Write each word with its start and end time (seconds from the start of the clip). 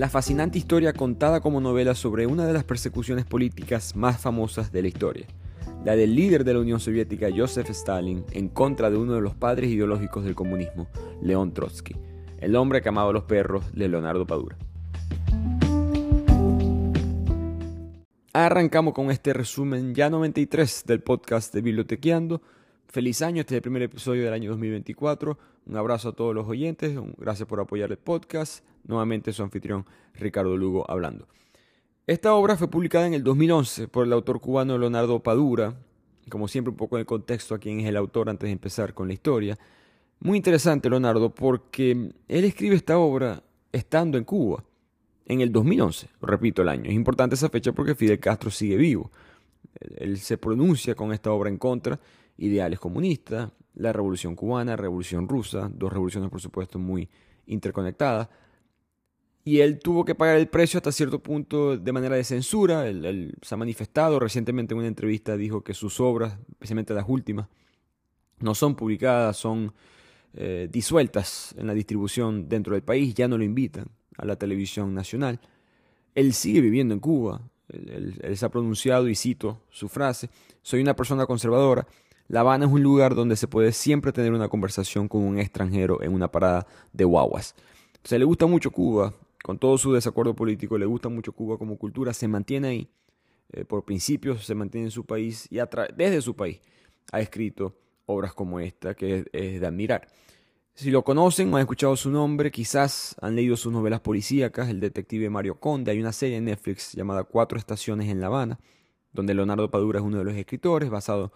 la 0.00 0.08
fascinante 0.08 0.56
historia 0.56 0.94
contada 0.94 1.40
como 1.40 1.60
novela 1.60 1.94
sobre 1.94 2.26
una 2.26 2.46
de 2.46 2.54
las 2.54 2.64
persecuciones 2.64 3.26
políticas 3.26 3.94
más 3.94 4.18
famosas 4.18 4.72
de 4.72 4.80
la 4.80 4.88
historia, 4.88 5.26
la 5.84 5.94
del 5.94 6.14
líder 6.14 6.42
de 6.42 6.54
la 6.54 6.60
Unión 6.60 6.80
Soviética 6.80 7.28
Joseph 7.36 7.68
Stalin 7.68 8.24
en 8.32 8.48
contra 8.48 8.88
de 8.88 8.96
uno 8.96 9.12
de 9.12 9.20
los 9.20 9.34
padres 9.34 9.68
ideológicos 9.68 10.24
del 10.24 10.34
comunismo, 10.34 10.88
León 11.20 11.52
Trotsky, 11.52 11.96
el 12.38 12.56
hombre 12.56 12.80
que 12.80 12.88
amaba 12.88 13.10
a 13.10 13.12
los 13.12 13.24
perros 13.24 13.70
de 13.74 13.90
Leonardo 13.90 14.26
Padura. 14.26 14.56
Arrancamos 18.32 18.94
con 18.94 19.10
este 19.10 19.34
resumen 19.34 19.94
ya 19.94 20.08
93 20.08 20.84
del 20.86 21.02
podcast 21.02 21.52
de 21.52 21.60
Bibliotequeando. 21.60 22.40
Feliz 22.92 23.22
año, 23.22 23.42
este 23.42 23.54
es 23.54 23.58
el 23.58 23.62
primer 23.62 23.82
episodio 23.82 24.24
del 24.24 24.32
año 24.32 24.50
2024. 24.50 25.38
Un 25.66 25.76
abrazo 25.76 26.08
a 26.08 26.12
todos 26.12 26.34
los 26.34 26.48
oyentes, 26.48 26.98
gracias 27.18 27.48
por 27.48 27.60
apoyar 27.60 27.88
el 27.92 27.98
podcast. 27.98 28.64
Nuevamente 28.82 29.32
su 29.32 29.44
anfitrión 29.44 29.86
Ricardo 30.14 30.56
Lugo 30.56 30.90
hablando. 30.90 31.28
Esta 32.08 32.34
obra 32.34 32.56
fue 32.56 32.68
publicada 32.68 33.06
en 33.06 33.14
el 33.14 33.22
2011 33.22 33.86
por 33.86 34.06
el 34.06 34.12
autor 34.12 34.40
cubano 34.40 34.76
Leonardo 34.76 35.22
Padura. 35.22 35.76
Como 36.28 36.48
siempre, 36.48 36.72
un 36.72 36.76
poco 36.76 36.96
en 36.96 37.00
el 37.00 37.06
contexto 37.06 37.54
a 37.54 37.60
quién 37.60 37.78
es 37.78 37.86
el 37.86 37.96
autor 37.96 38.28
antes 38.28 38.48
de 38.48 38.52
empezar 38.52 38.92
con 38.92 39.06
la 39.06 39.14
historia. 39.14 39.56
Muy 40.18 40.36
interesante, 40.36 40.90
Leonardo, 40.90 41.32
porque 41.32 41.92
él 41.92 42.44
escribe 42.44 42.74
esta 42.74 42.98
obra 42.98 43.40
estando 43.70 44.18
en 44.18 44.24
Cuba 44.24 44.64
en 45.26 45.40
el 45.40 45.52
2011, 45.52 46.08
repito 46.22 46.62
el 46.62 46.68
año. 46.68 46.90
Es 46.90 46.96
importante 46.96 47.36
esa 47.36 47.50
fecha 47.50 47.70
porque 47.70 47.94
Fidel 47.94 48.18
Castro 48.18 48.50
sigue 48.50 48.76
vivo. 48.76 49.12
Él 49.96 50.18
se 50.18 50.36
pronuncia 50.38 50.96
con 50.96 51.12
esta 51.12 51.30
obra 51.30 51.48
en 51.48 51.56
contra, 51.56 52.00
ideales 52.40 52.80
comunistas, 52.80 53.50
la 53.74 53.92
revolución 53.92 54.34
cubana, 54.34 54.76
revolución 54.76 55.28
rusa, 55.28 55.70
dos 55.72 55.92
revoluciones 55.92 56.30
por 56.30 56.40
supuesto 56.40 56.78
muy 56.78 57.08
interconectadas. 57.46 58.28
Y 59.44 59.60
él 59.60 59.78
tuvo 59.78 60.04
que 60.04 60.14
pagar 60.14 60.36
el 60.36 60.48
precio 60.48 60.78
hasta 60.78 60.92
cierto 60.92 61.22
punto 61.22 61.76
de 61.76 61.92
manera 61.92 62.16
de 62.16 62.24
censura. 62.24 62.86
Él, 62.86 63.34
se 63.40 63.54
ha 63.54 63.58
manifestado 63.58 64.18
recientemente 64.18 64.74
en 64.74 64.78
una 64.78 64.88
entrevista, 64.88 65.36
dijo 65.36 65.62
que 65.62 65.72
sus 65.72 65.98
obras, 66.00 66.36
especialmente 66.52 66.92
las 66.92 67.08
últimas, 67.08 67.48
no 68.40 68.54
son 68.54 68.74
publicadas, 68.74 69.36
son 69.36 69.72
eh, 70.34 70.68
disueltas 70.70 71.54
en 71.58 71.66
la 71.66 71.74
distribución 71.74 72.48
dentro 72.48 72.74
del 72.74 72.82
país, 72.82 73.14
ya 73.14 73.28
no 73.28 73.38
lo 73.38 73.44
invitan 73.44 73.86
a 74.18 74.24
la 74.24 74.36
televisión 74.36 74.94
nacional. 74.94 75.40
Él 76.14 76.34
sigue 76.34 76.60
viviendo 76.60 76.94
en 76.94 77.00
Cuba. 77.00 77.40
Él, 77.68 78.36
se 78.36 78.44
ha 78.44 78.50
pronunciado 78.50 79.08
y 79.08 79.14
cito 79.14 79.62
su 79.70 79.88
frase, 79.88 80.28
soy 80.62 80.80
una 80.80 80.96
persona 80.96 81.26
conservadora. 81.26 81.86
La 82.30 82.40
Habana 82.40 82.66
es 82.66 82.70
un 82.70 82.80
lugar 82.80 83.16
donde 83.16 83.34
se 83.34 83.48
puede 83.48 83.72
siempre 83.72 84.12
tener 84.12 84.32
una 84.32 84.48
conversación 84.48 85.08
con 85.08 85.22
un 85.22 85.40
extranjero 85.40 86.00
en 86.00 86.14
una 86.14 86.30
parada 86.30 86.64
de 86.92 87.02
guaguas. 87.02 87.56
Se 88.04 88.20
le 88.20 88.24
gusta 88.24 88.46
mucho 88.46 88.70
Cuba, 88.70 89.12
con 89.42 89.58
todo 89.58 89.76
su 89.78 89.92
desacuerdo 89.92 90.36
político, 90.36 90.78
le 90.78 90.86
gusta 90.86 91.08
mucho 91.08 91.32
Cuba 91.32 91.58
como 91.58 91.76
cultura, 91.76 92.14
se 92.14 92.28
mantiene 92.28 92.68
ahí, 92.68 92.88
eh, 93.50 93.64
por 93.64 93.84
principios 93.84 94.46
se 94.46 94.54
mantiene 94.54 94.86
en 94.86 94.90
su 94.92 95.04
país 95.04 95.48
y 95.50 95.58
desde 95.96 96.22
su 96.22 96.36
país 96.36 96.60
ha 97.10 97.18
escrito 97.18 97.74
obras 98.06 98.32
como 98.32 98.60
esta 98.60 98.94
que 98.94 99.24
es 99.32 99.60
de 99.60 99.66
admirar. 99.66 100.06
Si 100.72 100.92
lo 100.92 101.02
conocen 101.02 101.52
o 101.52 101.56
han 101.56 101.62
escuchado 101.62 101.96
su 101.96 102.12
nombre, 102.12 102.52
quizás 102.52 103.16
han 103.20 103.34
leído 103.34 103.56
sus 103.56 103.72
novelas 103.72 104.02
policíacas, 104.02 104.68
El 104.68 104.78
detective 104.78 105.28
Mario 105.30 105.58
Conde. 105.58 105.90
Hay 105.90 105.98
una 105.98 106.12
serie 106.12 106.36
en 106.36 106.44
Netflix 106.44 106.92
llamada 106.92 107.24
Cuatro 107.24 107.58
estaciones 107.58 108.08
en 108.08 108.20
La 108.20 108.28
Habana, 108.28 108.60
donde 109.12 109.34
Leonardo 109.34 109.68
Padura 109.68 109.98
es 109.98 110.04
uno 110.04 110.18
de 110.18 110.24
los 110.24 110.34
escritores, 110.36 110.90
basado 110.90 111.32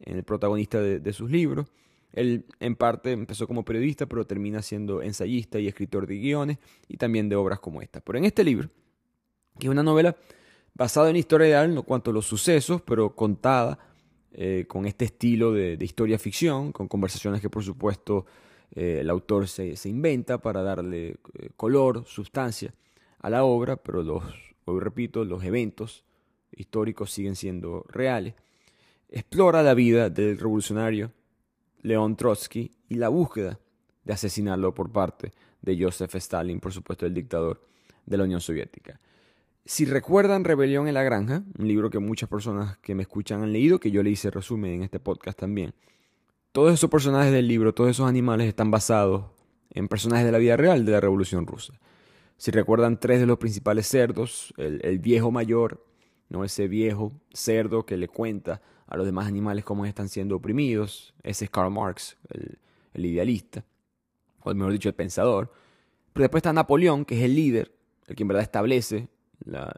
el 0.00 0.22
protagonista 0.24 0.80
de, 0.80 1.12
sus 1.12 1.30
libros. 1.30 1.66
Él 2.12 2.46
en 2.60 2.76
parte 2.76 3.12
empezó 3.12 3.46
como 3.46 3.64
periodista, 3.64 4.06
pero 4.06 4.26
termina 4.26 4.62
siendo 4.62 5.02
ensayista 5.02 5.58
y 5.58 5.68
escritor 5.68 6.06
de 6.06 6.18
guiones 6.18 6.58
y 6.88 6.96
también 6.96 7.28
de 7.28 7.36
obras 7.36 7.60
como 7.60 7.82
esta. 7.82 8.00
Pero 8.00 8.18
en 8.18 8.24
este 8.24 8.44
libro, 8.44 8.70
que 9.58 9.66
es 9.66 9.70
una 9.70 9.82
novela 9.82 10.16
basada 10.74 11.10
en 11.10 11.16
historia 11.16 11.48
real, 11.48 11.74
no 11.74 11.82
cuanto 11.82 12.10
a 12.10 12.14
los 12.14 12.26
sucesos, 12.26 12.82
pero 12.82 13.14
contada 13.14 13.78
eh, 14.32 14.66
con 14.68 14.86
este 14.86 15.06
estilo 15.06 15.52
de, 15.52 15.78
historia 15.80 16.18
ficción, 16.18 16.72
con 16.72 16.88
conversaciones 16.88 17.40
que 17.40 17.48
por 17.48 17.64
supuesto 17.64 18.26
eh, 18.74 18.98
el 19.00 19.08
autor 19.08 19.48
se, 19.48 19.74
inventa 19.84 20.38
para 20.38 20.62
darle 20.62 21.16
eh, 21.38 21.50
color, 21.56 22.04
sustancia 22.06 22.74
a 23.18 23.30
la 23.30 23.44
obra, 23.44 23.76
pero 23.76 24.02
los, 24.02 24.24
hoy 24.66 24.80
repito, 24.80 25.24
los 25.24 25.42
eventos 25.42 26.04
históricos 26.52 27.10
siguen 27.10 27.34
siendo 27.34 27.84
reales. 27.88 28.34
Explora 29.16 29.62
la 29.62 29.72
vida 29.72 30.10
del 30.10 30.36
revolucionario 30.36 31.10
León 31.80 32.16
Trotsky 32.16 32.70
y 32.90 32.96
la 32.96 33.08
búsqueda 33.08 33.58
de 34.04 34.12
asesinarlo 34.12 34.74
por 34.74 34.92
parte 34.92 35.32
de 35.62 35.82
Joseph 35.82 36.16
Stalin, 36.16 36.60
por 36.60 36.74
supuesto 36.74 37.06
el 37.06 37.14
dictador 37.14 37.62
de 38.04 38.18
la 38.18 38.24
Unión 38.24 38.42
Soviética. 38.42 39.00
Si 39.64 39.86
recuerdan 39.86 40.44
Rebelión 40.44 40.86
en 40.86 40.92
la 40.92 41.02
Granja, 41.02 41.44
un 41.58 41.66
libro 41.66 41.88
que 41.88 41.98
muchas 41.98 42.28
personas 42.28 42.76
que 42.76 42.94
me 42.94 43.04
escuchan 43.04 43.42
han 43.42 43.54
leído, 43.54 43.80
que 43.80 43.90
yo 43.90 44.02
le 44.02 44.10
hice 44.10 44.30
resumen 44.30 44.72
en 44.72 44.82
este 44.82 45.00
podcast 45.00 45.38
también, 45.38 45.72
todos 46.52 46.74
esos 46.74 46.90
personajes 46.90 47.32
del 47.32 47.48
libro, 47.48 47.72
todos 47.72 47.88
esos 47.88 48.06
animales 48.06 48.46
están 48.46 48.70
basados 48.70 49.30
en 49.70 49.88
personajes 49.88 50.26
de 50.26 50.32
la 50.32 50.38
vida 50.38 50.58
real 50.58 50.84
de 50.84 50.92
la 50.92 51.00
Revolución 51.00 51.46
Rusa. 51.46 51.72
Si 52.36 52.50
recuerdan 52.50 53.00
tres 53.00 53.20
de 53.20 53.26
los 53.26 53.38
principales 53.38 53.86
cerdos, 53.86 54.52
el, 54.58 54.98
viejo 54.98 55.30
mayor, 55.30 55.82
¿no? 56.28 56.44
ese 56.44 56.68
viejo 56.68 57.12
cerdo 57.32 57.86
que 57.86 57.96
le 57.96 58.08
cuenta 58.08 58.60
a 58.86 58.96
los 58.96 59.06
demás 59.06 59.26
animales 59.26 59.64
cómo 59.64 59.84
están 59.84 60.08
siendo 60.08 60.36
oprimidos, 60.36 61.14
ese 61.22 61.46
es 61.46 61.50
Karl 61.50 61.70
Marx, 61.70 62.16
el, 62.30 63.04
idealista, 63.04 63.64
o 64.42 64.54
mejor 64.54 64.72
dicho, 64.72 64.88
el 64.88 64.94
pensador. 64.94 65.50
Pero 66.12 66.24
después 66.24 66.40
está 66.40 66.52
Napoleón, 66.52 67.04
que 67.04 67.18
es 67.18 67.24
el 67.24 67.34
líder, 67.34 67.72
el 68.06 68.16
que 68.16 68.22
en 68.22 68.28
verdad 68.28 68.42
establece 68.42 69.08
la, 69.44 69.74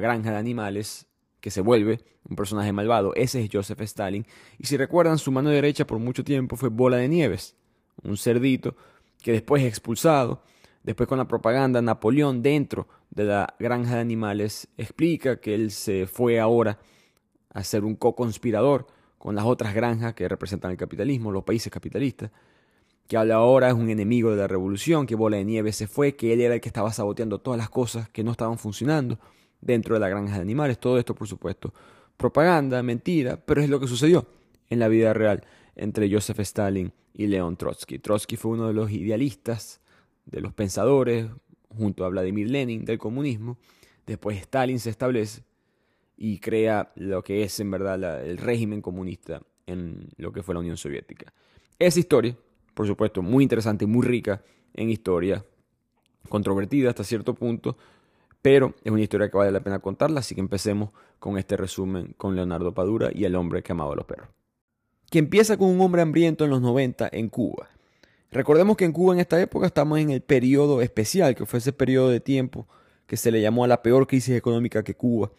granja 0.00 0.30
de 0.32 0.36
animales 0.36 1.06
que 1.40 1.50
se 1.50 1.60
vuelve 1.60 2.00
un 2.28 2.34
personaje 2.34 2.72
malvado. 2.72 3.14
Ese 3.14 3.44
es 3.44 3.50
Joseph 3.52 3.80
Stalin. 3.82 4.26
Y 4.58 4.66
si 4.66 4.76
recuerdan, 4.76 5.18
su 5.18 5.30
mano 5.30 5.50
derecha 5.50 5.86
por 5.86 5.98
mucho 5.98 6.24
tiempo 6.24 6.56
fue 6.56 6.70
Bola 6.70 6.96
de 6.96 7.08
Nieves, 7.08 7.54
un 8.02 8.16
cerdito 8.16 8.74
que 9.22 9.32
después 9.32 9.62
es 9.62 9.68
expulsado. 9.68 10.42
Después 10.82 11.08
con 11.08 11.18
la 11.18 11.28
propaganda, 11.28 11.82
Napoleón 11.82 12.42
dentro 12.42 12.88
de 13.10 13.24
la 13.24 13.54
granja 13.58 13.96
de 13.96 14.00
animales 14.00 14.68
explica 14.76 15.40
que 15.40 15.54
él 15.54 15.70
se 15.70 16.06
fue 16.06 16.40
ahora 16.40 16.78
a 17.56 17.64
ser 17.64 17.86
un 17.86 17.96
co-conspirador 17.96 18.86
con 19.16 19.34
las 19.34 19.46
otras 19.46 19.74
granjas 19.74 20.12
que 20.12 20.28
representan 20.28 20.72
el 20.72 20.76
capitalismo, 20.76 21.32
los 21.32 21.42
países 21.42 21.72
capitalistas, 21.72 22.30
que 23.08 23.16
ahora 23.16 23.68
es 23.68 23.74
un 23.74 23.88
enemigo 23.88 24.30
de 24.30 24.36
la 24.36 24.46
revolución, 24.46 25.06
que 25.06 25.14
Bola 25.14 25.38
de 25.38 25.44
Nieves 25.46 25.74
se 25.74 25.86
fue, 25.86 26.16
que 26.16 26.34
él 26.34 26.42
era 26.42 26.54
el 26.54 26.60
que 26.60 26.68
estaba 26.68 26.92
saboteando 26.92 27.38
todas 27.38 27.56
las 27.56 27.70
cosas 27.70 28.10
que 28.10 28.22
no 28.22 28.30
estaban 28.30 28.58
funcionando 28.58 29.18
dentro 29.62 29.94
de 29.94 30.00
la 30.00 30.10
granja 30.10 30.34
de 30.34 30.42
animales. 30.42 30.78
Todo 30.78 30.98
esto, 30.98 31.14
por 31.14 31.28
supuesto, 31.28 31.72
propaganda, 32.18 32.82
mentira, 32.82 33.38
pero 33.38 33.62
es 33.62 33.70
lo 33.70 33.80
que 33.80 33.88
sucedió 33.88 34.26
en 34.68 34.78
la 34.78 34.88
vida 34.88 35.14
real 35.14 35.42
entre 35.76 36.12
Joseph 36.12 36.40
Stalin 36.40 36.92
y 37.14 37.26
León 37.26 37.56
Trotsky. 37.56 37.98
Trotsky 38.00 38.36
fue 38.36 38.50
uno 38.50 38.68
de 38.68 38.74
los 38.74 38.90
idealistas, 38.90 39.80
de 40.26 40.42
los 40.42 40.52
pensadores, 40.52 41.26
junto 41.74 42.04
a 42.04 42.10
Vladimir 42.10 42.50
Lenin, 42.50 42.84
del 42.84 42.98
comunismo. 42.98 43.56
Después 44.04 44.36
Stalin 44.36 44.78
se 44.78 44.90
establece 44.90 45.40
y 46.16 46.38
crea 46.38 46.92
lo 46.96 47.22
que 47.22 47.42
es 47.42 47.60
en 47.60 47.70
verdad 47.70 48.24
el 48.26 48.38
régimen 48.38 48.80
comunista 48.80 49.42
en 49.66 50.08
lo 50.16 50.32
que 50.32 50.42
fue 50.42 50.54
la 50.54 50.60
Unión 50.60 50.76
Soviética. 50.76 51.32
Esa 51.78 52.00
historia, 52.00 52.36
por 52.74 52.86
supuesto, 52.86 53.22
muy 53.22 53.42
interesante 53.42 53.84
y 53.84 53.88
muy 53.88 54.06
rica 54.06 54.42
en 54.74 54.90
historia, 54.90 55.44
controvertida 56.28 56.90
hasta 56.90 57.04
cierto 57.04 57.34
punto, 57.34 57.76
pero 58.40 58.74
es 58.84 58.92
una 58.92 59.02
historia 59.02 59.28
que 59.28 59.36
vale 59.36 59.50
la 59.50 59.60
pena 59.60 59.80
contarla, 59.80 60.20
así 60.20 60.34
que 60.34 60.40
empecemos 60.40 60.90
con 61.18 61.38
este 61.38 61.56
resumen 61.56 62.14
con 62.16 62.36
Leonardo 62.36 62.72
Padura 62.72 63.10
y 63.12 63.24
el 63.24 63.34
hombre 63.34 63.62
que 63.62 63.72
amaba 63.72 63.92
a 63.92 63.96
los 63.96 64.06
perros. 64.06 64.28
Que 65.10 65.18
empieza 65.18 65.56
con 65.56 65.68
un 65.68 65.80
hombre 65.80 66.02
hambriento 66.02 66.44
en 66.44 66.50
los 66.50 66.60
90 66.60 67.08
en 67.12 67.28
Cuba. 67.28 67.68
Recordemos 68.30 68.76
que 68.76 68.84
en 68.84 68.92
Cuba 68.92 69.14
en 69.14 69.20
esta 69.20 69.40
época 69.40 69.66
estamos 69.66 69.98
en 69.98 70.10
el 70.10 70.20
periodo 70.20 70.82
especial, 70.82 71.34
que 71.34 71.46
fue 71.46 71.58
ese 71.58 71.72
periodo 71.72 72.08
de 72.08 72.20
tiempo 72.20 72.66
que 73.06 73.16
se 73.16 73.30
le 73.30 73.40
llamó 73.40 73.64
a 73.64 73.68
la 73.68 73.82
peor 73.82 74.06
crisis 74.06 74.34
económica 74.34 74.82
que 74.82 74.94
Cuba 74.94 75.30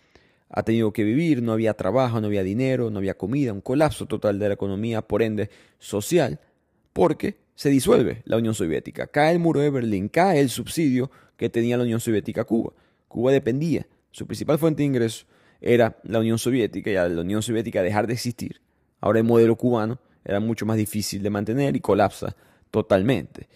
ha 0.49 0.63
tenido 0.63 0.93
que 0.93 1.03
vivir, 1.03 1.41
no 1.41 1.51
había 1.51 1.73
trabajo, 1.73 2.21
no 2.21 2.27
había 2.27 2.43
dinero, 2.43 2.89
no 2.89 2.99
había 2.99 3.17
comida, 3.17 3.53
un 3.53 3.61
colapso 3.61 4.05
total 4.05 4.39
de 4.39 4.47
la 4.47 4.53
economía, 4.53 5.01
por 5.01 5.21
ende 5.21 5.49
social, 5.79 6.39
porque 6.93 7.37
se 7.55 7.69
disuelve 7.69 8.21
la 8.25 8.37
Unión 8.37 8.53
Soviética, 8.53 9.07
cae 9.07 9.33
el 9.33 9.39
muro 9.39 9.59
de 9.59 9.69
Berlín, 9.69 10.09
cae 10.09 10.39
el 10.39 10.49
subsidio 10.49 11.11
que 11.35 11.49
tenía 11.49 11.77
la 11.77 11.83
Unión 11.83 11.99
Soviética 11.99 12.41
a 12.41 12.45
Cuba. 12.45 12.73
Cuba 13.07 13.31
dependía, 13.31 13.87
su 14.11 14.25
principal 14.25 14.57
fuente 14.57 14.83
de 14.83 14.87
ingreso 14.87 15.25
era 15.59 15.97
la 16.03 16.19
Unión 16.19 16.37
Soviética 16.37 16.91
y 16.91 16.95
al 16.95 17.15
la 17.15 17.21
Unión 17.21 17.41
Soviética 17.41 17.81
dejar 17.81 18.07
de 18.07 18.13
existir, 18.13 18.61
ahora 19.01 19.19
el 19.19 19.25
modelo 19.25 19.55
cubano 19.55 19.99
era 20.23 20.39
mucho 20.39 20.65
más 20.65 20.77
difícil 20.77 21.23
de 21.23 21.29
mantener 21.29 21.75
y 21.75 21.79
colapsa 21.79 22.35
totalmente. 22.69 23.47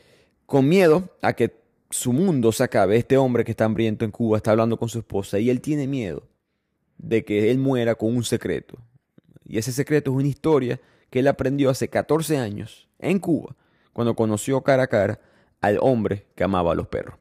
Con 0.46 0.68
miedo 0.68 1.18
a 1.22 1.34
que 1.34 1.54
su 1.90 2.14
mundo 2.14 2.52
se 2.52 2.64
acabe, 2.64 2.98
este 2.98 3.18
hombre 3.18 3.44
que 3.44 3.52
está 3.52 3.66
hambriento 3.66 4.06
en 4.06 4.12
Cuba 4.12 4.38
está 4.38 4.52
hablando 4.52 4.78
con 4.78 4.90
su 4.90 5.00
esposa 5.00 5.40
y 5.40 5.50
él 5.50 5.62
tiene 5.62 5.88
miedo 5.88 6.31
de 7.02 7.26
que 7.26 7.52
él 7.52 7.58
muera 7.58 7.96
con 7.96 8.16
un 8.16 8.24
secreto. 8.24 8.78
Y 9.46 9.58
ese 9.58 9.72
secreto 9.72 10.12
es 10.12 10.18
una 10.18 10.28
historia 10.28 10.80
que 11.10 11.20
él 11.20 11.28
aprendió 11.28 11.70
hace 11.70 11.90
14 11.90 12.38
años 12.38 12.88
en 13.00 13.20
Cuba, 13.20 13.56
cuando 13.92 14.16
conoció 14.16 14.62
cara 14.62 14.84
a 14.84 14.88
cara 14.88 15.20
al 15.60 15.78
hombre 15.82 16.26
que 16.36 16.44
amaba 16.44 16.72
a 16.72 16.76
los 16.76 16.88
perros. 16.88 17.16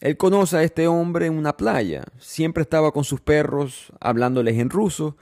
Él 0.00 0.16
conoce 0.16 0.56
a 0.56 0.62
este 0.62 0.86
hombre 0.86 1.26
en 1.26 1.36
una 1.36 1.56
playa. 1.56 2.04
Siempre 2.18 2.62
estaba 2.62 2.92
con 2.92 3.04
sus 3.04 3.20
perros 3.20 3.92
hablándoles 4.00 4.56
en 4.58 4.70
ruso, 4.70 5.16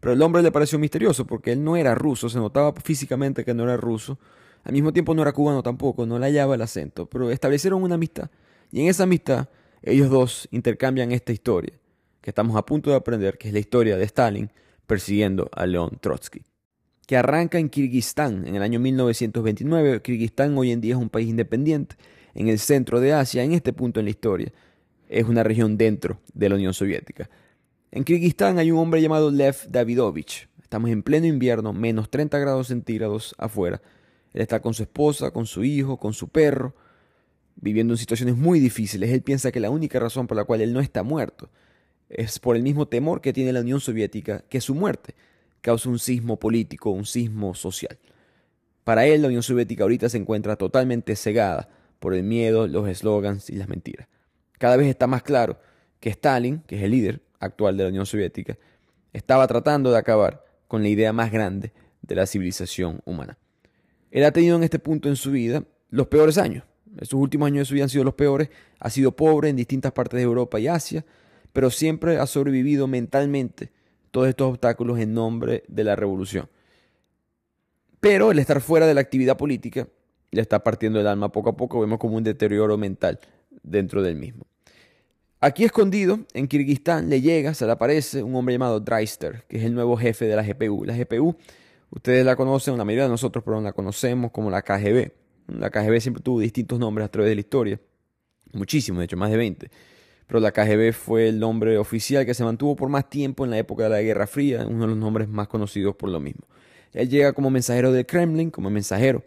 pero 0.00 0.14
el 0.14 0.22
hombre 0.22 0.42
le 0.42 0.50
pareció 0.50 0.78
misterioso 0.78 1.26
porque 1.26 1.52
él 1.52 1.62
no 1.62 1.76
era 1.76 1.94
ruso, 1.94 2.28
se 2.28 2.38
notaba 2.38 2.72
físicamente 2.82 3.44
que 3.44 3.54
no 3.54 3.64
era 3.64 3.76
ruso. 3.76 4.18
Al 4.64 4.72
mismo 4.72 4.92
tiempo 4.92 5.14
no 5.14 5.22
era 5.22 5.32
cubano 5.32 5.62
tampoco, 5.62 6.06
no 6.06 6.18
le 6.18 6.26
hallaba 6.26 6.54
el 6.54 6.62
acento, 6.62 7.06
pero 7.06 7.30
establecieron 7.30 7.82
una 7.82 7.96
amistad. 7.96 8.30
Y 8.70 8.80
en 8.80 8.88
esa 8.88 9.02
amistad 9.02 9.48
ellos 9.82 10.08
dos 10.08 10.48
intercambian 10.50 11.12
esta 11.12 11.32
historia, 11.32 11.74
que 12.22 12.30
estamos 12.30 12.56
a 12.56 12.64
punto 12.64 12.88
de 12.88 12.96
aprender, 12.96 13.36
que 13.36 13.48
es 13.48 13.52
la 13.52 13.60
historia 13.60 13.96
de 13.96 14.04
Stalin 14.04 14.50
persiguiendo 14.86 15.50
a 15.52 15.66
León 15.66 15.98
Trotsky, 16.00 16.42
que 17.06 17.16
arranca 17.16 17.58
en 17.58 17.68
Kirguistán 17.68 18.46
en 18.46 18.54
el 18.54 18.62
año 18.62 18.78
1929. 18.78 20.00
Kirguistán 20.00 20.56
hoy 20.56 20.70
en 20.70 20.80
día 20.80 20.94
es 20.94 21.00
un 21.00 21.10
país 21.10 21.28
independiente 21.28 21.96
en 22.34 22.48
el 22.48 22.60
centro 22.60 23.00
de 23.00 23.12
Asia, 23.12 23.42
en 23.42 23.52
este 23.52 23.72
punto 23.72 24.00
en 24.00 24.06
la 24.06 24.10
historia. 24.10 24.52
Es 25.08 25.24
una 25.24 25.42
región 25.42 25.76
dentro 25.76 26.20
de 26.32 26.48
la 26.48 26.54
Unión 26.54 26.72
Soviética. 26.72 27.28
En 27.90 28.04
Kirguistán 28.04 28.58
hay 28.58 28.70
un 28.70 28.78
hombre 28.78 29.02
llamado 29.02 29.30
Lev 29.30 29.56
Davidovich. 29.68 30.48
Estamos 30.62 30.90
en 30.90 31.02
pleno 31.02 31.26
invierno, 31.26 31.72
menos 31.72 32.08
30 32.08 32.38
grados 32.38 32.68
centígrados 32.68 33.34
afuera. 33.36 33.82
Él 34.32 34.40
está 34.40 34.62
con 34.62 34.72
su 34.72 34.84
esposa, 34.84 35.32
con 35.32 35.44
su 35.44 35.64
hijo, 35.64 35.98
con 35.98 36.14
su 36.14 36.28
perro, 36.28 36.74
viviendo 37.56 37.92
en 37.92 37.98
situaciones 37.98 38.36
muy 38.36 38.60
difíciles. 38.60 39.10
Él 39.10 39.22
piensa 39.22 39.52
que 39.52 39.60
la 39.60 39.70
única 39.70 39.98
razón 39.98 40.26
por 40.26 40.36
la 40.36 40.44
cual 40.44 40.62
él 40.62 40.72
no 40.72 40.80
está 40.80 41.02
muerto 41.02 41.50
es 42.12 42.38
por 42.38 42.56
el 42.56 42.62
mismo 42.62 42.86
temor 42.86 43.20
que 43.20 43.32
tiene 43.32 43.52
la 43.52 43.60
Unión 43.60 43.80
Soviética 43.80 44.44
que 44.48 44.60
su 44.60 44.74
muerte 44.74 45.14
causa 45.60 45.88
un 45.88 45.98
sismo 45.98 46.38
político, 46.38 46.90
un 46.90 47.06
sismo 47.06 47.54
social. 47.54 47.98
Para 48.84 49.06
él, 49.06 49.22
la 49.22 49.28
Unión 49.28 49.42
Soviética 49.42 49.84
ahorita 49.84 50.08
se 50.08 50.18
encuentra 50.18 50.56
totalmente 50.56 51.14
cegada 51.16 51.68
por 52.00 52.14
el 52.14 52.24
miedo, 52.24 52.66
los 52.66 52.88
eslogans 52.88 53.48
y 53.48 53.56
las 53.56 53.68
mentiras. 53.68 54.08
Cada 54.58 54.76
vez 54.76 54.88
está 54.88 55.06
más 55.06 55.22
claro 55.22 55.58
que 56.00 56.10
Stalin, 56.10 56.62
que 56.66 56.76
es 56.76 56.82
el 56.82 56.90
líder 56.90 57.22
actual 57.38 57.76
de 57.76 57.84
la 57.84 57.90
Unión 57.90 58.06
Soviética, 58.06 58.58
estaba 59.12 59.46
tratando 59.46 59.90
de 59.90 59.98
acabar 59.98 60.44
con 60.66 60.82
la 60.82 60.88
idea 60.88 61.12
más 61.12 61.30
grande 61.30 61.72
de 62.02 62.14
la 62.14 62.26
civilización 62.26 63.00
humana. 63.04 63.38
Él 64.10 64.24
ha 64.24 64.32
tenido 64.32 64.56
en 64.56 64.64
este 64.64 64.78
punto 64.78 65.08
en 65.08 65.16
su 65.16 65.30
vida 65.30 65.64
los 65.90 66.08
peores 66.08 66.38
años. 66.38 66.64
Sus 67.02 67.14
últimos 67.14 67.46
años 67.46 67.60
de 67.60 67.64
su 67.66 67.74
vida 67.74 67.84
han 67.84 67.88
sido 67.88 68.04
los 68.04 68.14
peores. 68.14 68.50
Ha 68.78 68.90
sido 68.90 69.14
pobre 69.14 69.48
en 69.48 69.56
distintas 69.56 69.92
partes 69.92 70.18
de 70.18 70.24
Europa 70.24 70.60
y 70.60 70.68
Asia, 70.68 71.04
pero 71.52 71.70
siempre 71.70 72.18
ha 72.18 72.26
sobrevivido 72.26 72.86
mentalmente 72.86 73.70
todos 74.10 74.28
estos 74.28 74.50
obstáculos 74.50 74.98
en 74.98 75.14
nombre 75.14 75.64
de 75.68 75.84
la 75.84 75.96
revolución. 75.96 76.48
Pero 78.00 78.30
el 78.30 78.38
estar 78.38 78.60
fuera 78.60 78.86
de 78.86 78.94
la 78.94 79.00
actividad 79.00 79.36
política 79.36 79.88
le 80.30 80.40
está 80.40 80.62
partiendo 80.64 81.00
el 81.00 81.06
alma 81.06 81.30
poco 81.30 81.50
a 81.50 81.56
poco, 81.56 81.80
vemos 81.80 81.98
como 81.98 82.16
un 82.16 82.24
deterioro 82.24 82.76
mental 82.76 83.20
dentro 83.62 84.02
del 84.02 84.16
mismo. 84.16 84.46
Aquí 85.40 85.64
escondido, 85.64 86.20
en 86.34 86.46
Kirguistán, 86.46 87.10
le 87.10 87.20
llega, 87.20 87.52
se 87.52 87.66
le 87.66 87.72
aparece 87.72 88.22
un 88.22 88.34
hombre 88.36 88.54
llamado 88.54 88.80
Dreister, 88.80 89.44
que 89.48 89.56
es 89.58 89.64
el 89.64 89.74
nuevo 89.74 89.96
jefe 89.96 90.26
de 90.26 90.36
la 90.36 90.42
GPU. 90.42 90.84
La 90.84 90.96
GPU, 90.96 91.36
ustedes 91.90 92.24
la 92.24 92.36
conocen, 92.36 92.78
la 92.78 92.84
mayoría 92.84 93.04
de 93.04 93.10
nosotros, 93.10 93.42
pero 93.44 93.60
la 93.60 93.72
conocemos 93.72 94.30
como 94.30 94.50
la 94.50 94.62
KGB. 94.62 95.10
La 95.48 95.70
KGB 95.70 96.00
siempre 96.00 96.22
tuvo 96.22 96.38
distintos 96.38 96.78
nombres 96.78 97.06
a 97.06 97.08
través 97.10 97.30
de 97.30 97.34
la 97.34 97.40
historia, 97.40 97.80
muchísimos, 98.52 99.00
de 99.00 99.06
hecho, 99.06 99.16
más 99.16 99.30
de 99.30 99.36
20. 99.36 99.70
Pero 100.32 100.40
la 100.40 100.52
KGB 100.52 100.94
fue 100.94 101.28
el 101.28 101.38
nombre 101.38 101.76
oficial 101.76 102.24
que 102.24 102.32
se 102.32 102.42
mantuvo 102.42 102.74
por 102.74 102.88
más 102.88 103.10
tiempo 103.10 103.44
en 103.44 103.50
la 103.50 103.58
época 103.58 103.82
de 103.82 103.90
la 103.90 104.00
Guerra 104.00 104.26
Fría, 104.26 104.64
uno 104.66 104.84
de 104.84 104.86
los 104.86 104.96
nombres 104.96 105.28
más 105.28 105.46
conocidos 105.46 105.94
por 105.94 106.08
lo 106.08 106.20
mismo. 106.20 106.46
Él 106.94 107.10
llega 107.10 107.34
como 107.34 107.50
mensajero 107.50 107.92
del 107.92 108.06
Kremlin, 108.06 108.50
como 108.50 108.70
mensajero 108.70 109.22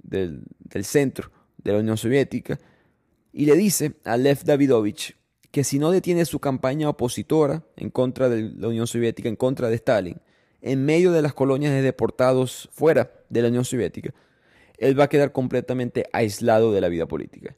del, 0.00 0.44
centro 0.84 1.32
de 1.58 1.72
la 1.72 1.80
Unión 1.80 1.96
Soviética, 1.96 2.60
y 3.32 3.46
le 3.46 3.56
dice 3.56 3.94
a 4.04 4.16
Lev 4.16 4.44
Davidovich 4.44 5.16
que 5.50 5.64
si 5.64 5.80
no 5.80 5.90
detiene 5.90 6.24
su 6.24 6.38
campaña 6.38 6.88
opositora 6.88 7.64
en 7.74 7.90
contra 7.90 8.28
de 8.28 8.52
la 8.56 8.68
Unión 8.68 8.86
Soviética, 8.86 9.28
en 9.28 9.34
contra 9.34 9.68
de 9.68 9.74
Stalin, 9.74 10.20
en 10.60 10.84
medio 10.84 11.10
de 11.10 11.22
las 11.22 11.34
colonias 11.34 11.72
de 11.72 11.82
deportados 11.82 12.70
fuera 12.72 13.10
de 13.28 13.42
la 13.42 13.48
Unión 13.48 13.64
Soviética, 13.64 14.14
él 14.78 14.96
va 14.96 15.02
a 15.02 15.08
quedar 15.08 15.32
completamente 15.32 16.06
aislado 16.12 16.72
de 16.72 16.80
la 16.80 16.88
vida 16.88 17.06
política. 17.06 17.56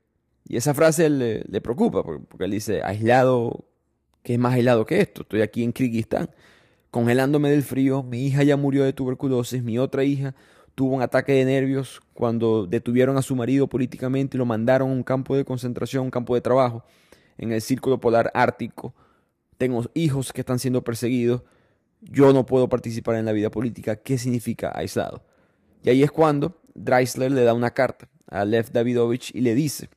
Y 0.49 0.57
esa 0.57 0.75
frase 0.75 1.11
le, 1.11 1.43
le 1.49 1.61
preocupa, 1.61 2.03
porque, 2.03 2.45
él 2.45 2.51
dice, 2.51 2.83
aislado, 2.83 3.65
¿qué 4.23 4.35
es 4.35 4.39
más 4.39 4.55
aislado 4.55 4.87
que 4.87 5.01
esto? 5.01 5.23
Estoy 5.23 5.43
aquí 5.43 5.65
en 5.65 5.73
Kirguistán, 5.73 6.31
congelándome 6.91 7.51
del 7.51 7.63
frío, 7.63 8.03
mi 8.03 8.27
hija 8.27 8.43
ya 8.43 8.57
murió 8.57 8.85
de 8.85 8.93
tuberculosis, 8.93 9.63
mi 9.63 9.79
otra 9.79 10.05
hija 10.05 10.35
tuvo 10.77 10.95
un 10.95 11.03
ataque 11.03 11.33
de 11.33 11.45
nervios 11.45 12.01
cuando 12.13 12.67
detuvieron 12.67 13.17
a 13.17 13.23
su 13.23 13.35
marido 13.35 13.67
políticamente 13.67 14.37
y 14.37 14.39
lo 14.39 14.45
mandaron 14.45 14.91
a 14.91 14.93
un 14.93 15.03
campo 15.03 15.35
de 15.35 15.45
concentración, 15.45 16.05
un 16.05 16.11
campo 16.11 16.35
de 16.35 16.43
trabajo 16.43 16.85
en 17.39 17.51
el 17.51 17.63
círculo 17.63 17.99
polar 17.99 18.31
ártico. 18.35 18.95
Tengo 19.57 19.85
hijos 19.95 20.33
que 20.35 20.43
están 20.43 20.59
siendo 20.59 20.85
perseguidos. 20.85 21.43
Yo 22.03 22.33
no 22.35 22.45
puedo 22.45 22.69
participar 22.69 23.17
en 23.17 23.25
la 23.25 23.33
vida 23.33 23.51
política. 23.51 23.97
¿Qué 23.97 24.19
significa 24.19 24.71
aislado? 24.75 25.25
Y 25.83 25.89
ahí 25.89 26.03
es 26.03 26.11
cuando 26.11 26.61
Dreisler 26.75 27.33
le 27.33 27.43
da 27.43 27.55
una 27.55 27.71
carta 27.71 28.11
a 28.27 28.45
Lev 28.45 28.71
Davidovich 28.71 29.35
y 29.35 29.41
le 29.41 29.55
dice, 29.55 29.89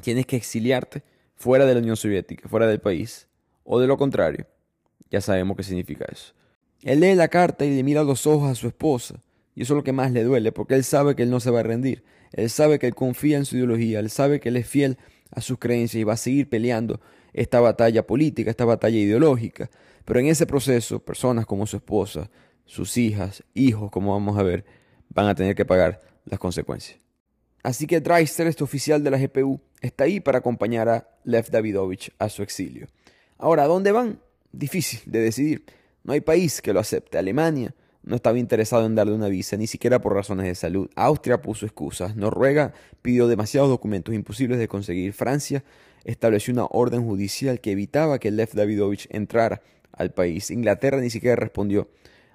tienes 0.00 0.26
que 0.26 0.36
exiliarte 0.36 1.02
fuera 1.36 1.66
de 1.66 1.74
la 1.74 1.80
Unión 1.80 1.96
Soviética, 1.96 2.48
fuera 2.48 2.66
del 2.66 2.80
país, 2.80 3.28
o 3.64 3.80
de 3.80 3.86
lo 3.86 3.96
contrario, 3.96 4.46
ya 5.10 5.20
sabemos 5.20 5.56
qué 5.56 5.62
significa 5.62 6.06
eso. 6.10 6.34
Él 6.82 7.00
lee 7.00 7.14
la 7.14 7.28
carta 7.28 7.64
y 7.64 7.74
le 7.74 7.82
mira 7.82 8.04
los 8.04 8.26
ojos 8.26 8.50
a 8.50 8.54
su 8.54 8.66
esposa 8.66 9.22
y 9.54 9.62
eso 9.62 9.74
es 9.74 9.76
lo 9.76 9.84
que 9.84 9.92
más 9.92 10.12
le 10.12 10.24
duele, 10.24 10.52
porque 10.52 10.74
él 10.74 10.84
sabe 10.84 11.14
que 11.14 11.22
él 11.22 11.30
no 11.30 11.40
se 11.40 11.50
va 11.50 11.60
a 11.60 11.62
rendir. 11.62 12.02
Él 12.32 12.50
sabe 12.50 12.78
que 12.78 12.86
él 12.86 12.94
confía 12.94 13.36
en 13.36 13.44
su 13.44 13.56
ideología, 13.56 14.00
él 14.00 14.10
sabe 14.10 14.40
que 14.40 14.48
él 14.48 14.56
es 14.56 14.66
fiel 14.66 14.98
a 15.30 15.40
sus 15.40 15.58
creencias 15.58 16.00
y 16.00 16.04
va 16.04 16.14
a 16.14 16.18
seguir 16.18 16.48
peleando 16.48 17.00
esta 17.32 17.60
batalla 17.60 18.06
política, 18.06 18.50
esta 18.50 18.64
batalla 18.64 18.98
ideológica. 18.98 19.70
Pero 20.04 20.20
en 20.20 20.26
ese 20.26 20.46
proceso, 20.46 20.98
personas 20.98 21.46
como 21.46 21.66
su 21.66 21.76
esposa, 21.76 22.30
sus 22.64 22.96
hijas, 22.96 23.44
hijos, 23.54 23.90
como 23.90 24.12
vamos 24.12 24.38
a 24.38 24.42
ver, 24.42 24.64
van 25.08 25.26
a 25.26 25.34
tener 25.34 25.54
que 25.54 25.64
pagar 25.64 26.02
las 26.24 26.40
consecuencias. 26.40 26.98
Así 27.64 27.86
que 27.86 28.00
Dreister, 28.00 28.46
este 28.46 28.62
oficial 28.62 29.02
de 29.02 29.10
la 29.10 29.16
GPU, 29.16 29.58
está 29.80 30.04
ahí 30.04 30.20
para 30.20 30.38
acompañar 30.38 30.86
a 30.90 31.08
Lev 31.24 31.50
Davidovich 31.50 32.12
a 32.18 32.28
su 32.28 32.42
exilio. 32.42 32.88
Ahora, 33.38 33.64
¿a 33.64 33.66
dónde 33.66 33.90
van? 33.90 34.20
Difícil 34.52 35.00
de 35.06 35.20
decidir. 35.20 35.64
No 36.04 36.12
hay 36.12 36.20
país 36.20 36.60
que 36.60 36.74
lo 36.74 36.80
acepte. 36.80 37.16
Alemania, 37.16 37.74
no 38.02 38.16
estaba 38.16 38.38
interesado 38.38 38.84
en 38.84 38.94
darle 38.94 39.14
una 39.14 39.28
visa, 39.28 39.56
ni 39.56 39.66
siquiera 39.66 40.02
por 40.02 40.12
razones 40.12 40.44
de 40.44 40.54
salud. 40.54 40.90
Austria 40.94 41.40
puso 41.40 41.64
excusas. 41.64 42.14
Noruega 42.16 42.74
pidió 43.00 43.28
demasiados 43.28 43.70
documentos 43.70 44.14
imposibles 44.14 44.58
de 44.58 44.68
conseguir. 44.68 45.14
Francia 45.14 45.64
estableció 46.04 46.52
una 46.52 46.66
orden 46.66 47.02
judicial 47.02 47.62
que 47.62 47.72
evitaba 47.72 48.18
que 48.18 48.30
Lev 48.30 48.50
Davidovich 48.52 49.08
entrara 49.10 49.62
al 49.90 50.12
país. 50.12 50.50
Inglaterra 50.50 51.00
ni 51.00 51.08
siquiera 51.08 51.36
respondió 51.36 51.88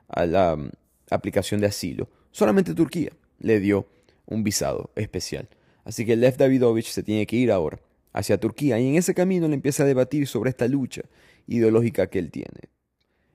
a 0.07 0.25
la 0.25 0.55
mm, 0.55 0.71
aplicación 1.11 1.61
de 1.61 1.67
asilo. 1.67 2.09
Solamente 2.31 2.73
Turquía 2.73 3.11
le 3.37 3.59
dio 3.59 3.85
un 4.29 4.43
visado 4.43 4.91
especial. 4.95 5.49
Así 5.83 6.05
que 6.05 6.15
Lev 6.15 6.37
Davidovich 6.37 6.87
se 6.87 7.03
tiene 7.03 7.25
que 7.25 7.35
ir 7.35 7.51
ahora 7.51 7.79
hacia 8.13 8.39
Turquía 8.39 8.79
y 8.79 8.87
en 8.87 8.95
ese 8.95 9.13
camino 9.13 9.47
le 9.47 9.55
empieza 9.55 9.83
a 9.83 9.85
debatir 9.85 10.27
sobre 10.27 10.51
esta 10.51 10.67
lucha 10.67 11.01
ideológica 11.47 12.07
que 12.07 12.19
él 12.19 12.31
tiene. 12.31 12.69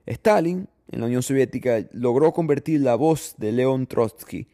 Stalin 0.05 0.67
en 0.91 0.99
la 0.99 1.07
Unión 1.07 1.23
Soviética 1.23 1.85
logró 1.91 2.33
convertir 2.33 2.81
la 2.81 2.95
voz 2.95 3.35
de 3.37 3.51
León 3.51 3.87
Trotsky 3.87 4.47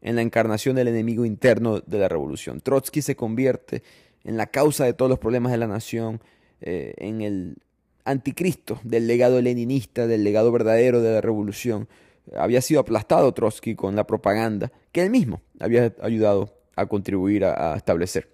en 0.00 0.16
la 0.16 0.22
encarnación 0.22 0.76
del 0.76 0.88
enemigo 0.88 1.24
interno 1.24 1.80
de 1.80 1.98
la 1.98 2.08
revolución. 2.08 2.60
Trotsky 2.60 3.02
se 3.02 3.16
convierte 3.16 3.82
en 4.24 4.36
la 4.36 4.46
causa 4.46 4.84
de 4.84 4.94
todos 4.94 5.08
los 5.08 5.18
problemas 5.18 5.52
de 5.52 5.58
la 5.58 5.66
nación, 5.66 6.20
eh, 6.60 6.94
en 6.98 7.20
el 7.22 7.56
anticristo 8.04 8.80
del 8.82 9.06
legado 9.06 9.40
leninista, 9.40 10.06
del 10.06 10.24
legado 10.24 10.52
verdadero 10.52 11.02
de 11.02 11.12
la 11.12 11.20
revolución. 11.20 11.88
Había 12.36 12.60
sido 12.60 12.80
aplastado 12.80 13.32
Trotsky 13.32 13.74
con 13.74 13.96
la 13.96 14.06
propaganda 14.06 14.72
que 14.92 15.02
él 15.02 15.10
mismo 15.10 15.42
había 15.58 15.94
ayudado 16.00 16.54
a 16.76 16.86
contribuir 16.86 17.44
a 17.44 17.76
establecer. 17.76 18.28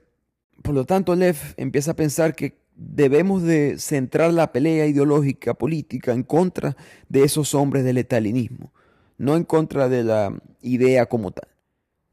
Por 0.62 0.74
lo 0.74 0.84
tanto, 0.84 1.14
Lev 1.14 1.36
empieza 1.56 1.92
a 1.92 1.96
pensar 1.96 2.34
que 2.34 2.58
debemos 2.74 3.42
de 3.42 3.78
centrar 3.78 4.32
la 4.32 4.52
pelea 4.52 4.86
ideológica 4.86 5.54
política 5.54 6.12
en 6.12 6.22
contra 6.22 6.76
de 7.08 7.24
esos 7.24 7.54
hombres 7.54 7.84
del 7.84 7.98
etalinismo, 7.98 8.72
no 9.18 9.36
en 9.36 9.44
contra 9.44 9.88
de 9.88 10.04
la 10.04 10.40
idea 10.62 11.06
como 11.06 11.32
tal. 11.32 11.48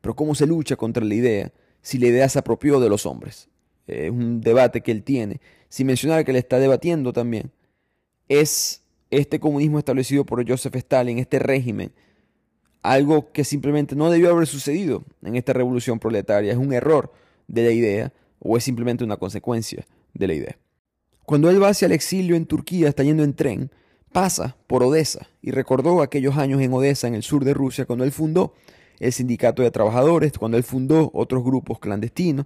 Pero 0.02 0.16
¿cómo 0.16 0.36
se 0.36 0.48
lucha 0.48 0.76
contra 0.76 1.04
la 1.04 1.14
idea 1.14 1.52
si 1.82 1.98
la 2.00 2.08
idea 2.08 2.30
se 2.30 2.40
apropió 2.40 2.80
de 2.80 2.90
los 2.90 3.06
hombres? 3.06 3.48
Es 3.88 4.10
un 4.10 4.42
debate 4.42 4.82
que 4.82 4.92
él 4.92 5.04
tiene, 5.04 5.40
sin 5.70 5.88
mencionar 5.88 6.26
que 6.26 6.32
él 6.32 6.38
está 6.38 6.58
debatiendo 6.60 7.14
también. 7.14 7.52
Es 8.28 8.82
este 9.12 9.40
comunismo 9.40 9.80
establecido 9.80 10.26
por 10.26 10.48
Joseph 10.48 10.76
Stalin, 10.76 11.20
este 11.20 11.40
régimen, 11.40 11.92
algo 12.82 13.32
que 13.32 13.44
simplemente 13.44 13.96
no 13.96 14.10
debió 14.10 14.32
haber 14.32 14.48
sucedido 14.48 15.04
en 15.24 15.36
esta 15.36 15.54
revolución 15.54 16.00
proletaria. 16.00 16.52
Es 16.52 16.58
un 16.58 16.74
error 16.74 17.12
de 17.48 17.64
la 17.64 17.72
idea 17.72 18.14
o 18.40 18.58
es 18.58 18.64
simplemente 18.64 19.04
una 19.04 19.18
consecuencia 19.18 19.86
de 20.14 20.28
la 20.28 20.34
idea. 20.34 20.58
Cuando 21.26 21.50
él 21.50 21.62
va 21.62 21.70
hacia 21.70 21.88
el 21.88 21.92
exilio 21.92 22.36
en 22.36 22.46
Turquía, 22.46 22.88
está 22.88 23.04
yendo 23.04 23.24
en 23.24 23.34
tren, 23.34 23.72
pasa 24.12 24.56
por 24.68 24.84
Odessa 24.84 25.28
y 25.42 25.52
recordó 25.52 26.02
aquellos 26.02 26.38
años 26.38 26.62
en 26.62 26.72
Odessa, 26.72 27.08
en 27.08 27.16
el 27.16 27.24
sur 27.24 27.44
de 27.44 27.54
Rusia, 27.54 27.86
cuando 27.86 28.06
él 28.06 28.12
fundó 28.12 28.54
el 29.00 29.12
sindicato 29.12 29.64
de 29.64 29.72
trabajadores, 29.72 30.34
cuando 30.38 30.58
él 30.58 30.64
fundó 30.64 31.12
otros 31.14 31.44
grupos 31.44 31.80
clandestinos. 31.80 32.46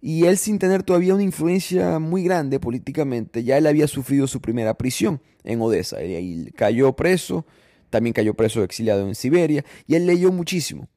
Y 0.00 0.24
él 0.26 0.38
sin 0.38 0.58
tener 0.58 0.82
todavía 0.82 1.14
una 1.14 1.22
influencia 1.22 1.98
muy 1.98 2.22
grande 2.22 2.60
políticamente, 2.60 3.42
ya 3.42 3.58
él 3.58 3.66
había 3.66 3.88
sufrido 3.88 4.26
su 4.26 4.40
primera 4.40 4.74
prisión 4.74 5.20
en 5.44 5.60
Odessa, 5.60 6.02
y 6.04 6.50
cayó 6.52 6.92
preso, 6.94 7.46
también 7.90 8.12
cayó 8.12 8.34
preso 8.34 8.62
exiliado 8.62 9.06
en 9.08 9.14
Siberia, 9.14 9.64
y 9.86 9.94
él 9.94 10.06
leyó 10.06 10.30
muchísimo. 10.30 10.88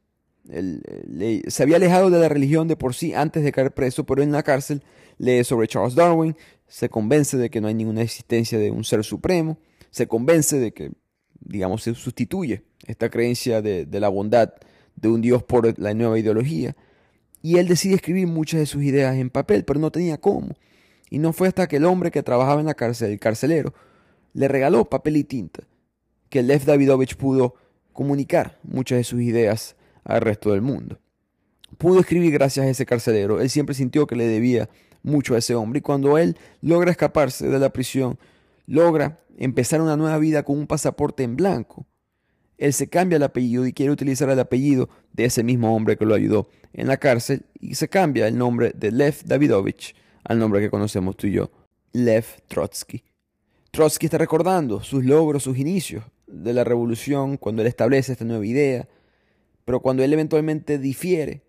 Él, 0.49 0.81
eh, 1.19 1.43
se 1.47 1.63
había 1.63 1.77
alejado 1.77 2.09
de 2.09 2.19
la 2.19 2.29
religión 2.29 2.67
de 2.67 2.75
por 2.75 2.93
sí 2.93 3.13
antes 3.13 3.43
de 3.43 3.51
caer 3.51 3.73
preso, 3.73 4.05
pero 4.05 4.21
en 4.21 4.31
la 4.31 4.43
cárcel 4.43 4.83
lee 5.17 5.43
sobre 5.43 5.67
Charles 5.67 5.95
Darwin, 5.95 6.35
se 6.67 6.89
convence 6.89 7.37
de 7.37 7.49
que 7.49 7.61
no 7.61 7.67
hay 7.67 7.73
ninguna 7.73 8.01
existencia 8.01 8.57
de 8.57 8.71
un 8.71 8.83
ser 8.83 9.03
supremo, 9.03 9.57
se 9.89 10.07
convence 10.07 10.59
de 10.59 10.73
que, 10.73 10.91
digamos, 11.39 11.83
se 11.83 11.93
sustituye 11.95 12.63
esta 12.85 13.09
creencia 13.09 13.61
de, 13.61 13.85
de 13.85 13.99
la 13.99 14.09
bondad 14.09 14.53
de 14.95 15.09
un 15.09 15.21
Dios 15.21 15.43
por 15.43 15.77
la 15.79 15.93
nueva 15.93 16.19
ideología, 16.19 16.75
y 17.41 17.57
él 17.57 17.67
decide 17.67 17.95
escribir 17.95 18.27
muchas 18.27 18.59
de 18.59 18.65
sus 18.65 18.83
ideas 18.83 19.15
en 19.15 19.29
papel, 19.29 19.65
pero 19.65 19.79
no 19.79 19.91
tenía 19.91 20.17
cómo. 20.19 20.55
Y 21.09 21.19
no 21.19 21.33
fue 21.33 21.47
hasta 21.47 21.67
que 21.67 21.77
el 21.77 21.85
hombre 21.85 22.11
que 22.11 22.23
trabajaba 22.23 22.59
en 22.59 22.67
la 22.67 22.73
cárcel, 22.73 23.11
el 23.11 23.19
carcelero, 23.19 23.73
le 24.33 24.47
regaló 24.47 24.85
papel 24.85 25.17
y 25.17 25.23
tinta, 25.23 25.63
que 26.29 26.43
Lev 26.43 26.65
Davidovich 26.65 27.17
pudo 27.17 27.55
comunicar 27.93 28.59
muchas 28.63 28.99
de 28.99 29.03
sus 29.03 29.21
ideas 29.21 29.75
al 30.03 30.21
resto 30.21 30.51
del 30.51 30.61
mundo. 30.61 30.99
Pudo 31.77 31.99
escribir 31.99 32.31
gracias 32.31 32.65
a 32.65 32.69
ese 32.69 32.85
carcelero. 32.85 33.41
Él 33.41 33.49
siempre 33.49 33.75
sintió 33.75 34.07
que 34.07 34.15
le 34.15 34.27
debía 34.27 34.69
mucho 35.03 35.35
a 35.35 35.39
ese 35.39 35.55
hombre. 35.55 35.79
Y 35.79 35.81
cuando 35.81 36.17
él 36.17 36.37
logra 36.61 36.91
escaparse 36.91 37.47
de 37.47 37.59
la 37.59 37.71
prisión, 37.71 38.17
logra 38.67 39.19
empezar 39.37 39.81
una 39.81 39.97
nueva 39.97 40.17
vida 40.17 40.43
con 40.43 40.57
un 40.57 40.67
pasaporte 40.67 41.23
en 41.23 41.35
blanco, 41.35 41.85
él 42.61 42.73
se 42.73 42.87
cambia 42.87 43.15
el 43.15 43.23
apellido 43.23 43.65
y 43.65 43.73
quiere 43.73 43.91
utilizar 43.91 44.29
el 44.29 44.39
apellido 44.39 44.87
de 45.13 45.25
ese 45.25 45.43
mismo 45.43 45.75
hombre 45.75 45.97
que 45.97 46.05
lo 46.05 46.13
ayudó 46.13 46.47
en 46.73 46.87
la 46.87 46.97
cárcel 46.97 47.43
y 47.59 47.73
se 47.73 47.89
cambia 47.89 48.27
el 48.27 48.37
nombre 48.37 48.71
de 48.75 48.91
Lev 48.91 49.23
Davidovich 49.25 49.95
al 50.23 50.37
nombre 50.37 50.61
que 50.61 50.69
conocemos 50.69 51.17
tú 51.17 51.25
y 51.25 51.31
yo, 51.31 51.49
Lev 51.91 52.23
Trotsky. 52.47 53.03
Trotsky 53.71 54.05
está 54.05 54.19
recordando 54.19 54.83
sus 54.83 55.03
logros, 55.03 55.41
sus 55.41 55.57
inicios 55.57 56.03
de 56.27 56.53
la 56.53 56.63
revolución 56.63 57.37
cuando 57.37 57.63
él 57.63 57.67
establece 57.67 58.11
esta 58.11 58.25
nueva 58.25 58.45
idea, 58.45 58.87
pero 59.65 59.79
cuando 59.79 60.03
él 60.03 60.13
eventualmente 60.13 60.77
difiere, 60.77 61.41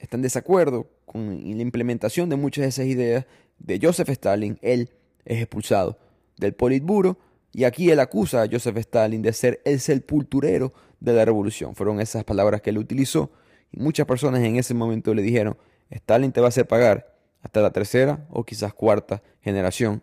está 0.00 0.16
en 0.16 0.22
desacuerdo 0.22 0.90
con 1.04 1.28
la 1.28 1.62
implementación 1.62 2.28
de 2.28 2.34
muchas 2.34 2.62
de 2.62 2.68
esas 2.70 2.86
ideas 2.86 3.26
de 3.60 3.78
Joseph 3.80 4.08
Stalin, 4.08 4.58
él 4.62 4.90
es 5.24 5.38
expulsado 5.38 5.96
del 6.38 6.54
Politburo 6.54 7.18
y 7.56 7.64
aquí 7.64 7.90
él 7.90 8.00
acusa 8.00 8.42
a 8.42 8.48
Joseph 8.52 8.76
Stalin 8.76 9.22
de 9.22 9.32
ser 9.32 9.62
el 9.64 9.80
sepulturero 9.80 10.74
de 11.00 11.14
la 11.14 11.24
revolución. 11.24 11.74
Fueron 11.74 12.02
esas 12.02 12.22
palabras 12.22 12.60
que 12.60 12.68
él 12.68 12.76
utilizó 12.76 13.30
y 13.72 13.80
muchas 13.80 14.04
personas 14.04 14.42
en 14.42 14.56
ese 14.56 14.74
momento 14.74 15.14
le 15.14 15.22
dijeron, 15.22 15.56
Stalin 15.88 16.32
te 16.32 16.42
va 16.42 16.48
a 16.48 16.50
hacer 16.50 16.68
pagar 16.68 17.16
hasta 17.40 17.62
la 17.62 17.70
tercera 17.70 18.26
o 18.28 18.44
quizás 18.44 18.74
cuarta 18.74 19.22
generación 19.40 20.02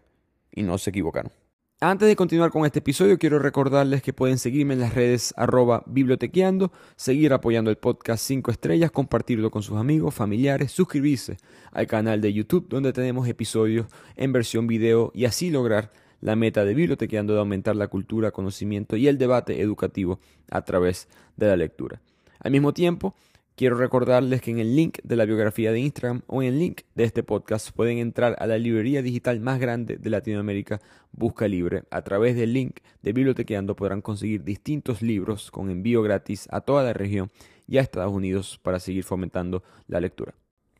y 0.52 0.64
no 0.64 0.80
se 0.80 0.90
equivocaron. 0.90 1.32
Antes 1.80 2.08
de 2.08 2.16
continuar 2.16 2.50
con 2.50 2.66
este 2.66 2.80
episodio, 2.80 3.20
quiero 3.20 3.38
recordarles 3.38 4.02
que 4.02 4.14
pueden 4.14 4.40
seguirme 4.40 4.74
en 4.74 4.80
las 4.80 4.96
redes 4.96 5.32
arroba 5.38 5.84
bibliotequeando, 5.86 6.72
seguir 6.96 7.34
apoyando 7.34 7.70
el 7.70 7.78
podcast 7.78 8.26
5 8.26 8.50
estrellas, 8.50 8.90
compartirlo 8.90 9.52
con 9.52 9.62
sus 9.62 9.78
amigos, 9.78 10.16
familiares, 10.16 10.72
suscribirse 10.72 11.38
al 11.72 11.86
canal 11.86 12.20
de 12.20 12.34
YouTube 12.34 12.68
donde 12.68 12.94
tenemos 12.94 13.28
episodios 13.28 13.86
en 14.16 14.34
versión 14.34 14.66
video 14.66 15.12
y 15.14 15.26
así 15.26 15.52
lograr 15.52 15.92
la 16.24 16.38
meta 16.38 16.64
de 16.64 16.74
Bibliotequeando 16.74 17.34
de 17.34 17.40
aumentar 17.40 17.76
la 17.76 17.90
cultura, 17.90 18.32
conocimiento 18.32 18.96
y 18.96 19.10
el 19.10 19.18
debate 19.18 19.62
educativo 19.62 20.20
a 20.50 20.62
través 20.62 21.10
de 21.36 21.48
la 21.48 21.58
lectura. 21.58 22.02
Al 22.40 22.52
mismo 22.52 22.74
tiempo, 22.74 23.14
quiero 23.58 23.76
recordarles 23.76 24.42
que 24.42 24.52
en 24.52 24.60
el 24.60 24.74
link 24.74 25.00
de 25.04 25.18
la 25.18 25.26
biografía 25.26 25.74
de 25.74 25.82
Instagram 25.82 26.22
o 26.28 26.42
en 26.42 26.54
el 26.54 26.60
link 26.60 26.82
de 26.96 27.04
este 27.04 27.24
podcast 27.24 27.72
pueden 27.72 27.98
entrar 27.98 28.38
a 28.40 28.48
la 28.48 28.58
librería 28.58 29.02
digital 29.02 29.42
más 29.42 29.60
grande 29.60 29.98
de 29.98 30.10
Latinoamérica, 30.10 30.80
Busca 31.12 31.50
Libre. 31.50 31.84
A 31.92 32.04
través 32.04 32.38
del 32.38 32.54
link 32.54 32.78
de 33.02 33.12
Bibliotequeando 33.12 33.76
podrán 33.76 34.02
conseguir 34.02 34.46
distintos 34.46 35.02
libros 35.02 35.52
con 35.52 35.70
envío 35.70 36.02
gratis 36.04 36.48
a 36.52 36.62
toda 36.62 36.84
la 36.84 36.94
región 36.94 37.32
y 37.68 37.80
a 37.80 37.82
Estados 37.82 38.14
Unidos 38.14 38.62
para 38.64 38.80
seguir 38.80 39.04
fomentando 39.04 39.62
la 39.88 40.00
lectura. 40.00 40.34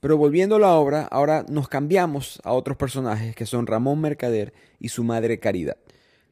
Pero 0.04 0.18
volviendo 0.18 0.58
a 0.58 0.60
la 0.60 0.74
obra, 0.74 1.08
ahora 1.10 1.46
nos 1.48 1.70
cambiamos 1.70 2.42
a 2.44 2.52
otros 2.52 2.76
personajes 2.76 3.38
que 3.38 3.46
son 3.46 3.66
Ramón 3.66 4.02
Mercader 4.02 4.54
y 4.78 4.90
su 4.90 5.02
madre 5.02 5.40
Caridad. 5.40 5.78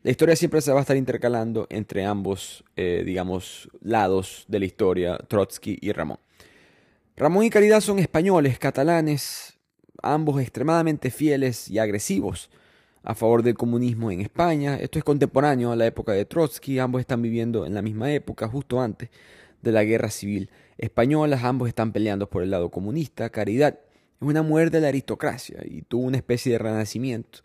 La 0.03 0.11
historia 0.11 0.35
siempre 0.35 0.59
se 0.59 0.73
va 0.73 0.79
a 0.79 0.81
estar 0.81 0.97
intercalando 0.97 1.67
entre 1.69 2.03
ambos, 2.03 2.65
eh, 2.75 3.03
digamos, 3.05 3.69
lados 3.79 4.43
de 4.49 4.59
la 4.59 4.65
historia, 4.65 5.17
Trotsky 5.19 5.79
y 5.79 5.93
Ramón. 5.93 6.19
Ramón 7.15 7.45
y 7.45 7.49
Caridad 7.49 7.79
son 7.79 7.99
españoles, 7.99 8.59
catalanes, 8.59 9.57
ambos 10.03 10.41
extremadamente 10.41 11.09
fieles 11.09 11.69
y 11.69 11.79
agresivos 11.79 12.49
a 13.03 13.15
favor 13.15 13.41
del 13.41 13.55
comunismo 13.55 14.11
en 14.11 14.19
España. 14.19 14.75
Esto 14.75 14.99
es 14.99 15.05
contemporáneo 15.05 15.71
a 15.71 15.77
la 15.77 15.87
época 15.87 16.11
de 16.11 16.25
Trotsky, 16.25 16.77
ambos 16.77 16.99
están 16.99 17.21
viviendo 17.21 17.65
en 17.65 17.73
la 17.73 17.81
misma 17.81 18.11
época, 18.11 18.49
justo 18.49 18.81
antes 18.81 19.09
de 19.61 19.71
la 19.71 19.85
guerra 19.85 20.09
civil 20.09 20.49
españolas, 20.81 21.43
ambos 21.43 21.69
están 21.69 21.93
peleando 21.93 22.29
por 22.29 22.43
el 22.43 22.51
lado 22.51 22.69
comunista. 22.69 23.29
Caridad 23.29 23.79
es 24.19 24.27
una 24.27 24.41
mujer 24.41 24.71
de 24.71 24.81
la 24.81 24.89
aristocracia 24.89 25.61
y 25.63 25.83
tuvo 25.83 26.03
una 26.03 26.17
especie 26.17 26.51
de 26.51 26.57
renacimiento. 26.57 27.39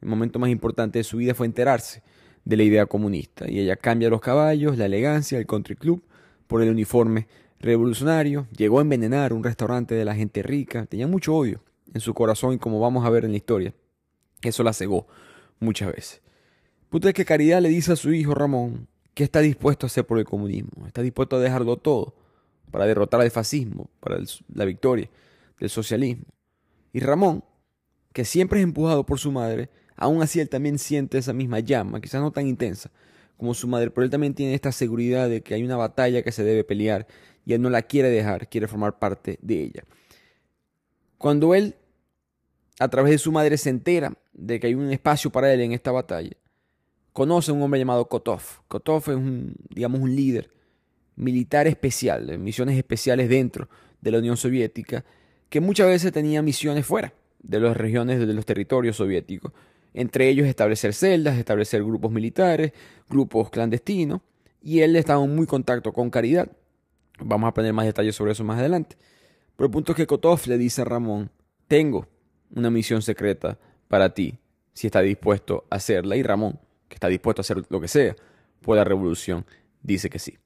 El 0.00 0.08
momento 0.08 0.38
más 0.38 0.50
importante 0.50 1.00
de 1.00 1.04
su 1.04 1.18
vida 1.18 1.34
fue 1.34 1.46
enterarse 1.46 2.02
de 2.44 2.56
la 2.56 2.62
idea 2.62 2.86
comunista 2.86 3.50
y 3.50 3.58
ella 3.58 3.76
cambia 3.76 4.08
los 4.08 4.20
caballos, 4.20 4.78
la 4.78 4.86
elegancia, 4.86 5.38
el 5.38 5.46
country 5.46 5.74
club 5.74 6.02
por 6.46 6.62
el 6.62 6.70
uniforme 6.70 7.26
revolucionario, 7.58 8.46
llegó 8.56 8.78
a 8.78 8.82
envenenar 8.82 9.32
un 9.32 9.42
restaurante 9.42 9.94
de 9.94 10.04
la 10.04 10.14
gente 10.14 10.42
rica, 10.42 10.86
tenía 10.86 11.08
mucho 11.08 11.34
odio 11.34 11.62
en 11.92 12.00
su 12.00 12.14
corazón 12.14 12.54
y 12.54 12.58
como 12.58 12.78
vamos 12.78 13.04
a 13.04 13.10
ver 13.10 13.24
en 13.24 13.32
la 13.32 13.38
historia, 13.38 13.74
eso 14.42 14.62
la 14.62 14.72
cegó 14.72 15.08
muchas 15.58 15.92
veces. 15.92 16.22
Puta 16.88 17.08
es 17.08 17.14
que 17.14 17.24
Caridad 17.24 17.60
le 17.60 17.68
dice 17.68 17.92
a 17.92 17.96
su 17.96 18.12
hijo 18.12 18.34
Ramón 18.34 18.86
que 19.14 19.24
está 19.24 19.40
dispuesto 19.40 19.86
a 19.86 19.88
hacer 19.88 20.06
por 20.06 20.18
el 20.18 20.24
comunismo, 20.24 20.86
está 20.86 21.02
dispuesto 21.02 21.36
a 21.36 21.40
dejarlo 21.40 21.78
todo 21.78 22.14
para 22.76 22.84
derrotar 22.84 23.22
al 23.22 23.30
fascismo, 23.30 23.88
para 24.00 24.18
la 24.52 24.64
victoria 24.66 25.08
del 25.58 25.70
socialismo. 25.70 26.26
Y 26.92 27.00
Ramón, 27.00 27.42
que 28.12 28.26
siempre 28.26 28.60
es 28.60 28.64
empujado 28.64 29.06
por 29.06 29.18
su 29.18 29.32
madre, 29.32 29.70
aún 29.96 30.20
así 30.20 30.40
él 30.40 30.50
también 30.50 30.78
siente 30.78 31.16
esa 31.16 31.32
misma 31.32 31.60
llama, 31.60 32.02
quizás 32.02 32.20
no 32.20 32.32
tan 32.32 32.46
intensa 32.46 32.90
como 33.38 33.54
su 33.54 33.66
madre, 33.66 33.90
pero 33.90 34.04
él 34.04 34.10
también 34.10 34.34
tiene 34.34 34.52
esta 34.52 34.72
seguridad 34.72 35.30
de 35.30 35.40
que 35.40 35.54
hay 35.54 35.62
una 35.62 35.78
batalla 35.78 36.22
que 36.22 36.32
se 36.32 36.44
debe 36.44 36.64
pelear 36.64 37.06
y 37.46 37.54
él 37.54 37.62
no 37.62 37.70
la 37.70 37.80
quiere 37.80 38.10
dejar, 38.10 38.46
quiere 38.50 38.68
formar 38.68 38.98
parte 38.98 39.38
de 39.40 39.62
ella. 39.62 39.82
Cuando 41.16 41.54
él, 41.54 41.76
a 42.78 42.88
través 42.88 43.12
de 43.12 43.18
su 43.18 43.32
madre, 43.32 43.56
se 43.56 43.70
entera 43.70 44.12
de 44.34 44.60
que 44.60 44.66
hay 44.66 44.74
un 44.74 44.92
espacio 44.92 45.32
para 45.32 45.50
él 45.50 45.62
en 45.62 45.72
esta 45.72 45.92
batalla, 45.92 46.36
conoce 47.14 47.50
a 47.50 47.54
un 47.54 47.62
hombre 47.62 47.80
llamado 47.80 48.06
Kotov. 48.06 48.42
Kotov 48.68 48.98
es 49.04 49.16
un, 49.16 49.54
digamos, 49.70 49.98
un 49.98 50.14
líder 50.14 50.50
militar 51.16 51.66
especial, 51.66 52.38
misiones 52.38 52.76
especiales 52.76 53.28
dentro 53.28 53.68
de 54.00 54.10
la 54.10 54.18
Unión 54.18 54.36
Soviética, 54.36 55.04
que 55.48 55.60
muchas 55.60 55.88
veces 55.88 56.12
tenía 56.12 56.42
misiones 56.42 56.86
fuera 56.86 57.12
de 57.42 57.60
las 57.60 57.76
regiones, 57.76 58.20
de 58.20 58.32
los 58.32 58.46
territorios 58.46 58.96
soviéticos. 58.96 59.52
Entre 59.94 60.28
ellos 60.28 60.46
establecer 60.46 60.92
celdas, 60.92 61.38
establecer 61.38 61.82
grupos 61.82 62.12
militares, 62.12 62.72
grupos 63.08 63.50
clandestinos, 63.50 64.20
y 64.62 64.80
él 64.80 64.96
estaba 64.96 65.24
en 65.24 65.34
muy 65.34 65.46
contacto 65.46 65.92
con 65.92 66.10
Caridad. 66.10 66.50
Vamos 67.18 67.46
a 67.46 67.50
aprender 67.50 67.72
más 67.72 67.86
detalles 67.86 68.14
sobre 68.14 68.32
eso 68.32 68.44
más 68.44 68.58
adelante. 68.58 68.96
Pero 69.56 69.66
el 69.66 69.72
punto 69.72 69.92
es 69.92 69.96
que 69.96 70.06
Kotov 70.06 70.46
le 70.46 70.58
dice 70.58 70.82
a 70.82 70.84
Ramón, 70.84 71.30
tengo 71.66 72.08
una 72.54 72.70
misión 72.70 73.00
secreta 73.00 73.58
para 73.88 74.12
ti, 74.12 74.38
si 74.74 74.88
está 74.88 75.00
dispuesto 75.00 75.64
a 75.70 75.76
hacerla. 75.76 76.16
Y 76.16 76.22
Ramón, 76.22 76.58
que 76.88 76.96
está 76.96 77.08
dispuesto 77.08 77.40
a 77.40 77.42
hacer 77.42 77.62
lo 77.68 77.80
que 77.80 77.88
sea 77.88 78.14
por 78.60 78.76
la 78.76 78.84
revolución, 78.84 79.46
dice 79.82 80.10
que 80.10 80.18
sí. 80.18 80.36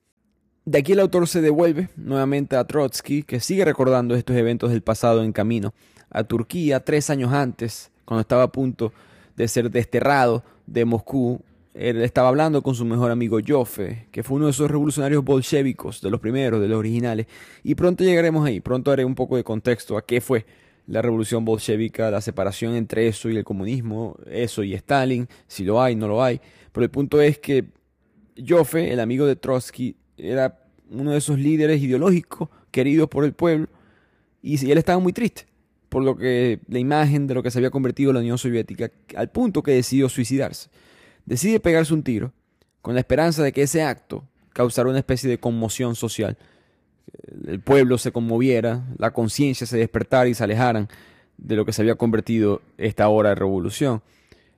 De 0.70 0.78
aquí 0.78 0.92
el 0.92 1.00
autor 1.00 1.26
se 1.26 1.40
devuelve 1.40 1.88
nuevamente 1.96 2.54
a 2.54 2.64
Trotsky, 2.64 3.24
que 3.24 3.40
sigue 3.40 3.64
recordando 3.64 4.14
estos 4.14 4.36
eventos 4.36 4.70
del 4.70 4.82
pasado 4.82 5.24
en 5.24 5.32
camino 5.32 5.74
a 6.10 6.22
Turquía 6.22 6.78
tres 6.78 7.10
años 7.10 7.32
antes, 7.32 7.90
cuando 8.04 8.20
estaba 8.20 8.44
a 8.44 8.52
punto 8.52 8.92
de 9.34 9.48
ser 9.48 9.68
desterrado 9.72 10.44
de 10.68 10.84
Moscú. 10.84 11.40
Él 11.74 12.00
estaba 12.02 12.28
hablando 12.28 12.62
con 12.62 12.76
su 12.76 12.84
mejor 12.84 13.10
amigo 13.10 13.40
Joffe, 13.44 14.06
que 14.12 14.22
fue 14.22 14.36
uno 14.36 14.44
de 14.44 14.52
esos 14.52 14.70
revolucionarios 14.70 15.24
bolchevicos, 15.24 16.00
de 16.02 16.08
los 16.08 16.20
primeros, 16.20 16.60
de 16.60 16.68
los 16.68 16.78
originales. 16.78 17.26
Y 17.64 17.74
pronto 17.74 18.04
llegaremos 18.04 18.46
ahí, 18.46 18.60
pronto 18.60 18.92
haré 18.92 19.04
un 19.04 19.16
poco 19.16 19.34
de 19.34 19.42
contexto 19.42 19.98
a 19.98 20.06
qué 20.06 20.20
fue 20.20 20.46
la 20.86 21.02
revolución 21.02 21.44
bolchevica, 21.44 22.12
la 22.12 22.20
separación 22.20 22.76
entre 22.76 23.08
eso 23.08 23.28
y 23.28 23.36
el 23.36 23.42
comunismo, 23.42 24.16
eso 24.30 24.62
y 24.62 24.74
Stalin, 24.74 25.26
si 25.48 25.64
lo 25.64 25.82
hay, 25.82 25.96
no 25.96 26.06
lo 26.06 26.22
hay. 26.22 26.40
Pero 26.70 26.84
el 26.84 26.90
punto 26.92 27.20
es 27.20 27.40
que 27.40 27.64
Joffe, 28.38 28.92
el 28.92 29.00
amigo 29.00 29.26
de 29.26 29.34
Trotsky, 29.34 29.96
era 30.22 30.59
uno 30.90 31.12
de 31.12 31.18
esos 31.18 31.38
líderes 31.38 31.80
ideológicos 31.80 32.48
queridos 32.70 33.08
por 33.08 33.24
el 33.24 33.32
pueblo 33.32 33.68
y 34.42 34.70
él 34.70 34.78
estaba 34.78 34.98
muy 34.98 35.12
triste 35.12 35.50
por 35.90 36.04
lo 36.04 36.16
que 36.16 36.60
la 36.68 36.78
imagen 36.78 37.26
de 37.26 37.34
lo 37.34 37.42
que 37.42 37.50
se 37.50 37.58
había 37.58 37.70
convertido 37.70 38.12
la 38.12 38.20
Unión 38.20 38.38
Soviética 38.38 38.90
al 39.16 39.28
punto 39.28 39.62
que 39.62 39.72
decidió 39.72 40.08
suicidarse. 40.08 40.70
Decide 41.26 41.60
pegarse 41.60 41.92
un 41.92 42.02
tiro 42.02 42.32
con 42.80 42.94
la 42.94 43.00
esperanza 43.00 43.42
de 43.42 43.52
que 43.52 43.62
ese 43.62 43.82
acto 43.82 44.24
causara 44.52 44.88
una 44.88 44.98
especie 44.98 45.28
de 45.28 45.38
conmoción 45.38 45.96
social. 45.96 46.38
El 47.44 47.60
pueblo 47.60 47.98
se 47.98 48.12
conmoviera, 48.12 48.86
la 48.98 49.12
conciencia 49.12 49.66
se 49.66 49.78
despertara 49.78 50.28
y 50.28 50.34
se 50.34 50.44
alejaran 50.44 50.88
de 51.36 51.56
lo 51.56 51.64
que 51.64 51.72
se 51.72 51.82
había 51.82 51.96
convertido 51.96 52.62
esta 52.78 53.08
hora 53.08 53.30
de 53.30 53.34
revolución. 53.34 54.00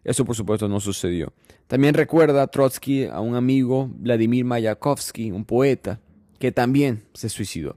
Eso 0.05 0.27
por 0.27 0.37
supuesto 0.37 0.69
no 0.69 0.81
sucedió. 0.81 1.33
También 1.67 1.95
recuerda 1.95 2.47
Trotsky 2.47 3.07
a 3.07 3.21
un 3.21 3.37
amigo, 3.37 3.89
Vladimir 3.91 4.45
Mayakovsky, 4.45 5.31
un 5.31 5.47
poeta, 5.47 5.99
que 6.43 6.51
también 6.51 7.05
se 7.15 7.29
suicidó. 7.29 7.77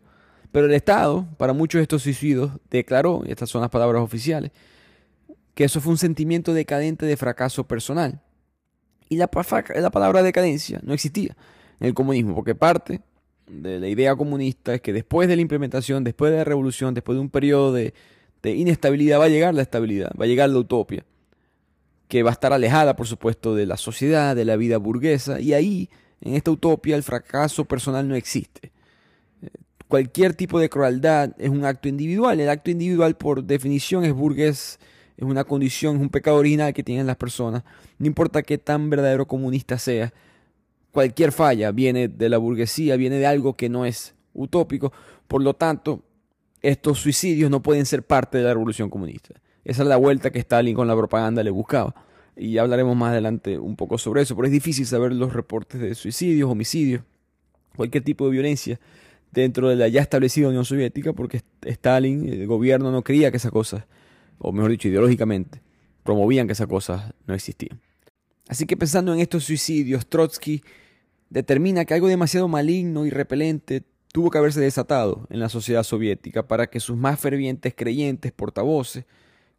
Pero 0.51 0.65
el 0.65 0.74
Estado, 0.74 1.27
para 1.38 1.53
muchos 1.53 1.77
de 1.77 1.84
estos 1.84 2.01
suicidios, 2.01 2.50
declaró, 2.72 3.22
y 3.24 3.29
estas 3.29 3.48
son 3.48 3.62
las 3.62 3.69
palabras 3.69 4.01
oficiales, 4.01 4.50
que 5.53 5.65
eso 5.65 5.79
fue 5.81 5.91
un 5.91 6.00
sentimiento 6.00 6.51
decadente 6.51 7.05
de 7.05 7.15
fracaso 7.15 7.67
personal. 7.67 8.24
Y 9.07 9.17
la, 9.17 9.29
la 9.75 9.91
palabra 9.91 10.24
decadencia 10.24 10.79
no 10.81 10.95
existía 10.95 11.38
en 11.79 11.86
el 11.89 11.93
comunismo, 11.93 12.34
porque 12.34 12.55
parte 12.55 13.01
de 13.45 13.79
la 13.79 13.88
idea 13.88 14.15
comunista 14.15 14.74
es 14.74 14.81
que 14.81 14.93
después 14.93 15.27
de 15.27 15.36
la 15.36 15.43
implementación, 15.43 16.03
después 16.03 16.31
de 16.31 16.39
la 16.39 16.43
revolución, 16.43 16.95
después 16.95 17.17
de 17.17 17.22
un 17.22 17.29
periodo 17.29 17.72
de, 17.72 17.93
de 18.41 18.55
inestabilidad, 18.55 19.19
va 19.19 19.25
a 19.25 19.29
llegar 19.29 19.53
la 19.53 19.62
estabilidad, 19.62 20.10
va 20.19 20.25
a 20.25 20.27
llegar 20.27 20.50
la 20.50 20.57
utopía, 20.57 21.05
que 22.07 22.24
va 22.24 22.31
a 22.31 22.34
estar 22.34 22.51
alejada, 22.51 22.95
por 22.95 23.05
supuesto, 23.05 23.53
de 23.53 23.67
la 23.67 23.77
sociedad, 23.77 24.36
de 24.36 24.45
la 24.45 24.55
vida 24.55 24.77
burguesa, 24.77 25.39
y 25.39 25.53
ahí, 25.53 25.91
en 26.25 26.34
esta 26.34 26.50
utopía, 26.50 26.96
el 26.96 27.03
fracaso 27.03 27.65
personal 27.65 28.08
no 28.08 28.15
existe. 28.15 28.72
Cualquier 29.88 30.34
tipo 30.34 30.60
de 30.60 30.70
crueldad 30.70 31.34
es 31.38 31.50
un 31.50 31.63
acto 31.63 31.88
individual. 31.88 32.39
El 32.39 32.50
acto 32.50 32.72
individual, 32.72 33.15
por 33.15 33.44
definición, 33.44 34.03
es 34.03 34.12
burgués, 34.12 34.79
es 35.17 35.24
una 35.24 35.44
condición, 35.44 35.98
es 35.98 36.01
un 36.01 36.10
pecado 36.10 36.38
original 36.38 36.74
que 36.74 36.82
tienen 36.82 37.05
las 37.05 37.15
personas. 37.15 37.63
No 38.00 38.08
importa 38.08 38.41
qué 38.41 38.58
tan 38.58 38.89
verdadero 38.89 39.27
comunista 39.27 39.77
sea, 39.77 40.12
cualquier 40.91 41.32
falla 41.32 41.72
viene 41.72 42.08
de 42.08 42.27
la 42.27 42.39
burguesía, 42.39 42.96
viene 42.96 43.17
de 43.17 43.27
algo 43.27 43.53
que 43.53 43.70
no 43.70 43.86
es 43.86 44.15
utópico. 44.34 44.91
Por 45.27 45.44
lo 45.44 45.53
tanto, 45.53 46.01
estos 46.63 46.98
suicidios 46.98 47.51
no 47.51 47.62
pueden 47.62 47.86
ser 47.86 48.01
parte 48.01 48.39
de 48.39 48.46
la 48.46 48.53
revolución 48.53 48.89
comunista. 48.89 49.36
Esa 49.63 49.84
es 49.84 49.88
la 49.88 49.98
vuelta 49.98 50.32
que 50.32 50.39
Stalin 50.39 50.75
con 50.75 50.88
la 50.88 50.96
propaganda 50.96 51.44
le 51.44 51.51
buscaba. 51.51 51.94
Y 52.38 52.58
hablaremos 52.58 52.96
más 52.96 53.12
adelante 53.12 53.58
un 53.58 53.75
poco 53.75 53.98
sobre 53.98 54.22
eso, 54.22 54.36
pero 54.36 54.48
es 54.48 54.51
difícil 54.51 54.86
saber 54.86 55.13
los 55.13 55.34
reportes 55.34 55.80
de 55.80 55.96
suicidios, 55.96 56.50
homicidios, 56.50 57.04
cualquier 57.75 58.04
tipo 58.04 58.25
de 58.25 58.32
violencia 58.32 58.80
dentro 59.32 59.70
de 59.70 59.75
la 59.75 59.88
ya 59.88 60.01
establecida 60.01 60.48
Unión 60.48 60.65
Soviética, 60.65 61.13
porque 61.13 61.42
Stalin, 61.62 62.27
el 62.27 62.48
gobierno, 62.48 62.92
no 62.92 63.04
creía 63.04 63.32
que 63.32 63.38
esas 63.38 63.51
cosas, 63.51 63.86
o 64.39 64.51
mejor 64.51 64.72
dicho, 64.72 64.88
ideológicamente, 64.88 65.62
promovían 66.04 66.48
que 66.48 66.54
esas 66.54 66.68
cosas 66.68 67.13
no 67.25 67.34
existían. 67.34 67.80
Así 68.48 68.65
que 68.65 68.77
pensando 68.77 69.13
en 69.13 69.20
estos 69.20 69.44
suicidios, 69.44 70.08
Trotsky 70.08 70.62
determina 71.30 71.86
que 71.86 71.94
algo 71.94 72.08
demasiado 72.08 72.48
maligno 72.48 73.06
y 73.06 73.10
repelente 73.10 73.84
tuvo 74.13 74.30
que 74.30 74.38
haberse 74.38 74.62
desatado 74.62 75.27
en 75.30 75.39
la 75.39 75.50
sociedad 75.50 75.84
soviética 75.84 76.48
para 76.48 76.68
que 76.68 76.80
sus 76.80 76.96
más 76.96 77.20
fervientes 77.20 77.74
creyentes 77.75 78.32
portavoces 78.32 79.06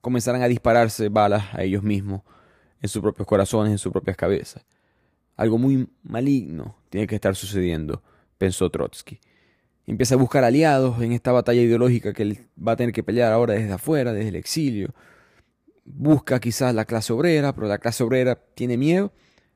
comenzaran 0.00 0.40
a 0.40 0.48
dispararse 0.48 1.08
balas 1.08 1.44
a 1.52 1.62
ellos 1.64 1.82
mismos, 1.82 2.22
en 2.80 2.88
sus 2.88 3.02
propios 3.02 3.26
corazones, 3.26 3.72
en 3.72 3.78
sus 3.78 3.92
propias 3.92 4.16
cabezas. 4.16 4.64
Algo 5.36 5.58
muy 5.58 5.88
maligno 6.02 6.76
tiene 6.88 7.06
que 7.06 7.14
estar 7.14 7.36
sucediendo, 7.36 8.02
pensó 8.38 8.70
Trotsky. 8.70 9.20
Empieza 9.86 10.14
a 10.14 10.18
buscar 10.18 10.42
aliados 10.42 11.00
en 11.00 11.12
esta 11.12 11.30
batalla 11.30 11.60
ideológica 11.60 12.12
que 12.12 12.22
él 12.22 12.38
va 12.56 12.72
a 12.72 12.76
tener 12.76 12.92
que 12.92 13.02
pelear 13.02 13.32
ahora 13.32 13.54
desde 13.54 13.72
afuera, 13.72 14.12
desde 14.12 14.30
el 14.30 14.36
exilio. 14.36 14.94
Busca 15.84 16.40
quizás 16.40 16.74
la 16.74 16.84
clase 16.84 17.12
obrera, 17.12 17.54
pero 17.54 17.68
la 17.68 17.78
clase 17.78 18.02
obrera 18.02 18.34
tiene 18.54 18.76
miedo, 18.76 19.12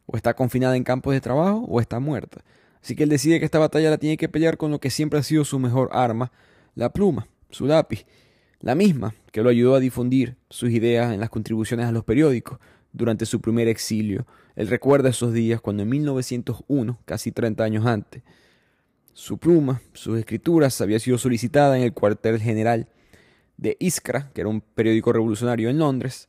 o 0.06 0.16
está 0.16 0.34
confinada 0.34 0.76
en 0.76 0.84
campos 0.84 1.14
de 1.14 1.20
trabajo, 1.20 1.64
o 1.68 1.80
está 1.80 1.98
muerta. 1.98 2.44
Así 2.82 2.94
que 2.94 3.02
él 3.02 3.08
decide 3.08 3.38
que 3.40 3.44
esta 3.44 3.58
batalla 3.58 3.90
la 3.90 3.98
tiene 3.98 4.16
que 4.16 4.28
pelear 4.28 4.56
con 4.56 4.70
lo 4.70 4.78
que 4.78 4.90
siempre 4.90 5.18
ha 5.18 5.22
sido 5.22 5.44
su 5.44 5.58
mejor 5.58 5.90
arma, 5.92 6.30
la 6.74 6.92
pluma, 6.92 7.26
su 7.50 7.66
lápiz, 7.66 8.06
la 8.60 8.74
misma 8.74 9.14
que 9.32 9.42
lo 9.42 9.50
ayudó 9.50 9.74
a 9.74 9.80
difundir 9.80 10.36
sus 10.48 10.70
ideas 10.70 11.12
en 11.12 11.20
las 11.20 11.30
contribuciones 11.30 11.86
a 11.86 11.92
los 11.92 12.04
periódicos 12.04 12.58
durante 12.92 13.26
su 13.26 13.40
primer 13.40 13.68
exilio. 13.68 14.26
Él 14.56 14.68
recuerda 14.68 15.10
esos 15.10 15.32
días 15.32 15.60
cuando 15.60 15.82
en 15.82 15.88
1901, 15.88 16.98
casi 17.04 17.32
30 17.32 17.64
años 17.64 17.86
antes, 17.86 18.22
su 19.12 19.38
pluma, 19.38 19.82
sus 19.92 20.18
escrituras 20.18 20.80
había 20.80 20.98
sido 20.98 21.18
solicitada 21.18 21.76
en 21.76 21.82
el 21.82 21.92
cuartel 21.92 22.40
general 22.40 22.88
de 23.56 23.76
Iskra, 23.78 24.30
que 24.32 24.40
era 24.40 24.48
un 24.48 24.60
periódico 24.60 25.12
revolucionario 25.12 25.68
en 25.68 25.78
Londres, 25.78 26.28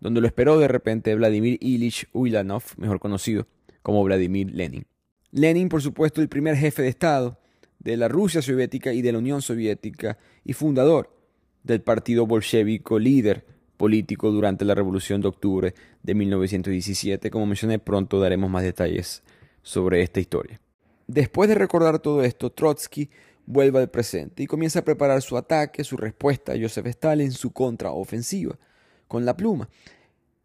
donde 0.00 0.20
lo 0.20 0.26
esperó 0.26 0.58
de 0.58 0.68
repente 0.68 1.14
Vladimir 1.14 1.58
Ilich 1.60 2.08
Ulyanov, 2.12 2.62
mejor 2.76 2.98
conocido 2.98 3.46
como 3.82 4.02
Vladimir 4.02 4.52
Lenin. 4.52 4.86
Lenin, 5.30 5.68
por 5.68 5.82
supuesto, 5.82 6.20
el 6.20 6.28
primer 6.28 6.56
jefe 6.56 6.82
de 6.82 6.88
Estado 6.88 7.38
de 7.78 7.96
la 7.96 8.08
Rusia 8.08 8.42
soviética 8.42 8.92
y 8.92 9.02
de 9.02 9.12
la 9.12 9.18
Unión 9.18 9.42
Soviética 9.42 10.18
y 10.44 10.52
fundador 10.52 11.14
del 11.62 11.82
partido 11.82 12.26
bolchevico 12.26 12.98
líder 12.98 13.44
político 13.82 14.30
durante 14.30 14.64
la 14.64 14.76
Revolución 14.76 15.20
de 15.20 15.26
Octubre 15.26 15.74
de 16.04 16.14
1917. 16.14 17.32
Como 17.32 17.46
mencioné, 17.46 17.80
pronto 17.80 18.20
daremos 18.20 18.48
más 18.48 18.62
detalles 18.62 19.24
sobre 19.60 20.02
esta 20.02 20.20
historia. 20.20 20.60
Después 21.08 21.48
de 21.48 21.56
recordar 21.56 21.98
todo 21.98 22.22
esto, 22.22 22.52
Trotsky 22.52 23.10
vuelve 23.44 23.80
al 23.80 23.90
presente 23.90 24.44
y 24.44 24.46
comienza 24.46 24.78
a 24.78 24.84
preparar 24.84 25.20
su 25.20 25.36
ataque, 25.36 25.82
su 25.82 25.96
respuesta 25.96 26.52
a 26.52 26.56
Joseph 26.56 26.86
Stalin, 26.86 27.32
su 27.32 27.52
contraofensiva, 27.52 28.56
con 29.08 29.24
la 29.24 29.36
pluma. 29.36 29.68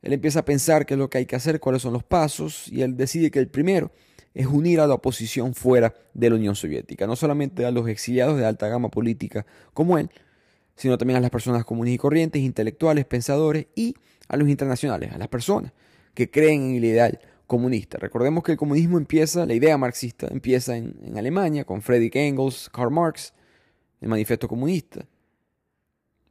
Él 0.02 0.14
empieza 0.14 0.40
a 0.40 0.46
pensar 0.46 0.88
qué 0.88 0.96
es 0.96 1.00
lo 1.00 1.08
que 1.08 1.20
hay 1.20 1.28
que 1.28 1.36
hacer, 1.36 1.60
cuáles 1.60 1.84
son 1.84 1.94
los 1.94 2.04
pasos, 2.04 2.68
y 2.70 2.82
él 2.82 2.98
decide 2.98 3.30
que 3.30 3.38
el 3.38 3.50
primero 3.50 3.92
es 4.34 4.48
unir 4.48 4.80
a 4.80 4.88
la 4.88 4.96
oposición 4.96 5.54
fuera 5.54 5.94
de 6.16 6.32
la 6.32 6.38
Unión 6.38 6.56
Soviética, 6.56 7.06
no 7.06 7.16
solamente 7.16 7.68
a 7.68 7.72
los 7.72 7.88
exiliados 7.88 8.36
de 8.36 8.48
alta 8.48 8.68
gama 8.68 8.90
política 8.90 9.46
como 9.76 10.00
él, 10.00 10.10
sino 10.78 10.98
también 10.98 11.18
a 11.18 11.22
las 11.22 11.32
personas 11.32 11.66
comunes 11.66 11.94
y 11.94 11.98
corrientes, 11.98 12.42
intelectuales, 12.42 13.06
pensadores 13.06 13.68
y 13.76 13.96
a 14.28 14.38
los 14.38 14.48
internacionales, 14.48 15.12
a 15.12 15.18
las 15.18 15.28
personas 15.28 15.74
que 16.14 16.30
creen 16.30 16.70
en 16.70 16.76
el 16.76 16.86
ideal 16.86 17.20
comunista. 17.48 17.98
Recordemos 17.98 18.44
que 18.44 18.54
el 18.54 18.58
comunismo 18.58 18.98
empieza, 18.98 19.46
la 19.46 19.54
idea 19.54 19.78
marxista 19.78 20.28
empieza 20.30 20.78
en, 20.78 20.96
Alemania 21.18 21.66
con 21.66 21.82
Friedrich 21.82 22.16
Engels, 22.16 22.70
Karl 22.72 22.92
Marx, 22.92 23.34
el 24.02 24.10
manifiesto 24.10 24.48
comunista. 24.48 25.06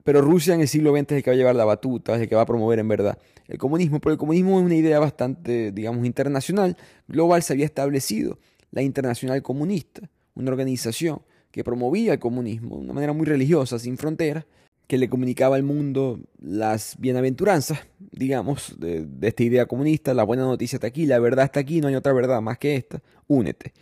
Pero 0.04 0.20
Rusia 0.20 0.54
en 0.54 0.60
el 0.60 0.68
siglo 0.68 0.92
XX 0.92 1.02
es 1.02 1.12
el 1.12 1.22
que 1.24 1.30
va 1.30 1.34
a 1.34 1.36
llevar 1.36 1.56
la 1.56 1.64
batuta, 1.64 2.14
es 2.14 2.22
el 2.22 2.28
que 2.28 2.36
va 2.36 2.42
a 2.42 2.46
promover 2.46 2.78
en 2.78 2.86
verdad 2.86 3.18
el 3.48 3.58
comunismo. 3.58 4.00
Pero 4.00 4.12
el 4.12 4.18
comunismo 4.18 4.60
es 4.60 4.64
una 4.64 4.76
idea 4.76 5.00
bastante, 5.00 5.72
digamos, 5.72 6.06
internacional, 6.06 6.76
global. 7.08 7.42
Se 7.42 7.54
había 7.54 7.64
establecido 7.64 8.38
la 8.70 8.82
Internacional 8.82 9.42
Comunista, 9.42 10.08
una 10.36 10.52
organización 10.52 11.22
que 11.56 11.64
promovía 11.64 12.12
el 12.12 12.18
comunismo 12.18 12.76
de 12.76 12.82
una 12.82 12.92
manera 12.92 13.14
muy 13.14 13.24
religiosa, 13.24 13.78
sin 13.78 13.96
fronteras, 13.96 14.44
que 14.86 14.98
le 14.98 15.08
comunicaba 15.08 15.56
al 15.56 15.62
mundo 15.62 16.20
las 16.38 16.96
bienaventuranzas, 16.98 17.78
digamos, 18.12 18.78
de, 18.78 19.08
esta 19.22 19.42
idea 19.42 19.64
comunista, 19.64 20.12
la 20.12 20.24
buena 20.24 20.42
noticia 20.42 20.76
está 20.76 20.88
aquí, 20.88 21.06
la 21.06 21.18
verdad 21.18 21.46
está 21.46 21.60
aquí, 21.60 21.80
no 21.80 21.88
hay 21.88 21.94
otra 21.94 22.12
verdad 22.12 22.42
más 22.42 22.58
que 22.58 22.76
esta, 22.76 23.00
únete. 23.26 23.72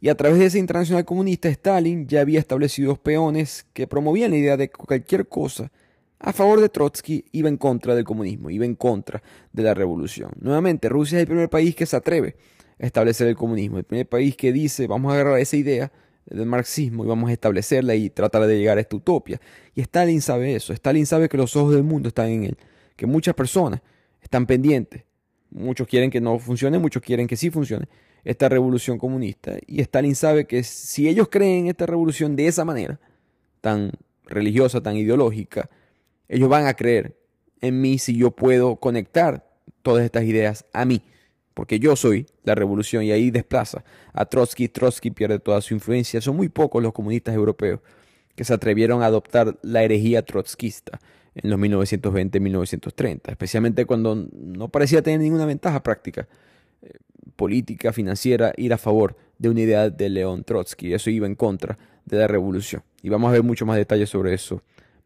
Y 0.00 0.08
a 0.08 0.14
través 0.14 0.38
de 0.38 0.46
esa 0.46 0.56
internacional 0.56 1.04
comunista, 1.04 1.50
Stalin 1.50 2.08
ya 2.08 2.22
había 2.22 2.38
establecido 2.38 2.96
peones 2.96 3.66
que 3.74 3.86
promovían 3.86 4.30
la 4.30 4.38
idea 4.38 4.56
de 4.56 4.70
cualquier 4.70 5.28
cosa 5.28 5.70
a 6.20 6.32
favor 6.32 6.58
de 6.62 6.70
Trotsky 6.70 7.26
iba 7.32 7.50
en 7.50 7.58
contra 7.58 7.94
del 7.94 8.04
comunismo, 8.04 8.48
iba 8.48 8.64
en 8.64 8.76
contra 8.76 9.22
de 9.52 9.62
la 9.62 9.74
revolución. 9.74 10.30
Nuevamente, 10.40 10.88
Rusia 10.88 11.18
es 11.18 11.20
el 11.20 11.26
primer 11.26 11.50
país 11.50 11.74
que 11.74 11.84
se 11.84 11.96
atreve 11.96 12.36
a 12.80 12.86
establecer 12.86 13.28
el 13.28 13.36
comunismo, 13.36 13.76
el 13.76 13.84
primer 13.84 14.08
país 14.08 14.36
que 14.36 14.54
dice 14.54 14.86
vamos 14.86 15.12
a 15.12 15.16
agarrar 15.16 15.38
esa 15.38 15.58
idea 15.58 15.92
del 16.26 16.46
marxismo 16.46 17.04
y 17.04 17.08
vamos 17.08 17.30
a 17.30 17.32
establecerla 17.32 17.94
y 17.94 18.10
tratar 18.10 18.46
de 18.46 18.58
llegar 18.58 18.78
a 18.78 18.80
esta 18.80 18.96
utopia. 18.96 19.40
Y 19.74 19.80
Stalin 19.80 20.20
sabe 20.20 20.54
eso, 20.54 20.72
Stalin 20.72 21.06
sabe 21.06 21.28
que 21.28 21.36
los 21.36 21.56
ojos 21.56 21.74
del 21.74 21.82
mundo 21.82 22.08
están 22.08 22.28
en 22.28 22.44
él, 22.44 22.56
que 22.96 23.06
muchas 23.06 23.34
personas 23.34 23.80
están 24.22 24.46
pendientes, 24.46 25.04
muchos 25.50 25.86
quieren 25.86 26.10
que 26.10 26.20
no 26.20 26.38
funcione, 26.38 26.78
muchos 26.78 27.02
quieren 27.02 27.26
que 27.26 27.36
sí 27.36 27.50
funcione 27.50 27.88
esta 28.24 28.48
revolución 28.48 28.98
comunista. 28.98 29.56
Y 29.66 29.80
Stalin 29.80 30.14
sabe 30.14 30.46
que 30.46 30.62
si 30.62 31.08
ellos 31.08 31.28
creen 31.30 31.68
esta 31.68 31.86
revolución 31.86 32.36
de 32.36 32.46
esa 32.46 32.64
manera, 32.64 33.00
tan 33.60 33.92
religiosa, 34.26 34.82
tan 34.82 34.96
ideológica, 34.96 35.70
ellos 36.28 36.48
van 36.48 36.66
a 36.66 36.74
creer 36.74 37.16
en 37.60 37.80
mí 37.80 37.98
si 37.98 38.16
yo 38.16 38.30
puedo 38.30 38.76
conectar 38.76 39.46
todas 39.82 40.04
estas 40.04 40.24
ideas 40.24 40.64
a 40.72 40.84
mí 40.84 41.02
porque 41.60 41.78
yo 41.78 41.94
soy 41.94 42.24
la 42.42 42.54
revolución 42.54 43.04
y 43.04 43.12
ahí 43.12 43.30
desplaza 43.30 43.84
a 44.14 44.24
Trotsky. 44.24 44.68
Trotsky 44.68 45.10
pierde 45.10 45.38
toda 45.40 45.60
su 45.60 45.74
influencia. 45.74 46.18
Son 46.22 46.34
muy 46.34 46.48
pocos 46.48 46.82
los 46.82 46.94
comunistas 46.94 47.34
europeos 47.34 47.80
que 48.34 48.44
se 48.44 48.54
atrevieron 48.54 49.02
a 49.02 49.06
adoptar 49.06 49.58
la 49.60 49.82
herejía 49.82 50.24
trotskista 50.24 50.98
en 51.34 51.50
los 51.50 51.60
1920-1930, 51.60 53.30
especialmente 53.30 53.84
cuando 53.84 54.26
no 54.32 54.68
parecía 54.68 55.02
tener 55.02 55.20
ninguna 55.20 55.44
ventaja 55.44 55.82
práctica 55.82 56.28
eh, 56.80 56.92
política, 57.36 57.92
financiera, 57.92 58.54
ir 58.56 58.72
a 58.72 58.78
favor 58.78 59.18
de 59.36 59.50
una 59.50 59.60
idea 59.60 59.90
de 59.90 60.08
León 60.08 60.44
Trotsky. 60.44 60.94
Eso 60.94 61.10
iba 61.10 61.26
en 61.26 61.34
contra 61.34 61.78
de 62.06 62.16
la 62.16 62.26
revolución. 62.26 62.82
Y 63.02 63.10
vamos 63.10 63.28
a 63.28 63.32
ver 63.32 63.42
mucho 63.42 63.66
más 63.66 63.76
detalles 63.76 64.08
sobre 64.08 64.32
eso 64.32 64.62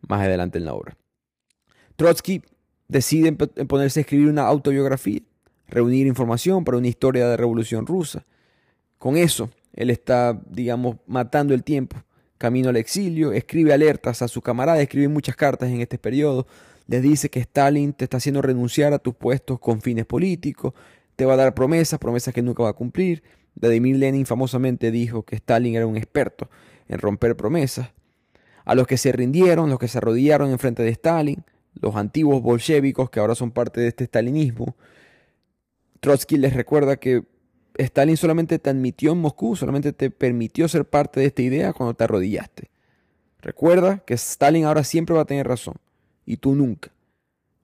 más 0.07 0.21
adelante 0.21 0.59
en 0.59 0.67
la 0.67 0.75
obra. 0.75 0.97
Trotsky 1.97 2.45
decide 2.87 3.33
ponerse 3.33 3.99
a 3.99 4.03
escribir 4.03 4.29
una 4.29 4.43
autobiografía 4.43 5.19
reunir 5.69 6.07
información 6.07 6.65
para 6.65 6.79
una 6.79 6.89
historia 6.89 7.25
de 7.25 7.31
la 7.31 7.37
Revolución 7.37 7.87
Rusa. 7.87 8.25
Con 8.99 9.17
eso, 9.17 9.51
él 9.75 9.91
está, 9.91 10.41
digamos, 10.49 10.97
matando 11.07 11.55
el 11.55 11.65
tiempo, 11.65 11.97
camino 12.39 12.69
al 12.69 12.77
exilio, 12.77 13.33
escribe 13.33 13.73
alertas 13.73 14.23
a 14.23 14.29
sus 14.29 14.43
camaradas, 14.43 14.81
escribe 14.81 15.09
muchas 15.09 15.37
cartas 15.37 15.71
en 15.71 15.81
este 15.81 15.99
periodo, 15.99 16.47
les 16.87 17.03
dice 17.03 17.31
que 17.31 17.41
Stalin 17.41 17.93
te 17.93 18.05
está 18.05 18.19
haciendo 18.19 18.43
renunciar 18.43 18.93
a 18.93 18.99
tus 18.99 19.15
puestos 19.15 19.59
con 19.59 19.81
fines 19.81 20.05
políticos, 20.05 20.75
te 21.17 21.25
va 21.25 21.35
a 21.35 21.37
dar 21.37 21.55
promesas, 21.55 21.99
promesas 21.99 22.35
que 22.35 22.43
nunca 22.43 22.63
va 22.63 22.71
a 22.71 22.75
cumplir. 22.75 23.23
Vladimir 23.55 23.97
Lenin 23.97 24.27
famosamente 24.27 24.91
dijo 24.91 25.23
que 25.23 25.37
Stalin 25.37 25.77
era 25.77 25.87
un 25.87 25.97
experto 25.97 26.51
en 26.89 26.99
romper 26.99 27.37
promesas. 27.37 27.91
A 28.65 28.75
los 28.75 28.87
que 28.87 28.97
se 28.97 29.13
rindieron, 29.13 29.71
los 29.71 29.79
que 29.79 29.89
se 29.89 29.99
arrodillaron 29.99 30.51
en 30.51 30.59
frente 30.59 30.83
de 30.83 30.91
Stalin, 30.91 31.45
los 31.81 31.97
antiguos 31.97 32.43
bolchevicos 32.43 33.11
que 33.11 33.21
ahora 33.21 33.35
son 33.35 33.51
parte 33.51 33.81
de 33.81 33.89
este 33.89 34.07
stalinismo, 34.07 34.77
Trotsky 36.05 36.37
les 36.37 36.53
recuerda 36.53 36.97
que 36.99 37.25
Stalin 37.79 38.19
solamente 38.19 38.59
te 38.59 38.69
admitió 38.69 39.13
en 39.13 39.19
Moscú, 39.23 39.57
solamente 39.57 39.95
te 39.95 40.11
permitió 40.11 40.69
ser 40.69 40.85
parte 40.85 41.21
de 41.21 41.27
esta 41.27 41.41
idea 41.41 41.73
cuando 41.73 41.95
te 41.95 42.05
arrodillaste. 42.05 42.69
Recuerda 43.41 44.03
que 44.05 44.13
Stalin 44.13 44.67
ahora 44.67 44.85
siempre 44.85 45.15
va 45.15 45.23
a 45.23 45.25
tener 45.25 45.49
razón, 45.49 45.77
y 46.27 46.37
tú 46.37 46.55
nunca. 46.55 46.91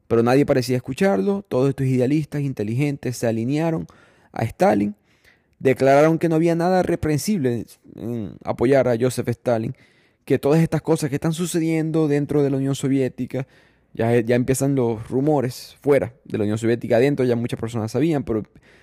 Pero 0.09 0.22
nadie 0.22 0.46
parecía 0.46 0.76
escucharlo, 0.76 1.44
todos 1.46 1.68
estos 1.68 1.87
idealistas 1.87 2.40
inteligentes 2.40 3.18
se 3.18 3.26
alinearon 3.26 3.87
a 4.33 4.44
Stalin, 4.44 4.94
declararon 5.59 6.18
que 6.18 6.31
no 6.31 6.37
había 6.37 6.55
nada 6.55 6.83
reprensible 6.83 7.66
en 7.94 8.37
apoyar 8.42 8.88
a 8.88 8.96
Joseph 8.98 9.29
Stalin, 9.29 9.76
que 10.24 10.38
todas 10.38 10.62
estas 10.62 10.81
cosas 10.81 11.11
que 11.11 11.16
están 11.16 11.35
sucediendo 11.35 12.09
dentro 12.09 12.42
de 12.42 12.48
la 12.48 12.57
Unión 12.57 12.74
Soviética, 12.74 13.46
ya, 13.94 14.20
ya 14.20 14.37
empiezan 14.37 14.74
los 14.74 15.09
rumores 15.09 15.76
fuera 15.81 16.14
de 16.24 16.38
la 16.38 16.44
Unión 16.44 16.59
Soviética, 16.59 16.96
adentro 16.96 17.24
ya 17.24 17.37
muchas 17.37 17.59
personas 17.59 17.92
sabían, 17.92 18.24
pero 18.24 18.42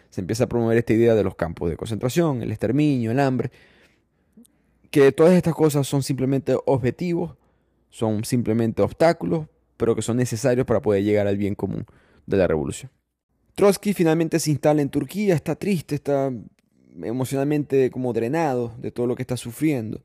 se 0.09 0.21
empieza 0.21 0.45
a 0.45 0.47
promover 0.47 0.77
esta 0.77 0.93
idea 0.93 1.15
de 1.15 1.23
los 1.23 1.35
campos 1.35 1.69
de 1.69 1.77
concentración, 1.77 2.41
el 2.41 2.51
exterminio, 2.51 3.11
el 3.11 3.19
hambre, 3.19 3.51
que 4.91 5.11
todas 5.11 5.33
estas 5.33 5.53
cosas 5.53 5.87
son 5.87 6.03
simplemente 6.03 6.55
objetivos, 6.65 7.35
son 7.89 8.23
simplemente 8.23 8.81
obstáculos, 8.81 9.47
pero 9.77 9.95
que 9.95 10.01
son 10.01 10.17
necesarios 10.17 10.65
para 10.65 10.81
poder 10.81 11.03
llegar 11.03 11.27
al 11.27 11.37
bien 11.37 11.55
común 11.55 11.85
de 12.25 12.37
la 12.37 12.47
revolución. 12.47 12.91
Trotsky 13.55 13.93
finalmente 13.93 14.39
se 14.39 14.51
instala 14.51 14.81
en 14.81 14.89
Turquía, 14.89 15.35
está 15.35 15.55
triste, 15.55 15.95
está 15.95 16.31
emocionalmente 17.03 17.89
como 17.91 18.13
drenado 18.13 18.73
de 18.77 18.91
todo 18.91 19.07
lo 19.07 19.15
que 19.15 19.23
está 19.23 19.37
sufriendo. 19.37 20.01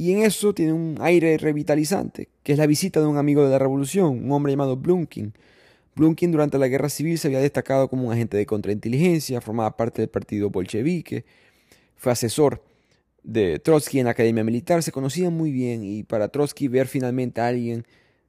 Y 0.00 0.12
en 0.14 0.22
eso 0.22 0.54
tiene 0.54 0.72
un 0.72 0.96
aire 1.02 1.36
revitalizante, 1.36 2.30
que 2.42 2.52
es 2.52 2.58
la 2.58 2.66
visita 2.66 3.00
de 3.00 3.06
un 3.06 3.18
amigo 3.18 3.44
de 3.44 3.50
la 3.50 3.58
revolución, 3.58 4.24
un 4.24 4.32
hombre 4.32 4.50
llamado 4.50 4.78
Blumkin, 4.78 5.34
Blumkin 5.94 6.32
durante 6.32 6.56
la 6.56 6.68
guerra 6.68 6.88
civil 6.88 7.18
se 7.18 7.28
había 7.28 7.40
destacado 7.40 7.90
como 7.90 8.06
un 8.06 8.12
agente 8.14 8.38
de 8.38 8.46
contrainteligencia, 8.46 9.42
formaba 9.42 9.76
parte 9.76 10.00
del 10.00 10.08
partido 10.08 10.48
bolchevique, 10.48 11.26
fue 11.96 12.12
asesor 12.12 12.64
de 13.24 13.58
Trotsky 13.58 13.98
en 13.98 14.06
la 14.06 14.12
academia 14.12 14.42
militar, 14.42 14.82
se 14.82 14.90
conocían 14.90 15.34
muy 15.34 15.52
bien 15.52 15.84
y 15.84 16.02
para 16.02 16.28
Trotsky 16.28 16.68
ver 16.68 16.86
finalmente 16.86 17.42
a 17.42 17.48
alguien 17.48 17.84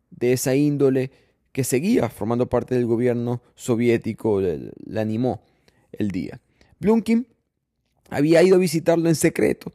de 0.10 0.34
esa 0.34 0.54
índole 0.54 1.10
que 1.54 1.64
seguía 1.64 2.10
formando 2.10 2.50
parte 2.50 2.76
del 2.76 2.86
gobierno 2.86 3.42
soviético 3.56 4.42
le, 4.42 4.74
animó 5.00 5.42
el 5.94 6.12
día. 6.12 6.42
Blumkin 6.82 7.28
había 8.10 8.44
ido 8.44 8.58
a 8.58 8.60
visitarlo 8.60 9.08
en 9.08 9.16
secreto, 9.16 9.72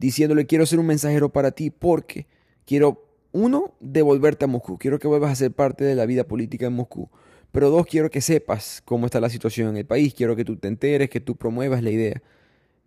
diciéndole 0.00 0.46
quiero 0.46 0.64
ser 0.66 0.80
un 0.80 0.86
mensajero 0.86 1.28
para 1.28 1.52
ti 1.52 1.70
porque 1.70 2.26
quiero 2.64 3.06
uno, 3.32 3.74
devolverte 3.78 4.46
a 4.46 4.48
Moscú. 4.48 4.76
Quiero 4.78 4.98
que 4.98 5.06
vuelvas 5.06 5.30
a 5.30 5.34
ser 5.36 5.52
parte 5.52 5.84
de 5.84 5.94
la 5.94 6.06
vida 6.06 6.24
política 6.24 6.66
en 6.66 6.72
Moscú. 6.72 7.08
Pero 7.52 7.70
dos, 7.70 7.86
quiero 7.86 8.10
que 8.10 8.20
sepas 8.20 8.82
cómo 8.84 9.06
está 9.06 9.20
la 9.20 9.28
situación 9.28 9.68
en 9.68 9.76
el 9.76 9.86
país. 9.86 10.14
Quiero 10.14 10.34
que 10.34 10.44
tú 10.44 10.56
te 10.56 10.66
enteres, 10.66 11.10
que 11.10 11.20
tú 11.20 11.36
promuevas 11.36 11.82
la 11.82 11.90
idea. 11.90 12.22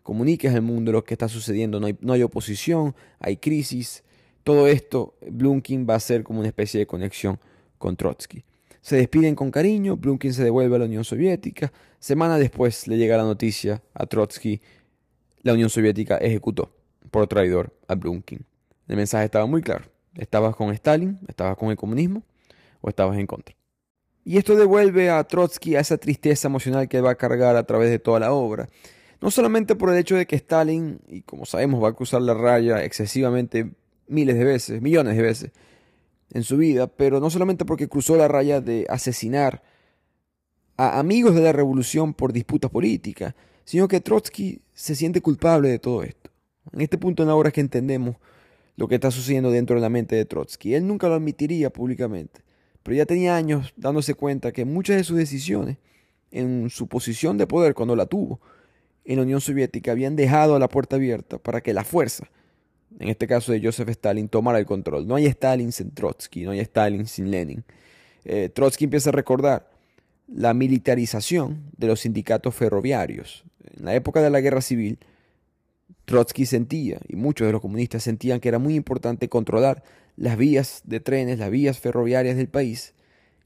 Comuniques 0.01 0.53
al 0.53 0.63
mundo 0.63 0.91
lo 0.91 1.05
que 1.05 1.13
está 1.13 1.29
sucediendo. 1.29 1.79
No 1.79 1.87
hay, 1.87 1.97
no 2.01 2.11
hay 2.11 2.23
oposición, 2.23 2.93
hay 3.19 3.37
crisis. 3.37 4.03
Todo 4.43 4.67
esto, 4.67 5.15
Blumkin 5.29 5.87
va 5.89 5.95
a 5.95 5.99
ser 5.99 6.23
como 6.23 6.39
una 6.39 6.49
especie 6.49 6.79
de 6.79 6.87
conexión 6.87 7.39
con 7.77 7.95
Trotsky. 7.95 8.43
Se 8.81 8.97
despiden 8.97 9.35
con 9.35 9.49
cariño, 9.49 9.95
Blumkin 9.95 10.33
se 10.33 10.43
devuelve 10.43 10.75
a 10.75 10.79
la 10.79 10.85
Unión 10.85 11.05
Soviética. 11.05 11.71
Semana 11.99 12.37
después 12.37 12.85
le 12.87 12.97
llega 12.97 13.15
la 13.15 13.23
noticia 13.23 13.81
a 13.93 14.07
Trotsky. 14.07 14.59
La 15.43 15.53
Unión 15.53 15.69
Soviética 15.69 16.17
ejecutó 16.17 16.82
por 17.13 17.27
traidor 17.27 17.71
a 17.87 17.95
Blumkin. 17.95 18.45
El 18.89 18.97
mensaje 18.97 19.23
estaba 19.23 19.45
muy 19.45 19.61
claro. 19.61 19.85
¿Estabas 20.15 20.55
con 20.55 20.73
Stalin? 20.73 21.19
¿Estabas 21.27 21.55
con 21.55 21.69
el 21.69 21.77
comunismo? 21.77 22.23
¿O 22.81 22.89
estabas 22.89 23.17
en 23.17 23.27
contra? 23.27 23.55
Y 24.25 24.37
esto 24.37 24.55
devuelve 24.55 25.09
a 25.09 25.23
Trotsky 25.23 25.75
a 25.75 25.79
esa 25.79 25.97
tristeza 25.97 26.47
emocional 26.47 26.89
que 26.89 27.01
va 27.01 27.11
a 27.11 27.15
cargar 27.15 27.55
a 27.55 27.63
través 27.63 27.89
de 27.89 27.99
toda 27.99 28.19
la 28.19 28.33
obra. 28.33 28.67
No 29.21 29.31
solamente 29.31 29.75
por 29.75 29.89
el 29.89 29.97
hecho 29.97 30.15
de 30.15 30.25
que 30.25 30.35
Stalin, 30.35 30.99
y 31.07 31.21
como 31.21 31.45
sabemos, 31.45 31.81
va 31.81 31.89
a 31.89 31.93
cruzar 31.93 32.21
la 32.21 32.33
raya 32.33 32.83
excesivamente 32.83 33.71
miles 34.07 34.37
de 34.37 34.43
veces, 34.43 34.81
millones 34.81 35.15
de 35.15 35.21
veces 35.21 35.51
en 36.31 36.43
su 36.43 36.57
vida, 36.57 36.87
pero 36.87 37.19
no 37.19 37.29
solamente 37.29 37.63
porque 37.63 37.87
cruzó 37.87 38.17
la 38.17 38.27
raya 38.27 38.59
de 38.59 38.85
asesinar 38.89 39.61
a 40.77 40.99
amigos 40.99 41.35
de 41.35 41.41
la 41.41 41.51
revolución 41.51 42.13
por 42.13 42.33
disputas 42.33 42.71
políticas, 42.71 43.35
sino 43.65 43.87
que 43.87 44.01
Trotsky 44.01 44.61
se 44.73 44.95
siente 44.95 45.21
culpable 45.21 45.69
de 45.69 45.79
todo 45.79 46.03
esto. 46.03 46.22
En 46.73 46.81
este 46.81 46.97
punto 46.97 47.23
obra 47.35 47.49
es 47.49 47.53
que 47.53 47.61
entendemos 47.61 48.15
lo 48.75 48.87
que 48.87 48.95
está 48.95 49.11
sucediendo 49.11 49.51
dentro 49.51 49.75
de 49.75 49.81
la 49.81 49.89
mente 49.89 50.15
de 50.15 50.25
Trotsky. 50.25 50.73
Él 50.73 50.87
nunca 50.87 51.07
lo 51.07 51.15
admitiría 51.15 51.69
públicamente, 51.69 52.41
pero 52.81 52.97
ya 52.97 53.05
tenía 53.05 53.35
años 53.35 53.73
dándose 53.77 54.15
cuenta 54.15 54.51
que 54.51 54.65
muchas 54.65 54.97
de 54.97 55.03
sus 55.03 55.17
decisiones, 55.17 55.77
en 56.31 56.71
su 56.71 56.87
posición 56.87 57.37
de 57.37 57.45
poder 57.45 57.75
cuando 57.75 57.95
la 57.95 58.07
tuvo 58.07 58.41
en 59.05 59.17
la 59.17 59.21
Unión 59.21 59.39
Soviética, 59.39 59.91
habían 59.91 60.15
dejado 60.15 60.57
la 60.57 60.67
puerta 60.67 60.95
abierta 60.95 61.37
para 61.37 61.61
que 61.61 61.73
la 61.73 61.83
fuerza, 61.83 62.27
en 62.99 63.09
este 63.09 63.27
caso 63.27 63.51
de 63.51 63.61
Joseph 63.63 63.89
Stalin, 63.89 64.27
tomara 64.27 64.57
el 64.57 64.65
control. 64.65 65.07
No 65.07 65.15
hay 65.15 65.27
Stalin 65.27 65.71
sin 65.71 65.91
Trotsky, 65.91 66.43
no 66.43 66.51
hay 66.51 66.59
Stalin 66.59 67.05
sin 67.05 67.29
Lenin. 67.29 67.63
Eh, 68.25 68.49
Trotsky 68.49 68.85
empieza 68.85 69.09
a 69.09 69.13
recordar 69.13 69.69
la 70.27 70.53
militarización 70.55 71.63
de 71.77 71.87
los 71.87 71.99
sindicatos 71.99 72.55
ferroviarios. 72.55 73.43
En 73.77 73.85
la 73.85 73.93
época 73.93 74.21
de 74.21 74.29
la 74.29 74.41
guerra 74.41 74.61
civil, 74.61 74.97
Trotsky 76.05 76.45
sentía, 76.45 76.99
y 77.07 77.15
muchos 77.15 77.47
de 77.47 77.53
los 77.53 77.61
comunistas 77.61 78.03
sentían 78.03 78.39
que 78.39 78.49
era 78.49 78.59
muy 78.59 78.75
importante 78.75 79.29
controlar 79.29 79.83
las 80.15 80.37
vías 80.37 80.81
de 80.85 80.99
trenes, 80.99 81.39
las 81.39 81.49
vías 81.49 81.79
ferroviarias 81.79 82.35
del 82.35 82.49
país, 82.49 82.93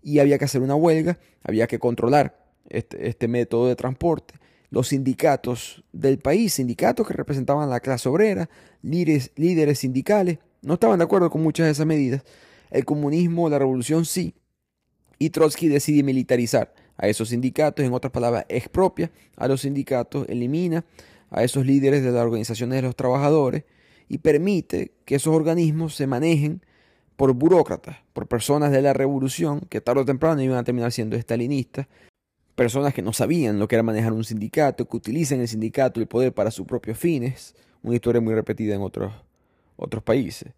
y 0.02 0.20
había 0.20 0.38
que 0.38 0.46
hacer 0.46 0.62
una 0.62 0.76
huelga, 0.76 1.20
había 1.44 1.68
que 1.68 1.80
controlar 1.80 2.46
este, 2.70 3.08
este 3.08 3.28
método 3.28 3.68
de 3.68 3.76
transporte. 3.76 4.36
Los 4.70 4.90
sindicatos 4.90 5.84
del 5.94 6.20
país, 6.20 6.56
sindicatos 6.56 7.08
que 7.08 7.14
representaban 7.14 7.70
la 7.70 7.80
clase 7.80 8.10
obrera, 8.10 8.50
líderes, 8.82 9.32
líderes 9.36 9.80
sindicales, 9.80 10.40
no 10.62 10.74
estaban 10.74 10.98
de 10.98 11.06
acuerdo 11.06 11.30
con 11.30 11.42
muchas 11.42 11.68
de 11.68 11.72
esas 11.72 11.86
medidas. 11.86 12.24
El 12.70 12.84
comunismo, 12.84 13.50
la 13.50 13.60
revolución 13.60 14.04
sí. 14.04 14.34
Y 15.20 15.30
Trotsky 15.30 15.68
decide 15.68 16.04
militarizar 16.04 16.74
a 16.98 17.08
esos 17.08 17.30
sindicatos, 17.30 17.86
en 17.86 17.94
otras 17.94 18.12
palabras, 18.12 18.46
expropia 18.50 19.12
a 19.36 19.48
los 19.48 19.62
sindicatos, 19.62 20.28
elimina 20.28 20.84
a 21.30 21.44
esos 21.44 21.66
líderes 21.66 22.04
de 22.04 22.12
las 22.12 22.24
organizaciones 22.24 22.78
de 22.78 22.82
los 22.84 22.96
trabajadores 22.96 23.64
y 24.10 24.20
permite 24.20 24.92
que 25.06 25.16
esos 25.16 25.36
organismos 25.36 25.96
se 25.96 26.08
manejen 26.08 26.62
por 27.16 27.34
burócratas, 27.34 27.98
por 28.14 28.28
personas 28.28 28.72
de 28.72 28.82
la 28.82 28.94
revolución 28.94 29.62
que 29.70 29.82
tarde 29.82 30.02
o 30.02 30.06
temprano 30.06 30.42
iban 30.42 30.58
a 30.58 30.64
terminar 30.64 30.92
siendo 30.92 31.16
estalinistas, 31.16 31.88
personas 32.56 32.94
que 32.94 33.02
no 33.02 33.12
sabían 33.12 33.60
lo 33.60 33.68
que 33.68 33.76
era 33.76 33.84
manejar 33.84 34.14
un 34.14 34.24
sindicato, 34.24 34.88
que 34.88 34.98
utilizan 34.98 35.42
el 35.42 35.48
sindicato 35.48 36.00
y 36.00 36.04
el 36.04 36.08
poder 36.08 36.34
para 36.34 36.52
sus 36.52 36.66
propios 36.66 36.98
fines, 36.98 37.56
una 37.84 37.96
historia 37.96 38.22
muy 38.22 38.34
repetida 38.34 38.76
en 38.76 38.82
otros, 38.82 39.14
otros 39.76 40.04
países. 40.04 40.54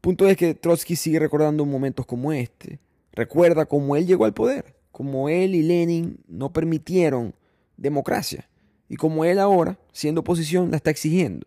Punto 0.00 0.28
es 0.28 0.36
que 0.36 0.54
Trotsky 0.54 0.96
sigue 0.96 1.18
recordando 1.18 1.64
momentos 1.64 2.04
como 2.04 2.32
este, 2.32 2.78
recuerda 3.12 3.64
cómo 3.64 3.96
él 3.96 4.06
llegó 4.06 4.26
al 4.26 4.34
poder, 4.34 4.76
cómo 4.92 5.30
él 5.30 5.54
y 5.54 5.62
Lenin 5.62 6.18
no 6.28 6.52
permitieron 6.52 7.34
democracia, 7.78 8.48
y 8.88 8.96
como 8.96 9.24
él 9.24 9.38
ahora, 9.38 9.78
siendo 9.92 10.20
oposición, 10.20 10.70
la 10.70 10.76
está 10.76 10.90
exigiendo. 10.90 11.46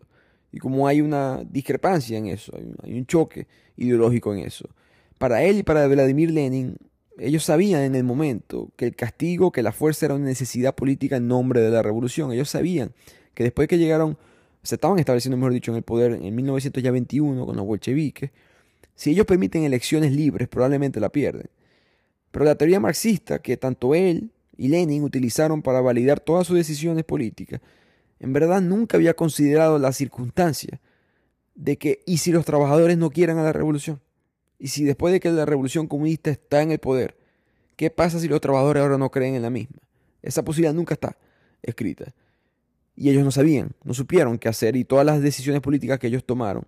Y 0.50 0.58
como 0.58 0.88
hay 0.88 1.00
una 1.00 1.44
discrepancia 1.44 2.16
en 2.18 2.26
eso, 2.26 2.52
hay 2.82 2.98
un, 2.98 3.06
choque 3.06 3.46
ideológico 3.76 4.32
en 4.32 4.40
eso. 4.40 4.68
Para 5.18 5.42
él 5.42 5.58
y 5.58 5.62
para 5.62 5.86
Vladimir 5.86 6.30
Lenin, 6.30 6.76
ellos 7.18 7.44
sabían 7.44 7.82
en 7.82 7.94
el 7.94 8.04
momento 8.04 8.70
que 8.76 8.86
el 8.86 8.96
castigo, 8.96 9.52
que 9.52 9.62
la 9.62 9.72
fuerza 9.72 10.06
era 10.06 10.14
una 10.14 10.24
necesidad 10.24 10.74
política 10.74 11.16
en 11.16 11.28
nombre 11.28 11.60
de 11.60 11.70
la 11.70 11.82
revolución. 11.82 12.32
Ellos 12.32 12.48
sabían 12.48 12.92
que 13.34 13.44
después 13.44 13.68
que 13.68 13.78
llegaron, 13.78 14.16
se 14.62 14.76
estaban 14.76 14.98
estableciendo, 14.98 15.36
mejor 15.36 15.52
dicho, 15.52 15.70
en 15.70 15.76
el 15.76 15.82
poder 15.82 16.12
en 16.12 16.34
1921 16.34 17.44
con 17.44 17.56
los 17.56 17.66
bolcheviques, 17.66 18.30
si 18.94 19.10
ellos 19.10 19.26
permiten 19.26 19.64
elecciones 19.64 20.12
libres, 20.12 20.48
probablemente 20.48 20.98
la 20.98 21.10
pierden. 21.10 21.48
Pero 22.30 22.44
la 22.44 22.56
teoría 22.56 22.80
marxista, 22.80 23.38
que 23.40 23.56
tanto 23.56 23.94
él 23.94 24.30
y 24.58 24.68
Lenin 24.68 25.02
utilizaron 25.02 25.62
para 25.62 25.80
validar 25.80 26.20
todas 26.20 26.46
sus 26.46 26.56
decisiones 26.56 27.04
políticas, 27.04 27.62
en 28.20 28.34
verdad 28.34 28.60
nunca 28.60 28.98
había 28.98 29.14
considerado 29.14 29.78
la 29.78 29.92
circunstancia 29.92 30.80
de 31.54 31.78
que, 31.78 32.02
¿y 32.04 32.18
si 32.18 32.32
los 32.32 32.44
trabajadores 32.44 32.98
no 32.98 33.08
quieran 33.08 33.38
a 33.38 33.44
la 33.44 33.54
revolución? 33.54 34.00
¿Y 34.58 34.68
si 34.68 34.84
después 34.84 35.12
de 35.12 35.20
que 35.20 35.30
la 35.30 35.46
revolución 35.46 35.86
comunista 35.86 36.30
está 36.30 36.60
en 36.60 36.72
el 36.72 36.78
poder, 36.78 37.16
qué 37.76 37.90
pasa 37.90 38.18
si 38.18 38.28
los 38.28 38.40
trabajadores 38.40 38.82
ahora 38.82 38.98
no 38.98 39.10
creen 39.10 39.36
en 39.36 39.42
la 39.42 39.50
misma? 39.50 39.78
Esa 40.20 40.44
posibilidad 40.44 40.74
nunca 40.74 40.94
está 40.94 41.16
escrita. 41.62 42.12
Y 42.96 43.08
ellos 43.08 43.24
no 43.24 43.30
sabían, 43.30 43.70
no 43.84 43.94
supieron 43.94 44.38
qué 44.38 44.48
hacer 44.48 44.74
y 44.74 44.84
todas 44.84 45.06
las 45.06 45.22
decisiones 45.22 45.62
políticas 45.62 45.98
que 45.98 46.08
ellos 46.08 46.24
tomaron 46.24 46.66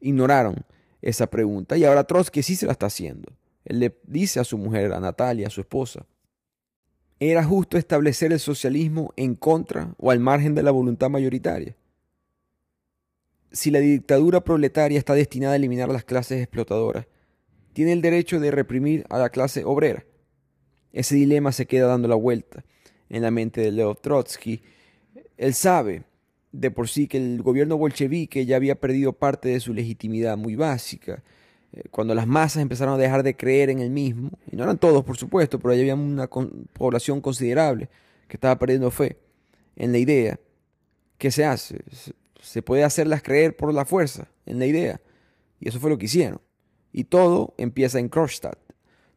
ignoraron 0.00 0.64
esa 1.02 1.28
pregunta 1.28 1.76
y 1.76 1.84
ahora 1.84 2.04
Trotsky 2.04 2.42
sí 2.42 2.56
se 2.56 2.66
la 2.66 2.72
está 2.72 2.86
haciendo. 2.86 3.32
Él 3.64 3.80
le 3.80 3.98
dice 4.04 4.40
a 4.40 4.44
su 4.44 4.56
mujer, 4.56 4.92
a 4.92 5.00
Natalia, 5.00 5.48
a 5.48 5.50
su 5.50 5.60
esposa, 5.60 6.06
¿era 7.20 7.44
justo 7.44 7.78
establecer 7.78 8.32
el 8.32 8.40
socialismo 8.40 9.12
en 9.16 9.34
contra 9.34 9.94
o 9.98 10.10
al 10.10 10.20
margen 10.20 10.54
de 10.54 10.62
la 10.62 10.70
voluntad 10.70 11.10
mayoritaria? 11.10 11.76
Si 13.50 13.70
la 13.70 13.80
dictadura 13.80 14.44
proletaria 14.44 14.98
está 14.98 15.14
destinada 15.14 15.54
a 15.54 15.56
eliminar 15.56 15.90
a 15.90 15.94
las 15.94 16.04
clases 16.04 16.40
explotadoras, 16.42 17.06
tiene 17.72 17.92
el 17.92 18.02
derecho 18.02 18.40
de 18.40 18.50
reprimir 18.50 19.04
a 19.08 19.18
la 19.18 19.30
clase 19.30 19.64
obrera. 19.64 20.04
Ese 20.92 21.14
dilema 21.14 21.52
se 21.52 21.66
queda 21.66 21.86
dando 21.86 22.08
la 22.08 22.14
vuelta 22.14 22.64
en 23.08 23.22
la 23.22 23.30
mente 23.30 23.60
de 23.60 23.72
Leo 23.72 23.94
Trotsky. 23.94 24.62
Él 25.36 25.54
sabe 25.54 26.04
de 26.52 26.70
por 26.70 26.88
sí 26.88 27.08
que 27.08 27.18
el 27.18 27.42
gobierno 27.42 27.76
bolchevique 27.76 28.46
ya 28.46 28.56
había 28.56 28.80
perdido 28.80 29.12
parte 29.12 29.48
de 29.48 29.60
su 29.60 29.72
legitimidad 29.74 30.36
muy 30.36 30.56
básica. 30.56 31.22
Eh, 31.72 31.84
cuando 31.90 32.14
las 32.14 32.26
masas 32.26 32.62
empezaron 32.62 32.94
a 32.94 32.98
dejar 32.98 33.22
de 33.22 33.36
creer 33.36 33.70
en 33.70 33.80
el 33.80 33.90
mismo, 33.90 34.30
y 34.50 34.56
no 34.56 34.64
eran 34.64 34.78
todos 34.78 35.04
por 35.04 35.16
supuesto, 35.16 35.58
pero 35.58 35.74
había 35.74 35.94
una 35.94 36.28
población 36.28 37.20
considerable 37.20 37.88
que 38.26 38.36
estaba 38.36 38.58
perdiendo 38.58 38.90
fe 38.90 39.18
en 39.76 39.92
la 39.92 39.98
idea, 39.98 40.38
¿qué 41.18 41.30
se 41.30 41.44
hace? 41.44 41.80
Se 42.40 42.62
puede 42.62 42.84
hacerlas 42.84 43.22
creer 43.22 43.56
por 43.56 43.72
la 43.72 43.84
fuerza, 43.84 44.28
en 44.46 44.58
la 44.58 44.66
idea. 44.66 45.00
Y 45.60 45.68
eso 45.68 45.80
fue 45.80 45.90
lo 45.90 45.98
que 45.98 46.06
hicieron. 46.06 46.40
Y 46.92 47.04
todo 47.04 47.54
empieza 47.58 47.98
en 47.98 48.08
Kronstadt. 48.08 48.58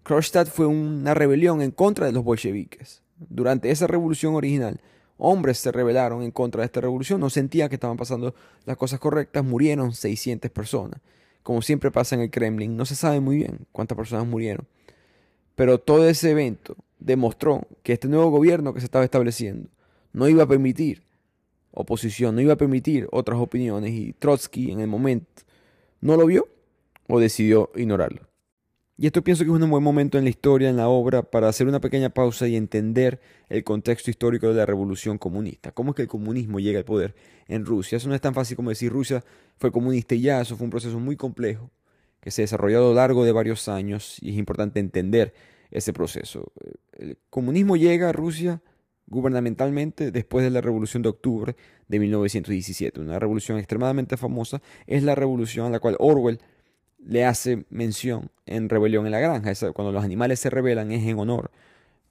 Kronstadt 0.03 0.47
fue 0.47 0.65
una 0.65 1.13
rebelión 1.13 1.61
en 1.61 1.71
contra 1.71 2.05
de 2.05 2.11
los 2.11 2.23
bolcheviques. 2.23 3.01
Durante 3.17 3.69
esa 3.69 3.87
revolución 3.87 4.35
original, 4.35 4.81
hombres 5.17 5.59
se 5.59 5.71
rebelaron 5.71 6.23
en 6.23 6.31
contra 6.31 6.61
de 6.61 6.65
esta 6.65 6.81
revolución, 6.81 7.19
no 7.19 7.29
sentían 7.29 7.69
que 7.69 7.75
estaban 7.75 7.97
pasando 7.97 8.33
las 8.65 8.77
cosas 8.77 8.99
correctas, 8.99 9.43
murieron 9.43 9.93
600 9.93 10.49
personas. 10.49 10.99
Como 11.43 11.61
siempre 11.61 11.91
pasa 11.91 12.15
en 12.15 12.21
el 12.21 12.31
Kremlin, 12.31 12.77
no 12.77 12.85
se 12.85 12.95
sabe 12.95 13.19
muy 13.19 13.37
bien 13.37 13.65
cuántas 13.71 13.95
personas 13.95 14.27
murieron. 14.27 14.67
Pero 15.55 15.79
todo 15.79 16.07
ese 16.07 16.31
evento 16.31 16.75
demostró 16.99 17.67
que 17.83 17.93
este 17.93 18.07
nuevo 18.07 18.29
gobierno 18.29 18.73
que 18.73 18.79
se 18.79 18.85
estaba 18.85 19.03
estableciendo 19.03 19.69
no 20.13 20.27
iba 20.27 20.43
a 20.43 20.47
permitir 20.47 21.03
oposición, 21.71 22.35
no 22.35 22.41
iba 22.41 22.53
a 22.53 22.57
permitir 22.57 23.07
otras 23.11 23.39
opiniones 23.39 23.91
y 23.91 24.13
Trotsky 24.13 24.71
en 24.71 24.81
el 24.81 24.87
momento 24.87 25.43
no 26.01 26.17
lo 26.17 26.25
vio 26.25 26.47
o 27.07 27.19
decidió 27.19 27.71
ignorarlo. 27.75 28.30
Y 29.01 29.07
esto 29.07 29.23
pienso 29.23 29.43
que 29.43 29.49
es 29.49 29.59
un 29.59 29.67
buen 29.67 29.81
momento 29.81 30.19
en 30.19 30.25
la 30.25 30.29
historia, 30.29 30.69
en 30.69 30.77
la 30.77 30.87
obra, 30.87 31.23
para 31.23 31.49
hacer 31.49 31.65
una 31.65 31.81
pequeña 31.81 32.11
pausa 32.11 32.47
y 32.47 32.55
entender 32.55 33.19
el 33.49 33.63
contexto 33.63 34.11
histórico 34.11 34.47
de 34.47 34.53
la 34.53 34.67
revolución 34.67 35.17
comunista. 35.17 35.71
¿Cómo 35.71 35.89
es 35.89 35.95
que 35.95 36.01
el 36.03 36.07
comunismo 36.07 36.59
llega 36.59 36.77
al 36.77 36.85
poder 36.85 37.15
en 37.47 37.65
Rusia? 37.65 37.95
Eso 37.95 38.09
no 38.09 38.13
es 38.13 38.21
tan 38.21 38.35
fácil 38.35 38.55
como 38.55 38.69
decir 38.69 38.91
Rusia 38.91 39.23
fue 39.57 39.71
comunista 39.71 40.13
y 40.13 40.21
ya, 40.21 40.39
eso 40.39 40.55
fue 40.55 40.65
un 40.65 40.69
proceso 40.69 40.99
muy 40.99 41.15
complejo 41.15 41.71
que 42.19 42.29
se 42.29 42.43
desarrolló 42.43 42.77
a 42.77 42.81
lo 42.81 42.93
largo 42.93 43.25
de 43.25 43.31
varios 43.31 43.67
años 43.69 44.19
y 44.21 44.33
es 44.33 44.37
importante 44.37 44.79
entender 44.79 45.33
ese 45.71 45.93
proceso. 45.93 46.51
El 46.91 47.17
comunismo 47.31 47.77
llega 47.77 48.09
a 48.09 48.11
Rusia 48.11 48.61
gubernamentalmente 49.07 50.11
después 50.11 50.45
de 50.45 50.51
la 50.51 50.61
Revolución 50.61 51.01
de 51.01 51.09
Octubre 51.09 51.55
de 51.87 51.99
1917, 51.99 53.01
una 53.01 53.17
revolución 53.17 53.57
extremadamente 53.57 54.15
famosa, 54.15 54.61
es 54.85 55.01
la 55.01 55.15
revolución 55.15 55.65
a 55.65 55.69
la 55.71 55.79
cual 55.79 55.95
Orwell 55.97 56.39
le 57.05 57.25
hace 57.25 57.65
mención 57.69 58.29
en 58.45 58.69
Rebelión 58.69 59.05
en 59.05 59.11
la 59.11 59.19
Granja. 59.19 59.53
cuando 59.73 59.91
los 59.91 60.03
animales 60.03 60.39
se 60.39 60.49
rebelan 60.49 60.91
es 60.91 61.05
en 61.05 61.19
honor 61.19 61.51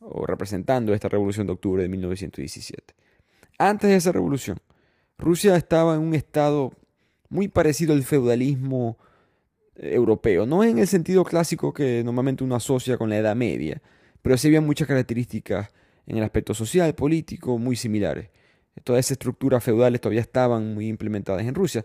o 0.01 0.27
representando 0.27 0.95
esta 0.95 1.09
revolución 1.09 1.47
de 1.47 1.53
octubre 1.53 1.83
de 1.83 1.89
1917. 1.89 2.95
Antes 3.59 3.91
de 3.91 3.97
esa 3.97 4.13
revolución, 4.13 4.59
Rusia 5.19 5.57
estaba 5.57 5.95
en 5.95 6.01
un 6.01 6.15
estado 6.15 6.73
muy 7.29 7.49
parecido 7.49 7.93
al 7.93 8.03
feudalismo 8.03 8.97
eh, 9.77 9.95
europeo, 9.95 10.47
no 10.47 10.65
en 10.65 10.79
el 10.79 10.87
sentido 10.87 11.25
clásico 11.25 11.73
que 11.73 12.03
normalmente 12.03 12.43
uno 12.43 12.55
asocia 12.57 12.97
con 12.97 13.11
la 13.11 13.19
Edad 13.19 13.37
Media, 13.37 13.81
pero 14.23 14.37
sí 14.37 14.49
había 14.49 14.61
muchas 14.61 14.89
características 14.89 15.69
en 16.07 16.17
el 16.17 16.25
aspecto 16.25 16.55
social, 16.55 16.95
político, 16.95 17.59
muy 17.59 17.77
similares. 17.77 18.31
Todas 18.83 19.01
esas 19.01 19.13
estructuras 19.13 19.63
feudales 19.63 20.01
todavía 20.01 20.23
estaban 20.23 20.75
muy 20.75 20.89
implementadas 20.89 21.43
en 21.43 21.55
Rusia. 21.55 21.85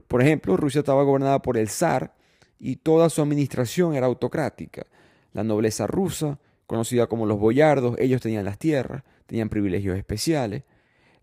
Por 0.00 0.22
ejemplo, 0.22 0.56
Rusia 0.56 0.80
estaba 0.80 1.02
gobernada 1.02 1.42
por 1.42 1.58
el 1.58 1.68
zar 1.68 2.14
y 2.58 2.76
toda 2.76 3.10
su 3.10 3.20
administración 3.20 3.94
era 3.94 4.06
autocrática. 4.06 4.86
La 5.32 5.44
nobleza 5.44 5.86
rusa, 5.86 6.38
conocida 6.66 7.06
como 7.06 7.26
los 7.26 7.38
boyardos, 7.38 7.96
ellos 7.98 8.22
tenían 8.22 8.44
las 8.44 8.58
tierras, 8.58 9.02
tenían 9.26 9.48
privilegios 9.48 9.98
especiales. 9.98 10.62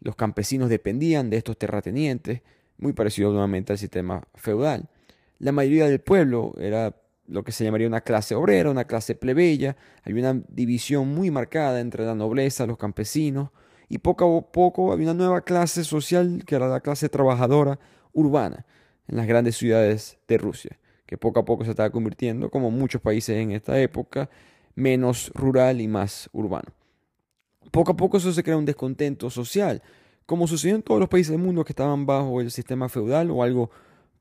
Los 0.01 0.15
campesinos 0.15 0.69
dependían 0.69 1.29
de 1.29 1.37
estos 1.37 1.57
terratenientes, 1.57 2.41
muy 2.77 2.93
parecido 2.93 3.31
nuevamente 3.31 3.73
al 3.73 3.79
sistema 3.79 4.23
feudal. 4.35 4.87
La 5.39 5.51
mayoría 5.51 5.87
del 5.87 5.99
pueblo 5.99 6.53
era 6.59 6.95
lo 7.27 7.43
que 7.43 7.51
se 7.51 7.63
llamaría 7.63 7.87
una 7.87 8.01
clase 8.01 8.35
obrera, 8.35 8.69
una 8.69 8.85
clase 8.85 9.15
plebeya. 9.15 9.77
Había 10.03 10.31
una 10.31 10.43
división 10.47 11.13
muy 11.13 11.31
marcada 11.31 11.79
entre 11.79 12.05
la 12.05 12.15
nobleza, 12.15 12.65
los 12.65 12.77
campesinos, 12.77 13.49
y 13.87 13.99
poco 13.99 14.37
a 14.37 14.51
poco 14.51 14.91
había 14.91 15.05
una 15.05 15.13
nueva 15.13 15.41
clase 15.41 15.83
social 15.83 16.43
que 16.45 16.55
era 16.55 16.67
la 16.67 16.81
clase 16.81 17.09
trabajadora 17.09 17.79
urbana 18.13 18.65
en 19.07 19.17
las 19.17 19.27
grandes 19.27 19.57
ciudades 19.57 20.17
de 20.27 20.37
Rusia, 20.37 20.79
que 21.05 21.17
poco 21.17 21.39
a 21.39 21.45
poco 21.45 21.63
se 21.63 21.71
estaba 21.71 21.89
convirtiendo, 21.89 22.49
como 22.49 22.71
muchos 22.71 23.01
países 23.01 23.37
en 23.37 23.51
esta 23.51 23.79
época, 23.79 24.29
menos 24.75 25.31
rural 25.33 25.81
y 25.81 25.87
más 25.87 26.29
urbano. 26.31 26.73
Poco 27.71 27.91
a 27.91 27.97
poco 27.97 28.17
eso 28.17 28.31
se 28.31 28.43
crea 28.43 28.57
un 28.57 28.65
descontento 28.65 29.29
social, 29.29 29.81
como 30.25 30.47
sucedió 30.47 30.75
en 30.75 30.83
todos 30.83 30.99
los 30.99 31.09
países 31.09 31.31
del 31.31 31.41
mundo 31.41 31.65
que 31.65 31.71
estaban 31.71 32.05
bajo 32.05 32.41
el 32.41 32.51
sistema 32.51 32.87
feudal 32.89 33.31
o 33.31 33.43
algo 33.43 33.71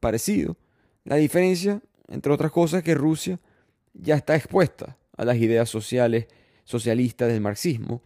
parecido. 0.01 0.57
La 1.05 1.17
diferencia, 1.17 1.83
entre 2.09 2.33
otras 2.33 2.51
cosas, 2.51 2.79
es 2.79 2.85
que 2.85 2.95
Rusia 2.95 3.39
ya 3.93 4.17
está 4.17 4.35
expuesta 4.37 4.97
a 5.17 5.25
las 5.25 5.37
ideas 5.37 5.69
sociales 5.69 6.27
socialistas 6.65 7.29
del 7.29 7.41
marxismo, 7.41 8.03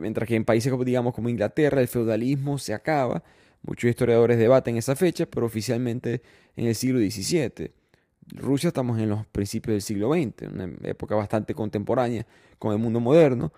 mientras 0.00 0.28
que 0.28 0.36
en 0.36 0.44
países 0.44 0.70
como 0.70 0.84
digamos 0.84 1.14
como 1.14 1.28
Inglaterra 1.28 1.80
el 1.80 1.88
feudalismo 1.88 2.58
se 2.58 2.74
acaba 2.74 3.22
Muchos 3.62 3.90
historiadores 3.90 4.38
debaten 4.38 4.76
esa 4.76 4.96
fecha, 4.96 5.26
pero 5.26 5.46
oficialmente 5.46 6.22
en 6.56 6.66
el 6.66 6.74
siglo 6.74 6.98
XVII. 6.98 7.72
Rusia 8.34 8.68
estamos 8.68 8.98
en 8.98 9.08
los 9.08 9.26
principios 9.26 9.74
del 9.74 9.82
siglo 9.82 10.12
XX, 10.12 10.48
una 10.52 10.70
época 10.84 11.14
bastante 11.14 11.54
contemporánea 11.54 12.26
con 12.58 12.72
el 12.72 12.78
mundo 12.78 13.00
moderno. 13.00 13.52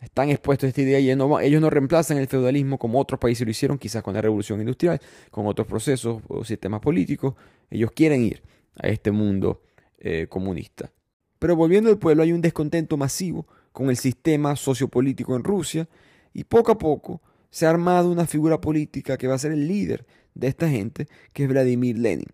Están 0.00 0.30
expuestos 0.30 0.66
a 0.66 0.68
esta 0.68 0.80
idea 0.80 0.98
y 0.98 1.10
ellos 1.10 1.60
no 1.60 1.70
reemplazan 1.70 2.16
el 2.16 2.26
feudalismo 2.26 2.78
como 2.78 2.98
otros 2.98 3.20
países 3.20 3.46
lo 3.46 3.50
hicieron, 3.50 3.76
quizás 3.76 4.02
con 4.02 4.14
la 4.14 4.22
revolución 4.22 4.60
industrial, 4.60 4.98
con 5.30 5.46
otros 5.46 5.66
procesos 5.66 6.22
o 6.28 6.42
sistemas 6.42 6.80
políticos. 6.80 7.34
Ellos 7.68 7.90
quieren 7.92 8.24
ir 8.24 8.42
a 8.76 8.88
este 8.88 9.10
mundo 9.10 9.62
eh, 9.98 10.26
comunista. 10.28 10.90
Pero 11.38 11.54
volviendo 11.54 11.90
al 11.90 11.98
pueblo, 11.98 12.22
hay 12.22 12.32
un 12.32 12.40
descontento 12.40 12.96
masivo 12.96 13.46
con 13.72 13.90
el 13.90 13.96
sistema 13.98 14.56
sociopolítico 14.56 15.36
en 15.36 15.44
Rusia 15.44 15.88
y 16.32 16.44
poco 16.44 16.72
a 16.72 16.78
poco 16.78 17.20
se 17.50 17.66
ha 17.66 17.70
armado 17.70 18.10
una 18.10 18.26
figura 18.26 18.60
política 18.60 19.16
que 19.16 19.26
va 19.26 19.34
a 19.34 19.38
ser 19.38 19.52
el 19.52 19.68
líder 19.68 20.06
de 20.34 20.48
esta 20.48 20.68
gente, 20.68 21.08
que 21.32 21.44
es 21.44 21.48
Vladimir 21.48 21.98
Lenin. 21.98 22.26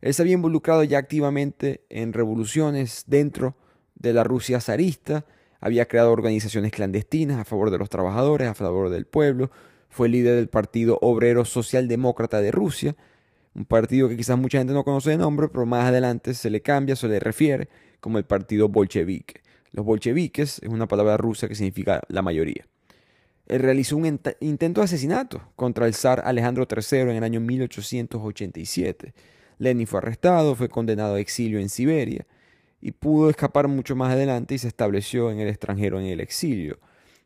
Él 0.00 0.14
se 0.14 0.22
había 0.22 0.34
involucrado 0.34 0.82
ya 0.84 0.98
activamente 0.98 1.84
en 1.88 2.12
revoluciones 2.12 3.04
dentro 3.06 3.56
de 3.94 4.12
la 4.12 4.24
Rusia 4.24 4.60
zarista, 4.60 5.24
había 5.60 5.86
creado 5.86 6.10
organizaciones 6.10 6.72
clandestinas 6.72 7.38
a 7.38 7.44
favor 7.44 7.70
de 7.70 7.78
los 7.78 7.88
trabajadores, 7.88 8.48
a 8.48 8.54
favor 8.54 8.90
del 8.90 9.06
pueblo, 9.06 9.50
fue 9.88 10.08
líder 10.08 10.36
del 10.36 10.48
Partido 10.48 10.98
Obrero 11.02 11.44
Socialdemócrata 11.44 12.40
de 12.40 12.50
Rusia, 12.50 12.96
un 13.54 13.66
partido 13.66 14.08
que 14.08 14.16
quizás 14.16 14.38
mucha 14.38 14.58
gente 14.58 14.72
no 14.72 14.82
conoce 14.82 15.10
de 15.10 15.18
nombre, 15.18 15.48
pero 15.48 15.66
más 15.66 15.84
adelante 15.84 16.34
se 16.34 16.50
le 16.50 16.62
cambia, 16.62 16.96
se 16.96 17.06
le 17.06 17.20
refiere 17.20 17.68
como 18.00 18.18
el 18.18 18.24
Partido 18.24 18.68
Bolchevique. 18.68 19.42
Los 19.70 19.84
bolcheviques 19.84 20.60
es 20.62 20.68
una 20.68 20.88
palabra 20.88 21.16
rusa 21.16 21.46
que 21.46 21.54
significa 21.54 22.02
la 22.08 22.22
mayoría. 22.22 22.66
Él 23.46 23.60
realizó 23.60 23.96
un 23.96 24.20
intento 24.40 24.80
de 24.80 24.84
asesinato 24.84 25.42
contra 25.56 25.86
el 25.86 25.94
zar 25.94 26.22
Alejandro 26.24 26.66
III 26.70 27.00
en 27.00 27.10
el 27.10 27.24
año 27.24 27.40
1887. 27.40 29.14
Lenin 29.58 29.86
fue 29.86 29.98
arrestado, 29.98 30.54
fue 30.54 30.68
condenado 30.68 31.16
a 31.16 31.20
exilio 31.20 31.58
en 31.58 31.68
Siberia 31.68 32.26
y 32.80 32.92
pudo 32.92 33.30
escapar 33.30 33.68
mucho 33.68 33.94
más 33.96 34.12
adelante 34.12 34.54
y 34.54 34.58
se 34.58 34.68
estableció 34.68 35.30
en 35.30 35.40
el 35.40 35.48
extranjero 35.48 36.00
en 36.00 36.06
el 36.06 36.20
exilio. 36.20 36.78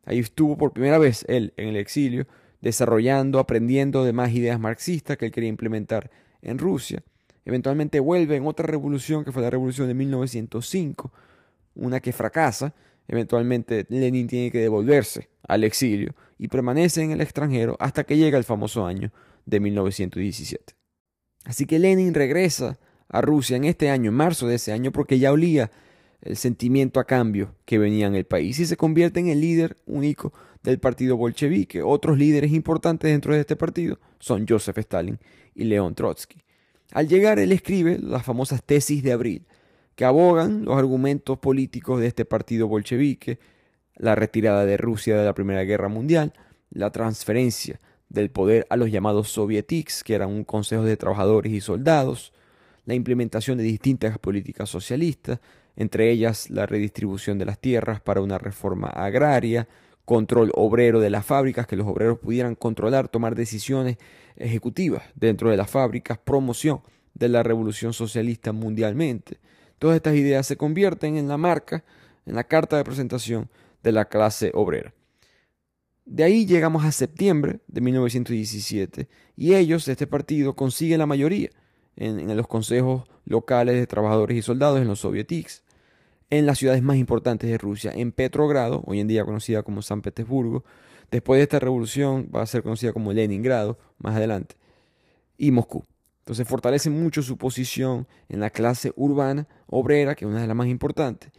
Ahí 0.05 0.19
estuvo 0.19 0.57
por 0.57 0.73
primera 0.73 0.99
vez 0.99 1.25
él 1.29 1.53
en 1.57 1.69
el 1.69 1.77
exilio, 1.77 2.27
desarrollando, 2.61 3.39
aprendiendo 3.39 4.05
de 4.05 4.13
más 4.13 4.33
ideas 4.33 4.61
marxistas 4.61 5.17
que 5.17 5.27
él 5.27 5.33
quería 5.33 5.49
implementar 5.49 6.11
en 6.43 6.59
Rusia. 6.59 7.03
Eventualmente 7.45 8.01
vuelve 8.01 8.37
en 8.37 8.47
otra 8.47 8.67
revolución 8.67 9.25
que 9.25 9.33
fue 9.33 9.43
la 9.43 9.51
revolución 9.51 9.89
de 9.89 9.95
1905, 9.95 11.13
una 11.75 12.01
que 12.01 12.13
fracasa. 12.13 12.75
Eventualmente 13.09 13.87
Lenin 13.89 14.27
tiene 14.27 14.51
que 14.51 14.59
devolverse 14.59 15.29
al 15.49 15.65
exilio 15.65 16.15
y 16.39 16.49
permanece 16.49 17.03
en 17.03 17.13
el 17.13 17.21
extranjero 17.21 17.77
hasta 17.81 18.05
que 18.05 18.17
llega 18.17 18.39
el 18.39 18.45
famoso 18.45 18.87
año 18.87 19.13
de 19.45 19.61
1917. 19.61 20.75
Así 21.45 21.67
que 21.67 21.79
Lenin 21.79 22.15
regresa 22.15 22.79
a 23.09 23.21
Rusia 23.21 23.57
en 23.57 23.65
este 23.65 23.91
año, 23.91 24.11
en 24.11 24.17
marzo 24.17 24.49
de 24.49 24.57
ese 24.57 24.73
año, 24.73 24.93
porque 24.93 25.19
ya 25.19 25.33
olía 25.33 25.71
el 26.23 26.37
sentimiento 26.37 26.99
a 26.99 27.05
cambio 27.05 27.55
que 27.65 27.79
venía 27.79 28.07
en 28.07 28.15
el 28.15 28.25
país 28.25 28.59
y 28.59 28.67
se 28.67 28.77
convierte 28.77 29.21
en 29.21 29.29
el 29.29 29.41
líder 29.41 29.77
único 29.87 30.33
del 30.63 30.81
partido 30.81 31.17
bolchevique. 31.17 31.83
Otros 31.83 32.19
líderes 32.19 32.53
importantes 32.53 33.11
dentro 33.11 33.35
de 33.35 33.41
este 33.41 33.55
partido 33.55 34.01
son 34.19 34.47
Joseph 34.49 34.79
Stalin 34.79 35.19
y 35.55 35.65
León 35.65 35.95
Trotsky. 35.95 36.43
Al 36.93 37.09
llegar, 37.09 37.39
él 37.39 37.53
escribe 37.53 37.99
las 37.99 38.25
famosas 38.25 38.63
tesis 38.65 39.03
de 39.03 39.13
abril, 39.13 39.47
que 39.95 40.05
abogan 40.05 40.65
los 40.65 40.77
argumentos 40.77 41.39
políticos 41.39 42.01
de 42.01 42.09
este 42.09 42.25
partido 42.25 42.69
bolchevique, 42.69 43.39
la 43.97 44.15
retirada 44.15 44.65
de 44.65 44.77
Rusia 44.77 45.17
de 45.17 45.25
la 45.25 45.35
Primera 45.35 45.65
Guerra 45.65 45.89
Mundial, 45.89 46.33
la 46.71 46.91
transferencia 46.91 47.81
del 48.09 48.31
poder 48.31 48.67
a 48.71 48.77
los 48.77 48.91
llamados 48.91 49.29
sovietics, 49.31 50.05
que 50.05 50.15
eran 50.15 50.31
un 50.31 50.45
consejo 50.45 50.85
de 50.85 50.97
trabajadores 50.97 51.53
y 51.53 51.61
soldados, 51.61 52.33
la 52.85 52.95
implementación 52.95 53.59
de 53.59 53.65
distintas 53.65 54.19
políticas 54.19 54.69
socialistas, 54.69 55.41
entre 55.77 56.11
ellas 56.11 56.51
la 56.51 56.67
redistribución 56.67 57.39
de 57.39 57.45
las 57.45 57.59
tierras 57.59 58.01
para 58.01 58.21
una 58.21 58.39
reforma 58.39 58.89
agraria, 58.89 59.69
control 60.05 60.53
obrero 60.55 61.01
de 61.01 61.11
las 61.11 61.27
fábricas, 61.27 61.67
que 61.67 61.77
los 61.77 61.87
obreros 61.87 62.19
pudieran 62.19 62.55
controlar, 62.55 63.09
tomar 63.09 63.35
decisiones 63.35 63.99
ejecutivas 64.37 65.03
dentro 65.15 65.51
de 65.51 65.57
las 65.57 65.71
fábricas, 65.71 66.19
promoción 66.19 66.81
de 67.15 67.29
la 67.29 67.43
revolución 67.43 67.93
socialista 67.93 68.53
mundialmente. 68.53 69.39
Todas 69.79 69.97
estas 69.97 70.15
ideas 70.15 70.47
se 70.47 70.57
convierten 70.57 71.17
en 71.17 71.29
la 71.29 71.37
marca, 71.37 71.85
en 72.25 72.37
la 72.37 72.45
carta 72.45 72.77
de 72.77 72.85
presentación 72.85 73.51
de 73.87 73.93
la 73.93 74.07
clase 74.07 74.51
obrera. 74.53 74.93
De 76.05 76.25
ahí 76.25 76.45
llegamos 76.45 76.85
a 76.85 76.91
septiembre 76.91 77.61
de 77.69 77.81
1917 77.81 79.09
y 79.37 79.55
ellos, 79.55 79.87
este 79.87 80.09
partido, 80.09 80.57
consiguen 80.57 80.99
la 80.99 81.07
mayoría 81.07 81.51
en, 81.95 82.37
los 82.37 82.49
consejos 82.49 83.05
locales 83.25 83.77
de 83.77 83.87
trabajadores 83.87 84.37
y 84.37 84.43
soldados 84.43 84.81
en 84.81 84.89
los 84.89 84.99
sovietics, 84.99 85.63
en 86.31 86.47
las 86.47 86.59
ciudades 86.59 86.83
más 86.83 86.97
importantes 86.97 87.49
de 87.49 87.59
Rusia, 87.59 87.93
en 87.95 88.11
Petrogrado, 88.11 88.83
hoy 88.87 88.99
en 88.99 89.07
día 89.07 89.25
conocida 89.25 89.63
como 89.63 89.83
San 89.83 90.03
Petersburgo, 90.03 90.65
después 91.13 91.39
de 91.39 91.45
esta 91.45 91.61
revolución 91.61 92.29
va 92.35 92.43
a 92.43 92.47
ser 92.47 92.65
conocida 92.65 92.93
como 92.93 93.13
Leningrado 93.13 93.79
más 93.99 94.17
adelante, 94.17 94.57
y 95.39 95.53
Moscú. 95.53 95.85
Entonces 96.19 96.49
fortalece 96.49 96.91
mucho 96.91 97.23
su 97.23 97.37
posición 97.37 98.09
en 98.29 98.41
la 98.41 98.51
clase 98.51 98.93
urbana 98.97 99.47
obrera, 99.69 100.17
que 100.17 100.25
es 100.25 100.29
una 100.29 100.41
de 100.41 100.49
las 100.49 100.57
más 100.57 100.67
importantes, 100.67 101.31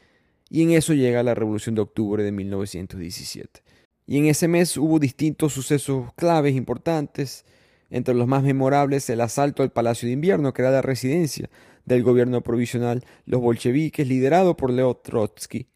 y 0.50 0.64
en 0.64 0.72
eso 0.72 0.94
llega 0.94 1.24
la 1.24 1.36
revolución 1.36 1.76
de 1.76 1.82
octubre 1.82 2.24
de 2.24 2.32
1917. 2.32 3.62
Y 4.06 4.18
en 4.18 4.28
ese 4.28 4.48
mes 4.48 4.78
hubo 4.78 5.00
distintos 5.00 5.54
sucesos 5.54 6.14
claves 6.16 6.56
importantes, 6.56 7.46
entre 7.90 8.14
los 8.14 8.28
más 8.28 8.44
memorables 8.44 9.10
el 9.10 9.22
asalto 9.22 9.64
al 9.64 9.72
Palacio 9.72 10.08
de 10.08 10.14
Invierno, 10.14 10.54
que 10.54 10.62
era 10.62 10.72
la 10.72 10.82
residencia 10.82 11.50
del 11.86 12.04
gobierno 12.04 12.42
provisional. 12.42 13.04
Los 13.26 13.42
bolcheviques, 13.42 14.08
liderados 14.08 14.56
por 14.56 14.72
Leo 14.72 14.96
Trotsky, 14.96 15.68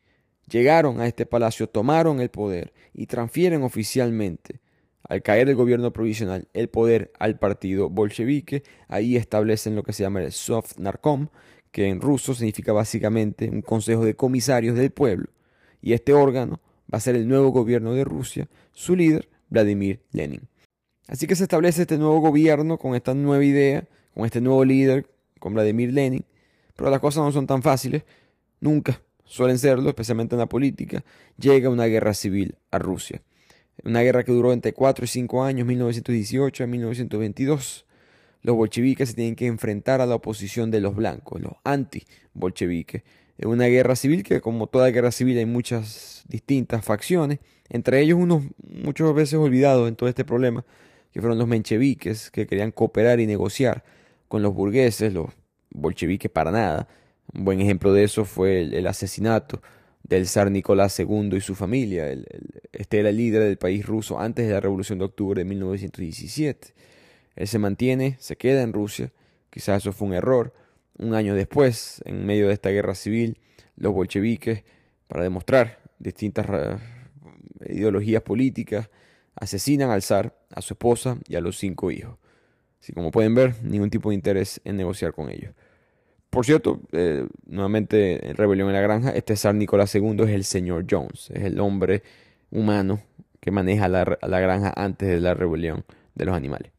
llegaron 0.49 0.99
a 0.99 1.07
este 1.07 1.25
palacio, 1.25 1.67
tomaron 1.67 2.19
el 2.21 2.29
poder 2.29 2.73
y 2.93 3.07
transfieren 3.07 3.63
oficialmente, 3.63 4.59
al 5.07 5.21
caer 5.23 5.49
el 5.49 5.55
gobierno 5.55 5.91
provisional, 5.91 6.47
el 6.53 6.69
poder 6.69 7.11
al 7.19 7.39
partido 7.39 7.89
bolchevique. 7.89 8.63
Ahí 8.87 9.15
establecen 9.17 9.75
lo 9.75 9.83
que 9.83 9.93
se 9.93 10.03
llama 10.03 10.21
el 10.21 10.31
Sovnarkom, 10.31 11.29
que 11.71 11.87
en 11.87 12.01
ruso 12.01 12.33
significa 12.33 12.73
básicamente 12.73 13.49
un 13.49 13.61
consejo 13.61 14.05
de 14.05 14.15
comisarios 14.15 14.75
del 14.75 14.91
pueblo. 14.91 15.29
Y 15.81 15.93
este 15.93 16.13
órgano 16.13 16.61
va 16.93 16.97
a 16.97 17.01
ser 17.01 17.15
el 17.15 17.27
nuevo 17.27 17.49
gobierno 17.49 17.93
de 17.93 18.03
Rusia, 18.03 18.47
su 18.73 18.95
líder, 18.95 19.29
Vladimir 19.49 20.01
Lenin. 20.11 20.47
Así 21.07 21.27
que 21.27 21.35
se 21.35 21.43
establece 21.43 21.81
este 21.81 21.97
nuevo 21.97 22.19
gobierno 22.19 22.77
con 22.77 22.95
esta 22.95 23.13
nueva 23.13 23.43
idea, 23.43 23.87
con 24.13 24.25
este 24.25 24.41
nuevo 24.41 24.63
líder, 24.63 25.07
con 25.39 25.53
Vladimir 25.53 25.91
Lenin, 25.93 26.25
pero 26.75 26.89
las 26.89 26.99
cosas 26.99 27.23
no 27.23 27.31
son 27.31 27.47
tan 27.47 27.61
fáciles, 27.61 28.03
nunca 28.59 29.01
suelen 29.25 29.57
serlo, 29.57 29.89
especialmente 29.89 30.35
en 30.35 30.39
la 30.39 30.47
política, 30.47 31.03
llega 31.37 31.69
una 31.69 31.85
guerra 31.85 32.13
civil 32.13 32.55
a 32.69 32.79
Rusia. 32.79 33.21
Una 33.83 34.01
guerra 34.01 34.23
que 34.23 34.31
duró 34.31 34.53
entre 34.53 34.73
4 34.73 35.05
y 35.05 35.07
5 35.07 35.43
años, 35.43 35.65
1918 35.65 36.63
a 36.63 36.67
1922. 36.67 37.85
Los 38.41 38.55
bolcheviques 38.55 39.09
se 39.09 39.15
tienen 39.15 39.35
que 39.35 39.47
enfrentar 39.47 40.01
a 40.01 40.05
la 40.05 40.15
oposición 40.15 40.71
de 40.71 40.81
los 40.81 40.95
blancos, 40.95 41.41
los 41.41 41.53
anti-bolcheviques, 41.63 43.03
una 43.43 43.65
guerra 43.65 43.95
civil 43.95 44.23
que 44.23 44.41
como 44.41 44.67
toda 44.67 44.89
guerra 44.89 45.11
civil 45.11 45.37
hay 45.37 45.45
muchas 45.45 46.23
distintas 46.27 46.83
facciones, 46.85 47.39
entre 47.69 48.01
ellos 48.01 48.19
unos 48.19 48.43
muchas 48.63 49.13
veces 49.13 49.35
olvidados 49.35 49.87
en 49.87 49.95
todo 49.95 50.09
este 50.09 50.25
problema, 50.25 50.65
que 51.11 51.21
fueron 51.21 51.37
los 51.37 51.47
mencheviques, 51.47 52.31
que 52.31 52.47
querían 52.47 52.71
cooperar 52.71 53.19
y 53.19 53.27
negociar 53.27 53.83
con 54.27 54.41
los 54.41 54.53
burgueses, 54.53 55.13
los 55.13 55.29
bolcheviques 55.71 56.31
para 56.31 56.51
nada. 56.51 56.87
Un 57.33 57.45
buen 57.45 57.61
ejemplo 57.61 57.93
de 57.93 58.03
eso 58.03 58.25
fue 58.25 58.61
el, 58.61 58.87
asesinato 58.87 59.61
del 60.03 60.27
zar 60.27 60.51
Nicolás 60.51 60.97
II 60.99 61.35
y 61.35 61.41
su 61.41 61.55
familia. 61.55 62.07
este 62.71 62.99
era 62.99 63.09
el 63.09 63.17
líder 63.17 63.43
del 63.43 63.57
país 63.57 63.85
ruso 63.85 64.19
antes 64.19 64.47
de 64.47 64.53
la 64.53 64.59
Revolución 64.59 64.99
de 64.99 65.05
Octubre 65.05 65.41
de 65.41 65.45
1917. 65.45 66.73
Él 67.35 67.47
se 67.47 67.59
mantiene, 67.59 68.17
se 68.19 68.35
queda 68.35 68.61
en 68.61 68.73
Rusia, 68.73 69.11
quizás 69.49 69.83
eso 69.83 69.93
fue 69.93 70.07
un 70.07 70.13
error, 70.13 70.53
un 70.97 71.15
año 71.15 71.33
después, 71.35 72.01
en 72.05 72.25
medio 72.25 72.47
de 72.47 72.53
esta 72.53 72.69
guerra 72.69 72.95
civil, 72.95 73.39
los 73.75 73.93
bolcheviques, 73.93 74.63
para 75.07 75.23
demostrar 75.23 75.79
distintas 75.99 76.79
ideologías 77.67 78.21
políticas, 78.21 78.89
asesinan 79.35 79.89
al 79.89 80.01
zar, 80.01 80.35
a 80.49 80.61
su 80.61 80.73
esposa 80.73 81.17
y 81.27 81.35
a 81.35 81.41
los 81.41 81.57
cinco 81.57 81.91
hijos. 81.91 82.17
Así 82.79 82.93
como 82.93 83.11
pueden 83.11 83.35
ver, 83.35 83.55
ningún 83.63 83.89
tipo 83.89 84.09
de 84.09 84.15
interés 84.15 84.61
en 84.63 84.77
negociar 84.77 85.13
con 85.13 85.29
ellos. 85.29 85.53
Por 86.29 86.45
cierto, 86.45 86.81
eh, 86.93 87.27
nuevamente 87.45 88.27
en 88.27 88.37
Rebelión 88.37 88.69
en 88.69 88.75
la 88.75 88.81
Granja, 88.81 89.11
este 89.11 89.35
zar 89.35 89.53
Nicolás 89.53 89.93
II 89.93 90.23
es 90.23 90.29
el 90.29 90.45
señor 90.45 90.85
Jones, 90.89 91.29
es 91.31 91.43
el 91.43 91.59
hombre 91.59 92.03
humano 92.51 93.01
que 93.39 93.51
maneja 93.51 93.87
la, 93.87 94.17
la 94.21 94.39
granja 94.39 94.71
antes 94.75 95.09
de 95.09 95.19
la 95.19 95.33
rebelión 95.33 95.83
de 96.15 96.25
los 96.25 96.35
animales. 96.35 96.71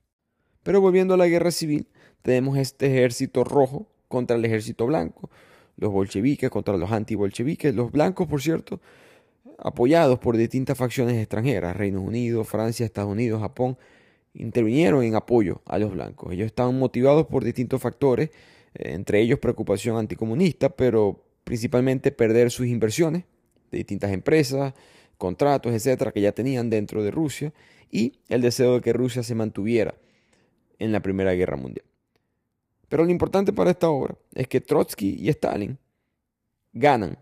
Pero 0.62 0.81
volviendo 0.81 1.14
a 1.14 1.16
la 1.16 1.27
guerra 1.27 1.51
civil, 1.51 1.87
tenemos 2.22 2.57
este 2.57 2.87
ejército 2.87 3.44
rojo 3.44 3.88
contra 4.09 4.37
el 4.37 4.44
ejército 4.44 4.87
blanco, 4.87 5.31
los 5.77 5.90
bolcheviques 5.90 6.51
contra 6.51 6.77
los 6.77 6.92
antibolcheviques, 6.92 7.75
los 7.75 7.90
blancos, 7.90 8.29
por 8.29 8.40
cierto, 8.40 8.81
apoyados 9.59 10.18
por 10.18 10.37
distintas 10.37 10.79
facciones 10.79 11.16
extranjeras, 11.16 11.77
Reino 11.77 12.01
Unido, 12.01 12.44
Francia, 12.44 12.87
Estados 12.87 13.11
Unidos, 13.11 13.40
Japón, 13.40 13.77
intervinieron 14.35 15.03
en 15.05 15.14
apoyo 15.14 15.62
a 15.66 15.79
los 15.79 15.92
blancos. 15.92 16.33
Ellos 16.33 16.46
estaban 16.46 16.79
motivados 16.79 17.27
por 17.27 17.44
distintos 17.44 17.81
factores, 17.81 18.31
eh, 18.75 18.92
entre 18.92 19.20
ellos 19.20 19.38
preocupación 19.38 19.96
anticomunista, 19.96 20.68
pero 20.70 21.25
principalmente 21.44 22.12
perder 22.12 22.51
sus 22.51 22.66
inversiones 22.66 23.25
de 23.70 23.79
distintas 23.79 24.12
empresas, 24.12 24.75
contratos, 25.18 25.72
etcétera, 25.72 26.12
que 26.12 26.20
ya 26.20 26.33
tenían 26.33 26.70
dentro 26.70 27.03
de 27.03 27.11
Rusia, 27.11 27.53
y 27.90 28.14
el 28.29 28.40
deseo 28.40 28.77
de 28.77 28.81
que 28.81 28.92
Rusia 28.92 29.22
se 29.22 29.35
mantuviera 29.35 29.94
en 30.83 30.92
la 30.92 31.01
Primera 31.01 31.33
Guerra 31.33 31.57
Mundial. 31.57 31.87
Pero 32.88 33.05
lo 33.05 33.11
importante 33.11 33.53
para 33.53 33.71
esta 33.71 33.88
obra 33.88 34.16
es 34.35 34.49
que 34.49 34.61
Trotsky 34.61 35.16
y 35.18 35.29
Stalin 35.29 35.79
ganan 36.73 37.18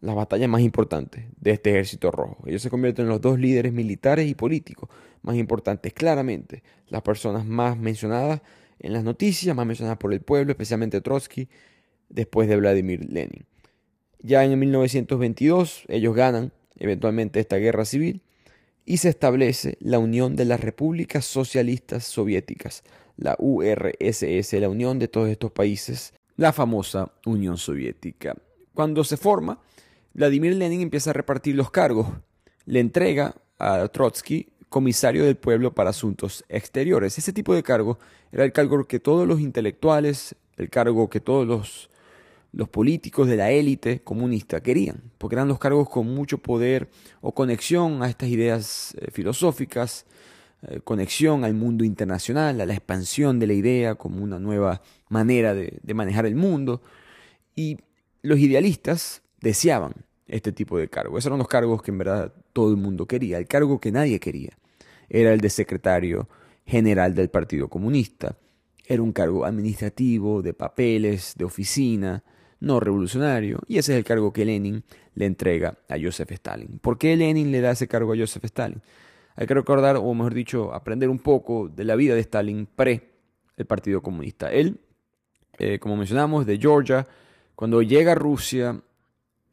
las 0.00 0.16
batallas 0.16 0.48
más 0.48 0.62
importantes 0.62 1.26
de 1.36 1.52
este 1.52 1.70
ejército 1.70 2.10
rojo. 2.10 2.42
Ellos 2.46 2.62
se 2.62 2.70
convierten 2.70 3.04
en 3.04 3.10
los 3.10 3.20
dos 3.20 3.38
líderes 3.38 3.72
militares 3.72 4.28
y 4.28 4.34
políticos 4.34 4.88
más 5.22 5.36
importantes, 5.36 5.92
claramente 5.92 6.62
las 6.88 7.02
personas 7.02 7.44
más 7.46 7.78
mencionadas 7.78 8.40
en 8.80 8.92
las 8.92 9.04
noticias, 9.04 9.54
más 9.54 9.66
mencionadas 9.66 9.98
por 9.98 10.12
el 10.12 10.22
pueblo, 10.22 10.50
especialmente 10.50 11.00
Trotsky, 11.00 11.48
después 12.08 12.48
de 12.48 12.56
Vladimir 12.56 13.08
Lenin. 13.08 13.46
Ya 14.20 14.44
en 14.44 14.58
1922 14.58 15.84
ellos 15.88 16.16
ganan 16.16 16.52
eventualmente 16.78 17.38
esta 17.38 17.56
guerra 17.56 17.84
civil 17.84 18.22
y 18.84 18.96
se 18.96 19.08
establece 19.08 19.76
la 19.80 19.98
Unión 19.98 20.34
de 20.34 20.46
las 20.46 20.60
Repúblicas 20.60 21.24
Socialistas 21.24 22.04
Soviéticas, 22.04 22.82
la 23.22 23.36
URSS, 23.38 24.52
la 24.54 24.68
unión 24.68 24.98
de 24.98 25.08
todos 25.08 25.28
estos 25.28 25.52
países, 25.52 26.12
la 26.36 26.52
famosa 26.52 27.12
Unión 27.24 27.56
Soviética. 27.56 28.36
Cuando 28.74 29.04
se 29.04 29.16
forma, 29.16 29.60
Vladimir 30.12 30.54
Lenin 30.56 30.80
empieza 30.80 31.10
a 31.10 31.14
repartir 31.14 31.54
los 31.54 31.70
cargos. 31.70 32.08
Le 32.66 32.80
entrega 32.80 33.34
a 33.58 33.86
Trotsky 33.88 34.48
comisario 34.68 35.24
del 35.24 35.36
pueblo 35.36 35.72
para 35.72 35.90
asuntos 35.90 36.44
exteriores. 36.48 37.16
Ese 37.18 37.32
tipo 37.32 37.54
de 37.54 37.62
cargo 37.62 37.98
era 38.32 38.44
el 38.44 38.52
cargo 38.52 38.84
que 38.84 38.98
todos 38.98 39.28
los 39.28 39.40
intelectuales, 39.40 40.34
el 40.56 40.70
cargo 40.70 41.08
que 41.08 41.20
todos 41.20 41.46
los, 41.46 41.90
los 42.52 42.68
políticos 42.68 43.28
de 43.28 43.36
la 43.36 43.50
élite 43.50 44.00
comunista 44.00 44.62
querían, 44.62 45.02
porque 45.18 45.36
eran 45.36 45.48
los 45.48 45.58
cargos 45.58 45.88
con 45.88 46.06
mucho 46.06 46.38
poder 46.38 46.88
o 47.20 47.32
conexión 47.32 48.02
a 48.02 48.08
estas 48.08 48.30
ideas 48.30 48.96
eh, 48.98 49.10
filosóficas 49.12 50.06
conexión 50.84 51.44
al 51.44 51.54
mundo 51.54 51.84
internacional, 51.84 52.60
a 52.60 52.66
la 52.66 52.74
expansión 52.74 53.38
de 53.38 53.46
la 53.46 53.52
idea 53.52 53.94
como 53.96 54.22
una 54.22 54.38
nueva 54.38 54.82
manera 55.08 55.54
de, 55.54 55.80
manejar 55.94 56.26
el 56.26 56.36
mundo. 56.36 56.82
Y 57.56 57.78
los 58.22 58.38
idealistas 58.38 59.22
deseaban 59.40 59.92
este 60.26 60.52
tipo 60.52 60.78
de 60.78 60.88
cargo. 60.88 61.18
Esos 61.18 61.26
eran 61.26 61.38
los 61.38 61.48
cargos 61.48 61.82
que 61.82 61.90
en 61.90 61.98
verdad 61.98 62.32
todo 62.52 62.70
el 62.70 62.76
mundo 62.76 63.06
quería. 63.06 63.38
El 63.38 63.46
cargo 63.46 63.80
que 63.80 63.92
nadie 63.92 64.20
quería 64.20 64.56
era 65.08 65.32
el 65.32 65.40
de 65.40 65.50
secretario 65.50 66.28
general 66.64 67.14
del 67.14 67.28
Partido 67.28 67.68
Comunista. 67.68 68.36
Era 68.86 69.02
un 69.02 69.12
cargo 69.12 69.44
administrativo, 69.44 70.42
de 70.42 70.54
papeles, 70.54 71.34
de 71.36 71.44
oficina, 71.44 72.22
no 72.60 72.78
revolucionario. 72.80 73.60
Y 73.66 73.78
ese 73.78 73.92
es 73.92 73.98
el 73.98 74.04
cargo 74.04 74.32
que 74.32 74.44
Lenin 74.44 74.84
le 75.14 75.26
entrega 75.26 75.76
a 75.88 75.96
Joseph 76.00 76.30
Stalin. 76.32 76.78
¿Por 76.78 76.98
qué 76.98 77.16
Lenin 77.16 77.50
le 77.50 77.60
da 77.60 77.72
ese 77.72 77.88
cargo 77.88 78.12
a 78.12 78.16
Joseph 78.16 78.44
Stalin? 78.44 78.80
Hay 79.36 79.46
que 79.46 79.54
recordar, 79.54 79.96
o 79.96 80.14
mejor 80.14 80.34
dicho, 80.34 80.74
aprender 80.74 81.08
un 81.08 81.18
poco 81.18 81.68
de 81.68 81.84
la 81.84 81.96
vida 81.96 82.14
de 82.14 82.20
Stalin 82.20 82.66
pre 82.66 83.10
el 83.56 83.66
Partido 83.66 84.02
Comunista. 84.02 84.50
Él 84.50 84.80
eh, 85.58 85.78
como 85.78 85.96
mencionamos, 85.96 86.46
de 86.46 86.58
Georgia. 86.58 87.06
Cuando 87.54 87.82
llega 87.82 88.12
a 88.12 88.14
Rusia, 88.14 88.82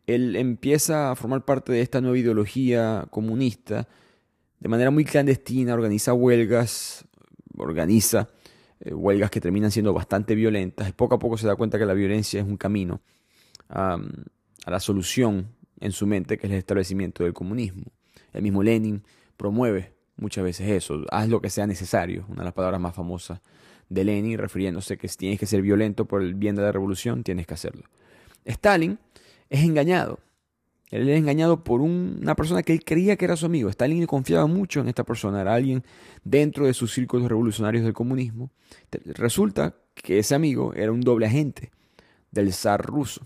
él 0.08 0.36
empieza 0.36 1.12
a 1.12 1.16
formar 1.16 1.46
parte 1.46 1.72
de 1.72 1.82
esta 1.82 2.02
nueva 2.02 2.18
ideología 2.18 3.06
comunista 3.10 3.88
de 4.60 4.70
manera 4.70 4.92
muy 4.92 5.06
clandestina, 5.06 5.74
organiza 5.74 6.14
huelgas, 6.14 7.06
organiza 7.58 8.28
eh, 8.80 8.94
huelgas 8.94 9.30
que 9.30 9.40
terminan 9.40 9.72
siendo 9.72 9.94
bastante 9.94 10.36
violentas. 10.36 10.92
Poco 10.94 11.16
a 11.16 11.20
poco 11.20 11.38
se 11.38 11.48
da 11.48 11.56
cuenta 11.56 11.78
que 11.78 11.86
la 11.86 11.94
violencia 11.94 12.42
es 12.42 12.48
un 12.48 12.58
camino 12.58 13.02
a 13.70 14.00
la 14.66 14.80
solución 14.80 15.48
en 15.80 15.92
su 15.92 16.08
mente, 16.08 16.40
que 16.40 16.48
es 16.48 16.54
el 16.54 16.58
establecimiento 16.58 17.24
del 17.24 17.34
comunismo. 17.34 17.84
El 18.34 18.42
mismo 18.42 18.64
Lenin 18.64 19.04
promueve 19.40 19.94
muchas 20.18 20.44
veces 20.44 20.70
eso, 20.70 21.06
haz 21.10 21.30
lo 21.30 21.42
que 21.42 21.50
sea 21.50 21.66
necesario, 21.66 22.26
una 22.28 22.40
de 22.40 22.46
las 22.46 22.54
palabras 22.54 22.82
más 22.82 22.94
famosas 22.94 23.40
de 23.88 24.04
Lenin, 24.04 24.38
refiriéndose 24.38 24.98
que 24.98 25.08
si 25.08 25.18
tienes 25.18 25.40
que 25.40 25.46
ser 25.46 25.62
violento 25.62 26.06
por 26.06 26.22
el 26.22 26.36
bien 26.36 26.56
de 26.56 26.62
la 26.62 26.72
revolución, 26.72 27.24
tienes 27.24 27.48
que 27.48 27.54
hacerlo. 27.54 27.84
Stalin 28.46 29.00
es 29.50 29.64
engañado. 29.64 30.20
Él 30.92 31.08
es 31.08 31.18
engañado 31.18 31.64
por 31.64 31.82
una 31.82 32.36
persona 32.36 32.64
que 32.64 32.74
él 32.74 32.84
creía 32.84 33.16
que 33.16 33.26
era 33.26 33.36
su 33.36 33.46
amigo. 33.46 33.70
Stalin 33.70 34.06
confiaba 34.08 34.46
mucho 34.46 34.82
en 34.82 34.90
esta 34.90 35.04
persona, 35.04 35.42
era 35.42 35.54
alguien 35.54 35.84
dentro 36.24 36.66
de 36.66 36.74
sus 36.74 36.94
círculos 36.94 37.30
revolucionarios 37.30 37.84
del 37.84 37.94
comunismo. 37.94 38.52
Resulta 38.92 39.76
que 39.94 40.20
ese 40.20 40.36
amigo 40.36 40.74
era 40.74 40.92
un 40.92 41.02
doble 41.02 41.28
agente 41.28 41.72
del 42.32 42.52
zar 42.54 42.86
ruso. 42.86 43.26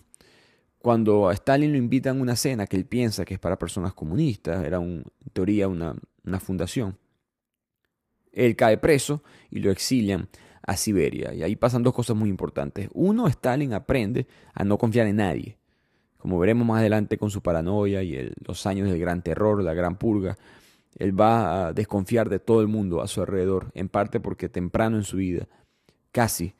Cuando 0.83 1.29
a 1.29 1.33
Stalin 1.33 1.71
lo 1.71 1.77
invitan 1.77 2.19
a 2.19 2.21
una 2.21 2.35
cena 2.35 2.67
que 2.67 2.75
él 2.75 2.83
piensa 2.85 3.23
que 3.23 3.35
es 3.35 3.39
para 3.39 3.57
personas 3.57 3.93
comunistas, 3.93 4.65
era 4.65 4.79
en 4.79 5.05
teoría 5.31 5.69
una, 5.69 5.95
una 6.25 6.41
fundación, 6.41 6.97
él 8.33 8.57
cae 8.57 8.77
preso 8.77 9.23
y 9.49 9.59
lo 9.59 9.71
exilian 9.71 10.27
a 10.61 10.75
Siberia. 10.75 11.33
Y 11.33 11.41
ahí 11.41 11.55
pasan 11.55 11.83
dos 11.83 11.93
cosas 11.93 12.17
muy 12.17 12.27
importantes. 12.27 12.89
Uno, 12.91 13.29
Stalin 13.29 13.71
aprende 13.71 14.27
a 14.53 14.65
no 14.65 14.77
confiar 14.77 15.07
en 15.07 15.15
nadie. 15.15 15.57
Como 16.17 16.37
veremos 16.37 16.67
más 16.67 16.81
adelante 16.81 17.17
con 17.17 17.31
su 17.31 17.41
paranoia 17.41 18.03
y 18.03 18.33
los 18.45 18.65
años 18.65 18.89
del 18.89 18.99
gran 18.99 19.23
terror, 19.23 19.63
la 19.63 19.73
gran 19.73 19.97
purga, 19.97 20.37
él 20.97 21.17
va 21.17 21.67
a 21.67 21.71
desconfiar 21.71 22.27
de 22.27 22.39
todo 22.39 22.59
el 22.59 22.67
mundo 22.67 23.01
a 23.01 23.07
su 23.07 23.21
alrededor, 23.21 23.71
en 23.73 23.87
parte 23.87 24.19
porque 24.19 24.49
temprano 24.49 24.97
en 24.97 25.05
su 25.05 25.15
vida 25.15 25.47
casi 26.11 26.55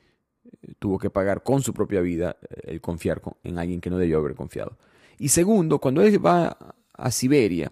tuvo 0.79 0.99
que 0.99 1.09
pagar 1.09 1.43
con 1.43 1.61
su 1.61 1.73
propia 1.73 2.01
vida 2.01 2.37
eh, 2.41 2.73
el 2.73 2.81
confiar 2.81 3.21
en 3.43 3.57
alguien 3.57 3.81
que 3.81 3.89
no 3.89 3.97
debió 3.97 4.17
haber 4.17 4.35
confiado. 4.35 4.77
Y 5.17 5.29
segundo, 5.29 5.79
cuando 5.79 6.01
él 6.01 6.23
va 6.23 6.75
a 6.93 7.11
Siberia, 7.11 7.71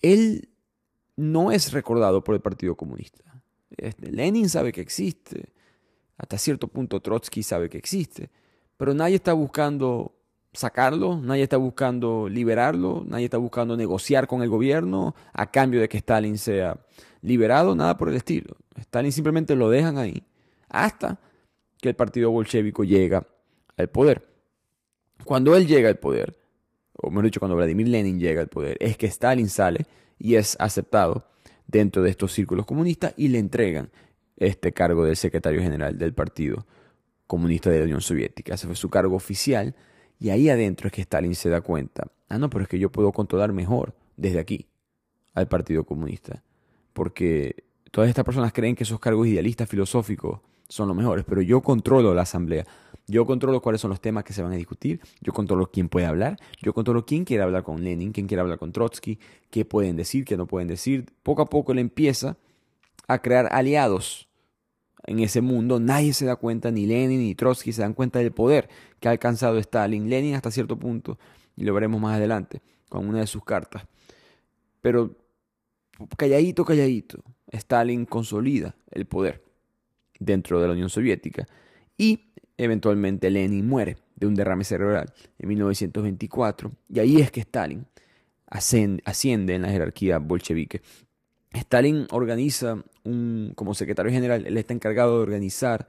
él 0.00 0.48
no 1.16 1.52
es 1.52 1.72
recordado 1.72 2.22
por 2.22 2.34
el 2.34 2.40
Partido 2.40 2.76
Comunista. 2.76 3.22
Este, 3.76 4.10
Lenin 4.10 4.48
sabe 4.48 4.72
que 4.72 4.80
existe, 4.80 5.52
hasta 6.18 6.38
cierto 6.38 6.68
punto 6.68 7.00
Trotsky 7.00 7.42
sabe 7.42 7.68
que 7.68 7.78
existe, 7.78 8.30
pero 8.76 8.94
nadie 8.94 9.16
está 9.16 9.32
buscando 9.32 10.14
sacarlo, 10.52 11.18
nadie 11.18 11.44
está 11.44 11.56
buscando 11.56 12.28
liberarlo, 12.28 13.04
nadie 13.06 13.24
está 13.24 13.38
buscando 13.38 13.76
negociar 13.76 14.26
con 14.26 14.42
el 14.42 14.50
gobierno 14.50 15.14
a 15.32 15.50
cambio 15.50 15.80
de 15.80 15.88
que 15.88 15.98
Stalin 15.98 16.36
sea 16.36 16.78
liberado, 17.22 17.74
nada 17.74 17.96
por 17.96 18.08
el 18.08 18.16
estilo. 18.16 18.56
Stalin 18.76 19.12
simplemente 19.12 19.56
lo 19.56 19.70
dejan 19.70 19.96
ahí 19.96 20.22
hasta 20.72 21.20
que 21.80 21.90
el 21.90 21.94
partido 21.94 22.30
bolchevico 22.30 22.82
llega 22.82 23.26
al 23.76 23.88
poder. 23.90 24.26
Cuando 25.24 25.54
él 25.54 25.66
llega 25.66 25.88
al 25.88 25.98
poder, 25.98 26.36
o 26.94 27.10
mejor 27.10 27.26
dicho, 27.26 27.40
cuando 27.40 27.56
Vladimir 27.56 27.88
Lenin 27.88 28.18
llega 28.18 28.40
al 28.40 28.48
poder, 28.48 28.76
es 28.80 28.96
que 28.96 29.06
Stalin 29.06 29.48
sale 29.48 29.86
y 30.18 30.34
es 30.34 30.56
aceptado 30.58 31.26
dentro 31.66 32.02
de 32.02 32.10
estos 32.10 32.32
círculos 32.32 32.66
comunistas 32.66 33.14
y 33.16 33.28
le 33.28 33.38
entregan 33.38 33.90
este 34.36 34.72
cargo 34.72 35.04
de 35.04 35.14
secretario 35.14 35.60
general 35.60 35.98
del 35.98 36.14
Partido 36.14 36.66
Comunista 37.26 37.70
de 37.70 37.78
la 37.78 37.84
Unión 37.84 38.00
Soviética. 38.00 38.54
Ese 38.54 38.66
fue 38.66 38.76
su 38.76 38.88
cargo 38.88 39.14
oficial 39.14 39.74
y 40.18 40.30
ahí 40.30 40.48
adentro 40.48 40.86
es 40.86 40.92
que 40.92 41.02
Stalin 41.02 41.34
se 41.34 41.50
da 41.50 41.60
cuenta, 41.60 42.06
ah, 42.28 42.38
no, 42.38 42.48
pero 42.48 42.62
es 42.62 42.68
que 42.68 42.78
yo 42.78 42.90
puedo 42.90 43.12
controlar 43.12 43.52
mejor 43.52 43.94
desde 44.16 44.38
aquí 44.38 44.66
al 45.34 45.48
Partido 45.48 45.84
Comunista, 45.84 46.42
porque 46.92 47.64
todas 47.90 48.08
estas 48.08 48.24
personas 48.24 48.52
creen 48.52 48.74
que 48.74 48.84
esos 48.84 49.00
cargos 49.00 49.26
idealistas 49.26 49.68
filosóficos 49.68 50.40
son 50.72 50.88
los 50.88 50.96
mejores, 50.96 51.26
pero 51.28 51.42
yo 51.42 51.60
controlo 51.60 52.14
la 52.14 52.22
asamblea, 52.22 52.66
yo 53.06 53.26
controlo 53.26 53.60
cuáles 53.60 53.82
son 53.82 53.90
los 53.90 54.00
temas 54.00 54.24
que 54.24 54.32
se 54.32 54.42
van 54.42 54.52
a 54.52 54.56
discutir, 54.56 55.00
yo 55.20 55.34
controlo 55.34 55.70
quién 55.70 55.90
puede 55.90 56.06
hablar, 56.06 56.38
yo 56.62 56.72
controlo 56.72 57.04
quién 57.04 57.26
quiere 57.26 57.42
hablar 57.42 57.62
con 57.62 57.84
Lenin, 57.84 58.10
quién 58.10 58.26
quiere 58.26 58.40
hablar 58.40 58.58
con 58.58 58.72
Trotsky, 58.72 59.18
qué 59.50 59.66
pueden 59.66 59.96
decir, 59.96 60.24
qué 60.24 60.34
no 60.38 60.46
pueden 60.46 60.68
decir. 60.68 61.12
Poco 61.22 61.42
a 61.42 61.50
poco 61.50 61.72
él 61.72 61.78
empieza 61.78 62.38
a 63.06 63.20
crear 63.20 63.48
aliados 63.52 64.28
en 65.04 65.18
ese 65.18 65.42
mundo. 65.42 65.78
Nadie 65.78 66.14
se 66.14 66.24
da 66.24 66.36
cuenta, 66.36 66.70
ni 66.70 66.86
Lenin 66.86 67.20
ni 67.20 67.34
Trotsky 67.34 67.74
se 67.74 67.82
dan 67.82 67.92
cuenta 67.92 68.20
del 68.20 68.32
poder 68.32 68.70
que 68.98 69.08
ha 69.08 69.10
alcanzado 69.10 69.58
Stalin. 69.58 70.08
Lenin 70.08 70.36
hasta 70.36 70.50
cierto 70.50 70.78
punto, 70.78 71.18
y 71.54 71.64
lo 71.64 71.74
veremos 71.74 72.00
más 72.00 72.16
adelante 72.16 72.62
con 72.88 73.06
una 73.06 73.18
de 73.18 73.26
sus 73.26 73.44
cartas. 73.44 73.84
Pero 74.80 75.16
calladito, 76.16 76.64
calladito, 76.64 77.22
Stalin 77.50 78.06
consolida 78.06 78.74
el 78.90 79.04
poder 79.04 79.51
dentro 80.24 80.60
de 80.60 80.66
la 80.66 80.72
Unión 80.72 80.88
Soviética 80.88 81.46
y 81.96 82.32
Eventualmente 82.62 83.30
Lenin 83.30 83.66
muere 83.66 83.96
de 84.14 84.26
un 84.26 84.34
derrame 84.34 84.64
cerebral 84.64 85.12
en 85.38 85.48
1924 85.48 86.70
y 86.90 86.98
ahí 87.00 87.20
es 87.20 87.30
que 87.30 87.40
Stalin 87.40 87.86
asciende 88.46 89.54
en 89.54 89.62
la 89.62 89.68
jerarquía 89.68 90.18
bolchevique. 90.18 90.82
Stalin 91.52 92.06
organiza 92.10 92.82
un, 93.04 93.52
como 93.56 93.74
secretario 93.74 94.12
general, 94.12 94.46
él 94.46 94.56
está 94.56 94.74
encargado 94.74 95.16
de 95.16 95.22
organizar 95.22 95.88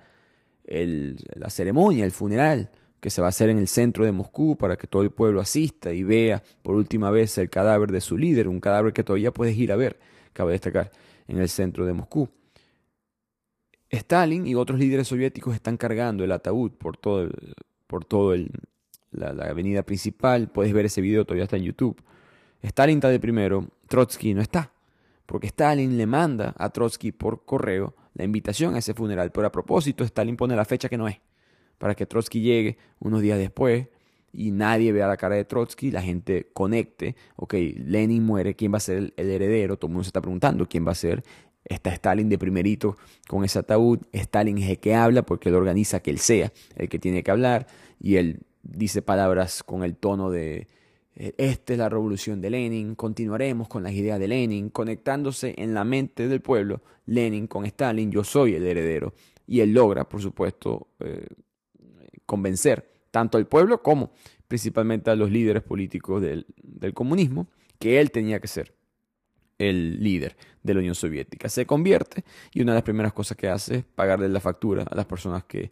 la 0.65 1.49
ceremonia, 1.49 2.05
el 2.05 2.11
funeral 2.11 2.71
que 2.99 3.09
se 3.09 3.21
va 3.21 3.27
a 3.27 3.29
hacer 3.29 3.49
en 3.49 3.59
el 3.59 3.67
centro 3.67 4.05
de 4.05 4.13
Moscú 4.13 4.57
para 4.57 4.77
que 4.77 4.87
todo 4.87 5.03
el 5.03 5.11
pueblo 5.11 5.41
asista 5.41 5.91
y 5.91 6.03
vea 6.03 6.41
por 6.63 6.75
última 6.75 7.11
vez 7.11 7.37
el 7.37 7.49
cadáver 7.49 7.91
de 7.91 7.99
su 7.99 8.17
líder, 8.17 8.47
un 8.47 8.61
cadáver 8.61 8.93
que 8.93 9.03
todavía 9.03 9.31
puedes 9.31 9.57
ir 9.57 9.73
a 9.73 9.75
ver, 9.75 9.99
cabe 10.31 10.53
destacar, 10.53 10.91
en 11.27 11.37
el 11.37 11.49
centro 11.49 11.85
de 11.85 11.93
Moscú. 11.93 12.29
Stalin 13.93 14.47
y 14.47 14.55
otros 14.55 14.79
líderes 14.79 15.07
soviéticos 15.07 15.53
están 15.53 15.77
cargando 15.77 16.23
el 16.23 16.31
ataúd 16.31 16.71
por 16.71 16.97
todo, 16.97 17.29
por 17.85 18.05
todo 18.05 18.35
la, 19.11 19.29
avenida 19.29 19.83
principal. 19.83 20.49
Puedes 20.49 20.73
ver 20.73 20.85
ese 20.85 20.99
video, 20.99 21.25
todavía 21.25 21.43
está 21.43 21.57
en 21.57 21.63
YouTube. 21.63 22.01
Stalin 22.63 22.97
está 22.97 23.09
de 23.09 23.19
primero, 23.19 23.67
Trotsky 23.87 24.33
no 24.33 24.41
está, 24.41 24.71
porque 25.25 25.47
Stalin 25.47 25.97
le 25.97 26.07
manda 26.07 26.55
a 26.57 26.69
Trotsky 26.69 27.11
por 27.11 27.45
correo 27.45 27.93
la 28.15 28.23
invitación 28.23 28.73
a 28.73 28.79
ese 28.79 28.93
funeral. 28.93 29.31
Pero 29.31 29.45
a 29.45 29.51
propósito, 29.51 30.03
Stalin 30.03 30.37
pone 30.37 30.55
la 30.55 30.65
fecha 30.65 30.89
que 30.89 30.97
no 30.97 31.07
es, 31.07 31.19
para 31.77 31.93
que 31.93 32.05
Trotsky 32.05 32.41
llegue 32.41 32.77
unos 32.99 33.21
días 33.21 33.37
después 33.37 33.89
y 34.31 34.49
nadie 34.51 34.91
vea 34.91 35.07
la 35.07 35.17
cara 35.17 35.35
de 35.35 35.45
Trotsky, 35.45 35.91
la 35.91 36.01
gente 36.01 36.49
conecte, 36.53 37.15
ok, 37.35 37.53
Lenin 37.85 38.25
muere, 38.25 38.55
¿quién 38.55 38.73
va 38.73 38.77
a 38.77 38.79
ser 38.79 38.97
el, 38.97 39.13
el 39.17 39.29
heredero? 39.29 39.77
Todo 39.77 39.89
el 39.89 39.93
mundo 39.93 40.05
se 40.05 40.09
está 40.09 40.21
preguntando 40.21 40.67
quién 40.67 40.87
va 40.87 40.93
a 40.93 40.95
ser. 40.95 41.23
Está 41.65 41.91
Stalin 41.91 42.29
de 42.29 42.37
primerito 42.37 42.97
con 43.27 43.43
ese 43.43 43.59
ataúd. 43.59 43.99
Stalin 44.11 44.57
es 44.57 44.69
el 44.69 44.79
que 44.79 44.95
habla 44.95 45.23
porque 45.23 45.49
él 45.49 45.55
organiza 45.55 46.01
que 46.01 46.11
él 46.11 46.19
sea 46.19 46.51
el 46.75 46.89
que 46.89 46.99
tiene 46.99 47.23
que 47.23 47.31
hablar 47.31 47.67
y 47.99 48.17
él 48.17 48.41
dice 48.63 49.01
palabras 49.01 49.63
con 49.63 49.83
el 49.83 49.95
tono 49.95 50.29
de 50.29 50.67
eh, 51.15 51.33
esta 51.37 51.73
es 51.73 51.79
la 51.79 51.89
revolución 51.89 52.41
de 52.41 52.49
Lenin, 52.49 52.95
continuaremos 52.95 53.67
con 53.67 53.83
las 53.83 53.93
ideas 53.93 54.19
de 54.19 54.27
Lenin, 54.27 54.69
conectándose 54.69 55.53
en 55.57 55.73
la 55.73 55.83
mente 55.83 56.27
del 56.27 56.41
pueblo, 56.41 56.81
Lenin 57.05 57.47
con 57.47 57.65
Stalin, 57.65 58.11
yo 58.11 58.23
soy 58.23 58.55
el 58.55 58.65
heredero. 58.65 59.13
Y 59.45 59.59
él 59.59 59.73
logra, 59.73 60.07
por 60.07 60.21
supuesto, 60.21 60.87
eh, 60.99 61.27
convencer 62.25 62.89
tanto 63.11 63.37
al 63.37 63.45
pueblo 63.45 63.83
como 63.83 64.11
principalmente 64.47 65.11
a 65.11 65.15
los 65.15 65.29
líderes 65.29 65.61
políticos 65.61 66.21
del 66.21 66.93
comunismo 66.93 67.47
que 67.77 67.99
él 67.99 68.11
tenía 68.11 68.39
que 68.39 68.47
ser 68.47 68.73
el 69.63 70.03
líder 70.03 70.35
de 70.61 70.73
la 70.73 70.79
Unión 70.79 70.95
Soviética. 70.95 71.49
Se 71.49 71.65
convierte 71.65 72.23
y 72.53 72.61
una 72.61 72.73
de 72.73 72.77
las 72.77 72.83
primeras 72.83 73.13
cosas 73.13 73.37
que 73.37 73.49
hace 73.49 73.77
es 73.77 73.83
pagarle 73.83 74.29
la 74.29 74.39
factura 74.39 74.83
a 74.83 74.95
las 74.95 75.05
personas 75.05 75.43
que 75.43 75.71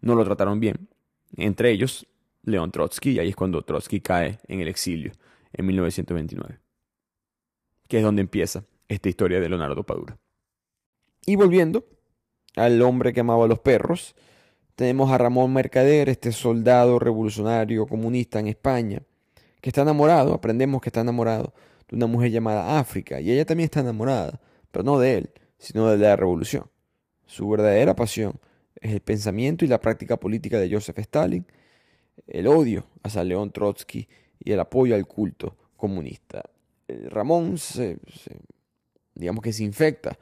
no 0.00 0.14
lo 0.14 0.24
trataron 0.24 0.60
bien. 0.60 0.88
Entre 1.36 1.70
ellos, 1.70 2.06
León 2.42 2.70
Trotsky, 2.70 3.12
y 3.12 3.18
ahí 3.18 3.30
es 3.30 3.36
cuando 3.36 3.62
Trotsky 3.62 4.00
cae 4.00 4.38
en 4.48 4.60
el 4.60 4.68
exilio 4.68 5.12
en 5.52 5.66
1929, 5.66 6.58
que 7.88 7.98
es 7.98 8.02
donde 8.02 8.22
empieza 8.22 8.64
esta 8.88 9.08
historia 9.08 9.40
de 9.40 9.48
Leonardo 9.48 9.82
Padura. 9.84 10.18
Y 11.26 11.36
volviendo 11.36 11.86
al 12.56 12.80
hombre 12.82 13.12
que 13.12 13.20
amaba 13.20 13.44
a 13.44 13.48
los 13.48 13.60
perros, 13.60 14.14
tenemos 14.74 15.10
a 15.10 15.18
Ramón 15.18 15.52
Mercader, 15.52 16.08
este 16.08 16.32
soldado 16.32 16.98
revolucionario 16.98 17.86
comunista 17.86 18.40
en 18.40 18.48
España, 18.48 19.02
que 19.60 19.70
está 19.70 19.82
enamorado, 19.82 20.34
aprendemos 20.34 20.82
que 20.82 20.90
está 20.90 21.00
enamorado 21.00 21.54
de 21.88 21.96
una 21.96 22.06
mujer 22.06 22.30
llamada 22.30 22.78
África, 22.78 23.20
y 23.20 23.30
ella 23.30 23.44
también 23.44 23.66
está 23.66 23.80
enamorada, 23.80 24.40
pero 24.70 24.84
no 24.84 24.98
de 24.98 25.18
él, 25.18 25.30
sino 25.58 25.88
de 25.88 25.98
la 25.98 26.16
revolución. 26.16 26.70
Su 27.26 27.48
verdadera 27.48 27.94
pasión 27.94 28.38
es 28.80 28.92
el 28.92 29.00
pensamiento 29.00 29.64
y 29.64 29.68
la 29.68 29.80
práctica 29.80 30.18
política 30.18 30.58
de 30.58 30.70
Joseph 30.70 30.98
Stalin, 30.98 31.46
el 32.26 32.46
odio 32.46 32.86
hacia 33.02 33.24
León 33.24 33.50
Trotsky 33.50 34.08
y 34.38 34.52
el 34.52 34.60
apoyo 34.60 34.94
al 34.94 35.06
culto 35.06 35.56
comunista. 35.76 36.42
Ramón 37.08 37.58
se, 37.58 37.98
digamos 39.14 39.42
que 39.42 39.52
se 39.52 39.64
infecta, 39.64 40.18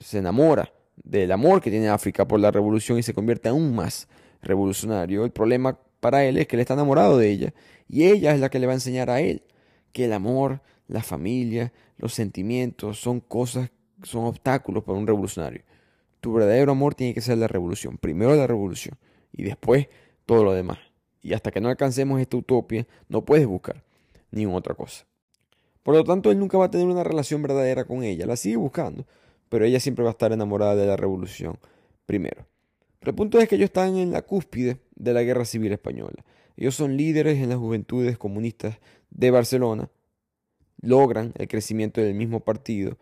se 0.00 0.18
enamora 0.18 0.72
del 0.96 1.32
amor 1.32 1.60
que 1.60 1.70
tiene 1.70 1.88
África 1.88 2.26
por 2.26 2.40
la 2.40 2.50
revolución 2.50 2.98
y 2.98 3.02
se 3.02 3.14
convierte 3.14 3.48
aún 3.48 3.74
más 3.74 4.08
revolucionario. 4.42 5.24
El 5.24 5.30
problema 5.30 5.78
para 6.00 6.24
él 6.24 6.36
es 6.36 6.46
que 6.46 6.56
él 6.56 6.60
está 6.60 6.74
enamorado 6.74 7.16
de 7.16 7.30
ella 7.30 7.54
y 7.88 8.04
ella 8.04 8.34
es 8.34 8.40
la 8.40 8.50
que 8.50 8.58
le 8.58 8.66
va 8.66 8.72
a 8.72 8.76
enseñar 8.76 9.08
a 9.10 9.20
él 9.20 9.42
que 9.92 10.06
el 10.06 10.12
amor, 10.12 10.60
la 10.88 11.02
familia, 11.02 11.72
los 11.98 12.14
sentimientos 12.14 12.98
son 12.98 13.20
cosas, 13.20 13.70
son 14.02 14.24
obstáculos 14.24 14.84
para 14.84 14.98
un 14.98 15.06
revolucionario. 15.06 15.62
Tu 16.20 16.32
verdadero 16.32 16.72
amor 16.72 16.94
tiene 16.94 17.14
que 17.14 17.20
ser 17.20 17.38
la 17.38 17.48
revolución. 17.48 17.98
Primero 17.98 18.34
la 18.34 18.46
revolución 18.46 18.96
y 19.32 19.42
después 19.44 19.88
todo 20.26 20.44
lo 20.44 20.52
demás. 20.52 20.78
Y 21.22 21.34
hasta 21.34 21.50
que 21.50 21.60
no 21.60 21.68
alcancemos 21.68 22.20
esta 22.20 22.36
utopía, 22.36 22.86
no 23.08 23.24
puedes 23.24 23.46
buscar 23.46 23.84
ninguna 24.30 24.58
otra 24.58 24.74
cosa. 24.74 25.06
Por 25.82 25.94
lo 25.94 26.04
tanto, 26.04 26.30
él 26.30 26.38
nunca 26.38 26.58
va 26.58 26.66
a 26.66 26.70
tener 26.70 26.86
una 26.86 27.04
relación 27.04 27.42
verdadera 27.42 27.84
con 27.84 28.02
ella. 28.02 28.26
La 28.26 28.36
sigue 28.36 28.56
buscando, 28.56 29.06
pero 29.48 29.64
ella 29.64 29.80
siempre 29.80 30.04
va 30.04 30.10
a 30.10 30.12
estar 30.12 30.32
enamorada 30.32 30.76
de 30.76 30.86
la 30.86 30.96
revolución 30.96 31.58
primero. 32.06 32.46
Pero 33.00 33.10
el 33.10 33.16
punto 33.16 33.38
es 33.40 33.48
que 33.48 33.56
ellos 33.56 33.66
están 33.66 33.96
en 33.96 34.12
la 34.12 34.22
cúspide 34.22 34.78
de 34.94 35.12
la 35.12 35.22
guerra 35.22 35.44
civil 35.44 35.72
española. 35.72 36.24
Ellos 36.56 36.74
son 36.74 36.96
líderes 36.96 37.38
en 37.38 37.48
las 37.48 37.58
juventudes 37.58 38.18
comunistas 38.18 38.78
de 39.14 39.30
Barcelona, 39.30 39.90
logran 40.80 41.32
el 41.36 41.48
crecimiento 41.48 42.00
del 42.00 42.14
mismo 42.14 42.40
partido, 42.40 42.98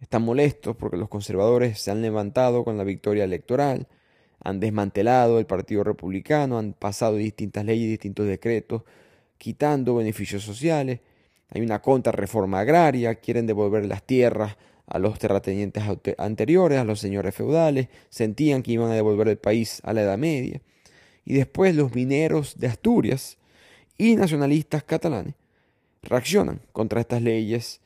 están 0.00 0.22
molestos 0.22 0.76
porque 0.76 0.96
los 0.96 1.08
conservadores 1.08 1.80
se 1.80 1.90
han 1.90 2.02
levantado 2.02 2.64
con 2.64 2.78
la 2.78 2.84
victoria 2.84 3.24
electoral, 3.24 3.88
han 4.40 4.60
desmantelado 4.60 5.38
el 5.38 5.46
Partido 5.46 5.82
Republicano, 5.82 6.58
han 6.58 6.72
pasado 6.72 7.16
distintas 7.16 7.64
leyes, 7.64 7.88
distintos 7.88 8.26
decretos, 8.26 8.82
quitando 9.36 9.96
beneficios 9.96 10.44
sociales, 10.44 11.00
hay 11.50 11.62
una 11.62 11.80
contrarreforma 11.80 12.60
agraria, 12.60 13.16
quieren 13.16 13.46
devolver 13.46 13.86
las 13.86 14.04
tierras 14.04 14.56
a 14.86 14.98
los 14.98 15.18
terratenientes 15.18 15.82
anteriores, 16.18 16.78
a 16.78 16.84
los 16.84 17.00
señores 17.00 17.34
feudales, 17.34 17.88
sentían 18.10 18.62
que 18.62 18.72
iban 18.72 18.90
a 18.90 18.94
devolver 18.94 19.28
el 19.28 19.38
país 19.38 19.80
a 19.82 19.92
la 19.92 20.02
Edad 20.02 20.18
Media. 20.18 20.60
Y 21.24 21.34
después 21.34 21.74
los 21.74 21.94
mineros 21.94 22.58
de 22.58 22.68
Asturias 22.68 23.38
y 23.98 24.16
nacionalistas 24.16 24.84
catalanes 24.84 25.34
reaccionan 26.02 26.60
contra 26.72 27.00
estas 27.00 27.22
leyes 27.22 27.80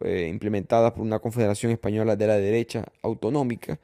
eh, 0.00 0.28
implementadas 0.28 0.92
por 0.92 1.02
una 1.02 1.18
confederación 1.18 1.72
española 1.72 2.16
de 2.16 2.26
la 2.26 2.36
derecha 2.36 2.86
autonómica, 3.02 3.78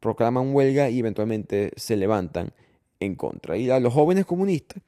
proclaman 0.00 0.54
huelga 0.54 0.88
y 0.88 0.98
eventualmente 0.98 1.72
se 1.76 1.96
levantan 1.96 2.52
en 3.00 3.14
contra. 3.14 3.56
Y 3.56 3.70
a 3.70 3.80
los 3.80 3.92
jóvenes 3.92 4.24
comunistas 4.24 4.82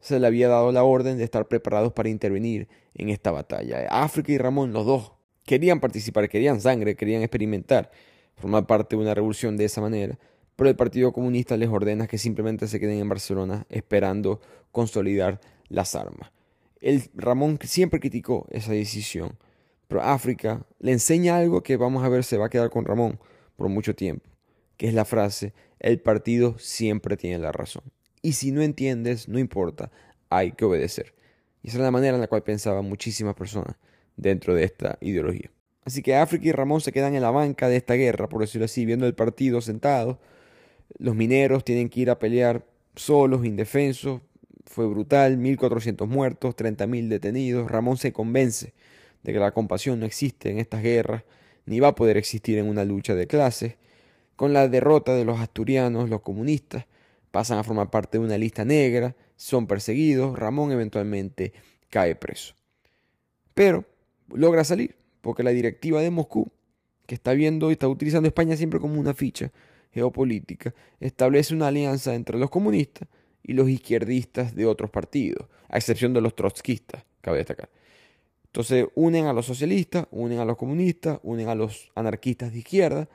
se 0.00 0.18
le 0.20 0.26
había 0.26 0.48
dado 0.48 0.72
la 0.72 0.84
orden 0.84 1.18
de 1.18 1.24
estar 1.24 1.46
preparados 1.46 1.92
para 1.92 2.08
intervenir 2.08 2.68
en 2.94 3.08
esta 3.10 3.30
batalla. 3.30 3.86
África 3.90 4.32
y 4.32 4.38
Ramón, 4.38 4.72
los 4.72 4.86
dos, 4.86 5.12
querían 5.44 5.80
participar, 5.80 6.28
querían 6.28 6.60
sangre, 6.60 6.96
querían 6.96 7.22
experimentar, 7.22 7.90
formar 8.36 8.66
parte 8.66 8.96
de 8.96 9.02
una 9.02 9.14
revolución 9.14 9.56
de 9.56 9.64
esa 9.64 9.80
manera, 9.80 10.18
pero 10.56 10.70
el 10.70 10.76
Partido 10.76 11.12
Comunista 11.12 11.56
les 11.56 11.68
ordena 11.68 12.06
que 12.06 12.18
simplemente 12.18 12.66
se 12.66 12.80
queden 12.80 12.98
en 12.98 13.08
Barcelona 13.08 13.66
esperando 13.68 14.40
consolidar 14.72 15.40
las 15.68 15.94
armas. 15.94 16.30
El 16.80 17.02
Ramón 17.14 17.58
siempre 17.62 18.00
criticó 18.00 18.46
esa 18.50 18.72
decisión, 18.72 19.38
pero 19.88 20.02
África 20.02 20.66
le 20.78 20.92
enseña 20.92 21.36
algo 21.36 21.62
que 21.62 21.76
vamos 21.76 22.04
a 22.04 22.08
ver 22.08 22.24
se 22.24 22.36
va 22.36 22.46
a 22.46 22.50
quedar 22.50 22.70
con 22.70 22.84
Ramón 22.84 23.18
por 23.56 23.68
mucho 23.68 23.94
tiempo, 23.94 24.28
que 24.76 24.88
es 24.88 24.94
la 24.94 25.04
frase, 25.04 25.54
el 25.80 26.00
partido 26.00 26.58
siempre 26.58 27.16
tiene 27.16 27.38
la 27.38 27.52
razón. 27.52 27.82
Y 28.22 28.32
si 28.32 28.50
no 28.50 28.62
entiendes, 28.62 29.28
no 29.28 29.38
importa, 29.38 29.90
hay 30.30 30.52
que 30.52 30.64
obedecer. 30.64 31.14
Y 31.62 31.68
esa 31.68 31.78
es 31.78 31.82
la 31.82 31.90
manera 31.90 32.14
en 32.14 32.20
la 32.20 32.28
cual 32.28 32.42
pensaban 32.42 32.88
muchísimas 32.88 33.34
personas 33.34 33.76
dentro 34.16 34.54
de 34.54 34.64
esta 34.64 34.98
ideología. 35.00 35.50
Así 35.84 36.02
que 36.02 36.16
África 36.16 36.48
y 36.48 36.52
Ramón 36.52 36.80
se 36.80 36.92
quedan 36.92 37.14
en 37.14 37.22
la 37.22 37.30
banca 37.30 37.68
de 37.68 37.76
esta 37.76 37.94
guerra, 37.94 38.28
por 38.28 38.40
decirlo 38.40 38.64
así, 38.64 38.84
viendo 38.84 39.06
el 39.06 39.14
partido 39.14 39.60
sentados. 39.60 40.18
Los 40.98 41.14
mineros 41.14 41.64
tienen 41.64 41.88
que 41.88 42.00
ir 42.00 42.10
a 42.10 42.18
pelear 42.18 42.66
solos, 42.96 43.44
indefensos. 43.44 44.20
Fue 44.66 44.86
brutal, 44.86 45.38
1.400 45.38 46.06
muertos, 46.06 46.56
30.000 46.56 47.08
detenidos. 47.08 47.70
Ramón 47.70 47.96
se 47.96 48.12
convence 48.12 48.74
de 49.22 49.32
que 49.32 49.38
la 49.38 49.52
compasión 49.52 50.00
no 50.00 50.06
existe 50.06 50.50
en 50.50 50.58
estas 50.58 50.82
guerras, 50.82 51.22
ni 51.64 51.80
va 51.80 51.88
a 51.88 51.94
poder 51.94 52.16
existir 52.16 52.58
en 52.58 52.66
una 52.66 52.84
lucha 52.84 53.14
de 53.14 53.26
clases. 53.26 53.76
Con 54.34 54.52
la 54.52 54.68
derrota 54.68 55.14
de 55.14 55.24
los 55.24 55.40
asturianos, 55.40 56.10
los 56.10 56.20
comunistas, 56.20 56.86
pasan 57.30 57.58
a 57.58 57.64
formar 57.64 57.90
parte 57.90 58.18
de 58.18 58.24
una 58.24 58.38
lista 58.38 58.64
negra, 58.64 59.14
son 59.36 59.66
perseguidos, 59.66 60.38
Ramón 60.38 60.72
eventualmente 60.72 61.52
cae 61.88 62.14
preso. 62.16 62.54
Pero 63.54 63.84
logra 64.34 64.64
salir, 64.64 64.96
porque 65.20 65.42
la 65.42 65.50
directiva 65.50 66.00
de 66.00 66.10
Moscú, 66.10 66.50
que 67.06 67.14
está 67.14 67.32
viendo 67.32 67.70
y 67.70 67.72
está 67.72 67.88
utilizando 67.88 68.26
España 68.26 68.56
siempre 68.56 68.80
como 68.80 69.00
una 69.00 69.14
ficha 69.14 69.52
geopolítica, 69.92 70.74
establece 71.00 71.54
una 71.54 71.68
alianza 71.68 72.14
entre 72.14 72.38
los 72.38 72.50
comunistas 72.50 73.08
y 73.46 73.52
los 73.52 73.68
izquierdistas 73.68 74.56
de 74.56 74.66
otros 74.66 74.90
partidos, 74.90 75.46
a 75.68 75.76
excepción 75.76 76.12
de 76.12 76.20
los 76.20 76.34
trotskistas, 76.34 77.04
cabe 77.20 77.38
destacar. 77.38 77.70
Entonces 78.46 78.86
unen 78.94 79.26
a 79.26 79.32
los 79.32 79.46
socialistas, 79.46 80.06
unen 80.10 80.40
a 80.40 80.44
los 80.44 80.56
comunistas, 80.56 81.20
unen 81.22 81.48
a 81.48 81.54
los 81.54 81.92
anarquistas 81.94 82.52
de 82.52 82.58
izquierda 82.58 83.08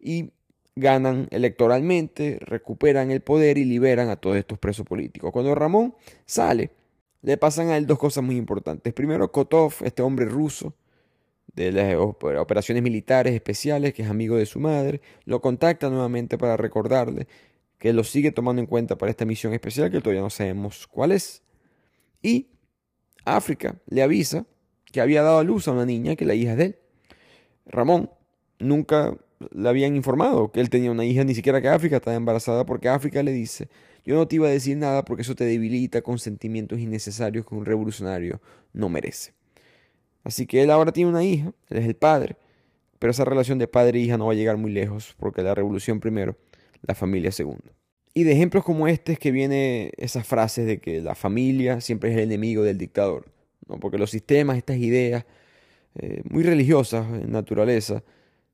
y 0.00 0.30
ganan 0.74 1.28
electoralmente, 1.30 2.38
recuperan 2.40 3.12
el 3.12 3.20
poder 3.20 3.56
y 3.56 3.64
liberan 3.64 4.08
a 4.08 4.16
todos 4.16 4.36
estos 4.36 4.58
presos 4.58 4.84
políticos. 4.84 5.30
Cuando 5.32 5.54
Ramón 5.54 5.94
sale, 6.26 6.70
le 7.22 7.36
pasan 7.36 7.68
a 7.68 7.76
él 7.76 7.86
dos 7.86 7.98
cosas 7.98 8.24
muy 8.24 8.36
importantes. 8.36 8.92
Primero, 8.92 9.30
Kotov, 9.30 9.74
este 9.84 10.02
hombre 10.02 10.26
ruso 10.26 10.74
de 11.54 11.72
las 11.72 11.94
operaciones 11.96 12.82
militares 12.82 13.34
especiales, 13.34 13.94
que 13.94 14.02
es 14.02 14.08
amigo 14.08 14.36
de 14.36 14.46
su 14.46 14.58
madre, 14.58 15.00
lo 15.24 15.40
contacta 15.40 15.88
nuevamente 15.88 16.36
para 16.36 16.56
recordarle 16.56 17.26
que 17.78 17.92
lo 17.92 18.04
sigue 18.04 18.32
tomando 18.32 18.60
en 18.60 18.66
cuenta 18.66 18.98
para 18.98 19.10
esta 19.10 19.24
misión 19.24 19.52
especial, 19.54 19.90
que 19.90 20.00
todavía 20.00 20.22
no 20.22 20.30
sabemos 20.30 20.86
cuál 20.86 21.12
es. 21.12 21.42
Y 22.22 22.48
África 23.24 23.76
le 23.86 24.02
avisa 24.02 24.46
que 24.86 25.00
había 25.00 25.22
dado 25.22 25.38
a 25.38 25.44
luz 25.44 25.68
a 25.68 25.72
una 25.72 25.84
niña 25.84 26.16
que 26.16 26.24
la 26.24 26.34
hija 26.34 26.52
es 26.52 26.58
de 26.58 26.64
él. 26.64 26.78
Ramón 27.66 28.10
nunca 28.58 29.16
le 29.52 29.68
habían 29.68 29.94
informado 29.94 30.50
que 30.50 30.60
él 30.60 30.70
tenía 30.70 30.90
una 30.90 31.04
hija, 31.04 31.24
ni 31.24 31.34
siquiera 31.34 31.60
que 31.60 31.68
África 31.68 31.96
estaba 31.96 32.16
embarazada, 32.16 32.66
porque 32.66 32.88
África 32.88 33.22
le 33.22 33.32
dice, 33.32 33.68
yo 34.04 34.16
no 34.16 34.26
te 34.26 34.36
iba 34.36 34.48
a 34.48 34.50
decir 34.50 34.76
nada 34.76 35.04
porque 35.04 35.22
eso 35.22 35.34
te 35.34 35.44
debilita 35.44 36.02
con 36.02 36.18
sentimientos 36.18 36.78
innecesarios 36.78 37.46
que 37.46 37.54
un 37.54 37.64
revolucionario 37.64 38.40
no 38.72 38.88
merece. 38.88 39.34
Así 40.24 40.46
que 40.46 40.62
él 40.62 40.70
ahora 40.70 40.92
tiene 40.92 41.10
una 41.10 41.24
hija, 41.24 41.52
él 41.68 41.78
es 41.78 41.86
el 41.86 41.94
padre, 41.94 42.36
pero 42.98 43.10
esa 43.10 43.24
relación 43.24 43.58
de 43.58 43.68
padre 43.68 43.98
e 43.98 44.02
hija 44.02 44.18
no 44.18 44.26
va 44.26 44.32
a 44.32 44.36
llegar 44.36 44.56
muy 44.56 44.72
lejos, 44.72 45.14
porque 45.18 45.42
la 45.42 45.54
revolución 45.54 46.00
primero, 46.00 46.36
la 46.82 46.94
familia 46.94 47.32
segundo. 47.32 47.72
Y 48.14 48.24
de 48.24 48.32
ejemplos 48.32 48.64
como 48.64 48.88
este 48.88 49.12
es 49.12 49.18
que 49.18 49.30
viene 49.30 49.92
esas 49.96 50.26
frases 50.26 50.66
de 50.66 50.78
que 50.78 51.00
la 51.00 51.14
familia 51.14 51.80
siempre 51.80 52.10
es 52.10 52.16
el 52.16 52.24
enemigo 52.24 52.62
del 52.62 52.78
dictador, 52.78 53.26
¿no? 53.68 53.78
porque 53.78 53.98
los 53.98 54.10
sistemas, 54.10 54.56
estas 54.56 54.78
ideas 54.78 55.24
eh, 55.94 56.22
muy 56.28 56.42
religiosas 56.42 57.06
en 57.12 57.30
naturaleza, 57.30 58.02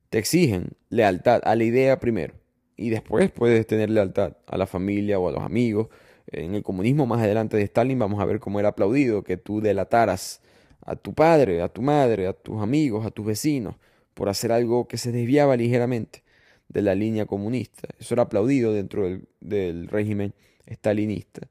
te 0.09 0.19
exigen 0.19 0.69
lealtad 0.89 1.41
a 1.43 1.55
la 1.55 1.63
idea 1.63 1.99
primero 1.99 2.35
y 2.77 2.89
después 2.89 3.31
puedes 3.31 3.65
tener 3.65 3.89
lealtad 3.89 4.37
a 4.45 4.57
la 4.57 4.67
familia 4.67 5.19
o 5.19 5.29
a 5.29 5.31
los 5.31 5.43
amigos. 5.43 5.87
En 6.27 6.55
el 6.55 6.63
comunismo 6.63 7.05
más 7.05 7.21
adelante 7.21 7.57
de 7.57 7.63
Stalin 7.63 7.97
vamos 7.97 8.21
a 8.21 8.25
ver 8.25 8.39
cómo 8.39 8.59
era 8.59 8.69
aplaudido 8.69 9.23
que 9.23 9.37
tú 9.37 9.61
delataras 9.61 10.41
a 10.81 10.95
tu 10.95 11.13
padre, 11.13 11.61
a 11.61 11.69
tu 11.69 11.81
madre, 11.81 12.27
a 12.27 12.33
tus 12.33 12.61
amigos, 12.61 13.05
a 13.05 13.11
tus 13.11 13.25
vecinos 13.25 13.75
por 14.13 14.29
hacer 14.29 14.51
algo 14.51 14.87
que 14.87 14.97
se 14.97 15.11
desviaba 15.11 15.57
ligeramente 15.57 16.24
de 16.69 16.81
la 16.81 16.95
línea 16.95 17.25
comunista. 17.25 17.87
Eso 17.99 18.15
era 18.15 18.23
aplaudido 18.23 18.73
dentro 18.73 19.03
del, 19.03 19.27
del 19.41 19.87
régimen 19.87 20.33
stalinista, 20.67 21.47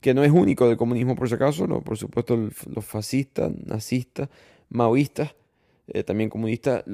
que 0.00 0.14
no 0.14 0.24
es 0.24 0.30
único 0.30 0.68
del 0.68 0.76
comunismo 0.76 1.16
por 1.16 1.28
si 1.28 1.34
acaso, 1.34 1.66
no, 1.66 1.82
por 1.82 1.96
supuesto 1.96 2.36
los 2.36 2.84
fascistas, 2.84 3.52
nazistas, 3.64 4.28
maoístas 4.68 5.34
eh, 5.88 6.04
también 6.04 6.28
comunistas, 6.28 6.84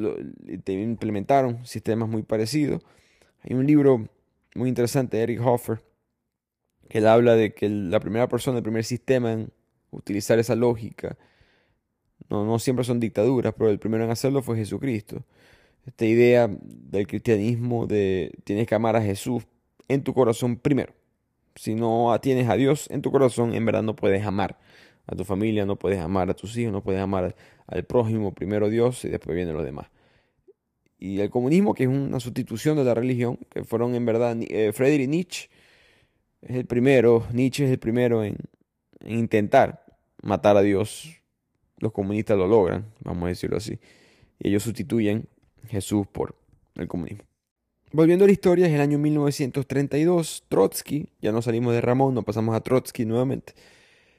implementaron 0.66 1.66
sistemas 1.66 2.08
muy 2.08 2.22
parecidos. 2.22 2.82
Hay 3.42 3.54
un 3.54 3.66
libro 3.66 4.08
muy 4.54 4.68
interesante 4.68 5.16
de 5.16 5.24
Eric 5.24 5.40
Hoffer 5.44 5.82
que 6.88 7.04
habla 7.06 7.34
de 7.34 7.54
que 7.54 7.68
la 7.68 7.98
primera 7.98 8.28
persona, 8.28 8.58
el 8.58 8.62
primer 8.62 8.84
sistema 8.84 9.32
en 9.32 9.50
utilizar 9.90 10.38
esa 10.38 10.54
lógica, 10.54 11.16
no, 12.30 12.44
no 12.44 12.58
siempre 12.60 12.84
son 12.84 13.00
dictaduras, 13.00 13.52
pero 13.58 13.70
el 13.70 13.80
primero 13.80 14.04
en 14.04 14.10
hacerlo 14.10 14.42
fue 14.42 14.56
Jesucristo. 14.56 15.24
Esta 15.86 16.06
idea 16.06 16.48
del 16.48 17.06
cristianismo 17.06 17.86
de 17.86 18.32
tienes 18.44 18.66
que 18.66 18.74
amar 18.74 18.96
a 18.96 19.02
Jesús 19.02 19.44
en 19.88 20.02
tu 20.02 20.14
corazón 20.14 20.56
primero. 20.56 20.94
Si 21.56 21.74
no 21.74 22.18
tienes 22.20 22.48
a 22.48 22.56
Dios 22.56 22.88
en 22.90 23.02
tu 23.02 23.12
corazón, 23.12 23.54
en 23.54 23.64
verdad 23.64 23.82
no 23.82 23.94
puedes 23.94 24.24
amar 24.24 24.58
a 25.06 25.14
tu 25.14 25.24
familia, 25.24 25.66
no 25.66 25.76
puedes 25.76 26.00
amar 26.00 26.30
a 26.30 26.34
tus 26.34 26.56
hijos, 26.56 26.72
no 26.72 26.82
puedes 26.82 27.00
amar 27.00 27.36
al 27.66 27.84
prójimo, 27.84 28.34
primero 28.34 28.68
Dios 28.70 29.04
y 29.04 29.08
después 29.08 29.36
vienen 29.36 29.54
los 29.54 29.64
demás. 29.64 29.88
Y 30.98 31.20
el 31.20 31.28
comunismo, 31.28 31.74
que 31.74 31.84
es 31.84 31.88
una 31.88 32.18
sustitución 32.18 32.76
de 32.76 32.84
la 32.84 32.94
religión, 32.94 33.38
que 33.50 33.64
fueron 33.64 33.94
en 33.94 34.06
verdad 34.06 34.36
eh, 34.40 34.72
Friedrich 34.72 35.08
Nietzsche, 35.08 35.50
es 36.40 36.56
el 36.56 36.66
primero, 36.66 37.26
Nietzsche 37.32 37.64
es 37.64 37.70
el 37.70 37.78
primero 37.78 38.24
en, 38.24 38.36
intentar 39.04 39.84
matar 40.22 40.56
a 40.56 40.62
Dios. 40.62 41.20
Los 41.78 41.92
comunistas 41.92 42.38
lo 42.38 42.46
logran, 42.46 42.86
vamos 43.00 43.24
a 43.26 43.28
decirlo 43.28 43.58
así. 43.58 43.78
Y 44.38 44.48
ellos 44.48 44.62
sustituyen 44.62 45.28
Jesús 45.68 46.06
por 46.06 46.34
el 46.76 46.88
comunismo. 46.88 47.24
Volviendo 47.92 48.24
a 48.24 48.26
la 48.26 48.32
historia, 48.32 48.66
es 48.66 48.72
el 48.72 48.80
año 48.80 48.98
1932, 48.98 50.46
Trotsky, 50.48 51.06
ya 51.22 51.30
no 51.30 51.42
salimos 51.42 51.74
de 51.74 51.80
Ramón, 51.80 52.12
no 52.12 52.24
pasamos 52.24 52.56
a 52.56 52.60
Trotsky 52.60 53.04
nuevamente, 53.04 53.54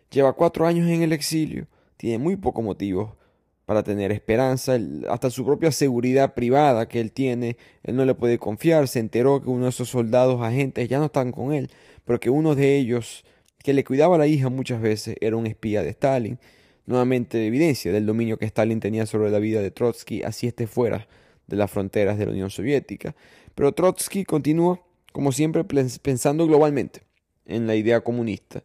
lleva 0.10 0.32
cuatro 0.32 0.66
años 0.66 0.88
en 0.88 1.02
el 1.02 1.12
exilio, 1.12 1.68
tiene 1.98 2.18
muy 2.18 2.38
poco 2.38 2.62
motivo 2.62 3.18
para 3.66 3.84
tener 3.84 4.14
esperanza, 4.14 4.80
hasta 5.10 5.30
su 5.30 5.44
propia 5.44 5.74
seguridad 5.74 6.36
privada 6.36 6.88
que 6.88 7.02
él 7.02 7.12
tiene, 7.12 7.58
él 7.84 7.98
no 7.98 8.06
le 8.06 8.16
puede 8.16 8.38
confiar, 8.38 8.88
se 8.88 9.00
enteró 9.00 9.42
que 9.42 9.50
uno 9.50 9.66
de 9.66 9.72
esos 9.72 9.90
soldados 9.90 10.42
agentes 10.42 10.88
ya 10.88 11.00
no 11.00 11.08
están 11.08 11.34
con 11.34 11.52
él, 11.52 11.70
pero 12.06 12.22
que 12.22 12.30
uno 12.30 12.56
de 12.56 12.78
ellos, 12.78 13.26
que 13.62 13.74
le 13.74 13.84
cuidaba 13.84 14.16
a 14.16 14.20
la 14.20 14.28
hija 14.28 14.50
muchas 14.50 14.80
veces, 14.80 15.18
era 15.20 15.36
un 15.36 15.48
espía 15.48 15.84
de 15.84 15.90
Stalin, 15.90 16.40
nuevamente 16.86 17.46
evidencia 17.46 17.92
del 17.92 18.06
dominio 18.06 18.38
que 18.38 18.46
Stalin 18.46 18.80
tenía 18.80 19.06
sobre 19.06 19.32
la 19.32 19.40
vida 19.40 19.62
de 19.62 19.72
Trotsky, 19.72 20.24
así 20.24 20.48
esté 20.48 20.66
fuera 20.66 21.10
de 21.48 21.58
las 21.58 21.72
fronteras 21.72 22.18
de 22.18 22.26
la 22.26 22.32
Unión 22.32 22.50
Soviética. 22.50 23.16
Pero 23.54 23.72
Trotsky 23.72 24.26
continúa, 24.26 24.82
como 25.12 25.32
siempre, 25.32 25.64
pensando 25.64 26.48
globalmente 26.48 27.04
en 27.46 27.68
la 27.68 27.76
idea 27.76 28.02
comunista 28.02 28.64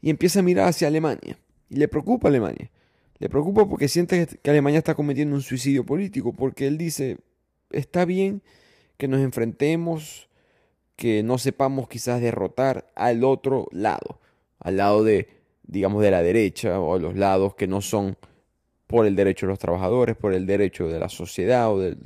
y 0.00 0.10
empieza 0.10 0.40
a 0.40 0.42
mirar 0.42 0.68
hacia 0.68 0.88
Alemania. 0.88 1.38
Y 1.70 1.76
le 1.76 1.88
preocupa 1.88 2.28
Alemania. 2.28 2.70
Le 3.18 3.28
preocupa 3.28 3.66
porque 3.66 3.88
siente 3.88 4.26
que 4.26 4.50
Alemania 4.50 4.78
está 4.78 4.94
cometiendo 4.94 5.34
un 5.34 5.42
suicidio 5.42 5.86
político, 5.86 6.32
porque 6.32 6.66
él 6.66 6.76
dice, 6.76 7.18
está 7.70 8.04
bien 8.04 8.42
que 8.96 9.08
nos 9.08 9.20
enfrentemos, 9.20 10.28
que 10.96 11.22
no 11.22 11.38
sepamos 11.38 11.88
quizás 11.88 12.20
derrotar 12.20 12.90
al 12.94 13.24
otro 13.24 13.68
lado, 13.72 14.20
al 14.58 14.76
lado 14.76 15.04
de, 15.04 15.28
digamos, 15.62 16.02
de 16.02 16.10
la 16.10 16.22
derecha 16.22 16.78
o 16.80 16.94
a 16.94 16.98
los 16.98 17.16
lados 17.16 17.54
que 17.54 17.66
no 17.66 17.80
son 17.80 18.16
por 18.94 19.06
el 19.06 19.16
derecho 19.16 19.46
de 19.46 19.50
los 19.50 19.58
trabajadores, 19.58 20.14
por 20.14 20.34
el 20.34 20.46
derecho 20.46 20.86
de 20.86 21.00
la 21.00 21.08
sociedad 21.08 21.68
o 21.68 21.80
de, 21.80 21.96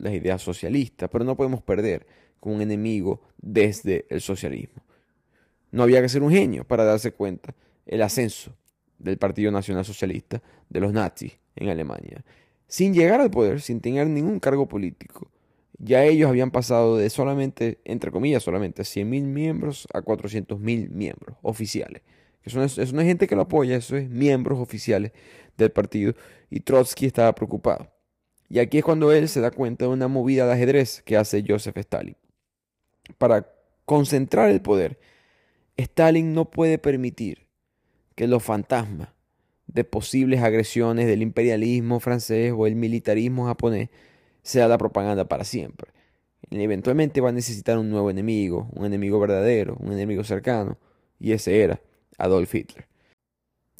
las 0.00 0.12
ideas 0.12 0.42
socialistas, 0.42 1.08
pero 1.12 1.24
no 1.24 1.36
podemos 1.36 1.62
perder 1.62 2.08
con 2.40 2.54
un 2.54 2.60
enemigo 2.60 3.20
desde 3.40 4.04
el 4.10 4.20
socialismo. 4.20 4.82
No 5.70 5.84
había 5.84 6.02
que 6.02 6.08
ser 6.08 6.24
un 6.24 6.32
genio 6.32 6.64
para 6.64 6.82
darse 6.82 7.12
cuenta 7.12 7.54
el 7.86 8.02
ascenso 8.02 8.52
del 8.98 9.16
Partido 9.16 9.52
Nacional 9.52 9.84
Socialista 9.84 10.42
de 10.68 10.80
los 10.80 10.92
nazis 10.92 11.38
en 11.54 11.68
Alemania. 11.68 12.24
Sin 12.66 12.94
llegar 12.94 13.20
al 13.20 13.30
poder, 13.30 13.60
sin 13.60 13.80
tener 13.80 14.08
ningún 14.08 14.40
cargo 14.40 14.66
político, 14.66 15.30
ya 15.78 16.02
ellos 16.02 16.28
habían 16.28 16.50
pasado 16.50 16.96
de 16.96 17.10
solamente, 17.10 17.78
entre 17.84 18.10
comillas, 18.10 18.42
solamente 18.42 18.82
100.000 18.82 19.22
miembros 19.22 19.86
a 19.94 20.00
400.000 20.00 20.88
miembros 20.90 21.36
oficiales. 21.42 22.02
Eso 22.48 22.58
no, 22.58 22.64
es, 22.64 22.78
eso 22.78 22.94
no 22.94 23.02
es 23.02 23.06
gente 23.06 23.26
que 23.26 23.36
lo 23.36 23.42
apoya, 23.42 23.76
eso 23.76 23.94
es 23.94 24.08
miembros 24.08 24.58
oficiales 24.58 25.12
del 25.58 25.70
partido. 25.70 26.14
Y 26.48 26.60
Trotsky 26.60 27.04
estaba 27.04 27.34
preocupado. 27.34 27.92
Y 28.48 28.58
aquí 28.58 28.78
es 28.78 28.84
cuando 28.84 29.12
él 29.12 29.28
se 29.28 29.42
da 29.42 29.50
cuenta 29.50 29.84
de 29.84 29.90
una 29.90 30.08
movida 30.08 30.46
de 30.46 30.54
ajedrez 30.54 31.02
que 31.02 31.18
hace 31.18 31.44
Joseph 31.46 31.76
Stalin. 31.76 32.16
Para 33.18 33.52
concentrar 33.84 34.48
el 34.48 34.62
poder, 34.62 34.98
Stalin 35.76 36.32
no 36.32 36.50
puede 36.50 36.78
permitir 36.78 37.46
que 38.14 38.26
los 38.26 38.42
fantasmas 38.42 39.10
de 39.66 39.84
posibles 39.84 40.40
agresiones 40.40 41.06
del 41.06 41.20
imperialismo 41.20 42.00
francés 42.00 42.54
o 42.56 42.66
el 42.66 42.74
militarismo 42.74 43.44
japonés 43.44 43.90
sea 44.42 44.68
la 44.68 44.78
propaganda 44.78 45.28
para 45.28 45.44
siempre. 45.44 45.92
eventualmente 46.50 47.20
va 47.20 47.28
a 47.28 47.32
necesitar 47.32 47.76
un 47.76 47.90
nuevo 47.90 48.10
enemigo, 48.10 48.70
un 48.72 48.86
enemigo 48.86 49.20
verdadero, 49.20 49.76
un 49.80 49.92
enemigo 49.92 50.24
cercano, 50.24 50.78
y 51.20 51.32
ese 51.32 51.62
era 51.62 51.82
Adolf 52.18 52.54
Hitler. 52.54 52.86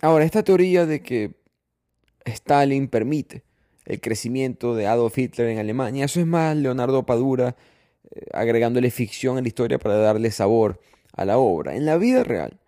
Ahora, 0.00 0.24
esta 0.24 0.42
teoría 0.42 0.86
de 0.86 1.02
que 1.02 1.32
Stalin 2.24 2.88
permite 2.88 3.42
el 3.84 4.00
crecimiento 4.00 4.76
de 4.76 4.86
Adolf 4.86 5.16
Hitler 5.16 5.48
en 5.48 5.58
Alemania. 5.58 6.04
Eso 6.04 6.20
es 6.20 6.26
más 6.26 6.56
Leonardo 6.56 7.04
Padura 7.04 7.56
eh, 8.10 8.26
agregándole 8.32 8.90
ficción 8.90 9.38
a 9.38 9.40
la 9.40 9.48
historia 9.48 9.78
para 9.78 9.96
darle 9.96 10.30
sabor 10.30 10.80
a 11.12 11.24
la 11.24 11.38
obra. 11.38 11.74
En 11.74 11.86
la 11.86 11.96
vida 11.96 12.22
real, 12.22 12.58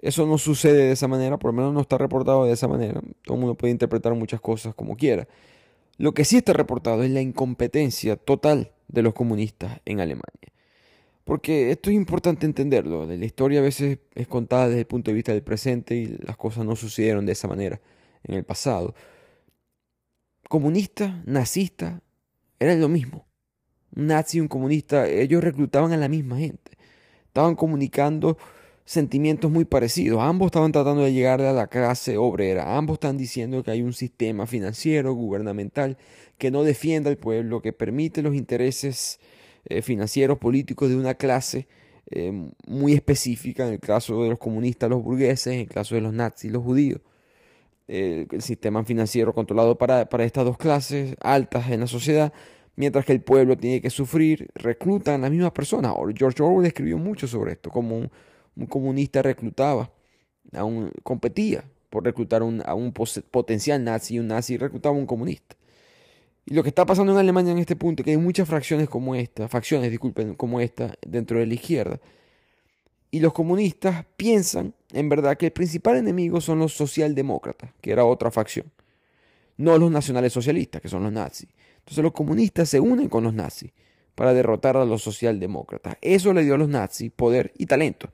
eso 0.00 0.26
no 0.26 0.38
sucede 0.38 0.84
de 0.84 0.92
esa 0.92 1.08
manera, 1.08 1.38
por 1.38 1.52
lo 1.52 1.56
menos 1.56 1.74
no 1.74 1.80
está 1.80 1.98
reportado 1.98 2.44
de 2.44 2.52
esa 2.52 2.68
manera. 2.68 3.00
Todo 3.24 3.34
el 3.34 3.40
mundo 3.40 3.54
puede 3.56 3.72
interpretar 3.72 4.14
muchas 4.14 4.40
cosas 4.40 4.74
como 4.74 4.96
quiera. 4.96 5.28
Lo 5.98 6.14
que 6.14 6.24
sí 6.24 6.38
está 6.38 6.52
reportado 6.52 7.02
es 7.02 7.10
la 7.10 7.20
incompetencia 7.20 8.16
total 8.16 8.72
de 8.88 9.02
los 9.02 9.14
comunistas 9.14 9.80
en 9.84 10.00
Alemania. 10.00 10.51
Porque 11.24 11.70
esto 11.70 11.90
es 11.90 11.96
importante 11.96 12.46
entenderlo. 12.46 13.06
La 13.06 13.24
historia 13.24 13.60
a 13.60 13.62
veces 13.62 13.98
es 14.14 14.26
contada 14.26 14.68
desde 14.68 14.80
el 14.80 14.86
punto 14.86 15.10
de 15.10 15.14
vista 15.14 15.32
del 15.32 15.42
presente 15.42 15.94
y 15.94 16.18
las 16.18 16.36
cosas 16.36 16.64
no 16.64 16.74
sucedieron 16.76 17.26
de 17.26 17.32
esa 17.32 17.48
manera 17.48 17.80
en 18.24 18.34
el 18.34 18.44
pasado 18.44 18.94
comunista, 20.52 21.22
nazista, 21.24 22.02
era 22.60 22.74
lo 22.74 22.90
mismo. 22.90 23.26
Un 23.96 24.08
nazi 24.08 24.36
y 24.36 24.40
un 24.42 24.48
comunista, 24.48 25.08
ellos 25.08 25.42
reclutaban 25.42 25.92
a 25.92 25.96
la 25.96 26.10
misma 26.10 26.36
gente. 26.36 26.72
Estaban 27.24 27.54
comunicando 27.54 28.36
sentimientos 28.84 29.50
muy 29.50 29.64
parecidos. 29.64 30.20
Ambos 30.20 30.48
estaban 30.48 30.70
tratando 30.70 31.04
de 31.04 31.14
llegar 31.14 31.40
a 31.40 31.54
la 31.54 31.68
clase 31.68 32.18
obrera. 32.18 32.76
Ambos 32.76 32.96
están 32.96 33.16
diciendo 33.16 33.62
que 33.62 33.70
hay 33.70 33.80
un 33.80 33.94
sistema 33.94 34.46
financiero, 34.46 35.14
gubernamental, 35.14 35.96
que 36.36 36.50
no 36.50 36.64
defienda 36.64 37.08
al 37.08 37.16
pueblo, 37.16 37.62
que 37.62 37.72
permite 37.72 38.20
los 38.20 38.34
intereses 38.34 39.20
eh, 39.64 39.82
financieros, 39.82 40.38
políticos 40.38 40.88
de 40.88 40.96
una 40.96 41.14
clase 41.14 41.68
eh, 42.10 42.32
muy 42.66 42.92
específica. 42.92 43.66
En 43.66 43.74
el 43.74 43.80
caso 43.80 44.22
de 44.22 44.30
los 44.30 44.38
comunistas, 44.38 44.90
los 44.90 45.02
burgueses. 45.02 45.54
En 45.54 45.60
el 45.60 45.68
caso 45.68 45.94
de 45.94 46.00
los 46.00 46.12
nazis, 46.12 46.50
los 46.50 46.62
judíos 46.62 47.00
el 47.88 48.40
sistema 48.40 48.84
financiero 48.84 49.34
controlado 49.34 49.76
para, 49.76 50.08
estas 50.24 50.44
dos 50.44 50.56
clases 50.56 51.16
altas 51.20 51.70
en 51.70 51.80
la 51.80 51.86
sociedad, 51.86 52.32
mientras 52.76 53.04
que 53.04 53.12
el 53.12 53.20
pueblo 53.20 53.56
tiene 53.56 53.80
que 53.80 53.90
sufrir, 53.90 54.50
reclutan 54.54 55.16
a 55.16 55.18
las 55.18 55.30
mismas 55.30 55.52
personas. 55.52 55.92
George 56.16 56.42
Orwell 56.42 56.66
escribió 56.66 56.98
mucho 56.98 57.26
sobre 57.26 57.52
esto, 57.52 57.70
como 57.70 57.96
un, 57.96 58.66
comunista 58.68 59.22
reclutaba, 59.22 59.90
competía 61.02 61.64
por 61.90 62.04
reclutar 62.04 62.42
a 62.42 62.74
un 62.74 62.92
potencial 63.30 63.82
nazi 63.84 64.14
y 64.14 64.18
un 64.20 64.28
nazi 64.28 64.56
reclutaba 64.56 64.96
a 64.96 64.98
un 64.98 65.06
comunista. 65.06 65.56
Y 66.44 66.54
lo 66.54 66.62
que 66.62 66.70
está 66.70 66.84
pasando 66.84 67.12
en 67.12 67.18
Alemania 67.18 67.52
en 67.52 67.58
este 67.58 67.76
punto 67.76 68.02
que 68.02 68.10
hay 68.10 68.16
muchas 68.16 68.48
fracciones 68.48 68.88
como 68.88 69.14
esta, 69.14 69.48
facciones, 69.48 69.90
disculpen, 69.90 70.34
como 70.34 70.60
esta 70.60 70.94
dentro 71.06 71.38
de 71.38 71.46
la 71.46 71.54
izquierda, 71.54 72.00
y 73.10 73.20
los 73.20 73.32
comunistas 73.34 74.06
piensan, 74.16 74.74
en 74.92 75.08
verdad, 75.08 75.36
que 75.36 75.46
el 75.46 75.52
principal 75.52 75.96
enemigo 75.96 76.40
son 76.40 76.58
los 76.58 76.72
socialdemócratas, 76.72 77.70
que 77.80 77.92
era 77.92 78.06
otra 78.06 78.30
facción, 78.30 78.72
no 79.58 79.76
los 79.76 79.90
nacionales 79.90 80.32
socialistas, 80.32 80.80
que 80.80 80.88
son 80.88 81.02
los 81.02 81.12
nazis. 81.12 81.48
Entonces 81.80 82.02
los 82.02 82.12
comunistas 82.12 82.68
se 82.70 82.80
unen 82.80 83.08
con 83.08 83.22
los 83.22 83.34
nazis 83.34 83.70
para 84.14 84.32
derrotar 84.32 84.76
a 84.76 84.84
los 84.84 85.02
socialdemócratas. 85.02 85.96
Eso 86.00 86.32
le 86.32 86.42
dio 86.42 86.54
a 86.54 86.58
los 86.58 86.68
nazis 86.68 87.12
poder 87.12 87.52
y 87.58 87.66
talento. 87.66 88.10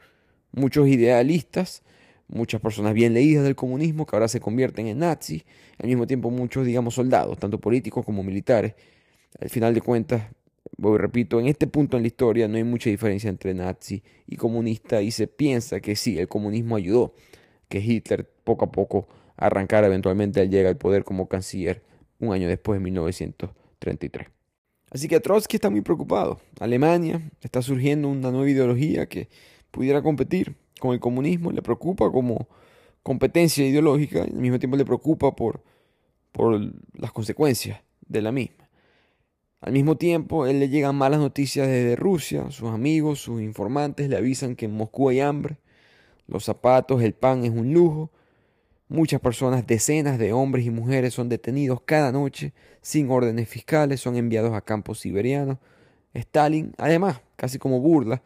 Muchos 0.53 0.89
idealistas, 0.89 1.83
muchas 2.29 2.61
personas 2.61 2.95
bien 2.95 3.15
leídas 3.15 3.45
del 3.45 3.57
comunismo 3.57 4.07
que 4.07 4.17
ahora 4.17 4.29
se 4.29 4.41
convierten 4.41 4.87
en 4.87 4.99
nazis, 4.99 5.45
al 5.79 5.89
mismo 5.89 6.07
tiempo 6.07 6.31
muchos, 6.31 6.65
digamos, 6.67 6.95
soldados, 6.95 7.39
tanto 7.39 7.59
políticos 7.61 8.05
como 8.05 8.23
militares. 8.23 8.75
Al 9.41 9.51
final 9.51 9.75
de 9.75 9.81
cuentas, 9.81 10.23
voy 10.77 10.99
repito, 10.99 11.41
en 11.41 11.47
este 11.47 11.67
punto 11.67 11.97
en 11.97 12.03
la 12.03 12.07
historia 12.09 12.49
no 12.49 12.57
hay 12.57 12.65
mucha 12.65 12.91
diferencia 12.91 13.29
entre 13.31 13.55
nazi 13.55 14.03
y 14.27 14.37
comunista 14.37 15.03
y 15.03 15.11
se 15.11 15.27
piensa 15.27 15.81
que 15.81 15.97
sí, 15.97 16.19
el 16.19 16.29
comunismo 16.29 16.77
ayudó 16.77 17.15
que 17.69 17.79
Hitler 17.81 18.31
poco 18.45 18.65
a 18.67 18.73
poco 18.73 19.09
arrancara 19.37 19.87
eventualmente 19.87 20.41
al 20.41 20.51
llegar 20.51 20.69
al 20.69 20.77
poder 20.77 21.05
como 21.05 21.29
canciller 21.29 21.83
un 22.19 22.33
año 22.33 22.49
después, 22.49 22.79
en 22.79 22.85
1933. 22.85 24.29
Así 24.91 25.07
que 25.07 25.21
Trotsky 25.21 25.57
está 25.57 25.71
muy 25.71 25.83
preocupado. 25.83 26.41
Alemania 26.59 27.21
está 27.41 27.63
surgiendo 27.63 28.09
una 28.09 28.31
nueva 28.31 28.51
ideología 28.51 29.07
que 29.07 29.29
pudiera 29.71 30.03
competir 30.03 30.57
con 30.79 30.93
el 30.93 31.01
comunismo. 31.01 31.51
Le 31.53 31.63
preocupa 31.63 32.11
como 32.11 32.49
competencia 33.03 33.67
ideológica 33.67 34.21
y 34.21 34.31
al 34.31 34.41
mismo 34.41 34.59
tiempo 34.59 34.77
le 34.77 34.85
preocupa 34.85 35.35
por, 35.35 35.63
por 36.33 36.61
las 36.95 37.13
consecuencias 37.13 37.81
de 38.07 38.23
la 38.23 38.33
misma. 38.33 38.69
Al 39.61 39.73
mismo 39.73 39.97
tiempo, 39.97 40.47
él 40.47 40.61
le 40.61 40.69
llegan 40.69 40.95
malas 40.95 41.19
noticias 41.19 41.67
desde 41.67 41.97
Rusia. 41.97 42.51
Sus 42.51 42.69
amigos, 42.71 43.21
sus 43.21 43.43
informantes 43.43 44.09
le 44.09 44.17
avisan 44.17 44.55
que 44.55 44.67
en 44.67 44.77
Moscú 44.77 45.09
hay 45.09 45.21
hambre. 45.21 45.59
Los 46.29 46.45
zapatos, 46.45 47.03
el 47.03 47.15
pan 47.15 47.45
es 47.45 47.51
un 47.51 47.73
lujo. 47.73 48.13
Muchas 48.89 49.21
personas, 49.21 49.67
decenas 49.67 50.19
de 50.19 50.33
hombres 50.33 50.65
y 50.65 50.71
mujeres 50.71 51.13
son 51.13 51.29
detenidos 51.29 51.83
cada 51.83 52.13
noche 52.13 52.55
sin 52.81 53.11
órdenes 53.11 53.49
fiscales, 53.49 54.01
son 54.01 54.17
enviados 54.17 54.55
a 54.55 54.61
campos 54.61 55.01
siberianos. 55.01 55.59
Stalin, 56.15 56.73
además, 56.79 57.21
casi 57.37 57.59
como 57.59 57.81
burla 57.81 58.23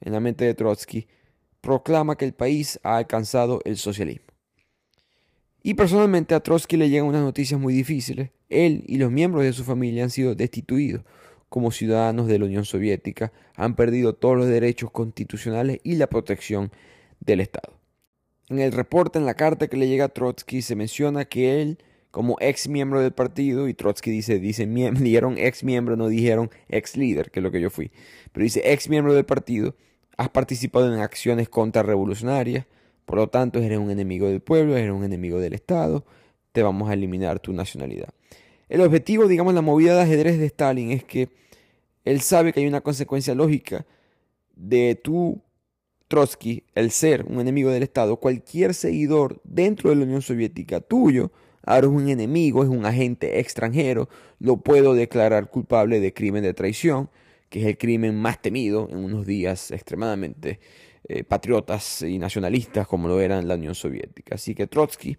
en 0.00 0.12
la 0.12 0.20
mente 0.20 0.44
de 0.44 0.54
Trotsky, 0.54 1.08
proclama 1.64 2.16
que 2.16 2.26
el 2.26 2.34
país 2.34 2.78
ha 2.82 2.98
alcanzado 2.98 3.60
el 3.64 3.78
socialismo. 3.78 4.26
Y 5.62 5.74
personalmente 5.74 6.34
a 6.34 6.40
Trotsky 6.40 6.76
le 6.76 6.90
llegan 6.90 7.08
unas 7.08 7.22
noticias 7.22 7.58
muy 7.58 7.72
difíciles. 7.72 8.30
Él 8.50 8.84
y 8.86 8.98
los 8.98 9.10
miembros 9.10 9.44
de 9.44 9.54
su 9.54 9.64
familia 9.64 10.04
han 10.04 10.10
sido 10.10 10.34
destituidos 10.34 11.04
como 11.48 11.70
ciudadanos 11.70 12.26
de 12.26 12.38
la 12.38 12.44
Unión 12.44 12.64
Soviética, 12.64 13.32
han 13.54 13.76
perdido 13.76 14.14
todos 14.14 14.36
los 14.36 14.46
derechos 14.46 14.90
constitucionales 14.90 15.78
y 15.84 15.94
la 15.94 16.08
protección 16.08 16.70
del 17.20 17.40
Estado. 17.40 17.78
En 18.48 18.58
el 18.58 18.72
reporte, 18.72 19.18
en 19.18 19.24
la 19.24 19.34
carta 19.34 19.68
que 19.68 19.76
le 19.76 19.88
llega 19.88 20.06
a 20.06 20.08
Trotsky, 20.08 20.62
se 20.62 20.76
menciona 20.76 21.24
que 21.24 21.62
él, 21.62 21.78
como 22.10 22.36
ex 22.40 22.68
miembro 22.68 23.00
del 23.00 23.12
partido, 23.12 23.68
y 23.68 23.74
Trotsky 23.74 24.10
dice, 24.10 24.38
dice 24.38 24.66
dieron 25.00 25.38
ex 25.38 25.64
miembro, 25.64 25.96
no 25.96 26.08
dijeron 26.08 26.50
ex 26.68 26.96
líder, 26.96 27.30
que 27.30 27.40
es 27.40 27.44
lo 27.44 27.50
que 27.50 27.60
yo 27.60 27.70
fui, 27.70 27.90
pero 28.32 28.42
dice 28.42 28.60
ex 28.72 28.88
miembro 28.88 29.14
del 29.14 29.24
partido, 29.24 29.76
has 30.16 30.28
participado 30.28 30.92
en 30.92 31.00
acciones 31.00 31.48
contrarrevolucionarias, 31.48 32.66
por 33.04 33.16
lo 33.16 33.28
tanto 33.28 33.58
eres 33.58 33.78
un 33.78 33.90
enemigo 33.90 34.28
del 34.28 34.40
pueblo, 34.40 34.76
eres 34.76 34.90
un 34.90 35.04
enemigo 35.04 35.38
del 35.38 35.52
Estado, 35.52 36.04
te 36.52 36.62
vamos 36.62 36.88
a 36.88 36.94
eliminar 36.94 37.40
tu 37.40 37.52
nacionalidad. 37.52 38.08
El 38.68 38.80
objetivo, 38.80 39.26
digamos, 39.26 39.54
la 39.54 39.60
movida 39.60 39.94
de 39.94 40.02
ajedrez 40.02 40.38
de 40.38 40.46
Stalin 40.46 40.90
es 40.90 41.04
que 41.04 41.28
él 42.04 42.20
sabe 42.20 42.52
que 42.52 42.60
hay 42.60 42.66
una 42.66 42.80
consecuencia 42.80 43.34
lógica 43.34 43.86
de 44.54 44.94
tu 44.94 45.40
Trotsky, 46.08 46.64
el 46.74 46.90
ser 46.90 47.24
un 47.24 47.40
enemigo 47.40 47.70
del 47.70 47.82
Estado, 47.82 48.16
cualquier 48.16 48.74
seguidor 48.74 49.40
dentro 49.42 49.90
de 49.90 49.96
la 49.96 50.04
Unión 50.04 50.22
Soviética 50.22 50.80
tuyo, 50.80 51.32
ahora 51.64 51.86
es 51.86 51.92
un 51.92 52.08
enemigo, 52.08 52.62
es 52.62 52.68
un 52.68 52.86
agente 52.86 53.40
extranjero, 53.40 54.08
lo 54.38 54.58
puedo 54.58 54.94
declarar 54.94 55.50
culpable 55.50 56.00
de 56.00 56.12
crimen 56.12 56.42
de 56.42 56.54
traición, 56.54 57.10
que 57.48 57.60
es 57.60 57.66
el 57.66 57.78
crimen 57.78 58.16
más 58.16 58.40
temido 58.40 58.88
en 58.90 58.98
unos 58.98 59.26
días 59.26 59.70
extremadamente 59.70 60.60
eh, 61.08 61.24
patriotas 61.24 62.02
y 62.02 62.18
nacionalistas 62.18 62.86
como 62.86 63.08
lo 63.08 63.20
eran 63.20 63.46
la 63.48 63.54
Unión 63.54 63.74
Soviética. 63.74 64.36
Así 64.36 64.54
que 64.54 64.66
Trotsky, 64.66 65.16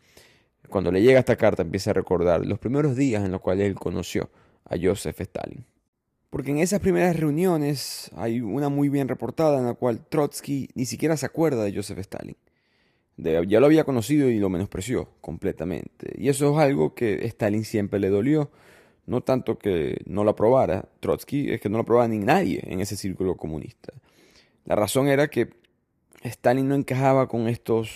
cuando 0.70 0.92
le 0.92 1.02
llega 1.02 1.20
esta 1.20 1.36
carta, 1.36 1.62
empieza 1.62 1.92
a 1.92 1.94
recordar 1.94 2.46
los 2.46 2.60
primeros 2.60 2.96
días 2.96 3.24
en 3.24 3.32
los 3.32 3.42
cuales 3.42 3.68
él 3.68 3.76
conoció 3.76 4.30
a 4.66 4.76
Joseph 4.82 5.22
Stalin. 5.22 5.64
Porque 6.30 6.52
en 6.52 6.58
esas 6.58 6.82
primeras 6.82 7.18
reuniones 7.18 8.12
hay 8.16 8.42
una 8.42 8.70
muy 8.70 8.90
bien 8.90 9.08
reportada 9.08 9.60
en 9.60 9.66
la 9.66 9.74
cual 9.76 10.06
Trotsky 10.08 10.70
ni 10.74 10.86
siquiera 10.86 11.16
se 11.18 11.26
acuerda 11.26 11.64
de 11.64 11.74
Joseph 11.74 12.00
Stalin 12.00 12.36
ya 13.18 13.60
lo 13.60 13.66
había 13.66 13.84
conocido 13.84 14.30
y 14.30 14.40
lo 14.40 14.50
menospreció 14.50 15.10
completamente. 15.22 16.14
Y 16.18 16.30
eso 16.30 16.54
es 16.54 16.60
algo 16.60 16.94
que 16.94 17.26
Stalin 17.26 17.64
siempre 17.64 18.00
le 18.00 18.10
dolió. 18.10 18.52
No 19.06 19.22
tanto 19.22 19.58
que 19.58 20.02
no 20.06 20.24
lo 20.24 20.32
aprobara 20.32 20.90
Trotsky, 21.00 21.52
es 21.52 21.62
que 21.62 21.70
no 21.70 21.78
lo 21.78 21.84
aprobaba 21.84 22.08
ni 22.08 22.18
nadie 22.18 22.62
en 22.64 22.82
ese 22.82 22.96
círculo 22.96 23.38
comunista. 23.38 23.94
La 24.66 24.76
razón 24.76 25.08
era 25.08 25.28
que 25.28 25.50
Stalin 26.24 26.68
no 26.68 26.76
encajaba 26.76 27.28
con 27.28 27.48
estos 27.48 27.90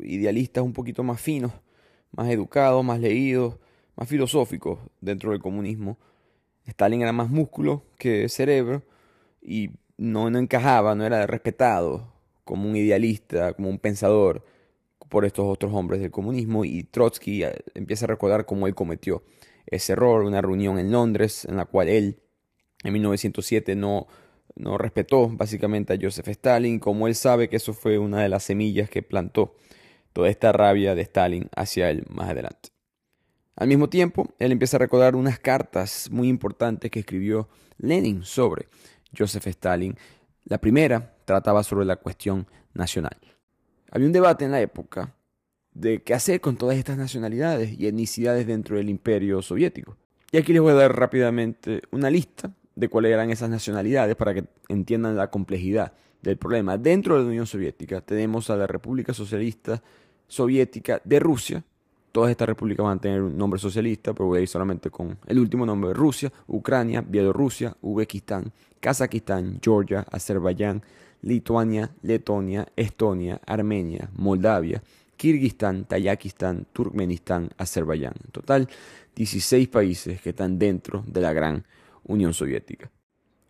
idealistas 0.00 0.64
un 0.64 0.72
poquito 0.72 1.02
más 1.02 1.20
finos, 1.20 1.52
más 2.12 2.30
educados, 2.30 2.82
más 2.84 3.00
leídos, 3.00 3.56
más 3.96 4.08
filosóficos 4.08 4.78
dentro 5.00 5.32
del 5.32 5.40
comunismo. 5.40 5.98
Stalin 6.66 7.02
era 7.02 7.12
más 7.12 7.28
músculo 7.28 7.82
que 7.98 8.28
cerebro 8.28 8.82
y 9.42 9.70
no, 9.98 10.30
no 10.30 10.38
encajaba, 10.38 10.94
no 10.94 11.04
era 11.04 11.26
respetado 11.26 12.12
como 12.44 12.68
un 12.68 12.76
idealista, 12.76 13.52
como 13.52 13.68
un 13.68 13.78
pensador 13.78 14.44
por 15.08 15.24
estos 15.24 15.46
otros 15.46 15.72
hombres 15.72 16.00
del 16.00 16.10
comunismo 16.10 16.64
y 16.64 16.84
Trotsky 16.84 17.44
eh, 17.44 17.56
empieza 17.74 18.04
a 18.04 18.08
recordar 18.08 18.46
cómo 18.46 18.66
él 18.66 18.74
cometió 18.74 19.22
ese 19.70 19.92
error, 19.92 20.24
una 20.24 20.40
reunión 20.40 20.78
en 20.78 20.90
Londres 20.92 21.44
en 21.44 21.56
la 21.56 21.64
cual 21.64 21.88
él 21.88 22.20
en 22.84 22.92
1907 22.92 23.74
no, 23.76 24.06
no 24.54 24.78
respetó 24.78 25.28
básicamente 25.28 25.92
a 25.92 25.98
Joseph 26.00 26.28
Stalin, 26.28 26.78
como 26.78 27.06
él 27.06 27.14
sabe 27.14 27.48
que 27.48 27.56
eso 27.56 27.74
fue 27.74 27.98
una 27.98 28.22
de 28.22 28.28
las 28.28 28.44
semillas 28.44 28.88
que 28.88 29.02
plantó 29.02 29.56
toda 30.12 30.28
esta 30.28 30.52
rabia 30.52 30.94
de 30.94 31.02
Stalin 31.02 31.48
hacia 31.54 31.90
él 31.90 32.04
más 32.08 32.30
adelante. 32.30 32.70
Al 33.56 33.68
mismo 33.68 33.88
tiempo, 33.88 34.28
él 34.38 34.52
empieza 34.52 34.76
a 34.76 34.78
recordar 34.78 35.16
unas 35.16 35.40
cartas 35.40 36.08
muy 36.12 36.28
importantes 36.28 36.90
que 36.90 37.00
escribió 37.00 37.48
Lenin 37.76 38.22
sobre 38.22 38.68
Joseph 39.16 39.48
Stalin. 39.48 39.96
La 40.44 40.58
primera 40.58 41.16
trataba 41.24 41.64
sobre 41.64 41.84
la 41.84 41.96
cuestión 41.96 42.46
nacional. 42.72 43.16
Había 43.90 44.06
un 44.06 44.12
debate 44.12 44.44
en 44.44 44.52
la 44.52 44.60
época 44.60 45.14
de 45.78 46.02
qué 46.02 46.14
hacer 46.14 46.40
con 46.40 46.56
todas 46.56 46.76
estas 46.76 46.98
nacionalidades 46.98 47.78
y 47.78 47.86
etnicidades 47.86 48.46
dentro 48.46 48.76
del 48.76 48.90
imperio 48.90 49.40
soviético. 49.42 49.96
Y 50.32 50.36
aquí 50.36 50.52
les 50.52 50.60
voy 50.60 50.72
a 50.72 50.76
dar 50.76 50.96
rápidamente 50.96 51.82
una 51.90 52.10
lista 52.10 52.52
de 52.74 52.88
cuáles 52.88 53.12
eran 53.12 53.30
esas 53.30 53.48
nacionalidades 53.48 54.16
para 54.16 54.34
que 54.34 54.44
entiendan 54.68 55.16
la 55.16 55.30
complejidad 55.30 55.92
del 56.20 56.36
problema. 56.36 56.76
Dentro 56.76 57.16
de 57.16 57.22
la 57.22 57.28
Unión 57.28 57.46
Soviética 57.46 58.00
tenemos 58.00 58.50
a 58.50 58.56
la 58.56 58.66
República 58.66 59.14
Socialista 59.14 59.82
Soviética 60.26 61.00
de 61.04 61.20
Rusia. 61.20 61.64
Todas 62.10 62.30
estas 62.30 62.48
repúblicas 62.48 62.84
van 62.84 62.98
a 62.98 63.00
tener 63.00 63.22
un 63.22 63.36
nombre 63.36 63.60
socialista, 63.60 64.12
pero 64.12 64.26
voy 64.26 64.40
a 64.40 64.42
ir 64.42 64.48
solamente 64.48 64.90
con 64.90 65.16
el 65.26 65.38
último 65.38 65.64
nombre: 65.64 65.94
Rusia, 65.94 66.32
Ucrania, 66.48 67.00
Bielorrusia, 67.00 67.76
Uzbekistán, 67.80 68.52
Kazajistán, 68.80 69.60
Georgia, 69.62 70.04
Azerbaiyán, 70.10 70.82
Lituania, 71.22 71.90
Letonia, 72.02 72.66
Estonia, 72.76 73.40
Armenia, 73.46 74.10
Moldavia, 74.16 74.82
Kirguistán, 75.18 75.84
Tayikistán, 75.84 76.66
Turkmenistán, 76.72 77.50
Azerbaiyán. 77.58 78.14
En 78.24 78.30
total, 78.30 78.68
16 79.14 79.68
países 79.68 80.22
que 80.22 80.30
están 80.30 80.58
dentro 80.58 81.04
de 81.06 81.20
la 81.20 81.34
gran 81.34 81.66
Unión 82.04 82.32
Soviética. 82.32 82.90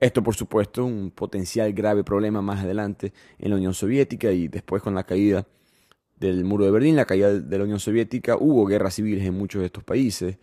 Esto, 0.01 0.23
por 0.23 0.35
supuesto, 0.35 0.85
un 0.85 1.13
potencial 1.13 1.73
grave 1.73 2.03
problema 2.03 2.43
más 2.43 2.65
adelante 2.65 3.13
en 3.39 3.51
la 3.51 3.57
Unión 3.57 3.75
Soviética 3.75 4.33
y 4.33 4.49
después 4.49 4.83
con 4.83 4.97
la 4.97 5.05
caída 5.05 5.47
del 6.17 6.45
muro 6.45 6.65
de 6.65 6.73
Berlín, 6.73 6.97
la 6.97 7.05
caída 7.05 7.33
de 7.39 7.59
la 7.59 7.65
Unión 7.65 7.79
Soviética, 7.79 8.37
hubo 8.37 8.67
guerras 8.67 8.95
civiles 8.95 9.25
en 9.25 9.35
muchos 9.35 9.61
de 9.61 9.67
estos 9.67 9.85
países. 9.85 10.39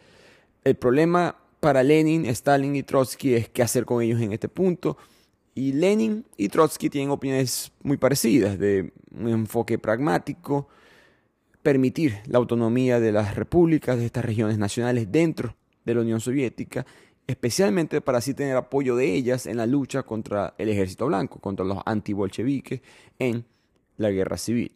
El 0.63 0.75
problema 0.75 1.35
para 1.59 1.83
Lenin, 1.83 2.25
Stalin 2.27 2.75
y 2.75 2.83
Trotsky 2.83 3.33
es 3.33 3.49
qué 3.49 3.63
hacer 3.63 3.83
con 3.83 4.01
ellos 4.01 4.21
en 4.21 4.31
este 4.31 4.47
punto 4.47 4.97
y 5.55 5.71
Lenin 5.71 6.25
y 6.35 6.49
Trotsky 6.49 6.89
tienen 6.89 7.09
opiniones 7.09 7.71
muy 7.81 7.95
parecidas, 7.95 8.59
de 8.59 8.91
un 9.17 9.29
enfoque 9.29 9.79
pragmático, 9.79 10.67
permitir 11.65 12.19
la 12.27 12.37
autonomía 12.37 12.99
de 12.99 13.11
las 13.11 13.33
repúblicas, 13.33 13.97
de 13.97 14.05
estas 14.05 14.23
regiones 14.23 14.59
nacionales 14.59 15.11
dentro 15.11 15.55
de 15.83 15.95
la 15.95 16.01
Unión 16.01 16.19
Soviética, 16.19 16.85
especialmente 17.25 18.01
para 18.01 18.19
así 18.19 18.35
tener 18.35 18.55
apoyo 18.55 18.95
de 18.95 19.15
ellas 19.15 19.47
en 19.47 19.57
la 19.57 19.65
lucha 19.65 20.03
contra 20.03 20.53
el 20.59 20.69
ejército 20.69 21.07
blanco, 21.07 21.39
contra 21.39 21.65
los 21.65 21.79
antibolcheviques 21.83 22.81
en 23.17 23.45
la 23.97 24.11
guerra 24.11 24.37
civil. 24.37 24.73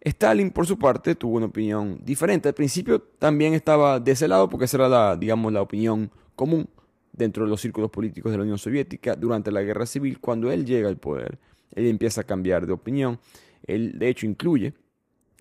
Stalin, 0.00 0.52
por 0.52 0.66
su 0.66 0.78
parte, 0.78 1.16
tuvo 1.16 1.36
una 1.36 1.46
opinión 1.46 2.00
diferente. 2.02 2.48
Al 2.48 2.54
principio 2.54 3.02
también 3.18 3.52
estaba 3.52 4.00
de 4.00 4.12
ese 4.12 4.26
lado 4.26 4.48
porque 4.48 4.64
esa 4.64 4.78
era 4.78 4.88
la, 4.88 5.16
digamos, 5.18 5.52
la 5.52 5.60
opinión 5.60 6.10
común 6.34 6.66
dentro 7.12 7.44
de 7.44 7.50
los 7.50 7.60
círculos 7.60 7.90
políticos 7.90 8.32
de 8.32 8.38
la 8.38 8.44
Unión 8.44 8.56
Soviética 8.56 9.16
durante 9.16 9.52
la 9.52 9.60
guerra 9.60 9.84
civil. 9.84 10.18
Cuando 10.18 10.50
él 10.50 10.64
llega 10.64 10.88
al 10.88 10.96
poder, 10.96 11.38
él 11.72 11.88
empieza 11.88 12.22
a 12.22 12.24
cambiar 12.24 12.66
de 12.66 12.72
opinión. 12.72 13.20
Él, 13.66 13.98
de 13.98 14.08
hecho, 14.08 14.24
incluye 14.24 14.72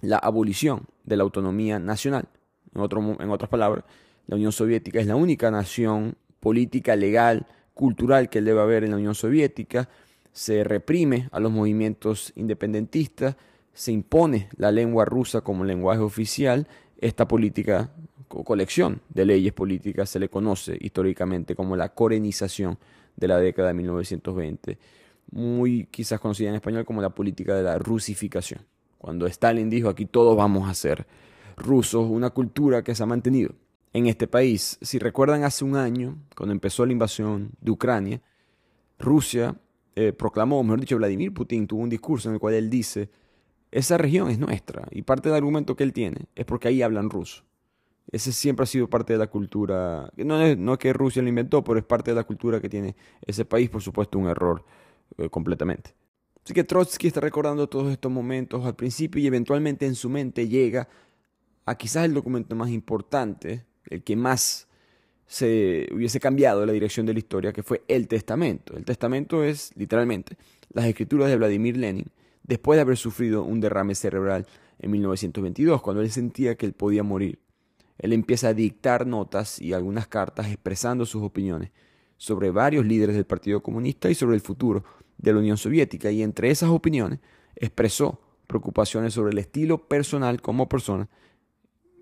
la 0.02 0.18
abolición 0.18 0.86
de 1.04 1.18
la 1.18 1.24
autonomía 1.24 1.80
nacional. 1.80 2.28
En, 2.74 2.82
en 2.82 3.30
otras 3.30 3.50
palabras, 3.50 3.86
la 4.28 4.36
Unión 4.36 4.52
Soviética 4.52 5.00
es 5.00 5.08
la 5.08 5.16
única 5.16 5.52
nación 5.52 6.16
política, 6.40 6.96
legal, 6.96 7.48
cultural 7.74 8.30
que 8.30 8.42
debe 8.42 8.62
haber 8.62 8.84
en 8.84 8.92
la 8.92 8.98
Unión 8.98 9.16
Soviética. 9.16 9.90
Se 10.32 10.64
reprime 10.64 11.30
a 11.32 11.40
los 11.40 11.52
movimientos 11.52 12.34
independentistas, 12.36 13.36
se 13.74 13.92
impone 13.92 14.50
la 14.58 14.72
lengua 14.72 15.06
rusa 15.06 15.42
como 15.42 15.64
lenguaje 15.64 16.02
oficial. 16.02 16.68
Esta 16.98 17.28
política 17.28 17.92
colección 18.44 19.02
de 19.10 19.26
leyes 19.26 19.54
políticas 19.54 20.10
se 20.10 20.20
le 20.20 20.30
conoce 20.30 20.78
históricamente 20.80 21.56
como 21.56 21.76
la 21.76 21.90
corenización 21.90 22.78
de 23.16 23.28
la 23.28 23.38
década 23.38 23.70
de 23.70 23.74
1920, 23.76 24.78
muy 25.32 25.86
quizás 25.92 26.20
conocida 26.20 26.50
en 26.50 26.56
español 26.56 26.86
como 26.86 27.02
la 27.02 27.10
política 27.10 27.56
de 27.56 27.64
la 27.64 27.78
rusificación. 27.78 28.62
Cuando 29.02 29.26
Stalin 29.26 29.68
dijo 29.68 29.90
aquí 29.90 30.06
todos 30.06 30.38
vamos 30.38 30.70
a 30.70 30.76
ser 30.76 31.08
rusos, 31.58 32.08
una 32.08 32.30
cultura 32.30 32.84
que 32.84 32.94
se 32.94 33.02
ha 33.02 33.08
mantenido 33.08 33.56
en 33.94 34.06
este 34.06 34.28
país. 34.28 34.78
Si 34.80 35.00
recuerdan 35.00 35.44
hace 35.44 35.66
un 35.66 35.76
año, 35.76 36.20
cuando 36.38 36.54
empezó 36.54 36.86
la 36.86 36.92
invasión 36.92 37.50
de 37.62 37.72
Ucrania, 37.72 38.22
Rusia 39.00 39.56
eh, 39.96 40.14
proclamó, 40.14 40.62
mejor 40.62 40.82
dicho, 40.82 40.98
Vladimir 40.98 41.34
Putin 41.34 41.66
tuvo 41.66 41.82
un 41.82 41.90
discurso 41.90 42.30
en 42.30 42.36
el 42.36 42.40
cual 42.40 42.54
él 42.54 42.70
dice, 42.70 43.10
esa 43.72 43.98
región 43.98 44.30
es 44.30 44.38
nuestra 44.38 44.88
y 44.92 45.02
parte 45.02 45.30
del 45.30 45.38
argumento 45.38 45.76
que 45.76 45.84
él 45.84 45.94
tiene 45.94 46.28
es 46.36 46.46
porque 46.46 46.68
ahí 46.68 46.84
hablan 46.84 47.10
ruso. 47.10 47.44
Ese 48.12 48.32
siempre 48.32 48.66
ha 48.66 48.68
sido 48.68 48.88
parte 48.88 49.14
de 49.14 49.20
la 49.20 49.28
cultura. 49.32 50.12
No 50.16 50.40
es, 50.42 50.60
no 50.60 50.78
que 50.78 50.94
Rusia 50.94 51.24
lo 51.24 51.30
inventó, 51.30 51.64
pero 51.64 51.80
es 51.80 51.86
parte 51.86 52.12
de 52.12 52.16
la 52.16 52.24
cultura 52.24 52.62
que 52.62 52.70
tiene 52.70 52.96
ese 53.26 53.46
país, 53.46 53.68
por 53.68 53.82
supuesto, 53.82 54.20
un 54.20 54.28
error 54.28 54.64
eh, 55.18 55.28
completamente. 55.28 55.96
Así 56.44 56.54
que 56.54 56.64
Trotsky 56.64 57.08
está 57.08 57.20
recordando 57.20 57.68
todos 57.68 57.92
estos 57.92 58.12
momentos 58.12 58.66
al 58.66 58.76
principio 58.76 59.22
y 59.22 59.28
eventualmente 59.28 59.86
en 59.86 59.96
su 59.96 60.10
mente 60.10 60.48
llega 60.48 60.88
a 61.66 61.76
quizás 61.76 62.06
el 62.06 62.14
documento 62.14 62.56
más 62.56 62.70
importante, 62.70 63.66
el 63.90 64.04
que 64.04 64.16
más 64.16 64.68
se 65.28 65.88
hubiese 65.94 66.20
cambiado 66.20 66.66
la 66.66 66.74
dirección 66.74 67.06
de 67.06 67.14
la 67.14 67.20
historia, 67.20 67.54
que 67.54 67.64
fue 67.64 67.84
el 67.88 68.08
Testamento. 68.08 68.76
El 68.76 68.84
Testamento 68.84 69.44
es 69.44 69.72
literalmente 69.76 70.36
las 70.74 70.86
escrituras 70.86 71.30
de 71.30 71.38
Vladimir 71.38 71.78
Lenin 71.78 72.08
después 72.44 72.78
de 72.78 72.82
haber 72.82 72.98
sufrido 72.98 73.44
un 73.44 73.62
derrame 73.62 73.96
cerebral 73.96 74.48
en 74.80 74.92
1922, 74.92 75.82
cuando 75.82 76.02
él 76.02 76.10
sentía 76.10 76.56
que 76.56 76.66
él 76.66 76.74
podía 76.74 77.04
morir 77.04 77.40
él 78.02 78.14
empieza 78.14 78.50
a 78.50 78.54
dictar 78.54 79.06
notas 79.06 79.62
y 79.62 79.74
algunas 79.74 80.08
cartas 80.08 80.48
expresando 80.48 81.06
sus 81.06 81.22
opiniones 81.22 81.70
sobre 82.22 82.52
varios 82.52 82.86
líderes 82.86 83.16
del 83.16 83.26
Partido 83.26 83.64
Comunista 83.64 84.08
y 84.08 84.14
sobre 84.14 84.36
el 84.36 84.42
futuro 84.42 84.84
de 85.18 85.34
la 85.34 85.40
Unión 85.40 85.58
Soviética. 85.58 86.12
Y 86.12 86.22
entre 86.22 86.52
esas 86.52 86.70
opiniones 86.70 87.18
expresó 87.56 88.22
preocupaciones 88.46 89.16
sobre 89.16 89.32
el 89.32 89.40
estilo 89.40 89.88
personal 89.88 90.40
como 90.40 90.70
persona 90.70 91.10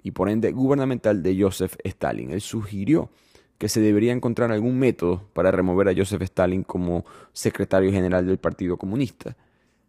y 0.04 0.12
por 0.12 0.28
ende 0.28 0.52
gubernamental 0.52 1.24
de 1.24 1.42
Joseph 1.42 1.78
Stalin. 1.86 2.32
Él 2.32 2.42
sugirió 2.42 3.10
que 3.58 3.70
se 3.70 3.80
debería 3.80 4.12
encontrar 4.12 4.52
algún 4.52 4.78
método 4.78 5.30
para 5.32 5.52
remover 5.52 5.88
a 5.88 5.96
Joseph 5.96 6.24
Stalin 6.24 6.64
como 6.64 7.06
secretario 7.32 7.90
general 7.90 8.28
del 8.28 8.40
Partido 8.40 8.76
Comunista. 8.76 9.38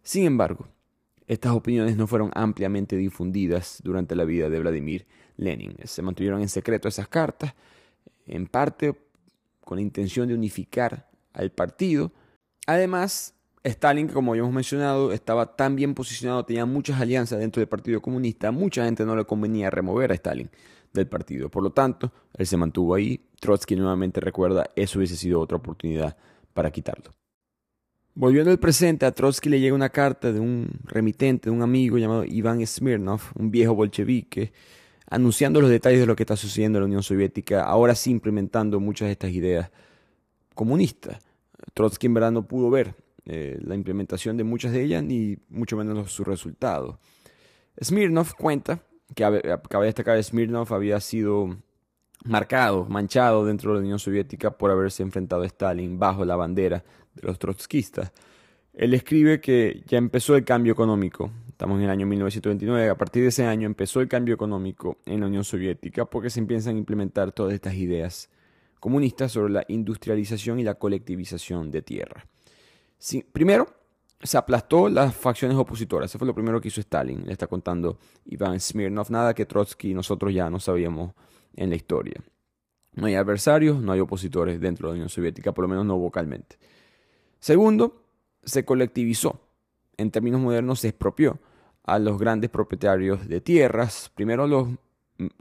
Sin 0.01 0.23
embargo, 0.23 0.65
estas 1.27 1.51
opiniones 1.51 1.97
no 1.97 2.07
fueron 2.07 2.31
ampliamente 2.35 2.95
difundidas 2.95 3.81
durante 3.83 4.15
la 4.15 4.23
vida 4.23 4.49
de 4.49 4.61
Vladimir 4.61 5.05
Lenin. 5.35 5.75
Se 5.83 6.01
mantuvieron 6.01 6.39
en 6.39 6.47
secreto 6.47 6.87
esas 6.87 7.09
cartas, 7.09 7.53
en 8.25 8.47
parte 8.47 8.95
con 9.63 9.77
la 9.77 9.81
intención 9.81 10.27
de 10.27 10.33
unificar 10.33 11.09
al 11.33 11.51
partido. 11.51 12.11
Además, 12.67 13.35
Stalin, 13.63 14.07
como 14.07 14.35
ya 14.35 14.39
hemos 14.39 14.53
mencionado, 14.53 15.11
estaba 15.11 15.55
tan 15.55 15.75
bien 15.75 15.93
posicionado, 15.93 16.45
tenía 16.45 16.65
muchas 16.65 16.99
alianzas 16.99 17.39
dentro 17.39 17.59
del 17.59 17.67
Partido 17.67 18.01
Comunista, 18.01 18.51
mucha 18.51 18.85
gente 18.85 19.05
no 19.05 19.15
le 19.15 19.25
convenía 19.25 19.69
remover 19.69 20.11
a 20.11 20.15
Stalin 20.15 20.49
del 20.93 21.07
partido. 21.07 21.49
Por 21.49 21.63
lo 21.63 21.71
tanto, 21.71 22.11
él 22.33 22.47
se 22.47 22.57
mantuvo 22.57 22.95
ahí. 22.95 23.21
Trotsky 23.39 23.75
nuevamente 23.75 24.19
recuerda, 24.19 24.69
eso 24.75 24.99
hubiese 24.99 25.15
sido 25.15 25.39
otra 25.39 25.57
oportunidad 25.57 26.17
para 26.53 26.71
quitarlo. 26.71 27.11
Volviendo 28.13 28.51
al 28.51 28.59
presente, 28.59 29.05
a 29.05 29.13
Trotsky 29.13 29.49
le 29.49 29.59
llega 29.59 29.73
una 29.73 29.89
carta 29.89 30.33
de 30.33 30.39
un 30.39 30.69
remitente, 30.83 31.49
de 31.49 31.55
un 31.55 31.61
amigo 31.61 31.97
llamado 31.97 32.25
Iván 32.25 32.65
Smirnov, 32.65 33.21
un 33.35 33.51
viejo 33.51 33.73
bolchevique, 33.73 34.51
anunciando 35.11 35.59
los 35.59 35.69
detalles 35.69 35.99
de 35.99 36.05
lo 36.05 36.15
que 36.15 36.23
está 36.23 36.37
sucediendo 36.37 36.79
en 36.79 36.83
la 36.83 36.85
Unión 36.85 37.03
Soviética, 37.03 37.65
ahora 37.65 37.95
sí 37.95 38.11
implementando 38.11 38.79
muchas 38.79 39.07
de 39.07 39.11
estas 39.11 39.31
ideas 39.31 39.69
comunistas. 40.55 41.19
Trotsky 41.73 42.07
en 42.07 42.13
verdad 42.13 42.31
no 42.31 42.47
pudo 42.47 42.69
ver 42.69 42.95
eh, 43.25 43.59
la 43.61 43.75
implementación 43.75 44.37
de 44.37 44.45
muchas 44.45 44.71
de 44.71 44.81
ellas 44.81 45.03
ni 45.03 45.37
mucho 45.49 45.75
menos 45.75 46.11
sus 46.11 46.25
resultados. 46.25 46.95
Smirnov 47.83 48.35
cuenta 48.35 48.79
que 49.13 49.23
cabe 49.69 49.85
destacar 49.85 50.23
Smirnov 50.23 50.73
había 50.73 51.01
sido 51.01 51.57
marcado, 52.23 52.85
manchado 52.85 53.45
dentro 53.45 53.71
de 53.71 53.79
la 53.79 53.81
Unión 53.81 53.99
Soviética 53.99 54.51
por 54.51 54.71
haberse 54.71 55.03
enfrentado 55.03 55.41
a 55.41 55.45
Stalin 55.45 55.99
bajo 55.99 56.23
la 56.23 56.37
bandera 56.37 56.85
de 57.15 57.27
los 57.27 57.37
trotskistas. 57.37 58.13
Él 58.73 58.93
escribe 58.93 59.41
que 59.41 59.83
ya 59.87 59.97
empezó 59.97 60.37
el 60.37 60.45
cambio 60.45 60.71
económico. 60.71 61.31
Estamos 61.61 61.77
en 61.77 61.83
el 61.83 61.91
año 61.91 62.07
1929. 62.07 62.89
A 62.89 62.97
partir 62.97 63.21
de 63.21 63.29
ese 63.29 63.45
año 63.45 63.67
empezó 63.67 64.01
el 64.01 64.07
cambio 64.07 64.33
económico 64.33 64.97
en 65.05 65.19
la 65.19 65.27
Unión 65.27 65.43
Soviética 65.43 66.05
porque 66.05 66.31
se 66.31 66.39
empiezan 66.39 66.73
a 66.73 66.79
implementar 66.79 67.33
todas 67.33 67.53
estas 67.53 67.75
ideas 67.75 68.31
comunistas 68.79 69.31
sobre 69.31 69.53
la 69.53 69.63
industrialización 69.67 70.59
y 70.59 70.63
la 70.63 70.73
colectivización 70.73 71.69
de 71.69 71.83
tierra. 71.83 72.25
primero, 73.31 73.67
se 74.23 74.39
aplastó 74.39 74.89
las 74.89 75.15
facciones 75.15 75.55
opositoras. 75.55 76.09
Eso 76.09 76.17
fue 76.17 76.25
lo 76.25 76.33
primero 76.33 76.59
que 76.59 76.69
hizo 76.69 76.81
Stalin. 76.81 77.27
Le 77.27 77.31
está 77.31 77.45
contando 77.45 77.99
Iván 78.25 78.59
Smirnov. 78.59 79.11
Nada 79.11 79.35
que 79.35 79.45
Trotsky 79.45 79.91
y 79.91 79.93
nosotros 79.93 80.33
ya 80.33 80.49
no 80.49 80.59
sabíamos 80.59 81.13
en 81.55 81.69
la 81.69 81.75
historia. 81.75 82.23
No 82.95 83.05
hay 83.05 83.13
adversarios, 83.13 83.79
no 83.79 83.91
hay 83.91 83.99
opositores 83.99 84.59
dentro 84.59 84.87
de 84.87 84.93
la 84.93 84.95
Unión 84.95 85.09
Soviética, 85.09 85.51
por 85.51 85.65
lo 85.65 85.69
menos 85.69 85.85
no 85.85 85.95
vocalmente. 85.99 86.57
Segundo, 87.39 88.01
se 88.43 88.65
colectivizó. 88.65 89.39
En 89.97 90.09
términos 90.09 90.41
modernos, 90.41 90.79
se 90.79 90.87
expropió 90.87 91.39
a 91.83 91.99
los 91.99 92.17
grandes 92.17 92.49
propietarios 92.49 93.27
de 93.27 93.41
tierras. 93.41 94.11
Primero 94.15 94.47
los 94.47 94.69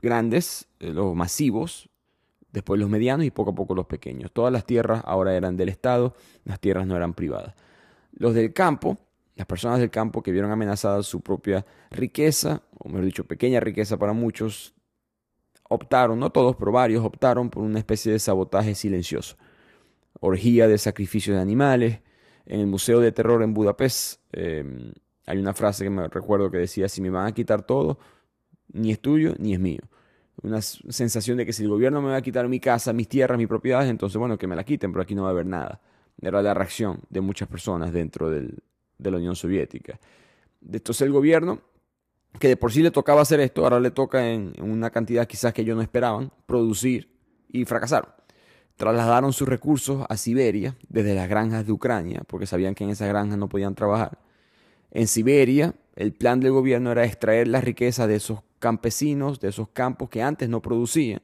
grandes, 0.01 0.69
eh, 0.81 0.93
los 0.93 1.15
masivos, 1.15 1.89
después 2.53 2.81
los 2.81 2.91
medianos 2.91 3.27
y 3.27 3.31
poco 3.31 3.51
a 3.51 3.55
poco 3.55 3.75
los 3.75 3.87
pequeños. 3.87 4.33
Todas 4.33 4.53
las 4.53 4.65
tierras 4.65 5.03
ahora 5.05 5.35
eran 5.35 5.57
del 5.57 5.69
Estado, 5.69 6.15
las 6.45 6.61
tierras 6.61 6.87
no 6.87 6.97
eran 6.97 7.15
privadas. 7.15 7.55
Los 8.13 8.35
del 8.35 8.53
campo, 8.53 8.99
las 9.37 9.47
personas 9.47 9.79
del 9.79 9.91
campo 9.91 10.23
que 10.23 10.33
vieron 10.33 10.51
amenazada 10.51 11.03
su 11.03 11.21
propia 11.21 11.65
riqueza, 11.91 12.63
o 12.79 12.89
mejor 12.89 13.05
dicho, 13.05 13.25
pequeña 13.25 13.61
riqueza 13.61 13.97
para 13.97 14.13
muchos, 14.13 14.75
optaron, 15.69 16.19
no 16.19 16.31
todos, 16.31 16.57
pero 16.57 16.73
varios, 16.73 17.05
optaron 17.05 17.49
por 17.49 17.63
una 17.63 17.79
especie 17.79 18.13
de 18.13 18.19
sabotaje 18.19 18.75
silencioso. 18.75 19.37
Orgía 20.19 20.67
de 20.67 20.77
sacrificios 20.79 21.37
de 21.37 21.43
animales. 21.43 22.01
En 22.45 22.61
el 22.61 22.67
Museo 22.67 22.99
de 22.99 23.13
Terror 23.13 23.43
en 23.45 23.55
Budapest 23.55 24.21
em, 24.33 24.93
hay 25.31 25.39
una 25.39 25.55
frase 25.55 25.85
que 25.85 25.91
me 25.91 26.09
recuerdo 26.09 26.51
que 26.51 26.59
decía, 26.59 26.89
si 26.89 27.01
me 27.01 27.11
van 27.11 27.27
a 27.27 27.33
quitar 27.33 27.63
todo, 27.63 27.99
ni 28.73 28.93
es 28.93 29.01
tuyo 29.01 29.35
ni 29.39 29.55
es 29.55 29.61
mío. 29.61 29.81
Una 30.43 30.63
sensación 30.63 31.37
de 31.37 31.47
que 31.47 31.53
si 31.53 31.65
el 31.65 31.69
gobierno 31.69 32.01
me 32.01 32.11
va 32.11 32.17
a 32.17 32.23
quitar 32.23 32.49
mi 32.49 32.61
casa, 32.61 32.93
mis 32.93 33.09
tierras, 33.09 33.37
mis 33.37 33.49
propiedades, 33.49 33.91
entonces 33.91 34.17
bueno, 34.19 34.39
que 34.39 34.47
me 34.47 34.57
la 34.57 34.65
quiten, 34.65 34.93
pero 34.93 35.03
aquí 35.03 35.15
no 35.15 35.23
va 35.23 35.29
a 35.29 35.33
haber 35.33 35.47
nada. 35.47 35.81
Era 36.21 36.43
la 36.43 36.55
reacción 36.55 37.01
de 37.11 37.21
muchas 37.21 37.49
personas 37.49 37.93
dentro 37.93 38.31
de 38.31 38.51
la 38.99 39.17
Unión 39.17 39.37
Soviética. 39.37 39.99
Entonces 40.63 41.03
el 41.03 41.13
gobierno 41.13 41.61
que 42.39 42.49
de 42.49 42.57
por 42.57 42.73
sí 42.73 42.83
le 42.83 42.91
tocaba 42.91 43.23
hacer 43.23 43.41
esto, 43.41 43.65
ahora 43.65 43.81
le 43.81 43.91
toca 43.91 44.31
en, 44.31 44.53
una 44.61 44.91
cantidad 44.91 45.27
quizás 45.27 45.53
que 45.53 45.63
ellos 45.63 45.77
no 45.77 45.83
esperaban, 45.83 46.31
producir 46.47 47.11
y 47.49 47.65
fracasaron. 47.65 48.11
Trasladaron 48.77 49.33
sus 49.33 49.49
recursos 49.49 50.07
a 50.09 50.17
Siberia 50.17 50.77
desde 50.89 51.15
las 51.15 51.29
granjas 51.29 51.67
de 51.67 51.73
Ucrania, 51.73 52.23
porque 52.27 52.47
sabían 52.47 52.75
que 52.75 52.85
en 52.85 52.91
esas 52.91 53.09
granjas 53.09 53.37
no 53.37 53.49
podían 53.49 53.75
trabajar. 53.75 54.19
En 54.91 55.07
Siberia, 55.07 55.75
el 55.95 56.13
plan 56.13 56.41
del 56.41 56.53
gobierno 56.53 56.91
era 56.91 57.05
extraer 57.05 57.49
la 57.49 57.61
riqueza 57.61 58.07
de 58.07 58.17
esos 58.17 58.41
campesinos, 58.59 59.41
de 59.41 59.49
esos 59.49 59.69
campos 59.69 60.09
que 60.09 60.23
antes 60.23 60.49
no 60.49 60.61
producían. 60.61 61.23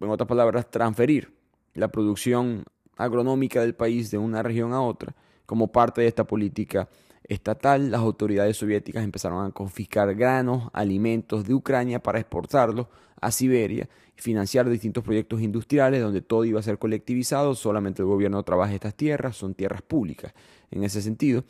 En 0.00 0.08
otras 0.10 0.28
palabras, 0.28 0.70
transferir 0.70 1.32
la 1.74 1.88
producción 1.88 2.64
agronómica 2.96 3.60
del 3.60 3.74
país 3.74 4.10
de 4.10 4.18
una 4.18 4.42
región 4.42 4.72
a 4.72 4.80
otra 4.80 5.14
como 5.44 5.70
parte 5.70 6.00
de 6.00 6.08
esta 6.08 6.24
política 6.24 6.88
estatal, 7.24 7.90
las 7.90 8.00
autoridades 8.00 8.56
soviéticas 8.56 9.04
empezaron 9.04 9.44
a 9.44 9.50
confiscar 9.50 10.14
granos, 10.14 10.70
alimentos 10.72 11.44
de 11.44 11.54
Ucrania 11.54 12.02
para 12.02 12.18
exportarlos 12.18 12.86
a 13.20 13.30
Siberia 13.30 13.88
y 14.16 14.20
financiar 14.20 14.68
distintos 14.68 15.02
proyectos 15.02 15.40
industriales 15.40 16.02
donde 16.02 16.20
todo 16.20 16.44
iba 16.44 16.60
a 16.60 16.62
ser 16.62 16.78
colectivizado, 16.78 17.54
solamente 17.54 18.02
el 18.02 18.08
gobierno 18.08 18.42
trabaja 18.42 18.74
estas 18.74 18.94
tierras, 18.94 19.36
son 19.36 19.54
tierras 19.54 19.82
públicas 19.82 20.34
en 20.70 20.84
ese 20.84 21.02
sentido. 21.02 21.44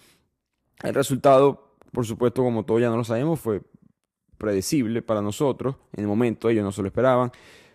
El 0.82 0.94
resultado, 0.94 1.76
por 1.92 2.06
supuesto, 2.06 2.42
como 2.42 2.64
todos 2.64 2.80
ya 2.80 2.90
no 2.90 2.96
lo 2.96 3.04
sabemos, 3.04 3.40
fue 3.40 3.62
predecible 4.38 5.02
para 5.02 5.22
nosotros, 5.22 5.76
en 5.94 6.02
el 6.02 6.06
momento 6.06 6.50
ellos 6.50 6.62
no 6.62 6.72
se 6.72 6.82
lo 6.82 6.88
esperaban, 6.88 7.32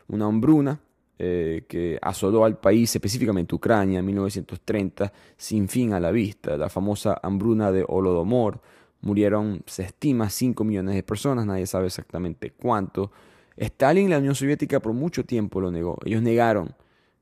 una 0.08 0.26
hambruna 0.26 0.80
eh, 1.24 1.66
que 1.68 2.00
asoló 2.02 2.46
al 2.46 2.58
país, 2.58 2.96
específicamente 2.96 3.54
Ucrania, 3.54 4.00
en 4.00 4.06
1930, 4.08 5.14
sin 5.38 5.68
fin 5.68 5.94
a 5.94 6.00
la 6.00 6.10
vista. 6.10 6.58
La 6.58 6.68
famosa 6.68 7.20
hambruna 7.22 7.72
de 7.72 7.86
Holodomor. 7.88 8.60
Murieron, 9.02 9.62
se 9.68 9.84
estima, 9.84 10.32
5 10.32 10.64
millones 10.64 10.96
de 10.96 11.04
personas, 11.04 11.46
nadie 11.46 11.68
sabe 11.68 11.86
exactamente 11.86 12.54
cuánto. 12.54 13.12
Stalin 13.56 14.08
y 14.08 14.10
la 14.10 14.18
Unión 14.18 14.34
Soviética 14.34 14.80
por 14.80 14.94
mucho 14.94 15.24
tiempo 15.24 15.62
lo 15.62 15.70
negó. 15.70 15.96
Ellos 16.06 16.24
negaron 16.24 16.74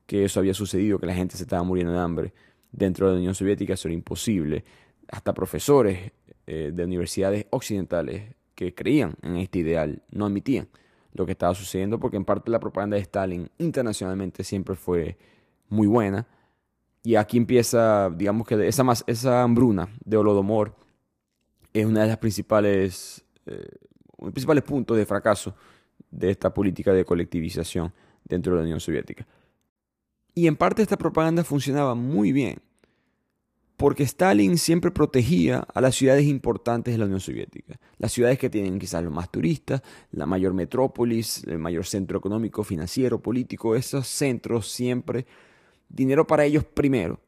que 0.06 0.24
eso 0.24 0.40
había 0.40 0.54
sucedido, 0.54 0.98
que 0.98 1.04
la 1.04 1.14
gente 1.14 1.36
se 1.36 1.42
estaba 1.42 1.62
muriendo 1.62 1.92
de 1.92 1.98
hambre. 1.98 2.32
Dentro 2.72 3.06
de 3.06 3.12
la 3.12 3.18
Unión 3.18 3.34
Soviética 3.34 3.74
eso 3.74 3.88
era 3.88 3.94
imposible. 3.94 4.64
Hasta 5.10 5.34
profesores 5.34 6.12
eh, 6.46 6.70
de 6.72 6.84
universidades 6.84 7.46
occidentales 7.50 8.34
que 8.54 8.74
creían 8.74 9.14
en 9.22 9.36
este 9.36 9.60
ideal 9.60 10.02
no 10.10 10.26
admitían 10.26 10.68
lo 11.12 11.26
que 11.26 11.32
estaba 11.32 11.54
sucediendo, 11.54 11.98
porque 11.98 12.16
en 12.16 12.24
parte 12.24 12.50
la 12.50 12.60
propaganda 12.60 12.96
de 12.96 13.02
Stalin 13.02 13.50
internacionalmente 13.58 14.44
siempre 14.44 14.76
fue 14.76 15.16
muy 15.68 15.86
buena. 15.86 16.26
Y 17.02 17.16
aquí 17.16 17.38
empieza, 17.38 18.10
digamos 18.10 18.46
que 18.46 18.68
esa, 18.68 18.84
más, 18.84 19.02
esa 19.06 19.42
hambruna 19.42 19.88
de 20.04 20.16
Holodomor 20.16 20.76
es 21.72 21.86
una 21.86 22.02
de 22.02 22.08
las 22.08 22.18
principales, 22.18 23.24
eh, 23.46 23.68
principales 24.18 24.62
puntos 24.64 24.96
de 24.96 25.06
fracaso 25.06 25.54
de 26.10 26.30
esta 26.30 26.52
política 26.52 26.92
de 26.92 27.04
colectivización 27.04 27.92
dentro 28.24 28.52
de 28.52 28.58
la 28.58 28.64
Unión 28.64 28.80
Soviética. 28.80 29.26
Y 30.34 30.46
en 30.46 30.56
parte 30.56 30.82
esta 30.82 30.98
propaganda 30.98 31.42
funcionaba 31.44 31.94
muy 31.94 32.32
bien 32.32 32.60
porque 33.80 34.02
Stalin 34.02 34.58
siempre 34.58 34.90
protegía 34.90 35.66
a 35.72 35.80
las 35.80 35.94
ciudades 35.94 36.26
importantes 36.26 36.92
de 36.92 36.98
la 36.98 37.06
Unión 37.06 37.18
Soviética, 37.18 37.80
las 37.96 38.12
ciudades 38.12 38.38
que 38.38 38.50
tienen 38.50 38.78
quizás 38.78 39.02
los 39.02 39.10
más 39.10 39.30
turistas, 39.30 39.80
la 40.12 40.26
mayor 40.26 40.52
metrópolis, 40.52 41.44
el 41.44 41.58
mayor 41.58 41.86
centro 41.86 42.18
económico, 42.18 42.62
financiero, 42.62 43.22
político, 43.22 43.74
esos 43.74 44.06
centros 44.06 44.70
siempre, 44.70 45.24
dinero 45.88 46.26
para 46.26 46.44
ellos 46.44 46.62
primero, 46.62 47.20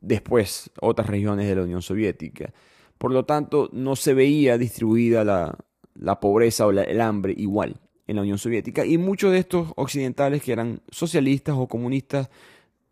después 0.00 0.70
otras 0.80 1.10
regiones 1.10 1.46
de 1.46 1.56
la 1.56 1.64
Unión 1.64 1.82
Soviética. 1.82 2.54
Por 2.96 3.12
lo 3.12 3.26
tanto, 3.26 3.68
no 3.70 3.96
se 3.96 4.14
veía 4.14 4.56
distribuida 4.56 5.24
la, 5.24 6.20
pobreza 6.20 6.66
o 6.66 6.70
el 6.70 7.00
hambre 7.02 7.34
igual 7.36 7.82
en 8.06 8.16
la 8.16 8.22
Unión 8.22 8.38
Soviética 8.38 8.86
y 8.86 8.96
muchos 8.96 9.30
de 9.30 9.40
estos 9.40 9.74
occidentales 9.76 10.42
que 10.42 10.52
eran 10.52 10.80
socialistas 10.88 11.54
o 11.58 11.68
comunistas 11.68 12.30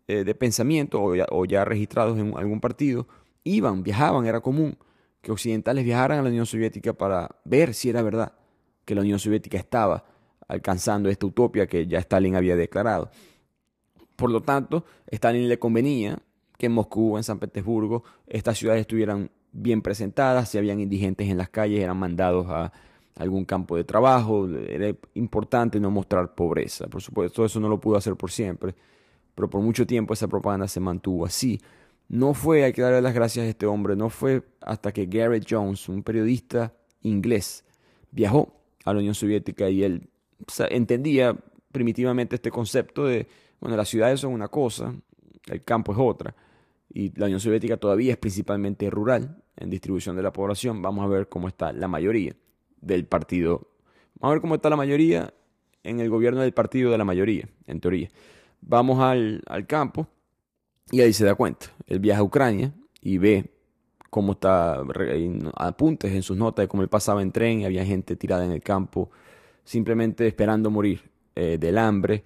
eh, 0.07 0.23
de 0.23 0.35
pensamiento 0.35 1.01
o 1.01 1.45
ya, 1.45 1.65
registrados 1.65 2.17
en 2.19 2.37
algún 2.37 2.59
partido, 2.59 3.07
iban, 3.43 3.83
viajaban, 3.83 4.25
era 4.25 4.41
común 4.41 4.77
que 5.21 5.31
occidentales 5.31 5.83
viajaran 5.83 6.19
a 6.19 6.21
la 6.21 6.29
Unión 6.29 6.45
Soviética 6.45 6.93
para 6.93 7.35
ver 7.43 7.73
si 7.73 7.89
era 7.89 8.03
verdad 8.03 8.33
que 8.85 8.93
la 8.93 9.01
Unión 9.01 9.17
Soviética 9.17 9.57
estaba 9.57 10.05
alcanzando 10.47 11.09
esta 11.09 11.25
utopia 11.25 11.65
que 11.65 11.87
ya 11.87 11.99
Stalin 11.99 12.35
había 12.35 12.55
declarado. 12.55 13.09
Por 14.15 14.29
lo 14.29 14.41
tanto, 14.41 14.85
Stalin 15.07 15.49
le 15.49 15.57
convenía 15.57 16.19
que 16.57 16.67
en 16.67 16.73
Moscú, 16.73 17.17
en 17.17 17.23
San 17.23 17.39
Petersburgo, 17.39 18.03
estas 18.27 18.57
ciudades 18.57 18.81
estuvieran 18.81 19.31
bien 19.51 19.81
presentadas, 19.81 20.49
si 20.49 20.57
habían 20.57 20.79
indigentes 20.79 21.27
en 21.29 21.37
las 21.37 21.49
calles, 21.49 21.81
eran 21.81 21.97
mandados 21.97 22.45
a 22.49 22.71
algún 23.17 23.45
campo 23.45 23.75
de 23.77 23.83
trabajo, 23.83 24.47
era 24.49 24.93
importante 25.13 25.79
no 25.79 25.89
mostrar 25.89 26.35
pobreza. 26.35 26.87
Por 26.87 27.01
supuesto, 27.01 27.45
eso 27.45 27.59
no 27.59 27.69
lo 27.69 27.79
pudo 27.79 27.97
hacer 27.97 28.15
por 28.15 28.31
siempre, 28.31 28.75
pero 29.35 29.49
por 29.49 29.61
mucho 29.61 29.85
tiempo 29.85 30.13
esa 30.13 30.27
propaganda 30.27 30.67
se 30.67 30.79
mantuvo 30.79 31.25
así. 31.25 31.61
No 32.07 32.33
fue, 32.33 32.63
hay 32.63 32.73
que 32.73 32.81
darle 32.81 33.01
las 33.01 33.13
gracias 33.13 33.45
a 33.45 33.49
este 33.49 33.65
hombre, 33.65 33.95
no 33.95 34.09
fue 34.09 34.43
hasta 34.61 34.91
que 34.91 35.05
Garrett 35.05 35.45
Jones, 35.49 35.89
un 35.89 36.03
periodista 36.03 36.73
inglés, 37.01 37.65
viajó 38.11 38.53
a 38.85 38.93
la 38.93 38.99
Unión 38.99 39.15
Soviética 39.15 39.69
y 39.69 39.83
él 39.83 40.09
entendía 40.69 41.35
primitivamente 41.71 42.35
este 42.35 42.51
concepto 42.51 43.05
de, 43.05 43.27
bueno, 43.59 43.75
las 43.75 43.89
ciudades 43.89 44.19
son 44.19 44.33
una 44.33 44.47
cosa, 44.47 44.93
el 45.47 45.63
campo 45.63 45.91
es 45.91 45.97
otra, 45.99 46.35
y 46.93 47.11
la 47.19 47.25
Unión 47.25 47.39
Soviética 47.39 47.77
todavía 47.77 48.13
es 48.13 48.17
principalmente 48.17 48.89
rural 48.89 49.43
en 49.57 49.69
distribución 49.69 50.15
de 50.15 50.23
la 50.23 50.31
población. 50.31 50.81
Vamos 50.81 51.03
a 51.03 51.07
ver 51.07 51.27
cómo 51.27 51.47
está 51.47 51.73
la 51.73 51.87
mayoría 51.87 52.35
del 52.79 53.05
partido. 53.05 53.67
Vamos 54.19 54.31
a 54.31 54.35
ver 54.35 54.41
cómo 54.41 54.55
está 54.55 54.69
la 54.69 54.77
mayoría 54.77 55.33
en 55.83 55.99
el 55.99 56.09
gobierno 56.09 56.41
del 56.41 56.53
partido 56.53 56.91
de 56.91 56.97
la 56.97 57.03
mayoría, 57.03 57.49
en 57.67 57.79
teoría. 57.81 58.09
Vamos 58.67 58.99
al, 58.99 59.43
al 59.45 59.67
campo 59.67 60.07
y 60.91 61.01
ahí 61.01 61.13
se 61.13 61.25
da 61.25 61.35
cuenta. 61.35 61.67
Él 61.87 61.99
viaja 61.99 62.21
a 62.21 62.23
Ucrania 62.23 62.73
y 63.01 63.17
ve 63.17 63.55
cómo 64.15 64.31
está, 64.31 64.81
apuntes 65.55 66.13
en 66.13 66.23
sus 66.23 66.37
notas 66.37 66.63
de 66.63 66.67
cómo 66.69 66.83
él 66.83 66.87
pasaba 66.87 67.21
en 67.21 67.33
tren 67.33 67.59
y 67.59 67.65
había 67.65 67.83
gente 67.83 68.15
tirada 68.15 68.45
en 68.45 68.51
el 68.51 68.61
campo, 68.61 69.11
simplemente 69.65 70.25
esperando 70.25 70.71
morir 70.71 71.01
eh, 71.35 71.57
del 71.59 71.77
hambre. 71.77 72.23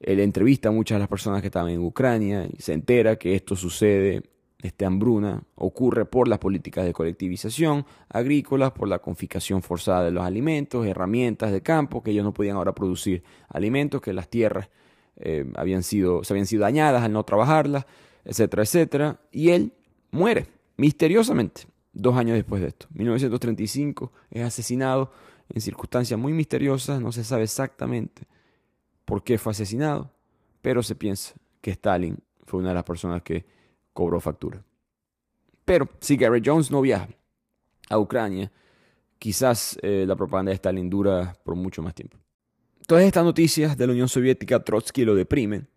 Él 0.00 0.18
entrevista 0.18 0.68
a 0.68 0.72
muchas 0.72 0.96
de 0.96 1.00
las 1.00 1.08
personas 1.08 1.40
que 1.40 1.46
estaban 1.46 1.70
en 1.70 1.80
Ucrania 1.80 2.44
y 2.44 2.60
se 2.60 2.72
entera 2.72 3.14
que 3.14 3.36
esto 3.36 3.54
sucede, 3.54 4.22
esta 4.60 4.88
hambruna, 4.88 5.40
ocurre 5.54 6.06
por 6.06 6.26
las 6.26 6.40
políticas 6.40 6.84
de 6.84 6.92
colectivización 6.92 7.86
agrícolas, 8.08 8.72
por 8.72 8.88
la 8.88 8.98
confiscación 8.98 9.62
forzada 9.62 10.06
de 10.06 10.10
los 10.10 10.24
alimentos, 10.24 10.84
herramientas 10.86 11.52
de 11.52 11.62
campo, 11.62 12.02
que 12.02 12.10
ellos 12.10 12.24
no 12.24 12.34
podían 12.34 12.56
ahora 12.56 12.74
producir 12.74 13.22
alimentos, 13.48 14.00
que 14.00 14.12
las 14.12 14.28
tierras 14.28 14.70
eh, 15.20 15.50
habían 15.56 15.82
sido, 15.82 16.24
se 16.24 16.32
habían 16.32 16.46
sido 16.46 16.62
dañadas 16.62 17.02
al 17.02 17.12
no 17.12 17.24
trabajarlas, 17.24 17.86
etcétera, 18.24 18.62
etcétera. 18.62 19.20
Y 19.32 19.50
él 19.50 19.72
muere 20.10 20.46
misteriosamente 20.76 21.62
dos 21.92 22.16
años 22.16 22.36
después 22.36 22.62
de 22.62 22.68
esto. 22.68 22.86
1935 22.94 24.12
es 24.30 24.42
asesinado 24.42 25.12
en 25.48 25.60
circunstancias 25.60 26.18
muy 26.18 26.32
misteriosas, 26.32 27.00
no 27.00 27.12
se 27.12 27.24
sabe 27.24 27.44
exactamente 27.44 28.22
por 29.04 29.24
qué 29.24 29.38
fue 29.38 29.52
asesinado, 29.52 30.10
pero 30.60 30.82
se 30.82 30.94
piensa 30.94 31.34
que 31.60 31.70
Stalin 31.70 32.18
fue 32.44 32.60
una 32.60 32.70
de 32.70 32.74
las 32.74 32.84
personas 32.84 33.22
que 33.22 33.44
cobró 33.92 34.20
factura. 34.20 34.62
Pero 35.64 35.88
si 36.00 36.16
Gary 36.16 36.42
Jones 36.44 36.70
no 36.70 36.80
viaja 36.80 37.08
a 37.88 37.98
Ucrania, 37.98 38.52
quizás 39.18 39.78
eh, 39.82 40.04
la 40.06 40.16
propaganda 40.16 40.50
de 40.50 40.56
Stalin 40.56 40.88
dura 40.88 41.36
por 41.42 41.56
mucho 41.56 41.82
más 41.82 41.94
tiempo. 41.94 42.18
Todas 42.88 43.04
estas 43.04 43.22
noticias 43.22 43.76
de 43.76 43.86
la 43.86 43.92
Unión 43.92 44.08
Soviética, 44.08 44.64
Trotsky 44.64 45.04
lo 45.04 45.14
deprimen, 45.14 45.68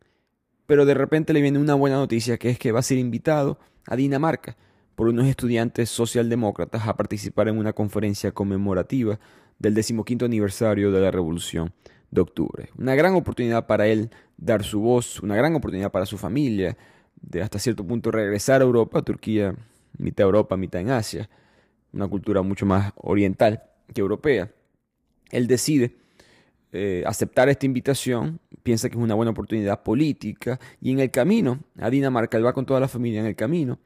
pero 0.65 0.85
de 0.85 0.93
repente 0.93 1.33
le 1.33 1.41
viene 1.41 1.59
una 1.59 1.75
buena 1.75 1.97
noticia 1.97 2.37
que 2.37 2.49
es 2.49 2.57
que 2.57 2.71
va 2.71 2.79
a 2.79 2.83
ser 2.83 2.99
invitado 2.99 3.59
a 3.85 3.97
Dinamarca 3.97 4.55
por 4.95 5.09
unos 5.09 5.27
estudiantes 5.27 5.89
socialdemócratas 5.89 6.87
a 6.87 6.95
participar 6.95 7.49
en 7.49 7.57
una 7.57 7.73
conferencia 7.73 8.31
conmemorativa 8.31 9.19
del 9.59 9.73
decimoquinto 9.73 10.23
aniversario 10.23 10.89
de 10.89 11.01
la 11.01 11.11
Revolución 11.11 11.73
de 12.11 12.21
Octubre. 12.21 12.69
Una 12.77 12.95
gran 12.95 13.13
oportunidad 13.15 13.67
para 13.67 13.87
él 13.87 14.09
dar 14.37 14.63
su 14.63 14.79
voz, 14.79 15.19
una 15.19 15.35
gran 15.35 15.53
oportunidad 15.53 15.91
para 15.91 16.05
su 16.05 16.17
familia, 16.17 16.77
de 17.19 17.41
hasta 17.41 17.59
cierto 17.59 17.85
punto 17.85 18.11
regresar 18.11 18.61
a 18.61 18.63
Europa, 18.63 19.01
Turquía, 19.01 19.53
mitad 19.97 20.23
Europa, 20.23 20.55
mitad 20.55 20.79
en 20.79 20.91
Asia, 20.91 21.29
una 21.91 22.07
cultura 22.07 22.41
mucho 22.41 22.65
más 22.65 22.93
oriental 22.95 23.63
que 23.93 23.99
europea. 23.99 24.49
Él 25.29 25.47
decide 25.47 25.99
eh, 26.73 27.03
aceptar 27.05 27.49
esta 27.49 27.65
invitación, 27.65 28.39
piensa 28.63 28.89
que 28.89 28.97
es 28.97 29.03
una 29.03 29.15
buena 29.15 29.31
oportunidad 29.31 29.83
política 29.83 30.59
y 30.79 30.91
en 30.91 30.99
el 30.99 31.11
camino 31.11 31.59
a 31.77 31.89
Dinamarca, 31.89 32.37
él 32.37 32.45
va 32.45 32.53
con 32.53 32.65
toda 32.65 32.79
la 32.79 32.87
familia 32.87 33.19
en 33.19 33.25
el 33.25 33.35
camino, 33.35 33.79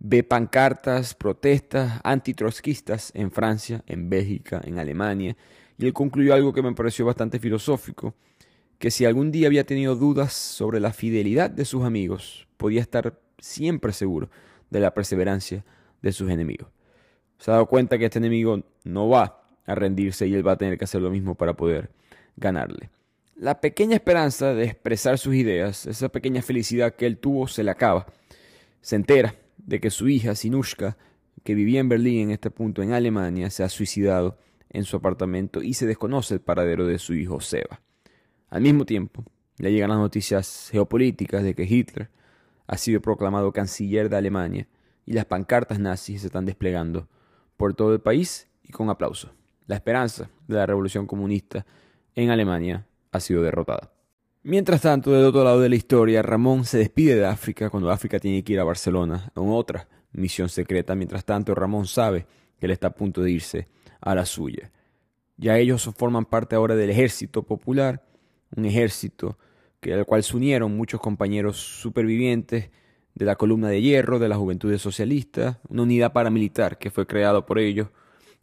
ve 0.00 0.22
pancartas, 0.22 1.14
protestas 1.14 2.00
antitrotskistas 2.02 3.12
en 3.14 3.30
Francia, 3.30 3.82
en 3.86 4.10
Bélgica, 4.10 4.60
en 4.64 4.78
Alemania 4.78 5.36
y 5.78 5.86
él 5.86 5.92
concluyó 5.92 6.34
algo 6.34 6.52
que 6.52 6.62
me 6.62 6.74
pareció 6.74 7.06
bastante 7.06 7.38
filosófico, 7.38 8.14
que 8.78 8.90
si 8.90 9.04
algún 9.04 9.30
día 9.30 9.46
había 9.46 9.64
tenido 9.64 9.94
dudas 9.94 10.32
sobre 10.32 10.80
la 10.80 10.92
fidelidad 10.92 11.50
de 11.50 11.64
sus 11.64 11.84
amigos, 11.84 12.48
podía 12.56 12.80
estar 12.80 13.18
siempre 13.38 13.92
seguro 13.92 14.28
de 14.70 14.80
la 14.80 14.92
perseverancia 14.92 15.64
de 16.02 16.12
sus 16.12 16.30
enemigos. 16.30 16.68
Se 17.38 17.50
ha 17.50 17.54
dado 17.54 17.66
cuenta 17.66 17.96
que 17.96 18.06
este 18.06 18.18
enemigo 18.18 18.62
no 18.82 19.08
va 19.08 19.42
a 19.66 19.74
rendirse 19.76 20.26
y 20.26 20.34
él 20.34 20.46
va 20.46 20.52
a 20.52 20.58
tener 20.58 20.78
que 20.78 20.84
hacer 20.84 21.00
lo 21.00 21.10
mismo 21.10 21.36
para 21.36 21.54
poder 21.54 21.90
ganarle. 22.38 22.90
La 23.36 23.60
pequeña 23.60 23.94
esperanza 23.94 24.54
de 24.54 24.64
expresar 24.64 25.18
sus 25.18 25.34
ideas, 25.34 25.86
esa 25.86 26.08
pequeña 26.08 26.42
felicidad 26.42 26.94
que 26.94 27.06
él 27.06 27.18
tuvo, 27.18 27.46
se 27.46 27.62
le 27.62 27.70
acaba. 27.70 28.06
Se 28.80 28.96
entera 28.96 29.34
de 29.58 29.80
que 29.80 29.90
su 29.90 30.08
hija, 30.08 30.34
Sinushka, 30.34 30.96
que 31.44 31.54
vivía 31.54 31.80
en 31.80 31.88
Berlín 31.88 32.22
en 32.22 32.30
este 32.32 32.50
punto 32.50 32.82
en 32.82 32.92
Alemania, 32.92 33.50
se 33.50 33.62
ha 33.62 33.68
suicidado 33.68 34.38
en 34.70 34.84
su 34.84 34.96
apartamento 34.96 35.62
y 35.62 35.74
se 35.74 35.86
desconoce 35.86 36.34
el 36.34 36.40
paradero 36.40 36.86
de 36.86 36.98
su 36.98 37.14
hijo 37.14 37.40
Seba. 37.40 37.80
Al 38.48 38.62
mismo 38.62 38.84
tiempo, 38.84 39.24
le 39.58 39.72
llegan 39.72 39.90
las 39.90 39.98
noticias 39.98 40.68
geopolíticas 40.72 41.42
de 41.42 41.54
que 41.54 41.64
Hitler 41.64 42.10
ha 42.66 42.76
sido 42.76 43.00
proclamado 43.00 43.52
canciller 43.52 44.08
de 44.08 44.16
Alemania 44.16 44.68
y 45.06 45.12
las 45.12 45.24
pancartas 45.24 45.78
nazis 45.78 46.20
se 46.20 46.26
están 46.26 46.44
desplegando 46.44 47.08
por 47.56 47.74
todo 47.74 47.92
el 47.92 48.00
país 48.00 48.48
y 48.62 48.72
con 48.72 48.90
aplauso. 48.90 49.32
La 49.66 49.76
esperanza 49.76 50.30
de 50.46 50.56
la 50.56 50.66
revolución 50.66 51.06
comunista 51.06 51.66
en 52.14 52.30
Alemania 52.30 52.86
ha 53.12 53.20
sido 53.20 53.42
derrotada. 53.42 53.92
Mientras 54.42 54.80
tanto, 54.80 55.12
del 55.12 55.26
otro 55.26 55.44
lado 55.44 55.60
de 55.60 55.68
la 55.68 55.76
historia, 55.76 56.22
Ramón 56.22 56.64
se 56.64 56.78
despide 56.78 57.16
de 57.16 57.26
África 57.26 57.70
cuando 57.70 57.90
África 57.90 58.18
tiene 58.18 58.42
que 58.42 58.54
ir 58.54 58.60
a 58.60 58.64
Barcelona 58.64 59.30
a 59.34 59.40
otra 59.40 59.88
misión 60.12 60.48
secreta. 60.48 60.94
Mientras 60.94 61.24
tanto, 61.24 61.54
Ramón 61.54 61.86
sabe 61.86 62.26
que 62.58 62.66
él 62.66 62.72
está 62.72 62.88
a 62.88 62.94
punto 62.94 63.20
de 63.20 63.30
irse 63.30 63.68
a 64.00 64.14
la 64.14 64.24
suya. 64.24 64.70
Ya 65.36 65.58
ellos 65.58 65.90
forman 65.96 66.24
parte 66.24 66.56
ahora 66.56 66.76
del 66.76 66.90
ejército 66.90 67.42
popular, 67.42 68.04
un 68.56 68.64
ejército 68.64 69.38
que, 69.80 69.92
al 69.92 70.06
cual 70.06 70.22
se 70.22 70.36
unieron 70.36 70.76
muchos 70.76 71.00
compañeros 71.00 71.56
supervivientes 71.56 72.70
de 73.14 73.24
la 73.24 73.36
columna 73.36 73.68
de 73.68 73.82
hierro 73.82 74.18
de 74.18 74.28
las 74.28 74.38
juventudes 74.38 74.80
socialistas, 74.80 75.58
una 75.68 75.82
unidad 75.82 76.12
paramilitar 76.12 76.78
que 76.78 76.90
fue 76.90 77.06
creada 77.06 77.44
por 77.44 77.58
ellos 77.58 77.88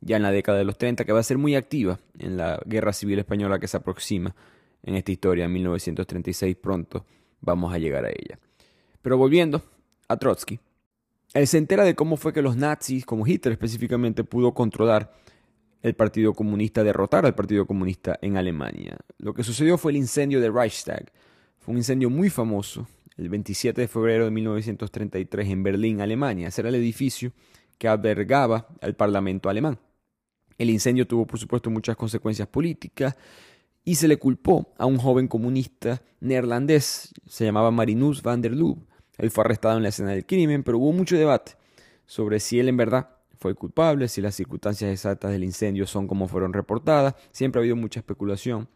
ya 0.06 0.18
en 0.18 0.24
la 0.24 0.32
década 0.32 0.60
de 0.60 0.64
los 0.64 0.78
30, 0.78 1.04
que 1.04 1.12
va 1.12 1.20
a 1.20 1.24
ser 1.24 1.40
muy 1.40 1.56
activa 1.56 2.00
en 2.20 2.38
la 2.38 2.62
guerra 2.66 2.94
civil 2.94 3.18
española 3.20 3.60
que 3.60 3.68
se 3.68 3.76
aproxima 3.76 4.36
en 4.84 4.96
esta 4.96 5.12
historia, 5.12 5.46
en 5.46 5.52
1936 5.52 6.56
pronto 6.58 7.06
vamos 7.42 7.74
a 7.74 7.80
llegar 7.80 8.06
a 8.06 8.10
ella. 8.10 8.40
Pero 9.02 9.18
volviendo 9.18 9.64
a 10.08 10.16
Trotsky, 10.18 10.60
él 11.34 11.48
se 11.48 11.58
entera 11.58 11.84
de 11.84 11.96
cómo 11.96 12.18
fue 12.18 12.34
que 12.34 12.44
los 12.44 12.56
nazis, 12.56 13.04
como 13.04 13.26
Hitler 13.26 13.54
específicamente, 13.54 14.24
pudo 14.24 14.54
controlar 14.54 15.12
el 15.82 15.96
Partido 15.96 16.34
Comunista, 16.34 16.84
derrotar 16.84 17.26
al 17.26 17.34
Partido 17.34 17.66
Comunista 17.66 18.18
en 18.22 18.38
Alemania. 18.38 18.98
Lo 19.18 19.34
que 19.34 19.44
sucedió 19.44 19.78
fue 19.80 19.92
el 19.92 19.98
incendio 19.98 20.40
de 20.40 20.52
Reichstag. 20.52 21.12
Fue 21.60 21.72
un 21.72 21.80
incendio 21.80 22.12
muy 22.12 22.30
famoso, 22.30 22.88
el 23.18 23.30
27 23.30 23.82
de 23.82 23.88
febrero 23.88 24.26
de 24.26 24.32
1933 24.32 25.50
en 25.50 25.64
Berlín, 25.64 26.00
Alemania. 26.00 26.50
Ese 26.50 26.62
era 26.62 26.70
el 26.70 26.76
edificio 26.76 27.32
que 27.80 27.88
albergaba 27.88 28.68
al 28.82 28.96
Parlamento 28.96 29.50
alemán. 29.50 29.80
El 30.58 30.70
incendio 30.70 31.06
tuvo, 31.08 31.26
por 31.26 31.40
supuesto, 31.40 31.70
muchas 31.70 31.96
consecuencias 31.96 32.48
políticas 32.48 33.16
y 33.84 33.96
se 33.96 34.08
le 34.08 34.18
culpó 34.18 34.74
a 34.78 34.86
un 34.86 34.98
joven 34.98 35.28
comunista 35.28 36.02
neerlandés, 36.20 37.14
se 37.28 37.46
llamaba 37.46 37.72
Marinus 37.72 38.24
van 38.24 38.42
der 38.42 38.54
Lubbe. 38.54 38.82
Él 39.18 39.32
fue 39.32 39.44
arrestado 39.44 39.78
en 39.78 39.84
la 39.84 39.90
escena 39.90 40.12
del 40.12 40.26
crimen, 40.26 40.64
pero 40.64 40.80
hubo 40.80 40.92
mucho 40.92 41.16
debate 41.18 41.54
sobre 42.06 42.40
si 42.40 42.60
él 42.60 42.68
en 42.68 42.78
verdad 42.78 43.10
fue 43.38 43.54
culpable, 43.54 44.08
si 44.08 44.22
las 44.22 44.36
circunstancias 44.36 44.92
exactas 44.92 45.32
del 45.32 45.44
incendio 45.44 45.86
son 45.86 46.08
como 46.08 46.28
fueron 46.28 46.52
reportadas. 46.52 47.16
Siempre 47.32 47.60
ha 47.60 47.62
habido 47.62 47.76
mucha 47.76 48.00
especulación 48.00 48.68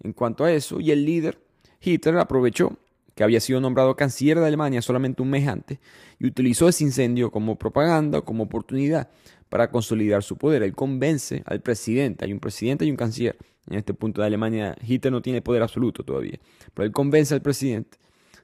en 0.00 0.12
cuanto 0.12 0.44
a 0.44 0.52
eso. 0.52 0.80
Y 0.80 0.90
el 0.92 1.04
líder, 1.04 1.40
Hitler, 1.80 2.18
aprovechó 2.18 2.76
que 3.14 3.24
había 3.24 3.40
sido 3.40 3.60
nombrado 3.60 3.96
canciller 3.96 4.38
de 4.38 4.46
Alemania 4.46 4.80
solamente 4.80 5.22
un 5.22 5.30
mes 5.30 5.46
antes 5.46 5.78
y 6.18 6.26
utilizó 6.26 6.68
ese 6.68 6.84
incendio 6.84 7.30
como 7.30 7.56
propaganda, 7.56 8.22
como 8.22 8.44
oportunidad 8.44 9.10
para 9.52 9.70
consolidar 9.70 10.22
su 10.22 10.38
poder. 10.38 10.62
Él 10.62 10.74
convence 10.74 11.42
al 11.44 11.60
presidente, 11.60 12.24
hay 12.24 12.32
un 12.32 12.40
presidente 12.40 12.86
y 12.86 12.90
un 12.90 12.96
canciller. 12.96 13.36
En 13.68 13.76
este 13.76 13.92
punto 13.92 14.22
de 14.22 14.26
Alemania, 14.26 14.74
Hitler 14.80 15.12
no 15.12 15.20
tiene 15.20 15.42
poder 15.42 15.62
absoluto 15.62 16.02
todavía, 16.02 16.38
pero 16.72 16.86
él 16.86 16.92
convence 16.92 17.34
al 17.34 17.42
presidente 17.42 17.98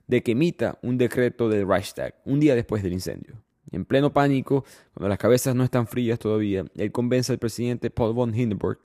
de 0.07 0.23
que 0.23 0.33
emita 0.33 0.79
un 0.83 0.99
decreto 0.99 1.49
del 1.49 1.67
Reichstag 1.67 2.15
un 2.27 2.41
día 2.41 2.55
después 2.55 2.83
del 2.83 2.93
incendio. 2.93 3.37
En 3.73 3.87
pleno 3.87 4.13
pánico, 4.13 4.67
cuando 4.93 5.09
las 5.09 5.17
cabezas 5.17 5.55
no 5.55 5.65
están 5.65 5.87
frías 5.87 6.19
todavía, 6.19 6.67
él 6.77 6.93
convence 6.93 7.33
al 7.33 7.39
presidente 7.39 7.89
Paul 7.89 8.13
von 8.13 8.39
Hindenburg 8.39 8.79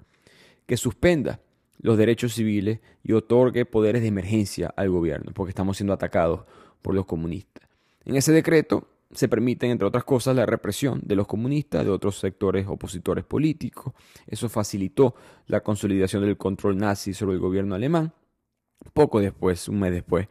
que 0.66 0.78
suspenda 0.78 1.42
los 1.80 1.98
derechos 1.98 2.36
civiles 2.36 2.80
y 3.04 3.12
otorgue 3.12 3.66
poderes 3.66 4.02
de 4.02 4.08
emergencia 4.08 4.74
al 4.78 4.90
gobierno, 4.90 5.34
porque 5.34 5.50
estamos 5.50 5.76
siendo 5.76 5.92
atacados 5.92 6.46
por 6.82 6.96
los 6.96 7.06
comunistas. 7.06 7.68
En 8.06 8.16
ese 8.16 8.32
decreto 8.32 8.88
se 9.14 9.28
permiten, 9.28 9.72
entre 9.72 9.88
otras 9.88 10.03
cosas, 10.03 10.36
la 10.36 10.45
represión 10.45 11.01
de 11.03 11.16
los 11.16 11.28
comunistas, 11.28 11.86
de 11.86 11.91
otros 11.91 12.20
sectores 12.20 12.68
opositores 12.68 13.24
políticos. 13.24 13.93
Eso 14.28 14.49
facilitó 14.49 15.16
la 15.47 15.61
consolidación 15.61 16.24
del 16.24 16.38
control 16.38 16.78
nazi 16.78 17.14
sobre 17.14 17.34
el 17.34 17.39
gobierno 17.39 17.76
alemán. 17.76 18.14
Poco 18.93 19.20
después, 19.20 19.68
un 19.70 19.80
mes 19.80 19.91
después, 19.91 20.28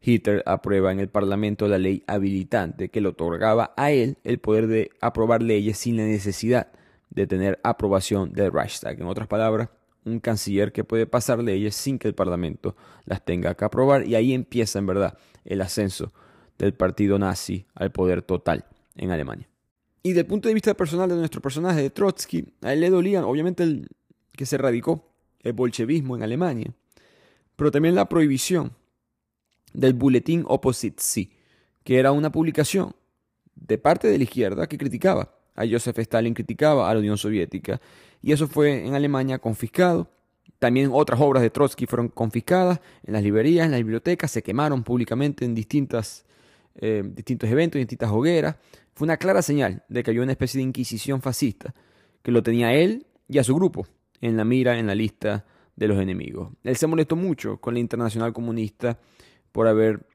Hitler 0.00 0.42
aprueba 0.46 0.92
en 0.92 1.00
el 1.00 1.08
Parlamento 1.08 1.68
la 1.68 1.78
ley 1.78 2.02
habilitante 2.06 2.88
que 2.88 3.00
le 3.00 3.08
otorgaba 3.08 3.74
a 3.76 3.90
él 3.90 4.16
el 4.24 4.38
poder 4.38 4.66
de 4.66 4.90
aprobar 5.00 5.42
leyes 5.42 5.78
sin 5.78 5.96
la 5.96 6.04
necesidad 6.04 6.68
de 7.10 7.26
tener 7.26 7.58
aprobación 7.62 8.32
del 8.32 8.52
Reichstag. 8.52 9.00
En 9.00 9.06
otras 9.06 9.26
palabras, 9.26 9.68
un 10.04 10.20
canciller 10.20 10.72
que 10.72 10.84
puede 10.84 11.06
pasar 11.06 11.42
leyes 11.42 11.74
sin 11.74 11.98
que 11.98 12.08
el 12.08 12.14
Parlamento 12.14 12.76
las 13.04 13.24
tenga 13.24 13.54
que 13.54 13.64
aprobar 13.64 14.06
y 14.06 14.14
ahí 14.14 14.32
empieza 14.32 14.78
en 14.78 14.86
verdad 14.86 15.18
el 15.44 15.60
ascenso 15.60 16.12
del 16.64 16.74
partido 16.74 17.18
nazi 17.18 17.66
al 17.74 17.90
poder 17.90 18.22
total 18.22 18.64
en 18.96 19.10
Alemania. 19.10 19.48
Y 20.02 20.12
del 20.12 20.26
punto 20.26 20.48
de 20.48 20.54
vista 20.54 20.74
personal 20.74 21.08
de 21.08 21.16
nuestro 21.16 21.40
personaje 21.40 21.82
de 21.82 21.90
Trotsky, 21.90 22.54
a 22.62 22.72
él 22.72 22.80
le 22.80 22.90
dolía 22.90 23.24
obviamente 23.26 23.62
el 23.62 23.88
que 24.32 24.46
se 24.46 24.56
radicó 24.56 25.12
el 25.42 25.52
bolchevismo 25.52 26.16
en 26.16 26.22
Alemania, 26.22 26.72
pero 27.56 27.70
también 27.70 27.94
la 27.94 28.08
prohibición 28.08 28.72
del 29.72 29.94
Bulletin 29.94 30.44
Oppositie, 30.46 31.30
que 31.84 31.98
era 31.98 32.12
una 32.12 32.32
publicación 32.32 32.94
de 33.54 33.78
parte 33.78 34.08
de 34.08 34.18
la 34.18 34.24
izquierda 34.24 34.66
que 34.66 34.78
criticaba 34.78 35.34
a 35.54 35.66
Joseph 35.66 35.98
Stalin, 35.98 36.34
criticaba 36.34 36.90
a 36.90 36.94
la 36.94 37.00
Unión 37.00 37.18
Soviética, 37.18 37.80
y 38.22 38.32
eso 38.32 38.48
fue 38.48 38.86
en 38.86 38.94
Alemania 38.94 39.38
confiscado. 39.38 40.10
También 40.58 40.90
otras 40.92 41.20
obras 41.20 41.42
de 41.42 41.50
Trotsky 41.50 41.86
fueron 41.86 42.08
confiscadas 42.08 42.80
en 43.04 43.14
las 43.14 43.22
librerías, 43.22 43.64
en 43.64 43.72
las 43.72 43.80
bibliotecas, 43.80 44.30
se 44.30 44.42
quemaron 44.42 44.82
públicamente 44.82 45.44
en 45.44 45.54
distintas, 45.54 46.24
eh, 46.76 47.02
distintos 47.04 47.48
eventos, 47.50 47.76
en 47.76 47.82
distintas 47.82 48.10
hogueras. 48.10 48.56
Fue 48.94 49.06
una 49.06 49.16
clara 49.16 49.42
señal 49.42 49.84
de 49.88 50.02
que 50.02 50.10
había 50.10 50.22
una 50.22 50.32
especie 50.32 50.58
de 50.58 50.64
inquisición 50.64 51.22
fascista 51.22 51.74
que 52.22 52.32
lo 52.32 52.42
tenía 52.42 52.74
él 52.74 53.06
y 53.28 53.38
a 53.38 53.44
su 53.44 53.54
grupo 53.54 53.86
en 54.20 54.36
la 54.36 54.44
mira, 54.44 54.78
en 54.78 54.86
la 54.86 54.94
lista 54.94 55.46
de 55.76 55.88
los 55.88 55.98
enemigos. 56.00 56.50
Él 56.62 56.76
se 56.76 56.86
molestó 56.86 57.16
mucho 57.16 57.58
con 57.58 57.74
la 57.74 57.80
Internacional 57.80 58.32
Comunista 58.32 58.98
por 59.52 59.66
haber 59.66 60.06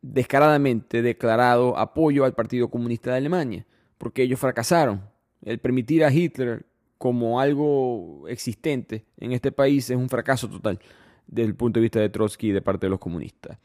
descaradamente 0.00 1.02
declarado 1.02 1.76
apoyo 1.76 2.24
al 2.24 2.34
Partido 2.34 2.70
Comunista 2.70 3.10
de 3.10 3.16
Alemania, 3.16 3.66
porque 3.98 4.22
ellos 4.22 4.38
fracasaron. 4.38 5.02
El 5.42 5.58
permitir 5.58 6.04
a 6.04 6.12
Hitler 6.12 6.66
como 6.98 7.40
algo 7.40 8.26
existente 8.28 9.04
en 9.18 9.32
este 9.32 9.52
país 9.52 9.88
es 9.90 9.96
un 9.96 10.08
fracaso 10.08 10.48
total 10.48 10.78
desde 11.26 11.48
el 11.48 11.54
punto 11.54 11.78
de 11.78 11.82
vista 11.82 12.00
de 12.00 12.08
Trotsky 12.08 12.48
y 12.48 12.52
de 12.52 12.62
parte 12.62 12.86
de 12.86 12.90
los 12.90 12.98
comunistas. 12.98 13.58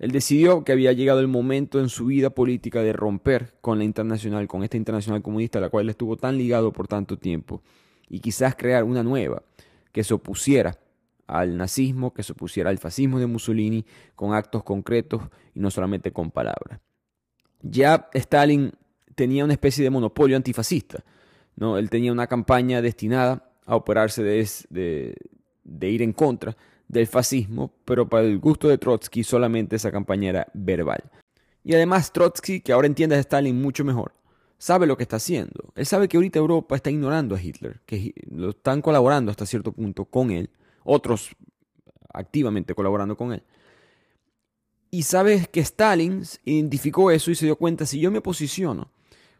Él 0.00 0.12
decidió 0.12 0.64
que 0.64 0.72
había 0.72 0.92
llegado 0.92 1.20
el 1.20 1.28
momento 1.28 1.78
en 1.78 1.90
su 1.90 2.06
vida 2.06 2.30
política 2.30 2.82
de 2.82 2.94
romper 2.94 3.52
con 3.60 3.76
la 3.76 3.84
internacional, 3.84 4.48
con 4.48 4.64
esta 4.64 4.78
internacional 4.78 5.20
comunista 5.20 5.58
a 5.58 5.60
la 5.60 5.68
cual 5.68 5.90
estuvo 5.90 6.16
tan 6.16 6.38
ligado 6.38 6.72
por 6.72 6.88
tanto 6.88 7.18
tiempo, 7.18 7.62
y 8.08 8.20
quizás 8.20 8.56
crear 8.56 8.82
una 8.82 9.02
nueva 9.02 9.42
que 9.92 10.02
se 10.02 10.14
opusiera 10.14 10.78
al 11.26 11.54
nazismo, 11.58 12.14
que 12.14 12.22
se 12.22 12.32
opusiera 12.32 12.70
al 12.70 12.78
fascismo 12.78 13.18
de 13.18 13.26
Mussolini 13.26 13.84
con 14.16 14.32
actos 14.32 14.64
concretos 14.64 15.22
y 15.54 15.60
no 15.60 15.70
solamente 15.70 16.12
con 16.12 16.30
palabras. 16.30 16.80
Ya 17.60 18.08
Stalin 18.14 18.72
tenía 19.14 19.44
una 19.44 19.52
especie 19.52 19.84
de 19.84 19.90
monopolio 19.90 20.34
antifascista. 20.34 21.04
¿no? 21.56 21.76
Él 21.76 21.90
tenía 21.90 22.10
una 22.10 22.26
campaña 22.26 22.80
destinada 22.80 23.52
a 23.66 23.76
operarse 23.76 24.22
de, 24.22 25.14
de 25.62 25.90
ir 25.90 26.00
en 26.00 26.14
contra 26.14 26.56
del 26.90 27.06
fascismo, 27.06 27.72
pero 27.84 28.08
para 28.08 28.26
el 28.26 28.40
gusto 28.40 28.68
de 28.68 28.76
Trotsky 28.76 29.22
solamente 29.22 29.76
esa 29.76 29.92
campaña 29.92 30.30
era 30.30 30.46
verbal. 30.54 31.04
Y 31.62 31.74
además 31.74 32.12
Trotsky, 32.12 32.60
que 32.60 32.72
ahora 32.72 32.88
entiende 32.88 33.14
a 33.14 33.20
Stalin 33.20 33.60
mucho 33.62 33.84
mejor, 33.84 34.12
sabe 34.58 34.88
lo 34.88 34.96
que 34.96 35.04
está 35.04 35.16
haciendo. 35.16 35.72
Él 35.76 35.86
sabe 35.86 36.08
que 36.08 36.16
ahorita 36.16 36.40
Europa 36.40 36.74
está 36.74 36.90
ignorando 36.90 37.36
a 37.36 37.40
Hitler, 37.40 37.80
que 37.86 38.12
lo 38.28 38.50
están 38.50 38.82
colaborando 38.82 39.30
hasta 39.30 39.46
cierto 39.46 39.70
punto 39.70 40.04
con 40.04 40.32
él, 40.32 40.50
otros 40.82 41.30
activamente 42.12 42.74
colaborando 42.74 43.16
con 43.16 43.32
él. 43.34 43.44
Y 44.90 45.04
sabe 45.04 45.46
que 45.52 45.60
Stalin 45.60 46.24
identificó 46.44 47.12
eso 47.12 47.30
y 47.30 47.36
se 47.36 47.46
dio 47.46 47.54
cuenta, 47.54 47.86
si 47.86 48.00
yo 48.00 48.10
me 48.10 48.20
posiciono 48.20 48.90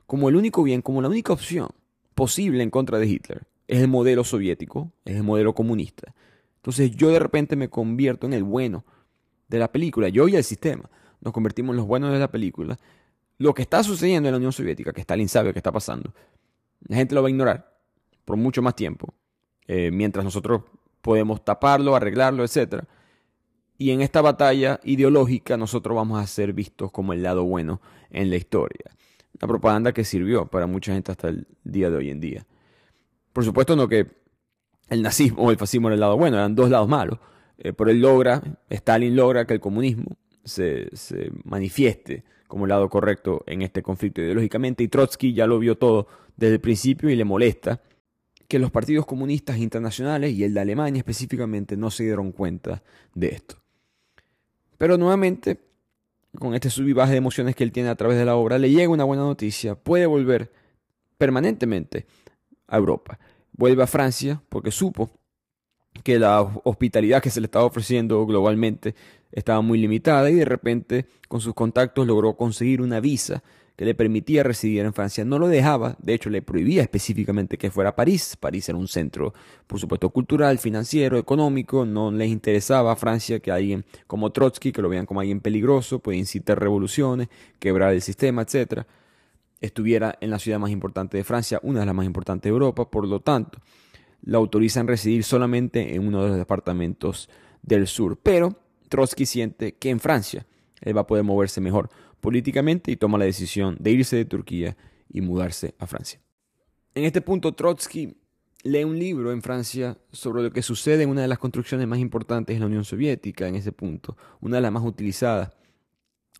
como 0.07 0.29
el 0.29 0.37
único 0.37 0.63
bien, 0.63 0.83
como 0.83 1.03
la 1.03 1.09
única 1.09 1.33
opción 1.33 1.71
posible 2.15 2.63
en 2.63 2.71
contra 2.71 3.01
de 3.01 3.09
Hitler, 3.09 3.43
es 3.67 3.81
el 3.81 3.89
modelo 3.89 4.23
soviético, 4.23 4.93
es 5.05 5.17
el 5.17 5.25
modelo 5.25 5.53
comunista. 5.53 6.15
Entonces 6.61 6.91
yo 6.93 7.09
de 7.09 7.19
repente 7.19 7.57
me 7.57 7.71
convierto 7.71 8.27
en 8.27 8.35
el 8.35 8.45
bueno 8.45 8.85
de 9.49 9.59
la 9.59 9.73
película, 9.73 10.09
yo 10.09 10.29
y 10.29 10.37
el 10.37 10.45
sistema. 10.45 10.91
Nos 11.21 11.33
convertimos 11.33 11.73
en 11.73 11.79
los 11.79 11.87
buenos 11.87 12.13
de 12.13 12.19
la 12.19 12.31
película. 12.31 12.79
Lo 13.39 13.55
que 13.55 13.63
está 13.63 13.83
sucediendo 13.83 14.29
en 14.29 14.35
la 14.35 14.37
Unión 14.37 14.53
Soviética, 14.53 14.93
que 14.93 15.01
Stalin 15.01 15.29
sabe 15.29 15.53
que 15.53 15.59
está 15.59 15.73
pasando, 15.73 16.13
la 16.87 16.97
gente 16.97 17.15
lo 17.15 17.23
va 17.23 17.29
a 17.29 17.31
ignorar 17.31 17.79
por 18.27 18.37
mucho 18.37 18.61
más 18.61 18.77
tiempo, 18.77 19.15
eh, 19.67 19.91
mientras 19.91 20.25
nosotros 20.25 20.63
podemos 21.01 21.43
taparlo, 21.45 21.97
arreglarlo, 21.97 22.45
etc. 22.45 22.85
Y 23.79 23.93
en 23.93 24.03
esta 24.03 24.21
batalla 24.21 24.79
ideológica 24.85 25.57
nosotros 25.57 25.97
vamos 25.97 26.23
a 26.23 26.27
ser 26.27 26.53
vistos 26.53 26.93
como 26.93 27.15
el 27.15 27.23
lado 27.23 27.45
bueno 27.45 27.81
en 28.11 28.29
la 28.29 28.37
historia. 28.37 28.85
Una 29.41 29.49
propaganda 29.49 29.93
que 29.93 30.05
sirvió 30.05 30.47
para 30.47 30.67
mucha 30.67 30.93
gente 30.93 31.11
hasta 31.11 31.29
el 31.29 31.47
día 31.65 31.89
de 31.89 31.97
hoy 31.97 32.11
en 32.11 32.21
día. 32.21 32.47
Por 33.33 33.45
supuesto 33.45 33.75
no 33.75 33.89
que 33.89 34.20
el 34.91 35.03
nazismo 35.03 35.45
o 35.45 35.51
el 35.51 35.57
fascismo 35.57 35.89
era 35.89 35.95
el 35.95 36.01
lado 36.01 36.17
bueno, 36.19 36.37
eran 36.37 36.55
dos 36.55 36.69
lados 36.69 36.89
malos. 36.89 37.19
Eh, 37.59 37.73
pero 37.73 37.91
él 37.91 38.01
logra, 38.01 38.43
Stalin 38.69 39.17
logra 39.17 39.47
que 39.47 39.55
el 39.55 39.61
comunismo 39.61 40.17
se, 40.45 40.95
se 40.95 41.31
manifieste 41.45 42.25
como 42.49 42.65
el 42.65 42.71
lado 42.71 42.89
correcto 42.89 43.45
en 43.47 43.63
este 43.63 43.83
conflicto 43.83 44.21
ideológicamente 44.21 44.83
y 44.83 44.89
Trotsky 44.89 45.33
ya 45.33 45.47
lo 45.47 45.59
vio 45.59 45.79
todo 45.79 46.09
desde 46.37 46.55
el 46.55 46.61
principio 46.61 47.09
y 47.09 47.17
le 47.17 47.25
molesta 47.25 47.81
que 48.49 48.59
los 48.59 48.73
partidos 48.73 49.07
comunistas 49.07 49.59
internacionales 49.59 50.33
y 50.33 50.43
el 50.43 50.53
de 50.53 50.61
Alemania 50.61 50.99
específicamente 50.99 51.77
no 51.77 51.91
se 51.91 52.03
dieron 52.03 52.33
cuenta 52.33 52.83
de 53.15 53.29
esto. 53.29 53.57
Pero 54.77 54.99
nuevamente, 54.99 55.61
con 56.37 56.55
este 56.55 56.69
sub 56.69 56.89
y 56.89 56.95
de 56.95 57.17
emociones 57.17 57.55
que 57.55 57.63
él 57.63 57.71
tiene 57.71 57.91
a 57.91 57.95
través 57.95 58.19
de 58.19 58.25
la 58.25 58.35
obra, 58.35 58.59
le 58.59 58.71
llega 58.71 58.89
una 58.89 59.05
buena 59.05 59.23
noticia, 59.23 59.77
puede 59.77 60.07
volver 60.07 60.51
permanentemente 61.17 62.07
a 62.67 62.79
Europa. 62.79 63.21
Vuelve 63.61 63.83
a 63.83 63.87
Francia 63.87 64.43
porque 64.49 64.71
supo 64.71 65.11
que 66.03 66.19
la 66.19 66.41
hospitalidad 66.41 67.23
que 67.23 67.29
se 67.29 67.43
le 67.43 67.45
estaba 67.45 67.67
ofreciendo 67.67 68.25
globalmente 68.25 68.95
estaba 69.33 69.61
muy 69.61 69.79
limitada 69.79 70.31
y 70.31 70.37
de 70.37 70.47
repente 70.47 71.05
con 71.29 71.43
sus 71.43 71.53
contactos 71.53 72.07
logró 72.07 72.39
conseguir 72.39 72.81
una 72.81 73.01
visa 73.01 73.43
que 73.77 73.85
le 73.85 73.95
permitía 73.95 74.45
residir 74.45 74.83
en 74.87 74.95
Francia. 74.95 75.27
No 75.27 75.39
lo 75.39 75.47
dejaba, 75.47 75.97
de 75.99 76.15
hecho 76.15 76.31
le 76.31 76.41
prohibía 76.41 76.81
específicamente 76.81 77.59
que 77.59 77.71
fuera 77.71 77.91
a 77.91 77.97
París. 77.97 78.35
París 78.41 78.67
era 78.71 78.79
un 78.79 78.89
centro, 78.89 79.35
por 79.67 79.79
supuesto, 79.79 80.09
cultural, 80.09 80.59
financiero, 80.59 81.19
económico. 81.19 81.85
No 81.85 82.11
les 82.11 82.31
interesaba 82.31 82.93
a 82.93 82.97
Francia 82.97 83.41
que 83.41 83.53
alguien 83.53 83.85
como 84.07 84.33
Trotsky, 84.33 84.73
que 84.73 84.81
lo 84.81 84.89
vean 84.89 85.05
como 85.05 85.21
alguien 85.21 85.41
peligroso, 85.41 85.99
puede 85.99 86.17
incitar 86.17 86.59
revoluciones, 86.59 87.29
quebrar 87.59 87.93
el 87.93 88.01
sistema, 88.01 88.41
etc., 88.41 88.87
estuviera 89.61 90.17
en 90.21 90.31
la 90.31 90.39
ciudad 90.39 90.59
más 90.59 90.71
importante 90.71 91.17
de 91.17 91.25
Francia, 91.25 91.61
una 91.63 91.81
de 91.81 91.87
las 91.87 91.95
más 91.95 92.07
importantes 92.07 92.45
de 92.45 92.51
Europa. 92.51 92.91
Por 92.91 93.07
lo 93.07 93.21
tanto, 93.21 93.59
la 94.23 94.39
autorizan 94.39 94.87
residir 94.87 95.25
solamente 95.25 95.95
en 95.95 96.07
uno 96.07 96.23
de 96.23 96.29
los 96.29 96.39
departamentos 96.39 97.29
del 97.63 97.87
sur. 97.87 98.19
Pero 98.23 98.57
Trotsky 98.89 99.27
siente 99.27 99.75
que 99.75 99.91
en 99.91 100.01
Francia 100.01 100.47
él 100.81 100.97
va 100.97 101.03
a 101.03 101.07
poder 101.07 101.25
moverse 101.25 101.61
mejor 101.61 101.91
políticamente 102.21 102.91
y 102.91 102.97
toma 102.97 103.19
la 103.19 103.25
decisión 103.25 103.77
de 103.81 103.91
irse 103.93 104.17
de 104.17 104.25
Turquía 104.25 104.77
y 105.13 105.21
mudarse 105.21 105.75
a 105.79 105.87
Francia. 105.87 106.21
En 106.95 107.05
este 107.05 107.21
punto, 107.21 107.53
Trotsky 107.53 108.17
lee 108.63 108.85
un 108.85 108.99
libro 108.99 109.33
en 109.33 109.43
Francia 109.43 109.97
sobre 110.13 110.43
lo 110.43 110.53
que 110.53 110.63
sucede 110.63 111.05
en 111.05 111.11
una 111.11 111.23
de 111.23 111.29
las 111.29 111.39
construcciones 111.39 111.87
más 111.87 111.99
importantes 111.99 112.57
de 112.57 112.61
la 112.61 112.67
Unión 112.67 112.85
Soviética 112.85 113.49
en 113.49 113.55
ese 113.55 113.73
punto, 113.73 114.17
una 114.41 114.57
de 114.57 114.63
las 114.63 114.73
más 114.73 114.85
utilizadas 114.85 115.51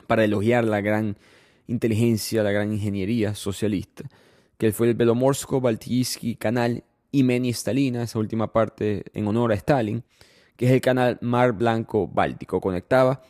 para 0.07 0.25
elogiar 0.25 0.65
la 0.65 0.81
gran 0.81 1.17
inteligencia, 1.71 2.43
la 2.43 2.53
gran 2.53 2.73
ingeniería 2.73 3.35
socialista, 3.35 4.05
que 4.59 4.73
fue 4.73 4.89
el 4.89 4.97
Belomorsko-Baltiyski 4.97 6.37
Canal 6.37 6.85
Imeni 7.13 7.53
Stalina, 7.53 8.03
esa 8.03 8.19
última 8.19 8.53
parte 8.53 9.05
en 9.15 9.27
honor 9.27 9.53
a 9.53 9.55
Stalin, 9.55 10.05
que 10.57 10.67
es 10.67 10.73
el 10.73 10.81
canal 10.81 11.19
Mar 11.23 11.53
Blanco-Báltico, 11.53 12.61
conectaba 12.61 13.23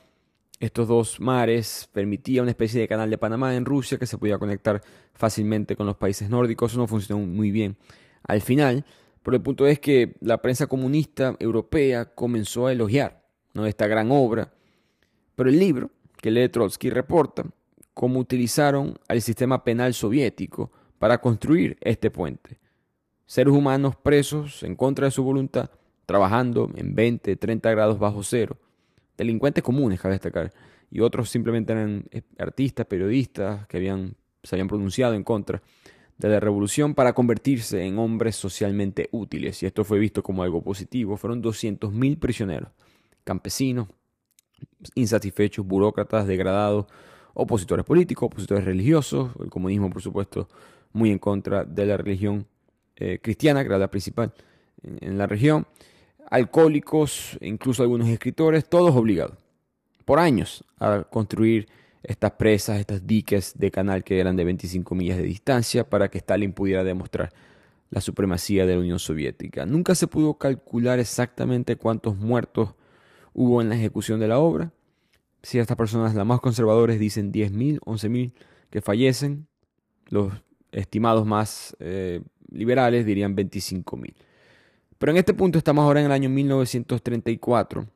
estos 0.61 0.87
dos 0.89 1.21
mares 1.21 1.89
permitía 1.91 2.43
una 2.43 2.51
especie 2.51 2.83
de 2.83 2.87
canal 2.87 3.09
de 3.09 3.17
Panamá 3.17 3.57
en 3.57 3.65
Rusia 3.65 3.99
que 3.99 4.07
se 4.07 4.19
podía 4.19 4.39
conectar 4.39 4.83
fácilmente 5.15 5.75
con 5.75 5.87
los 5.87 5.97
países 5.97 6.29
nórdicos. 6.29 6.73
Eso 6.73 6.81
no 6.81 6.87
funcionó 6.87 7.25
muy 7.25 7.51
bien 7.51 7.79
al 8.25 8.43
final, 8.43 8.85
pero 9.23 9.39
el 9.39 9.43
punto 9.43 9.67
es 9.67 9.81
que 9.81 10.17
la 10.21 10.43
prensa 10.43 10.67
comunista 10.67 11.35
europea 11.41 12.15
comenzó 12.15 12.67
a 12.67 12.73
elogiar 12.73 13.25
¿no? 13.55 13.65
esta 13.65 13.87
gran 13.87 14.11
obra. 14.13 14.53
Pero 15.35 15.49
el 15.49 15.59
libro 15.59 15.91
que 16.21 16.31
lee 16.31 16.51
Trotsky 16.51 16.91
reporta 16.91 17.47
cómo 17.95 18.21
utilizaron 18.21 18.99
al 19.09 19.23
sistema 19.23 19.65
penal 19.65 19.95
soviético 19.95 20.71
para 20.99 21.21
construir 21.21 21.77
este 21.81 22.11
puente. 22.11 22.59
Seres 23.27 23.55
humanos 23.55 23.97
presos 23.97 24.63
en 24.63 24.77
contra 24.77 25.07
de 25.07 25.11
su 25.11 25.23
voluntad, 25.23 25.71
trabajando 26.07 26.71
en 26.75 26.95
20, 26.95 27.37
30 27.37 27.71
grados 27.71 27.99
bajo 27.99 28.23
cero 28.23 28.59
delincuentes 29.21 29.63
comunes, 29.63 30.01
cabe 30.01 30.15
destacar, 30.15 30.51
y 30.91 31.01
otros 31.01 31.29
simplemente 31.29 31.73
eran 31.73 32.07
eh, 32.11 32.23
artistas, 32.39 32.87
periodistas 32.87 33.67
que 33.67 33.77
habían 33.77 34.17
se 34.43 34.55
habían 34.55 34.69
pronunciado 34.69 35.13
en 35.13 35.23
contra 35.23 35.63
de 36.17 36.29
la 36.31 36.41
revolución 36.41 36.95
para 36.95 37.13
convertirse 37.13 37.85
en 37.85 37.99
hombres 37.99 38.37
socialmente 38.37 39.11
útiles, 39.13 39.63
y 39.63 39.67
esto 39.67 39.85
fue 39.85 39.99
visto 39.99 40.23
como 40.23 40.43
algo 40.43 40.63
positivo. 40.63 41.19
Fueron 41.19 41.43
200.000 41.43 42.19
prisioneros, 42.19 42.71
campesinos, 43.25 43.89
insatisfechos, 44.95 45.67
burócratas, 45.67 46.27
degradados, 46.27 46.87
opositores 47.35 47.85
políticos, 47.85 48.27
opositores 48.27 48.65
religiosos, 48.65 49.31
el 49.41 49.51
comunismo, 49.51 49.91
por 49.91 50.03
supuesto, 50.03 50.49
muy 50.93 51.11
en 51.11 51.19
contra 51.19 51.65
de 51.65 51.87
la 51.87 51.97
religión 51.97 52.47
eh, 52.97 53.19
cristiana, 53.23 53.63
que 53.63 53.69
era 53.69 53.79
la 53.79 53.91
principal 53.91 54.33
en, 54.83 55.19
la 55.19 55.27
región, 55.27 55.67
alcohólicos, 56.31 57.39
incluso 57.41 57.83
algunos 57.83 58.09
escritores, 58.09 58.69
todos 58.69 58.95
obligados 58.95 59.37
por 60.05 60.19
años 60.19 60.65
a 60.79 61.05
construir 61.09 61.69
estas 62.03 62.33
presas, 62.33 62.81
estas 62.81 63.07
diques 63.07 63.55
de 63.57 63.71
canal 63.71 64.03
que 64.03 64.19
eran 64.19 64.37
de 64.37 64.45
25 64.45 64.95
millas 64.95 65.19
de 65.19 65.25
distancia 65.25 65.89
para 65.89 66.09
que 66.09 66.19
Stalin 66.19 66.53
pudiera 66.53 66.83
demostrar 66.83 67.33
la 67.91 68.01
supremacía 68.01 68.67
de 68.67 68.75
la 68.75 68.81
Unión 68.81 68.99
Soviética. 68.99 69.67
Nunca 69.67 69.95
se 69.95 70.07
pudo 70.07 70.35
calcular 70.35 70.99
exactamente 70.99 71.77
cuántos 71.77 72.17
muertos 72.17 72.75
hubo 73.35 73.61
en 73.61 73.69
la 73.69 73.77
ejecución 73.77 74.21
de 74.21 74.29
la 74.29 74.39
obra. 74.39 74.73
Ciertas 75.43 75.77
personas, 75.77 76.15
las 76.15 76.27
más 76.27 76.41
conservadores, 76.41 76.99
dicen 76.99 77.33
10.000, 77.33 77.81
11.000 77.81 78.33
que 78.71 78.81
fallecen. 78.81 79.47
Los 80.09 80.33
estimados 80.73 81.27
más 81.27 81.77
eh, 81.81 82.21
liberales 82.51 83.07
dirían 83.07 83.37
25.000. 83.37 84.15
Pero 84.99 85.13
en 85.13 85.19
este 85.19 85.33
punto 85.33 85.57
estamos 85.57 85.85
ahora 85.85 86.01
en 86.01 86.07
el 86.07 86.13
año 86.13 86.29
1934. 86.29 87.87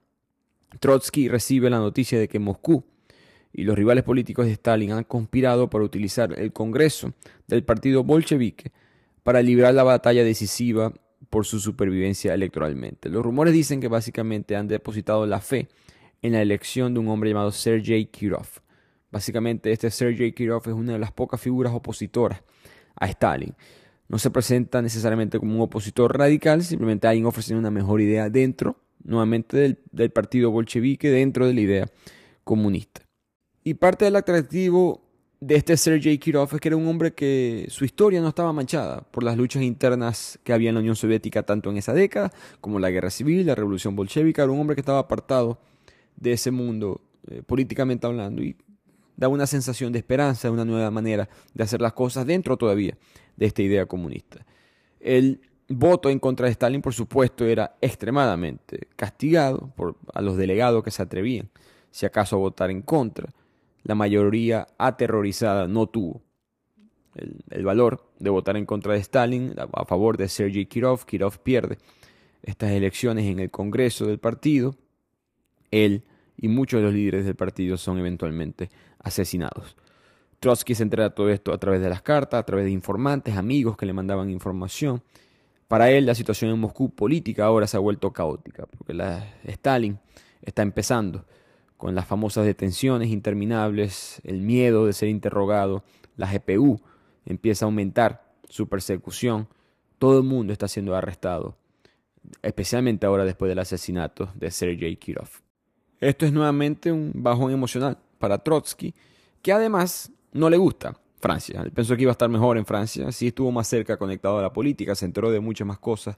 Trotsky 0.80 1.28
recibe 1.28 1.70
la 1.70 1.78
noticia 1.78 2.18
de 2.18 2.28
que 2.28 2.38
Moscú 2.38 2.84
y 3.52 3.64
los 3.64 3.76
rivales 3.76 4.04
políticos 4.04 4.46
de 4.46 4.52
Stalin 4.52 4.92
han 4.92 5.04
conspirado 5.04 5.70
para 5.70 5.84
utilizar 5.84 6.38
el 6.38 6.52
Congreso 6.52 7.12
del 7.46 7.62
partido 7.62 8.02
bolchevique 8.02 8.72
para 9.22 9.42
librar 9.42 9.74
la 9.74 9.84
batalla 9.84 10.24
decisiva 10.24 10.92
por 11.30 11.46
su 11.46 11.60
supervivencia 11.60 12.34
electoralmente. 12.34 13.08
Los 13.08 13.22
rumores 13.22 13.54
dicen 13.54 13.80
que 13.80 13.88
básicamente 13.88 14.56
han 14.56 14.68
depositado 14.68 15.26
la 15.26 15.40
fe 15.40 15.68
en 16.24 16.32
la 16.32 16.40
elección 16.40 16.94
de 16.94 17.00
un 17.00 17.08
hombre 17.08 17.28
llamado 17.28 17.52
Sergei 17.52 18.06
Kirov. 18.06 18.46
Básicamente 19.12 19.70
este 19.70 19.90
Sergei 19.90 20.32
Kirov 20.32 20.62
es 20.64 20.72
una 20.72 20.94
de 20.94 20.98
las 20.98 21.12
pocas 21.12 21.38
figuras 21.38 21.74
opositoras 21.74 22.42
a 22.96 23.06
Stalin. 23.08 23.54
No 24.08 24.18
se 24.18 24.30
presenta 24.30 24.80
necesariamente 24.80 25.38
como 25.38 25.54
un 25.54 25.60
opositor 25.60 26.16
radical, 26.16 26.62
simplemente 26.62 27.06
alguien 27.06 27.26
ofreciendo 27.26 27.60
una 27.60 27.70
mejor 27.70 28.00
idea 28.00 28.30
dentro, 28.30 28.80
nuevamente, 29.02 29.58
del, 29.58 29.78
del 29.92 30.12
partido 30.12 30.50
bolchevique, 30.50 31.10
dentro 31.10 31.46
de 31.46 31.52
la 31.52 31.60
idea 31.60 31.86
comunista. 32.42 33.02
Y 33.62 33.74
parte 33.74 34.06
del 34.06 34.16
atractivo 34.16 35.02
de 35.40 35.56
este 35.56 35.76
Sergei 35.76 36.16
Kirov 36.16 36.48
es 36.54 36.60
que 36.60 36.68
era 36.68 36.76
un 36.78 36.88
hombre 36.88 37.12
que 37.12 37.66
su 37.68 37.84
historia 37.84 38.22
no 38.22 38.28
estaba 38.28 38.54
manchada 38.54 39.02
por 39.10 39.24
las 39.24 39.36
luchas 39.36 39.62
internas 39.62 40.38
que 40.42 40.54
había 40.54 40.70
en 40.70 40.76
la 40.76 40.80
Unión 40.80 40.96
Soviética 40.96 41.42
tanto 41.42 41.68
en 41.68 41.76
esa 41.76 41.92
década 41.92 42.32
como 42.62 42.78
la 42.78 42.90
guerra 42.90 43.10
civil, 43.10 43.44
la 43.44 43.54
revolución 43.54 43.94
bolchevica. 43.94 44.42
Era 44.42 44.52
un 44.52 44.60
hombre 44.60 44.74
que 44.74 44.80
estaba 44.80 45.00
apartado 45.00 45.58
de 46.16 46.32
ese 46.32 46.50
mundo 46.50 47.00
eh, 47.28 47.42
políticamente 47.44 48.06
hablando 48.06 48.42
y 48.42 48.56
daba 49.16 49.32
una 49.32 49.46
sensación 49.46 49.92
de 49.92 49.98
esperanza, 49.98 50.50
una 50.50 50.64
nueva 50.64 50.90
manera 50.90 51.28
de 51.52 51.64
hacer 51.64 51.80
las 51.80 51.92
cosas 51.92 52.26
dentro 52.26 52.56
todavía 52.56 52.96
de 53.36 53.46
esta 53.46 53.62
idea 53.62 53.86
comunista. 53.86 54.44
El 55.00 55.40
voto 55.68 56.10
en 56.10 56.18
contra 56.18 56.46
de 56.46 56.52
Stalin, 56.52 56.82
por 56.82 56.94
supuesto, 56.94 57.44
era 57.44 57.76
extremadamente 57.80 58.88
castigado 58.96 59.72
por, 59.76 59.96
a 60.12 60.20
los 60.20 60.36
delegados 60.36 60.82
que 60.82 60.90
se 60.90 61.02
atrevían, 61.02 61.48
si 61.90 62.06
acaso, 62.06 62.36
a 62.36 62.40
votar 62.40 62.70
en 62.70 62.82
contra 62.82 63.28
la 63.84 63.94
mayoría 63.94 64.66
aterrorizada 64.78 65.68
no 65.68 65.86
tuvo 65.86 66.22
el, 67.14 67.64
valor 67.64 68.10
de 68.18 68.30
votar 68.30 68.56
en 68.56 68.66
contra 68.66 68.94
de 68.94 69.00
Stalin, 69.00 69.54
a 69.56 69.84
favor 69.84 70.16
de 70.16 70.28
Sergei 70.28 70.66
Kirov. 70.66 71.04
Kirov 71.04 71.38
pierde 71.38 71.78
estas 72.42 72.72
elecciones 72.72 73.26
en 73.26 73.38
el 73.38 73.50
Congreso 73.50 74.06
del 74.06 74.18
partido. 74.18 74.74
Él 75.74 76.02
y 76.36 76.48
muchos 76.48 76.80
de 76.80 76.86
los 76.86 76.94
líderes 76.94 77.24
del 77.24 77.36
partido 77.36 77.76
son 77.76 77.98
eventualmente 77.98 78.70
asesinados. 78.98 79.76
Trotsky 80.40 80.74
se 80.74 80.82
entera 80.82 81.04
de 81.04 81.10
todo 81.10 81.30
esto 81.30 81.52
a 81.52 81.58
través 81.58 81.80
de 81.80 81.88
las 81.88 82.02
cartas, 82.02 82.40
a 82.40 82.42
través 82.44 82.66
de 82.66 82.70
informantes, 82.70 83.36
amigos 83.36 83.76
que 83.76 83.86
le 83.86 83.92
mandaban 83.92 84.30
información. 84.30 85.02
Para 85.68 85.90
él 85.90 86.06
la 86.06 86.14
situación 86.14 86.50
en 86.50 86.60
Moscú 86.60 86.90
política 86.90 87.46
ahora 87.46 87.66
se 87.66 87.76
ha 87.76 87.80
vuelto 87.80 88.12
caótica, 88.12 88.66
porque 88.66 88.94
la, 88.94 89.26
Stalin 89.44 89.98
está 90.42 90.62
empezando 90.62 91.24
con 91.76 91.94
las 91.94 92.06
famosas 92.06 92.44
detenciones 92.44 93.08
interminables, 93.08 94.20
el 94.24 94.40
miedo 94.40 94.86
de 94.86 94.92
ser 94.92 95.08
interrogado, 95.08 95.82
la 96.16 96.30
GPU 96.30 96.80
empieza 97.24 97.64
a 97.64 97.68
aumentar 97.68 98.32
su 98.48 98.68
persecución, 98.68 99.48
todo 99.98 100.18
el 100.18 100.24
mundo 100.24 100.52
está 100.52 100.68
siendo 100.68 100.94
arrestado, 100.94 101.56
especialmente 102.42 103.06
ahora 103.06 103.24
después 103.24 103.48
del 103.48 103.58
asesinato 103.58 104.30
de 104.34 104.50
Sergei 104.50 104.96
Kirov. 104.96 105.43
Esto 106.00 106.26
es 106.26 106.32
nuevamente 106.32 106.92
un 106.92 107.12
bajón 107.14 107.52
emocional 107.52 107.98
para 108.18 108.38
Trotsky, 108.38 108.94
que 109.42 109.52
además 109.52 110.10
no 110.32 110.50
le 110.50 110.56
gusta 110.56 110.98
Francia. 111.20 111.64
Pensó 111.74 111.96
que 111.96 112.02
iba 112.02 112.10
a 112.10 112.12
estar 112.12 112.28
mejor 112.28 112.58
en 112.58 112.66
Francia, 112.66 113.10
sí 113.12 113.28
estuvo 113.28 113.50
más 113.50 113.68
cerca 113.68 113.96
conectado 113.96 114.38
a 114.38 114.42
la 114.42 114.52
política, 114.52 114.94
se 114.94 115.06
enteró 115.06 115.30
de 115.30 115.40
muchas 115.40 115.66
más 115.66 115.78
cosas 115.78 116.16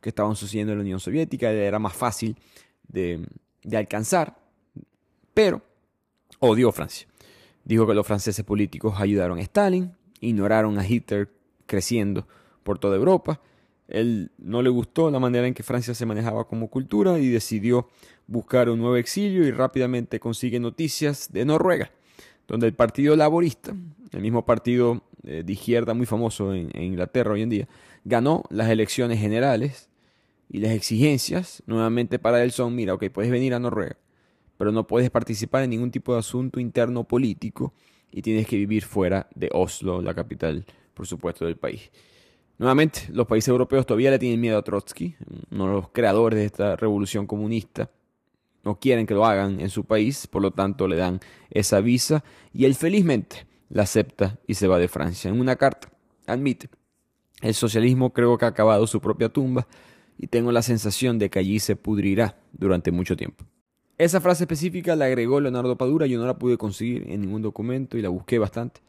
que 0.00 0.10
estaban 0.10 0.36
sucediendo 0.36 0.72
en 0.72 0.78
la 0.78 0.82
Unión 0.82 1.00
Soviética, 1.00 1.50
era 1.50 1.78
más 1.78 1.94
fácil 1.94 2.36
de, 2.86 3.26
de 3.62 3.76
alcanzar, 3.76 4.36
pero 5.32 5.62
odió 6.38 6.70
Francia. 6.72 7.08
Dijo 7.64 7.86
que 7.86 7.94
los 7.94 8.06
franceses 8.06 8.44
políticos 8.44 8.94
ayudaron 8.98 9.38
a 9.38 9.42
Stalin, 9.42 9.92
ignoraron 10.20 10.78
a 10.78 10.86
Hitler 10.86 11.30
creciendo 11.66 12.26
por 12.62 12.78
toda 12.78 12.96
Europa. 12.96 13.40
Él 13.88 14.30
no 14.38 14.62
le 14.62 14.70
gustó 14.70 15.10
la 15.10 15.18
manera 15.18 15.46
en 15.46 15.54
que 15.54 15.62
Francia 15.62 15.94
se 15.94 16.06
manejaba 16.06 16.46
como 16.46 16.68
cultura 16.68 17.18
y 17.18 17.28
decidió 17.28 17.88
buscar 18.26 18.70
un 18.70 18.78
nuevo 18.78 18.96
exilio 18.96 19.46
y 19.46 19.50
rápidamente 19.50 20.20
consigue 20.20 20.58
noticias 20.58 21.30
de 21.32 21.44
Noruega, 21.44 21.90
donde 22.48 22.66
el 22.66 22.74
Partido 22.74 23.14
Laborista, 23.16 23.74
el 24.12 24.20
mismo 24.20 24.46
partido 24.46 25.02
eh, 25.24 25.42
de 25.44 25.52
izquierda 25.52 25.94
muy 25.94 26.06
famoso 26.06 26.54
en, 26.54 26.70
Inglaterra 26.80 27.32
hoy 27.32 27.42
en 27.42 27.50
día, 27.50 27.68
ganó 28.04 28.44
las 28.50 28.70
elecciones 28.70 29.20
generales 29.20 29.88
y 30.48 30.58
las 30.58 30.72
exigencias 30.72 31.62
nuevamente 31.66 32.18
para 32.18 32.42
él 32.42 32.52
son, 32.52 32.74
mira, 32.74 32.94
ok, 32.94 33.10
puedes 33.10 33.30
venir 33.30 33.54
a 33.54 33.58
Noruega, 33.58 33.96
pero 34.56 34.72
no 34.72 34.86
puedes 34.86 35.10
participar 35.10 35.62
en 35.64 35.70
ningún 35.70 35.90
tipo 35.90 36.14
de 36.14 36.20
asunto 36.20 36.60
interno 36.60 37.04
político 37.04 37.74
y 38.10 38.22
tienes 38.22 38.46
que 38.46 38.56
vivir 38.56 38.84
fuera 38.84 39.28
de 39.34 39.50
Oslo, 39.52 40.00
la 40.00 40.14
capital, 40.14 40.64
por 40.94 41.06
supuesto, 41.06 41.44
del 41.44 41.56
país. 41.56 41.90
Nuevamente, 42.64 43.02
los 43.12 43.26
países 43.26 43.48
europeos 43.48 43.84
todavía 43.84 44.10
le 44.10 44.18
tienen 44.18 44.40
miedo 44.40 44.56
a 44.56 44.62
Trotsky, 44.62 45.14
uno 45.50 45.66
de 45.66 45.72
los 45.74 45.88
creadores 45.90 46.38
de 46.38 46.46
esta 46.46 46.76
revolución 46.76 47.26
comunista. 47.26 47.90
No 48.64 48.80
quieren 48.80 49.06
que 49.06 49.12
lo 49.12 49.26
hagan 49.26 49.60
en 49.60 49.68
su 49.68 49.84
país, 49.84 50.26
por 50.26 50.40
lo 50.40 50.50
tanto 50.50 50.88
le 50.88 50.96
dan 50.96 51.20
esa 51.50 51.82
visa 51.82 52.24
y 52.54 52.64
él 52.64 52.74
felizmente 52.74 53.46
la 53.68 53.82
acepta 53.82 54.38
y 54.46 54.54
se 54.54 54.66
va 54.66 54.78
de 54.78 54.88
Francia. 54.88 55.28
En 55.28 55.38
una 55.38 55.56
carta 55.56 55.90
admite, 56.26 56.70
el 57.42 57.52
socialismo 57.52 58.14
creo 58.14 58.38
que 58.38 58.46
ha 58.46 58.48
acabado 58.48 58.86
su 58.86 58.98
propia 58.98 59.28
tumba 59.28 59.68
y 60.16 60.28
tengo 60.28 60.50
la 60.50 60.62
sensación 60.62 61.18
de 61.18 61.28
que 61.28 61.40
allí 61.40 61.58
se 61.58 61.76
pudrirá 61.76 62.38
durante 62.54 62.90
mucho 62.90 63.14
tiempo. 63.14 63.44
Esa 63.98 64.22
frase 64.22 64.44
específica 64.44 64.96
la 64.96 65.04
agregó 65.04 65.38
Leonardo 65.38 65.76
Padura, 65.76 66.06
yo 66.06 66.18
no 66.18 66.24
la 66.24 66.38
pude 66.38 66.56
conseguir 66.56 67.10
en 67.10 67.20
ningún 67.20 67.42
documento 67.42 67.98
y 67.98 68.00
la 68.00 68.08
busqué 68.08 68.38
bastante. 68.38 68.80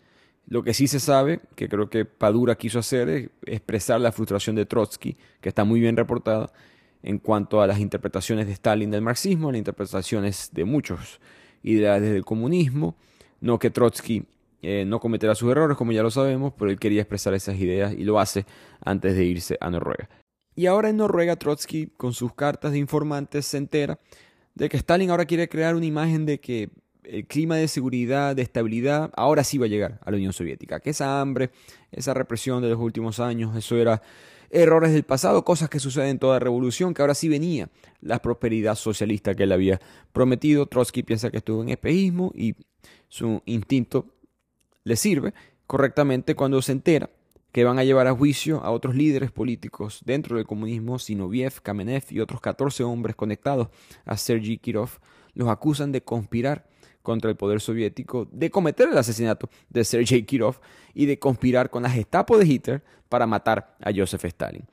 Lo 0.47 0.63
que 0.63 0.73
sí 0.73 0.87
se 0.87 0.99
sabe, 0.99 1.39
que 1.55 1.67
creo 1.67 1.89
que 1.89 2.05
Padura 2.05 2.55
quiso 2.55 2.79
hacer, 2.79 3.09
es 3.09 3.29
expresar 3.45 3.99
la 3.99 4.11
frustración 4.11 4.55
de 4.55 4.65
Trotsky, 4.65 5.17
que 5.41 5.49
está 5.49 5.63
muy 5.63 5.79
bien 5.79 5.97
reportada, 5.97 6.51
en 7.01 7.19
cuanto 7.19 7.61
a 7.61 7.67
las 7.67 7.79
interpretaciones 7.79 8.47
de 8.47 8.53
Stalin 8.53 8.91
del 8.91 9.01
marxismo, 9.01 9.51
las 9.51 9.59
interpretaciones 9.59 10.49
de 10.53 10.65
muchos 10.65 11.19
ideales 11.63 12.11
del 12.11 12.25
comunismo. 12.25 12.95
No 13.41 13.59
que 13.59 13.69
Trotsky 13.69 14.25
eh, 14.61 14.85
no 14.85 14.99
cometerá 14.99 15.35
sus 15.35 15.51
errores, 15.51 15.77
como 15.77 15.91
ya 15.91 16.01
lo 16.01 16.09
sabemos, 16.09 16.53
pero 16.57 16.71
él 16.71 16.79
quería 16.79 17.01
expresar 17.01 17.33
esas 17.33 17.55
ideas 17.57 17.93
y 17.93 18.03
lo 18.03 18.19
hace 18.19 18.45
antes 18.81 19.15
de 19.15 19.23
irse 19.23 19.57
a 19.61 19.69
Noruega. 19.69 20.09
Y 20.55 20.67
ahora 20.67 20.89
en 20.89 20.97
Noruega, 20.97 21.35
Trotsky, 21.35 21.87
con 21.97 22.13
sus 22.13 22.33
cartas 22.33 22.71
de 22.71 22.79
informantes, 22.79 23.45
se 23.45 23.57
entera 23.57 23.99
de 24.55 24.69
que 24.69 24.77
Stalin 24.77 25.11
ahora 25.11 25.25
quiere 25.25 25.49
crear 25.49 25.75
una 25.75 25.85
imagen 25.85 26.25
de 26.25 26.39
que 26.39 26.69
el 27.09 27.25
clima 27.25 27.55
de 27.55 27.67
seguridad, 27.67 28.35
de 28.35 28.41
estabilidad, 28.41 29.11
ahora 29.15 29.43
sí 29.43 29.57
va 29.57 29.65
a 29.65 29.69
llegar 29.69 29.99
a 30.03 30.11
la 30.11 30.17
Unión 30.17 30.33
Soviética. 30.33 30.79
Que 30.79 30.91
esa 30.91 31.21
hambre, 31.21 31.51
esa 31.91 32.13
represión 32.13 32.61
de 32.61 32.69
los 32.69 32.79
últimos 32.79 33.19
años, 33.19 33.55
eso 33.55 33.77
era 33.77 34.01
errores 34.49 34.93
del 34.93 35.03
pasado, 35.03 35.43
cosas 35.43 35.69
que 35.69 35.79
suceden 35.79 36.09
en 36.09 36.19
toda 36.19 36.39
revolución, 36.39 36.93
que 36.93 37.01
ahora 37.01 37.15
sí 37.15 37.27
venía 37.27 37.69
la 38.01 38.21
prosperidad 38.21 38.75
socialista 38.75 39.35
que 39.35 39.43
él 39.43 39.51
había 39.51 39.81
prometido. 40.13 40.65
Trotsky 40.65 41.03
piensa 41.03 41.29
que 41.29 41.37
estuvo 41.37 41.61
en 41.61 41.69
espejismo 41.69 42.31
y 42.35 42.55
su 43.09 43.41
instinto 43.45 44.07
le 44.83 44.95
sirve 44.95 45.33
correctamente 45.67 46.35
cuando 46.35 46.61
se 46.61 46.71
entera 46.71 47.09
que 47.51 47.63
van 47.63 47.79
a 47.79 47.85
llevar 47.85 48.07
a 48.07 48.13
juicio 48.13 48.61
a 48.63 48.71
otros 48.71 48.95
líderes 48.95 49.31
políticos 49.31 50.01
dentro 50.05 50.35
del 50.35 50.45
comunismo, 50.45 50.99
Sinoviev, 50.99 51.61
Kamenev 51.61 52.03
y 52.09 52.19
otros 52.19 52.41
14 52.41 52.83
hombres 52.83 53.15
conectados 53.15 53.69
a 54.03 54.17
Sergei 54.17 54.57
Kirov, 54.57 54.89
los 55.33 55.47
acusan 55.47 55.93
de 55.93 56.03
conspirar 56.03 56.67
contra 57.05 57.29
el 57.29 57.37
poder 57.37 57.61
soviético, 57.61 58.27
de 58.29 58.51
cometer 58.51 58.89
el 58.89 58.97
asesinato 58.97 59.49
de 59.69 59.85
Sergei 59.85 60.23
Kirov 60.23 60.59
y 60.93 61.05
de 61.05 61.17
conspirar 61.17 61.69
con 61.69 61.83
la 61.83 61.89
Gestapo 61.89 62.37
de 62.37 62.45
Hitler 62.45 62.83
para 63.07 63.25
matar 63.25 63.77
a 63.79 63.91
Joseph 63.95 64.25
Stalin. 64.25 64.65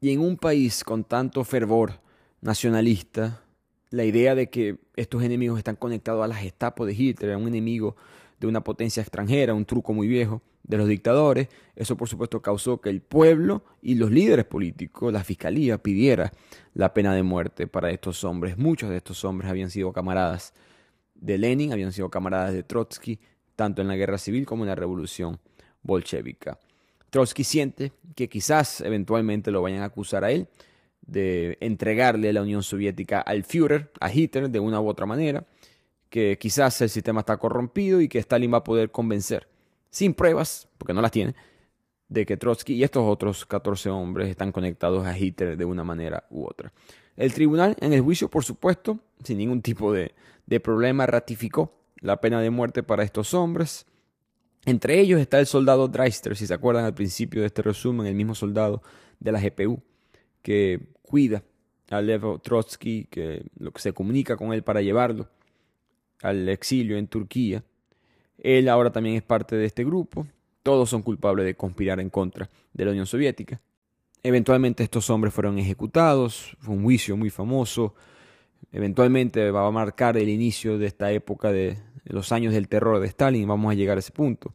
Y 0.00 0.12
en 0.12 0.20
un 0.20 0.36
país 0.36 0.84
con 0.84 1.02
tanto 1.02 1.42
fervor 1.42 2.00
nacionalista, 2.40 3.42
la 3.90 4.04
idea 4.04 4.36
de 4.36 4.48
que 4.48 4.78
estos 4.94 5.24
enemigos 5.24 5.58
están 5.58 5.74
conectados 5.74 6.22
a 6.22 6.28
la 6.28 6.36
Gestapo 6.36 6.86
de 6.86 6.92
Hitler, 6.92 7.32
a 7.32 7.38
un 7.38 7.48
enemigo 7.48 7.96
de 8.38 8.46
una 8.46 8.62
potencia 8.62 9.00
extranjera, 9.00 9.54
un 9.54 9.64
truco 9.64 9.92
muy 9.92 10.06
viejo 10.06 10.42
de 10.62 10.76
los 10.76 10.86
dictadores, 10.86 11.48
eso 11.74 11.96
por 11.96 12.08
supuesto 12.08 12.42
causó 12.42 12.80
que 12.80 12.90
el 12.90 13.00
pueblo 13.00 13.64
y 13.80 13.94
los 13.94 14.10
líderes 14.10 14.44
políticos, 14.44 15.12
la 15.12 15.24
fiscalía, 15.24 15.78
pidiera 15.78 16.32
la 16.74 16.92
pena 16.92 17.14
de 17.14 17.22
muerte 17.22 17.66
para 17.66 17.90
estos 17.90 18.22
hombres. 18.22 18.58
Muchos 18.58 18.90
de 18.90 18.98
estos 18.98 19.24
hombres 19.24 19.50
habían 19.50 19.70
sido 19.70 19.92
camaradas 19.92 20.52
de 21.20 21.38
Lenin, 21.38 21.72
habían 21.72 21.92
sido 21.92 22.10
camaradas 22.10 22.52
de 22.52 22.62
Trotsky, 22.62 23.18
tanto 23.56 23.82
en 23.82 23.88
la 23.88 23.96
guerra 23.96 24.18
civil 24.18 24.46
como 24.46 24.64
en 24.64 24.68
la 24.68 24.74
revolución 24.74 25.38
bolchevica. 25.82 26.58
Trotsky 27.10 27.44
siente 27.44 27.92
que 28.14 28.28
quizás 28.28 28.80
eventualmente 28.80 29.50
lo 29.50 29.62
vayan 29.62 29.82
a 29.82 29.86
acusar 29.86 30.24
a 30.24 30.30
él 30.30 30.48
de 31.02 31.56
entregarle 31.60 32.32
la 32.32 32.42
Unión 32.42 32.62
Soviética 32.62 33.20
al 33.20 33.44
Führer, 33.44 33.90
a 34.00 34.12
Hitler, 34.12 34.50
de 34.50 34.60
una 34.60 34.80
u 34.80 34.88
otra 34.88 35.06
manera, 35.06 35.46
que 36.10 36.38
quizás 36.38 36.80
el 36.82 36.90
sistema 36.90 37.20
está 37.20 37.38
corrompido 37.38 38.00
y 38.00 38.08
que 38.08 38.18
Stalin 38.18 38.52
va 38.52 38.58
a 38.58 38.64
poder 38.64 38.90
convencer, 38.90 39.48
sin 39.90 40.14
pruebas, 40.14 40.68
porque 40.76 40.92
no 40.92 41.00
las 41.00 41.10
tiene, 41.10 41.34
de 42.08 42.26
que 42.26 42.36
Trotsky 42.36 42.74
y 42.74 42.84
estos 42.84 43.04
otros 43.06 43.46
14 43.46 43.90
hombres 43.90 44.28
están 44.28 44.52
conectados 44.52 45.06
a 45.06 45.18
Hitler 45.18 45.56
de 45.56 45.64
una 45.64 45.84
manera 45.84 46.24
u 46.30 46.46
otra. 46.46 46.72
El 47.18 47.34
tribunal, 47.34 47.76
en 47.80 47.92
el 47.92 48.00
juicio, 48.00 48.30
por 48.30 48.44
supuesto, 48.44 49.00
sin 49.22 49.36
ningún 49.36 49.60
tipo 49.60 49.92
de, 49.92 50.14
de 50.46 50.60
problema, 50.60 51.04
ratificó 51.04 51.74
la 52.00 52.20
pena 52.20 52.40
de 52.40 52.48
muerte 52.48 52.82
para 52.82 53.02
estos 53.02 53.34
hombres. 53.34 53.84
Entre 54.64 54.98
ellos 55.00 55.20
está 55.20 55.38
el 55.38 55.46
soldado 55.46 55.88
Dreister, 55.88 56.36
si 56.36 56.46
se 56.46 56.54
acuerdan 56.54 56.84
al 56.84 56.94
principio 56.94 57.40
de 57.40 57.48
este 57.48 57.60
resumen, 57.60 58.06
el 58.06 58.14
mismo 58.14 58.34
soldado 58.34 58.82
de 59.20 59.32
la 59.32 59.40
GPU 59.40 59.82
que 60.42 60.80
cuida 61.02 61.42
a 61.90 62.00
Lev 62.00 62.40
Trotsky, 62.40 63.06
que, 63.10 63.44
lo 63.58 63.72
que 63.72 63.80
se 63.80 63.92
comunica 63.92 64.36
con 64.36 64.52
él 64.52 64.62
para 64.62 64.80
llevarlo 64.80 65.28
al 66.22 66.48
exilio 66.48 66.96
en 66.96 67.08
Turquía. 67.08 67.64
Él 68.38 68.68
ahora 68.68 68.90
también 68.92 69.16
es 69.16 69.22
parte 69.22 69.56
de 69.56 69.66
este 69.66 69.84
grupo. 69.84 70.26
Todos 70.62 70.90
son 70.90 71.02
culpables 71.02 71.46
de 71.46 71.54
conspirar 71.54 72.00
en 72.00 72.10
contra 72.10 72.48
de 72.72 72.84
la 72.84 72.90
Unión 72.92 73.06
Soviética. 73.06 73.60
Eventualmente 74.22 74.82
estos 74.82 75.10
hombres 75.10 75.32
fueron 75.32 75.58
ejecutados, 75.58 76.56
fue 76.58 76.74
un 76.74 76.82
juicio 76.82 77.16
muy 77.16 77.30
famoso. 77.30 77.94
Eventualmente 78.72 79.50
va 79.50 79.66
a 79.66 79.70
marcar 79.70 80.16
el 80.16 80.28
inicio 80.28 80.78
de 80.78 80.86
esta 80.86 81.12
época 81.12 81.52
de 81.52 81.78
los 82.04 82.32
años 82.32 82.52
del 82.52 82.68
terror 82.68 83.00
de 83.00 83.06
Stalin, 83.06 83.46
vamos 83.46 83.70
a 83.70 83.74
llegar 83.74 83.96
a 83.96 84.00
ese 84.00 84.12
punto. 84.12 84.54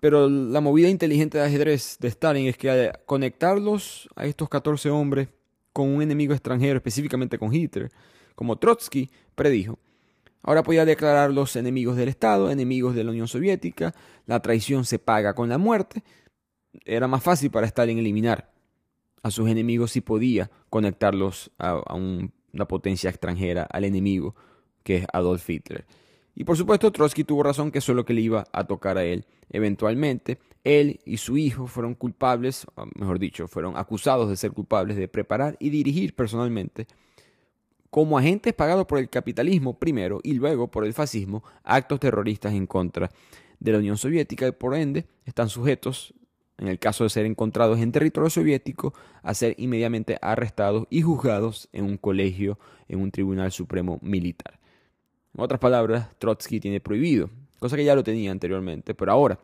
Pero 0.00 0.28
la 0.28 0.60
movida 0.60 0.88
inteligente 0.88 1.38
de 1.38 1.44
ajedrez 1.44 1.98
de 1.98 2.08
Stalin 2.08 2.46
es 2.46 2.56
que 2.56 2.92
conectarlos 3.06 4.08
a 4.16 4.26
estos 4.26 4.48
14 4.48 4.90
hombres 4.90 5.28
con 5.72 5.88
un 5.88 6.02
enemigo 6.02 6.32
extranjero, 6.32 6.76
específicamente 6.76 7.38
con 7.38 7.52
Hitler, 7.52 7.90
como 8.34 8.56
Trotsky 8.56 9.10
predijo, 9.34 9.78
ahora 10.42 10.62
podía 10.62 10.84
declararlos 10.84 11.56
enemigos 11.56 11.96
del 11.96 12.08
Estado, 12.08 12.50
enemigos 12.50 12.94
de 12.94 13.04
la 13.04 13.10
Unión 13.10 13.28
Soviética, 13.28 13.94
la 14.26 14.40
traición 14.40 14.84
se 14.84 14.98
paga 14.98 15.34
con 15.34 15.48
la 15.48 15.58
muerte. 15.58 16.02
Era 16.84 17.08
más 17.08 17.22
fácil 17.22 17.50
para 17.50 17.66
Stalin 17.66 17.98
eliminar 17.98 18.53
a 19.24 19.30
sus 19.30 19.48
enemigos 19.48 19.90
si 19.92 20.02
podía 20.02 20.50
conectarlos 20.68 21.50
a, 21.58 21.82
una 21.94 22.68
potencia 22.68 23.08
extranjera, 23.08 23.64
al 23.64 23.84
enemigo 23.84 24.36
que 24.84 24.98
es 24.98 25.06
Adolf 25.12 25.48
Hitler. 25.48 25.86
Y 26.34 26.44
por 26.44 26.58
supuesto 26.58 26.92
Trotsky 26.92 27.24
tuvo 27.24 27.42
razón 27.42 27.70
que 27.70 27.78
eso 27.78 27.92
es 27.92 27.96
lo 27.96 28.04
que 28.04 28.12
le 28.12 28.20
iba 28.20 28.44
a 28.52 28.64
tocar 28.64 28.98
a 28.98 29.04
él. 29.04 29.24
Eventualmente, 29.48 30.38
él 30.62 31.00
y 31.06 31.16
su 31.16 31.38
hijo 31.38 31.66
fueron 31.66 31.94
culpables, 31.94 32.66
mejor 32.96 33.18
dicho, 33.18 33.48
fueron 33.48 33.78
acusados 33.78 34.28
de 34.28 34.36
ser 34.36 34.52
culpables 34.52 34.98
de 34.98 35.08
preparar 35.08 35.56
y 35.58 35.70
dirigir 35.70 36.14
personalmente, 36.14 36.86
como 37.88 38.18
agentes 38.18 38.52
pagados 38.52 38.84
por 38.84 38.98
el 38.98 39.08
capitalismo 39.08 39.78
primero 39.78 40.20
y 40.22 40.34
luego 40.34 40.70
por 40.70 40.84
el 40.84 40.92
fascismo, 40.92 41.42
actos 41.62 41.98
terroristas 41.98 42.52
en 42.52 42.66
contra 42.66 43.10
de 43.58 43.72
la 43.72 43.78
Unión 43.78 43.96
Soviética 43.96 44.46
y 44.46 44.52
por 44.52 44.74
ende 44.74 45.06
están 45.24 45.48
sujetos, 45.48 46.12
en 46.58 46.68
el 46.68 46.78
caso 46.78 47.04
de 47.04 47.10
ser 47.10 47.26
encontrados 47.26 47.80
en 47.80 47.92
territorio 47.92 48.30
soviético, 48.30 48.94
a 49.22 49.34
ser 49.34 49.54
inmediatamente 49.58 50.18
arrestados 50.20 50.86
y 50.90 51.02
juzgados 51.02 51.68
en 51.72 51.84
un 51.84 51.96
colegio, 51.96 52.58
en 52.88 53.00
un 53.00 53.10
tribunal 53.10 53.50
supremo 53.50 53.98
militar. 54.02 54.60
En 55.34 55.42
otras 55.42 55.58
palabras, 55.58 56.08
Trotsky 56.18 56.60
tiene 56.60 56.80
prohibido, 56.80 57.30
cosa 57.58 57.76
que 57.76 57.84
ya 57.84 57.94
lo 57.94 58.04
tenía 58.04 58.30
anteriormente, 58.30 58.94
pero 58.94 59.12
ahora 59.12 59.38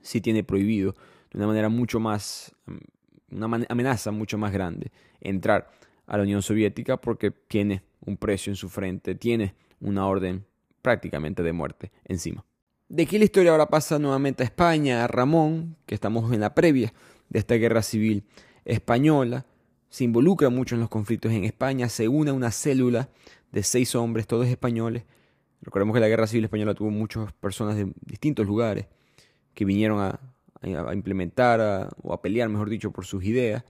sí 0.00 0.20
tiene 0.20 0.44
prohibido 0.44 0.94
de 1.32 1.38
una 1.38 1.48
manera 1.48 1.68
mucho 1.68 1.98
más, 2.00 2.54
mm, 2.66 3.36
una 3.36 3.66
amenaza 3.68 4.10
mucho 4.12 4.38
más 4.38 4.52
grande, 4.52 4.92
entrar 5.20 5.70
a 6.06 6.16
la 6.16 6.22
Unión 6.22 6.42
Soviética 6.42 6.96
porque 6.96 7.30
tiene 7.30 7.82
un 8.04 8.16
precio 8.16 8.50
en 8.50 8.56
su 8.56 8.68
frente, 8.68 9.14
tiene 9.14 9.54
una 9.80 10.06
orden 10.06 10.44
prácticamente 10.82 11.42
de 11.42 11.52
muerte 11.52 11.92
encima. 12.04 12.44
De 12.88 13.02
aquí 13.02 13.18
la 13.18 13.26
historia 13.26 13.50
ahora 13.50 13.66
pasa 13.66 13.98
nuevamente 13.98 14.42
a 14.42 14.46
España, 14.46 15.04
a 15.04 15.06
Ramón, 15.06 15.76
que 15.84 15.94
estamos 15.94 16.32
en 16.32 16.40
la 16.40 16.54
previa 16.54 16.94
de 17.28 17.38
esta 17.38 17.54
guerra 17.56 17.82
civil 17.82 18.24
española, 18.64 19.44
se 19.90 20.04
involucra 20.04 20.48
mucho 20.48 20.74
en 20.74 20.80
los 20.80 20.88
conflictos 20.88 21.32
en 21.32 21.44
España, 21.44 21.90
se 21.90 22.08
une 22.08 22.30
a 22.30 22.32
una 22.32 22.50
célula 22.50 23.10
de 23.52 23.62
seis 23.62 23.94
hombres, 23.94 24.26
todos 24.26 24.46
españoles. 24.46 25.04
Recordemos 25.60 25.92
que 25.92 26.00
la 26.00 26.08
Guerra 26.08 26.26
Civil 26.26 26.44
Española 26.44 26.72
tuvo 26.74 26.90
muchas 26.90 27.30
personas 27.34 27.76
de 27.76 27.92
distintos 28.06 28.46
lugares 28.46 28.86
que 29.52 29.66
vinieron 29.66 30.00
a, 30.00 30.18
implementar 30.92 31.90
o 32.02 32.12
a 32.14 32.22
pelear, 32.22 32.48
mejor 32.48 32.70
dicho, 32.70 32.90
por 32.90 33.04
sus 33.04 33.22
ideas. 33.24 33.64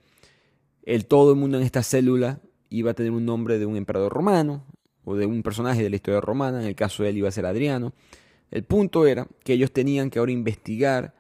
El 0.83 1.07
todo 1.07 1.33
el 1.33 1.39
mundo 1.39 1.59
en 1.59 1.65
esta 1.65 1.83
célula 1.83 2.41
iba 2.71 2.93
a 2.93 2.95
tener 2.95 3.11
un 3.11 3.25
nombre 3.25 3.59
de 3.59 3.67
un 3.67 3.77
emperador 3.77 4.13
romano 4.13 4.65
o 5.05 5.17
de 5.17 5.27
un 5.27 5.43
personaje 5.43 5.83
de 5.83 5.91
la 5.91 5.97
historia 5.97 6.21
romana, 6.21 6.61
en 6.61 6.67
el 6.67 6.77
caso 6.77 7.03
de 7.03 7.11
él 7.11 7.19
iba 7.19 7.29
a 7.29 7.33
ser 7.33 7.47
Adriano. 7.47 7.93
El 8.51 8.65
punto 8.65 9.07
era 9.07 9.27
que 9.45 9.53
ellos 9.53 9.73
tenían 9.73 10.11
que 10.11 10.19
ahora 10.19 10.33
investigar, 10.33 11.15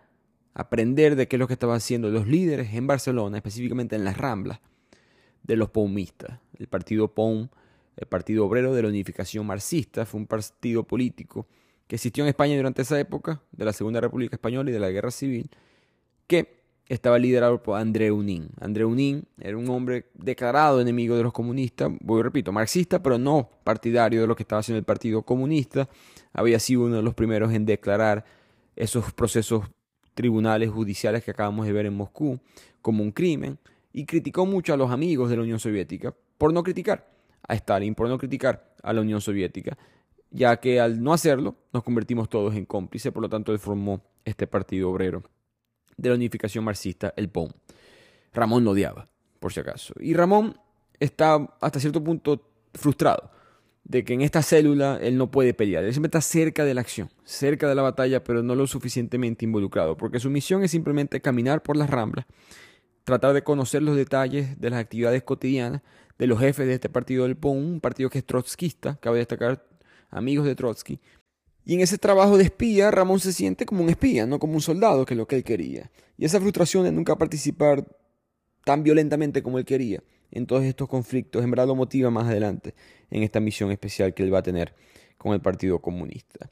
aprender 0.55 1.17
de 1.17 1.29
qué 1.29 1.37
es 1.37 1.41
lo 1.41 1.47
que 1.47 1.53
estaban 1.53 1.77
haciendo 1.77 2.09
los 2.11 2.27
líderes 2.27 2.75
en 2.75 2.87
Barcelona, 2.87 3.37
específicamente 3.37 3.97
en 3.97 4.05
las 4.05 4.17
Ramblas, 4.17 4.61
de 5.43 5.57
los 5.57 5.71
paumistas. 5.71 6.41
El 6.59 6.69
partido 6.69 7.15
POUM 7.15 7.49
el 7.99 8.07
Partido 8.07 8.47
Obrero 8.47 8.75
de 8.75 8.83
la 8.83 8.89
Unificación 8.89 9.45
Marxista, 9.45 10.07
fue 10.07 10.21
un 10.21 10.27
partido 10.27 10.85
político 10.85 11.49
que 11.89 11.97
existió 11.97 12.23
en 12.23 12.29
España 12.29 12.57
durante 12.57 12.83
esa 12.83 12.99
época, 13.01 13.43
de 13.51 13.65
la 13.65 13.73
Segunda 13.73 14.01
República 14.01 14.37
Española 14.37 14.71
y 14.71 14.73
de 14.73 14.79
la 14.79 14.91
Guerra 14.91 15.11
Civil, 15.11 15.51
que 16.27 16.58
estaba 16.89 17.19
liderado 17.19 17.63
por 17.63 17.79
André 17.79 18.11
Unín. 18.11 18.49
André 18.61 18.85
Unín 18.85 19.25
era 19.39 19.57
un 19.57 19.69
hombre 19.69 20.07
declarado 20.15 20.81
enemigo 20.81 21.17
de 21.17 21.23
los 21.23 21.33
comunistas, 21.33 21.93
voy 22.01 22.23
repito, 22.23 22.51
marxista, 22.51 23.03
pero 23.03 23.19
no 23.19 23.51
partidario 23.63 24.23
de 24.23 24.27
lo 24.27 24.35
que 24.35 24.43
estaba 24.43 24.61
haciendo 24.61 24.79
el 24.79 24.85
Partido 24.85 25.23
Comunista. 25.23 25.89
Había 26.33 26.59
sido 26.59 26.83
uno 26.83 26.97
de 26.97 27.03
los 27.03 27.15
primeros 27.15 27.53
en 27.53 27.67
declarar 27.67 28.25
esos 28.75 29.13
procesos 29.13 29.65
tribunales 30.15 30.71
judiciales 30.71 31.23
que 31.23 31.31
acabamos 31.31 31.67
de 31.67 31.73
ver 31.73 31.87
en 31.87 31.95
Moscú 31.95 32.41
como 32.81 33.03
un 33.03 33.13
crimen 33.13 33.59
y 33.93 34.07
criticó 34.07 34.47
mucho 34.47 34.73
a 34.73 34.77
los 34.77 34.91
amigos 34.91 35.31
de 35.31 35.37
la 35.37 35.43
Unión 35.43 35.61
Soviética 35.61 36.15
por 36.39 36.53
no 36.53 36.63
criticar 36.63 37.09
a 37.47 37.55
Stalin 37.55 37.95
por 37.95 38.09
no 38.09 38.19
criticar 38.19 38.75
a 38.83 38.93
la 38.93 39.01
Unión 39.01 39.21
Soviética, 39.21 39.77
ya 40.31 40.59
que 40.61 40.81
al 40.81 41.03
no 41.03 41.13
hacerlo 41.13 41.57
nos 41.73 41.83
convertimos 41.83 42.29
todos 42.29 42.55
en 42.55 42.67
cómplices, 42.67 43.13
por 43.13 43.23
lo 43.23 43.29
tanto 43.29 43.53
él 43.53 43.59
formó 43.59 44.03
este 44.25 44.47
partido 44.47 44.91
obrero 44.91 45.23
de 45.99 46.09
la 46.09 46.15
unificación 46.15 46.65
marxista, 46.65 47.13
el 47.17 47.29
POM. 47.29 47.51
Ramón 48.33 48.65
lo 48.65 48.71
odiaba, 48.71 49.07
por 49.41 49.53
si 49.53 49.61
acaso. 49.61 49.93
Y 50.01 50.15
Ramón 50.15 50.59
está 50.99 51.35
hasta 51.61 51.81
cierto 51.81 52.03
punto 52.03 52.49
frustrado 52.73 53.31
de 53.85 54.05
que 54.05 54.15
en 54.15 54.21
esta 54.21 54.43
célula 54.43 54.99
él 55.03 55.17
no 55.17 55.31
puede 55.31 55.55
pelear. 55.55 55.85
Él 55.85 55.93
siempre 55.93 56.09
está 56.09 56.21
cerca 56.21 56.65
de 56.65 56.75
la 56.75 56.83
acción, 56.83 57.11
cerca 57.25 57.69
de 57.69 57.75
la 57.75 57.83
batalla, 57.83 58.23
pero 58.23 58.43
no 58.43 58.55
lo 58.55 58.67
suficientemente 58.67 59.45
involucrado, 59.45 59.97
porque 59.97 60.21
su 60.21 60.31
misión 60.31 60.63
es 60.63 60.71
simplemente 60.71 61.21
caminar 61.21 61.63
por 61.63 61.77
las 61.77 61.91
ramblas, 61.91 62.27
tratar 63.05 63.33
de 63.33 63.43
conocer 63.43 63.83
los 63.83 63.97
detalles 63.97 64.61
de 64.61 64.71
las 64.71 64.81
actividades 64.81 65.23
cotidianas 65.23 65.83
de 66.19 66.27
los 66.27 66.39
jefes 66.39 66.67
de 66.67 66.75
este 66.75 66.89
partido 66.89 67.25
del 67.25 67.37
PON, 67.37 67.57
un 67.57 67.81
partido 67.81 68.11
que 68.11 68.19
es 68.19 68.27
trotskista, 68.27 68.97
cabe 69.01 69.19
destacar 69.19 69.65
amigos 70.11 70.47
de 70.47 70.55
Trotsky. 70.55 71.01
Y 71.69 71.75
en 71.75 71.83
ese 71.83 71.99
trabajo 71.99 72.39
de 72.39 72.45
espía, 72.45 72.91
Ramón 72.91 73.21
se 73.21 73.31
siente 73.31 73.67
como 73.67 73.83
un 73.83 73.91
espía, 73.91 74.25
no 74.25 74.39
como 74.39 74.55
un 74.55 74.63
soldado, 74.63 75.05
que 75.05 75.13
es 75.13 75.19
lo 75.19 75.29
que 75.29 75.37
él 75.37 75.45
quería. 75.45 75.91
Y 76.17 76.25
esa 76.25 76.41
frustración 76.41 76.85
de 76.85 76.93
nunca 76.93 77.15
participar 77.19 77.87
tan 78.65 78.83
violentamente 78.83 79.43
como 79.43 79.59
él 79.59 79.67
quería 79.67 80.03
en 80.31 80.47
todos 80.47 80.65
estos 80.65 80.89
conflictos, 80.89 81.45
en 81.45 81.51
verdad 81.51 81.67
lo 81.67 81.75
motiva 81.75 82.09
más 82.09 82.27
adelante 82.27 82.75
en 83.11 83.23
esta 83.23 83.39
misión 83.39 83.71
especial 83.71 84.15
que 84.15 84.23
él 84.23 84.33
va 84.33 84.39
a 84.39 84.43
tener 84.43 84.75
con 85.19 85.35
el 85.35 85.43
Partido 85.43 85.79
Comunista. 85.83 86.51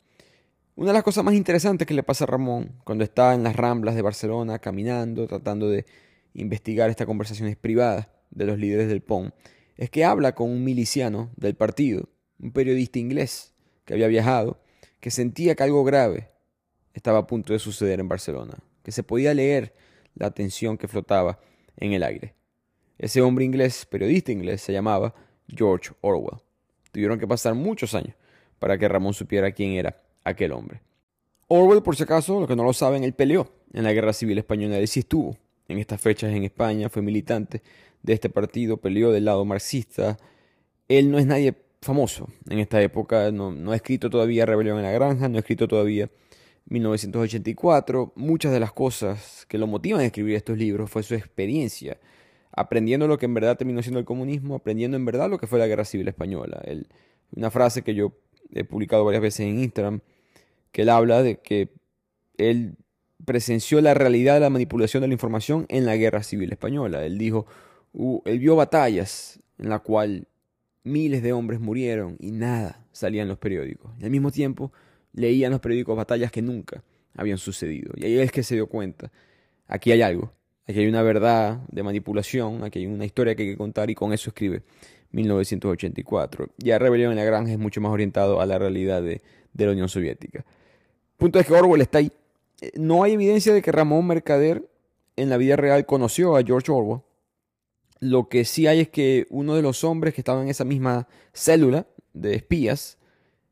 Una 0.74 0.88
de 0.88 0.93
las 0.93 1.02
cosas 1.02 1.24
más 1.24 1.32
interesantes 1.32 1.86
que 1.86 1.94
le 1.94 2.02
pasa 2.02 2.24
a 2.24 2.26
Ramón 2.26 2.74
cuando 2.84 3.02
está 3.02 3.32
en 3.32 3.43
las 3.43 3.56
ramblas 3.56 3.94
de 3.94 4.02
Barcelona, 4.02 4.59
caminando, 4.59 5.26
tratando 5.26 5.70
de 5.70 5.86
investigar 6.34 6.90
estas 6.90 7.06
conversaciones 7.06 7.56
privadas 7.56 8.09
de 8.30 8.44
los 8.44 8.59
líderes 8.59 8.88
del 8.88 9.01
PON, 9.01 9.32
es 9.78 9.88
que 9.88 10.05
habla 10.05 10.34
con 10.34 10.51
un 10.51 10.62
miliciano 10.62 11.30
del 11.36 11.55
partido, 11.55 12.10
un 12.38 12.52
periodista 12.52 12.98
inglés 12.98 13.55
que 13.86 13.94
había 13.94 14.09
viajado 14.09 14.60
que 15.06 15.12
sentía 15.12 15.54
que 15.54 15.62
algo 15.62 15.84
grave 15.84 16.30
estaba 16.92 17.18
a 17.18 17.26
punto 17.28 17.52
de 17.52 17.60
suceder 17.60 18.00
en 18.00 18.08
Barcelona, 18.08 18.58
que 18.82 18.90
se 18.90 19.04
podía 19.04 19.32
leer 19.34 19.72
la 20.16 20.32
tensión 20.32 20.76
que 20.76 20.88
flotaba 20.88 21.38
en 21.76 21.92
el 21.92 22.02
aire. 22.02 22.34
Ese 22.98 23.22
hombre 23.22 23.44
inglés, 23.44 23.86
periodista 23.86 24.32
inglés, 24.32 24.62
se 24.62 24.72
llamaba 24.72 25.14
George 25.46 25.92
Orwell. 26.00 26.40
Tuvieron 26.90 27.20
que 27.20 27.28
pasar 27.28 27.54
muchos 27.54 27.94
años 27.94 28.16
para 28.58 28.76
que 28.78 28.88
Ramón 28.88 29.14
supiera 29.14 29.52
quién 29.52 29.74
era 29.74 29.96
aquel 30.24 30.50
hombre. 30.50 30.80
Orwell, 31.46 31.84
por 31.84 31.94
si 31.94 32.02
acaso, 32.02 32.40
los 32.40 32.48
que 32.48 32.56
no 32.56 32.64
lo 32.64 32.72
saben, 32.72 33.04
él 33.04 33.12
peleó 33.12 33.48
en 33.74 33.84
la 33.84 33.92
Guerra 33.92 34.12
Civil 34.12 34.38
Española. 34.38 34.76
Él 34.76 34.88
sí 34.88 34.98
estuvo 34.98 35.36
en 35.68 35.78
estas 35.78 36.00
fechas 36.00 36.34
en 36.34 36.42
España, 36.42 36.88
fue 36.88 37.02
militante 37.02 37.62
de 38.02 38.12
este 38.12 38.28
partido, 38.28 38.78
peleó 38.78 39.12
del 39.12 39.26
lado 39.26 39.44
marxista. 39.44 40.18
Él 40.88 41.12
no 41.12 41.20
es 41.20 41.26
nadie 41.26 41.54
famoso 41.82 42.28
en 42.48 42.58
esta 42.58 42.80
época, 42.82 43.30
no, 43.30 43.72
ha 43.72 43.76
escrito 43.76 44.10
todavía 44.10 44.46
Rebelión 44.46 44.78
en 44.78 44.84
la 44.84 44.92
Granja, 44.92 45.28
no 45.28 45.36
ha 45.36 45.40
escrito 45.40 45.68
todavía 45.68 46.10
1984. 46.66 48.12
Muchas 48.16 48.52
de 48.52 48.60
las 48.60 48.72
cosas 48.72 49.46
que 49.48 49.58
lo 49.58 49.66
motivan 49.66 50.00
a 50.00 50.04
escribir 50.04 50.36
estos 50.36 50.58
libros 50.58 50.90
fue 50.90 51.02
su 51.02 51.14
experiencia, 51.14 51.98
aprendiendo 52.52 53.06
lo 53.06 53.18
que 53.18 53.26
en 53.26 53.34
verdad 53.34 53.56
terminó 53.56 53.82
siendo 53.82 54.00
el 54.00 54.04
comunismo, 54.04 54.56
aprendiendo 54.56 54.96
en 54.96 55.04
verdad 55.04 55.30
lo 55.30 55.38
que 55.38 55.46
fue 55.46 55.58
la 55.58 55.66
Guerra 55.66 55.84
Civil 55.84 56.08
Española. 56.08 56.62
una 57.34 57.50
frase 57.50 57.82
que 57.82 57.94
yo 57.94 58.12
he 58.52 58.64
publicado 58.64 59.04
varias 59.04 59.22
veces 59.22 59.40
en 59.40 59.58
Instagram, 59.58 60.00
que 60.72 60.82
él 60.82 60.88
habla 60.88 61.22
de 61.22 61.38
que 61.40 61.70
él 62.38 62.76
presenció 63.24 63.80
la 63.80 63.94
realidad 63.94 64.34
de 64.34 64.40
la 64.40 64.50
manipulación 64.50 65.00
de 65.00 65.08
la 65.08 65.14
información 65.14 65.66
en 65.68 65.86
la 65.86 65.96
Guerra 65.96 66.22
Civil 66.22 66.52
Española. 66.52 67.04
Él 67.04 67.18
dijo, 67.18 67.46
él 68.24 68.38
vio 68.38 68.56
batallas 68.56 69.40
en 69.58 69.70
la 69.70 69.78
cual 69.78 70.28
miles 70.86 71.22
de 71.22 71.32
hombres 71.32 71.60
murieron 71.60 72.16
y 72.20 72.30
nada 72.30 72.84
salía 72.92 73.22
en 73.22 73.28
los 73.28 73.38
periódicos. 73.38 73.92
Y 74.00 74.04
al 74.04 74.10
mismo 74.10 74.30
tiempo 74.30 74.72
leían 75.12 75.50
los 75.50 75.60
periódicos 75.60 75.96
batallas 75.96 76.30
que 76.30 76.42
nunca 76.42 76.82
habían 77.14 77.38
sucedido. 77.38 77.92
Y 77.96 78.04
ahí 78.04 78.18
es 78.18 78.30
que 78.30 78.42
se 78.42 78.54
dio 78.54 78.68
cuenta, 78.68 79.10
aquí 79.66 79.92
hay 79.92 80.02
algo, 80.02 80.32
aquí 80.66 80.78
hay 80.78 80.86
una 80.86 81.02
verdad 81.02 81.60
de 81.68 81.82
manipulación, 81.82 82.62
aquí 82.64 82.78
hay 82.80 82.86
una 82.86 83.04
historia 83.04 83.34
que 83.34 83.42
hay 83.42 83.50
que 83.50 83.56
contar 83.56 83.90
y 83.90 83.94
con 83.94 84.12
eso 84.12 84.30
escribe 84.30 84.62
1984. 85.10 86.50
Ya 86.58 86.78
Rebelión 86.78 87.10
en 87.10 87.18
la 87.18 87.24
Granja 87.24 87.52
es 87.52 87.58
mucho 87.58 87.80
más 87.80 87.90
orientado 87.92 88.40
a 88.40 88.46
la 88.46 88.58
realidad 88.58 89.02
de, 89.02 89.22
de 89.52 89.66
la 89.66 89.72
Unión 89.72 89.88
Soviética. 89.88 90.44
Punto 91.16 91.38
es 91.40 91.46
que 91.46 91.52
Orwell 91.52 91.80
está 91.80 91.98
ahí. 91.98 92.12
Eh, 92.60 92.72
no 92.76 93.02
hay 93.02 93.14
evidencia 93.14 93.52
de 93.52 93.62
que 93.62 93.72
Ramón 93.72 94.06
Mercader 94.06 94.68
en 95.16 95.30
la 95.30 95.36
vida 95.36 95.56
real 95.56 95.86
conoció 95.86 96.36
a 96.36 96.42
George 96.42 96.70
Orwell. 96.70 97.00
Lo 98.01 98.28
que 98.28 98.44
sí 98.44 98.66
hay 98.66 98.81
es 98.81 98.89
que 98.89 99.27
uno 99.31 99.55
de 99.55 99.62
los 99.62 99.85
hombres 99.85 100.14
que 100.14 100.20
estaba 100.20 100.43
en 100.43 100.48
esa 100.48 100.64
misma 100.64 101.09
célula 101.32 101.86
de 102.12 102.35
espías, 102.35 102.98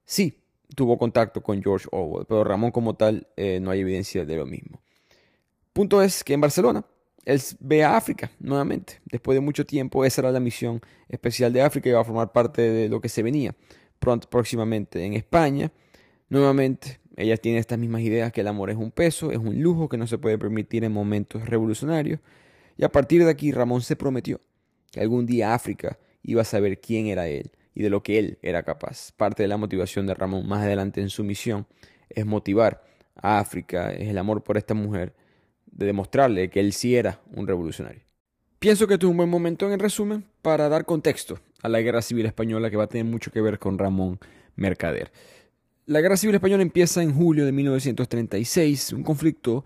sí 0.05 0.41
tuvo 0.75 0.99
contacto 0.99 1.43
con 1.43 1.62
George 1.62 1.87
Orwell, 1.93 2.27
pero 2.27 2.45
Ramón 2.45 2.71
como 2.71 2.95
tal 2.95 3.29
eh, 3.37 3.61
no 3.61 3.71
hay 3.71 3.81
evidencia 3.81 4.25
de 4.25 4.37
lo 4.37 4.47
mismo. 4.47 4.83
Punto 5.73 6.03
es 6.03 6.25
que 6.25 6.35
en 6.35 6.41
Barcelona 6.41 6.85
él 7.25 7.41
ve 7.61 7.85
a 7.85 7.97
África 7.97 8.31
nuevamente. 8.39 9.01
Después 9.07 9.37
de 9.37 9.41
mucho 9.41 9.65
tiempo, 9.65 10.05
esa 10.05 10.21
era 10.21 10.33
la 10.33 10.41
misión 10.41 10.81
especial 11.09 11.53
de 11.53 11.62
África 11.62 11.89
y 11.89 11.93
va 11.93 12.01
a 12.01 12.05
formar 12.05 12.33
parte 12.33 12.62
de 12.62 12.89
lo 12.89 13.01
que 13.01 13.09
se 13.09 13.23
venía 13.23 13.55
pronto, 14.05 14.29
próximamente 14.29 15.05
en 15.05 15.15
España. 15.15 15.73
Nuevamente, 16.29 17.01
ella 17.16 17.37
tiene 17.37 17.59
estas 17.59 17.79
mismas 17.79 18.03
ideas 18.03 18.33
que 18.33 18.43
el 18.43 18.49
amor 18.49 18.71
es 18.71 18.77
un 18.77 18.91
peso, 18.91 19.31
es 19.33 19.39
un 19.39 19.62
lujo 19.62 19.89
que 19.89 19.97
no 19.97 20.07
se 20.07 20.19
puede 20.19 20.39
permitir 20.39 20.85
en 20.85 20.93
momentos 20.93 21.47
revolucionarios. 21.47 22.21
Y 22.76 22.84
a 22.84 22.88
partir 22.90 23.24
de 23.24 23.30
aquí 23.30 23.52
Ramón 23.52 23.82
se 23.82 23.96
prometió 23.96 24.40
que 24.90 25.01
algún 25.01 25.26
día 25.26 25.55
África 25.55 25.98
iba 26.22 26.42
a 26.42 26.44
saber 26.44 26.80
quién 26.80 27.06
era 27.06 27.28
él 27.28 27.51
y 27.74 27.82
de 27.82 27.90
lo 27.90 28.02
que 28.02 28.18
él 28.18 28.38
era 28.42 28.62
capaz. 28.62 29.12
Parte 29.12 29.42
de 29.42 29.48
la 29.48 29.56
motivación 29.56 30.06
de 30.06 30.14
Ramón 30.14 30.46
más 30.46 30.62
adelante 30.62 31.01
en 31.01 31.10
su 31.10 31.24
misión 31.24 31.66
es 32.09 32.24
motivar 32.24 32.84
a 33.16 33.38
África, 33.38 33.92
es 33.92 34.09
el 34.09 34.18
amor 34.18 34.42
por 34.42 34.56
esta 34.56 34.74
mujer, 34.74 35.14
de 35.66 35.86
demostrarle 35.86 36.51
que 36.51 36.60
él 36.60 36.72
sí 36.72 36.96
era 36.96 37.20
un 37.34 37.46
revolucionario. 37.46 38.02
Pienso 38.59 38.86
que 38.86 38.94
este 38.94 39.06
es 39.06 39.10
un 39.10 39.16
buen 39.16 39.28
momento 39.28 39.70
en 39.70 39.78
resumen 39.78 40.24
para 40.40 40.68
dar 40.68 40.84
contexto 40.84 41.38
a 41.62 41.68
la 41.68 41.80
guerra 41.80 42.02
civil 42.02 42.26
española 42.26 42.70
que 42.70 42.76
va 42.76 42.84
a 42.84 42.88
tener 42.88 43.05
mucho 43.05 43.30
que 43.30 43.40
ver 43.40 43.59
con 43.59 43.78
Ramón 43.78 44.18
Mercader. 44.56 45.12
La 45.86 46.01
guerra 46.01 46.16
civil 46.16 46.36
española 46.36 46.62
empieza 46.62 47.02
en 47.02 47.12
julio 47.12 47.44
de 47.44 47.52
1936, 47.52 48.94
un 48.94 49.02
conflicto 49.02 49.64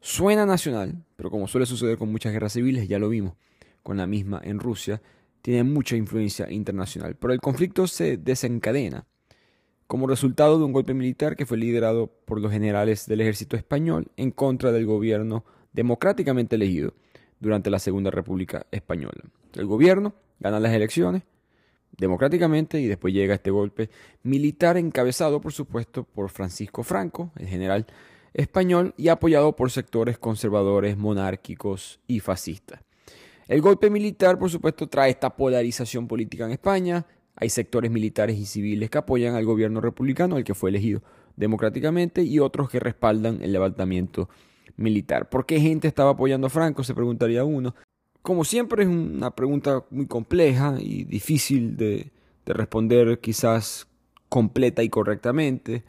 suena 0.00 0.46
nacional, 0.46 1.04
pero 1.16 1.30
como 1.30 1.48
suele 1.48 1.66
suceder 1.66 1.98
con 1.98 2.10
muchas 2.10 2.32
guerras 2.32 2.52
civiles, 2.52 2.88
ya 2.88 2.98
lo 2.98 3.08
vimos 3.08 3.34
con 3.82 3.96
la 3.96 4.06
misma 4.06 4.40
en 4.42 4.58
Rusia, 4.58 5.00
tiene 5.42 5.64
mucha 5.64 5.96
influencia 5.96 6.50
internacional. 6.50 7.16
Pero 7.16 7.32
el 7.32 7.40
conflicto 7.40 7.86
se 7.86 8.16
desencadena 8.16 9.06
como 9.86 10.06
resultado 10.06 10.58
de 10.58 10.64
un 10.64 10.72
golpe 10.72 10.94
militar 10.94 11.34
que 11.34 11.46
fue 11.46 11.58
liderado 11.58 12.06
por 12.24 12.40
los 12.40 12.52
generales 12.52 13.06
del 13.06 13.22
ejército 13.22 13.56
español 13.56 14.08
en 14.16 14.30
contra 14.30 14.70
del 14.70 14.86
gobierno 14.86 15.44
democráticamente 15.72 16.56
elegido 16.56 16.94
durante 17.40 17.70
la 17.70 17.78
Segunda 17.78 18.10
República 18.10 18.66
Española. 18.70 19.22
El 19.54 19.66
gobierno 19.66 20.14
gana 20.38 20.60
las 20.60 20.72
elecciones 20.74 21.22
democráticamente 21.96 22.80
y 22.80 22.86
después 22.86 23.12
llega 23.12 23.34
este 23.34 23.50
golpe 23.50 23.90
militar 24.22 24.76
encabezado, 24.76 25.40
por 25.40 25.52
supuesto, 25.52 26.04
por 26.04 26.30
Francisco 26.30 26.82
Franco, 26.82 27.32
el 27.36 27.48
general 27.48 27.86
español, 28.34 28.94
y 28.96 29.08
apoyado 29.08 29.56
por 29.56 29.70
sectores 29.70 30.18
conservadores, 30.18 30.96
monárquicos 30.96 32.00
y 32.06 32.20
fascistas. 32.20 32.80
El 33.48 33.60
golpe 33.60 33.90
militar, 33.90 34.38
por 34.38 34.50
supuesto, 34.50 34.88
trae 34.88 35.10
esta 35.10 35.36
polarización 35.36 36.06
política 36.06 36.44
en 36.44 36.52
España. 36.52 37.06
Hay 37.34 37.50
sectores 37.50 37.90
militares 37.90 38.38
y 38.38 38.46
civiles 38.46 38.90
que 38.90 38.98
apoyan 38.98 39.34
al 39.34 39.44
gobierno 39.44 39.80
republicano, 39.80 40.36
el 40.36 40.44
que 40.44 40.54
fue 40.54 40.70
elegido 40.70 41.02
democráticamente, 41.36 42.22
y 42.22 42.38
otros 42.38 42.70
que 42.70 42.78
respaldan 42.78 43.42
el 43.42 43.52
levantamiento 43.52 44.28
militar. 44.76 45.28
¿Por 45.28 45.46
qué 45.46 45.60
gente 45.60 45.88
estaba 45.88 46.10
apoyando 46.10 46.46
a 46.46 46.50
Franco? 46.50 46.84
Se 46.84 46.94
preguntaría 46.94 47.44
uno. 47.44 47.74
Como 48.22 48.44
siempre 48.44 48.82
es 48.82 48.88
una 48.88 49.34
pregunta 49.34 49.84
muy 49.90 50.06
compleja 50.06 50.76
y 50.78 51.04
difícil 51.04 51.76
de, 51.76 52.12
responder 52.46 53.20
quizás 53.20 53.86
completa 54.28 54.82
y 54.82 54.88
correctamente. 54.88 55.84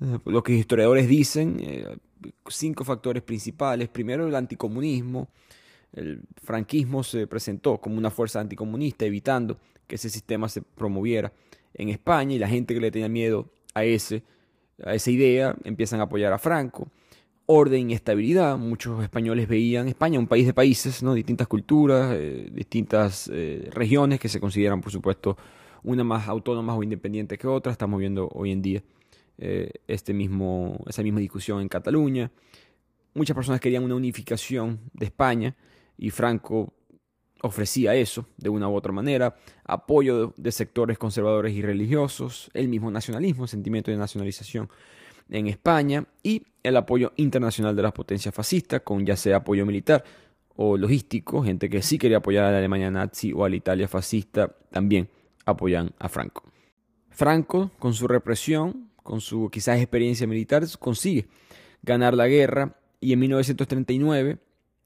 Eh, 0.00 0.18
lo 0.26 0.42
que 0.42 0.52
historiadores 0.52 1.08
dicen, 1.08 1.58
eh, 1.60 1.96
cinco 2.48 2.84
factores 2.84 3.22
principales. 3.22 3.88
Primero 3.88 4.26
el 4.26 4.34
anticomunismo, 4.34 5.28
el 5.92 6.20
franquismo 6.42 7.02
se 7.02 7.26
presentó 7.26 7.78
como 7.78 7.96
una 7.98 8.10
fuerza 8.10 8.40
anticomunista, 8.40 9.04
evitando 9.06 9.58
que 9.86 9.96
ese 9.96 10.10
sistema 10.10 10.48
se 10.48 10.62
promoviera 10.62 11.32
en 11.74 11.88
España 11.88 12.34
y 12.34 12.38
la 12.38 12.48
gente 12.48 12.74
que 12.74 12.80
le 12.80 12.90
tenía 12.90 13.08
miedo 13.08 13.50
a, 13.74 13.84
ese, 13.84 14.22
a 14.84 14.94
esa 14.94 15.10
idea 15.10 15.56
empiezan 15.64 16.00
a 16.00 16.04
apoyar 16.04 16.32
a 16.32 16.38
Franco. 16.38 16.88
Orden 17.46 17.90
y 17.90 17.94
estabilidad, 17.94 18.58
muchos 18.58 19.02
españoles 19.02 19.48
veían 19.48 19.88
España 19.88 20.18
un 20.18 20.26
país 20.26 20.46
de 20.46 20.52
países, 20.52 21.02
¿no? 21.02 21.14
distintas 21.14 21.48
culturas, 21.48 22.12
eh, 22.14 22.50
distintas 22.52 23.30
regiones 23.70 24.20
que 24.20 24.28
se 24.28 24.38
consideran, 24.38 24.82
por 24.82 24.92
supuesto, 24.92 25.38
una 25.82 26.04
más 26.04 26.28
autónomas 26.28 26.76
o 26.76 26.82
independiente 26.82 27.38
que 27.38 27.46
otra. 27.46 27.72
Estamos 27.72 28.00
viendo 28.00 28.28
hoy 28.34 28.52
en 28.52 28.60
día 28.60 28.82
eh, 29.38 29.70
este 29.86 30.12
mismo, 30.12 30.84
esa 30.88 31.02
misma 31.02 31.20
discusión 31.20 31.60
en 31.60 31.68
Cataluña. 31.68 32.30
Muchas 33.14 33.34
personas 33.34 33.60
querían 33.60 33.84
una 33.84 33.94
unificación 33.94 34.80
de 34.92 35.06
España 35.06 35.56
y 35.96 36.10
Franco 36.10 36.74
ofrecía 37.42 37.94
eso 37.94 38.26
de 38.36 38.48
una 38.48 38.68
u 38.68 38.74
otra 38.74 38.92
manera, 38.92 39.36
apoyo 39.64 40.34
de, 40.36 40.52
sectores 40.52 40.98
conservadores 40.98 41.54
y 41.54 41.62
religiosos, 41.62 42.50
el 42.54 42.68
mismo 42.68 42.90
nacionalismo, 42.90 43.46
sentimiento 43.46 43.90
de 43.90 43.96
nacionalización 43.96 44.68
en 45.30 45.46
España 45.46 46.04
y 46.22 46.42
el 46.62 46.76
apoyo 46.76 47.12
internacional 47.16 47.76
de 47.76 47.82
las 47.82 47.92
potencias 47.92 48.34
fascistas, 48.34 48.80
con 48.82 49.06
ya 49.06 49.16
sea 49.16 49.36
apoyo 49.36 49.64
militar 49.64 50.02
o 50.56 50.76
logístico, 50.76 51.42
gente 51.44 51.68
que 51.68 51.82
sí 51.82 51.98
quería 51.98 52.16
apoyar 52.16 52.46
a 52.46 52.50
la 52.50 52.58
Alemania 52.58 52.90
nazi 52.90 53.32
o 53.32 53.44
a 53.44 53.48
la 53.48 53.56
Italia 53.56 53.86
fascista, 53.86 54.56
también 54.70 55.08
apoyan 55.44 55.92
a 55.98 56.08
Franco. 56.08 56.42
Franco, 57.10 57.70
con 57.78 57.94
su 57.94 58.08
represión, 58.08 58.87
con 59.08 59.22
su 59.22 59.48
quizás 59.48 59.78
experiencia 59.78 60.26
militar, 60.26 60.64
consigue 60.78 61.28
ganar 61.82 62.12
la 62.12 62.28
guerra 62.28 62.76
y 63.00 63.14
en 63.14 63.20
1939 63.20 64.36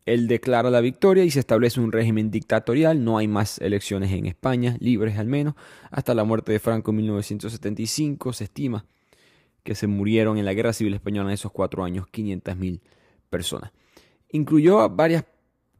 él 0.06 0.28
declara 0.28 0.70
la 0.70 0.80
victoria 0.80 1.24
y 1.24 1.32
se 1.32 1.40
establece 1.40 1.80
un 1.80 1.90
régimen 1.90 2.30
dictatorial, 2.30 3.02
no 3.02 3.18
hay 3.18 3.26
más 3.26 3.58
elecciones 3.58 4.12
en 4.12 4.26
España, 4.26 4.76
libres 4.78 5.18
al 5.18 5.26
menos, 5.26 5.54
hasta 5.90 6.14
la 6.14 6.22
muerte 6.22 6.52
de 6.52 6.60
Franco 6.60 6.92
en 6.92 6.98
1975 6.98 8.32
se 8.32 8.44
estima 8.44 8.86
que 9.64 9.74
se 9.74 9.88
murieron 9.88 10.38
en 10.38 10.44
la 10.44 10.54
Guerra 10.54 10.72
Civil 10.72 10.94
Española 10.94 11.30
en 11.30 11.34
esos 11.34 11.50
cuatro 11.50 11.82
años 11.82 12.06
500.000 12.12 12.80
personas. 13.28 13.72
Incluyó 14.30 14.82
a 14.82 14.86
varios 14.86 15.24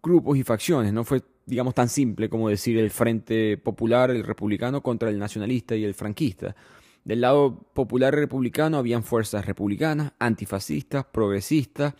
grupos 0.02 0.36
y 0.36 0.42
facciones, 0.42 0.92
no 0.92 1.04
fue 1.04 1.22
digamos 1.46 1.74
tan 1.74 1.88
simple 1.88 2.28
como 2.28 2.48
decir 2.48 2.76
el 2.76 2.90
Frente 2.90 3.56
Popular, 3.56 4.10
el 4.10 4.24
republicano 4.24 4.82
contra 4.82 5.10
el 5.10 5.18
nacionalista 5.20 5.76
y 5.76 5.84
el 5.84 5.94
franquista. 5.94 6.56
Del 7.04 7.20
lado 7.20 7.66
popular 7.74 8.14
republicano 8.14 8.78
habían 8.78 9.02
fuerzas 9.02 9.46
republicanas, 9.46 10.12
antifascistas, 10.18 11.04
progresistas, 11.06 11.94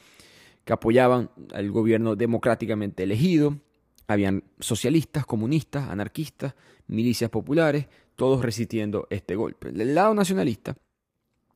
que 0.65 0.73
apoyaban 0.73 1.31
al 1.53 1.70
gobierno 1.70 2.15
democráticamente 2.15 3.03
elegido. 3.03 3.59
Habían 4.07 4.45
socialistas, 4.61 5.27
comunistas, 5.27 5.89
anarquistas, 5.89 6.55
milicias 6.87 7.31
populares, 7.31 7.87
todos 8.15 8.43
resistiendo 8.43 9.07
este 9.11 9.35
golpe. 9.35 9.73
Del 9.73 9.95
lado 9.95 10.15
nacionalista 10.15 10.77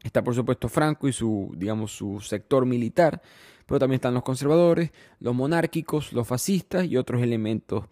Está 0.07 0.23
por 0.23 0.37
supuesto 0.37 0.69
Franco 0.69 1.09
y 1.09 1.13
su, 1.13 1.53
digamos, 1.57 1.91
su 1.91 2.21
sector 2.21 2.65
militar, 2.65 3.21
pero 3.67 3.81
también 3.81 3.97
están 3.97 4.15
los 4.15 4.23
conservadores, 4.23 4.93
los 5.19 5.35
monárquicos, 5.35 6.13
los 6.13 6.29
fascistas 6.29 6.87
y 6.87 6.97
otros 6.97 7.23
elementos 7.23 7.87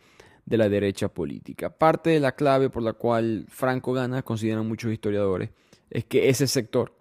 de 0.47 0.57
la 0.57 0.69
derecha 0.69 1.09
política. 1.09 1.71
Parte 1.71 2.11
de 2.11 2.21
la 2.21 2.33
clave 2.33 2.71
por 2.71 2.83
la 2.83 2.93
cual 2.93 3.47
Franco 3.49 3.93
gana, 3.93 4.23
consideran 4.23 4.67
muchos 4.67 4.93
historiadores, 4.93 5.51
es 5.91 6.05
que 6.05 6.29
ese 6.29 6.47
sector 6.47 6.95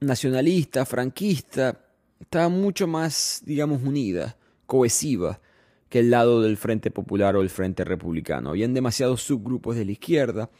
nacionalista, 0.00 0.84
franquista, 0.84 1.84
estaba 2.20 2.48
mucho 2.48 2.86
más, 2.86 3.42
digamos, 3.44 3.82
unida, 3.82 4.36
cohesiva, 4.66 5.40
que 5.88 6.00
el 6.00 6.10
lado 6.10 6.42
del 6.42 6.56
Frente 6.56 6.90
Popular 6.90 7.36
o 7.36 7.42
el 7.42 7.50
Frente 7.50 7.84
Republicano. 7.84 8.50
Habían 8.50 8.74
demasiados 8.74 9.22
subgrupos 9.22 9.76
de 9.76 9.84
la 9.84 9.92
izquierda. 9.92 10.50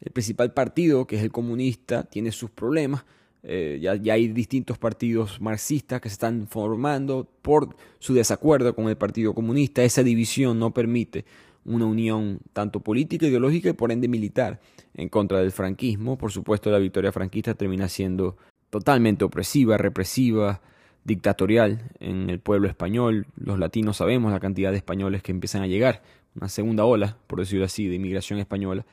El 0.00 0.12
principal 0.12 0.54
partido, 0.54 1.06
que 1.06 1.16
es 1.16 1.22
el 1.22 1.30
comunista, 1.30 2.04
tiene 2.04 2.32
sus 2.32 2.50
problemas. 2.50 3.04
Eh, 3.42 3.78
ya, 3.80 3.94
ya, 3.96 4.14
hay 4.14 4.28
distintos 4.28 4.78
partidos 4.78 5.40
marxistas 5.40 6.00
que 6.00 6.08
se 6.08 6.14
están 6.14 6.46
formando 6.46 7.28
por 7.42 7.74
su 7.98 8.14
desacuerdo 8.14 8.74
con 8.74 8.88
el 8.88 8.96
Partido 8.96 9.34
Comunista. 9.34 9.82
Esa 9.82 10.02
división 10.02 10.58
no 10.58 10.72
permite 10.72 11.24
una 11.64 11.86
unión 11.86 12.40
tanto 12.52 12.80
política, 12.80 13.26
ideológica 13.26 13.70
y 13.70 13.74
por 13.74 13.92
ende 13.92 14.08
militar 14.08 14.60
en 14.94 15.08
contra 15.08 15.40
del 15.40 15.52
franquismo. 15.52 16.18
Por 16.18 16.32
supuesto, 16.32 16.70
la 16.70 16.78
victoria 16.78 17.12
franquista 17.12 17.54
termina 17.54 17.88
siendo 17.88 18.36
totalmente 18.70 19.24
opresiva, 19.24 19.76
represiva, 19.76 20.60
dictatorial 21.04 21.90
en 21.98 22.30
el 22.30 22.40
pueblo 22.40 22.68
español. 22.68 23.26
Los 23.36 23.58
latinos 23.58 23.98
sabemos 23.98 24.32
la 24.32 24.40
cantidad 24.40 24.70
de 24.70 24.78
españoles 24.78 25.22
que 25.22 25.32
empiezan 25.32 25.62
a 25.62 25.66
llegar, 25.66 26.02
una 26.34 26.48
segunda 26.48 26.84
ola, 26.84 27.16
por 27.26 27.40
decirlo 27.40 27.64
así, 27.64 27.88
de 27.88 27.96
inmigración 27.96 28.38
española, 28.38 28.86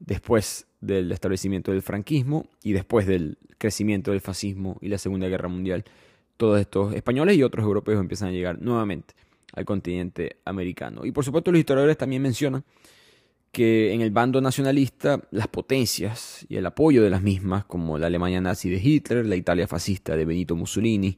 después 0.00 0.66
del 0.80 1.12
establecimiento 1.12 1.72
del 1.72 1.82
franquismo 1.82 2.46
y 2.62 2.72
después 2.72 3.06
del 3.06 3.38
crecimiento 3.58 4.10
del 4.10 4.20
fascismo 4.20 4.76
y 4.80 4.88
la 4.88 4.98
Segunda 4.98 5.28
Guerra 5.28 5.48
Mundial. 5.48 5.84
Todos 6.36 6.60
estos 6.60 6.92
españoles 6.94 7.36
y 7.36 7.42
otros 7.42 7.64
europeos 7.64 8.00
empiezan 8.00 8.28
a 8.28 8.32
llegar 8.32 8.60
nuevamente 8.60 9.14
al 9.54 9.64
continente 9.64 10.36
americano. 10.44 11.04
Y 11.04 11.12
por 11.12 11.24
supuesto 11.24 11.50
los 11.50 11.58
historiadores 11.58 11.96
también 11.96 12.22
mencionan 12.22 12.64
que 13.52 13.92
en 13.92 14.00
el 14.00 14.10
bando 14.10 14.40
nacionalista 14.40 15.20
las 15.30 15.46
potencias 15.46 16.44
y 16.48 16.56
el 16.56 16.66
apoyo 16.66 17.02
de 17.02 17.10
las 17.10 17.22
mismas, 17.22 17.64
como 17.64 17.96
la 17.98 18.08
Alemania 18.08 18.40
nazi 18.40 18.68
de 18.68 18.80
Hitler, 18.82 19.24
la 19.24 19.36
Italia 19.36 19.68
fascista 19.68 20.16
de 20.16 20.24
Benito 20.24 20.56
Mussolini, 20.56 21.16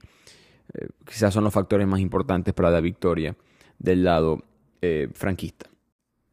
eh, 0.74 0.88
quizás 1.06 1.32
son 1.32 1.44
los 1.44 1.54
factores 1.54 1.86
más 1.86 2.00
importantes 2.00 2.52
para 2.52 2.70
la 2.70 2.80
victoria 2.80 3.34
del 3.78 4.04
lado 4.04 4.44
eh, 4.82 5.08
franquista. 5.14 5.70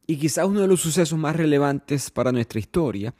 Y 0.06 0.16
quizás 0.16 0.46
uno 0.46 0.60
de 0.60 0.68
los 0.68 0.80
sucesos 0.80 1.18
más 1.18 1.36
relevantes 1.36 2.10
para 2.10 2.32
nuestra 2.32 2.60
historia 2.60 3.14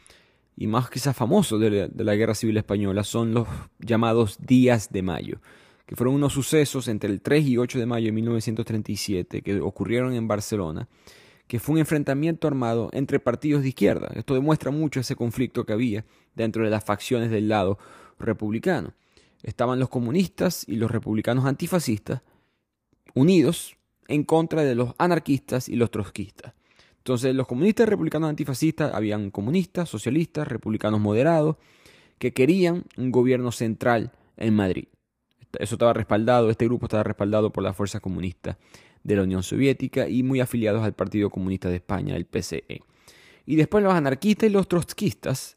y 0.54 0.66
más 0.66 0.90
quizás 0.90 1.16
famosos 1.16 1.58
de 1.58 1.90
la 1.94 2.14
Guerra 2.14 2.34
Civil 2.34 2.58
Española 2.58 3.02
son 3.02 3.32
los 3.32 3.48
llamados 3.78 4.36
días 4.38 4.92
de 4.92 5.02
mayo, 5.02 5.40
que 5.86 5.96
fueron 5.96 6.14
unos 6.14 6.32
sucesos 6.32 6.88
entre 6.88 7.10
el 7.10 7.20
3 7.20 7.46
y 7.46 7.58
8 7.58 7.78
de 7.78 7.86
mayo 7.86 8.06
de 8.06 8.12
1937 8.12 9.42
que 9.42 9.60
ocurrieron 9.60 10.14
en 10.14 10.26
Barcelona 10.28 10.88
que 11.46 11.60
fue 11.60 11.74
un 11.74 11.78
enfrentamiento 11.80 12.48
armado 12.48 12.88
entre 12.92 13.20
partidos 13.20 13.62
de 13.62 13.68
izquierda. 13.68 14.10
Esto 14.14 14.34
demuestra 14.34 14.70
mucho 14.70 15.00
ese 15.00 15.16
conflicto 15.16 15.64
que 15.64 15.72
había 15.72 16.04
dentro 16.34 16.64
de 16.64 16.70
las 16.70 16.84
facciones 16.84 17.30
del 17.30 17.48
lado 17.48 17.78
republicano. 18.18 18.94
Estaban 19.42 19.78
los 19.78 19.90
comunistas 19.90 20.66
y 20.66 20.76
los 20.76 20.90
republicanos 20.90 21.44
antifascistas 21.44 22.22
unidos 23.14 23.76
en 24.08 24.24
contra 24.24 24.62
de 24.62 24.74
los 24.74 24.94
anarquistas 24.98 25.68
y 25.68 25.76
los 25.76 25.90
trotskistas. 25.90 26.54
Entonces, 26.98 27.34
los 27.34 27.46
comunistas 27.46 27.86
y 27.86 27.90
republicanos 27.90 28.30
antifascistas 28.30 28.94
habían 28.94 29.30
comunistas, 29.30 29.90
socialistas, 29.90 30.48
republicanos 30.48 31.00
moderados, 31.00 31.56
que 32.18 32.32
querían 32.32 32.84
un 32.96 33.12
gobierno 33.12 33.52
central 33.52 34.12
en 34.38 34.54
Madrid. 34.54 34.86
Eso 35.58 35.74
estaba 35.74 35.92
respaldado, 35.92 36.50
este 36.50 36.64
grupo 36.64 36.86
estaba 36.86 37.02
respaldado 37.02 37.52
por 37.52 37.62
las 37.62 37.76
fuerzas 37.76 38.00
comunistas 38.00 38.56
de 39.02 39.16
la 39.16 39.22
Unión 39.22 39.42
Soviética 39.42 40.08
y 40.08 40.22
muy 40.22 40.40
afiliados 40.40 40.82
al 40.82 40.94
Partido 40.94 41.30
Comunista 41.30 41.68
de 41.68 41.76
España, 41.76 42.16
el 42.16 42.24
PCE. 42.24 42.82
Y 43.46 43.56
después 43.56 43.84
los 43.84 43.92
anarquistas 43.92 44.48
y 44.48 44.52
los 44.52 44.68
trotskistas 44.68 45.56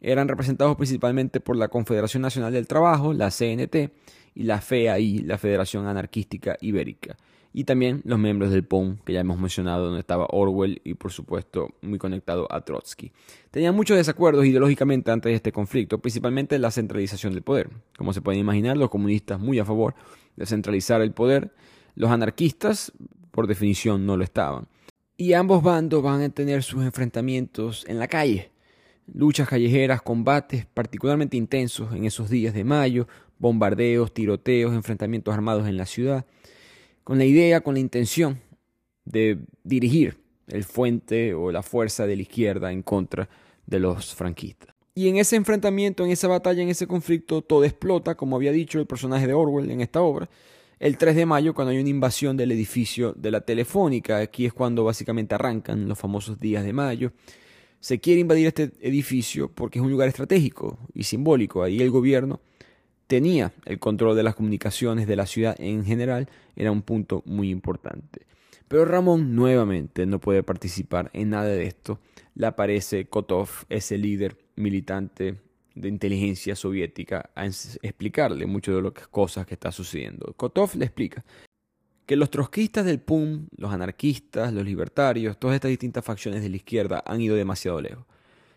eran 0.00 0.28
representados 0.28 0.76
principalmente 0.76 1.40
por 1.40 1.56
la 1.56 1.68
Confederación 1.68 2.22
Nacional 2.22 2.52
del 2.52 2.66
Trabajo, 2.66 3.12
la 3.12 3.30
CNT, 3.30 3.92
y 4.34 4.44
la 4.44 4.60
FEAI, 4.60 5.18
la 5.18 5.38
Federación 5.38 5.86
Anarquística 5.86 6.56
Ibérica. 6.60 7.16
Y 7.52 7.64
también 7.64 8.00
los 8.04 8.18
miembros 8.18 8.52
del 8.52 8.64
POM, 8.64 8.98
que 9.04 9.12
ya 9.12 9.20
hemos 9.20 9.38
mencionado, 9.38 9.86
donde 9.86 10.00
estaba 10.00 10.26
Orwell 10.30 10.80
y 10.84 10.94
por 10.94 11.10
supuesto 11.10 11.74
muy 11.82 11.98
conectado 11.98 12.46
a 12.50 12.64
Trotsky. 12.64 13.10
Tenían 13.50 13.74
muchos 13.74 13.96
desacuerdos 13.96 14.46
ideológicamente 14.46 15.10
antes 15.10 15.30
de 15.30 15.36
este 15.36 15.50
conflicto, 15.50 15.98
principalmente 15.98 16.58
la 16.58 16.70
centralización 16.70 17.34
del 17.34 17.42
poder. 17.42 17.70
Como 17.96 18.12
se 18.12 18.22
pueden 18.22 18.40
imaginar, 18.40 18.76
los 18.76 18.90
comunistas 18.90 19.40
muy 19.40 19.58
a 19.58 19.64
favor 19.64 19.94
de 20.36 20.46
centralizar 20.46 21.02
el 21.02 21.12
poder 21.12 21.52
los 21.94 22.10
anarquistas, 22.10 22.92
por 23.30 23.46
definición, 23.46 24.06
no 24.06 24.16
lo 24.16 24.24
estaban. 24.24 24.68
Y 25.16 25.34
ambos 25.34 25.62
bandos 25.62 26.02
van 26.02 26.22
a 26.22 26.28
tener 26.30 26.62
sus 26.62 26.82
enfrentamientos 26.82 27.84
en 27.88 27.98
la 27.98 28.08
calle. 28.08 28.50
Luchas 29.12 29.48
callejeras, 29.48 30.02
combates 30.02 30.66
particularmente 30.66 31.36
intensos 31.36 31.92
en 31.92 32.04
esos 32.04 32.30
días 32.30 32.54
de 32.54 32.64
mayo, 32.64 33.06
bombardeos, 33.38 34.14
tiroteos, 34.14 34.72
enfrentamientos 34.72 35.34
armados 35.34 35.68
en 35.68 35.76
la 35.76 35.86
ciudad, 35.86 36.24
con 37.04 37.18
la 37.18 37.24
idea, 37.24 37.60
con 37.60 37.74
la 37.74 37.80
intención 37.80 38.40
de 39.04 39.38
dirigir 39.64 40.18
el 40.48 40.64
fuente 40.64 41.34
o 41.34 41.50
la 41.52 41.62
fuerza 41.62 42.06
de 42.06 42.16
la 42.16 42.22
izquierda 42.22 42.72
en 42.72 42.82
contra 42.82 43.28
de 43.66 43.78
los 43.78 44.14
franquistas. 44.14 44.74
Y 44.94 45.08
en 45.08 45.16
ese 45.16 45.36
enfrentamiento, 45.36 46.04
en 46.04 46.10
esa 46.10 46.28
batalla, 46.28 46.62
en 46.62 46.68
ese 46.68 46.86
conflicto, 46.86 47.42
todo 47.42 47.64
explota, 47.64 48.16
como 48.16 48.36
había 48.36 48.52
dicho 48.52 48.78
el 48.80 48.86
personaje 48.86 49.26
de 49.26 49.32
Orwell 49.32 49.70
en 49.70 49.80
esta 49.80 50.02
obra, 50.02 50.28
el 50.80 50.96
3 50.96 51.14
de 51.14 51.26
mayo 51.26 51.54
cuando 51.54 51.70
hay 51.70 51.78
una 51.78 51.88
invasión 51.88 52.36
del 52.36 52.52
edificio 52.52 53.12
de 53.12 53.30
la 53.30 53.42
Telefónica. 53.42 54.18
Aquí 54.18 54.46
es 54.46 54.52
cuando 54.52 54.82
básicamente 54.82 55.34
arrancan 55.34 55.88
los 55.88 55.98
famosos 55.98 56.40
días 56.40 56.64
de 56.64 56.72
mayo. 56.72 57.12
Se 57.80 58.00
quiere 58.00 58.20
invadir 58.20 58.46
este 58.46 58.72
edificio 58.80 59.50
porque 59.50 59.78
es 59.78 59.84
un 59.84 59.90
lugar 59.90 60.08
estratégico 60.08 60.78
y 60.94 61.04
simbólico. 61.04 61.62
Ahí 61.62 61.80
el 61.80 61.90
gobierno 61.90 62.40
tenía 63.10 63.52
el 63.64 63.80
control 63.80 64.14
de 64.14 64.22
las 64.22 64.36
comunicaciones 64.36 65.08
de 65.08 65.16
la 65.16 65.26
ciudad 65.26 65.56
en 65.58 65.84
general. 65.84 66.28
Era 66.54 66.70
un 66.70 66.82
punto 66.82 67.24
muy 67.26 67.50
importante. 67.50 68.24
Pero 68.68 68.84
Ramón 68.84 69.34
nuevamente 69.34 70.06
no 70.06 70.20
puede 70.20 70.44
participar 70.44 71.10
en 71.12 71.30
nada 71.30 71.48
de 71.48 71.66
esto. 71.66 71.98
Le 72.36 72.46
aparece 72.46 73.06
Kotov, 73.06 73.48
ese 73.68 73.98
líder 73.98 74.38
militante 74.54 75.40
de 75.74 75.88
inteligencia 75.88 76.54
soviética 76.54 77.30
a 77.34 77.46
explicarle 77.46 78.46
mucho 78.46 78.76
de 78.76 78.80
las 78.80 79.08
cosas 79.08 79.44
que 79.44 79.54
está 79.54 79.72
sucediendo. 79.72 80.32
Kotov 80.36 80.76
le 80.76 80.84
explica 80.84 81.24
que 82.06 82.14
los 82.14 82.30
trotskistas 82.30 82.84
del 82.84 83.00
PUM, 83.00 83.48
los 83.56 83.72
anarquistas, 83.72 84.52
los 84.52 84.64
libertarios, 84.64 85.36
todas 85.36 85.56
estas 85.56 85.70
distintas 85.70 86.04
facciones 86.04 86.42
de 86.42 86.48
la 86.48 86.56
izquierda 86.56 87.02
han 87.04 87.20
ido 87.20 87.34
demasiado 87.34 87.80
lejos. 87.80 88.06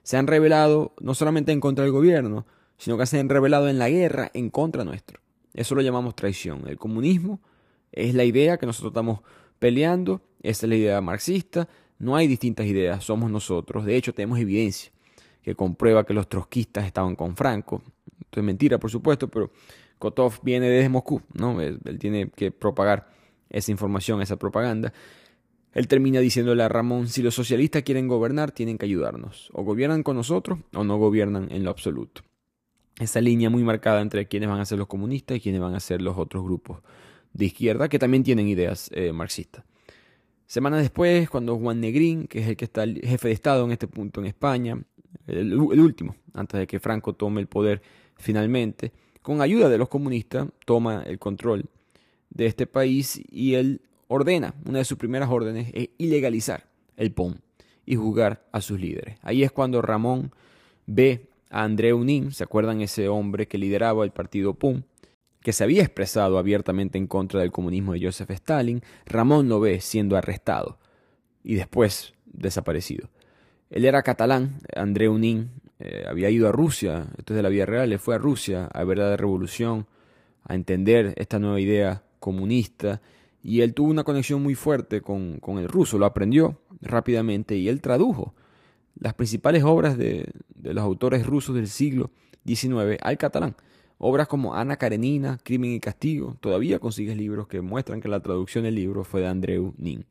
Se 0.04 0.16
han 0.16 0.28
rebelado 0.28 0.94
no 1.02 1.16
solamente 1.16 1.52
en 1.52 1.60
contra 1.60 1.86
del 1.86 1.92
gobierno, 1.92 2.46
sino 2.78 2.98
que 2.98 3.06
se 3.06 3.20
han 3.20 3.30
rebelado 3.30 3.70
en 3.70 3.80
la 3.80 3.90
guerra 3.90 4.32
en 4.34 4.50
contra 4.50 4.84
nuestro. 4.84 5.20
Eso 5.54 5.76
lo 5.76 5.82
llamamos 5.82 6.16
traición. 6.16 6.68
El 6.68 6.78
comunismo 6.78 7.40
es 7.92 8.16
la 8.16 8.24
idea 8.24 8.58
que 8.58 8.66
nosotros 8.66 8.92
estamos 8.92 9.22
peleando, 9.60 10.22
esa 10.42 10.66
es 10.66 10.70
la 10.70 10.76
idea 10.76 11.02
marxista, 11.02 11.70
no 12.00 12.16
hay 12.16 12.28
distintas 12.28 12.66
ideas, 12.66 13.04
somos 13.04 13.32
nosotros. 13.32 13.86
De 13.86 13.96
hecho, 13.96 14.14
tenemos 14.14 14.40
evidencia 14.40 14.92
que 15.42 15.56
comprueba 15.56 16.06
que 16.06 16.14
los 16.14 16.28
trotskistas 16.28 16.86
estaban 16.86 17.16
con 17.16 17.36
Franco. 17.36 17.82
Esto 18.20 18.40
es 18.40 18.46
mentira, 18.46 18.80
por 18.80 18.90
supuesto, 18.90 19.30
pero 19.30 19.52
Kotov 20.00 20.40
viene 20.42 20.70
desde 20.70 20.90
Moscú, 20.90 21.22
¿no? 21.34 21.62
Él, 21.62 21.80
tiene 22.00 22.30
que 22.30 22.52
propagar 22.52 23.10
esa 23.50 23.72
información, 23.72 24.22
esa 24.22 24.38
propaganda. 24.38 24.92
Él 25.74 25.88
termina 25.88 26.20
diciéndole 26.20 26.64
a 26.64 26.70
Ramón, 26.70 27.08
si 27.08 27.22
los 27.22 27.36
socialistas 27.36 27.84
quieren 27.84 28.08
gobernar, 28.08 28.52
tienen 28.52 28.78
que 28.78 28.86
ayudarnos. 28.86 29.50
O 29.54 29.64
gobiernan 29.64 30.04
con 30.04 30.16
nosotros 30.16 30.60
o 30.74 30.84
no 30.84 30.98
gobiernan 30.98 31.52
en 31.52 31.64
lo 31.64 31.70
absoluto. 31.70 32.22
Esa 33.00 33.22
línea 33.22 33.50
muy 33.50 33.64
marcada 33.64 34.02
entre 34.02 34.28
quienes 34.28 34.50
van 34.50 34.60
a 34.60 34.66
ser 34.66 34.78
los 34.78 34.88
comunistas 34.88 35.38
y 35.38 35.40
quienes 35.40 35.62
van 35.62 35.76
a 35.76 35.80
ser 35.80 36.02
los 36.02 36.18
otros 36.18 36.44
grupos 36.44 36.82
de 37.34 37.46
izquierda 37.46 37.90
que 37.90 38.00
también 38.00 38.24
tienen 38.24 38.48
ideas 38.48 38.90
eh, 38.94 39.12
marxistas. 39.12 39.64
Semanas 40.46 40.82
después, 40.82 41.30
cuando 41.30 41.58
Juan 41.58 41.80
Negrín, 41.80 42.28
que 42.28 42.40
es 42.40 42.48
el 42.48 42.56
que 42.56 42.66
está 42.66 42.84
el 42.84 43.02
jefe 43.02 43.30
de 43.30 43.34
Estado 43.34 43.66
en 43.66 43.72
este 43.72 43.88
punto 43.88 44.20
en 44.22 44.28
España, 44.28 44.78
el, 45.26 45.54
último, 45.56 46.16
antes 46.34 46.60
de 46.60 46.68
que 46.68 46.80
Franco 46.80 47.14
tome 47.14 47.42
el 47.42 47.48
poder 47.48 47.82
finalmente, 48.18 48.92
con 49.22 49.42
ayuda 49.42 49.70
de 49.70 49.78
los 49.78 49.90
comunistas, 49.90 50.48
toma 50.66 51.04
el 51.04 51.18
control 51.18 51.66
de 52.30 52.46
este 52.46 52.68
país 52.68 53.22
y 53.32 53.56
él 53.56 53.82
ordena, 54.08 54.54
una 54.66 54.80
de 54.80 54.86
sus 54.86 54.98
primeras 54.98 55.30
órdenes 55.30 55.72
es 55.74 55.90
ilegalizar 55.98 56.68
el 56.98 57.12
POM 57.12 57.36
y 57.86 57.96
juzgar 57.96 58.46
a 58.52 58.62
sus 58.62 58.80
líderes. 58.80 59.18
Ahí 59.22 59.44
es 59.44 59.52
cuando 59.52 59.82
Ramón 59.82 60.32
ve 60.86 61.30
a 61.54 61.64
André 61.64 61.94
Unín, 61.94 62.32
¿se 62.32 62.44
acuerdan 62.44 62.82
ese 62.82 63.08
hombre 63.08 63.48
que 63.48 63.58
lideraba 63.58 64.04
el 64.04 64.12
partido 64.12 64.56
POM? 64.56 64.84
que 65.44 65.54
se 65.54 65.64
había 65.64 65.82
expresado 65.84 66.38
abiertamente 66.38 66.98
en 66.98 67.06
contra 67.06 67.42
del 67.42 67.52
comunismo 67.52 67.94
de 67.94 68.02
Joseph 68.02 68.32
Stalin, 68.32 68.82
Ramón 69.06 69.50
lo 69.50 69.60
ve 69.60 69.82
siendo 69.82 70.16
arrestado 70.16 70.80
y 71.44 71.56
después 71.56 72.14
desaparecido. 72.26 73.10
Él 73.70 73.86
era 73.86 74.04
catalán, 74.04 74.60
André 74.74 75.10
Unín 75.10 75.52
eh, 75.80 76.06
había 76.08 76.30
ido 76.30 76.48
a 76.48 76.54
Rusia, 76.54 77.08
esto 77.18 77.34
es 77.34 77.36
de 77.36 77.44
la 77.44 77.50
vida 77.50 77.66
real, 77.66 77.90
le 77.90 77.98
fue 77.98 78.16
a 78.16 78.20
Rusia 78.20 78.70
a 78.74 78.84
ver 78.86 79.00
la 79.00 79.18
revolución, 79.18 79.86
a 80.46 80.56
entender 80.56 81.14
esta 81.18 81.40
nueva 81.40 81.60
idea 81.60 82.04
comunista, 82.20 83.02
y 83.42 83.62
él 83.62 83.74
tuvo 83.74 83.90
una 83.90 84.06
conexión 84.06 84.42
muy 84.42 84.56
fuerte 84.56 85.02
con, 85.02 85.42
el 85.46 85.68
ruso, 85.68 85.98
lo 85.98 86.06
aprendió 86.06 86.62
rápidamente 86.82 87.56
y 87.58 87.68
él 87.68 87.82
tradujo 87.82 88.34
las 89.04 89.14
principales 89.14 89.64
obras 89.64 89.98
de, 89.98 90.32
los 90.62 90.82
autores 90.82 91.26
rusos 91.26 91.54
del 91.54 91.68
siglo 91.68 92.10
XIX 92.46 92.98
al 93.02 93.18
catalán. 93.18 93.56
Obras 93.98 94.30
como 94.30 94.56
Ana 94.56 94.78
Karenina, 94.78 95.40
Crimen 95.44 95.74
y 95.74 95.82
Castigo, 95.82 96.38
todavía 96.40 96.80
consigues 96.80 97.18
libros 97.18 97.48
que 97.48 97.60
muestran 97.60 98.00
que 98.00 98.08
la 98.08 98.22
traducción 98.22 98.64
del 98.64 98.76
libro 98.76 99.04
fue 99.04 99.20
de 99.20 99.28
Andreu 99.28 99.74
Nin. 99.78 100.06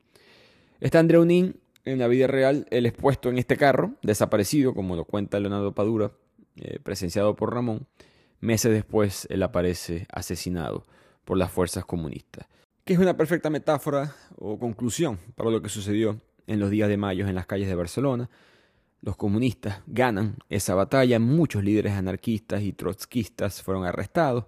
Este 0.78 0.98
Andreu 0.98 1.24
Nin, 1.24 1.58
en 1.86 1.98
la 2.00 2.06
vida 2.06 2.26
real, 2.26 2.66
él 2.70 2.84
es 2.84 2.92
puesto 2.92 3.30
en 3.30 3.38
este 3.38 3.56
carro, 3.56 3.94
desaparecido, 4.02 4.74
como 4.74 4.94
lo 4.94 5.06
cuenta 5.06 5.40
Leonardo 5.40 5.72
Padura, 5.72 6.12
eh, 6.56 6.78
presenciado 6.82 7.34
por 7.34 7.54
Ramón. 7.54 7.86
Meses 8.40 8.72
después, 8.72 9.26
él 9.30 9.42
aparece 9.42 10.06
asesinado 10.12 10.84
por 11.24 11.38
las 11.38 11.50
fuerzas 11.50 11.86
comunistas. 11.86 12.46
Que 12.84 12.92
es 12.92 12.98
una 12.98 13.16
perfecta 13.16 13.48
metáfora 13.48 14.14
o 14.36 14.58
conclusión 14.58 15.18
para 15.34 15.50
lo 15.50 15.62
que 15.62 15.70
sucedió 15.70 16.20
en 16.46 16.60
los 16.60 16.68
días 16.68 16.90
de 16.90 16.98
mayo 16.98 17.26
en 17.26 17.34
las 17.34 17.46
calles 17.46 17.68
de 17.68 17.74
Barcelona, 17.74 18.28
los 19.02 19.16
comunistas 19.16 19.82
ganan 19.86 20.36
esa 20.48 20.74
batalla, 20.74 21.18
muchos 21.18 21.62
líderes 21.64 21.92
anarquistas 21.92 22.62
y 22.62 22.72
trotskistas 22.72 23.60
fueron 23.60 23.84
arrestados, 23.84 24.44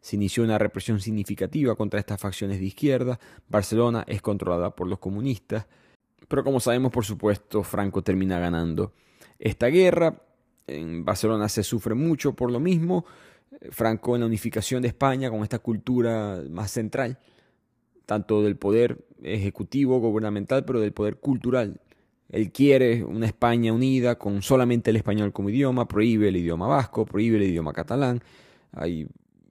se 0.00 0.16
inició 0.16 0.42
una 0.42 0.58
represión 0.58 1.00
significativa 1.00 1.76
contra 1.76 2.00
estas 2.00 2.20
facciones 2.20 2.58
de 2.58 2.66
izquierda, 2.66 3.20
Barcelona 3.48 4.04
es 4.08 4.20
controlada 4.20 4.74
por 4.74 4.88
los 4.88 4.98
comunistas, 4.98 5.66
pero 6.26 6.42
como 6.42 6.58
sabemos 6.58 6.90
por 6.90 7.04
supuesto 7.04 7.62
Franco 7.62 8.02
termina 8.02 8.40
ganando 8.40 8.92
esta 9.38 9.68
guerra, 9.68 10.20
en 10.66 11.04
Barcelona 11.04 11.48
se 11.48 11.62
sufre 11.62 11.94
mucho 11.94 12.34
por 12.34 12.50
lo 12.50 12.58
mismo, 12.58 13.04
Franco 13.70 14.16
en 14.16 14.22
la 14.22 14.26
unificación 14.26 14.82
de 14.82 14.88
España 14.88 15.30
con 15.30 15.44
esta 15.44 15.60
cultura 15.60 16.42
más 16.50 16.72
central, 16.72 17.18
tanto 18.06 18.42
del 18.42 18.56
poder 18.56 19.04
ejecutivo, 19.22 20.00
gubernamental, 20.00 20.64
pero 20.64 20.80
del 20.80 20.92
poder 20.92 21.18
cultural 21.18 21.80
él 22.32 22.50
quiere 22.50 23.04
una 23.04 23.26
España 23.26 23.72
unida 23.74 24.18
con 24.18 24.40
solamente 24.40 24.90
el 24.90 24.96
español 24.96 25.32
como 25.32 25.50
idioma, 25.50 25.86
prohíbe 25.86 26.28
el 26.28 26.36
idioma 26.36 26.66
vasco, 26.66 27.04
prohíbe 27.04 27.36
el 27.36 27.44
idioma 27.44 27.74
catalán. 27.74 28.22
Hay 28.72 29.06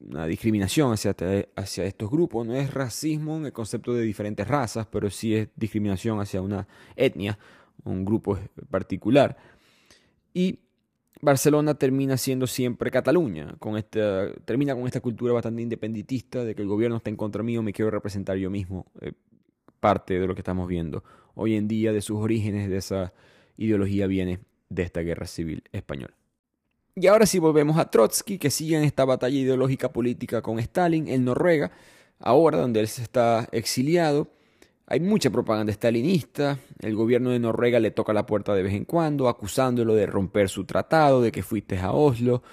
una 0.10 0.26
discriminación 0.26 0.92
hacia, 0.92 1.16
hacia 1.56 1.86
estos 1.86 2.10
grupos. 2.10 2.46
No 2.46 2.56
es 2.56 2.74
racismo 2.74 3.38
en 3.38 3.46
el 3.46 3.54
concepto 3.54 3.94
de 3.94 4.02
diferentes 4.02 4.48
razas, 4.48 4.88
pero 4.88 5.12
sí 5.12 5.36
es 5.36 5.50
discriminación 5.56 6.20
hacia 6.20 6.42
una 6.42 6.68
etnia, 6.96 7.38
un 7.84 8.04
grupo 8.04 8.40
particular. 8.72 9.38
Y 10.34 10.58
Barcelona 11.22 11.76
termina 11.76 12.18
siendo 12.18 12.48
siempre 12.48 12.90
Cataluña, 12.90 13.56
con 13.60 13.78
esta, 13.78 14.34
termina 14.44 14.74
con 14.74 14.88
esta 14.88 15.02
cultura 15.02 15.34
bastante 15.34 15.62
independentista 15.62 16.44
de 16.44 16.56
que 16.56 16.64
el 16.64 16.68
gobierno 16.68 16.98
está 16.98 17.12
en 17.12 17.16
contra 17.16 17.44
mío, 17.44 17.62
me 17.62 17.74
quiero 17.74 17.92
representar 17.92 18.38
yo 18.38 18.50
mismo, 18.50 18.88
eh, 19.02 19.12
parte 19.82 20.18
de 20.18 20.26
lo 20.26 20.36
que 20.36 20.42
estamos 20.42 20.70
viendo 20.70 21.04
hoy 21.36 21.56
en 21.56 21.68
día 21.68 21.92
de 21.92 22.02
sus 22.02 22.18
orígenes, 22.18 22.70
de 22.70 22.78
esa 22.78 23.14
ideología 23.58 24.08
viene 24.08 24.40
de 24.70 24.84
esta 24.84 25.02
guerra 25.02 25.28
civil 25.28 25.64
española. 25.72 26.14
Y 26.96 27.08
ahora 27.08 27.26
sí 27.26 27.40
volvemos 27.40 27.78
a 27.78 27.90
Trotsky, 27.90 28.38
que 28.38 28.52
sigue 28.52 28.78
en 28.78 28.84
esta 28.84 29.06
batalla 29.06 29.38
ideológica 29.38 29.92
política 29.92 30.42
con 30.42 30.60
Stalin 30.60 31.08
en 31.08 31.26
Noruega, 31.26 31.72
ahora 32.20 32.60
donde 32.60 32.82
él 32.82 32.88
se 32.88 33.02
está 33.02 33.48
exiliado. 33.52 34.28
Hay 34.88 35.00
mucha 35.00 35.30
propaganda 35.30 35.72
stalinista, 35.72 36.60
el 36.80 36.96
gobierno 36.96 37.30
de 37.30 37.40
Noruega 37.40 37.80
le 37.80 37.92
toca 37.92 38.12
la 38.12 38.26
puerta 38.26 38.54
de 38.54 38.64
vez 38.64 38.74
en 38.74 38.84
cuando, 38.84 39.30
acusándolo 39.30 39.96
de 39.96 40.06
romper 40.06 40.50
su 40.50 40.66
tratado, 40.66 41.22
de 41.22 41.32
que 41.32 41.44
fuiste 41.44 41.78
a 41.80 41.94
Oslo, 41.94 42.44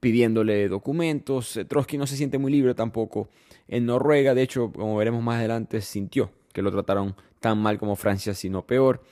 pidiéndole 0.00 0.68
documentos. 0.68 1.58
Trotsky 1.68 1.96
no 1.96 2.08
se 2.08 2.16
siente 2.16 2.38
muy 2.38 2.50
libre 2.50 2.74
tampoco 2.74 3.28
en 3.68 3.86
Noruega, 3.86 4.34
de 4.34 4.42
hecho, 4.42 4.72
como 4.72 4.96
veremos 4.96 5.22
más 5.22 5.38
adelante, 5.38 5.80
sintió 5.80 6.30
que 6.56 6.62
lo 6.62 6.72
trataron 6.72 7.14
tan 7.38 7.58
mal 7.58 7.78
como 7.78 7.96
Francia, 7.96 8.32
sino 8.32 8.66
peor. 8.66 9.02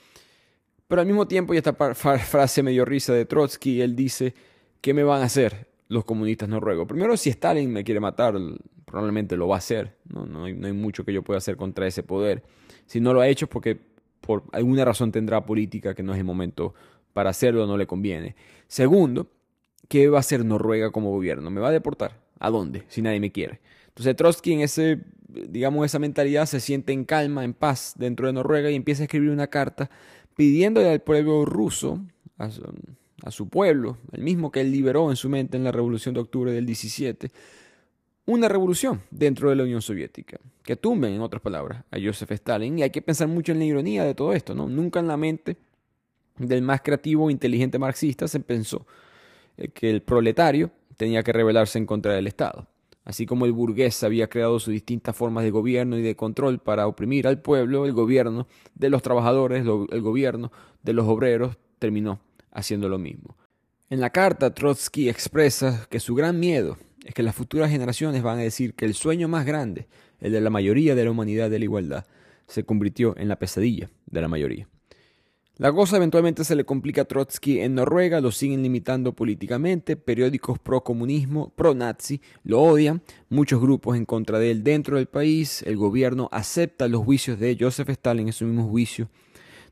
Pero 0.88 1.02
al 1.02 1.06
mismo 1.06 1.28
tiempo, 1.28 1.52
y 1.52 1.58
esta 1.58 1.74
frase 1.74 2.62
me 2.62 2.70
dio 2.70 2.86
risa 2.86 3.12
de 3.12 3.26
Trotsky, 3.26 3.82
él 3.82 3.94
dice, 3.94 4.34
¿qué 4.80 4.94
me 4.94 5.02
van 5.02 5.20
a 5.20 5.26
hacer 5.26 5.68
los 5.88 6.06
comunistas 6.06 6.48
noruegos? 6.48 6.88
Primero, 6.88 7.18
si 7.18 7.28
Stalin 7.28 7.70
me 7.70 7.84
quiere 7.84 8.00
matar, 8.00 8.34
probablemente 8.86 9.36
lo 9.36 9.46
va 9.46 9.56
a 9.56 9.58
hacer. 9.58 9.94
No, 10.08 10.24
no, 10.24 10.46
hay, 10.46 10.54
no 10.54 10.68
hay 10.68 10.72
mucho 10.72 11.04
que 11.04 11.12
yo 11.12 11.20
pueda 11.20 11.36
hacer 11.36 11.58
contra 11.58 11.86
ese 11.86 12.02
poder. 12.02 12.42
Si 12.86 12.98
no 12.98 13.12
lo 13.12 13.20
ha 13.20 13.28
hecho, 13.28 13.46
porque 13.46 13.78
por 14.22 14.44
alguna 14.52 14.86
razón 14.86 15.12
tendrá 15.12 15.44
política 15.44 15.94
que 15.94 16.02
no 16.02 16.14
es 16.14 16.18
el 16.18 16.24
momento 16.24 16.72
para 17.12 17.28
hacerlo, 17.28 17.66
no 17.66 17.76
le 17.76 17.86
conviene. 17.86 18.36
Segundo, 18.68 19.28
¿qué 19.86 20.08
va 20.08 20.16
a 20.16 20.20
hacer 20.20 20.46
Noruega 20.46 20.90
como 20.92 21.10
gobierno? 21.10 21.50
¿Me 21.50 21.60
va 21.60 21.68
a 21.68 21.72
deportar? 21.72 22.22
¿A 22.38 22.48
dónde? 22.48 22.84
Si 22.88 23.02
nadie 23.02 23.20
me 23.20 23.32
quiere. 23.32 23.60
Entonces 23.94 24.16
Trotsky 24.16 24.52
en 24.54 24.60
ese 24.60 25.00
digamos, 25.34 25.84
esa 25.86 25.98
mentalidad 25.98 26.46
se 26.46 26.60
siente 26.60 26.92
en 26.92 27.04
calma, 27.04 27.44
en 27.44 27.54
paz 27.54 27.94
dentro 27.96 28.26
de 28.26 28.32
Noruega 28.32 28.70
y 28.70 28.74
empieza 28.74 29.02
a 29.02 29.04
escribir 29.04 29.30
una 29.30 29.48
carta 29.48 29.90
pidiéndole 30.36 30.90
al 30.90 31.00
pueblo 31.00 31.44
ruso, 31.44 32.00
a 32.38 33.30
su, 33.30 33.48
pueblo, 33.48 33.98
el 34.12 34.22
mismo 34.22 34.50
que 34.50 34.60
él 34.60 34.72
liberó 34.72 35.10
en 35.10 35.16
su 35.16 35.28
mente 35.28 35.56
en 35.56 35.64
la 35.64 35.72
revolución 35.72 36.14
de 36.14 36.20
octubre 36.20 36.52
del 36.52 36.66
17, 36.66 37.30
una 38.26 38.48
revolución 38.48 39.02
dentro 39.10 39.50
de 39.50 39.56
la 39.56 39.62
Unión 39.62 39.82
Soviética, 39.82 40.40
que 40.62 40.76
tumben, 40.76 41.14
en 41.14 41.20
otras 41.20 41.40
palabras, 41.40 41.84
a 41.90 41.98
Joseph 42.02 42.32
Stalin. 42.32 42.78
Y 42.78 42.82
hay 42.82 42.90
que 42.90 43.02
pensar 43.02 43.28
mucho 43.28 43.52
en 43.52 43.58
la 43.58 43.64
ironía 43.66 44.04
de 44.04 44.14
todo 44.14 44.32
esto, 44.32 44.54
¿no? 44.54 44.68
Nunca 44.68 44.98
en 45.00 45.06
la 45.06 45.16
mente 45.16 45.56
del 46.38 46.62
más 46.62 46.80
creativo 46.80 47.28
e 47.28 47.32
inteligente 47.32 47.78
marxista 47.78 48.26
se 48.26 48.40
pensó 48.40 48.86
eh, 49.56 49.68
que 49.68 49.90
el 49.90 50.02
proletario 50.02 50.70
tenía 50.96 51.22
que 51.22 51.32
rebelarse 51.32 51.78
en 51.78 51.86
contra 51.86 52.14
del 52.14 52.26
Estado. 52.26 52.66
Así 53.04 53.26
como 53.26 53.44
el 53.44 53.52
burgués 53.52 54.02
había 54.02 54.28
creado 54.28 54.58
sus 54.58 54.72
distintas 54.72 55.14
formas 55.14 55.44
de 55.44 55.50
gobierno 55.50 55.98
y 55.98 56.02
de 56.02 56.16
control 56.16 56.58
para 56.58 56.86
oprimir 56.86 57.26
al 57.26 57.40
pueblo, 57.40 57.84
el 57.84 57.92
gobierno 57.92 58.46
de 58.74 58.88
los 58.88 59.02
trabajadores, 59.02 59.60
el 59.60 60.00
gobierno 60.00 60.50
de 60.82 60.92
los 60.94 61.06
obreros 61.06 61.58
terminó 61.78 62.20
haciendo 62.50 62.88
lo 62.88 62.98
mismo. 62.98 63.36
En 63.90 64.00
la 64.00 64.10
carta, 64.10 64.54
Trotsky 64.54 65.10
expresa 65.10 65.86
que 65.90 66.00
su 66.00 66.14
gran 66.14 66.40
miedo 66.40 66.78
es 67.04 67.12
que 67.12 67.22
las 67.22 67.34
futuras 67.34 67.70
generaciones 67.70 68.22
van 68.22 68.38
a 68.38 68.42
decir 68.42 68.74
que 68.74 68.86
el 68.86 68.94
sueño 68.94 69.28
más 69.28 69.44
grande, 69.44 69.86
el 70.20 70.32
de 70.32 70.40
la 70.40 70.48
mayoría 70.48 70.94
de 70.94 71.04
la 71.04 71.10
humanidad 71.10 71.50
de 71.50 71.58
la 71.58 71.64
igualdad, 71.66 72.06
se 72.46 72.64
convirtió 72.64 73.14
en 73.18 73.28
la 73.28 73.36
pesadilla 73.36 73.90
de 74.06 74.20
la 74.22 74.28
mayoría. 74.28 74.68
La 75.56 75.72
cosa 75.72 75.98
eventualmente 75.98 76.42
se 76.42 76.56
le 76.56 76.64
complica 76.64 77.02
a 77.02 77.04
Trotsky 77.04 77.60
en 77.60 77.76
Noruega, 77.76 78.20
lo 78.20 78.32
siguen 78.32 78.64
limitando 78.64 79.12
políticamente, 79.12 79.94
periódicos 79.94 80.58
pro-comunismo, 80.58 81.52
pro-nazi 81.54 82.20
lo 82.42 82.60
odian, 82.60 83.02
muchos 83.28 83.60
grupos 83.60 83.96
en 83.96 84.04
contra 84.04 84.40
de 84.40 84.50
él 84.50 84.64
dentro 84.64 84.96
del 84.96 85.06
país, 85.06 85.62
el 85.62 85.76
gobierno 85.76 86.28
acepta 86.32 86.88
los 86.88 87.04
juicios 87.04 87.38
de 87.38 87.56
Joseph 87.58 87.88
Stalin, 87.90 88.26
esos 88.26 88.48
mismos 88.48 88.68
juicios, 88.68 89.06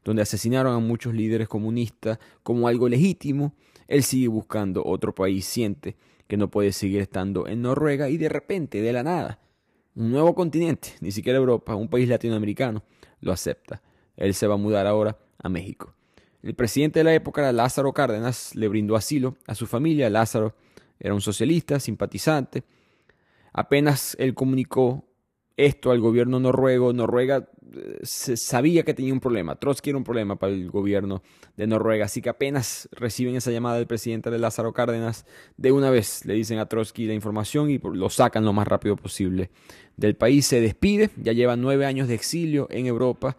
donde 0.05 0.23
asesinaron 0.23 0.73
a 0.73 0.79
muchos 0.79 1.15
líderes 1.15 1.49
comunistas 1.49 2.21
como 2.45 2.69
algo 2.69 2.89
legítimo, 2.89 3.53
él 3.89 4.05
sigue 4.05 4.29
buscando 4.29 4.85
otro 4.85 5.13
país, 5.13 5.45
siente 5.47 5.97
que 6.29 6.37
no 6.37 6.49
puede 6.49 6.71
seguir 6.71 7.01
estando 7.01 7.49
en 7.49 7.61
Noruega 7.61 8.09
y 8.09 8.19
de 8.19 8.29
repente, 8.29 8.83
de 8.83 8.93
la 8.93 9.03
nada, 9.03 9.41
un 9.97 10.13
nuevo 10.13 10.33
continente, 10.37 10.91
ni 11.01 11.11
siquiera 11.11 11.41
Europa, 11.41 11.75
un 11.75 11.89
país 11.89 12.09
latinoamericano, 12.09 12.85
lo 13.21 13.33
acepta. 13.33 13.83
Él 14.17 14.35
se 14.35 14.47
va 14.47 14.55
a 14.55 14.59
mudar 14.59 14.87
ahora 14.87 15.19
a 15.43 15.48
México. 15.48 15.94
El 16.43 16.55
presidente 16.55 17.01
de 17.01 17.05
la 17.05 17.14
época, 17.14 17.52
Lázaro 17.52 17.93
Cárdenas, 17.93 18.55
le 18.55 18.69
brindó 18.69 18.97
asilo 18.97 19.36
a 19.47 19.55
su 19.55 19.66
familia. 19.66 20.10
Lázaro 20.10 20.55
era 20.98 21.14
un 21.14 21.20
socialista, 21.20 21.78
simpatizante. 21.78 22.64
Apenas 23.52 24.16
él 24.19 24.35
comunicó 24.35 25.05
esto 25.56 25.90
al 25.90 26.01
gobierno 26.01 26.40
noruego, 26.40 26.93
Noruega 26.93 27.48
eh, 27.74 28.01
sabía 28.05 28.82
que 28.85 28.94
tenía 28.94 29.12
un 29.12 29.20
problema. 29.20 29.56
Trotsky 29.56 29.90
era 29.90 29.98
un 29.98 30.05
problema 30.05 30.36
para 30.36 30.52
el 30.52 30.70
gobierno 30.70 31.23
de 31.56 31.66
Noruega. 31.66 32.06
Así 32.06 32.23
que 32.23 32.28
apenas 32.28 32.89
reciben 32.93 33.36
esa 33.36 33.51
llamada 33.51 33.77
del 33.77 33.86
presidente 33.86 34.31
de 34.31 34.39
Lázaro 34.39 34.73
Cárdenas, 34.73 35.27
de 35.56 35.73
una 35.73 35.90
vez 35.90 36.24
le 36.24 36.35
dicen 36.35 36.59
a 36.59 36.66
Trotsky 36.66 37.06
la 37.06 37.14
información 37.14 37.70
y 37.70 37.78
lo 37.78 38.10
sacan 38.10 38.44
lo 38.44 38.52
más 38.52 38.66
rápido 38.66 38.97
posible 38.97 39.51
del 39.97 40.16
país. 40.16 40.47
Se 40.47 40.60
despide, 40.60 41.10
ya 41.16 41.32
lleva 41.32 41.56
nueve 41.56 41.86
años 41.86 42.09
de 42.09 42.14
exilio 42.14 42.66
en 42.70 42.86
Europa. 42.86 43.36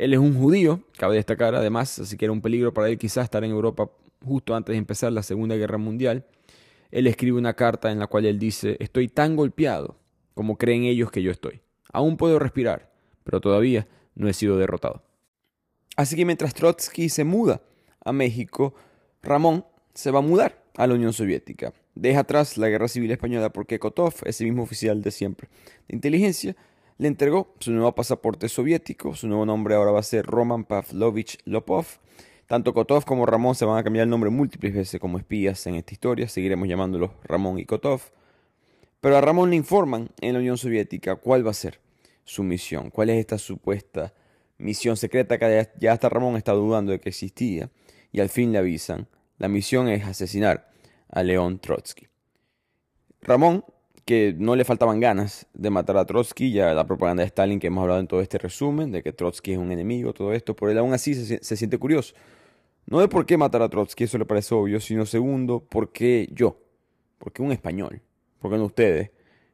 Él 0.00 0.14
es 0.14 0.18
un 0.18 0.34
judío, 0.34 0.80
cabe 0.96 1.16
destacar 1.16 1.54
además, 1.54 1.98
así 1.98 2.16
que 2.16 2.24
era 2.24 2.32
un 2.32 2.40
peligro 2.40 2.72
para 2.72 2.88
él 2.88 2.96
quizás 2.96 3.24
estar 3.24 3.44
en 3.44 3.50
Europa 3.50 3.90
justo 4.24 4.54
antes 4.54 4.72
de 4.72 4.78
empezar 4.78 5.12
la 5.12 5.22
Segunda 5.22 5.56
Guerra 5.56 5.76
Mundial. 5.76 6.24
Él 6.90 7.06
escribe 7.06 7.36
una 7.36 7.52
carta 7.52 7.92
en 7.92 7.98
la 7.98 8.06
cual 8.06 8.24
él 8.24 8.38
dice, 8.38 8.78
estoy 8.80 9.08
tan 9.08 9.36
golpeado 9.36 9.98
como 10.32 10.56
creen 10.56 10.84
ellos 10.84 11.10
que 11.10 11.22
yo 11.22 11.30
estoy. 11.30 11.60
Aún 11.92 12.16
puedo 12.16 12.38
respirar, 12.38 12.90
pero 13.24 13.42
todavía 13.42 13.88
no 14.14 14.26
he 14.26 14.32
sido 14.32 14.56
derrotado. 14.56 15.02
Así 15.96 16.16
que 16.16 16.24
mientras 16.24 16.54
Trotsky 16.54 17.10
se 17.10 17.24
muda 17.24 17.60
a 18.02 18.14
México, 18.14 18.74
Ramón 19.22 19.66
se 19.92 20.10
va 20.10 20.20
a 20.20 20.22
mudar 20.22 20.64
a 20.78 20.86
la 20.86 20.94
Unión 20.94 21.12
Soviética. 21.12 21.74
Deja 21.94 22.20
atrás 22.20 22.56
la 22.56 22.70
guerra 22.70 22.88
civil 22.88 23.10
española 23.10 23.52
porque 23.52 23.78
Kotov, 23.78 24.14
ese 24.24 24.44
mismo 24.44 24.62
oficial 24.62 25.02
de 25.02 25.10
siempre 25.10 25.50
de 25.88 25.94
inteligencia, 25.94 26.56
le 27.00 27.08
entregó 27.08 27.54
su 27.60 27.72
nuevo 27.72 27.94
pasaporte 27.94 28.46
soviético, 28.50 29.14
su 29.14 29.26
nuevo 29.26 29.46
nombre 29.46 29.74
ahora 29.74 29.90
va 29.90 30.00
a 30.00 30.02
ser 30.02 30.26
Roman 30.26 30.64
Pavlovich 30.64 31.38
Lopov, 31.46 31.86
Tanto 32.46 32.74
Kotov 32.74 33.06
como 33.06 33.24
Ramón 33.24 33.54
se 33.54 33.64
van 33.64 33.78
a 33.78 33.82
cambiar 33.82 34.02
el 34.02 34.10
nombre 34.10 34.28
múltiples 34.28 34.74
veces 34.74 35.00
como 35.00 35.16
espías 35.16 35.66
en 35.66 35.76
esta 35.76 35.94
historia, 35.94 36.28
seguiremos 36.28 36.68
llamándolos 36.68 37.12
Ramón 37.24 37.58
y 37.58 37.64
Kotov. 37.64 38.02
Pero 39.00 39.16
a 39.16 39.22
Ramón 39.22 39.48
le 39.48 39.56
informan 39.56 40.10
en 40.20 40.34
la 40.34 40.40
Unión 40.40 40.58
Soviética 40.58 41.16
cuál 41.16 41.46
va 41.46 41.52
a 41.52 41.54
ser 41.54 41.80
su 42.24 42.42
misión, 42.42 42.90
cuál 42.90 43.08
es 43.08 43.18
esta 43.18 43.38
supuesta 43.38 44.12
misión 44.58 44.98
secreta 44.98 45.38
que 45.38 45.70
ya 45.80 45.92
hasta 45.92 46.10
Ramón 46.10 46.36
está 46.36 46.52
dudando 46.52 46.92
de 46.92 47.00
que 47.00 47.08
existía, 47.08 47.70
y 48.12 48.20
al 48.20 48.28
fin 48.28 48.52
le 48.52 48.58
avisan, 48.58 49.08
la 49.38 49.48
misión 49.48 49.88
es 49.88 50.04
asesinar 50.04 50.70
a 51.08 51.22
León 51.22 51.60
Trotsky. 51.60 52.08
Ramón, 53.22 53.64
que 54.10 54.34
no 54.36 54.56
le 54.56 54.64
faltaban 54.64 54.98
ganas 54.98 55.46
de 55.54 55.70
matar 55.70 55.96
a 55.96 56.04
Trotsky, 56.04 56.50
ya 56.50 56.74
la 56.74 56.84
propaganda 56.84 57.22
de 57.22 57.28
Stalin 57.28 57.60
que 57.60 57.68
hemos 57.68 57.82
hablado 57.82 58.00
en 58.00 58.08
todo 58.08 58.20
este 58.20 58.38
resumen, 58.38 58.90
de 58.90 59.04
que 59.04 59.12
Trotsky 59.12 59.52
es 59.52 59.58
un 59.58 59.70
enemigo, 59.70 60.12
todo 60.12 60.32
esto, 60.32 60.56
por 60.56 60.68
él 60.68 60.78
aún 60.78 60.92
así 60.92 61.14
se, 61.14 61.56
siente 61.56 61.78
curioso. 61.78 62.16
No 62.86 62.98
de 62.98 63.06
por 63.06 63.24
qué 63.24 63.36
matar 63.36 63.62
a 63.62 63.68
Trotsky, 63.68 64.02
eso 64.02 64.18
le 64.18 64.24
parece 64.24 64.52
obvio, 64.52 64.80
sino 64.80 65.06
segundo, 65.06 65.60
por 65.60 65.92
qué 65.92 66.28
yo, 66.32 66.58
por 67.18 67.32
qué 67.32 67.40
un 67.40 67.52
español. 67.52 68.00
¿Por 68.40 68.50
qué 68.50 68.58
no 68.58 68.64
ustedes? 68.64 69.12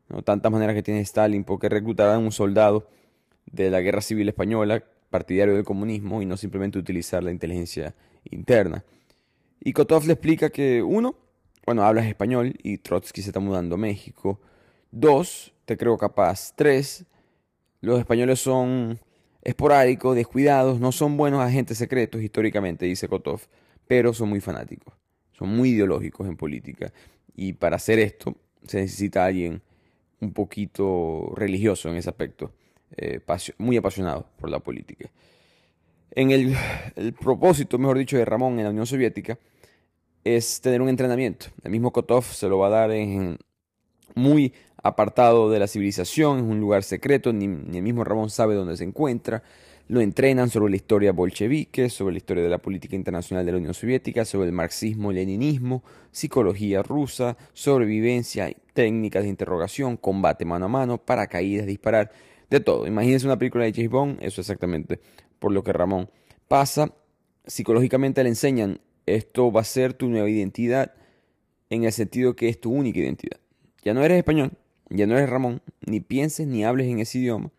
¿No? 0.09 0.23
Tantas 0.23 0.51
maneras 0.51 0.75
que 0.75 0.83
tiene 0.83 1.01
Stalin, 1.01 1.45
¿por 1.45 1.59
qué 1.59 1.69
reclutarán 1.69 2.15
a 2.15 2.19
un 2.19 2.33
soldado 2.33 2.89
de 3.45 3.69
la 3.69 3.83
guerra 3.83 4.01
civil 4.01 4.27
española, 4.27 4.83
partidario 5.11 5.55
del 5.55 5.65
comunismo, 5.65 6.23
y 6.23 6.25
no 6.25 6.39
simplemente 6.39 6.79
utilizar 6.79 7.23
la 7.23 7.31
inteligencia 7.31 7.95
interna? 8.25 8.87
Y 9.61 9.75
Kotov 9.75 10.07
le 10.07 10.15
explica 10.15 10.49
que, 10.49 10.83
uno, 10.83 11.15
bueno, 11.67 11.83
hablas 11.83 12.07
español 12.07 12.55
y 12.63 12.79
Trotsky 12.79 13.23
se 13.23 13.31
está 13.31 13.41
mudando 13.41 13.75
a 13.75 13.79
México. 13.79 14.41
Dos, 14.93 15.53
te 15.65 15.77
creo 15.77 15.99
capaz. 15.99 16.55
Tres, 16.55 17.05
los 17.81 17.99
españoles 17.99 18.41
son 18.41 19.01
esporádicos, 19.43 20.15
descuidados, 20.15 20.81
no 20.81 20.93
son 20.93 21.17
buenos 21.17 21.41
agentes 21.41 21.79
secretos 21.79 22.23
históricamente, 22.23 22.87
dice 22.87 23.09
Kotov, 23.09 23.41
pero 23.87 24.15
son 24.15 24.29
muy 24.29 24.41
fanáticos, 24.41 24.95
son 25.33 25.49
muy 25.49 25.71
ideológicos 25.71 26.27
en 26.29 26.37
política. 26.37 26.93
Y 27.35 27.53
para 27.53 27.77
hacer 27.77 27.99
esto, 27.99 28.37
se 28.67 28.81
necesita 28.81 29.25
alguien 29.25 29.61
un 30.21 30.33
poquito 30.33 31.33
religioso 31.37 31.89
en 31.89 31.97
ese 31.97 32.09
aspecto, 32.09 32.53
eh, 32.97 33.21
muy 33.59 33.77
apasionado 33.77 34.27
por 34.39 34.51
la 34.51 34.61
política. 34.61 35.11
En 36.13 36.31
el, 36.31 36.57
propósito, 37.21 37.79
mejor 37.79 37.99
dicho, 37.99 38.17
de 38.17 38.25
Ramón 38.25 38.59
en 38.59 38.65
la 38.65 38.71
Unión 38.71 38.87
Soviética 38.87 39.39
es 40.35 40.61
tener 40.61 40.83
un 40.83 40.89
entrenamiento. 40.89 41.47
El 41.63 41.71
mismo 41.71 41.93
Kotov 41.93 42.25
se 42.25 42.49
lo 42.49 42.59
va 42.59 42.67
a 42.69 42.71
dar 42.71 42.91
en, 42.91 43.39
muy 44.15 44.53
apartado 44.83 45.51
de 45.51 45.59
la 45.59 45.67
civilización, 45.67 46.39
en 46.39 46.45
un 46.47 46.61
lugar 46.61 46.83
secreto, 46.83 47.33
ni, 47.33 47.47
ni 47.47 47.79
el 47.79 47.83
mismo 47.83 48.05
Ramón 48.05 48.31
sabe 48.31 48.55
dónde 48.55 48.77
se 48.77 48.85
encuentra 48.85 49.43
lo 49.89 50.01
entrenan 50.01 50.51
sobre 50.51 50.71
la 50.71 50.77
historia 50.77 51.13
bolchevique, 51.13 51.89
sobre 51.91 52.15
la 52.15 52.19
historia 52.19 52.43
de 52.43 52.51
la 52.51 52.59
política 52.59 52.97
internacional 52.97 53.47
de 53.47 53.53
la 53.53 53.59
Unión 53.59 53.75
Soviética, 53.75 54.25
sobre 54.25 54.49
el 54.49 54.53
marxismo-leninismo, 54.53 55.85
psicología 56.11 56.83
rusa, 56.83 57.37
sobrevivencia, 57.53 58.53
técnicas 58.73 59.23
de 59.23 59.29
interrogación, 59.29 59.97
combate 59.97 60.45
mano 60.45 60.67
a 60.67 60.69
mano, 60.69 60.99
paracaídas, 60.99 61.67
disparar, 61.67 62.11
de 62.51 62.61
todo. 62.61 62.87
Imagínense 62.87 63.27
una 63.27 63.39
película 63.39 63.65
de 63.65 63.73
James 63.73 63.91
Bond, 63.91 64.19
eso 64.23 64.41
exactamente 64.41 65.01
por 65.39 65.53
lo 65.53 65.63
que 65.63 65.73
Ramón 65.73 66.11
pasa. 66.49 66.93
Psicológicamente 67.45 68.23
le 68.23 68.31
enseñan, 68.31 68.81
esto 69.07 69.51
va 69.51 69.63
a 69.63 69.65
ser 69.65 69.95
tu 69.95 70.09
nueva 70.09 70.29
identidad 70.29 70.93
en 71.71 71.85
el 71.85 71.93
sentido 71.93 72.37
que 72.37 72.49
es 72.49 72.61
tu 72.61 72.73
única 72.73 72.99
identidad. 72.99 73.41
Ya 73.83 73.95
no 73.95 74.05
eres 74.05 74.19
español, 74.19 74.53
ya 74.91 75.07
no 75.07 75.17
eres 75.17 75.31
Ramón, 75.31 75.63
ni 75.87 76.01
pienses 76.01 76.47
ni 76.47 76.65
hables 76.65 76.87
en 76.89 77.01
ese 77.01 77.19
idioma 77.19 77.51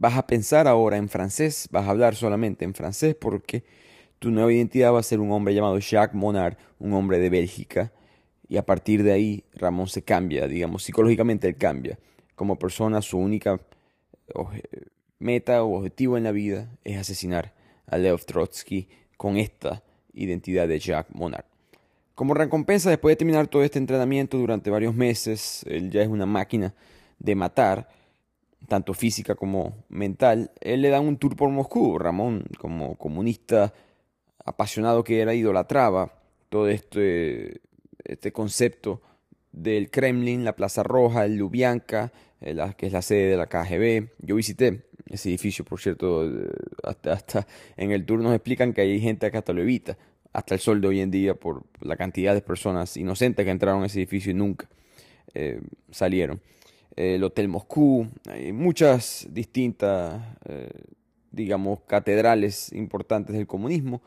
Vas 0.00 0.16
a 0.16 0.26
pensar 0.26 0.66
ahora 0.66 0.96
en 0.96 1.10
francés, 1.10 1.68
vas 1.70 1.86
a 1.86 1.90
hablar 1.90 2.14
solamente 2.14 2.64
en 2.64 2.72
francés 2.72 3.14
porque 3.14 3.64
tu 4.18 4.30
nueva 4.30 4.50
identidad 4.50 4.94
va 4.94 5.00
a 5.00 5.02
ser 5.02 5.20
un 5.20 5.30
hombre 5.30 5.54
llamado 5.54 5.78
Jacques 5.78 6.14
Monard, 6.14 6.56
un 6.78 6.94
hombre 6.94 7.18
de 7.18 7.28
Bélgica. 7.28 7.92
Y 8.48 8.56
a 8.56 8.64
partir 8.64 9.02
de 9.02 9.12
ahí 9.12 9.44
Ramón 9.52 9.88
se 9.88 10.02
cambia, 10.02 10.48
digamos, 10.48 10.84
psicológicamente 10.84 11.48
él 11.48 11.56
cambia. 11.56 11.98
Como 12.34 12.58
persona 12.58 13.02
su 13.02 13.18
única 13.18 13.60
meta 15.18 15.62
o 15.62 15.76
objetivo 15.76 16.16
en 16.16 16.24
la 16.24 16.32
vida 16.32 16.70
es 16.82 16.96
asesinar 16.96 17.52
a 17.86 17.98
Lev 17.98 18.24
Trotsky 18.24 18.88
con 19.18 19.36
esta 19.36 19.82
identidad 20.22 20.68
de 20.68 20.78
Jacques 20.78 21.14
Monard. 21.14 21.44
Como 22.14 22.34
recompensa, 22.34 22.90
después 22.90 23.12
de 23.12 23.16
terminar 23.16 23.48
todo 23.48 23.62
este 23.62 23.78
entrenamiento 23.78 24.36
durante 24.36 24.70
varios 24.70 24.94
meses, 24.94 25.64
él 25.66 25.90
ya 25.90 26.02
es 26.02 26.08
una 26.08 26.26
máquina 26.26 26.74
de 27.18 27.34
matar 27.34 27.88
tanto 28.68 28.94
física 28.94 29.34
como 29.34 29.84
mental, 29.88 30.50
él 30.60 30.82
le 30.82 30.90
da 30.90 31.00
un 31.00 31.16
tour 31.16 31.36
por 31.36 31.48
Moscú. 31.50 31.98
Ramón, 31.98 32.44
como 32.58 32.96
comunista 32.96 33.72
apasionado 34.44 35.04
que 35.04 35.20
era, 35.20 35.34
idolatraba 35.34 36.14
todo 36.48 36.68
este, 36.68 37.60
este 38.04 38.32
concepto 38.32 39.00
del 39.52 39.90
Kremlin, 39.90 40.44
la 40.44 40.56
Plaza 40.56 40.82
Roja, 40.82 41.24
el 41.24 41.36
Lubyanka, 41.36 42.12
eh, 42.40 42.56
que 42.76 42.86
es 42.86 42.92
la 42.92 43.02
sede 43.02 43.30
de 43.30 43.36
la 43.36 43.46
KGB. 43.46 44.10
Yo 44.18 44.36
visité 44.36 44.84
ese 45.08 45.28
edificio, 45.28 45.64
por 45.64 45.80
cierto, 45.80 46.24
eh, 46.24 46.50
hasta, 46.84 47.12
hasta 47.12 47.46
en 47.76 47.90
el 47.90 48.04
tour 48.04 48.20
nos 48.20 48.34
explican 48.34 48.72
que 48.72 48.82
hay 48.82 49.00
gente 49.00 49.30
que 49.30 49.38
hasta 49.38 49.52
lo 49.52 49.62
evita, 49.62 49.96
hasta 50.32 50.54
el 50.54 50.60
sol 50.60 50.80
de 50.80 50.88
hoy 50.88 51.00
en 51.00 51.10
día, 51.10 51.34
por 51.34 51.64
la 51.80 51.96
cantidad 51.96 52.34
de 52.34 52.40
personas 52.40 52.96
inocentes 52.96 53.44
que 53.44 53.50
entraron 53.50 53.82
a 53.82 53.86
ese 53.86 53.98
edificio 53.98 54.30
y 54.30 54.34
nunca 54.34 54.68
eh, 55.34 55.60
salieron 55.90 56.40
el 56.96 57.22
Hotel 57.24 57.48
Moscú, 57.48 58.08
hay 58.28 58.52
muchas 58.52 59.26
distintas, 59.30 60.22
eh, 60.46 60.70
digamos, 61.30 61.80
catedrales 61.86 62.72
importantes 62.72 63.34
del 63.36 63.46
comunismo 63.46 64.02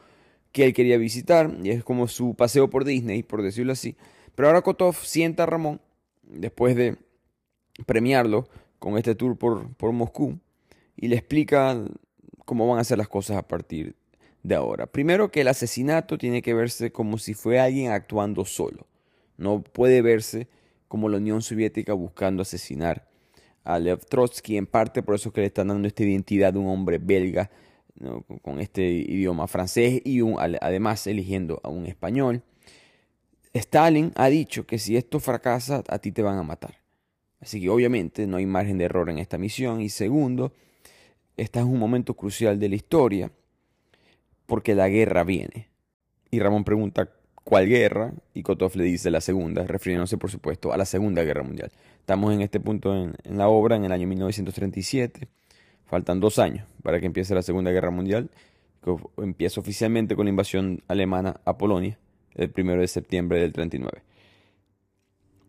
que 0.52 0.66
él 0.66 0.74
quería 0.74 0.98
visitar, 0.98 1.52
y 1.64 1.72
es 1.72 1.84
como 1.84 2.08
su 2.08 2.36
paseo 2.36 2.70
por 2.70 2.86
Disney, 2.86 3.24
por 3.24 3.42
decirlo 3.42 3.74
así. 3.74 3.96
Pero 4.36 4.48
ahora 4.48 4.62
Kotov 4.62 4.96
sienta 4.96 5.44
a 5.44 5.46
Ramón, 5.48 5.82
después 6.22 6.76
de 6.76 6.98
premiarlo 7.88 8.48
con 8.78 8.98
este 8.98 9.16
tour 9.16 9.38
por, 9.38 9.74
por 9.76 9.92
Moscú, 9.94 10.38
y 10.96 11.08
le 11.08 11.16
explica 11.16 11.84
cómo 12.46 12.68
van 12.68 12.80
a 12.80 12.84
ser 12.84 13.00
las 13.00 13.08
cosas 13.08 13.38
a 13.38 13.48
partir 13.48 13.96
de 14.44 14.56
ahora. 14.56 14.86
Primero 14.86 15.32
que 15.32 15.42
el 15.42 15.48
asesinato 15.48 16.18
tiene 16.18 16.42
que 16.42 16.54
verse 16.54 16.92
como 16.92 17.18
si 17.18 17.34
fue 17.34 17.60
alguien 17.60 17.92
actuando 17.92 18.46
solo. 18.46 18.86
No 19.38 19.64
puede 19.64 20.02
verse 20.02 20.48
como 20.88 21.10
la 21.10 21.18
Unión 21.18 21.42
Soviética 21.42 21.94
buscando 21.94 22.44
asesinar 22.44 23.08
a 23.64 23.80
Lev 23.80 24.06
Trotsky, 24.06 24.58
en 24.58 24.68
parte 24.68 25.02
por 25.02 25.16
eso 25.16 25.32
que 25.32 25.42
le 25.42 25.48
están 25.48 25.70
dando 25.70 25.88
esta 25.88 26.04
identidad 26.04 26.54
de 26.54 26.60
un 26.60 26.68
hombre 26.68 26.98
belga 26.98 27.50
con 28.42 28.60
este 28.60 28.84
idioma 28.84 29.48
francés 29.48 30.02
y 30.04 30.20
además 30.60 31.08
eligiendo 31.08 31.62
a 31.64 31.70
un 31.70 31.86
español. 31.86 32.44
Stalin 33.54 34.12
ha 34.16 34.28
dicho 34.28 34.66
que 34.66 34.80
si 34.80 34.98
esto 34.98 35.20
fracasa, 35.20 35.84
a 35.88 36.00
ti 36.00 36.12
te 36.12 36.22
van 36.22 36.38
a 36.38 36.44
matar. 36.44 36.80
Así 37.40 37.62
que 37.62 37.70
obviamente 37.70 38.26
no 38.26 38.38
hay 38.38 38.46
margen 38.46 38.78
de 38.78 38.86
error 38.86 39.10
en 39.10 39.20
esta 39.20 39.38
misión. 39.38 39.80
Y 39.80 39.90
segundo, 39.90 40.54
este 41.38 41.60
es 41.60 41.66
un 41.66 41.78
momento 41.78 42.16
crucial 42.16 42.60
de 42.60 42.70
la 42.70 42.76
historia 42.76 43.32
porque 44.46 44.76
la 44.76 44.90
guerra 44.90 45.24
viene. 45.24 45.70
Y 46.32 46.40
Ramón 46.40 46.64
pregunta, 46.64 47.10
¿Cuál 47.44 47.68
guerra? 47.68 48.14
Y 48.34 48.42
Kotov 48.42 48.76
le 48.76 48.86
dice 48.86 49.12
la 49.12 49.20
segunda, 49.20 49.64
refiriéndose 49.68 50.18
por 50.18 50.32
supuesto 50.32 50.72
a 50.72 50.78
la 50.78 50.86
Segunda 50.86 51.24
Guerra 51.24 51.44
Mundial. 51.44 51.72
Estamos 52.00 52.34
en 52.34 52.42
este 52.42 52.60
punto 52.60 52.96
en, 52.96 53.38
la 53.38 53.50
obra, 53.50 53.76
en 53.76 53.84
el 53.84 53.92
año 53.92 54.08
1937. 54.08 55.28
Faltan 55.86 56.22
dos 56.22 56.40
años 56.40 56.66
para 56.82 57.00
que 57.02 57.06
empiece 57.06 57.36
la 57.36 57.42
Segunda 57.42 57.72
Guerra 57.72 57.92
Mundial, 57.92 58.30
que 58.82 58.96
empieza 59.18 59.60
oficialmente 59.60 60.16
con 60.16 60.26
la 60.26 60.30
invasión 60.30 60.82
alemana 60.88 61.42
a 61.44 61.58
Polonia, 61.58 62.00
el 62.36 62.52
1 62.56 62.78
de 62.78 62.88
septiembre 62.88 63.42
del 63.42 63.52
39. 63.52 64.02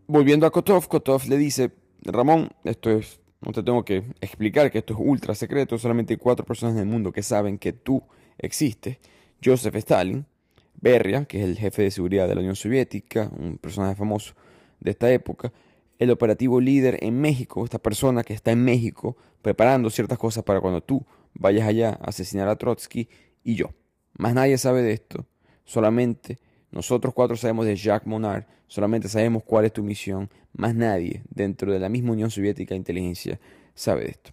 Volviendo 0.08 0.46
a 0.46 0.50
Kotov, 0.50 0.88
Kotov 0.88 1.28
le 1.28 1.38
dice, 1.38 1.70
Ramón, 2.02 2.50
esto 2.64 2.90
es, 2.90 3.20
no 3.40 3.52
te 3.52 3.62
tengo 3.62 3.84
que 3.84 4.02
explicar 4.20 4.70
que 4.72 4.78
esto 4.78 4.94
es 4.94 5.00
ultra 5.00 5.34
secreto, 5.36 5.78
solamente 5.78 6.14
hay 6.14 6.18
cuatro 6.18 6.44
personas 6.44 6.74
en 6.74 6.80
el 6.80 6.86
mundo 6.86 7.12
que 7.12 7.22
saben 7.22 7.56
que 7.56 7.72
tú 7.72 8.02
existes. 8.38 8.98
Joseph 9.42 9.76
Stalin, 9.76 10.26
Beria, 10.80 11.24
que 11.24 11.38
es 11.38 11.44
el 11.44 11.56
jefe 11.56 11.82
de 11.82 11.90
seguridad 11.90 12.28
de 12.28 12.34
la 12.34 12.40
Unión 12.40 12.56
Soviética, 12.56 13.30
un 13.38 13.58
personaje 13.58 13.94
famoso 13.94 14.34
de 14.80 14.90
esta 14.90 15.10
época, 15.10 15.52
el 15.98 16.10
operativo 16.10 16.60
líder 16.60 16.98
en 17.02 17.20
México, 17.20 17.64
esta 17.64 17.78
persona 17.78 18.22
que 18.22 18.34
está 18.34 18.52
en 18.52 18.64
México 18.64 19.16
preparando 19.42 19.90
ciertas 19.90 20.18
cosas 20.18 20.44
para 20.44 20.60
cuando 20.60 20.82
tú 20.82 21.04
vayas 21.34 21.66
allá 21.66 21.90
a 22.00 22.08
asesinar 22.08 22.48
a 22.48 22.56
Trotsky 22.56 23.08
y 23.42 23.54
yo. 23.54 23.70
Más 24.16 24.34
nadie 24.34 24.58
sabe 24.58 24.82
de 24.82 24.92
esto, 24.92 25.26
solamente 25.64 26.38
nosotros 26.70 27.14
cuatro 27.14 27.36
sabemos 27.36 27.66
de 27.66 27.76
Jacques 27.76 28.06
Monard, 28.06 28.44
solamente 28.66 29.08
sabemos 29.08 29.44
cuál 29.44 29.64
es 29.64 29.72
tu 29.72 29.82
misión, 29.82 30.28
más 30.52 30.74
nadie 30.74 31.22
dentro 31.30 31.72
de 31.72 31.78
la 31.78 31.88
misma 31.88 32.12
Unión 32.12 32.30
Soviética 32.30 32.74
de 32.74 32.78
Inteligencia 32.78 33.40
sabe 33.74 34.02
de 34.02 34.10
esto. 34.10 34.32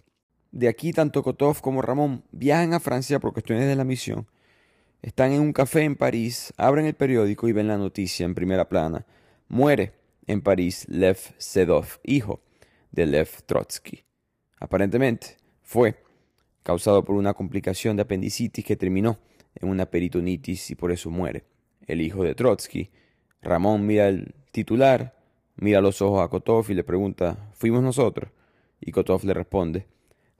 De 0.52 0.68
aquí 0.68 0.92
tanto 0.92 1.22
Kotov 1.22 1.60
como 1.60 1.82
Ramón 1.82 2.22
viajan 2.30 2.74
a 2.74 2.80
Francia 2.80 3.18
por 3.18 3.32
cuestiones 3.32 3.66
de 3.66 3.74
la 3.74 3.84
misión 3.84 4.26
están 5.02 5.32
en 5.32 5.40
un 5.40 5.52
café 5.52 5.82
en 5.82 5.96
París, 5.96 6.54
abren 6.56 6.86
el 6.86 6.94
periódico 6.94 7.48
y 7.48 7.52
ven 7.52 7.66
la 7.66 7.76
noticia 7.76 8.24
en 8.24 8.36
primera 8.36 8.68
plana. 8.68 9.04
Muere 9.48 9.94
en 10.28 10.40
París 10.40 10.86
Lev 10.88 11.18
Sedov, 11.38 11.98
hijo 12.04 12.40
de 12.92 13.06
Lev 13.06 13.28
Trotsky. 13.44 14.04
Aparentemente 14.60 15.38
fue 15.60 15.96
causado 16.62 17.04
por 17.04 17.16
una 17.16 17.34
complicación 17.34 17.96
de 17.96 18.02
apendicitis 18.02 18.64
que 18.64 18.76
terminó 18.76 19.18
en 19.56 19.70
una 19.70 19.86
peritonitis 19.86 20.70
y 20.70 20.76
por 20.76 20.92
eso 20.92 21.10
muere. 21.10 21.42
El 21.88 22.00
hijo 22.00 22.22
de 22.22 22.36
Trotsky, 22.36 22.88
Ramón 23.42 23.84
mira 23.84 24.06
el 24.06 24.36
titular, 24.52 25.16
mira 25.56 25.80
los 25.80 26.00
ojos 26.00 26.22
a 26.22 26.28
Kotov 26.28 26.70
y 26.70 26.74
le 26.74 26.84
pregunta, 26.84 27.50
¿fuimos 27.54 27.82
nosotros? 27.82 28.30
Y 28.80 28.92
Kotov 28.92 29.24
le 29.24 29.34
responde, 29.34 29.88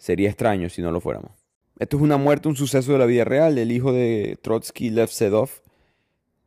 sería 0.03 0.31
extraño 0.31 0.69
si 0.69 0.83
no 0.83 0.91
lo 0.91 1.01
fuéramos. 1.01 1.31
Esto 1.79 1.97
es 1.97 2.03
una 2.03 2.17
muerte, 2.17 2.49
un 2.49 2.57
suceso 2.57 2.93
de 2.93 2.99
la 2.99 3.07
vida 3.07 3.25
real. 3.25 3.57
El 3.57 3.71
hijo 3.71 3.93
de 3.93 4.37
Trotsky, 4.43 4.91
Lev 4.91 5.09
Sedov, 5.09 5.49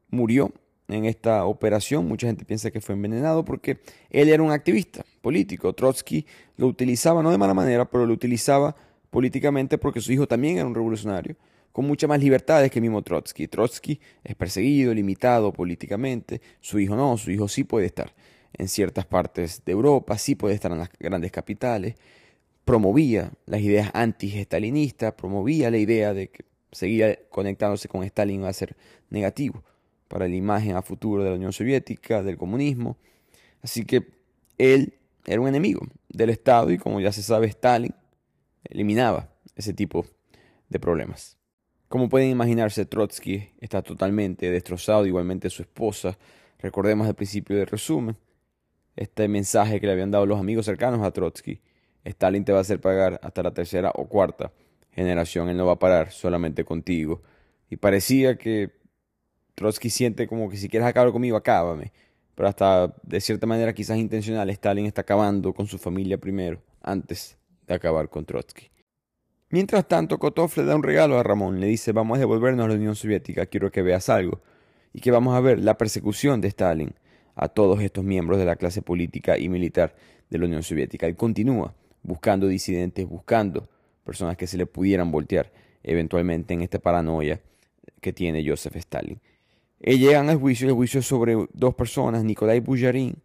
murió 0.09 0.51
en 0.89 1.05
esta 1.05 1.45
operación. 1.45 2.05
Mucha 2.05 2.27
gente 2.27 2.43
piensa 2.43 2.69
que 2.69 2.81
fue 2.81 2.95
envenenado 2.95 3.45
porque 3.45 3.79
él 4.09 4.27
era 4.27 4.43
un 4.43 4.51
activista 4.51 5.05
político. 5.21 5.71
Trotsky 5.71 6.25
lo 6.57 6.67
utilizaba, 6.67 7.23
no 7.23 7.31
de 7.31 7.37
mala 7.37 7.53
manera, 7.53 7.89
pero 7.89 8.05
lo 8.05 8.13
utilizaba 8.13 8.75
políticamente 9.09 9.77
porque 9.77 10.01
su 10.01 10.11
hijo 10.11 10.27
también 10.27 10.57
era 10.57 10.67
un 10.67 10.75
revolucionario, 10.75 11.37
con 11.71 11.87
muchas 11.87 12.09
más 12.09 12.19
libertades 12.19 12.69
que 12.69 12.79
el 12.79 12.83
mismo 12.83 13.03
Trotsky. 13.03 13.47
Trotsky 13.47 14.01
es 14.21 14.35
perseguido, 14.35 14.93
limitado 14.93 15.53
políticamente. 15.53 16.41
Su 16.59 16.77
hijo 16.77 16.97
no, 16.97 17.17
su 17.17 17.31
hijo 17.31 17.47
sí 17.47 17.63
puede 17.63 17.85
estar 17.85 18.13
en 18.51 18.67
ciertas 18.67 19.05
partes 19.05 19.63
de 19.63 19.71
Europa, 19.71 20.17
sí 20.17 20.35
puede 20.35 20.55
estar 20.55 20.73
en 20.73 20.79
las 20.79 20.89
grandes 20.99 21.31
capitales. 21.31 21.95
Promovía 22.65 23.31
las 23.45 23.61
ideas 23.61 23.91
anti-estalinistas, 23.93 25.13
promovía 25.13 25.71
la 25.71 25.77
idea 25.77 26.13
de 26.13 26.29
que 26.29 26.45
seguía 26.71 27.17
conectándose 27.29 27.87
con 27.87 28.03
Stalin 28.03 28.41
iba 28.41 28.49
a 28.49 28.53
ser 28.53 28.75
negativo 29.09 29.63
para 30.07 30.27
la 30.27 30.35
imagen 30.35 30.75
a 30.75 30.81
futuro 30.81 31.23
de 31.23 31.29
la 31.29 31.35
Unión 31.35 31.53
Soviética, 31.53 32.23
del 32.23 32.37
comunismo. 32.37 32.97
Así 33.61 33.85
que 33.85 34.07
él 34.57 34.93
era 35.25 35.41
un 35.41 35.47
enemigo 35.47 35.87
del 36.09 36.29
Estado 36.29 36.71
y 36.71 36.77
como 36.77 36.99
ya 36.99 37.11
se 37.11 37.23
sabe, 37.23 37.47
Stalin 37.47 37.93
eliminaba 38.63 39.29
ese 39.55 39.73
tipo 39.73 40.05
de 40.69 40.79
problemas. 40.79 41.37
Como 41.87 42.09
pueden 42.09 42.29
imaginarse, 42.29 42.85
Trotsky 42.85 43.51
está 43.59 43.81
totalmente 43.81 44.49
destrozado, 44.49 45.05
igualmente 45.05 45.49
su 45.49 45.61
esposa. 45.61 46.17
Recordemos 46.59 47.07
al 47.07 47.15
principio 47.15 47.55
del 47.57 47.67
resumen 47.67 48.17
este 48.95 49.27
mensaje 49.27 49.79
que 49.79 49.87
le 49.87 49.93
habían 49.93 50.11
dado 50.11 50.25
los 50.25 50.39
amigos 50.39 50.65
cercanos 50.65 51.05
a 51.05 51.11
Trotsky. 51.11 51.61
Stalin 52.05 52.45
te 52.45 52.51
va 52.51 52.59
a 52.59 52.61
hacer 52.61 52.79
pagar 52.79 53.19
hasta 53.21 53.43
la 53.43 53.51
tercera 53.51 53.91
o 53.95 54.07
cuarta 54.07 54.51
generación, 54.91 55.49
él 55.49 55.57
no 55.57 55.65
va 55.65 55.73
a 55.73 55.79
parar 55.79 56.11
solamente 56.11 56.63
contigo. 56.63 57.21
Y 57.69 57.75
parecía 57.75 58.37
que 58.37 58.71
Trotsky 59.55 59.89
siente 59.89 60.27
como 60.27 60.49
que 60.49 60.57
si 60.57 60.69
quieres 60.69 60.87
acabar 60.87 61.11
conmigo, 61.11 61.35
acábame. 61.35 61.91
Pero 62.35 62.47
hasta 62.47 62.93
de 63.03 63.19
cierta 63.19 63.47
manera 63.47 63.73
quizás 63.73 63.97
intencional, 63.97 64.49
Stalin 64.49 64.85
está 64.85 65.01
acabando 65.01 65.53
con 65.53 65.67
su 65.67 65.77
familia 65.77 66.17
primero, 66.17 66.61
antes 66.81 67.37
de 67.67 67.73
acabar 67.73 68.09
con 68.09 68.25
Trotsky. 68.25 68.69
Mientras 69.49 69.87
tanto, 69.87 70.17
Kotov 70.17 70.51
le 70.57 70.65
da 70.65 70.75
un 70.75 70.83
regalo 70.83 71.17
a 71.17 71.23
Ramón, 71.23 71.59
le 71.59 71.67
dice 71.67 71.91
vamos 71.91 72.17
a 72.17 72.19
devolvernos 72.19 72.65
a 72.65 72.69
la 72.69 72.75
Unión 72.75 72.95
Soviética, 72.95 73.45
quiero 73.45 73.71
que 73.71 73.81
veas 73.81 74.09
algo. 74.09 74.41
Y 74.93 75.01
que 75.01 75.11
vamos 75.11 75.35
a 75.35 75.41
ver 75.41 75.59
la 75.59 75.77
persecución 75.77 76.39
de 76.39 76.47
Stalin 76.47 76.93
a 77.35 77.49
todos 77.49 77.81
estos 77.81 78.03
miembros 78.03 78.39
de 78.39 78.45
la 78.45 78.55
clase 78.55 78.81
política 78.81 79.37
y 79.37 79.49
militar 79.49 79.93
de 80.29 80.37
la 80.37 80.45
Unión 80.45 80.63
Soviética. 80.63 81.05
Él 81.05 81.17
continúa 81.17 81.73
buscando 82.05 82.47
disidentes, 82.47 83.07
buscando 83.07 83.67
personas 84.03 84.37
que 84.37 84.47
se 84.47 84.57
le 84.57 84.65
pudieran 84.65 85.11
voltear 85.11 85.51
eventualmente 85.83 86.53
en 86.53 86.61
esta 86.61 86.79
paranoia 86.79 87.41
que 87.99 88.13
tiene 88.13 88.47
Joseph 88.47 88.75
Stalin. 88.77 89.19
Eh, 89.79 89.97
llegan 89.97 90.29
al 90.29 90.37
juicio, 90.37 90.67
el 90.67 90.73
juicio 90.73 90.99
es 90.99 91.05
sobre 91.05 91.35
dos 91.53 91.75
personas, 91.75 92.23
Nikolai 92.23 92.59
Bujarin 92.59 93.15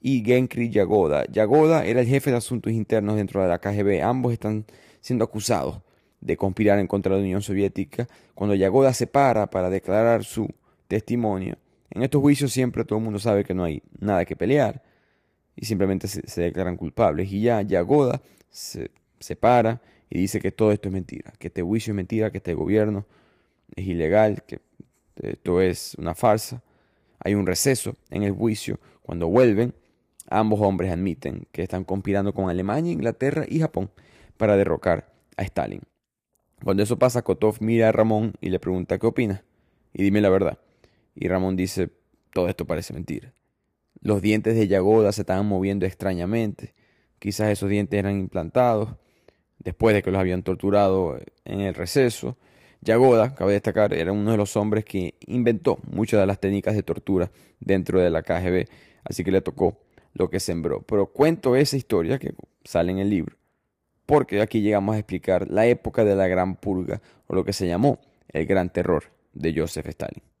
y 0.00 0.24
Genkry 0.24 0.70
Yagoda. 0.70 1.26
Yagoda 1.26 1.84
era 1.84 2.00
el 2.00 2.06
jefe 2.06 2.30
de 2.30 2.36
asuntos 2.36 2.72
internos 2.72 3.16
dentro 3.16 3.42
de 3.42 3.48
la 3.48 3.58
KGB. 3.58 4.02
Ambos 4.02 4.32
están 4.32 4.64
siendo 5.00 5.24
acusados 5.24 5.80
de 6.20 6.36
conspirar 6.36 6.78
en 6.78 6.86
contra 6.86 7.14
de 7.14 7.20
la 7.20 7.24
Unión 7.24 7.42
Soviética. 7.42 8.08
Cuando 8.34 8.54
Yagoda 8.54 8.92
se 8.94 9.06
para 9.06 9.48
para 9.50 9.70
declarar 9.70 10.24
su 10.24 10.48
testimonio, 10.88 11.56
en 11.90 12.02
estos 12.02 12.20
juicios 12.20 12.52
siempre 12.52 12.84
todo 12.84 12.98
el 12.98 13.04
mundo 13.04 13.18
sabe 13.18 13.44
que 13.44 13.54
no 13.54 13.64
hay 13.64 13.82
nada 13.98 14.24
que 14.24 14.36
pelear 14.36 14.82
y 15.56 15.64
simplemente 15.64 16.08
se, 16.08 16.40
declaran 16.40 16.76
culpables. 16.76 17.30
Y 17.32 17.42
ya 17.42 17.62
Yagoda 17.62 18.22
se, 18.48 18.90
se 19.18 19.36
para 19.36 19.80
y 20.10 20.18
dice 20.18 20.40
que 20.40 20.52
todo 20.52 20.72
esto 20.72 20.88
es 20.88 20.92
mentira, 20.92 21.32
que 21.38 21.48
este 21.48 21.62
juicio 21.62 21.92
es 21.92 21.96
mentira, 21.96 22.30
que 22.30 22.38
este 22.38 22.54
gobierno 22.54 23.06
es 23.74 23.86
ilegal, 23.86 24.42
que 24.46 24.60
esto 25.16 25.60
es 25.60 25.94
una 25.98 26.14
farsa. 26.14 26.62
Hay 27.20 27.34
un 27.34 27.46
receso 27.46 27.96
en 28.10 28.22
el 28.22 28.32
juicio. 28.32 28.78
Cuando 29.02 29.28
vuelven, 29.28 29.74
ambos 30.28 30.60
hombres 30.60 30.90
admiten 30.90 31.46
que 31.52 31.62
están 31.62 31.84
conspirando 31.84 32.34
con 32.34 32.50
Alemania, 32.50 32.92
Inglaterra 32.92 33.44
y 33.48 33.60
Japón 33.60 33.90
para 34.36 34.56
derrocar 34.56 35.12
a 35.36 35.42
Stalin. 35.42 35.82
Cuando 36.64 36.82
eso 36.82 36.98
pasa, 36.98 37.22
Kotov 37.22 37.56
mira 37.60 37.88
a 37.88 37.92
Ramón 37.92 38.34
y 38.40 38.50
le 38.50 38.60
pregunta 38.60 38.98
qué 38.98 39.06
opina. 39.06 39.44
Y 39.92 40.02
dime 40.02 40.20
la 40.20 40.30
verdad. 40.30 40.58
Y 41.14 41.28
Ramón 41.28 41.56
dice, 41.56 41.90
todo 42.32 42.48
esto 42.48 42.66
parece 42.66 42.92
mentira. 42.94 43.32
Los 44.02 44.20
dientes 44.20 44.56
de 44.56 44.66
Yagoda 44.66 45.12
se 45.12 45.22
estaban 45.22 45.46
moviendo 45.46 45.86
extrañamente. 45.86 46.74
Quizás 47.20 47.50
esos 47.50 47.70
dientes 47.70 47.96
eran 47.96 48.18
implantados 48.18 48.96
después 49.60 49.94
de 49.94 50.02
que 50.02 50.10
los 50.10 50.20
habían 50.20 50.42
torturado 50.42 51.18
en 51.44 51.60
el 51.60 51.72
receso. 51.72 52.36
Yagoda, 52.80 53.36
cabe 53.36 53.52
destacar, 53.52 53.94
era 53.94 54.10
uno 54.10 54.32
de 54.32 54.36
los 54.36 54.56
hombres 54.56 54.84
que 54.84 55.14
inventó 55.28 55.78
muchas 55.84 56.18
de 56.18 56.26
las 56.26 56.40
técnicas 56.40 56.74
de 56.74 56.82
tortura 56.82 57.30
dentro 57.60 58.00
de 58.00 58.10
la 58.10 58.22
KGB, 58.22 58.66
así 59.04 59.22
que 59.22 59.30
le 59.30 59.40
tocó 59.40 59.78
lo 60.14 60.28
que 60.28 60.40
sembró. 60.40 60.82
Pero 60.82 61.06
cuento 61.06 61.54
esa 61.54 61.76
historia 61.76 62.18
que 62.18 62.34
sale 62.64 62.90
en 62.90 62.98
el 62.98 63.08
libro, 63.08 63.36
porque 64.04 64.40
aquí 64.40 64.62
llegamos 64.62 64.96
a 64.96 64.98
explicar 64.98 65.48
la 65.48 65.66
época 65.66 66.04
de 66.04 66.16
la 66.16 66.26
Gran 66.26 66.56
Purga, 66.56 67.00
o 67.28 67.36
lo 67.36 67.44
que 67.44 67.52
se 67.52 67.68
llamó 67.68 68.00
el 68.30 68.46
Gran 68.46 68.70
Terror 68.70 69.04
de 69.32 69.54
Joseph 69.56 69.86
Stalin. 69.86 70.31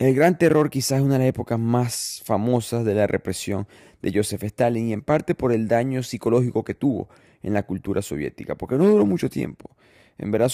El 0.00 0.14
Gran 0.14 0.38
Terror 0.38 0.70
quizás 0.70 0.98
es 0.98 1.04
una 1.04 1.14
de 1.14 1.18
las 1.18 1.28
épocas 1.28 1.58
más 1.58 2.22
famosas 2.24 2.86
de 2.86 2.94
la 2.94 3.06
represión 3.06 3.68
de 4.00 4.10
Joseph 4.14 4.42
Stalin 4.44 4.88
y 4.88 4.92
en 4.94 5.02
parte 5.02 5.34
por 5.34 5.52
el 5.52 5.68
daño 5.68 6.02
psicológico 6.02 6.64
que 6.64 6.74
tuvo 6.74 7.10
en 7.42 7.52
la 7.52 7.64
cultura 7.64 8.00
soviética, 8.00 8.54
porque 8.54 8.76
no 8.76 8.86
duró 8.86 9.04
mucho 9.04 9.28
tiempo 9.28 9.76
en 10.16 10.30
verdad 10.30 10.50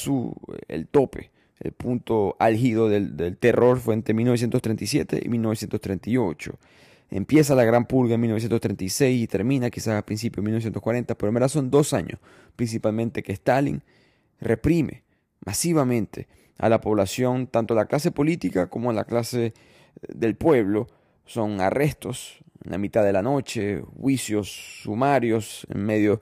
el 0.66 0.89
tope, 0.89 1.31
el 1.60 1.70
punto 1.70 2.35
álgido 2.40 2.89
del, 2.89 3.36
terror 3.39 3.78
fue 3.78 3.94
entre 3.94 4.14
1937 4.14 5.23
y 5.24 5.28
1938. 5.28 6.59
Empieza 7.10 7.55
la 7.55 7.64
Gran 7.64 7.86
Purga 7.86 8.14
en 8.14 8.20
1936 8.23 9.23
y 9.23 9.27
termina 9.28 9.70
quizás 9.70 9.94
a 9.94 10.05
principios 10.05 10.43
de 10.43 10.47
1940, 10.47 11.14
pero 11.16 11.28
en 11.28 11.35
verdad 11.35 11.48
son 11.48 11.70
dos 11.70 11.93
años 11.93 12.18
principalmente 12.56 13.23
que 13.23 13.32
Stalin 13.32 13.81
reprime 14.40 15.05
masivamente 15.44 16.27
a 16.58 16.68
la 16.68 16.80
población, 16.80 17.46
tanto 17.46 17.74
la 17.74 17.86
clase 17.86 18.10
política 18.10 18.68
como 18.68 18.92
la 18.92 19.04
clase 19.04 19.54
del 20.08 20.36
pueblo. 20.36 20.86
Son 21.24 21.60
arrestos 21.60 22.38
en 22.64 22.72
la 22.72 22.78
mitad 22.78 23.04
de 23.04 23.12
la 23.12 23.22
noche, 23.22 23.82
juicios 24.00 24.80
sumarios 24.82 25.66
en 25.70 25.84
medio 25.84 26.20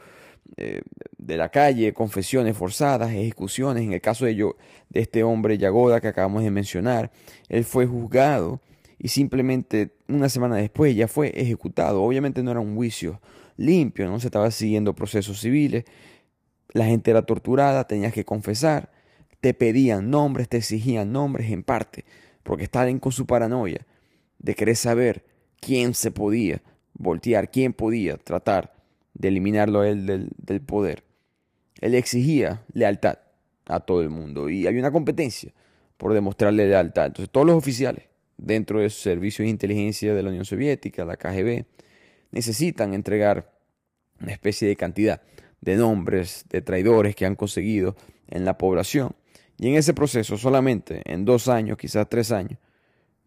eh, 0.56 0.82
de 1.18 1.36
la 1.36 1.48
calle, 1.48 1.92
confesiones 1.92 2.56
forzadas, 2.56 3.10
ejecuciones. 3.10 3.82
En 3.82 3.92
el 3.92 4.00
caso 4.00 4.24
de, 4.26 4.34
yo, 4.34 4.56
de 4.90 5.00
este 5.00 5.22
hombre 5.22 5.58
Yagoda 5.58 6.00
que 6.00 6.08
acabamos 6.08 6.42
de 6.42 6.50
mencionar, 6.50 7.10
él 7.48 7.64
fue 7.64 7.86
juzgado 7.86 8.60
y 8.98 9.08
simplemente 9.08 9.96
una 10.08 10.28
semana 10.28 10.56
después 10.56 10.94
ya 10.94 11.08
fue 11.08 11.32
ejecutado. 11.34 12.02
Obviamente 12.02 12.42
no 12.42 12.50
era 12.50 12.60
un 12.60 12.76
juicio 12.76 13.20
limpio, 13.56 14.08
no 14.08 14.20
se 14.20 14.28
estaba 14.28 14.50
siguiendo 14.50 14.94
procesos 14.94 15.40
civiles. 15.40 15.84
La 16.72 16.86
gente 16.86 17.10
era 17.10 17.22
torturada, 17.22 17.86
tenías 17.86 18.12
que 18.12 18.24
confesar, 18.24 18.90
te 19.44 19.52
pedían 19.52 20.08
nombres, 20.08 20.48
te 20.48 20.56
exigían 20.56 21.12
nombres 21.12 21.50
en 21.50 21.62
parte, 21.62 22.06
porque 22.44 22.64
estaban 22.64 22.98
con 22.98 23.12
su 23.12 23.26
paranoia 23.26 23.86
de 24.38 24.54
querer 24.54 24.74
saber 24.74 25.22
quién 25.60 25.92
se 25.92 26.10
podía 26.10 26.62
voltear, 26.94 27.50
quién 27.50 27.74
podía 27.74 28.16
tratar 28.16 28.72
de 29.12 29.28
eliminarlo 29.28 29.80
a 29.80 29.88
él 29.90 30.06
del, 30.06 30.60
poder. 30.62 31.04
Él 31.82 31.94
exigía 31.94 32.64
lealtad 32.72 33.18
a 33.66 33.80
todo 33.80 34.00
el 34.00 34.08
mundo 34.08 34.48
y 34.48 34.66
hay 34.66 34.78
una 34.78 34.90
competencia 34.90 35.52
por 35.98 36.14
demostrarle 36.14 36.66
lealtad. 36.66 37.08
Entonces 37.08 37.30
todos 37.30 37.46
los 37.46 37.56
oficiales 37.56 38.04
dentro 38.38 38.80
de 38.80 38.88
su 38.88 39.02
servicio 39.02 39.44
de 39.44 39.50
inteligencia 39.50 40.14
de 40.14 40.22
la 40.22 40.30
Unión 40.30 40.46
Soviética, 40.46 41.04
la 41.04 41.18
KGB, 41.18 41.66
necesitan 42.30 42.94
entregar 42.94 43.52
una 44.22 44.32
especie 44.32 44.66
de 44.68 44.76
cantidad 44.76 45.20
de 45.60 45.76
nombres 45.76 46.46
de 46.48 46.62
traidores 46.62 47.14
que 47.14 47.26
han 47.26 47.36
conseguido 47.36 47.94
en 48.30 48.46
la 48.46 48.56
población. 48.56 49.14
Y 49.58 49.68
en 49.68 49.74
ese 49.76 49.94
proceso, 49.94 50.36
solamente 50.36 51.02
en 51.04 51.24
dos 51.24 51.48
años, 51.48 51.78
quizás 51.78 52.08
tres 52.08 52.32
años, 52.32 52.58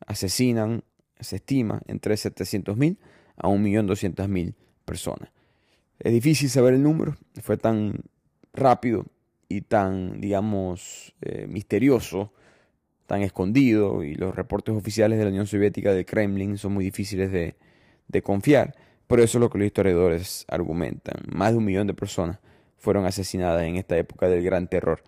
asesinan, 0.06 0.84
se 1.20 1.38
estima, 1.38 1.82
entre 1.88 2.16
700.000 2.16 2.98
a 3.38 3.48
1.200.000 3.48 4.54
personas. 4.86 5.30
Es 6.00 6.12
difícil 6.12 6.50
saber 6.50 6.76
el 6.76 6.84
número, 6.84 7.16
fue 7.42 7.58
tan 7.58 8.02
rápido 8.54 9.06
y 9.50 9.62
tan, 9.62 10.20
digamos, 10.20 11.14
eh, 11.22 11.48
misterioso, 11.48 12.34
tan 13.06 13.22
escondido, 13.22 14.04
y 14.04 14.16
los 14.16 14.36
reportes 14.36 14.76
oficiales 14.76 15.18
de 15.18 15.24
la 15.24 15.30
Unión 15.30 15.48
Soviética 15.48 15.94
del 15.94 16.06
Kremlin 16.06 16.58
son 16.58 16.74
muy 16.74 16.84
difíciles 16.84 17.32
de, 17.32 17.56
confiar, 18.22 18.76
pero 19.06 19.24
eso 19.24 19.38
es 19.38 19.42
lo 19.42 19.50
que 19.50 19.60
los 19.60 19.68
historiadores 19.68 20.46
argumentan. 20.50 21.24
Más 21.32 21.52
de 21.52 21.58
un 21.58 21.66
millón 21.66 21.88
de 21.88 21.94
personas 21.94 22.40
fueron 22.78 23.06
asesinadas 23.06 23.64
en 23.64 23.76
esta 23.76 23.96
época 23.98 24.28
del 24.28 24.44
gran 24.44 24.68
terror 24.68 25.04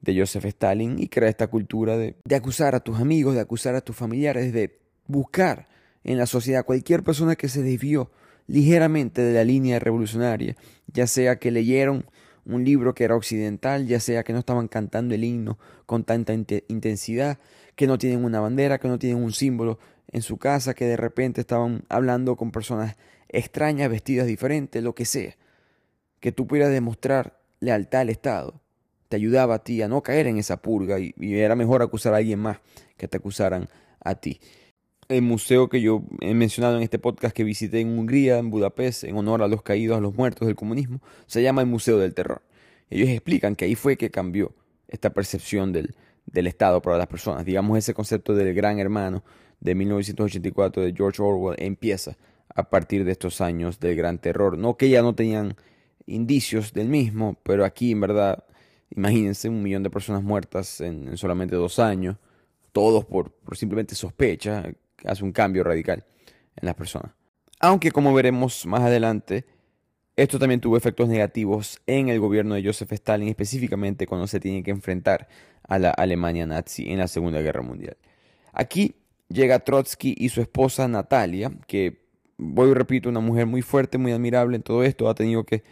de 0.00 0.18
Joseph 0.18 0.44
Stalin 0.46 0.98
y 0.98 1.08
crea 1.08 1.28
esta 1.28 1.48
cultura 1.48 1.96
de, 1.96 2.16
de 2.24 2.34
acusar 2.36 2.74
a 2.74 2.80
tus 2.80 2.98
amigos, 2.98 3.34
de 3.34 3.40
acusar 3.40 3.74
a 3.74 3.80
tus 3.80 3.96
familiares, 3.96 4.52
de 4.52 4.78
buscar 5.06 5.68
en 6.04 6.18
la 6.18 6.26
sociedad 6.26 6.64
cualquier 6.64 7.02
persona 7.02 7.36
que 7.36 7.48
se 7.48 7.62
desvió 7.62 8.10
ligeramente 8.46 9.22
de 9.22 9.32
la 9.32 9.44
línea 9.44 9.78
revolucionaria, 9.78 10.56
ya 10.92 11.06
sea 11.06 11.38
que 11.38 11.50
leyeron 11.50 12.06
un 12.44 12.64
libro 12.64 12.94
que 12.94 13.04
era 13.04 13.16
occidental, 13.16 13.86
ya 13.86 14.00
sea 14.00 14.24
que 14.24 14.32
no 14.32 14.40
estaban 14.40 14.68
cantando 14.68 15.14
el 15.14 15.24
himno 15.24 15.58
con 15.86 16.04
tanta 16.04 16.32
intensidad, 16.32 17.38
que 17.76 17.86
no 17.86 17.98
tienen 17.98 18.24
una 18.24 18.40
bandera, 18.40 18.78
que 18.78 18.88
no 18.88 18.98
tienen 18.98 19.22
un 19.22 19.32
símbolo 19.32 19.78
en 20.08 20.22
su 20.22 20.38
casa, 20.38 20.74
que 20.74 20.86
de 20.86 20.96
repente 20.96 21.40
estaban 21.40 21.84
hablando 21.88 22.36
con 22.36 22.50
personas 22.50 22.96
extrañas, 23.28 23.88
vestidas 23.88 24.26
diferentes, 24.26 24.82
lo 24.82 24.94
que 24.94 25.04
sea, 25.04 25.36
que 26.18 26.32
tú 26.32 26.46
pudieras 26.46 26.72
demostrar 26.72 27.40
lealtad 27.60 28.00
al 28.00 28.10
Estado, 28.10 28.60
te 29.10 29.16
ayudaba 29.16 29.56
a 29.56 29.58
ti 29.58 29.82
a 29.82 29.88
no 29.88 30.02
caer 30.02 30.26
en 30.26 30.38
esa 30.38 30.62
purga 30.62 30.98
y, 30.98 31.14
y 31.18 31.34
era 31.34 31.54
mejor 31.54 31.82
acusar 31.82 32.14
a 32.14 32.16
alguien 32.16 32.38
más 32.38 32.60
que 32.96 33.08
te 33.08 33.18
acusaran 33.18 33.68
a 34.02 34.14
ti 34.14 34.40
el 35.10 35.22
museo 35.22 35.68
que 35.68 35.80
yo 35.80 36.04
he 36.20 36.34
mencionado 36.34 36.76
en 36.76 36.84
este 36.84 37.00
podcast 37.00 37.34
que 37.34 37.42
visité 37.42 37.80
en 37.80 37.98
Hungría, 37.98 38.38
en 38.38 38.48
Budapest, 38.48 39.02
en 39.02 39.16
honor 39.16 39.42
a 39.42 39.48
los 39.48 39.62
caídos, 39.62 39.98
a 39.98 40.00
los 40.00 40.14
muertos 40.14 40.46
del 40.46 40.54
comunismo, 40.54 41.00
se 41.26 41.42
llama 41.42 41.62
el 41.62 41.66
Museo 41.66 41.98
del 41.98 42.14
Terror. 42.14 42.42
Ellos 42.90 43.08
explican 43.08 43.56
que 43.56 43.64
ahí 43.64 43.74
fue 43.74 43.96
que 43.96 44.12
cambió 44.12 44.54
esta 44.86 45.10
percepción 45.10 45.72
del, 45.72 45.96
del 46.26 46.46
Estado 46.46 46.80
para 46.80 46.96
las 46.96 47.08
personas. 47.08 47.44
Digamos, 47.44 47.76
ese 47.76 47.92
concepto 47.92 48.36
del 48.36 48.54
gran 48.54 48.78
hermano 48.78 49.24
de 49.58 49.74
1984 49.74 50.84
de 50.84 50.94
George 50.96 51.20
Orwell 51.20 51.56
empieza 51.58 52.16
a 52.54 52.70
partir 52.70 53.04
de 53.04 53.10
estos 53.10 53.40
años 53.40 53.80
del 53.80 53.96
gran 53.96 54.18
terror. 54.18 54.58
No 54.58 54.76
que 54.76 54.90
ya 54.90 55.02
no 55.02 55.16
tenían 55.16 55.56
indicios 56.06 56.72
del 56.72 56.88
mismo, 56.88 57.36
pero 57.42 57.64
aquí 57.64 57.90
en 57.90 58.00
verdad, 58.00 58.44
imagínense 58.94 59.48
un 59.48 59.62
millón 59.62 59.82
de 59.82 59.90
personas 59.90 60.22
muertas 60.22 60.80
en, 60.80 61.16
solamente 61.16 61.56
dos 61.56 61.78
años, 61.78 62.16
todos 62.72 63.04
por, 63.04 63.32
por 63.32 63.56
simplemente 63.56 63.94
sospecha, 63.94 64.64
hace 65.04 65.24
un 65.24 65.32
cambio 65.32 65.64
radical 65.64 66.04
en 66.56 66.66
las 66.66 66.74
personas. 66.74 67.12
Aunque 67.58 67.90
como 67.90 68.14
veremos 68.14 68.66
más 68.66 68.80
adelante, 68.80 69.44
esto 70.16 70.38
también 70.38 70.60
tuvo 70.60 70.76
efectos 70.76 71.08
negativos 71.08 71.80
en 71.86 72.08
el 72.08 72.20
gobierno 72.20 72.54
de 72.54 72.64
Joseph 72.64 72.92
Stalin, 72.92 73.28
específicamente 73.28 74.06
cuando 74.06 74.26
se 74.26 74.40
tiene 74.40 74.62
que 74.62 74.70
enfrentar 74.70 75.28
a 75.62 75.78
la 75.78 75.90
Alemania 75.90 76.46
nazi 76.46 76.90
en 76.90 76.98
la 76.98 77.08
Segunda 77.08 77.40
Guerra 77.40 77.62
Mundial. 77.62 77.96
Aquí 78.52 78.96
llega 79.28 79.60
Trotsky 79.60 80.14
y 80.18 80.28
su 80.28 80.40
esposa 80.40 80.88
Natalia, 80.88 81.52
que, 81.66 82.02
voy 82.36 82.70
y 82.70 82.74
repito, 82.74 83.08
una 83.08 83.20
mujer 83.20 83.46
muy 83.46 83.62
fuerte, 83.62 83.98
muy 83.98 84.12
admirable 84.12 84.56
en 84.56 84.62
todo 84.62 84.82
esto, 84.82 85.08
ha 85.08 85.14
tenido 85.14 85.44
que 85.44 85.62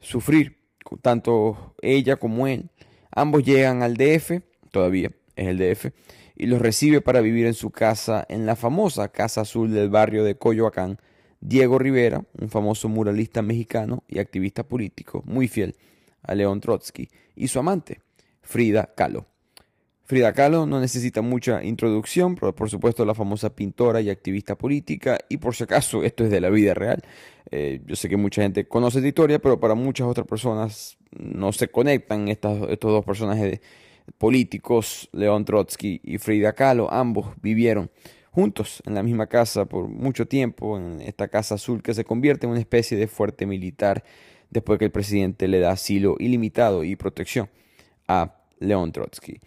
sufrir, 0.00 0.58
tanto 1.00 1.74
ella 1.82 2.16
como 2.16 2.46
él. 2.46 2.70
Ambos 3.10 3.44
llegan 3.44 3.82
al 3.82 3.96
DF, 3.96 4.42
todavía 4.70 5.10
es 5.36 5.48
el 5.48 5.58
DF, 5.58 5.92
y 6.36 6.46
los 6.46 6.60
recibe 6.60 7.00
para 7.00 7.20
vivir 7.20 7.46
en 7.46 7.54
su 7.54 7.70
casa 7.70 8.24
en 8.28 8.46
la 8.46 8.56
famosa 8.56 9.08
Casa 9.08 9.42
Azul 9.42 9.72
del 9.72 9.90
barrio 9.90 10.24
de 10.24 10.36
Coyoacán. 10.36 10.98
Diego 11.40 11.78
Rivera, 11.78 12.24
un 12.40 12.48
famoso 12.48 12.88
muralista 12.88 13.42
mexicano 13.42 14.02
y 14.08 14.18
activista 14.18 14.62
político 14.62 15.22
muy 15.26 15.46
fiel 15.46 15.76
a 16.22 16.34
León 16.34 16.60
Trotsky, 16.60 17.10
y 17.36 17.48
su 17.48 17.58
amante, 17.58 18.00
Frida 18.40 18.90
Kahlo. 18.96 19.26
Frida 20.06 20.34
Kahlo 20.34 20.66
no 20.66 20.80
necesita 20.80 21.22
mucha 21.22 21.64
introducción, 21.64 22.34
por 22.34 22.68
supuesto 22.68 23.06
la 23.06 23.14
famosa 23.14 23.54
pintora 23.54 24.02
y 24.02 24.10
activista 24.10 24.54
política, 24.54 25.18
y 25.30 25.38
por 25.38 25.54
si 25.54 25.64
acaso 25.64 26.02
esto 26.02 26.24
es 26.24 26.30
de 26.30 26.42
la 26.42 26.50
vida 26.50 26.74
real. 26.74 27.02
Eh, 27.50 27.80
yo 27.86 27.96
sé 27.96 28.10
que 28.10 28.18
mucha 28.18 28.42
gente 28.42 28.68
conoce 28.68 28.98
esta 28.98 29.08
historia, 29.08 29.38
pero 29.38 29.58
para 29.58 29.74
muchas 29.74 30.06
otras 30.06 30.26
personas 30.26 30.98
no 31.10 31.52
se 31.52 31.68
conectan 31.68 32.28
estos 32.28 32.68
dos 32.78 33.04
personajes 33.04 33.60
políticos, 34.18 35.08
León 35.12 35.46
Trotsky 35.46 36.02
y 36.04 36.18
Frida 36.18 36.52
Kahlo, 36.52 36.92
ambos 36.92 37.28
vivieron 37.40 37.90
juntos 38.30 38.82
en 38.84 38.94
la 38.94 39.02
misma 39.02 39.26
casa 39.26 39.64
por 39.64 39.88
mucho 39.88 40.26
tiempo, 40.26 40.76
en 40.76 41.00
esta 41.00 41.28
casa 41.28 41.54
azul 41.54 41.82
que 41.82 41.94
se 41.94 42.04
convierte 42.04 42.44
en 42.44 42.50
una 42.50 42.60
especie 42.60 42.98
de 42.98 43.06
fuerte 43.06 43.46
militar 43.46 44.04
después 44.50 44.78
que 44.78 44.84
el 44.84 44.90
presidente 44.90 45.48
le 45.48 45.60
da 45.60 45.72
asilo 45.72 46.16
ilimitado 46.18 46.84
y 46.84 46.94
protección 46.96 47.48
a 48.06 48.34
León 48.58 48.92
Trotsky. 48.92 49.40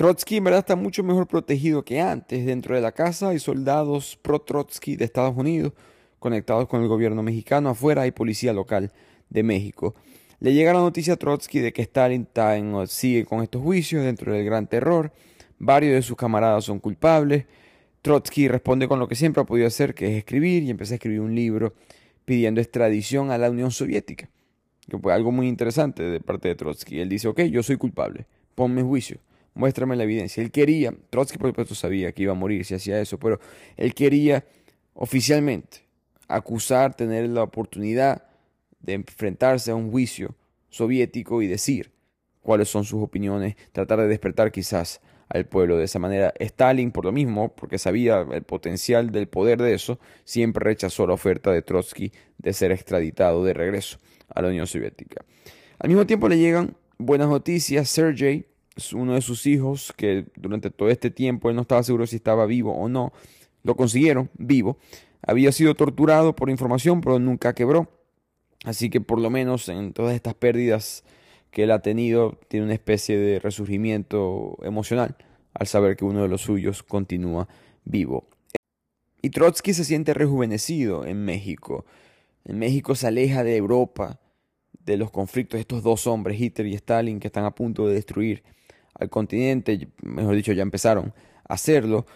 Trotsky 0.00 0.38
en 0.38 0.44
verdad 0.44 0.60
está 0.60 0.76
mucho 0.76 1.02
mejor 1.02 1.26
protegido 1.26 1.84
que 1.84 2.00
antes. 2.00 2.46
Dentro 2.46 2.74
de 2.74 2.80
la 2.80 2.92
casa 2.92 3.28
hay 3.28 3.38
soldados 3.38 4.18
pro-Trotsky 4.22 4.96
de 4.96 5.04
Estados 5.04 5.36
Unidos 5.36 5.74
conectados 6.18 6.68
con 6.68 6.80
el 6.80 6.88
gobierno 6.88 7.22
mexicano. 7.22 7.68
Afuera 7.68 8.00
hay 8.00 8.10
policía 8.10 8.54
local 8.54 8.92
de 9.28 9.42
México. 9.42 9.94
Le 10.38 10.54
llega 10.54 10.72
la 10.72 10.80
noticia 10.80 11.12
a 11.12 11.16
Trotsky 11.18 11.58
de 11.58 11.74
que 11.74 11.82
Stalin 11.82 12.26
sigue 12.86 13.26
con 13.26 13.42
estos 13.42 13.60
juicios 13.60 14.02
dentro 14.02 14.32
del 14.32 14.42
gran 14.42 14.68
terror. 14.68 15.12
Varios 15.58 15.92
de 15.92 16.00
sus 16.00 16.16
camaradas 16.16 16.64
son 16.64 16.78
culpables. 16.78 17.44
Trotsky 18.00 18.48
responde 18.48 18.88
con 18.88 19.00
lo 19.00 19.06
que 19.06 19.16
siempre 19.16 19.42
ha 19.42 19.44
podido 19.44 19.66
hacer, 19.66 19.94
que 19.94 20.06
es 20.06 20.16
escribir, 20.16 20.62
y 20.62 20.70
empieza 20.70 20.94
a 20.94 20.96
escribir 20.96 21.20
un 21.20 21.34
libro 21.34 21.74
pidiendo 22.24 22.62
extradición 22.62 23.30
a 23.30 23.36
la 23.36 23.50
Unión 23.50 23.70
Soviética, 23.70 24.30
que 24.88 24.96
fue 24.96 25.12
algo 25.12 25.30
muy 25.30 25.46
interesante 25.46 26.02
de 26.02 26.20
parte 26.20 26.48
de 26.48 26.54
Trotsky. 26.54 27.00
Él 27.00 27.10
dice, 27.10 27.28
ok, 27.28 27.42
yo 27.42 27.62
soy 27.62 27.76
culpable, 27.76 28.24
ponme 28.54 28.82
juicio, 28.82 29.18
muéstrame 29.54 29.96
la 29.96 30.04
evidencia. 30.04 30.42
Él 30.42 30.50
quería, 30.50 30.94
Trotsky 31.10 31.38
por 31.38 31.50
supuesto 31.50 31.74
sabía 31.74 32.12
que 32.12 32.22
iba 32.22 32.32
a 32.32 32.36
morir 32.36 32.64
si 32.64 32.74
hacía 32.74 33.00
eso, 33.00 33.18
pero 33.18 33.40
él 33.76 33.94
quería 33.94 34.44
oficialmente 34.94 35.78
acusar, 36.28 36.94
tener 36.94 37.28
la 37.28 37.42
oportunidad 37.42 38.24
de 38.80 38.94
enfrentarse 38.94 39.70
a 39.70 39.74
un 39.74 39.90
juicio 39.90 40.34
soviético 40.68 41.42
y 41.42 41.46
decir 41.46 41.92
cuáles 42.40 42.68
son 42.68 42.84
sus 42.84 43.02
opiniones, 43.02 43.56
tratar 43.72 44.00
de 44.00 44.08
despertar 44.08 44.52
quizás 44.52 45.00
al 45.28 45.46
pueblo 45.46 45.76
de 45.76 45.84
esa 45.84 45.98
manera. 45.98 46.32
Stalin, 46.38 46.90
por 46.90 47.04
lo 47.04 47.12
mismo, 47.12 47.54
porque 47.54 47.78
sabía 47.78 48.26
el 48.32 48.42
potencial 48.42 49.10
del 49.10 49.28
poder 49.28 49.60
de 49.62 49.74
eso, 49.74 49.98
siempre 50.24 50.64
rechazó 50.64 51.06
la 51.06 51.14
oferta 51.14 51.52
de 51.52 51.62
Trotsky 51.62 52.12
de 52.38 52.52
ser 52.52 52.72
extraditado 52.72 53.44
de 53.44 53.54
regreso 53.54 53.98
a 54.28 54.42
la 54.42 54.48
Unión 54.48 54.66
Soviética. 54.66 55.24
Al 55.78 55.88
mismo 55.88 56.06
tiempo 56.06 56.28
le 56.28 56.38
llegan 56.38 56.76
buenas 56.98 57.28
noticias. 57.28 57.88
Sergei, 57.88 58.46
uno 58.92 59.14
de 59.14 59.22
sus 59.22 59.46
hijos, 59.46 59.92
que 59.96 60.26
durante 60.36 60.70
todo 60.70 60.88
este 60.88 61.10
tiempo 61.10 61.50
él 61.50 61.56
no 61.56 61.62
estaba 61.62 61.82
seguro 61.82 62.06
si 62.06 62.16
estaba 62.16 62.46
vivo 62.46 62.74
o 62.74 62.88
no, 62.88 63.12
lo 63.62 63.76
consiguieron 63.76 64.30
vivo. 64.34 64.78
Había 65.22 65.52
sido 65.52 65.74
torturado 65.74 66.34
por 66.34 66.50
información, 66.50 67.00
pero 67.00 67.18
nunca 67.18 67.54
quebró. 67.54 67.88
Así 68.64 68.90
que 68.90 69.00
por 69.00 69.20
lo 69.20 69.30
menos 69.30 69.68
en 69.68 69.92
todas 69.92 70.14
estas 70.14 70.34
pérdidas 70.34 71.04
que 71.50 71.64
él 71.64 71.70
ha 71.70 71.80
tenido, 71.80 72.38
tiene 72.48 72.66
una 72.66 72.74
especie 72.74 73.18
de 73.18 73.38
resurgimiento 73.38 74.56
emocional 74.62 75.16
al 75.54 75.66
saber 75.66 75.96
que 75.96 76.04
uno 76.04 76.22
de 76.22 76.28
los 76.28 76.42
suyos 76.42 76.82
continúa 76.82 77.48
vivo. 77.84 78.28
Y 79.22 79.30
Trotsky 79.30 79.74
se 79.74 79.84
siente 79.84 80.14
rejuvenecido 80.14 81.04
en 81.04 81.24
México. 81.24 81.84
En 82.44 82.58
México 82.58 82.94
se 82.94 83.06
aleja 83.06 83.44
de 83.44 83.56
Europa, 83.56 84.20
de 84.84 84.96
los 84.96 85.10
conflictos 85.10 85.58
de 85.58 85.62
estos 85.62 85.82
dos 85.82 86.06
hombres, 86.06 86.40
Hitler 86.40 86.68
y 86.68 86.74
Stalin, 86.74 87.20
que 87.20 87.28
están 87.28 87.44
a 87.44 87.54
punto 87.54 87.86
de 87.86 87.94
destruir 87.94 88.42
al 89.00 89.10
continente, 89.10 89.88
mejor 90.02 90.36
dicho, 90.36 90.52
ya 90.52 90.62
empezaron 90.62 91.12
a 91.48 91.54
hacerlo, 91.54 92.06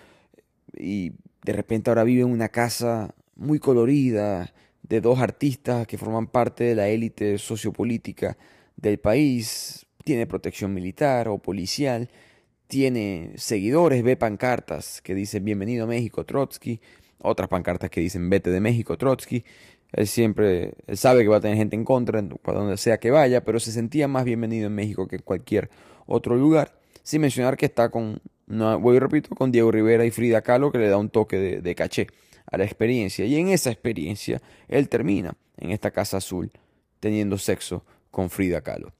y 0.76 1.12
de 1.44 1.52
repente 1.52 1.90
ahora 1.90 2.04
vive 2.04 2.22
en 2.22 2.30
una 2.30 2.48
casa 2.48 3.14
muy 3.34 3.58
colorida, 3.58 4.52
de 4.82 5.00
dos 5.00 5.18
artistas 5.18 5.86
que 5.86 5.98
forman 5.98 6.26
parte 6.26 6.64
de 6.64 6.74
la 6.74 6.88
élite 6.88 7.38
sociopolítica 7.38 8.36
del 8.76 8.98
país, 8.98 9.86
tiene 10.04 10.26
protección 10.26 10.74
militar 10.74 11.28
o 11.28 11.38
policial, 11.38 12.10
tiene 12.66 13.32
seguidores, 13.36 14.02
ve 14.02 14.16
pancartas 14.16 15.00
que 15.00 15.14
dicen 15.14 15.44
bienvenido 15.44 15.84
a 15.84 15.86
México 15.86 16.24
Trotsky, 16.24 16.80
otras 17.18 17.48
pancartas 17.48 17.88
que 17.88 18.00
dicen 18.02 18.28
vete 18.28 18.50
de 18.50 18.60
México 18.60 18.98
Trotsky. 18.98 19.44
Él 19.92 20.06
siempre, 20.06 20.74
él 20.86 20.96
sabe 20.96 21.22
que 21.22 21.28
va 21.28 21.36
a 21.36 21.40
tener 21.40 21.56
gente 21.56 21.76
en 21.76 21.84
contra 21.84 22.22
para 22.42 22.58
donde 22.58 22.76
sea 22.76 22.98
que 22.98 23.10
vaya, 23.10 23.44
pero 23.44 23.60
se 23.60 23.72
sentía 23.72 24.08
más 24.08 24.24
bienvenido 24.24 24.66
en 24.66 24.74
México 24.74 25.08
que 25.08 25.16
en 25.16 25.22
cualquier 25.22 25.70
otro 26.06 26.36
lugar. 26.36 26.78
Sin 27.02 27.20
mencionar 27.20 27.56
que 27.56 27.66
está 27.66 27.90
con, 27.90 28.20
no, 28.46 28.78
voy 28.80 28.96
y 28.96 28.98
repito, 28.98 29.34
con 29.34 29.52
Diego 29.52 29.70
Rivera 29.70 30.04
y 30.04 30.10
Frida 30.10 30.42
Kahlo 30.42 30.72
que 30.72 30.78
le 30.78 30.88
da 30.88 30.96
un 30.96 31.10
toque 31.10 31.36
de, 31.38 31.60
de 31.60 31.74
caché 31.74 32.06
a 32.50 32.56
la 32.56 32.64
experiencia. 32.64 33.24
Y 33.24 33.36
en 33.36 33.48
esa 33.48 33.70
experiencia, 33.70 34.40
él 34.68 34.88
termina 34.88 35.36
en 35.56 35.70
esta 35.70 35.90
casa 35.90 36.18
azul 36.18 36.50
teniendo 37.00 37.36
sexo 37.38 37.84
con 38.10 38.30
Frida 38.30 38.62
Kahlo. 38.62 38.94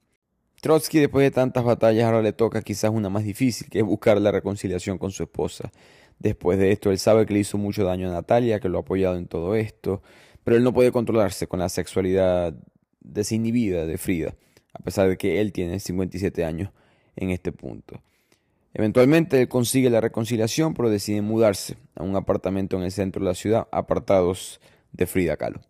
Trotsky, 0.60 0.98
después 0.98 1.24
de 1.24 1.30
tantas 1.30 1.62
batallas, 1.62 2.04
ahora 2.04 2.22
le 2.22 2.32
toca 2.32 2.62
quizás 2.62 2.90
una 2.90 3.10
más 3.10 3.24
difícil, 3.24 3.68
que 3.68 3.80
es 3.80 3.84
buscar 3.84 4.18
la 4.20 4.30
reconciliación 4.30 4.96
con 4.98 5.10
su 5.10 5.22
esposa. 5.22 5.70
Después 6.18 6.58
de 6.58 6.72
esto, 6.72 6.90
él 6.90 6.98
sabe 6.98 7.26
que 7.26 7.34
le 7.34 7.40
hizo 7.40 7.58
mucho 7.58 7.84
daño 7.84 8.08
a 8.08 8.12
Natalia, 8.12 8.60
que 8.60 8.68
lo 8.68 8.78
ha 8.78 8.80
apoyado 8.80 9.16
en 9.16 9.26
todo 9.26 9.54
esto, 9.54 10.02
pero 10.42 10.56
él 10.56 10.62
no 10.62 10.72
puede 10.72 10.90
controlarse 10.90 11.46
con 11.46 11.60
la 11.60 11.68
sexualidad 11.68 12.54
desinhibida 13.00 13.84
de 13.84 13.98
Frida, 13.98 14.36
a 14.72 14.78
pesar 14.82 15.08
de 15.08 15.18
que 15.18 15.40
él 15.40 15.52
tiene 15.52 15.80
57 15.80 16.44
años 16.44 16.70
en 17.16 17.30
este 17.30 17.52
punto. 17.52 18.02
Eventualmente 18.72 19.40
él 19.40 19.48
consigue 19.48 19.88
la 19.88 20.00
reconciliación, 20.00 20.74
pero 20.74 20.90
decide 20.90 21.22
mudarse 21.22 21.76
a 21.94 22.02
un 22.02 22.16
apartamento 22.16 22.76
en 22.76 22.82
el 22.82 22.90
centro 22.90 23.20
de 23.20 23.30
la 23.30 23.34
ciudad, 23.34 23.68
apartados 23.70 24.60
de 24.92 25.06
Frida 25.06 25.36
Kahlo. 25.36 25.60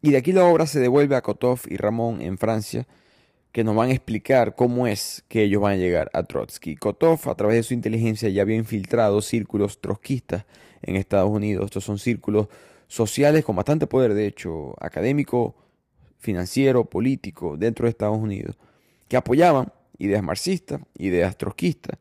Y 0.00 0.10
de 0.10 0.16
aquí 0.18 0.32
la 0.32 0.44
obra 0.44 0.66
se 0.66 0.80
devuelve 0.80 1.16
a 1.16 1.22
Kotov 1.22 1.60
y 1.68 1.76
Ramón 1.76 2.22
en 2.22 2.38
Francia, 2.38 2.86
que 3.52 3.64
nos 3.64 3.76
van 3.76 3.90
a 3.90 3.92
explicar 3.92 4.54
cómo 4.54 4.86
es 4.86 5.24
que 5.28 5.44
ellos 5.44 5.62
van 5.62 5.74
a 5.74 5.76
llegar 5.76 6.10
a 6.12 6.24
Trotsky. 6.24 6.76
Kotov, 6.76 7.28
a 7.28 7.34
través 7.36 7.56
de 7.56 7.62
su 7.62 7.74
inteligencia, 7.74 8.28
ya 8.28 8.42
había 8.42 8.56
infiltrado 8.56 9.22
círculos 9.22 9.80
trotskistas 9.80 10.44
en 10.82 10.96
Estados 10.96 11.30
Unidos. 11.30 11.66
Estos 11.66 11.84
son 11.84 11.98
círculos 11.98 12.48
sociales 12.88 13.44
con 13.44 13.56
bastante 13.56 13.86
poder, 13.86 14.14
de 14.14 14.26
hecho, 14.26 14.74
académico, 14.80 15.54
financiero, 16.18 16.84
político, 16.86 17.56
dentro 17.56 17.84
de 17.84 17.90
Estados 17.90 18.18
Unidos, 18.18 18.56
que 19.08 19.16
apoyaban 19.16 19.72
ideas 19.98 20.22
marxistas, 20.22 20.80
ideas 20.98 21.36
trotskistas. 21.36 21.98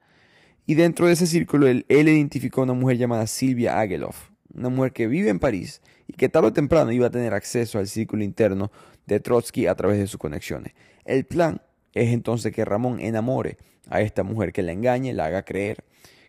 Y 0.65 0.75
dentro 0.75 1.07
de 1.07 1.13
ese 1.13 1.27
círculo, 1.27 1.67
él, 1.67 1.85
identificó 1.89 2.61
a 2.61 2.63
una 2.63 2.73
mujer 2.73 2.97
llamada 2.97 3.27
Silvia 3.27 3.79
Ageloff, 3.79 4.29
una 4.53 4.69
mujer 4.69 4.93
que 4.93 5.07
vive 5.07 5.29
en 5.29 5.39
París 5.39 5.81
y 6.07 6.13
que 6.13 6.29
tarde 6.29 6.47
o 6.47 6.53
temprano 6.53 6.91
iba 6.91 7.07
a 7.07 7.11
tener 7.11 7.33
acceso 7.33 7.79
al 7.79 7.87
círculo 7.87 8.23
interno 8.23 8.71
de 9.05 9.19
Trotsky 9.19 9.67
a 9.67 9.75
través 9.75 9.97
de 9.97 10.07
sus 10.07 10.17
conexiones. 10.17 10.73
El 11.03 11.25
plan 11.25 11.61
es 11.93 12.13
entonces 12.13 12.53
que 12.53 12.63
Ramón 12.63 12.99
enamore 13.01 13.57
a 13.89 14.01
esta 14.01 14.23
mujer, 14.23 14.53
que 14.53 14.63
la 14.63 14.71
engañe, 14.71 15.13
la 15.13 15.25
haga 15.25 15.43
creer 15.43 15.83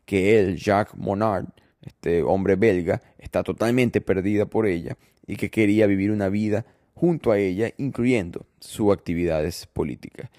que 0.05 0.39
él, 0.39 0.57
Jacques 0.57 0.97
Monard, 0.97 1.47
este 1.82 2.23
hombre 2.23 2.57
belga, 2.57 3.03
está 3.19 3.43
totalmente 3.43 4.01
perdida 4.01 4.47
por 4.47 4.66
ella 4.66 4.97
y 5.27 5.36
que 5.36 5.51
quería 5.51 5.86
vivir 5.86 6.11
una 6.11 6.28
vida 6.28 6.66
junto 6.95 7.32
a 7.32 7.39
ella, 7.39 7.73
incluyendo 7.77 8.47
sus 8.61 8.93
actividades 8.93 9.66
políticas. 9.66 10.31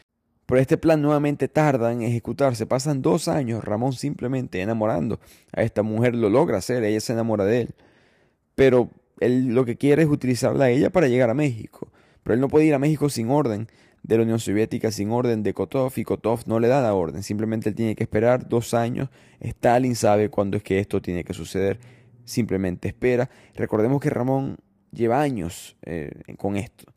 Pero 0.45 0.61
este 0.61 0.77
plan 0.77 1.01
nuevamente 1.01 1.47
tarda 1.47 1.91
en 1.91 2.01
ejecutarse. 2.03 2.65
Pasan 2.65 3.01
dos 3.01 3.27
años 3.27 3.63
Ramón 3.63 3.93
simplemente 3.93 4.61
enamorando 4.61 5.19
a 5.51 5.63
esta 5.63 5.81
mujer. 5.81 6.15
Lo 6.15 6.30
logra 6.30 6.57
hacer, 6.57 6.84
ella 6.84 6.99
se 6.99 7.13
enamora 7.13 7.45
de 7.45 7.61
él. 7.61 7.76
Pero 8.53 8.89
él 9.19 9.47
lo 9.55 9.65
que 9.65 9.77
quiere 9.77 10.03
es 10.03 10.09
utilizarla 10.09 10.65
a 10.65 10.69
ella 10.69 10.91
para 10.91 11.07
llegar 11.07 11.30
a 11.30 11.34
México. 11.34 11.89
Pero 12.23 12.35
él 12.35 12.41
no 12.41 12.47
puede 12.47 12.65
ir 12.65 12.73
a 12.73 12.80
México 12.80 13.09
sin 13.09 13.30
orden 13.30 13.67
de 14.03 14.17
la 14.17 14.23
Unión 14.23 14.39
Soviética, 14.39 14.91
sin 14.91 15.09
orden 15.11 15.41
de 15.41 15.53
Kotov, 15.53 15.93
y 15.95 16.03
Kotov 16.03 16.41
no 16.45 16.59
le 16.59 16.67
da 16.67 16.81
la 16.81 16.93
orden. 16.93 17.23
Simplemente 17.23 17.69
él 17.69 17.76
tiene 17.76 17.95
que 17.95 18.03
esperar 18.03 18.47
dos 18.47 18.76
años. 18.76 19.09
Stalin 19.39 19.95
sabe 19.95 20.30
cuándo 20.30 20.57
es 20.57 20.63
que 20.63 20.80
esto 20.80 21.01
tiene 21.01 21.23
que 21.23 21.34
suceder. 21.34 21.80
Simplemente 22.23 22.88
espera. 22.88 23.30
Recordemos 23.55 23.99
que 23.99 24.11
Ramón 24.11 24.57
lleva 24.91 25.22
años 25.22 25.76
eh, 25.84 26.11
con 26.38 26.55
esto 26.55 26.94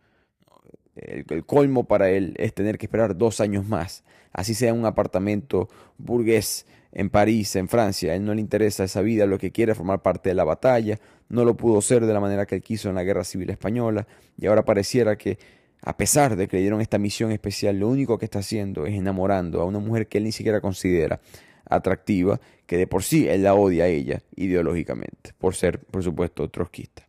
el, 1.03 1.45
colmo 1.45 1.85
para 1.85 2.11
él 2.11 2.35
es 2.39 2.55
tener 2.55 2.79
que 2.79 2.87
esperar 2.87 3.17
dos 3.17 3.41
años 3.41 3.67
más. 3.67 4.05
Así 4.33 4.55
sea 4.55 4.75
un 4.75 4.87
apartamento 4.87 5.69
burgués 5.97 6.67
en 6.93 7.11
París, 7.11 7.57
en 7.57 7.69
Francia. 7.69 8.13
A 8.13 8.15
él 8.15 8.25
no 8.25 8.35
le 8.35 8.41
interesa 8.41 8.85
esa 8.85 9.03
vida, 9.03 9.27
lo 9.27 9.39
que 9.39 9.53
quiere 9.53 9.73
es 9.73 9.79
formar 9.79 10.03
parte 10.03 10.31
de 10.31 10.35
la 10.35 10.45
batalla. 10.45 10.99
No 11.29 11.45
lo 11.45 11.57
pudo 11.57 11.81
ser 11.81 12.07
de 12.07 12.13
la 12.13 12.21
manera 12.21 12.47
que 12.47 12.57
él 12.57 12.63
quiso 12.63 12.89
en 12.89 12.95
la 12.95 13.05
Guerra 13.05 13.25
Civil 13.25 13.51
Española. 13.51 14.07
Y 14.37 14.47
ahora 14.47 14.65
pareciera 14.65 15.17
que, 15.17 15.39
a 15.83 15.97
pesar 15.97 16.37
de 16.37 16.49
que 16.49 16.57
le 16.57 16.63
dieron 16.63 16.81
esta 16.81 16.99
misión 16.99 17.33
especial, 17.33 17.79
lo 17.79 17.89
único 17.89 18.19
que 18.19 18.25
está 18.25 18.41
haciendo 18.41 18.87
es 18.87 18.95
enamorando 18.95 19.61
a 19.61 19.65
una 19.65 19.79
mujer 19.79 20.09
que 20.09 20.19
él 20.19 20.25
ni 20.25 20.33
siquiera 20.33 20.61
considera 20.61 21.21
atractiva, 21.69 22.41
que 22.67 22.77
de 22.77 22.87
por 22.87 23.03
sí 23.03 23.29
él 23.29 23.43
la 23.43 23.55
odia 23.55 23.85
a 23.85 23.89
ella 23.89 24.23
ideológicamente, 24.37 25.33
por 25.39 25.55
ser, 25.55 25.81
por 25.81 26.03
supuesto, 26.03 26.49
trotskista. 26.49 27.08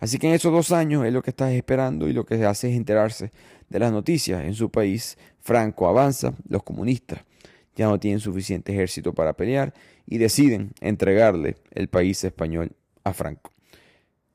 Así 0.00 0.18
que 0.18 0.26
en 0.26 0.34
esos 0.34 0.52
dos 0.52 0.72
años 0.72 1.04
es 1.04 1.12
lo 1.12 1.22
que 1.22 1.30
está 1.30 1.52
esperando 1.52 2.08
y 2.08 2.12
lo 2.12 2.24
que 2.24 2.42
hace 2.44 2.70
es 2.70 2.76
enterarse 2.76 3.30
de 3.68 3.78
las 3.78 3.92
noticias. 3.92 4.42
En 4.44 4.54
su 4.54 4.70
país, 4.70 5.18
Franco 5.40 5.88
avanza, 5.88 6.34
los 6.48 6.62
comunistas 6.62 7.20
ya 7.76 7.86
no 7.86 8.00
tienen 8.00 8.18
suficiente 8.18 8.72
ejército 8.72 9.14
para 9.14 9.34
pelear 9.34 9.72
y 10.06 10.18
deciden 10.18 10.72
entregarle 10.80 11.56
el 11.70 11.88
país 11.88 12.24
español 12.24 12.72
a 13.04 13.12
Franco. 13.12 13.52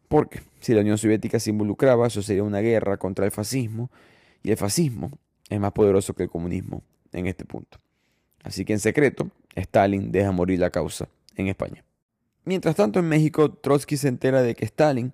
Porque 0.07 0.41
si 0.61 0.73
la 0.73 0.81
Unión 0.81 0.97
Soviética 0.97 1.39
se 1.39 1.49
involucraba, 1.49 2.07
eso 2.07 2.21
sería 2.21 2.43
una 2.43 2.59
guerra 2.59 2.97
contra 2.97 3.25
el 3.25 3.31
fascismo 3.31 3.91
y 4.43 4.51
el 4.51 4.57
fascismo 4.57 5.11
es 5.49 5.59
más 5.59 5.73
poderoso 5.73 6.13
que 6.13 6.23
el 6.23 6.29
comunismo 6.29 6.83
en 7.11 7.27
este 7.27 7.45
punto. 7.45 7.79
Así 8.43 8.65
que 8.65 8.73
en 8.73 8.79
secreto, 8.79 9.29
Stalin 9.55 10.11
deja 10.11 10.31
morir 10.31 10.59
la 10.59 10.69
causa 10.69 11.07
en 11.35 11.47
España. 11.47 11.83
Mientras 12.43 12.75
tanto, 12.75 12.99
en 12.99 13.09
México, 13.09 13.51
Trotsky 13.51 13.97
se 13.97 14.07
entera 14.07 14.43
de 14.43 14.53
que 14.53 14.65
Stalin 14.65 15.13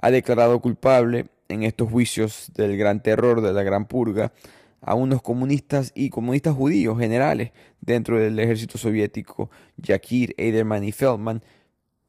ha 0.00 0.10
declarado 0.10 0.60
culpable 0.60 1.26
en 1.48 1.62
estos 1.62 1.90
juicios 1.90 2.50
del 2.54 2.76
gran 2.76 3.02
terror, 3.02 3.40
de 3.40 3.52
la 3.52 3.62
gran 3.62 3.86
purga, 3.86 4.32
a 4.80 4.94
unos 4.94 5.20
comunistas 5.20 5.92
y 5.94 6.08
comunistas 6.10 6.54
judíos 6.54 6.98
generales 6.98 7.52
dentro 7.80 8.18
del 8.18 8.38
ejército 8.38 8.78
soviético, 8.78 9.50
Yakir, 9.76 10.34
Eiderman 10.38 10.84
y 10.84 10.92
Feldman, 10.92 11.42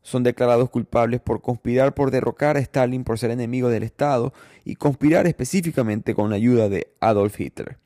son 0.02 0.24
declarados 0.24 0.70
culpables 0.70 1.20
por 1.20 1.42
conspirar 1.42 1.94
por 1.94 2.12
derrocar 2.12 2.58
a 2.58 2.60
Stalin 2.60 3.04
por 3.04 3.20
ser 3.20 3.30
enemigo 3.32 3.70
del 3.70 3.84
Estado 3.84 4.34
y 4.64 4.76
conspirar 4.76 5.28
específicamente 5.28 6.16
con 6.16 6.30
la 6.30 6.38
ayuda 6.38 6.70
de 6.70 6.92
Adolf 7.00 7.40
Hitler. 7.40 7.78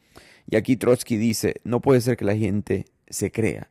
Y 0.48 0.56
aquí 0.56 0.78
Trotsky 0.78 1.18
dice, 1.18 1.56
no 1.64 1.82
puede 1.82 2.02
ser 2.02 2.16
que 2.16 2.26
la 2.26 2.36
gente 2.36 2.86
se 3.10 3.32
crea 3.32 3.70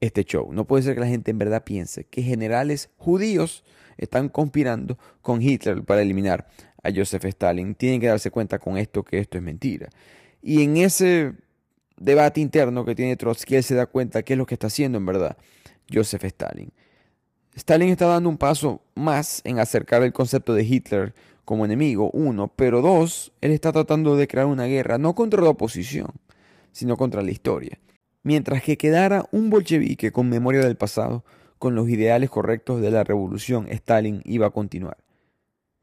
este 0.00 0.24
show, 0.24 0.52
no 0.52 0.64
puede 0.64 0.84
ser 0.84 0.94
que 0.94 1.00
la 1.00 1.06
gente 1.06 1.30
en 1.30 1.38
verdad 1.38 1.64
piense 1.64 2.04
que 2.04 2.22
generales 2.22 2.88
judíos 2.96 3.64
están 4.00 4.28
conspirando 4.28 4.98
con 5.20 5.40
Hitler 5.42 5.84
para 5.84 6.02
eliminar 6.02 6.48
a 6.82 6.90
Joseph 6.94 7.24
Stalin. 7.26 7.74
Tienen 7.74 8.00
que 8.00 8.06
darse 8.08 8.30
cuenta 8.30 8.58
con 8.58 8.76
esto 8.76 9.04
que 9.04 9.18
esto 9.18 9.38
es 9.38 9.44
mentira. 9.44 9.88
Y 10.42 10.62
en 10.62 10.76
ese 10.78 11.34
debate 11.96 12.40
interno 12.40 12.84
que 12.84 12.94
tiene 12.94 13.16
Trotsky, 13.16 13.56
él 13.56 13.62
se 13.62 13.74
da 13.74 13.86
cuenta 13.86 14.22
qué 14.22 14.32
es 14.32 14.38
lo 14.38 14.46
que 14.46 14.54
está 14.54 14.68
haciendo 14.68 14.98
en 14.98 15.06
verdad 15.06 15.36
Joseph 15.92 16.24
Stalin. 16.24 16.72
Stalin 17.54 17.90
está 17.90 18.06
dando 18.06 18.28
un 18.28 18.38
paso 18.38 18.80
más 18.94 19.42
en 19.44 19.58
acercar 19.58 20.02
el 20.02 20.12
concepto 20.12 20.54
de 20.54 20.64
Hitler 20.64 21.14
como 21.44 21.64
enemigo, 21.64 22.10
uno, 22.12 22.52
pero 22.54 22.80
dos, 22.80 23.32
él 23.40 23.50
está 23.50 23.72
tratando 23.72 24.16
de 24.16 24.28
crear 24.28 24.46
una 24.46 24.66
guerra 24.66 24.98
no 24.98 25.14
contra 25.14 25.42
la 25.42 25.50
oposición, 25.50 26.12
sino 26.72 26.96
contra 26.96 27.22
la 27.22 27.32
historia. 27.32 27.78
Mientras 28.22 28.62
que 28.62 28.78
quedara 28.78 29.26
un 29.32 29.50
bolchevique 29.50 30.12
con 30.12 30.28
memoria 30.28 30.60
del 30.60 30.76
pasado, 30.76 31.24
con 31.60 31.74
los 31.74 31.90
ideales 31.90 32.30
correctos 32.30 32.80
de 32.80 32.90
la 32.90 33.04
revolución, 33.04 33.66
Stalin 33.68 34.22
iba 34.24 34.46
a 34.46 34.50
continuar. 34.50 34.96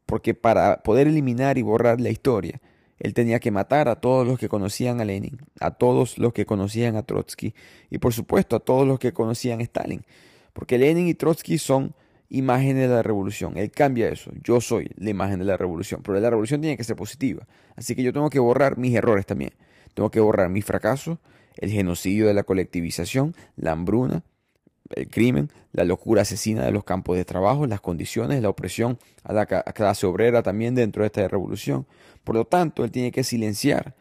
Porque 0.07 0.33
para 0.33 0.81
poder 0.81 1.05
eliminar 1.05 1.59
y 1.59 1.61
borrar 1.61 2.01
la 2.01 2.09
historia, 2.09 2.59
él 2.97 3.13
tenía 3.13 3.39
que 3.39 3.51
matar 3.51 3.87
a 3.87 3.97
todos 3.97 4.25
los 4.25 4.39
que 4.39 4.49
conocían 4.49 5.01
a 5.01 5.05
Lenin, 5.05 5.37
a 5.59 5.69
todos 5.69 6.17
los 6.17 6.33
que 6.33 6.47
conocían 6.47 6.95
a 6.95 7.03
Trotsky 7.03 7.53
y 7.91 7.99
por 7.99 8.11
supuesto 8.11 8.55
a 8.55 8.59
todos 8.59 8.87
los 8.87 8.97
que 8.97 9.13
conocían 9.13 9.59
a 9.59 9.63
Stalin. 9.63 10.03
Porque 10.51 10.79
Lenin 10.79 11.07
y 11.07 11.13
Trotsky 11.13 11.59
son 11.59 11.93
imágenes 12.27 12.89
de 12.89 12.95
la 12.95 13.03
revolución. 13.03 13.55
Él 13.55 13.69
cambia 13.69 14.09
eso. 14.09 14.31
Yo 14.43 14.59
soy 14.61 14.89
la 14.97 15.11
imagen 15.11 15.37
de 15.37 15.45
la 15.45 15.57
revolución. 15.57 16.01
Pero 16.03 16.19
la 16.19 16.31
revolución 16.31 16.59
tiene 16.59 16.75
que 16.75 16.85
ser 16.85 16.95
positiva. 16.95 17.47
Así 17.75 17.93
que 17.93 18.01
yo 18.01 18.11
tengo 18.11 18.31
que 18.31 18.39
borrar 18.39 18.79
mis 18.79 18.95
errores 18.95 19.27
también. 19.27 19.51
Tengo 19.93 20.09
que 20.09 20.21
borrar 20.21 20.49
mis 20.49 20.65
fracasos, 20.65 21.19
el 21.57 21.69
genocidio 21.69 22.25
de 22.25 22.33
la 22.33 22.41
colectivización, 22.41 23.35
la 23.55 23.73
hambruna, 23.73 24.23
el 24.95 25.07
crimen, 25.09 25.49
la 25.73 25.83
locura 25.83 26.21
asesina 26.21 26.65
de 26.65 26.71
los 26.71 26.83
campos 26.83 27.17
de 27.17 27.25
trabajo, 27.25 27.67
las 27.67 27.81
condiciones, 27.81 28.41
la 28.41 28.49
opresión 28.49 28.97
a 29.23 29.33
la 29.33 29.45
clase 29.45 30.05
obrera 30.05 30.43
también 30.43 30.75
dentro 30.75 31.03
de 31.03 31.07
esta 31.07 31.27
revolución. 31.27 31.85
Por 32.23 32.35
lo 32.35 32.45
tanto, 32.45 32.83
él 32.83 32.91
tiene 32.91 33.11
que 33.11 33.23
silenciar 33.23 33.95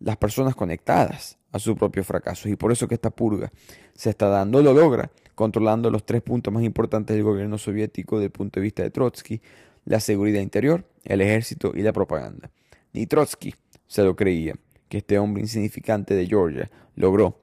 las 0.00 0.16
personas 0.16 0.54
conectadas 0.54 1.38
a 1.52 1.58
su 1.58 1.76
propio 1.76 2.04
fracaso. 2.04 2.48
Y 2.48 2.56
por 2.56 2.72
eso 2.72 2.88
que 2.88 2.94
esta 2.94 3.10
purga 3.10 3.52
se 3.94 4.10
está 4.10 4.28
dando, 4.28 4.62
lo 4.62 4.72
logra, 4.72 5.10
controlando 5.34 5.90
los 5.90 6.04
tres 6.04 6.22
puntos 6.22 6.52
más 6.52 6.62
importantes 6.62 7.14
del 7.14 7.24
gobierno 7.24 7.58
soviético 7.58 8.16
desde 8.16 8.26
el 8.26 8.32
punto 8.32 8.60
de 8.60 8.64
vista 8.64 8.82
de 8.82 8.90
Trotsky, 8.90 9.40
la 9.84 10.00
seguridad 10.00 10.40
interior, 10.40 10.84
el 11.04 11.20
ejército 11.20 11.72
y 11.74 11.82
la 11.82 11.92
propaganda. 11.92 12.50
Ni 12.92 13.06
Trotsky 13.06 13.54
se 13.86 14.02
lo 14.02 14.16
creía 14.16 14.54
que 14.88 14.98
este 14.98 15.18
hombre 15.18 15.42
insignificante 15.42 16.14
de 16.14 16.26
Georgia 16.26 16.70
logró 16.96 17.40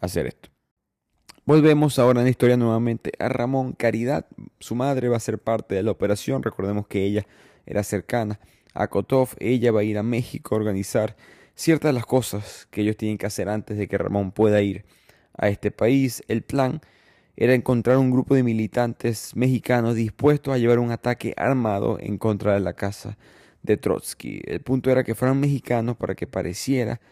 hacer 0.00 0.26
esto. 0.26 0.53
Volvemos 1.46 1.98
ahora 1.98 2.20
en 2.20 2.24
la 2.24 2.30
historia 2.30 2.56
nuevamente 2.56 3.12
a 3.18 3.28
Ramón 3.28 3.74
Caridad. 3.74 4.24
Su 4.60 4.74
madre 4.74 5.10
va 5.10 5.18
a 5.18 5.20
ser 5.20 5.38
parte 5.38 5.74
de 5.74 5.82
la 5.82 5.90
operación. 5.90 6.42
Recordemos 6.42 6.86
que 6.86 7.04
ella 7.04 7.26
era 7.66 7.82
cercana 7.82 8.40
a 8.72 8.88
Kotov. 8.88 9.34
Ella 9.40 9.70
va 9.70 9.80
a 9.80 9.84
ir 9.84 9.98
a 9.98 10.02
México 10.02 10.54
a 10.54 10.58
organizar 10.58 11.16
ciertas 11.54 11.90
de 11.90 11.92
las 11.92 12.06
cosas 12.06 12.66
que 12.70 12.80
ellos 12.80 12.96
tienen 12.96 13.18
que 13.18 13.26
hacer 13.26 13.50
antes 13.50 13.76
de 13.76 13.88
que 13.88 13.98
Ramón 13.98 14.32
pueda 14.32 14.62
ir 14.62 14.86
a 15.36 15.50
este 15.50 15.70
país. 15.70 16.22
El 16.28 16.40
plan 16.40 16.80
era 17.36 17.52
encontrar 17.52 17.98
un 17.98 18.10
grupo 18.10 18.34
de 18.34 18.42
militantes 18.42 19.36
mexicanos 19.36 19.96
dispuestos 19.96 20.54
a 20.54 20.56
llevar 20.56 20.78
un 20.78 20.92
ataque 20.92 21.34
armado 21.36 21.98
en 22.00 22.16
contra 22.16 22.54
de 22.54 22.60
la 22.60 22.72
casa 22.72 23.18
de 23.62 23.76
Trotsky. 23.76 24.40
El 24.46 24.60
punto 24.60 24.90
era 24.90 25.04
que 25.04 25.14
fueran 25.14 25.40
mexicanos 25.40 25.98
para 25.98 26.14
que 26.14 26.26
pareciera 26.26 27.02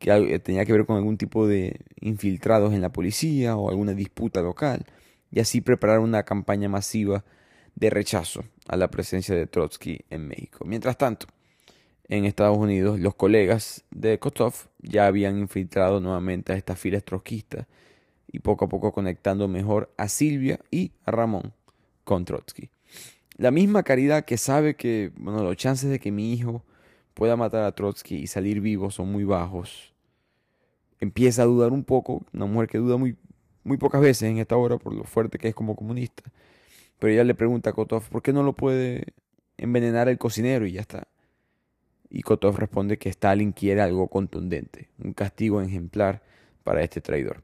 que 0.00 0.38
tenía 0.38 0.64
que 0.64 0.72
ver 0.72 0.86
con 0.86 0.96
algún 0.96 1.18
tipo 1.18 1.46
de 1.46 1.78
infiltrados 2.00 2.72
en 2.72 2.80
la 2.80 2.90
policía 2.90 3.56
o 3.56 3.68
alguna 3.68 3.92
disputa 3.92 4.40
local, 4.40 4.86
y 5.30 5.40
así 5.40 5.60
preparar 5.60 6.00
una 6.00 6.24
campaña 6.24 6.68
masiva 6.68 7.24
de 7.76 7.90
rechazo 7.90 8.42
a 8.66 8.76
la 8.76 8.88
presencia 8.88 9.34
de 9.36 9.46
Trotsky 9.46 10.00
en 10.08 10.26
México. 10.26 10.64
Mientras 10.64 10.96
tanto, 10.96 11.26
en 12.08 12.24
Estados 12.24 12.56
Unidos, 12.56 12.98
los 12.98 13.14
colegas 13.14 13.84
de 13.90 14.18
Kotov 14.18 14.54
ya 14.80 15.06
habían 15.06 15.38
infiltrado 15.38 16.00
nuevamente 16.00 16.54
a 16.54 16.56
estas 16.56 16.78
filas 16.78 17.04
trotskistas 17.04 17.66
y 18.32 18.40
poco 18.40 18.64
a 18.64 18.68
poco 18.68 18.92
conectando 18.92 19.48
mejor 19.48 19.92
a 19.98 20.08
Silvia 20.08 20.60
y 20.70 20.92
a 21.04 21.10
Ramón 21.10 21.52
con 22.04 22.24
Trotsky. 22.24 22.70
La 23.36 23.50
misma 23.50 23.82
caridad 23.82 24.24
que 24.24 24.38
sabe 24.38 24.76
que 24.76 25.12
bueno, 25.16 25.44
los 25.44 25.56
chances 25.56 25.90
de 25.90 26.00
que 26.00 26.10
mi 26.10 26.32
hijo 26.32 26.64
pueda 27.14 27.36
matar 27.36 27.64
a 27.64 27.72
Trotsky 27.72 28.16
y 28.16 28.26
salir 28.26 28.60
vivo 28.60 28.90
son 28.90 29.12
muy 29.12 29.24
bajos, 29.24 29.89
empieza 31.00 31.42
a 31.42 31.46
dudar 31.46 31.72
un 31.72 31.84
poco, 31.84 32.22
una 32.32 32.46
mujer 32.46 32.68
que 32.68 32.78
duda 32.78 32.96
muy, 32.96 33.16
muy 33.64 33.76
pocas 33.76 34.00
veces 34.00 34.30
en 34.30 34.38
esta 34.38 34.56
hora 34.56 34.78
por 34.78 34.94
lo 34.94 35.04
fuerte 35.04 35.38
que 35.38 35.48
es 35.48 35.54
como 35.54 35.74
comunista. 35.74 36.22
Pero 36.98 37.12
ella 37.12 37.24
le 37.24 37.34
pregunta 37.34 37.70
a 37.70 37.72
Kotov, 37.72 38.08
¿por 38.08 38.22
qué 38.22 38.32
no 38.32 38.42
lo 38.42 38.52
puede 38.52 39.14
envenenar 39.56 40.08
el 40.08 40.18
cocinero? 40.18 40.66
Y 40.66 40.72
ya 40.72 40.82
está. 40.82 41.08
Y 42.10 42.22
Kotov 42.22 42.56
responde 42.56 42.98
que 42.98 43.08
Stalin 43.08 43.52
quiere 43.52 43.80
algo 43.80 44.08
contundente, 44.08 44.88
un 45.02 45.12
castigo 45.12 45.62
ejemplar 45.62 46.22
para 46.64 46.82
este 46.82 47.00
traidor. 47.00 47.42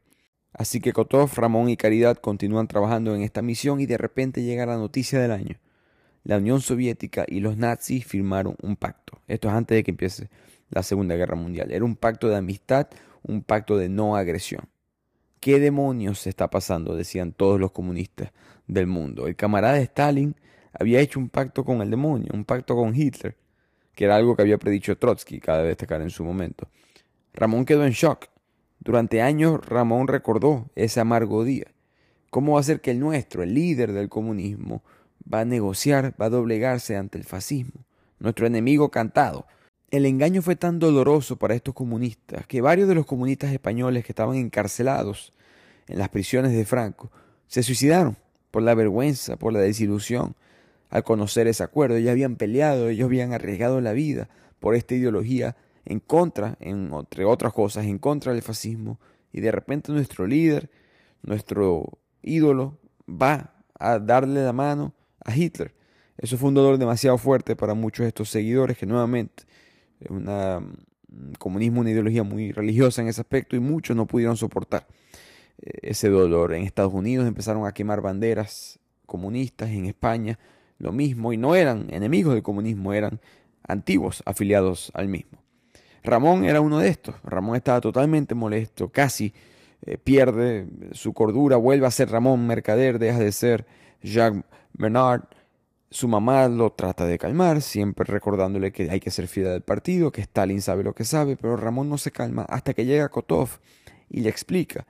Así 0.53 0.79
que 0.79 0.93
Kotov, 0.93 1.33
Ramón 1.35 1.69
y 1.69 1.77
Caridad 1.77 2.17
continúan 2.17 2.67
trabajando 2.67 3.15
en 3.15 3.21
esta 3.21 3.41
misión 3.41 3.79
y 3.79 3.85
de 3.85 3.97
repente 3.97 4.43
llega 4.43 4.65
la 4.65 4.77
noticia 4.77 5.19
del 5.19 5.31
año. 5.31 5.57
La 6.23 6.37
Unión 6.37 6.61
Soviética 6.61 7.25
y 7.27 7.39
los 7.39 7.57
nazis 7.57 8.05
firmaron 8.05 8.55
un 8.61 8.75
pacto. 8.75 9.21
Esto 9.27 9.47
es 9.47 9.53
antes 9.53 9.75
de 9.75 9.83
que 9.83 9.91
empiece 9.91 10.29
la 10.69 10.83
Segunda 10.83 11.15
Guerra 11.15 11.35
Mundial. 11.35 11.71
Era 11.71 11.85
un 11.85 11.95
pacto 11.95 12.27
de 12.27 12.35
amistad, 12.35 12.87
un 13.27 13.43
pacto 13.43 13.77
de 13.77 13.89
no 13.89 14.15
agresión. 14.15 14.67
¿Qué 15.39 15.59
demonios 15.59 16.19
se 16.19 16.29
está 16.29 16.49
pasando? 16.49 16.95
decían 16.95 17.31
todos 17.31 17.59
los 17.59 17.71
comunistas 17.71 18.31
del 18.65 18.87
mundo. 18.87 19.27
El 19.27 19.35
camarada 19.35 19.79
Stalin 19.79 20.35
había 20.73 20.99
hecho 20.99 21.19
un 21.19 21.29
pacto 21.29 21.63
con 21.63 21.81
el 21.81 21.89
demonio, 21.89 22.31
un 22.33 22.45
pacto 22.45 22.75
con 22.75 22.95
Hitler, 22.95 23.37
que 23.93 24.05
era 24.05 24.15
algo 24.15 24.35
que 24.35 24.41
había 24.41 24.57
predicho 24.57 24.97
Trotsky, 24.97 25.39
cada 25.39 25.59
vez 25.59 25.69
destacar 25.69 26.01
en 26.01 26.09
su 26.09 26.23
momento. 26.23 26.67
Ramón 27.33 27.65
quedó 27.65 27.85
en 27.85 27.91
shock. 27.91 28.27
Durante 28.79 29.21
años 29.21 29.65
Ramón 29.65 30.07
recordó 30.07 30.69
ese 30.75 30.99
amargo 30.99 31.43
día. 31.43 31.67
¿Cómo 32.29 32.53
va 32.53 32.59
a 32.59 32.63
ser 32.63 32.81
que 32.81 32.91
el 32.91 32.99
nuestro, 32.99 33.43
el 33.43 33.53
líder 33.53 33.93
del 33.93 34.09
comunismo, 34.09 34.83
va 35.31 35.41
a 35.41 35.45
negociar, 35.45 36.13
va 36.19 36.25
a 36.25 36.29
doblegarse 36.29 36.95
ante 36.95 37.17
el 37.17 37.23
fascismo? 37.23 37.85
Nuestro 38.19 38.47
enemigo 38.47 38.89
cantado. 38.91 39.47
El 39.89 40.05
engaño 40.05 40.41
fue 40.41 40.57
tan 40.57 40.79
doloroso 40.79 41.37
para 41.37 41.55
estos 41.55 41.73
comunistas 41.73 42.45
que 42.45 42.59
varios 42.59 42.89
de 42.89 42.95
los 42.95 43.05
comunistas 43.05 43.53
españoles 43.53 44.03
que 44.03 44.11
estaban 44.11 44.35
encarcelados 44.35 45.31
en 45.87 45.97
las 45.97 46.09
prisiones 46.09 46.51
de 46.51 46.65
Franco 46.65 47.09
se 47.47 47.63
suicidaron 47.63 48.17
por 48.51 48.63
la 48.63 48.75
vergüenza, 48.75 49.37
por 49.37 49.53
la 49.53 49.59
desilusión, 49.59 50.35
al 50.89 51.05
conocer 51.05 51.47
ese 51.47 51.63
acuerdo. 51.63 51.95
Ellos 51.95 52.11
habían 52.11 52.35
peleado, 52.35 52.89
ellos 52.89 53.05
habían 53.05 53.31
arriesgado 53.31 53.79
la 53.79 53.93
vida 53.93 54.27
por 54.59 54.75
esta 54.75 54.93
ideología 54.93 55.55
en 55.85 56.01
contra, 56.01 56.57
entre 56.59 57.23
otras 57.23 57.53
cosas, 57.53 57.85
en 57.85 57.97
contra 57.97 58.33
del 58.33 58.41
fascismo. 58.41 58.99
Y 59.31 59.39
de 59.39 59.53
repente 59.53 59.93
nuestro 59.93 60.27
líder, 60.27 60.69
nuestro 61.21 61.97
ídolo, 62.21 62.77
va 63.09 63.53
a 63.79 63.99
darle 63.99 64.43
la 64.43 64.51
mano 64.51 64.93
a 65.23 65.33
Hitler. 65.33 65.73
Eso 66.17 66.37
fue 66.37 66.49
un 66.49 66.55
dolor 66.55 66.77
demasiado 66.77 67.17
fuerte 67.17 67.55
para 67.55 67.73
muchos 67.73 68.03
de 68.03 68.09
estos 68.09 68.29
seguidores 68.29 68.77
que 68.77 68.85
nuevamente 68.85 69.45
un 70.09 70.25
mm, 70.25 71.33
comunismo, 71.39 71.81
una 71.81 71.91
ideología 71.91 72.23
muy 72.23 72.51
religiosa 72.51 73.01
en 73.01 73.07
ese 73.07 73.21
aspecto 73.21 73.55
y 73.55 73.59
muchos 73.59 73.95
no 73.95 74.05
pudieron 74.05 74.37
soportar 74.37 74.87
eh, 75.61 75.71
ese 75.81 76.09
dolor. 76.09 76.53
En 76.53 76.63
Estados 76.63 76.93
Unidos 76.93 77.27
empezaron 77.27 77.65
a 77.65 77.73
quemar 77.73 78.01
banderas 78.01 78.79
comunistas, 79.05 79.69
en 79.69 79.85
España 79.85 80.37
lo 80.79 80.91
mismo, 80.91 81.33
y 81.33 81.37
no 81.37 81.55
eran 81.55 81.87
enemigos 81.89 82.33
del 82.33 82.43
comunismo, 82.43 82.93
eran 82.93 83.19
antiguos 83.67 84.21
afiliados 84.25 84.91
al 84.93 85.07
mismo. 85.07 85.39
Ramón 86.03 86.45
era 86.45 86.61
uno 86.61 86.79
de 86.79 86.89
estos. 86.89 87.15
Ramón 87.23 87.55
estaba 87.55 87.81
totalmente 87.81 88.35
molesto, 88.35 88.89
casi 88.89 89.33
eh, 89.85 89.97
pierde 89.97 90.67
su 90.93 91.13
cordura, 91.13 91.57
vuelve 91.57 91.85
a 91.87 91.91
ser 91.91 92.09
Ramón 92.09 92.47
Mercader, 92.47 92.99
deja 92.99 93.19
de 93.19 93.31
ser 93.31 93.65
Jacques 94.01 94.43
Bernard. 94.73 95.23
Su 95.89 96.07
mamá 96.07 96.47
lo 96.49 96.71
trata 96.71 97.05
de 97.05 97.17
calmar, 97.17 97.61
siempre 97.61 98.05
recordándole 98.05 98.71
que 98.71 98.89
hay 98.89 98.99
que 98.99 99.09
ser 99.09 99.27
fiel 99.27 99.47
del 99.47 99.61
partido, 99.61 100.11
que 100.11 100.21
Stalin 100.21 100.61
sabe 100.61 100.83
lo 100.83 100.93
que 100.93 101.05
sabe, 101.05 101.37
pero 101.37 101.55
Ramón 101.55 101.89
no 101.89 101.97
se 101.97 102.11
calma 102.11 102.43
hasta 102.43 102.73
que 102.73 102.85
llega 102.85 103.09
Kotov 103.09 103.49
y 104.09 104.21
le 104.21 104.29
explica 104.29 104.85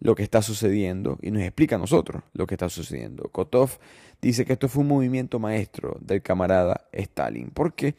lo 0.00 0.14
que 0.14 0.22
está 0.22 0.42
sucediendo 0.42 1.18
y 1.22 1.30
nos 1.30 1.42
explica 1.42 1.76
a 1.76 1.78
nosotros 1.78 2.22
lo 2.34 2.46
que 2.46 2.54
está 2.54 2.68
sucediendo. 2.68 3.30
Kotov 3.30 3.78
dice 4.20 4.44
que 4.44 4.52
esto 4.52 4.68
fue 4.68 4.82
un 4.82 4.88
movimiento 4.88 5.38
maestro 5.38 5.96
del 6.00 6.20
camarada 6.20 6.86
Stalin, 6.92 7.50
porque 7.50 7.94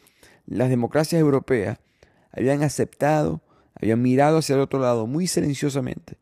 las 0.45 0.69
democracias 0.69 1.19
europeas 1.19 1.79
habían 2.31 2.61
aceptado, 2.61 3.41
habían 3.73 4.01
mirado 4.01 4.37
hacia 4.37 4.55
el 4.55 4.61
otro 4.61 4.79
lado 4.79 5.07
muy 5.07 5.27
silenciosamente 5.27 6.17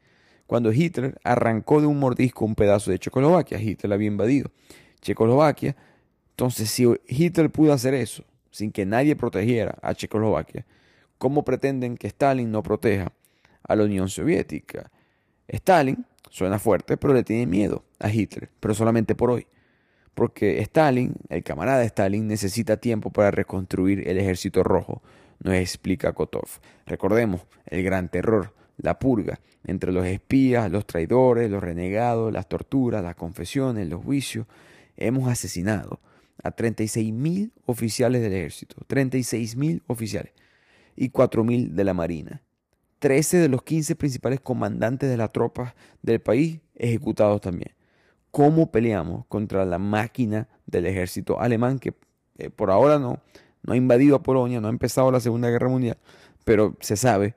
cuando 0.51 0.73
Hitler 0.73 1.17
arrancó 1.23 1.79
de 1.79 1.87
un 1.87 1.97
mordisco 1.97 2.43
un 2.43 2.55
pedazo 2.55 2.91
de 2.91 2.99
Checoslovaquia. 2.99 3.57
Hitler 3.57 3.93
había 3.93 4.07
invadido 4.07 4.51
Checoslovaquia. 4.99 5.77
Entonces, 6.41 6.71
si 6.71 6.91
Hitler 7.07 7.51
pudo 7.51 7.71
hacer 7.71 7.93
eso 7.93 8.23
sin 8.49 8.71
que 8.71 8.83
nadie 8.83 9.15
protegiera 9.15 9.77
a 9.83 9.93
Checoslovaquia, 9.93 10.65
¿cómo 11.19 11.45
pretenden 11.45 11.95
que 11.95 12.07
Stalin 12.07 12.49
no 12.49 12.63
proteja 12.63 13.13
a 13.61 13.75
la 13.75 13.83
Unión 13.83 14.09
Soviética? 14.09 14.89
Stalin 15.47 16.03
suena 16.31 16.57
fuerte, 16.57 16.97
pero 16.97 17.13
le 17.13 17.23
tiene 17.23 17.45
miedo 17.45 17.83
a 17.99 18.09
Hitler, 18.09 18.49
pero 18.59 18.73
solamente 18.73 19.13
por 19.13 19.29
hoy. 19.29 19.45
Porque 20.15 20.59
Stalin, 20.61 21.13
el 21.29 21.43
camarada 21.43 21.83
Stalin, 21.83 22.27
necesita 22.27 22.77
tiempo 22.77 23.11
para 23.11 23.29
reconstruir 23.29 24.07
el 24.09 24.17
ejército 24.17 24.63
rojo 24.63 25.03
nos 25.43 25.53
explica 25.53 26.11
Kotov. 26.13 26.49
Recordemos 26.87 27.41
el 27.67 27.83
gran 27.83 28.09
terror, 28.09 28.55
la 28.77 28.97
purga 28.97 29.39
entre 29.63 29.91
los 29.91 30.07
espías, 30.07 30.71
los 30.71 30.87
traidores, 30.87 31.51
los 31.51 31.61
renegados, 31.61 32.33
las 32.33 32.49
torturas, 32.49 33.03
las 33.03 33.13
confesiones, 33.13 33.87
los 33.87 34.03
juicios. 34.03 34.47
Hemos 34.97 35.29
asesinado 35.29 35.99
a 36.43 36.55
36.000 36.55 37.51
oficiales 37.65 38.21
del 38.21 38.33
ejército, 38.33 38.75
36.000 38.87 39.81
oficiales 39.87 40.33
y 40.95 41.09
4.000 41.09 41.69
de 41.69 41.83
la 41.83 41.93
marina. 41.93 42.41
13 42.99 43.37
de 43.37 43.49
los 43.49 43.63
15 43.63 43.95
principales 43.95 44.39
comandantes 44.39 45.09
de 45.09 45.17
las 45.17 45.31
tropas 45.31 45.73
del 46.03 46.21
país 46.21 46.59
ejecutados 46.75 47.41
también. 47.41 47.73
¿Cómo 48.29 48.71
peleamos 48.71 49.25
contra 49.25 49.65
la 49.65 49.79
máquina 49.79 50.47
del 50.67 50.85
ejército 50.85 51.41
alemán 51.41 51.79
que 51.79 51.95
eh, 52.37 52.49
por 52.49 52.69
ahora 52.69 52.99
no, 52.99 53.19
no 53.63 53.73
ha 53.73 53.75
invadido 53.75 54.15
a 54.15 54.23
Polonia, 54.23 54.61
no 54.61 54.67
ha 54.67 54.71
empezado 54.71 55.11
la 55.11 55.19
Segunda 55.19 55.49
Guerra 55.49 55.67
Mundial, 55.67 55.97
pero 56.45 56.77
se 56.79 56.95
sabe 56.95 57.35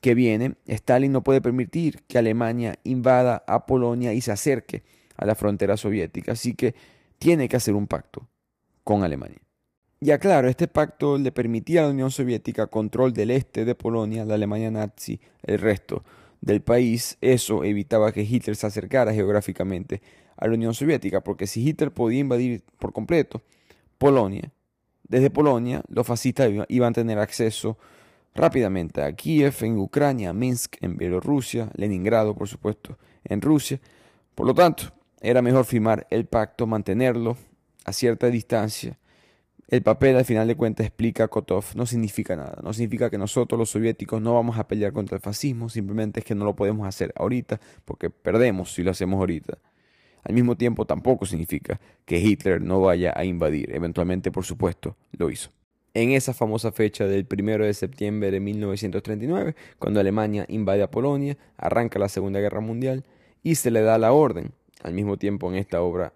que 0.00 0.14
viene. 0.14 0.56
Stalin 0.66 1.12
no 1.12 1.22
puede 1.22 1.42
permitir 1.42 2.02
que 2.08 2.18
Alemania 2.18 2.78
invada 2.82 3.44
a 3.46 3.66
Polonia 3.66 4.14
y 4.14 4.22
se 4.22 4.32
acerque 4.32 4.82
a 5.16 5.26
la 5.26 5.34
frontera 5.34 5.76
soviética, 5.76 6.32
así 6.32 6.54
que 6.54 6.74
tiene 7.18 7.48
que 7.48 7.56
hacer 7.56 7.74
un 7.74 7.86
pacto 7.86 8.26
con 8.84 9.04
Alemania. 9.04 9.38
Ya 10.00 10.18
claro, 10.18 10.48
este 10.48 10.66
pacto 10.66 11.16
le 11.16 11.30
permitía 11.30 11.80
a 11.80 11.84
la 11.84 11.90
Unión 11.90 12.10
Soviética 12.10 12.66
control 12.66 13.12
del 13.12 13.30
este 13.30 13.64
de 13.64 13.76
Polonia, 13.76 14.24
la 14.24 14.34
Alemania 14.34 14.70
nazi, 14.70 15.20
el 15.44 15.60
resto 15.60 16.02
del 16.40 16.60
país. 16.60 17.18
Eso 17.20 17.62
evitaba 17.62 18.10
que 18.10 18.22
Hitler 18.22 18.56
se 18.56 18.66
acercara 18.66 19.14
geográficamente 19.14 20.02
a 20.36 20.48
la 20.48 20.54
Unión 20.54 20.74
Soviética, 20.74 21.20
porque 21.20 21.46
si 21.46 21.66
Hitler 21.66 21.92
podía 21.92 22.18
invadir 22.18 22.64
por 22.80 22.92
completo 22.92 23.42
Polonia, 23.98 24.50
desde 25.06 25.30
Polonia, 25.30 25.82
los 25.88 26.06
fascistas 26.06 26.50
iban 26.68 26.90
a 26.90 26.94
tener 26.94 27.18
acceso 27.18 27.78
rápidamente 28.34 29.02
a 29.02 29.12
Kiev, 29.12 29.54
en 29.60 29.78
Ucrania, 29.78 30.32
Minsk, 30.32 30.76
en 30.80 30.96
Bielorrusia, 30.96 31.70
Leningrado, 31.74 32.34
por 32.34 32.48
supuesto, 32.48 32.98
en 33.22 33.40
Rusia. 33.40 33.78
Por 34.34 34.46
lo 34.46 34.54
tanto, 34.54 34.84
era 35.20 35.42
mejor 35.42 35.64
firmar 35.64 36.06
el 36.10 36.26
pacto, 36.26 36.66
mantenerlo 36.66 37.36
a 37.84 37.92
cierta 37.92 38.28
distancia. 38.28 38.98
El 39.68 39.82
papel, 39.82 40.16
al 40.16 40.24
final 40.24 40.46
de 40.48 40.54
cuentas, 40.54 40.86
explica 40.86 41.28
Kotov, 41.28 41.64
no 41.74 41.86
significa 41.86 42.36
nada. 42.36 42.58
No 42.62 42.72
significa 42.74 43.08
que 43.08 43.16
nosotros, 43.16 43.58
los 43.58 43.70
soviéticos, 43.70 44.20
no 44.20 44.34
vamos 44.34 44.58
a 44.58 44.68
pelear 44.68 44.92
contra 44.92 45.16
el 45.16 45.22
fascismo. 45.22 45.70
Simplemente 45.70 46.20
es 46.20 46.26
que 46.26 46.34
no 46.34 46.44
lo 46.44 46.54
podemos 46.54 46.86
hacer 46.86 47.12
ahorita 47.16 47.58
porque 47.84 48.10
perdemos 48.10 48.74
si 48.74 48.82
lo 48.82 48.90
hacemos 48.90 49.18
ahorita. 49.18 49.58
Al 50.24 50.34
mismo 50.34 50.56
tiempo 50.56 50.84
tampoco 50.84 51.26
significa 51.26 51.80
que 52.04 52.18
Hitler 52.18 52.60
no 52.60 52.80
vaya 52.80 53.12
a 53.16 53.24
invadir. 53.24 53.74
Eventualmente, 53.74 54.30
por 54.30 54.44
supuesto, 54.44 54.96
lo 55.12 55.30
hizo. 55.30 55.50
En 55.94 56.12
esa 56.12 56.32
famosa 56.32 56.72
fecha 56.72 57.06
del 57.06 57.26
1 57.30 57.64
de 57.64 57.74
septiembre 57.74 58.30
de 58.30 58.40
1939, 58.40 59.54
cuando 59.78 60.00
Alemania 60.00 60.46
invade 60.48 60.82
a 60.82 60.90
Polonia, 60.90 61.36
arranca 61.56 61.98
la 61.98 62.08
Segunda 62.08 62.40
Guerra 62.40 62.60
Mundial 62.60 63.04
y 63.42 63.56
se 63.56 63.70
le 63.70 63.82
da 63.82 63.98
la 63.98 64.12
orden, 64.12 64.52
al 64.82 64.94
mismo 64.94 65.18
tiempo 65.18 65.50
en 65.50 65.56
esta 65.56 65.82
obra, 65.82 66.14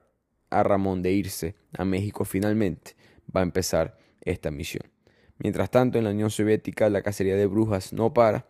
a 0.50 0.62
Ramón 0.62 1.02
de 1.02 1.12
irse 1.12 1.54
a 1.76 1.84
México 1.84 2.24
finalmente. 2.24 2.96
Va 3.34 3.40
a 3.40 3.44
empezar 3.44 3.98
esta 4.22 4.50
misión. 4.50 4.84
Mientras 5.38 5.70
tanto, 5.70 5.98
en 5.98 6.04
la 6.04 6.10
Unión 6.10 6.30
Soviética 6.30 6.88
la 6.88 7.02
cacería 7.02 7.36
de 7.36 7.46
brujas 7.46 7.92
no 7.92 8.14
para. 8.14 8.46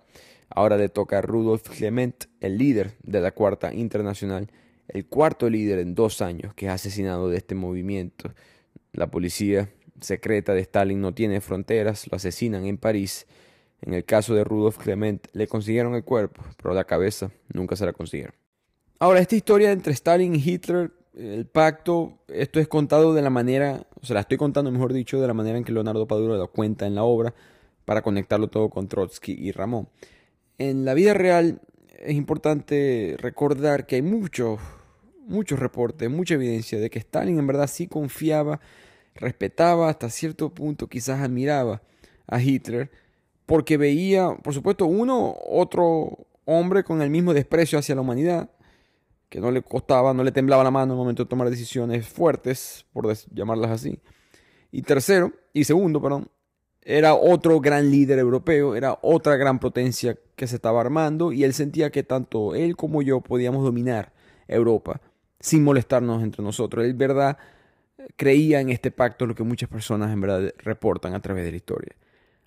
Ahora 0.49 0.77
le 0.77 0.89
toca 0.89 1.19
a 1.19 1.23
Rudolf 1.23 1.69
Clement, 1.69 2.27
el 2.41 2.59
líder 2.59 2.95
de 3.03 3.21
la 3.21 3.33
Cuarta 3.33 3.75
Internacional, 3.75 4.49
el 4.89 5.07
cuarto 5.07 5.51
líder 5.51 5.81
en 5.81 5.95
dos 5.95 6.23
años 6.23 6.55
que 6.55 6.67
es 6.67 6.73
asesinado 6.73 7.29
de 7.29 7.39
este 7.39 7.55
movimiento. 7.55 8.33
La 8.93 9.09
policía 9.11 9.69
secreta 10.01 10.55
de 10.55 10.61
Stalin 10.61 11.01
no 11.01 11.15
tiene 11.15 11.41
fronteras, 11.41 12.07
lo 12.11 12.17
asesinan 12.17 12.67
en 12.67 12.79
París. 12.79 13.27
En 13.83 13.95
el 13.95 14.05
caso 14.05 14.35
de 14.35 14.45
Rudolf 14.45 14.79
Clement 14.79 15.27
le 15.33 15.49
consiguieron 15.49 15.95
el 15.95 16.05
cuerpo, 16.05 16.43
pero 16.63 16.75
la 16.75 16.85
cabeza 16.85 17.31
nunca 17.53 17.77
se 17.77 17.85
la 17.85 17.93
consiguieron. 17.93 18.35
Ahora, 18.99 19.21
esta 19.21 19.37
historia 19.37 19.73
entre 19.73 19.93
Stalin 19.93 20.35
y 20.35 20.39
Hitler, 20.39 20.93
el 21.17 21.47
pacto, 21.47 22.19
esto 22.29 22.61
es 22.61 22.69
contado 22.69 23.15
de 23.15 23.23
la 23.23 23.31
manera, 23.31 23.87
o 24.01 24.07
sea, 24.07 24.15
la 24.15 24.21
estoy 24.21 24.37
contando, 24.37 24.71
mejor 24.71 24.93
dicho, 24.93 25.21
de 25.21 25.27
la 25.27 25.35
manera 25.35 25.57
en 25.57 25.65
que 25.65 25.73
Leonardo 25.73 26.07
Paduro 26.07 26.37
lo 26.37 26.53
cuenta 26.53 26.87
en 26.87 26.95
la 26.95 27.05
obra, 27.05 27.35
para 27.87 28.03
conectarlo 28.03 28.49
todo 28.49 28.69
con 28.69 28.89
Trotsky 28.89 29.33
y 29.33 29.53
Ramón. 29.53 29.89
En 30.59 30.85
la 30.85 30.93
vida 30.93 31.15
real 31.15 31.61
es 31.99 32.15
importante 32.15 33.17
recordar 33.19 33.87
que 33.87 33.97
hay 33.97 34.03
muchos, 34.03 34.61
muchos 35.27 35.59
reportes, 35.59 36.11
mucha 36.11 36.35
evidencia 36.35 36.79
de 36.79 36.91
que 36.91 36.99
Stalin 36.99 37.39
en 37.39 37.47
verdad 37.47 37.69
sí 37.69 37.87
confiaba, 37.87 38.61
respetaba, 39.15 39.89
hasta 39.89 40.11
cierto 40.11 40.53
punto 40.53 40.89
quizás 40.89 41.21
admiraba 41.21 41.81
a 42.27 42.43
Hitler, 42.43 42.91
porque 43.47 43.77
veía, 43.77 44.37
por 44.43 44.53
supuesto, 44.53 44.87
uno, 44.87 45.37
otro 45.47 46.27
hombre 46.45 46.85
con 46.85 47.01
el 47.01 47.11
mismo 47.11 47.33
desprecio 47.33 47.79
hacia 47.79 47.95
la 47.95 48.01
humanidad, 48.01 48.51
que 49.29 49.41
no 49.41 49.51
le 49.51 49.63
costaba, 49.63 50.15
no 50.15 50.23
le 50.25 50.33
temblaba 50.33 50.65
la 50.65 50.71
mano 50.71 50.87
en 50.87 50.91
el 50.93 50.97
momento 50.97 51.25
de 51.25 51.29
tomar 51.29 51.51
decisiones 51.51 52.07
fuertes, 52.07 52.87
por 52.93 53.13
llamarlas 53.33 53.71
así. 53.71 54.01
Y 54.71 54.83
tercero, 54.83 55.33
y 55.53 55.65
segundo, 55.65 56.01
perdón, 56.01 56.29
era 56.83 57.15
otro 57.15 57.61
gran 57.61 57.91
líder 57.91 58.19
europeo, 58.19 58.77
era 58.77 58.99
otra 59.03 59.37
gran 59.37 59.59
potencia 59.59 60.17
que 60.37 60.47
se 60.47 60.57
estaba 60.57 60.81
armando 60.81 61.33
y 61.33 61.43
él 61.43 61.53
sentía 61.53 61.91
que 61.91 62.05
tanto 62.05 62.55
él 62.55 62.77
como 62.77 63.03
yo 63.03 63.21
podíamos 63.21 63.65
dominar 63.65 64.13
Europa 64.47 65.01
sin 65.41 65.65
molestarnos 65.65 66.23
entre 66.23 66.45
nosotros. 66.45 66.85
Él, 66.85 66.95
verdad, 66.95 67.39
creía 68.17 68.61
en 68.61 68.71
este 68.71 68.93
pacto, 68.93 69.27
lo 69.27 69.35
que 69.35 69.43
muchas 69.43 69.69
personas 69.69 70.13
en 70.13 70.21
verdad 70.21 70.53
reportan 70.59 71.15
a 71.15 71.21
través 71.21 71.45
de 71.45 71.51
la 71.51 71.57
historia. 71.57 71.97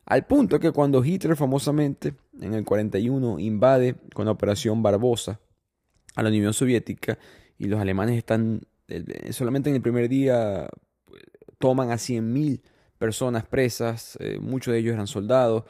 Al 0.06 0.26
punto 0.26 0.60
que 0.60 0.72
cuando 0.72 1.04
Hitler 1.04 1.36
famosamente 1.36 2.14
en 2.42 2.54
el 2.54 2.64
41 2.64 3.40
invade 3.40 3.96
con 4.14 4.26
la 4.26 4.32
Operación 4.32 4.82
Barbosa 4.82 5.40
a 6.20 6.24
la 6.24 6.30
Unión 6.30 6.54
Soviética 6.54 7.18
y 7.58 7.68
los 7.68 7.80
alemanes 7.80 8.18
están 8.18 8.62
eh, 8.88 9.32
solamente 9.32 9.70
en 9.70 9.76
el 9.76 9.82
primer 9.82 10.10
día 10.10 10.68
pues, 11.06 11.24
toman 11.58 11.92
a 11.92 11.96
100.000 11.96 12.62
personas 12.98 13.46
presas, 13.46 14.18
eh, 14.20 14.40
muchos 14.40 14.74
de 14.74 14.80
ellos 14.80 14.94
eran 14.94 15.08
soldados. 15.08 15.64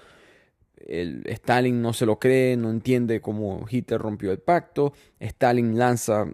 Stalin 0.82 1.82
no 1.82 1.92
se 1.92 2.06
lo 2.06 2.20
cree, 2.20 2.56
no 2.56 2.70
entiende 2.70 3.20
cómo 3.20 3.66
Hitler 3.70 4.00
rompió 4.00 4.32
el 4.32 4.40
pacto. 4.40 4.94
Stalin 5.20 5.78
lanza 5.78 6.26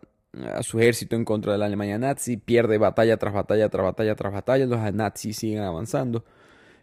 a 0.44 0.64
su 0.64 0.80
ejército 0.80 1.16
en 1.16 1.26
contra 1.26 1.54
de 1.54 1.58
la 1.58 1.66
Alemania 1.66 1.98
nazi, 1.98 2.38
pierde 2.38 2.78
batalla 2.78 3.18
tras 3.18 3.34
batalla 3.34 3.70
tras 3.70 3.86
batalla 3.86 4.16
tras 4.16 4.34
batalla, 4.34 4.66
los 4.66 4.94
nazis 4.94 5.38
siguen 5.38 5.64
avanzando. 5.64 6.26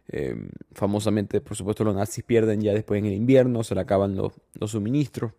Em, 0.09 0.49
famosamente, 0.73 1.41
por 1.41 1.57
supuesto, 1.57 1.85
los 1.85 1.95
nazis 1.95 2.25
pierden 2.25 2.61
ya 2.61 2.73
después 2.73 2.99
en 2.99 3.07
el 3.07 3.15
invierno, 3.15 3.63
se 3.63 3.75
le 3.75 3.81
acaban 3.81 4.17
los, 4.17 4.33
suministros. 4.71 5.33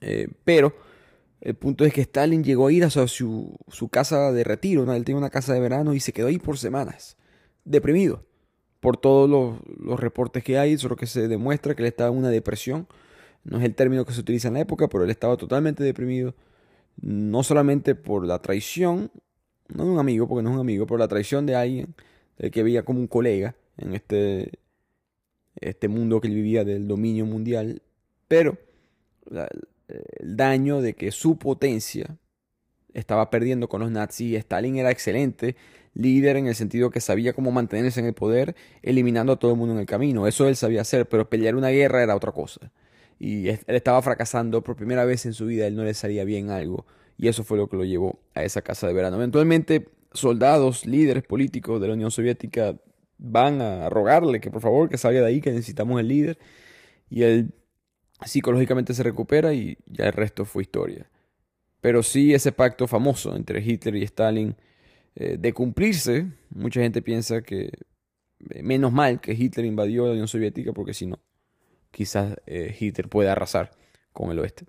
Eh, 0.00 0.28
pero 0.44 0.74
el 1.40 1.54
punto 1.54 1.84
es 1.84 1.92
que 1.92 2.00
Stalin 2.00 2.42
llegó 2.42 2.66
a 2.66 2.72
ir 2.72 2.84
a 2.84 2.90
su, 2.90 3.58
casa 3.90 4.32
de 4.32 4.44
retiro, 4.44 4.84
¿no? 4.84 4.94
él 4.94 5.04
tenía 5.04 5.18
una 5.18 5.30
casa 5.30 5.54
de 5.54 5.60
verano 5.60 5.94
y 5.94 6.00
se 6.00 6.12
quedó 6.12 6.26
ahí 6.26 6.38
por 6.38 6.58
semanas, 6.58 7.16
deprimido 7.64 8.24
por 8.80 8.96
todos 8.96 9.28
los, 9.28 10.00
reportes 10.00 10.44
que 10.44 10.58
hay, 10.58 10.78
solo 10.78 10.96
que 10.96 11.06
se 11.06 11.28
demuestra 11.28 11.74
que 11.74 11.82
él 11.82 11.88
estaba 11.88 12.10
en 12.10 12.18
una 12.18 12.30
depresión. 12.30 12.86
No 13.44 13.58
es 13.58 13.64
el 13.64 13.74
término 13.74 14.04
que 14.04 14.12
se 14.12 14.20
utiliza 14.20 14.48
en 14.48 14.54
la 14.54 14.60
época, 14.60 14.88
pero 14.88 15.04
él 15.04 15.10
estaba 15.10 15.36
totalmente 15.36 15.82
deprimido, 15.82 16.34
no 17.00 17.42
solamente 17.42 17.94
por 17.94 18.26
la 18.26 18.40
traición, 18.40 19.10
no 19.68 19.84
de 19.84 19.90
un 19.90 19.98
amigo, 19.98 20.28
porque 20.28 20.42
no 20.42 20.50
es 20.50 20.54
un 20.54 20.60
amigo, 20.60 20.86
por 20.86 20.98
la 20.98 21.08
traición 21.08 21.46
de 21.46 21.54
alguien 21.54 21.94
del 22.38 22.50
que 22.50 22.62
veía 22.62 22.84
como 22.84 23.00
un 23.00 23.06
colega 23.06 23.56
en 23.76 23.94
este, 23.94 24.52
este 25.56 25.88
mundo 25.88 26.20
que 26.20 26.28
él 26.28 26.34
vivía 26.34 26.64
del 26.64 26.86
dominio 26.86 27.26
mundial, 27.26 27.82
pero 28.28 28.58
el 29.88 30.36
daño 30.36 30.80
de 30.80 30.94
que 30.94 31.10
su 31.10 31.38
potencia 31.38 32.18
estaba 32.94 33.30
perdiendo 33.30 33.68
con 33.68 33.80
los 33.80 33.90
nazis. 33.90 34.36
Stalin 34.36 34.76
era 34.76 34.90
excelente 34.90 35.56
líder 35.94 36.36
en 36.36 36.46
el 36.46 36.54
sentido 36.54 36.90
que 36.90 37.00
sabía 37.00 37.32
cómo 37.32 37.50
mantenerse 37.50 38.00
en 38.00 38.06
el 38.06 38.14
poder, 38.14 38.54
eliminando 38.82 39.32
a 39.32 39.38
todo 39.38 39.52
el 39.52 39.58
mundo 39.58 39.74
en 39.74 39.80
el 39.80 39.86
camino. 39.86 40.26
Eso 40.26 40.48
él 40.48 40.56
sabía 40.56 40.82
hacer, 40.82 41.08
pero 41.08 41.28
pelear 41.28 41.56
una 41.56 41.70
guerra 41.70 42.02
era 42.02 42.14
otra 42.14 42.32
cosa. 42.32 42.72
Y 43.18 43.48
él 43.48 43.60
estaba 43.66 44.00
fracasando 44.00 44.62
por 44.62 44.76
primera 44.76 45.04
vez 45.04 45.26
en 45.26 45.34
su 45.34 45.46
vida, 45.46 45.66
él 45.66 45.74
no 45.74 45.84
le 45.84 45.94
salía 45.94 46.24
bien 46.24 46.50
algo. 46.50 46.86
Y 47.16 47.26
eso 47.26 47.42
fue 47.42 47.58
lo 47.58 47.68
que 47.68 47.76
lo 47.76 47.84
llevó 47.84 48.20
a 48.34 48.44
esa 48.44 48.62
casa 48.62 48.86
de 48.86 48.92
verano. 48.92 49.16
Eventualmente, 49.16 49.88
soldados, 50.12 50.86
líderes 50.86 51.24
políticos 51.24 51.80
de 51.80 51.88
la 51.88 51.94
Unión 51.94 52.12
Soviética 52.12 52.76
van 53.18 53.60
a 53.60 53.88
rogarle 53.90 54.40
que 54.40 54.52
por 54.52 54.62
favor 54.62 54.88
que 54.88 54.98
salga 54.98 55.20
de 55.20 55.26
ahí, 55.26 55.40
que 55.40 55.50
necesitamos 55.50 56.00
el 56.00 56.06
líder. 56.06 56.38
Y 57.10 57.22
él 57.22 57.52
psicológicamente 58.24 58.94
se 58.94 59.02
recupera 59.02 59.52
y 59.54 59.78
ya 59.86 60.06
el 60.06 60.12
resto 60.12 60.44
fue 60.44 60.62
historia. 60.62 61.10
Pero 61.80 62.02
sí 62.02 62.34
ese 62.34 62.52
pacto 62.52 62.86
famoso 62.86 63.36
entre 63.36 63.62
Hitler 63.62 63.96
y 63.96 64.02
Stalin 64.04 64.56
eh, 65.14 65.36
de 65.38 65.52
cumplirse, 65.52 66.26
mucha 66.50 66.80
gente 66.80 67.02
piensa 67.02 67.42
que 67.42 67.70
eh, 68.50 68.62
menos 68.62 68.92
mal 68.92 69.20
que 69.20 69.32
Hitler 69.32 69.66
invadió 69.66 70.06
la 70.06 70.12
Unión 70.12 70.28
Soviética 70.28 70.72
porque 70.72 70.94
si 70.94 71.06
no, 71.06 71.20
quizás 71.90 72.36
eh, 72.46 72.74
Hitler 72.78 73.08
pueda 73.08 73.32
arrasar 73.32 73.70
con 74.12 74.30
el 74.30 74.38
oeste. 74.38 74.64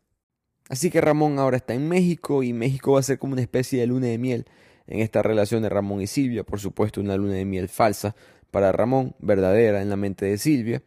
Así 0.70 0.92
que 0.92 1.02
Ramón 1.02 1.40
ahora 1.40 1.58
está 1.58 1.74
en 1.74 1.88
México 1.88 2.44
y 2.44 2.54
México 2.54 2.94
va 2.94 3.00
a 3.00 3.04
ser 3.04 3.18
como 3.18 3.34
una 3.34 3.42
especie 3.42 3.80
de 3.80 3.88
luna 3.88 4.08
de 4.08 4.20
miel 4.20 4.46
en 4.86 5.00
esta 5.00 5.22
relación 5.22 5.64
de 5.64 5.70
Ramón 5.70 6.02
y 6.02 6.08
Silvia, 6.08 6.44
por 6.44 6.60
supuesto 6.60 7.02
una 7.02 7.18
luna 7.18 7.34
de 7.34 7.46
miel 7.46 7.70
falsa 7.70 8.16
para 8.52 8.72
Ramón, 8.72 9.16
verdadera 9.20 9.82
en 9.82 9.90
la 9.90 9.96
mente 9.96 10.26
de 10.26 10.38
Silvia. 10.38 10.84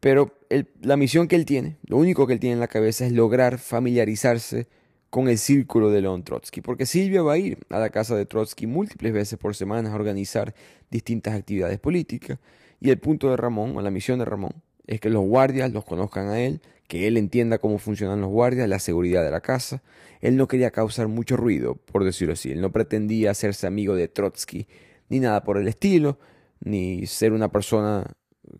Pero 0.00 0.38
la 0.82 0.96
misión 0.96 1.28
que 1.28 1.36
él 1.36 1.44
tiene, 1.44 1.78
lo 1.86 1.96
único 1.96 2.26
que 2.26 2.34
él 2.34 2.40
tiene 2.40 2.54
en 2.54 2.60
la 2.60 2.68
cabeza 2.68 3.06
es 3.06 3.12
lograr 3.12 3.58
familiarizarse 3.58 4.68
con 5.10 5.28
el 5.28 5.38
círculo 5.38 5.90
de 5.90 6.02
León 6.02 6.24
Trotsky, 6.24 6.60
porque 6.60 6.86
Silvia 6.86 7.22
va 7.22 7.34
a 7.34 7.38
ir 7.38 7.58
a 7.70 7.78
la 7.78 7.90
casa 7.90 8.16
de 8.16 8.26
Trotsky 8.26 8.66
múltiples 8.66 9.12
veces 9.12 9.38
por 9.38 9.54
semana 9.54 9.92
a 9.92 9.94
organizar 9.94 10.54
distintas 10.90 11.34
actividades 11.34 11.78
políticas, 11.78 12.38
y 12.80 12.90
el 12.90 12.98
punto 12.98 13.30
de 13.30 13.36
Ramón, 13.36 13.76
o 13.76 13.80
la 13.80 13.90
misión 13.90 14.18
de 14.18 14.24
Ramón, 14.24 14.54
es 14.86 15.00
que 15.00 15.10
los 15.10 15.24
guardias 15.24 15.72
los 15.72 15.84
conozcan 15.84 16.28
a 16.28 16.40
él, 16.40 16.60
que 16.88 17.06
él 17.06 17.16
entienda 17.16 17.58
cómo 17.58 17.78
funcionan 17.78 18.20
los 18.20 18.30
guardias, 18.30 18.68
la 18.68 18.78
seguridad 18.78 19.24
de 19.24 19.30
la 19.30 19.40
casa. 19.40 19.82
Él 20.20 20.36
no 20.36 20.48
quería 20.48 20.70
causar 20.70 21.08
mucho 21.08 21.36
ruido, 21.36 21.76
por 21.76 22.04
decirlo 22.04 22.34
así, 22.34 22.52
él 22.52 22.60
no 22.60 22.72
pretendía 22.72 23.30
hacerse 23.30 23.66
amigo 23.66 23.94
de 23.94 24.08
Trotsky, 24.08 24.66
ni 25.08 25.20
nada 25.20 25.44
por 25.44 25.58
el 25.58 25.68
estilo, 25.68 26.18
ni 26.60 27.06
ser 27.06 27.32
una 27.32 27.50
persona 27.50 28.04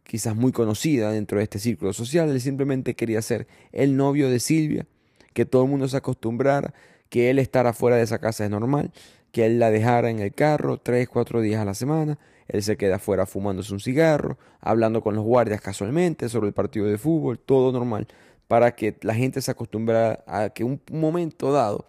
quizás 0.02 0.36
muy 0.36 0.52
conocida 0.52 1.11
dentro 1.11 1.39
de 1.39 1.44
este 1.44 1.59
círculo 1.59 1.93
social, 1.93 2.31
él 2.31 2.40
simplemente 2.40 2.94
quería 2.94 3.23
ser 3.23 3.47
el 3.73 3.97
novio 3.97 4.28
de 4.31 4.40
Silvia, 4.40 4.86
que 5.32 5.44
todo 5.44 5.65
el 5.65 5.70
mundo 5.70 5.89
se 5.89 5.97
acostumbrara, 5.97 6.74
que 7.09 7.31
él 7.31 7.39
estar 7.39 7.66
afuera 7.66 7.97
de 7.97 8.02
esa 8.02 8.19
casa 8.19 8.44
es 8.44 8.51
normal, 8.51 8.93
que 9.32 9.47
él 9.47 9.59
la 9.59 9.70
dejara 9.70 10.11
en 10.11 10.20
el 10.20 10.32
carro 10.32 10.78
tres, 10.78 11.09
cuatro 11.09 11.40
días 11.40 11.61
a 11.61 11.65
la 11.65 11.74
semana, 11.74 12.19
él 12.48 12.62
se 12.62 12.77
queda 12.77 12.97
afuera 12.97 13.27
fumándose 13.27 13.73
un 13.73 13.81
cigarro, 13.81 14.39
hablando 14.61 15.02
con 15.02 15.15
los 15.15 15.24
guardias 15.24 15.61
casualmente 15.61 16.28
sobre 16.28 16.48
el 16.48 16.55
partido 16.55 16.86
de 16.86 16.98
fútbol, 16.98 17.39
todo 17.39 17.73
normal, 17.73 18.06
para 18.48 18.74
que 18.74 18.97
la 19.02 19.15
gente 19.15 19.40
se 19.40 19.51
acostumbrara 19.51 20.23
a 20.27 20.51
que 20.51 20.65
un 20.65 20.81
momento 20.90 21.52
dado 21.52 21.86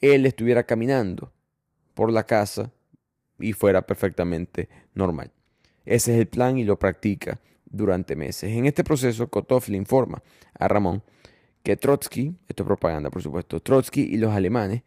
él 0.00 0.26
estuviera 0.26 0.64
caminando 0.64 1.32
por 1.94 2.12
la 2.12 2.24
casa 2.24 2.70
y 3.38 3.52
fuera 3.52 3.82
perfectamente 3.82 4.68
normal. 4.94 5.30
Ese 5.84 6.14
es 6.14 6.20
el 6.20 6.26
plan 6.26 6.58
y 6.58 6.64
lo 6.64 6.78
practica 6.78 7.40
durante 7.70 8.16
meses. 8.16 8.52
En 8.52 8.66
este 8.66 8.84
proceso, 8.84 9.28
Kotov 9.28 9.64
le 9.68 9.76
informa 9.76 10.22
a 10.58 10.68
Ramón 10.68 11.02
que 11.62 11.76
Trotsky, 11.76 12.34
esto 12.48 12.62
es 12.62 12.66
propaganda 12.66 13.10
por 13.10 13.22
supuesto, 13.22 13.60
Trotsky 13.60 14.02
y 14.02 14.16
los 14.18 14.32
alemanes 14.32 14.82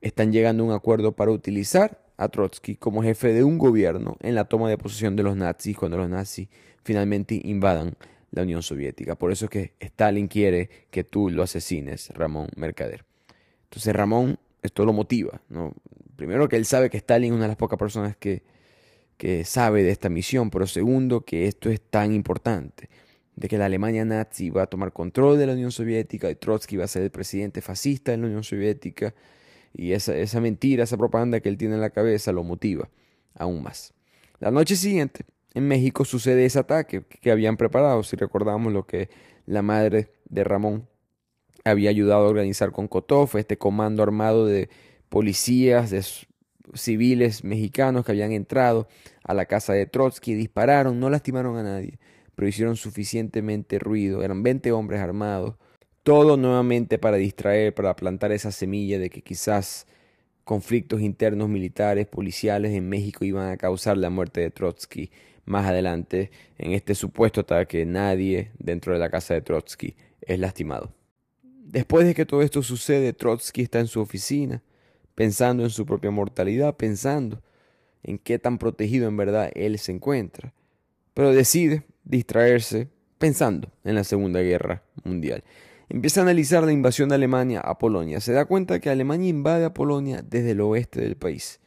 están 0.00 0.32
llegando 0.32 0.64
a 0.64 0.66
un 0.66 0.72
acuerdo 0.72 1.12
para 1.12 1.30
utilizar 1.30 2.02
a 2.16 2.28
Trotsky 2.28 2.76
como 2.76 3.02
jefe 3.02 3.32
de 3.32 3.44
un 3.44 3.58
gobierno 3.58 4.16
en 4.20 4.34
la 4.34 4.44
toma 4.44 4.68
de 4.68 4.78
posesión 4.78 5.14
de 5.16 5.22
los 5.22 5.36
nazis 5.36 5.76
cuando 5.76 5.98
los 5.98 6.08
nazis 6.08 6.48
finalmente 6.82 7.40
invadan 7.44 7.96
la 8.30 8.42
Unión 8.42 8.62
Soviética. 8.62 9.14
Por 9.14 9.30
eso 9.30 9.44
es 9.46 9.50
que 9.50 9.74
Stalin 9.78 10.26
quiere 10.26 10.68
que 10.90 11.04
tú 11.04 11.30
lo 11.30 11.42
asesines, 11.42 12.08
Ramón 12.10 12.48
Mercader. 12.56 13.04
Entonces 13.64 13.94
Ramón 13.94 14.38
esto 14.62 14.84
lo 14.84 14.92
motiva. 14.92 15.42
¿no? 15.48 15.74
Primero 16.16 16.48
que 16.48 16.56
él 16.56 16.64
sabe 16.64 16.88
que 16.88 16.96
Stalin 16.96 17.32
es 17.32 17.36
una 17.36 17.44
de 17.44 17.48
las 17.48 17.56
pocas 17.56 17.78
personas 17.78 18.16
que 18.16 18.42
que 19.22 19.44
sabe 19.44 19.84
de 19.84 19.92
esta 19.92 20.08
misión, 20.08 20.50
pero 20.50 20.66
segundo, 20.66 21.20
que 21.20 21.46
esto 21.46 21.70
es 21.70 21.80
tan 21.80 22.12
importante, 22.12 22.88
de 23.36 23.46
que 23.46 23.56
la 23.56 23.66
Alemania 23.66 24.04
nazi 24.04 24.50
va 24.50 24.64
a 24.64 24.66
tomar 24.66 24.92
control 24.92 25.38
de 25.38 25.46
la 25.46 25.52
Unión 25.52 25.70
Soviética 25.70 26.28
y 26.28 26.34
Trotsky 26.34 26.76
va 26.76 26.86
a 26.86 26.88
ser 26.88 27.04
el 27.04 27.12
presidente 27.12 27.60
fascista 27.60 28.10
de 28.10 28.18
la 28.18 28.26
Unión 28.26 28.42
Soviética, 28.42 29.14
y 29.72 29.92
esa, 29.92 30.16
esa 30.16 30.40
mentira, 30.40 30.82
esa 30.82 30.96
propaganda 30.96 31.38
que 31.38 31.48
él 31.48 31.56
tiene 31.56 31.76
en 31.76 31.80
la 31.80 31.90
cabeza 31.90 32.32
lo 32.32 32.42
motiva 32.42 32.88
aún 33.36 33.62
más. 33.62 33.94
La 34.40 34.50
noche 34.50 34.74
siguiente, 34.74 35.24
en 35.54 35.68
México, 35.68 36.04
sucede 36.04 36.44
ese 36.44 36.58
ataque 36.58 37.04
que 37.04 37.30
habían 37.30 37.56
preparado, 37.56 38.02
si 38.02 38.16
recordamos 38.16 38.72
lo 38.72 38.88
que 38.88 39.08
la 39.46 39.62
madre 39.62 40.10
de 40.30 40.42
Ramón 40.42 40.88
había 41.64 41.90
ayudado 41.90 42.26
a 42.26 42.28
organizar 42.28 42.72
con 42.72 42.88
Kotov, 42.88 43.36
este 43.36 43.56
comando 43.56 44.02
armado 44.02 44.46
de 44.46 44.68
policías, 45.08 45.90
de 45.90 46.02
civiles 46.74 47.44
mexicanos 47.44 48.04
que 48.04 48.12
habían 48.12 48.32
entrado 48.32 48.88
a 49.24 49.34
la 49.34 49.46
casa 49.46 49.72
de 49.72 49.86
Trotsky, 49.86 50.34
dispararon, 50.34 51.00
no 51.00 51.10
lastimaron 51.10 51.56
a 51.56 51.62
nadie, 51.62 51.98
pero 52.34 52.48
hicieron 52.48 52.76
suficientemente 52.76 53.78
ruido, 53.78 54.22
eran 54.22 54.42
20 54.42 54.72
hombres 54.72 55.00
armados, 55.00 55.54
todo 56.02 56.36
nuevamente 56.36 56.98
para 56.98 57.16
distraer, 57.16 57.74
para 57.74 57.94
plantar 57.94 58.32
esa 58.32 58.50
semilla 58.50 58.98
de 58.98 59.10
que 59.10 59.22
quizás 59.22 59.86
conflictos 60.44 61.00
internos 61.00 61.48
militares, 61.48 62.06
policiales 62.06 62.72
en 62.72 62.88
México 62.88 63.24
iban 63.24 63.50
a 63.50 63.56
causar 63.56 63.96
la 63.96 64.10
muerte 64.10 64.40
de 64.40 64.50
Trotsky 64.50 65.10
más 65.44 65.66
adelante 65.66 66.30
en 66.58 66.72
este 66.72 66.94
supuesto 66.94 67.42
ataque. 67.42 67.84
Nadie 67.86 68.50
dentro 68.58 68.92
de 68.92 68.98
la 68.98 69.10
casa 69.10 69.34
de 69.34 69.42
Trotsky 69.42 69.94
es 70.20 70.38
lastimado. 70.38 70.92
Después 71.42 72.06
de 72.06 72.14
que 72.14 72.26
todo 72.26 72.42
esto 72.42 72.62
sucede, 72.62 73.12
Trotsky 73.12 73.62
está 73.62 73.80
en 73.80 73.86
su 73.86 74.00
oficina, 74.00 74.62
pensando 75.22 75.62
en 75.62 75.70
su 75.70 75.86
propia 75.86 76.10
mortalidad, 76.10 76.76
pensando 76.76 77.44
en 78.02 78.18
qué 78.18 78.40
tan 78.40 78.58
protegido 78.58 79.06
en 79.06 79.16
verdad 79.16 79.52
él 79.54 79.78
se 79.78 79.92
encuentra, 79.92 80.52
pero 81.14 81.32
decide 81.32 81.84
distraerse 82.02 82.88
pensando 83.18 83.70
en 83.84 83.94
la 83.94 84.02
Segunda 84.02 84.40
Guerra 84.40 84.82
Mundial. 85.04 85.44
Empieza 85.88 86.18
a 86.18 86.24
analizar 86.24 86.64
la 86.64 86.72
invasión 86.72 87.08
de 87.08 87.14
Alemania 87.14 87.60
a 87.60 87.78
Polonia. 87.78 88.18
Se 88.18 88.32
da 88.32 88.46
cuenta 88.46 88.80
que 88.80 88.90
Alemania 88.90 89.28
invade 89.28 89.64
a 89.64 89.72
Polonia 89.72 90.24
desde 90.28 90.50
el 90.50 90.60
oeste 90.60 91.00
del 91.00 91.14
país. 91.14 91.60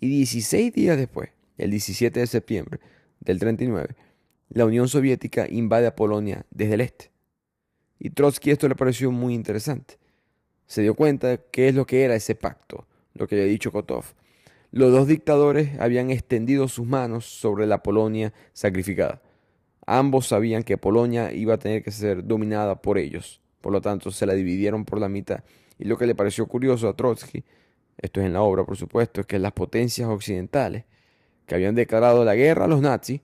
Y 0.00 0.08
16 0.08 0.72
días 0.72 0.96
después, 0.96 1.30
el 1.58 1.70
17 1.70 2.18
de 2.18 2.26
septiembre 2.26 2.80
del 3.20 3.38
39, 3.38 3.94
la 4.48 4.66
Unión 4.66 4.88
Soviética 4.88 5.46
invade 5.48 5.86
a 5.86 5.94
Polonia 5.94 6.44
desde 6.50 6.74
el 6.74 6.80
este. 6.80 7.12
Y 8.00 8.10
Trotsky 8.10 8.50
esto 8.50 8.66
le 8.66 8.74
pareció 8.74 9.12
muy 9.12 9.32
interesante. 9.32 9.99
Se 10.70 10.82
dio 10.82 10.94
cuenta 10.94 11.26
de 11.26 11.40
qué 11.50 11.66
es 11.66 11.74
lo 11.74 11.84
que 11.84 12.04
era 12.04 12.14
ese 12.14 12.36
pacto, 12.36 12.86
lo 13.14 13.26
que 13.26 13.34
había 13.34 13.48
dicho 13.48 13.72
Kotov. 13.72 14.04
Los 14.70 14.92
dos 14.92 15.08
dictadores 15.08 15.70
habían 15.80 16.12
extendido 16.12 16.68
sus 16.68 16.86
manos 16.86 17.24
sobre 17.24 17.66
la 17.66 17.82
Polonia 17.82 18.32
sacrificada. 18.52 19.20
Ambos 19.84 20.28
sabían 20.28 20.62
que 20.62 20.78
Polonia 20.78 21.32
iba 21.32 21.54
a 21.54 21.58
tener 21.58 21.82
que 21.82 21.90
ser 21.90 22.24
dominada 22.24 22.80
por 22.80 22.98
ellos, 22.98 23.40
por 23.60 23.72
lo 23.72 23.80
tanto 23.80 24.12
se 24.12 24.26
la 24.26 24.34
dividieron 24.34 24.84
por 24.84 25.00
la 25.00 25.08
mitad. 25.08 25.42
Y 25.76 25.86
lo 25.86 25.98
que 25.98 26.06
le 26.06 26.14
pareció 26.14 26.46
curioso 26.46 26.88
a 26.88 26.94
Trotsky, 26.94 27.42
esto 27.98 28.20
es 28.20 28.26
en 28.26 28.32
la 28.32 28.42
obra 28.42 28.62
por 28.62 28.76
supuesto, 28.76 29.22
es 29.22 29.26
que 29.26 29.40
las 29.40 29.50
potencias 29.50 30.08
occidentales 30.08 30.84
que 31.46 31.56
habían 31.56 31.74
declarado 31.74 32.24
la 32.24 32.36
guerra 32.36 32.66
a 32.66 32.68
los 32.68 32.80
nazis 32.80 33.22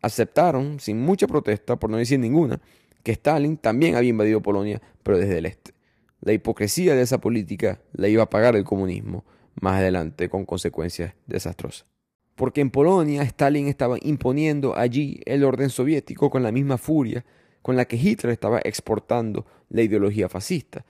aceptaron, 0.00 0.80
sin 0.80 1.02
mucha 1.02 1.26
protesta, 1.26 1.76
por 1.76 1.90
no 1.90 1.98
decir 1.98 2.18
ninguna, 2.18 2.62
que 3.02 3.12
Stalin 3.12 3.58
también 3.58 3.94
había 3.94 4.08
invadido 4.08 4.40
Polonia, 4.40 4.80
pero 5.02 5.18
desde 5.18 5.36
el 5.36 5.44
este. 5.44 5.77
La 6.20 6.32
hipocresía 6.32 6.94
de 6.94 7.02
esa 7.02 7.20
política 7.20 7.80
la 7.92 8.08
iba 8.08 8.24
a 8.24 8.30
pagar 8.30 8.56
el 8.56 8.64
comunismo 8.64 9.24
más 9.60 9.76
adelante 9.76 10.28
con 10.28 10.44
consecuencias 10.44 11.14
desastrosas. 11.26 11.86
Porque 12.34 12.60
en 12.60 12.70
Polonia 12.70 13.22
Stalin 13.22 13.68
estaba 13.68 13.96
imponiendo 14.02 14.76
allí 14.76 15.20
el 15.26 15.44
orden 15.44 15.70
soviético 15.70 16.30
con 16.30 16.42
la 16.42 16.52
misma 16.52 16.78
furia 16.78 17.24
con 17.62 17.76
la 17.76 17.84
que 17.84 17.96
Hitler 17.96 18.32
estaba 18.32 18.60
exportando 18.64 19.46
la 19.68 19.82
ideología 19.82 20.28
fascista. 20.28 20.84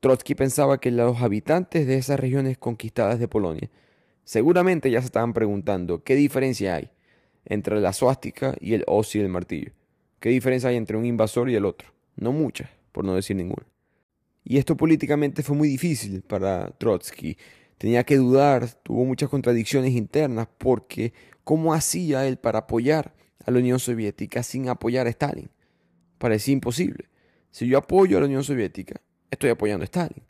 Trotsky 0.00 0.34
pensaba 0.34 0.78
que 0.78 0.90
los 0.90 1.20
habitantes 1.20 1.86
de 1.86 1.96
esas 1.96 2.20
regiones 2.20 2.58
conquistadas 2.58 3.18
de 3.18 3.28
Polonia 3.28 3.68
seguramente 4.24 4.90
ya 4.90 5.00
se 5.00 5.06
estaban 5.06 5.32
preguntando 5.32 6.04
qué 6.04 6.14
diferencia 6.14 6.76
hay 6.76 6.90
entre 7.44 7.80
la 7.80 7.92
suástica 7.92 8.54
y 8.60 8.74
el 8.74 8.84
hoz 8.86 9.14
y 9.16 9.20
el 9.20 9.28
martillo. 9.28 9.72
¿Qué 10.20 10.28
diferencia 10.28 10.70
hay 10.70 10.76
entre 10.76 10.96
un 10.96 11.06
invasor 11.06 11.48
y 11.50 11.54
el 11.54 11.64
otro? 11.64 11.88
No 12.16 12.32
muchas, 12.32 12.68
por 12.92 13.04
no 13.04 13.14
decir 13.14 13.36
ninguna. 13.36 13.66
Y 14.50 14.56
esto 14.56 14.78
políticamente 14.78 15.42
fue 15.42 15.54
muy 15.54 15.68
difícil 15.68 16.22
para 16.22 16.70
Trotsky. 16.78 17.36
Tenía 17.76 18.02
que 18.04 18.16
dudar, 18.16 18.72
tuvo 18.82 19.04
muchas 19.04 19.28
contradicciones 19.28 19.92
internas 19.92 20.48
porque 20.56 21.12
¿cómo 21.44 21.74
hacía 21.74 22.26
él 22.26 22.38
para 22.38 22.60
apoyar 22.60 23.12
a 23.44 23.50
la 23.50 23.58
Unión 23.58 23.78
Soviética 23.78 24.42
sin 24.42 24.70
apoyar 24.70 25.06
a 25.06 25.10
Stalin? 25.10 25.50
Parecía 26.16 26.54
imposible. 26.54 27.10
Si 27.50 27.66
yo 27.66 27.76
apoyo 27.76 28.16
a 28.16 28.20
la 28.20 28.26
Unión 28.26 28.42
Soviética, 28.42 28.98
estoy 29.30 29.50
apoyando 29.50 29.82
a 29.82 29.84
Stalin. 29.84 30.22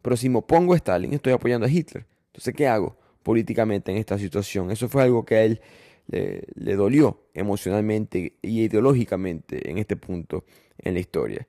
Pero 0.00 0.16
si 0.16 0.30
me 0.30 0.38
opongo 0.38 0.72
a 0.72 0.78
Stalin, 0.78 1.12
estoy 1.12 1.34
apoyando 1.34 1.66
a 1.66 1.70
Hitler. 1.70 2.06
Entonces, 2.28 2.54
¿qué 2.54 2.66
hago 2.66 2.96
políticamente 3.22 3.92
en 3.92 3.98
esta 3.98 4.16
situación? 4.18 4.70
Eso 4.70 4.88
fue 4.88 5.02
algo 5.02 5.26
que 5.26 5.34
a 5.34 5.42
él 5.42 5.60
le, 6.06 6.74
dolió 6.76 7.26
emocionalmente 7.34 8.38
y 8.40 8.62
ideológicamente 8.62 9.70
en 9.70 9.76
este 9.76 9.96
punto 9.96 10.46
en 10.78 10.94
la 10.94 11.00
historia. 11.00 11.46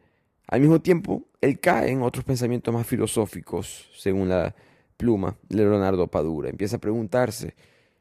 Al 0.51 0.59
mismo 0.59 0.81
tiempo, 0.81 1.23
él 1.39 1.61
cae 1.61 1.91
en 1.91 2.01
otros 2.01 2.25
pensamientos 2.25 2.73
más 2.73 2.85
filosóficos, 2.85 3.89
según 3.97 4.27
la 4.27 4.53
pluma 4.97 5.37
de 5.47 5.55
Leonardo 5.55 6.07
Padura. 6.07 6.49
Empieza 6.49 6.75
a 6.75 6.79
preguntarse 6.79 7.55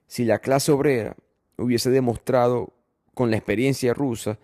si 0.08 0.24
la 0.24 0.40
clase 0.40 0.72
obrera 0.72 1.16
hubiese 1.56 1.90
demostrado 1.90 2.72
con 3.14 3.30
la 3.30 3.36
experiencia 3.36 3.94
rusa 3.94 4.36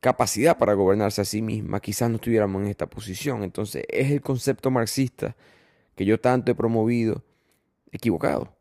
capacidad 0.00 0.58
para 0.58 0.74
gobernarse 0.74 1.22
a 1.22 1.24
sí 1.24 1.40
misma, 1.40 1.80
quizás 1.80 2.10
no 2.10 2.16
estuviéramos 2.16 2.62
en 2.62 2.68
esta 2.68 2.86
posición. 2.86 3.42
Entonces 3.42 3.84
es 3.88 4.10
el 4.10 4.20
concepto 4.20 4.70
marxista 4.70 5.34
que 5.96 6.04
yo 6.04 6.20
tanto 6.20 6.52
he 6.52 6.54
promovido 6.54 7.24
equivocado. 7.90 8.52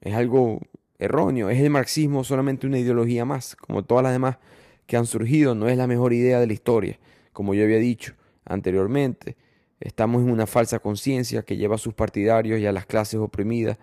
Es 0.00 0.14
algo 0.14 0.60
erróneo. 0.98 1.50
Es 1.50 1.60
el 1.60 1.68
marxismo 1.68 2.24
solamente 2.24 2.66
una 2.66 2.78
ideología 2.78 3.26
más, 3.26 3.54
como 3.54 3.84
todas 3.84 4.02
las 4.02 4.12
demás 4.12 4.38
que 4.86 4.96
han 4.96 5.04
surgido. 5.04 5.54
No 5.54 5.68
es 5.68 5.76
la 5.76 5.86
mejor 5.86 6.14
idea 6.14 6.40
de 6.40 6.46
la 6.46 6.54
historia, 6.54 6.98
como 7.34 7.52
yo 7.52 7.64
había 7.64 7.76
dicho 7.76 8.14
anteriormente. 8.50 9.36
Estamos 9.80 10.22
en 10.22 10.30
una 10.30 10.46
falsa 10.46 10.78
conciencia 10.80 11.42
que 11.42 11.56
lleva 11.56 11.76
a 11.76 11.78
sus 11.78 11.94
partidarios 11.94 12.60
y 12.60 12.66
a 12.66 12.72
las 12.72 12.84
clases 12.84 13.18
oprimidas 13.18 13.78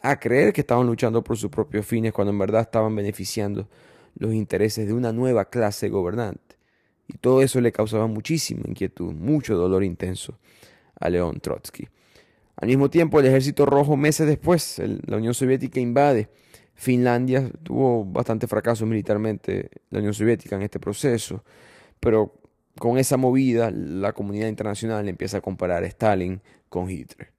a 0.00 0.18
creer 0.20 0.52
que 0.52 0.60
estaban 0.60 0.86
luchando 0.86 1.22
por 1.24 1.36
sus 1.36 1.50
propios 1.50 1.86
fines 1.86 2.12
cuando 2.12 2.32
en 2.32 2.38
verdad 2.38 2.62
estaban 2.62 2.94
beneficiando 2.94 3.68
los 4.16 4.32
intereses 4.34 4.86
de 4.86 4.92
una 4.92 5.12
nueva 5.12 5.46
clase 5.46 5.88
gobernante. 5.88 6.56
Y 7.08 7.18
todo 7.18 7.42
eso 7.42 7.60
le 7.60 7.72
causaba 7.72 8.06
muchísima 8.06 8.62
inquietud, 8.66 9.12
mucho 9.12 9.56
dolor 9.56 9.82
intenso 9.82 10.38
a 11.00 11.08
León 11.08 11.40
Trotsky. 11.40 11.88
Al 12.56 12.68
mismo 12.68 12.90
tiempo, 12.90 13.18
el 13.18 13.26
ejército 13.26 13.66
rojo, 13.66 13.96
meses 13.96 14.26
después, 14.26 14.80
la 15.06 15.16
Unión 15.16 15.34
Soviética 15.34 15.80
invade 15.80 16.28
Finlandia 16.74 17.48
tuvo 17.62 18.04
bastante 18.04 18.46
fracaso 18.46 18.86
militarmente 18.86 19.70
la 19.90 19.98
Unión 19.98 20.14
Soviética 20.14 20.56
en 20.56 20.62
este 20.62 20.80
proceso, 20.80 21.44
pero 22.00 22.41
con 22.78 22.98
esa 22.98 23.16
movida 23.16 23.70
la 23.70 24.12
comunidad 24.12 24.48
internacional 24.48 25.08
empieza 25.08 25.38
a 25.38 25.40
comparar 25.40 25.84
a 25.84 25.86
Stalin 25.86 26.40
con 26.68 26.90
Hitler. 26.90 27.32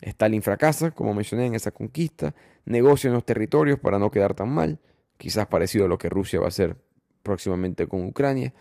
Stalin 0.00 0.42
fracasa, 0.42 0.90
como 0.90 1.14
mencioné, 1.14 1.46
en 1.46 1.54
esa 1.54 1.70
conquista, 1.70 2.34
negocia 2.64 3.08
en 3.08 3.14
los 3.14 3.24
territorios 3.24 3.78
para 3.78 3.98
no 3.98 4.10
quedar 4.10 4.34
tan 4.34 4.50
mal, 4.50 4.78
quizás 5.16 5.46
parecido 5.46 5.86
a 5.86 5.88
lo 5.88 5.98
que 5.98 6.08
Rusia 6.08 6.40
va 6.40 6.46
a 6.46 6.48
hacer 6.48 6.76
próximamente 7.22 7.86
con 7.86 8.04
Ucrania. 8.04 8.52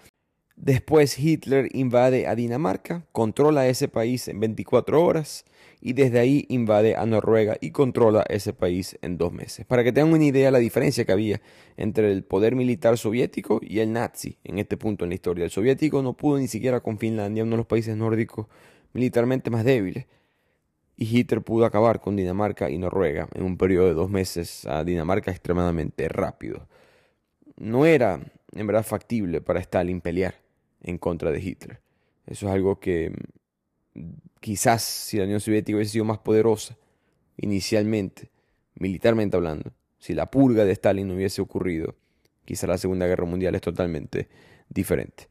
Después 0.63 1.19
Hitler 1.19 1.67
invade 1.73 2.25
a 2.25 2.35
Dinamarca, 2.35 3.05
controla 3.11 3.67
ese 3.67 3.89
país 3.89 4.29
en 4.29 4.39
24 4.39 5.03
horas, 5.03 5.43
y 5.81 5.91
desde 5.91 6.19
ahí 6.19 6.45
invade 6.47 6.95
a 6.95 7.05
Noruega 7.05 7.57
y 7.59 7.71
controla 7.71 8.23
ese 8.29 8.53
país 8.53 8.97
en 9.01 9.17
dos 9.17 9.33
meses. 9.33 9.65
Para 9.65 9.83
que 9.83 9.91
tengan 9.91 10.13
una 10.13 10.23
idea 10.23 10.45
de 10.45 10.51
la 10.53 10.59
diferencia 10.59 11.03
que 11.03 11.11
había 11.11 11.41
entre 11.75 12.13
el 12.13 12.23
poder 12.23 12.55
militar 12.55 12.97
soviético 12.97 13.59
y 13.61 13.79
el 13.79 13.91
nazi 13.91 14.37
en 14.45 14.57
este 14.57 14.77
punto 14.77 15.03
en 15.03 15.09
la 15.09 15.15
historia. 15.15 15.43
El 15.43 15.51
soviético 15.51 16.01
no 16.01 16.13
pudo 16.13 16.37
ni 16.37 16.47
siquiera 16.47 16.79
con 16.79 16.97
Finlandia, 16.97 17.43
uno 17.43 17.51
de 17.51 17.57
los 17.57 17.65
países 17.65 17.97
nórdicos 17.97 18.47
militarmente 18.93 19.49
más 19.49 19.65
débiles. 19.65 20.05
Y 20.95 21.19
Hitler 21.19 21.41
pudo 21.41 21.65
acabar 21.65 21.99
con 21.99 22.15
Dinamarca 22.15 22.69
y 22.69 22.77
Noruega 22.77 23.27
en 23.33 23.43
un 23.43 23.57
periodo 23.57 23.87
de 23.87 23.95
dos 23.95 24.09
meses 24.09 24.65
a 24.65 24.85
Dinamarca 24.85 25.29
extremadamente 25.29 26.07
rápido. 26.07 26.69
No 27.57 27.85
era 27.85 28.21
en 28.53 28.65
verdad 28.65 28.85
factible 28.85 29.41
para 29.41 29.59
Stalin 29.59 29.99
pelear 29.99 30.42
en 30.83 30.97
contra 30.97 31.31
de 31.31 31.41
Hitler. 31.41 31.81
Eso 32.25 32.47
es 32.47 32.53
algo 32.53 32.79
que 32.79 33.11
quizás 34.39 34.83
si 34.83 35.17
la 35.17 35.23
Unión 35.23 35.39
Soviética 35.39 35.75
hubiese 35.75 35.93
sido 35.93 36.05
más 36.05 36.19
poderosa 36.19 36.77
inicialmente, 37.37 38.29
militarmente 38.75 39.37
hablando, 39.37 39.71
si 39.97 40.13
la 40.13 40.29
purga 40.29 40.65
de 40.65 40.73
Stalin 40.73 41.07
no 41.07 41.15
hubiese 41.15 41.41
ocurrido, 41.41 41.95
quizás 42.45 42.69
la 42.69 42.77
Segunda 42.77 43.07
Guerra 43.07 43.25
Mundial 43.25 43.55
es 43.55 43.61
totalmente 43.61 44.27
diferente. 44.69 45.27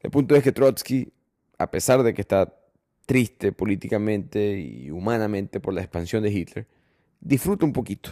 El 0.00 0.10
punto 0.10 0.34
es 0.34 0.42
que 0.42 0.52
Trotsky, 0.52 1.12
a 1.58 1.70
pesar 1.70 2.02
de 2.02 2.14
que 2.14 2.22
está 2.22 2.54
triste 3.06 3.52
políticamente 3.52 4.58
y 4.58 4.90
humanamente 4.90 5.60
por 5.60 5.74
la 5.74 5.80
expansión 5.80 6.22
de 6.22 6.30
Hitler, 6.30 6.66
disfruta 7.20 7.66
un 7.66 7.72
poquito 7.72 8.10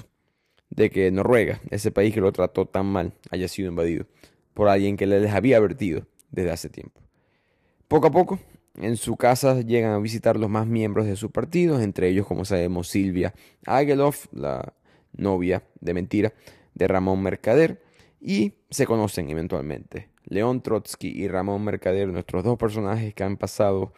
de 0.70 0.90
que 0.90 1.10
Noruega, 1.10 1.60
ese 1.70 1.90
país 1.90 2.12
que 2.12 2.20
lo 2.20 2.32
trató 2.32 2.66
tan 2.66 2.86
mal, 2.86 3.14
haya 3.30 3.48
sido 3.48 3.68
invadido 3.68 4.06
por 4.52 4.68
alguien 4.68 4.96
que 4.96 5.06
les 5.06 5.32
había 5.32 5.58
advertido 5.58 6.06
desde 6.30 6.50
hace 6.50 6.68
tiempo. 6.68 7.00
Poco 7.88 8.08
a 8.08 8.10
poco, 8.10 8.38
en 8.76 8.96
su 8.96 9.16
casa 9.16 9.60
llegan 9.60 9.92
a 9.92 9.98
visitar 9.98 10.36
los 10.36 10.50
más 10.50 10.66
miembros 10.66 11.06
de 11.06 11.16
su 11.16 11.30
partido, 11.30 11.80
entre 11.80 12.08
ellos, 12.08 12.26
como 12.26 12.44
sabemos, 12.44 12.88
Silvia 12.88 13.34
Agelov, 13.64 14.16
la 14.32 14.74
novia 15.12 15.62
de 15.80 15.94
mentira 15.94 16.32
de 16.74 16.88
Ramón 16.88 17.22
Mercader, 17.22 17.82
y 18.20 18.54
se 18.70 18.86
conocen 18.86 19.30
eventualmente. 19.30 20.08
León 20.24 20.60
Trotsky 20.60 21.08
y 21.08 21.28
Ramón 21.28 21.64
Mercader, 21.64 22.08
nuestros 22.08 22.44
dos 22.44 22.58
personajes 22.58 23.14
que 23.14 23.24
han 23.24 23.36
pasado 23.36 23.92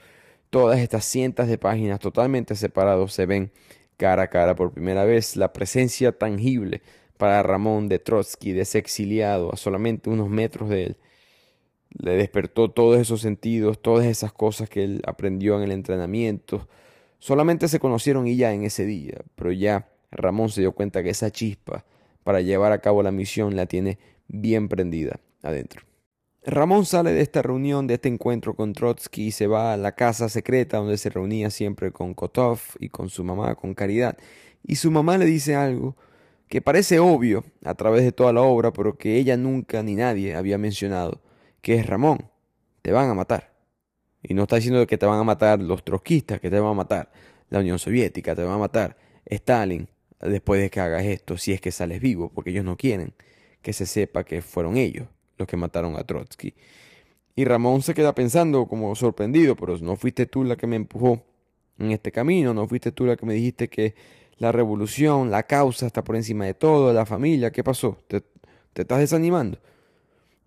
todas 0.50 0.78
estas 0.80 1.04
cientos 1.04 1.48
de 1.48 1.58
páginas 1.58 1.98
totalmente 2.00 2.54
separados, 2.54 3.12
se 3.12 3.26
ven 3.26 3.50
cara 3.96 4.24
a 4.24 4.28
cara 4.28 4.54
por 4.54 4.72
primera 4.72 5.04
vez. 5.04 5.36
La 5.36 5.52
presencia 5.52 6.12
tangible 6.12 6.82
para 7.16 7.42
Ramón 7.42 7.88
de 7.88 7.98
Trotsky, 7.98 8.52
de 8.52 8.62
ese 8.62 8.78
exiliado 8.78 9.52
a 9.52 9.56
solamente 9.56 10.10
unos 10.10 10.28
metros 10.28 10.68
de 10.68 10.84
él, 10.84 10.96
le 11.90 12.12
despertó 12.12 12.70
todos 12.70 12.98
esos 12.98 13.20
sentidos, 13.20 13.80
todas 13.80 14.06
esas 14.06 14.32
cosas 14.32 14.68
que 14.68 14.84
él 14.84 15.02
aprendió 15.06 15.56
en 15.56 15.62
el 15.62 15.72
entrenamiento. 15.72 16.68
Solamente 17.18 17.68
se 17.68 17.80
conocieron 17.80 18.26
y 18.26 18.36
ya 18.36 18.52
en 18.52 18.64
ese 18.64 18.84
día, 18.84 19.22
pero 19.34 19.52
ya 19.52 19.88
Ramón 20.10 20.50
se 20.50 20.60
dio 20.60 20.72
cuenta 20.72 21.02
que 21.02 21.10
esa 21.10 21.30
chispa 21.30 21.84
para 22.24 22.40
llevar 22.40 22.72
a 22.72 22.80
cabo 22.80 23.02
la 23.02 23.10
misión 23.10 23.56
la 23.56 23.66
tiene 23.66 23.98
bien 24.28 24.68
prendida 24.68 25.20
adentro. 25.42 25.82
Ramón 26.44 26.86
sale 26.86 27.12
de 27.12 27.20
esta 27.20 27.42
reunión, 27.42 27.86
de 27.86 27.94
este 27.94 28.08
encuentro 28.08 28.54
con 28.54 28.72
Trotsky 28.72 29.26
y 29.26 29.30
se 29.32 29.46
va 29.46 29.74
a 29.74 29.76
la 29.76 29.92
casa 29.92 30.28
secreta 30.28 30.78
donde 30.78 30.96
se 30.96 31.10
reunía 31.10 31.50
siempre 31.50 31.92
con 31.92 32.14
Kotov 32.14 32.60
y 32.78 32.88
con 32.88 33.10
su 33.10 33.24
mamá, 33.24 33.54
con 33.54 33.74
Caridad. 33.74 34.16
Y 34.62 34.76
su 34.76 34.90
mamá 34.90 35.18
le 35.18 35.26
dice 35.26 35.54
algo 35.56 35.96
que 36.48 36.62
parece 36.62 37.00
obvio 37.00 37.44
a 37.64 37.74
través 37.74 38.02
de 38.02 38.12
toda 38.12 38.32
la 38.32 38.42
obra, 38.42 38.72
pero 38.72 38.96
que 38.96 39.16
ella 39.16 39.36
nunca 39.36 39.82
ni 39.82 39.94
nadie 39.94 40.34
había 40.34 40.56
mencionado, 40.56 41.20
que 41.60 41.76
es 41.76 41.86
Ramón, 41.86 42.30
te 42.82 42.92
van 42.92 43.10
a 43.10 43.14
matar. 43.14 43.52
Y 44.22 44.34
no 44.34 44.42
está 44.42 44.56
diciendo 44.56 44.86
que 44.86 44.98
te 44.98 45.06
van 45.06 45.18
a 45.18 45.24
matar 45.24 45.60
los 45.60 45.84
trotskistas, 45.84 46.40
que 46.40 46.50
te 46.50 46.58
van 46.58 46.72
a 46.72 46.74
matar 46.74 47.10
la 47.50 47.60
Unión 47.60 47.78
Soviética, 47.78 48.34
te 48.34 48.42
van 48.42 48.54
a 48.54 48.58
matar 48.58 48.96
Stalin 49.26 49.88
después 50.20 50.60
de 50.60 50.70
que 50.70 50.80
hagas 50.80 51.04
esto, 51.04 51.36
si 51.36 51.52
es 51.52 51.60
que 51.60 51.70
sales 51.70 52.00
vivo, 52.00 52.30
porque 52.34 52.50
ellos 52.50 52.64
no 52.64 52.76
quieren 52.76 53.14
que 53.62 53.72
se 53.72 53.86
sepa 53.86 54.24
que 54.24 54.42
fueron 54.42 54.76
ellos 54.76 55.06
los 55.36 55.46
que 55.46 55.56
mataron 55.56 55.96
a 55.96 56.04
Trotsky. 56.04 56.54
Y 57.36 57.44
Ramón 57.44 57.82
se 57.82 57.94
queda 57.94 58.14
pensando 58.14 58.66
como 58.66 58.94
sorprendido, 58.96 59.54
pero 59.54 59.78
no 59.78 59.96
fuiste 59.96 60.26
tú 60.26 60.42
la 60.42 60.56
que 60.56 60.66
me 60.66 60.76
empujó 60.76 61.24
en 61.78 61.92
este 61.92 62.10
camino, 62.10 62.52
no 62.52 62.66
fuiste 62.66 62.90
tú 62.90 63.06
la 63.06 63.16
que 63.16 63.26
me 63.26 63.34
dijiste 63.34 63.68
que 63.68 63.94
la 64.38 64.50
revolución, 64.52 65.30
la 65.30 65.44
causa 65.44 65.86
está 65.86 66.02
por 66.02 66.16
encima 66.16 66.46
de 66.46 66.54
todo, 66.54 66.92
la 66.92 67.06
familia, 67.06 67.52
¿qué 67.52 67.62
pasó? 67.62 67.98
¿Te, 68.08 68.22
te 68.72 68.82
estás 68.82 68.98
desanimando? 68.98 69.58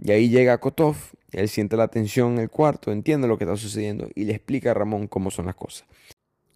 Y 0.04 0.12
ahí 0.12 0.30
llega 0.30 0.58
Kotov, 0.58 0.96
él 1.32 1.48
siente 1.48 1.78
la 1.78 1.88
tensión 1.88 2.34
en 2.34 2.40
el 2.40 2.50
cuarto, 2.50 2.92
entiende 2.92 3.28
lo 3.28 3.38
que 3.38 3.44
está 3.44 3.56
sucediendo 3.56 4.10
y 4.16 4.26
le 4.26 4.34
explica 4.34 4.72
a 4.72 4.74
Ramón 4.74 5.08
cómo 5.08 5.32
son 5.32 5.46
las 5.46 5.56
cosas. 5.56 5.88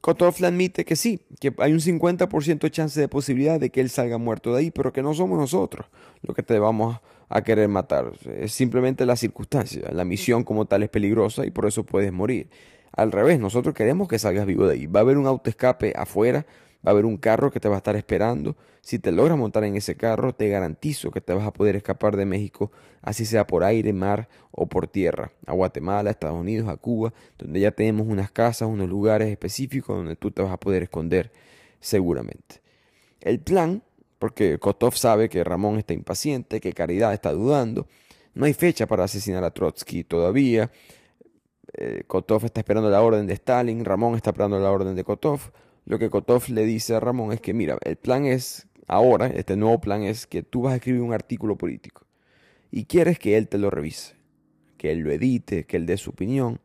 Kotov 0.02 0.40
le 0.40 0.48
admite 0.48 0.86
que 0.86 0.96
sí, 0.96 1.20
que 1.40 1.54
hay 1.58 1.74
un 1.74 1.80
50% 1.80 2.60
de 2.60 2.72
chance 2.72 3.00
de 3.00 3.08
posibilidad 3.08 3.60
de 3.60 3.72
que 3.72 3.82
él 3.82 3.90
salga 3.90 4.18
muerto 4.18 4.54
de 4.54 4.60
ahí, 4.60 4.72
pero 4.72 4.94
que 4.94 5.02
no 5.02 5.14
somos 5.14 5.40
nosotros 5.40 5.88
los 6.22 6.36
que 6.36 6.44
te 6.44 6.60
vamos 6.60 7.00
a 7.30 7.42
querer 7.44 7.70
matar. 7.70 8.12
Es 8.38 8.52
simplemente 8.52 9.06
la 9.06 9.16
circunstancia. 9.16 9.90
La 9.92 10.06
misión 10.06 10.44
como 10.44 10.66
tal 10.66 10.84
es 10.84 10.90
peligrosa 10.90 11.46
y 11.46 11.52
por 11.52 11.66
eso 11.66 11.84
puedes 11.84 12.12
morir. 12.12 12.50
Al 12.92 13.12
revés, 13.12 13.40
nosotros 13.40 13.74
queremos 13.74 14.08
que 14.08 14.20
salgas 14.20 14.46
vivo 14.46 14.68
de 14.68 14.74
ahí. 14.74 14.86
Va 14.86 15.00
a 15.00 15.04
haber 15.04 15.18
un 15.18 15.26
autoescape 15.26 15.94
afuera 15.96 16.46
Va 16.86 16.90
a 16.90 16.92
haber 16.92 17.06
un 17.06 17.18
carro 17.18 17.52
que 17.52 17.60
te 17.60 17.68
va 17.68 17.76
a 17.76 17.78
estar 17.78 17.96
esperando. 17.96 18.56
Si 18.82 19.00
te 19.00 19.12
logras 19.12 19.38
montar 19.38 19.64
en 19.64 19.76
ese 19.76 19.96
carro, 19.96 20.36
te 20.36 20.50
garantizo 20.50 21.10
que 21.10 21.22
te 21.22 21.34
vas 21.34 21.48
a 21.48 21.52
poder 21.52 21.76
escapar 21.76 22.16
de 22.16 22.26
México, 22.26 22.72
así 23.02 23.26
sea 23.26 23.48
por 23.48 23.64
aire, 23.64 23.92
mar 23.94 24.30
o 24.52 24.68
por 24.68 24.88
tierra, 24.88 25.32
a 25.48 25.54
Guatemala, 25.54 26.10
a 26.10 26.12
Estados 26.12 26.40
Unidos, 26.40 26.70
a 26.70 26.78
Cuba, 26.78 27.14
donde 27.40 27.60
ya 27.60 27.72
tenemos 27.72 28.06
unas 28.08 28.30
casas, 28.30 28.70
unos 28.70 28.88
lugares 28.88 29.30
específicos 29.30 29.98
donde 29.98 30.16
tú 30.16 30.30
te 30.30 30.44
vas 30.44 30.52
a 30.52 30.60
poder 30.60 30.84
esconder 30.84 31.32
seguramente. 31.80 32.62
El 33.22 33.40
plan, 33.40 33.82
porque 34.20 34.60
Kotov 34.60 34.96
sabe 34.96 35.30
que 35.30 35.44
Ramón 35.44 35.80
está 35.80 35.94
impaciente, 35.94 36.62
que 36.62 36.74
Caridad 36.74 37.14
está 37.14 37.32
dudando, 37.32 37.88
no 38.36 38.46
hay 38.46 38.54
fecha 38.54 38.86
para 38.86 39.06
asesinar 39.06 39.44
a 39.44 39.52
Trotsky 39.52 40.04
todavía. 40.04 40.70
Eh, 41.74 42.04
Kotov 42.06 42.46
está 42.46 42.60
esperando 42.60 42.90
la 42.90 43.02
orden 43.02 43.26
de 43.26 43.34
Stalin, 43.34 43.84
Ramón 43.84 44.16
está 44.16 44.30
esperando 44.30 44.60
la 44.60 44.70
orden 44.70 44.96
de 44.96 45.04
Kotov. 45.04 45.52
Lo 45.86 46.00
que 46.00 46.10
Kotov 46.10 46.50
le 46.50 46.66
dice 46.66 46.96
a 46.96 47.00
Ramón 47.00 47.32
es 47.32 47.42
que, 47.42 47.54
mira, 47.54 47.78
el 47.84 47.96
plan 47.96 48.26
es, 48.26 48.68
ahora, 48.88 49.28
este 49.28 49.56
nuevo 49.56 49.80
plan 49.80 50.04
es 50.04 50.26
que 50.26 50.42
tú 50.42 50.64
vas 50.64 50.74
a 50.74 50.76
escribir 50.78 51.02
un 51.02 51.14
artículo 51.14 51.58
político 51.58 52.06
y 52.72 52.86
quieres 52.86 53.20
que 53.20 53.38
él 53.38 53.48
te 53.48 53.58
lo 53.60 53.70
revise, 53.70 54.16
que 54.78 54.92
él 54.92 55.00
lo 55.00 55.12
edite, 55.12 55.66
que 55.66 55.78
él 55.78 55.86
dé 55.86 55.98
su 55.98 56.10
opinión. 56.10 56.60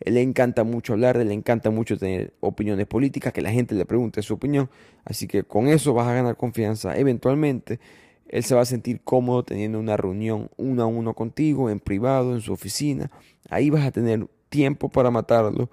Él 0.00 0.14
le 0.14 0.22
encanta 0.22 0.64
mucho 0.64 0.94
hablar, 0.94 1.16
le 1.16 1.32
encanta 1.32 1.70
mucho 1.70 1.96
tener 1.96 2.32
opiniones 2.40 2.86
políticas, 2.86 3.32
que 3.32 3.42
la 3.42 3.52
gente 3.52 3.74
le 3.74 3.84
pregunte 3.84 4.22
su 4.22 4.34
opinión. 4.34 4.68
Así 5.04 5.28
que 5.28 5.44
con 5.44 5.68
eso 5.68 5.94
vas 5.94 6.08
a 6.08 6.14
ganar 6.14 6.36
confianza. 6.36 6.96
Eventualmente, 6.96 7.78
él 8.26 8.42
se 8.42 8.54
va 8.54 8.62
a 8.62 8.64
sentir 8.64 9.02
cómodo 9.02 9.44
teniendo 9.44 9.78
una 9.78 9.96
reunión 9.96 10.50
uno 10.56 10.82
a 10.82 10.86
uno 10.86 11.14
contigo, 11.14 11.70
en 11.70 11.78
privado, 11.78 12.34
en 12.34 12.40
su 12.40 12.52
oficina. 12.52 13.10
Ahí 13.50 13.70
vas 13.70 13.86
a 13.86 13.92
tener 13.92 14.26
tiempo 14.48 14.88
para 14.88 15.10
matarlo 15.10 15.70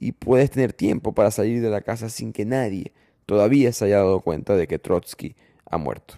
y 0.00 0.12
puedes 0.12 0.50
tener 0.50 0.72
tiempo 0.72 1.14
para 1.14 1.30
salir 1.30 1.62
de 1.62 1.70
la 1.70 1.82
casa 1.82 2.08
sin 2.08 2.32
que 2.32 2.44
nadie 2.44 2.92
todavía 3.26 3.72
se 3.72 3.84
haya 3.84 3.98
dado 3.98 4.22
cuenta 4.22 4.56
de 4.56 4.66
que 4.66 4.80
Trotsky 4.80 5.36
ha 5.66 5.78
muerto. 5.78 6.16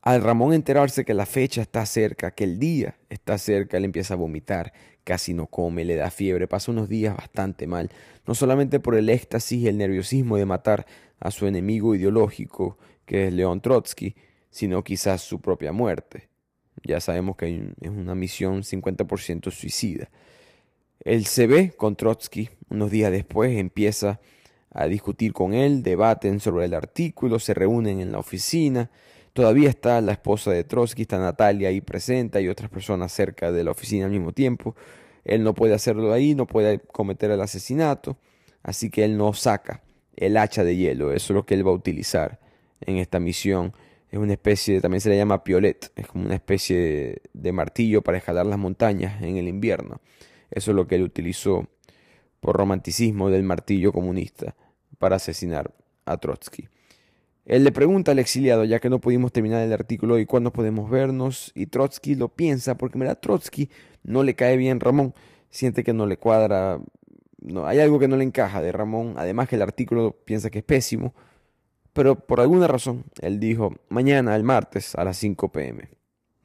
Al 0.00 0.22
Ramón 0.22 0.54
enterarse 0.54 1.04
que 1.04 1.12
la 1.12 1.26
fecha 1.26 1.60
está 1.62 1.84
cerca, 1.84 2.30
que 2.30 2.44
el 2.44 2.58
día 2.58 2.96
está 3.10 3.36
cerca, 3.36 3.76
él 3.76 3.84
empieza 3.84 4.14
a 4.14 4.16
vomitar, 4.18 4.72
casi 5.02 5.34
no 5.34 5.46
come, 5.46 5.84
le 5.84 5.96
da 5.96 6.10
fiebre, 6.10 6.46
pasa 6.46 6.72
unos 6.72 6.88
días 6.88 7.16
bastante 7.16 7.66
mal, 7.66 7.90
no 8.26 8.34
solamente 8.34 8.80
por 8.80 8.94
el 8.94 9.10
éxtasis 9.10 9.60
y 9.60 9.68
el 9.68 9.78
nerviosismo 9.78 10.36
de 10.36 10.46
matar 10.46 10.86
a 11.20 11.30
su 11.30 11.46
enemigo 11.46 11.94
ideológico, 11.94 12.78
que 13.04 13.26
es 13.26 13.32
León 13.34 13.60
Trotsky, 13.60 14.14
sino 14.50 14.84
quizás 14.84 15.22
su 15.22 15.40
propia 15.40 15.72
muerte. 15.72 16.28
Ya 16.82 17.00
sabemos 17.00 17.36
que 17.36 17.72
es 17.80 17.90
una 17.90 18.14
misión 18.14 18.62
50% 18.62 19.50
suicida. 19.50 20.10
Él 21.00 21.26
se 21.26 21.46
ve 21.46 21.72
con 21.76 21.96
Trotsky 21.96 22.50
unos 22.70 22.90
días 22.90 23.10
después, 23.10 23.56
empieza 23.58 24.20
a 24.70 24.86
discutir 24.86 25.32
con 25.32 25.54
él, 25.54 25.82
debaten 25.82 26.40
sobre 26.40 26.64
el 26.64 26.74
artículo, 26.74 27.38
se 27.38 27.54
reúnen 27.54 28.00
en 28.00 28.12
la 28.12 28.18
oficina. 28.18 28.90
Todavía 29.32 29.68
está 29.68 30.00
la 30.00 30.12
esposa 30.12 30.50
de 30.50 30.64
Trotsky, 30.64 31.02
está 31.02 31.18
Natalia 31.18 31.68
ahí 31.68 31.80
presente, 31.80 32.40
y 32.42 32.48
otras 32.48 32.70
personas 32.70 33.12
cerca 33.12 33.52
de 33.52 33.64
la 33.64 33.70
oficina 33.70 34.06
al 34.06 34.10
mismo 34.10 34.32
tiempo. 34.32 34.74
Él 35.24 35.42
no 35.42 35.54
puede 35.54 35.74
hacerlo 35.74 36.12
ahí, 36.12 36.34
no 36.34 36.46
puede 36.46 36.80
cometer 36.80 37.30
el 37.30 37.40
asesinato, 37.40 38.16
así 38.62 38.90
que 38.90 39.04
él 39.04 39.16
no 39.16 39.32
saca 39.32 39.82
el 40.16 40.36
hacha 40.36 40.64
de 40.64 40.76
hielo, 40.76 41.12
eso 41.12 41.32
es 41.32 41.34
lo 41.34 41.46
que 41.46 41.54
él 41.54 41.66
va 41.66 41.70
a 41.70 41.74
utilizar 41.74 42.40
en 42.80 42.96
esta 42.96 43.20
misión. 43.20 43.72
Es 44.10 44.18
una 44.18 44.32
especie, 44.32 44.80
también 44.80 45.00
se 45.00 45.08
le 45.08 45.16
llama 45.16 45.42
piolet, 45.42 45.90
es 45.96 46.06
como 46.06 46.24
una 46.24 46.34
especie 46.34 47.22
de 47.32 47.52
martillo 47.52 48.02
para 48.02 48.18
escalar 48.18 48.46
las 48.46 48.58
montañas 48.58 49.22
en 49.22 49.36
el 49.36 49.48
invierno. 49.48 50.00
Eso 50.50 50.70
es 50.70 50.76
lo 50.76 50.86
que 50.86 50.96
él 50.96 51.02
utilizó 51.02 51.66
por 52.40 52.56
romanticismo 52.56 53.30
del 53.30 53.42
martillo 53.42 53.92
comunista 53.92 54.54
para 54.98 55.16
asesinar 55.16 55.74
a 56.04 56.16
Trotsky. 56.18 56.68
Él 57.46 57.62
le 57.64 57.72
pregunta 57.72 58.12
al 58.12 58.18
exiliado, 58.18 58.64
ya 58.64 58.80
que 58.80 58.88
no 58.88 59.00
pudimos 59.00 59.32
terminar 59.32 59.62
el 59.62 59.72
artículo, 59.72 60.18
¿y 60.18 60.24
cuándo 60.24 60.52
podemos 60.52 60.90
vernos? 60.90 61.52
Y 61.54 61.66
Trotsky 61.66 62.14
lo 62.14 62.28
piensa, 62.28 62.76
porque 62.76 62.98
mira, 62.98 63.14
Trotsky 63.16 63.68
no 64.02 64.22
le 64.22 64.34
cae 64.34 64.56
bien 64.56 64.80
Ramón, 64.80 65.14
siente 65.50 65.84
que 65.84 65.92
no 65.92 66.06
le 66.06 66.16
cuadra, 66.16 66.80
no, 67.40 67.66
hay 67.66 67.80
algo 67.80 67.98
que 67.98 68.08
no 68.08 68.16
le 68.16 68.24
encaja 68.24 68.62
de 68.62 68.72
Ramón, 68.72 69.14
además 69.18 69.48
que 69.48 69.56
el 69.56 69.62
artículo 69.62 70.16
piensa 70.24 70.48
que 70.48 70.60
es 70.60 70.64
pésimo, 70.64 71.14
pero 71.92 72.16
por 72.16 72.40
alguna 72.40 72.66
razón 72.66 73.04
él 73.20 73.38
dijo, 73.38 73.74
mañana, 73.90 74.34
el 74.36 74.42
martes, 74.42 74.94
a 74.94 75.04
las 75.04 75.18
5 75.18 75.52
pm. 75.52 75.88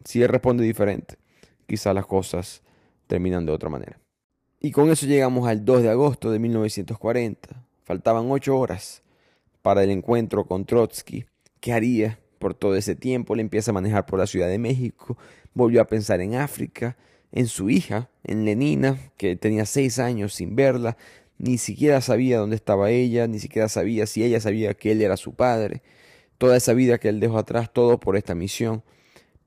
Si 0.04 0.22
él 0.22 0.30
responde 0.30 0.64
diferente, 0.64 1.18
quizá 1.66 1.94
las 1.94 2.06
cosas 2.06 2.62
terminan 3.10 3.46
de 3.46 3.52
otra 3.52 3.70
manera. 3.70 4.00
Y 4.62 4.72
con 4.72 4.90
eso 4.92 5.08
llegamos 5.08 5.50
al 5.50 5.66
2 5.66 5.82
de 5.82 5.90
agosto 5.90 6.32
de 6.32 6.38
1940. 6.38 7.66
Faltaban 7.84 8.30
ocho 8.30 8.56
horas 8.58 9.02
para 9.64 9.84
el 9.84 9.90
encuentro 9.90 10.46
con 10.46 10.66
Trotsky. 10.66 11.26
¿Qué 11.60 11.74
haría 11.74 12.20
por 12.38 12.54
todo 12.54 12.76
ese 12.76 12.96
tiempo? 12.96 13.36
Le 13.36 13.42
empieza 13.42 13.72
a 13.72 13.74
manejar 13.74 14.06
por 14.06 14.20
la 14.20 14.28
Ciudad 14.28 14.48
de 14.48 14.60
México. 14.60 15.18
Volvió 15.56 15.82
a 15.82 15.88
pensar 15.88 16.22
en 16.22 16.36
África, 16.36 16.98
en 17.32 17.48
su 17.48 17.72
hija, 17.72 18.10
en 18.24 18.46
Lenina, 18.46 19.00
que 19.18 19.36
tenía 19.36 19.66
seis 19.66 19.98
años 19.98 20.36
sin 20.36 20.56
verla. 20.56 20.96
Ni 21.40 21.58
siquiera 21.58 22.02
sabía 22.02 22.38
dónde 22.38 22.58
estaba 22.58 22.92
ella, 22.92 23.28
ni 23.28 23.40
siquiera 23.40 23.70
sabía 23.70 24.06
si 24.06 24.24
ella 24.24 24.40
sabía 24.40 24.76
que 24.76 24.92
él 24.92 25.02
era 25.02 25.18
su 25.18 25.34
padre. 25.34 25.82
Toda 26.38 26.58
esa 26.58 26.74
vida 26.74 27.00
que 27.00 27.10
él 27.10 27.20
dejó 27.20 27.40
atrás, 27.40 27.74
todo 27.74 28.00
por 28.00 28.18
esta 28.18 28.36
misión. 28.36 28.84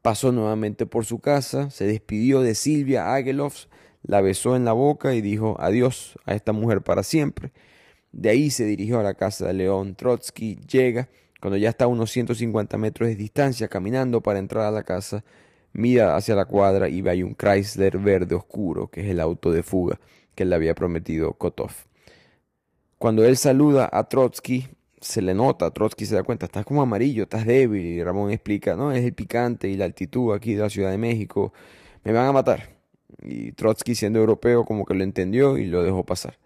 Pasó 0.03 0.33
nuevamente 0.33 0.85
por 0.85 1.05
su 1.05 1.21
casa, 1.21 1.71
se 1.71 1.87
despidió 1.87 2.41
de 2.41 2.57
Silvia 2.57 3.15
Ageloff, 3.15 3.67
la 4.03 4.21
besó 4.21 4.57
en 4.57 4.65
la 4.65 4.73
boca 4.73 5.15
y 5.15 5.21
dijo 5.21 5.57
adiós 5.61 6.19
a 6.25 6.35
esta 6.35 6.53
mujer 6.53 6.83
para 6.83 7.05
siempre. 7.05 7.53
De 8.11 8.29
ahí 8.29 8.51
se 8.51 8.65
dirigió 8.65 8.99
a 8.99 9.05
la 9.05 9.15
casa 9.15 9.47
de 9.47 9.55
León 9.55 9.95
Trotsky, 9.95 10.57
llega, 10.67 11.09
cuando 11.41 11.57
ya 11.57 11.71
está 11.71 11.85
a 11.85 11.89
unos 11.89 12.11
150 12.11 12.77
metros 12.79 13.09
de 13.09 13.17
distancia 13.17 13.69
caminando 13.69 14.21
para 14.21 14.41
entrar 14.41 14.65
a 14.67 14.73
la 14.73 14.83
casa, 14.83 15.25
mira 15.73 16.17
hacia 16.17 16.35
la 16.35 16.47
cuadra 16.47 16.89
y 16.89 17.01
ve 17.01 17.11
ahí 17.11 17.23
un 17.23 17.35
Chrysler 17.37 17.99
verde 17.99 18.35
oscuro, 18.35 18.89
que 18.89 19.03
es 19.03 19.07
el 19.09 19.21
auto 19.21 19.53
de 19.53 19.63
fuga 19.63 20.01
que 20.35 20.45
le 20.45 20.55
había 20.55 20.75
prometido 20.75 21.33
Kotov. 21.35 21.73
Cuando 22.99 23.25
él 23.25 23.37
saluda 23.37 23.89
a 23.93 24.09
Trotsky, 24.09 24.69
se 25.03 25.21
le 25.21 25.35
nota, 25.35 25.71
Trotsky 25.71 26.07
se 26.07 26.15
da 26.15 26.23
cuenta, 26.23 26.47
estás 26.47 26.65
como 26.65 26.81
amarillo, 26.81 27.25
estás 27.25 27.45
débil, 27.45 27.85
y 27.85 28.03
Ramón 28.03 28.31
explica, 28.31 28.77
no, 28.77 28.93
es 28.93 29.05
el 29.05 29.13
picante 29.13 29.69
y 29.69 29.77
la 29.77 29.85
altitud 29.85 30.33
aquí 30.33 30.55
de 30.55 30.63
la 30.63 30.71
Ciudad 30.71 30.91
de 30.91 30.99
México, 30.99 31.53
me 32.05 32.13
van 32.13 32.27
a 32.29 32.33
matar. 32.33 32.77
Y 33.21 33.53
Trotsky, 33.53 33.95
siendo 33.95 34.21
europeo, 34.21 34.65
como 34.65 34.85
que 34.87 34.95
lo 34.95 35.03
entendió 35.05 35.59
y 35.59 35.67
lo 35.67 35.83
dejó 35.83 36.05
pasar. 36.05 36.39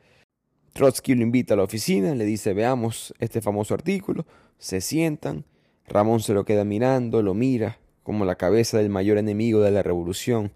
Trotsky 0.73 1.15
lo 1.15 1.23
invita 1.23 1.55
a 1.55 1.57
la 1.59 1.65
oficina, 1.65 2.15
le 2.15 2.25
dice, 2.25 2.55
veamos 2.55 3.15
este 3.19 3.41
famoso 3.43 3.75
artículo, 3.75 4.27
se 4.59 4.81
sientan, 4.81 5.45
Ramón 5.87 6.21
se 6.21 6.33
lo 6.33 6.45
queda 6.45 6.65
mirando, 6.65 7.23
lo 7.23 7.35
mira 7.35 7.79
como 8.03 8.25
la 8.25 8.37
cabeza 8.37 8.79
del 8.79 8.89
mayor 8.89 9.19
enemigo 9.19 9.61
de 9.61 9.71
la 9.71 9.83
revolución, 9.83 10.53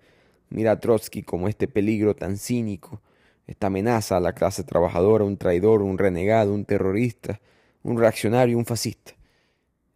mira 0.49 0.73
a 0.73 0.81
Trotsky 0.81 1.23
como 1.23 1.49
este 1.49 1.69
peligro 1.69 2.17
tan 2.17 2.39
cínico, 2.39 3.03
esta 3.47 3.67
amenaza 3.67 4.17
a 4.17 4.21
la 4.21 4.33
clase 4.33 4.65
trabajadora, 4.65 5.25
un 5.25 5.37
traidor, 5.37 5.83
un 5.83 5.99
renegado, 5.99 6.55
un 6.55 6.65
terrorista, 6.65 7.41
un 7.82 7.98
reaccionario, 7.98 8.59
un 8.59 8.66
fascista. 8.66 9.12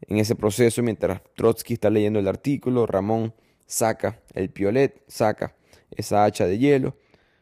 En 0.03 0.19
ese 0.19 0.35
proceso, 0.35 0.83
mientras 0.83 1.23
Trotsky 1.35 1.75
está 1.75 1.91
leyendo 1.91 2.19
el 2.19 2.29
artículo, 2.29 2.87
Ramón 2.87 3.35
saca 3.67 4.21
el 4.35 4.51
piolet, 4.51 5.03
saca 5.07 5.55
esa 5.91 6.25
hacha 6.25 6.47
de 6.47 6.59
hielo. 6.59 6.97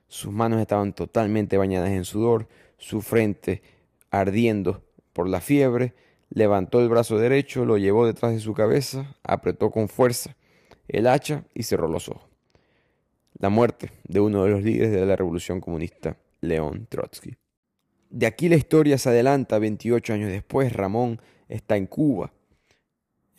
Sus 0.09 0.33
manos 0.33 0.61
estaban 0.61 0.93
totalmente 0.93 1.57
bañadas 1.57 1.91
en 1.91 2.05
sudor, 2.05 2.49
su 2.79 3.03
frente 3.03 3.63
ardiendo 4.11 4.85
por 5.13 5.29
la 5.29 5.41
fiebre. 5.41 5.95
Levantó 6.31 6.81
el 6.81 6.89
brazo 6.89 7.19
derecho, 7.19 7.65
lo 7.65 7.79
llevó 7.79 8.07
detrás 8.07 8.33
de 8.33 8.41
su 8.41 8.55
cabeza, 8.55 9.17
apretó 9.23 9.71
con 9.71 9.89
fuerza 9.89 10.37
el 10.89 11.07
hacha 11.07 11.45
y 11.55 11.63
cerró 11.65 11.89
los 11.89 12.09
ojos. 12.09 12.29
La 13.39 13.49
muerte 13.49 13.91
de 14.05 14.21
uno 14.21 14.45
de 14.45 14.51
los 14.51 14.63
líderes 14.63 14.93
de 14.93 15.07
la 15.07 15.17
revolución 15.17 15.61
comunista, 15.61 16.17
León 16.41 16.87
Trotsky. 16.89 17.37
De 18.13 18.27
aquí 18.27 18.51
la 18.51 18.57
historia 18.57 18.99
se 18.99 19.09
adelanta 19.09 19.59
28 19.59 20.13
años 20.13 20.31
después. 20.31 20.71
Ramón 20.75 21.19
está 21.49 21.79
en 21.79 21.87
Cuba. 21.87 22.31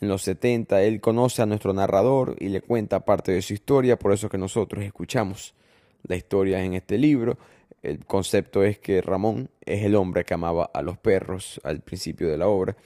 En 0.00 0.08
los 0.08 0.22
70 0.22 0.82
él 0.82 1.00
conoce 1.00 1.42
a 1.42 1.46
nuestro 1.46 1.72
narrador 1.72 2.34
y 2.40 2.48
le 2.48 2.60
cuenta 2.60 3.04
parte 3.04 3.30
de 3.30 3.40
su 3.40 3.52
historia, 3.52 3.96
por 3.96 4.12
eso 4.12 4.28
que 4.28 4.36
nosotros 4.36 4.84
escuchamos 4.84 5.54
la 6.02 6.16
historia 6.16 6.64
en 6.64 6.74
este 6.74 6.98
libro. 6.98 7.38
El 7.84 8.04
concepto 8.04 8.64
es 8.64 8.80
que 8.80 9.00
Ramón 9.00 9.48
es 9.60 9.84
el 9.84 9.94
hombre 9.94 10.24
que 10.24 10.34
amaba 10.34 10.68
a 10.74 10.82
los 10.82 10.98
perros 10.98 11.60
al 11.62 11.78
principio 11.78 12.28
de 12.28 12.36
la 12.36 12.48
obra. 12.48 12.76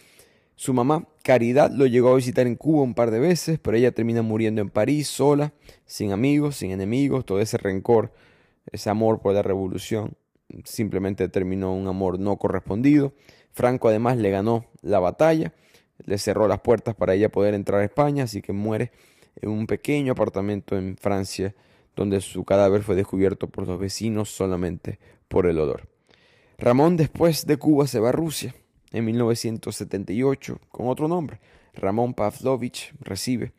Su 0.56 0.74
mamá, 0.74 1.08
Caridad, 1.22 1.70
lo 1.70 1.86
llegó 1.86 2.10
a 2.10 2.16
visitar 2.16 2.46
en 2.46 2.56
Cuba 2.56 2.82
un 2.82 2.92
par 2.92 3.10
de 3.10 3.18
veces, 3.18 3.58
pero 3.60 3.78
ella 3.78 3.92
termina 3.92 4.20
muriendo 4.20 4.60
en 4.60 4.68
París 4.68 5.08
sola, 5.08 5.54
sin 5.86 6.12
amigos, 6.12 6.56
sin 6.56 6.70
enemigos, 6.70 7.24
todo 7.24 7.40
ese 7.40 7.56
rencor, 7.56 8.12
ese 8.70 8.90
amor 8.90 9.22
por 9.22 9.32
la 9.32 9.42
revolución, 9.42 10.17
simplemente 10.64 11.28
terminó 11.28 11.74
un 11.74 11.88
amor 11.88 12.18
no 12.18 12.36
correspondido. 12.36 13.12
Franco 13.52 13.88
además 13.88 14.16
le 14.16 14.30
ganó 14.30 14.66
la 14.82 14.98
batalla, 14.98 15.52
le 16.04 16.18
cerró 16.18 16.48
las 16.48 16.60
puertas 16.60 16.94
para 16.94 17.14
ella 17.14 17.28
poder 17.28 17.54
entrar 17.54 17.80
a 17.80 17.84
España, 17.84 18.24
así 18.24 18.40
que 18.40 18.52
muere 18.52 18.92
en 19.40 19.50
un 19.50 19.66
pequeño 19.66 20.12
apartamento 20.12 20.76
en 20.76 20.96
Francia, 20.96 21.54
donde 21.96 22.20
su 22.20 22.44
cadáver 22.44 22.82
fue 22.82 22.94
descubierto 22.94 23.48
por 23.48 23.66
los 23.66 23.78
vecinos 23.78 24.30
solamente 24.30 24.98
por 25.26 25.46
el 25.46 25.58
olor. 25.58 25.88
Ramón 26.56 26.96
después 26.96 27.46
de 27.46 27.56
Cuba 27.56 27.86
se 27.86 28.00
va 28.00 28.10
a 28.10 28.12
Rusia 28.12 28.54
en 28.92 29.04
1978 29.04 30.60
con 30.70 30.88
otro 30.88 31.08
nombre. 31.08 31.40
Ramón 31.74 32.14
Pavlovich 32.14 32.92
recibe 33.00 33.52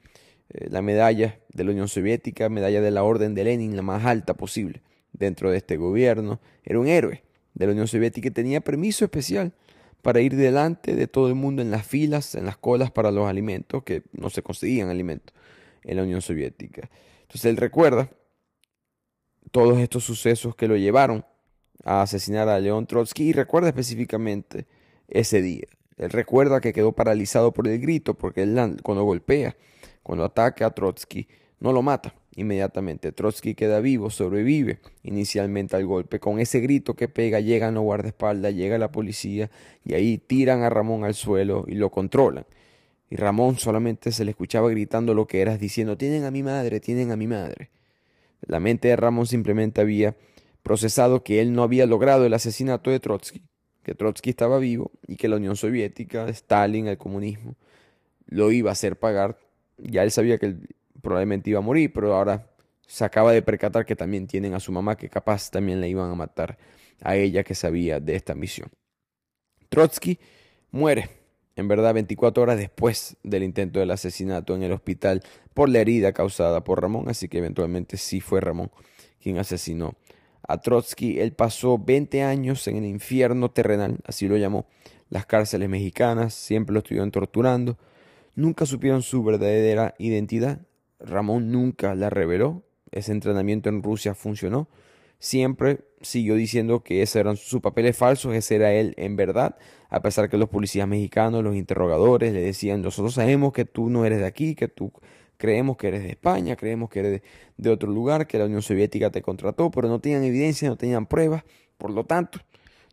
eh, 0.50 0.68
la 0.70 0.82
medalla 0.82 1.40
de 1.54 1.64
la 1.64 1.72
Unión 1.72 1.88
Soviética, 1.88 2.50
medalla 2.50 2.82
de 2.82 2.92
la 2.92 3.04
Orden 3.04 3.36
de 3.36 3.44
Lenin, 3.44 3.76
la 3.76 3.82
más 3.82 4.06
alta 4.06 4.34
posible 4.34 4.82
dentro 5.14 5.52
de 5.52 5.58
este 5.58 5.78
gobierno. 5.78 6.40
Era 6.64 6.80
un 6.80 6.88
héroe 6.88 7.24
de 7.54 7.66
la 7.66 7.72
Unión 7.74 7.88
Soviética 7.88 8.28
y 8.30 8.32
tenía 8.32 8.62
permiso 8.62 9.06
especial 9.06 9.54
para 10.02 10.22
ir 10.22 10.36
delante 10.36 10.96
de 10.96 11.08
todo 11.08 11.28
el 11.28 11.36
mundo 11.36 11.62
en 11.62 11.72
las 11.72 11.86
filas, 11.86 12.36
en 12.36 12.46
las 12.46 12.58
colas 12.58 12.92
para 12.92 13.12
los 13.12 13.28
alimentos, 13.28 13.84
que 13.84 14.04
no 14.14 14.30
se 14.30 14.42
conseguían 14.42 14.90
alimentos 14.90 15.36
en 15.84 15.98
la 15.98 16.04
Unión 16.04 16.22
Soviética. 16.22 16.90
Entonces 17.24 17.46
él 17.46 17.58
recuerda 17.58 18.10
todos 19.52 19.80
estos 19.80 20.04
sucesos 20.04 20.56
que 20.56 20.68
lo 20.68 20.78
llevaron 20.78 21.26
a 21.84 22.02
asesinar 22.02 22.48
a 22.50 22.60
León 22.60 22.88
Trotsky 22.88 23.30
y 23.30 23.34
recuerda 23.34 23.70
específicamente 23.70 24.68
ese 25.08 25.42
día. 25.42 25.68
Él 25.98 26.12
recuerda 26.12 26.62
que 26.62 26.72
quedó 26.72 26.94
paralizado 26.94 27.52
por 27.52 27.68
el 27.68 27.80
grito 27.80 28.14
porque 28.14 28.44
él 28.44 28.56
cuando 28.84 29.04
golpea, 29.04 29.58
cuando 30.02 30.24
ataca 30.24 30.68
a 30.68 30.72
Trotsky, 30.72 31.28
no 31.60 31.74
lo 31.74 31.82
mata 31.82 32.14
inmediatamente. 32.40 33.12
Trotsky 33.12 33.56
queda 33.56 33.80
vivo, 33.80 34.10
sobrevive 34.10 34.80
inicialmente 35.04 35.76
al 35.76 35.86
golpe. 35.86 36.20
Con 36.20 36.40
ese 36.40 36.60
grito 36.60 36.96
que 36.96 37.08
pega, 37.08 37.40
llegan 37.40 37.76
los 37.76 37.84
guardaespaldas, 37.84 38.54
llega 38.54 38.78
la 38.78 38.92
policía 38.92 39.50
y 39.86 39.94
ahí 39.94 40.18
tiran 40.18 40.64
a 40.64 40.70
Ramón 40.70 41.04
al 41.04 41.14
suelo 41.14 41.66
y 41.68 41.76
lo 41.76 41.90
controlan. 41.90 42.46
Y 43.10 43.16
Ramón 43.16 43.58
solamente 43.58 44.12
se 44.12 44.26
le 44.26 44.32
escuchaba 44.32 44.70
gritando 44.70 45.14
lo 45.14 45.28
que 45.28 45.42
eras, 45.42 45.60
diciendo, 45.60 45.98
tienen 45.98 46.26
a 46.26 46.32
mi 46.32 46.44
madre, 46.44 46.80
tienen 46.80 47.12
a 47.12 47.16
mi 47.16 47.28
madre. 47.28 47.70
La 48.42 48.60
mente 48.60 48.88
de 48.88 48.96
Ramón 48.96 49.26
simplemente 49.26 49.82
había 49.82 50.16
procesado 50.64 51.24
que 51.24 51.42
él 51.42 51.54
no 51.54 51.64
había 51.64 51.86
logrado 51.86 52.26
el 52.26 52.34
asesinato 52.34 52.92
de 52.92 53.00
Trotsky 53.00 53.42
que 53.90 53.96
Trotsky 53.96 54.30
estaba 54.30 54.60
vivo 54.60 54.92
y 55.08 55.16
que 55.16 55.28
la 55.28 55.38
Unión 55.38 55.56
Soviética, 55.56 56.28
Stalin, 56.30 56.88
el 56.88 56.98
comunismo, 56.98 57.56
lo 58.28 58.52
iba 58.52 58.70
a 58.70 58.74
hacer 58.74 58.98
pagar. 58.98 59.40
Ya 59.78 60.04
él 60.04 60.12
sabía 60.12 60.38
que 60.38 60.46
él 60.48 60.70
probablemente 61.02 61.50
iba 61.50 61.60
a 61.60 61.64
morir, 61.64 61.92
pero 61.94 62.16
ahora 62.16 62.50
se 62.88 63.06
acaba 63.06 63.32
de 63.32 63.42
percatar 63.42 63.86
que 63.86 63.96
también 63.96 64.28
tienen 64.28 64.54
a 64.54 64.60
su 64.60 64.72
mamá, 64.72 64.96
que 64.96 65.10
capaz 65.10 65.52
también 65.52 65.82
le 65.82 65.90
iban 65.90 66.12
a 66.12 66.16
matar 66.16 66.58
a 67.02 67.16
ella 67.16 67.44
que 67.44 67.56
sabía 67.56 68.00
de 68.00 68.16
esta 68.16 68.36
misión. 68.36 68.70
Trotsky 69.70 70.20
muere, 70.72 71.10
en 71.56 71.68
verdad, 71.68 71.94
24 71.94 72.42
horas 72.42 72.58
después 72.58 73.18
del 73.24 73.44
intento 73.44 73.80
del 73.80 73.92
asesinato 73.92 74.56
en 74.56 74.64
el 74.64 74.72
hospital 74.72 75.22
por 75.54 75.70
la 75.70 75.80
herida 75.80 76.14
causada 76.14 76.64
por 76.64 76.82
Ramón, 76.82 77.10
así 77.10 77.28
que 77.28 77.38
eventualmente 77.38 77.98
sí 77.98 78.22
fue 78.22 78.42
Ramón 78.42 78.72
quien 79.20 79.38
asesinó 79.38 79.96
a 80.50 80.60
Trotsky, 80.62 81.20
él 81.20 81.34
pasó 81.34 81.78
20 81.78 82.24
años 82.24 82.68
en 82.68 82.78
el 82.78 82.86
infierno 82.86 83.52
terrenal, 83.52 84.00
así 84.06 84.28
lo 84.28 84.36
llamó. 84.36 84.66
Las 85.10 85.28
cárceles 85.28 85.70
mexicanas 85.70 86.34
siempre 86.34 86.74
lo 86.74 86.80
estuvieron 86.80 87.12
torturando. 87.12 87.78
Nunca 88.34 88.66
supieron 88.66 89.04
su 89.04 89.24
verdadera 89.24 89.94
identidad. 90.00 90.62
Ramón 91.00 91.52
nunca 91.52 91.96
la 91.96 92.10
reveló. 92.10 92.64
Ese 92.92 93.12
entrenamiento 93.12 93.70
en 93.70 93.84
Rusia 93.84 94.16
funcionó. 94.16 94.68
Siempre 95.20 95.82
siguió 96.02 96.36
diciendo 96.36 96.82
que 96.84 97.02
esos 97.02 97.18
eran 97.18 97.36
sus 97.36 97.62
papeles 97.62 97.98
falsos, 97.98 98.34
ese 98.34 98.56
era 98.56 98.72
él 98.72 98.94
en 98.98 99.18
verdad, 99.18 99.58
a 99.90 100.02
pesar 100.02 100.30
que 100.30 100.38
los 100.38 100.48
policías 100.48 100.88
mexicanos, 100.88 101.44
los 101.44 101.56
interrogadores, 101.56 102.32
le 102.32 102.42
decían, 102.42 102.82
nosotros 102.82 103.16
sabemos 103.16 103.52
que 103.52 103.66
tú 103.66 103.90
no 103.90 104.06
eres 104.06 104.20
de 104.20 104.26
aquí, 104.26 104.56
que 104.56 104.70
tú 104.70 104.94
creemos 105.36 105.78
que 105.78 105.90
eres 105.90 106.04
de 106.04 106.10
España, 106.10 106.56
creemos 106.56 106.90
que 106.90 107.00
eres 107.00 107.22
de, 107.58 107.70
otro 107.70 107.90
lugar, 107.90 108.28
que 108.28 108.38
la 108.38 108.46
Unión 108.46 108.62
Soviética 108.62 109.10
te 109.10 109.22
contrató, 109.22 109.72
pero 109.72 109.90
no 109.90 110.00
tenían 110.00 110.24
evidencia, 110.24 110.70
no 110.70 110.78
tenían 110.78 111.06
pruebas, 111.06 111.44
por 111.78 111.92
lo 111.92 112.06
tanto, 112.06 112.40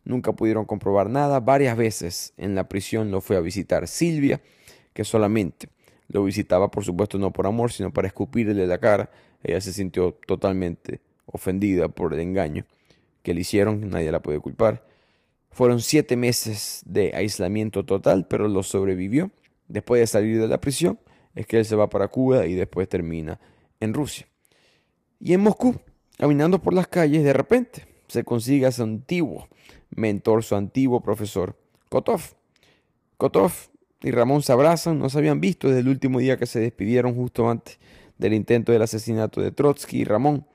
nunca 0.03 0.33
pudieron 0.33 0.65
comprobar 0.65 1.09
nada. 1.09 1.39
Varias 1.39 1.77
veces 1.77 2.33
en 2.37 2.55
la 2.55 2.67
prisión 2.67 3.11
lo 3.11 3.21
fue 3.21 3.37
a 3.37 3.41
visitar 3.41 3.87
Silvia, 3.87 4.41
que 4.93 5.03
solamente 5.03 5.69
lo 6.09 6.23
visitaba, 6.23 6.71
por 6.71 6.83
supuesto, 6.83 7.17
no 7.17 7.31
por 7.31 7.47
amor, 7.47 7.71
sino 7.71 7.91
para 7.91 8.07
escupirle 8.07 8.65
la 8.67 8.77
cara. 8.77 9.09
Ella 9.43 9.61
se 9.61 9.73
sintió 9.73 10.17
totalmente 10.25 11.01
ofendida 11.25 11.89
por 11.89 12.13
el 12.13 12.19
engaño 12.21 12.65
que 13.23 13.33
le 13.33 13.41
hicieron, 13.41 13.89
nadie 13.89 14.11
la 14.11 14.21
puede 14.21 14.39
culpar. 14.39 14.87
Fueron 15.51 15.81
siete 15.81 16.15
meses 16.15 16.81
de 16.85 17.13
aislamiento 17.15 17.83
total, 17.83 18.27
pero 18.27 18.47
lo 18.47 18.63
sobrevivió. 18.63 19.31
Después 19.67 19.99
de 19.99 20.07
salir 20.07 20.39
de 20.39 20.47
la 20.47 20.61
prisión, 20.61 20.99
es 21.35 21.45
que 21.45 21.57
él 21.57 21.65
se 21.65 21.75
va 21.75 21.89
para 21.89 22.07
Cuba 22.07 22.45
y 22.45 22.53
después 22.53 22.87
termina 22.87 23.39
en 23.79 23.93
Rusia. 23.93 24.27
Y 25.19 25.33
en 25.33 25.41
Moscú, 25.41 25.75
caminando 26.17 26.61
por 26.61 26.73
las 26.73 26.87
calles, 26.87 27.23
de 27.23 27.33
repente 27.33 27.85
se 28.07 28.23
consigue 28.23 28.65
a 28.65 28.71
su 28.71 28.83
antiguo 28.83 29.47
mentor, 29.89 30.43
su 30.43 30.55
antiguo 30.55 31.01
profesor, 31.01 31.57
Kotov. 31.89 32.21
Kotov 33.17 33.51
y 34.01 34.11
Ramón 34.11 34.43
se 34.43 34.51
abrazan, 34.51 34.99
no 34.99 35.09
se 35.09 35.17
habían 35.17 35.41
visto 35.41 35.67
desde 35.67 35.81
el 35.81 35.89
último 35.89 36.19
día 36.19 36.37
que 36.37 36.45
se 36.45 36.59
despidieron 36.59 37.15
justo 37.15 37.49
antes 37.49 37.79
del 38.17 38.33
intento 38.33 38.71
del 38.71 38.81
asesinato 38.81 39.41
de 39.41 39.51
Trotsky. 39.51 40.01
Y 40.01 40.03
Ramón 40.03 40.45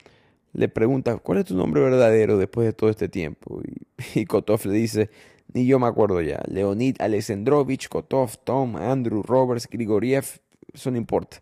le 0.53 0.69
pregunta, 0.69 1.17
¿cuál 1.17 1.39
es 1.39 1.47
tu 1.47 1.57
nombre 1.57 1.83
verdadero 1.83 2.39
después 2.39 2.67
de 2.67 2.73
todo 2.73 2.91
este 2.91 3.09
tiempo? 3.09 3.61
Y, 3.65 4.21
y 4.21 4.25
Kotov 4.27 4.67
le 4.67 4.75
dice, 4.75 5.11
ni 5.53 5.67
yo 5.67 5.79
me 5.79 5.87
acuerdo 5.87 6.21
ya, 6.21 6.41
Leonid 6.47 6.97
Alexandrovich, 7.01 7.89
Kotov, 7.89 8.39
Tom, 8.45 8.77
Andrew, 8.77 9.23
Roberts, 9.23 9.69
Grigoriev, 9.71 10.25
eso 10.73 10.91
no 10.91 10.97
importa. 10.97 11.41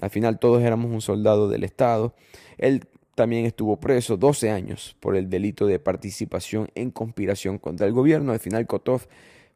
Al 0.00 0.10
final 0.10 0.38
todos 0.38 0.62
éramos 0.62 0.90
un 0.90 1.00
soldado 1.00 1.48
del 1.48 1.62
Estado. 1.62 2.14
Él 2.58 2.86
también 3.14 3.46
estuvo 3.46 3.78
preso 3.78 4.16
12 4.16 4.50
años 4.50 4.96
por 4.98 5.16
el 5.16 5.30
delito 5.30 5.66
de 5.66 5.78
participación 5.78 6.68
en 6.74 6.90
conspiración 6.90 7.58
contra 7.58 7.86
el 7.86 7.92
gobierno. 7.92 8.32
Al 8.32 8.40
final 8.40 8.66
Kotov 8.66 9.02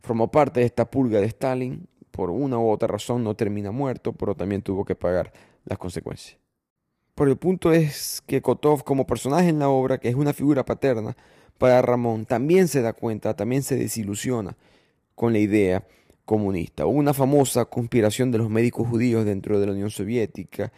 formó 0.01 0.31
parte 0.31 0.61
de 0.61 0.67
esta 0.67 0.91
purga 0.91 1.21
de 1.21 1.27
Stalin. 1.27 1.89
Por 2.11 2.31
una 2.31 2.59
u 2.59 2.69
otra 2.69 2.89
razón 2.89 3.23
no 3.23 3.35
termina 3.35 3.71
muerto, 3.71 4.13
pero 4.13 4.35
también 4.35 4.63
tuvo 4.63 4.85
que 4.85 4.95
pagar 4.95 5.33
las 5.65 5.79
consecuencias. 5.79 6.39
Por 7.15 7.29
el 7.29 7.37
punto 7.37 7.73
es 7.73 8.23
que 8.27 8.43
Kotov 8.43 8.85
como 8.85 9.07
personaje 9.07 9.49
en 9.49 9.59
la 9.59 9.69
obra, 9.69 9.99
que 9.99 10.09
es 10.09 10.15
una 10.15 10.33
figura 10.33 10.65
paterna 10.65 11.17
para 11.59 11.83
Ramón, 11.83 12.27
también 12.27 12.69
se 12.69 12.81
da 12.81 12.93
cuenta, 12.93 13.35
también 13.35 13.63
se 13.63 13.77
desilusiona 13.77 14.57
con 15.15 15.33
la 15.33 15.41
idea 15.41 15.85
comunista. 16.25 16.87
Hubo 16.87 16.99
una 16.99 17.15
famosa 17.15 17.65
conspiración 17.65 18.31
de 18.31 18.39
los 18.39 18.51
médicos 18.51 18.87
judíos 18.87 19.25
dentro 19.25 19.59
de 19.59 19.67
la 19.67 19.73
Unión 19.73 19.91
Soviética, 19.91 20.73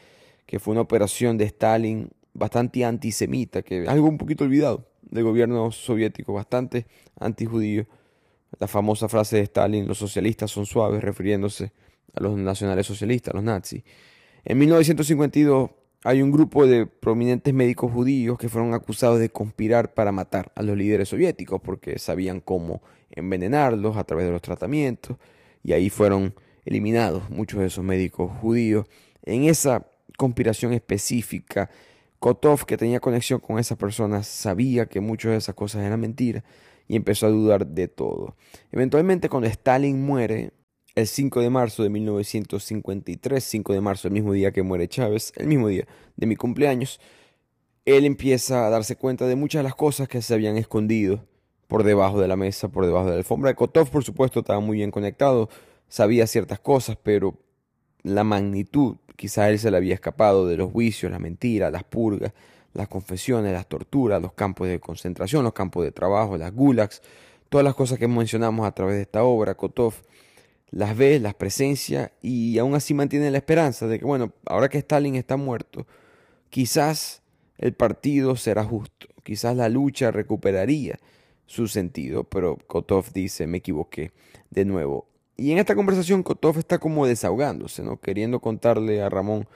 que 0.46 0.58
fue 0.58 0.72
una 0.72 0.80
operación 0.80 1.36
de 1.36 1.44
Stalin 1.44 2.10
bastante 2.32 2.84
antisemita, 2.84 3.62
que 3.62 3.86
algo 3.86 4.08
un 4.08 4.16
poquito 4.16 4.44
olvidado 4.44 4.86
del 5.02 5.24
gobierno 5.24 5.70
soviético, 5.72 6.32
bastante 6.32 6.86
antijudío. 7.18 7.86
La 8.58 8.66
famosa 8.66 9.08
frase 9.08 9.36
de 9.36 9.42
Stalin, 9.42 9.86
los 9.86 9.98
socialistas 9.98 10.50
son 10.50 10.66
suaves, 10.66 11.02
refiriéndose 11.02 11.72
a 12.14 12.20
los 12.20 12.36
nacionales 12.36 12.86
socialistas, 12.86 13.34
los 13.34 13.44
nazis. 13.44 13.84
En 14.44 14.58
1952 14.58 15.70
hay 16.02 16.22
un 16.22 16.30
grupo 16.30 16.66
de 16.66 16.86
prominentes 16.86 17.52
médicos 17.52 17.92
judíos 17.92 18.38
que 18.38 18.48
fueron 18.48 18.72
acusados 18.74 19.18
de 19.18 19.28
conspirar 19.30 19.92
para 19.92 20.12
matar 20.12 20.50
a 20.54 20.62
los 20.62 20.76
líderes 20.76 21.10
soviéticos 21.10 21.60
porque 21.60 21.98
sabían 21.98 22.40
cómo 22.40 22.82
envenenarlos 23.10 23.96
a 23.96 24.04
través 24.04 24.26
de 24.26 24.32
los 24.32 24.42
tratamientos 24.42 25.18
y 25.62 25.72
ahí 25.72 25.90
fueron 25.90 26.34
eliminados 26.64 27.28
muchos 27.28 27.60
de 27.60 27.66
esos 27.66 27.84
médicos 27.84 28.30
judíos. 28.40 28.86
En 29.24 29.44
esa 29.44 29.86
conspiración 30.16 30.72
específica, 30.72 31.70
Kotov, 32.18 32.64
que 32.64 32.76
tenía 32.76 33.00
conexión 33.00 33.40
con 33.40 33.58
esas 33.58 33.76
personas, 33.78 34.26
sabía 34.26 34.86
que 34.86 35.00
muchas 35.00 35.32
de 35.32 35.38
esas 35.38 35.54
cosas 35.54 35.82
eran 35.82 36.00
mentiras 36.00 36.44
y 36.90 36.96
empezó 36.96 37.26
a 37.26 37.30
dudar 37.30 37.68
de 37.68 37.86
todo. 37.86 38.34
Eventualmente, 38.72 39.28
cuando 39.28 39.48
Stalin 39.48 40.04
muere, 40.04 40.50
el 40.96 41.06
5 41.06 41.40
de 41.40 41.48
marzo 41.48 41.84
de 41.84 41.88
1953, 41.88 43.44
5 43.44 43.72
de 43.72 43.80
marzo, 43.80 44.08
el 44.08 44.14
mismo 44.14 44.32
día 44.32 44.50
que 44.50 44.64
muere 44.64 44.88
Chávez, 44.88 45.32
el 45.36 45.46
mismo 45.46 45.68
día 45.68 45.86
de 46.16 46.26
mi 46.26 46.34
cumpleaños, 46.34 47.00
él 47.84 48.04
empieza 48.04 48.66
a 48.66 48.70
darse 48.70 48.96
cuenta 48.96 49.28
de 49.28 49.36
muchas 49.36 49.60
de 49.60 49.62
las 49.62 49.76
cosas 49.76 50.08
que 50.08 50.20
se 50.20 50.34
habían 50.34 50.56
escondido 50.56 51.24
por 51.68 51.84
debajo 51.84 52.20
de 52.20 52.26
la 52.26 52.34
mesa, 52.34 52.66
por 52.66 52.84
debajo 52.86 53.04
de 53.04 53.12
la 53.12 53.18
alfombra. 53.18 53.54
Kotov, 53.54 53.88
por 53.88 54.02
supuesto, 54.02 54.40
estaba 54.40 54.58
muy 54.58 54.78
bien 54.78 54.90
conectado, 54.90 55.48
sabía 55.86 56.26
ciertas 56.26 56.58
cosas, 56.58 56.98
pero 57.00 57.38
la 58.02 58.24
magnitud, 58.24 58.96
quizá 59.14 59.48
él 59.48 59.60
se 59.60 59.70
le 59.70 59.76
había 59.76 59.94
escapado 59.94 60.48
de 60.48 60.56
los 60.56 60.72
juicios, 60.72 61.12
las 61.12 61.20
mentiras, 61.20 61.70
las 61.70 61.84
purgas, 61.84 62.32
las 62.72 62.88
confesiones, 62.88 63.52
las 63.52 63.66
torturas, 63.66 64.22
los 64.22 64.32
campos 64.32 64.68
de 64.68 64.80
concentración, 64.80 65.44
los 65.44 65.52
campos 65.52 65.84
de 65.84 65.92
trabajo, 65.92 66.36
las 66.36 66.52
gulags, 66.52 67.02
todas 67.48 67.64
las 67.64 67.74
cosas 67.74 67.98
que 67.98 68.08
mencionamos 68.08 68.66
a 68.66 68.72
través 68.72 68.96
de 68.96 69.02
esta 69.02 69.24
obra, 69.24 69.56
Kotov 69.56 69.94
las 70.70 70.96
ve, 70.96 71.18
las 71.18 71.34
presencia 71.34 72.12
y 72.22 72.58
aún 72.58 72.74
así 72.74 72.94
mantiene 72.94 73.30
la 73.30 73.38
esperanza 73.38 73.86
de 73.86 73.98
que, 73.98 74.04
bueno, 74.04 74.32
ahora 74.46 74.68
que 74.68 74.78
Stalin 74.78 75.16
está 75.16 75.36
muerto, 75.36 75.86
quizás 76.48 77.22
el 77.58 77.74
partido 77.74 78.36
será 78.36 78.64
justo, 78.64 79.08
quizás 79.22 79.56
la 79.56 79.68
lucha 79.68 80.10
recuperaría 80.10 80.98
su 81.46 81.66
sentido, 81.66 82.24
pero 82.24 82.56
Kotov 82.68 83.12
dice, 83.12 83.48
me 83.48 83.58
equivoqué 83.58 84.12
de 84.50 84.64
nuevo. 84.64 85.08
Y 85.36 85.50
en 85.50 85.58
esta 85.58 85.74
conversación 85.74 86.22
Kotov 86.22 86.58
está 86.58 86.78
como 86.78 87.06
desahogándose, 87.06 87.82
¿no? 87.82 88.00
Queriendo 88.00 88.40
contarle 88.40 89.02
a 89.02 89.08
Ramón 89.08 89.48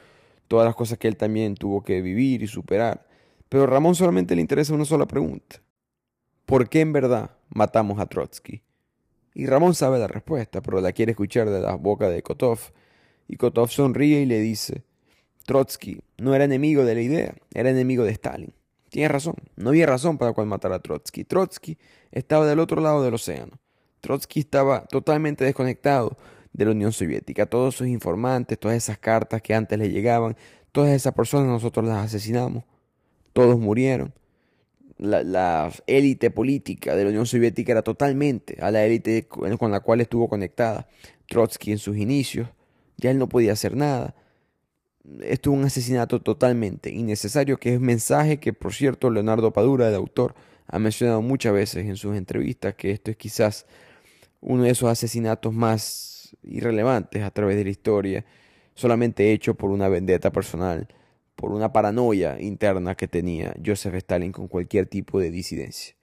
todas 0.49 0.67
las 0.67 0.75
cosas 0.75 0.99
que 0.99 1.09
él 1.09 1.17
también 1.17 1.55
tuvo 1.55 1.83
que 1.83 2.01
vivir 2.01 2.43
y 2.43 2.47
superar. 2.47 3.07
Pero 3.49 3.65
a 3.65 3.67
Ramón 3.67 3.95
solamente 3.95 4.35
le 4.35 4.41
interesa 4.41 4.75
una 4.75 4.85
sola 4.85 5.07
pregunta. 5.07 5.63
¿Por 6.47 6.69
qué 6.69 6.81
en 6.81 6.93
verdad 6.93 7.31
matamos 7.49 7.99
a 7.99 8.07
Trotsky? 8.07 8.63
Y 9.35 9.47
Ramón 9.47 9.75
sabe 9.75 9.99
la 9.99 10.07
respuesta, 10.07 10.61
pero 10.61 10.81
la 10.81 10.93
quiere 10.93 11.13
escuchar 11.13 11.51
de 11.51 11.61
la 11.61 11.75
boca 11.75 12.09
de 12.09 12.23
Kotov. 12.23 12.59
Y 13.27 13.37
Kotov 13.37 13.71
sonríe 13.71 14.21
y 14.21 14.27
le 14.27 14.41
dice, 14.41 14.85
Trotsky 15.45 16.01
no 16.19 16.35
era 16.35 16.45
enemigo 16.45 16.85
de 16.85 16.95
la 16.95 17.01
idea, 17.01 17.35
era 17.53 17.71
enemigo 17.71 18.05
de 18.05 18.13
Stalin. 18.13 18.55
Tiene 18.91 19.09
razón, 19.09 19.35
no 19.57 19.71
había 19.71 19.87
razón 19.87 20.19
para 20.19 20.33
cual 20.33 20.47
matar 20.47 20.73
a 20.73 20.79
Trotsky. 20.79 21.25
Trotsky 21.25 21.79
estaba 22.13 22.47
del 22.47 22.61
otro 22.61 22.81
lado 22.81 23.03
del 23.03 23.15
océano. 23.15 23.59
Trotsky 24.01 24.41
estaba 24.41 24.85
totalmente 24.87 25.45
desconectado 25.45 26.17
de 26.55 26.65
la 26.65 26.71
Unión 26.71 26.93
Soviética. 26.93 27.45
Todos 27.45 27.75
sus 27.77 27.89
informantes, 27.89 28.59
todas 28.59 28.79
esas 28.79 28.97
cartas 28.99 29.43
que 29.43 29.55
antes 29.55 29.79
le 29.79 29.91
llegaban, 29.91 30.37
todas 30.73 30.93
esas 30.93 31.13
personas 31.13 31.49
nosotros 31.49 31.85
las 31.85 32.07
asesinamos. 32.07 32.65
Todos 33.35 33.59
murieron 33.59 34.15
la, 34.99 35.73
élite 35.87 36.31
política 36.31 36.95
de 36.95 37.05
la 37.05 37.11
Unión 37.11 37.27
Soviética 37.27 37.73
era 37.73 37.83
totalmente 37.83 38.57
a 38.61 38.71
la 38.71 38.85
élite 38.85 39.27
con 39.27 39.71
la 39.71 39.81
cual 39.81 40.01
estuvo 40.01 40.29
conectada. 40.29 40.89
Trotsky 41.29 41.73
en 41.73 41.79
sus 41.79 41.97
inicios, 41.97 42.49
ya 42.97 43.11
él 43.11 43.19
no 43.19 43.29
podía 43.29 43.53
hacer 43.53 43.77
nada. 43.77 44.15
Esto 45.21 45.51
un 45.51 45.65
asesinato 45.65 46.21
totalmente 46.21 46.91
innecesario, 46.91 47.59
que 47.59 47.75
es 47.75 47.81
mensaje 47.81 48.39
que, 48.41 48.53
por 48.53 48.73
cierto, 48.73 49.11
Leonardo 49.11 49.53
Padura, 49.53 49.89
el 49.89 49.95
autor, 49.95 50.35
ha 50.67 50.79
mencionado 50.79 51.21
muchas 51.21 51.53
veces 51.53 51.87
en 51.87 51.97
sus 51.97 52.17
entrevistas, 52.17 52.75
que 52.75 52.91
esto 52.91 53.11
es 53.11 53.17
quizás 53.17 53.67
uno 54.41 54.65
de 54.65 54.71
esos 54.71 54.89
asesinatos 54.89 55.53
más 55.53 56.14
irrelevantes 56.47 57.23
a 57.23 57.31
través 57.31 57.57
de 57.57 57.65
la 57.65 57.71
historia, 57.71 58.25
solamente 58.75 59.33
hecho 59.33 59.55
por 59.55 59.71
una 59.71 59.89
vendetta 59.89 60.31
personal 60.31 60.89
por 61.37 61.53
una 61.53 61.73
paranoia 61.73 62.41
interna 62.41 62.95
que 62.95 63.09
tenía 63.09 63.55
Joseph 63.65 63.95
Stalin 63.95 64.33
con 64.33 64.49
cualquier 64.49 64.87
tipo 64.87 65.21
de 65.21 65.31
disidencia. 65.31 65.95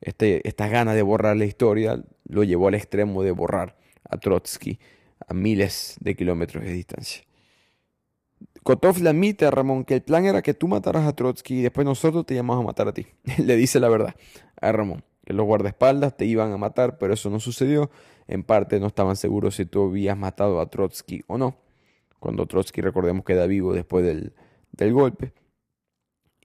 Este, 0.00 0.46
esta 0.46 0.68
gana 0.68 0.94
de 0.94 1.02
borrar 1.02 1.36
la 1.36 1.44
historia 1.44 2.02
lo 2.28 2.44
llevó 2.44 2.68
al 2.68 2.74
extremo 2.74 3.22
de 3.22 3.30
borrar 3.30 3.76
a 4.08 4.18
Trotsky 4.18 4.78
a 5.26 5.32
miles 5.32 5.96
de 6.00 6.14
kilómetros 6.14 6.64
de 6.64 6.72
distancia. 6.72 7.24
Kotov 8.62 8.98
le 9.00 9.10
admite 9.10 9.46
a 9.46 9.50
Ramón 9.50 9.84
que 9.84 9.94
el 9.94 10.02
plan 10.02 10.24
era 10.24 10.42
que 10.42 10.54
tú 10.54 10.68
mataras 10.68 11.06
a 11.06 11.14
Trotsky 11.14 11.58
y 11.58 11.62
después 11.62 11.84
nosotros 11.84 12.26
te 12.26 12.34
llamamos 12.34 12.64
a 12.64 12.66
matar 12.66 12.88
a 12.88 12.94
ti. 12.94 13.06
le 13.38 13.56
dice 13.56 13.80
la 13.80 13.88
verdad 13.88 14.14
a 14.60 14.72
Ramón, 14.72 15.04
que 15.24 15.32
los 15.32 15.46
guardaespaldas 15.46 16.16
te 16.16 16.24
iban 16.24 16.52
a 16.52 16.56
matar, 16.56 16.98
pero 16.98 17.14
eso 17.14 17.30
no 17.30 17.40
sucedió. 17.40 17.90
En 18.26 18.42
parte 18.42 18.80
no 18.80 18.86
estaban 18.86 19.16
seguros 19.16 19.56
si 19.56 19.66
tú 19.66 19.88
habías 19.88 20.16
matado 20.16 20.60
a 20.60 20.70
Trotsky 20.70 21.22
o 21.26 21.38
no. 21.38 21.56
Cuando 22.18 22.46
Trotsky, 22.46 22.80
recordemos, 22.80 23.24
queda 23.24 23.46
vivo 23.46 23.72
después 23.72 24.04
del, 24.04 24.32
del 24.72 24.92
golpe. 24.92 25.32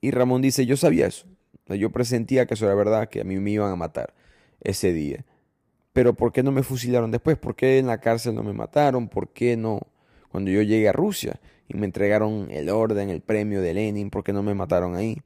Y 0.01 0.11
Ramón 0.11 0.41
dice, 0.41 0.65
yo 0.65 0.77
sabía 0.77 1.07
eso. 1.07 1.25
Yo 1.67 1.91
presentía 1.91 2.45
que 2.45 2.55
eso 2.55 2.65
era 2.65 2.75
verdad, 2.75 3.09
que 3.09 3.21
a 3.21 3.23
mí 3.23 3.37
me 3.37 3.51
iban 3.51 3.71
a 3.71 3.75
matar 3.75 4.13
ese 4.61 4.91
día. 4.91 5.25
Pero 5.93 6.13
¿por 6.13 6.31
qué 6.31 6.43
no 6.43 6.51
me 6.51 6.63
fusilaron 6.63 7.11
después? 7.11 7.37
¿Por 7.37 7.55
qué 7.55 7.77
en 7.77 7.87
la 7.87 7.99
cárcel 7.99 8.35
no 8.35 8.43
me 8.43 8.53
mataron? 8.53 9.07
¿Por 9.07 9.33
qué 9.33 9.55
no? 9.55 9.81
Cuando 10.29 10.51
yo 10.51 10.61
llegué 10.61 10.89
a 10.89 10.93
Rusia 10.93 11.39
y 11.67 11.75
me 11.75 11.85
entregaron 11.85 12.49
el 12.51 12.69
orden, 12.69 13.09
el 13.09 13.21
premio 13.21 13.61
de 13.61 13.73
Lenin, 13.73 14.09
¿por 14.09 14.23
qué 14.23 14.33
no 14.33 14.43
me 14.43 14.53
mataron 14.53 14.95
ahí? 14.95 15.21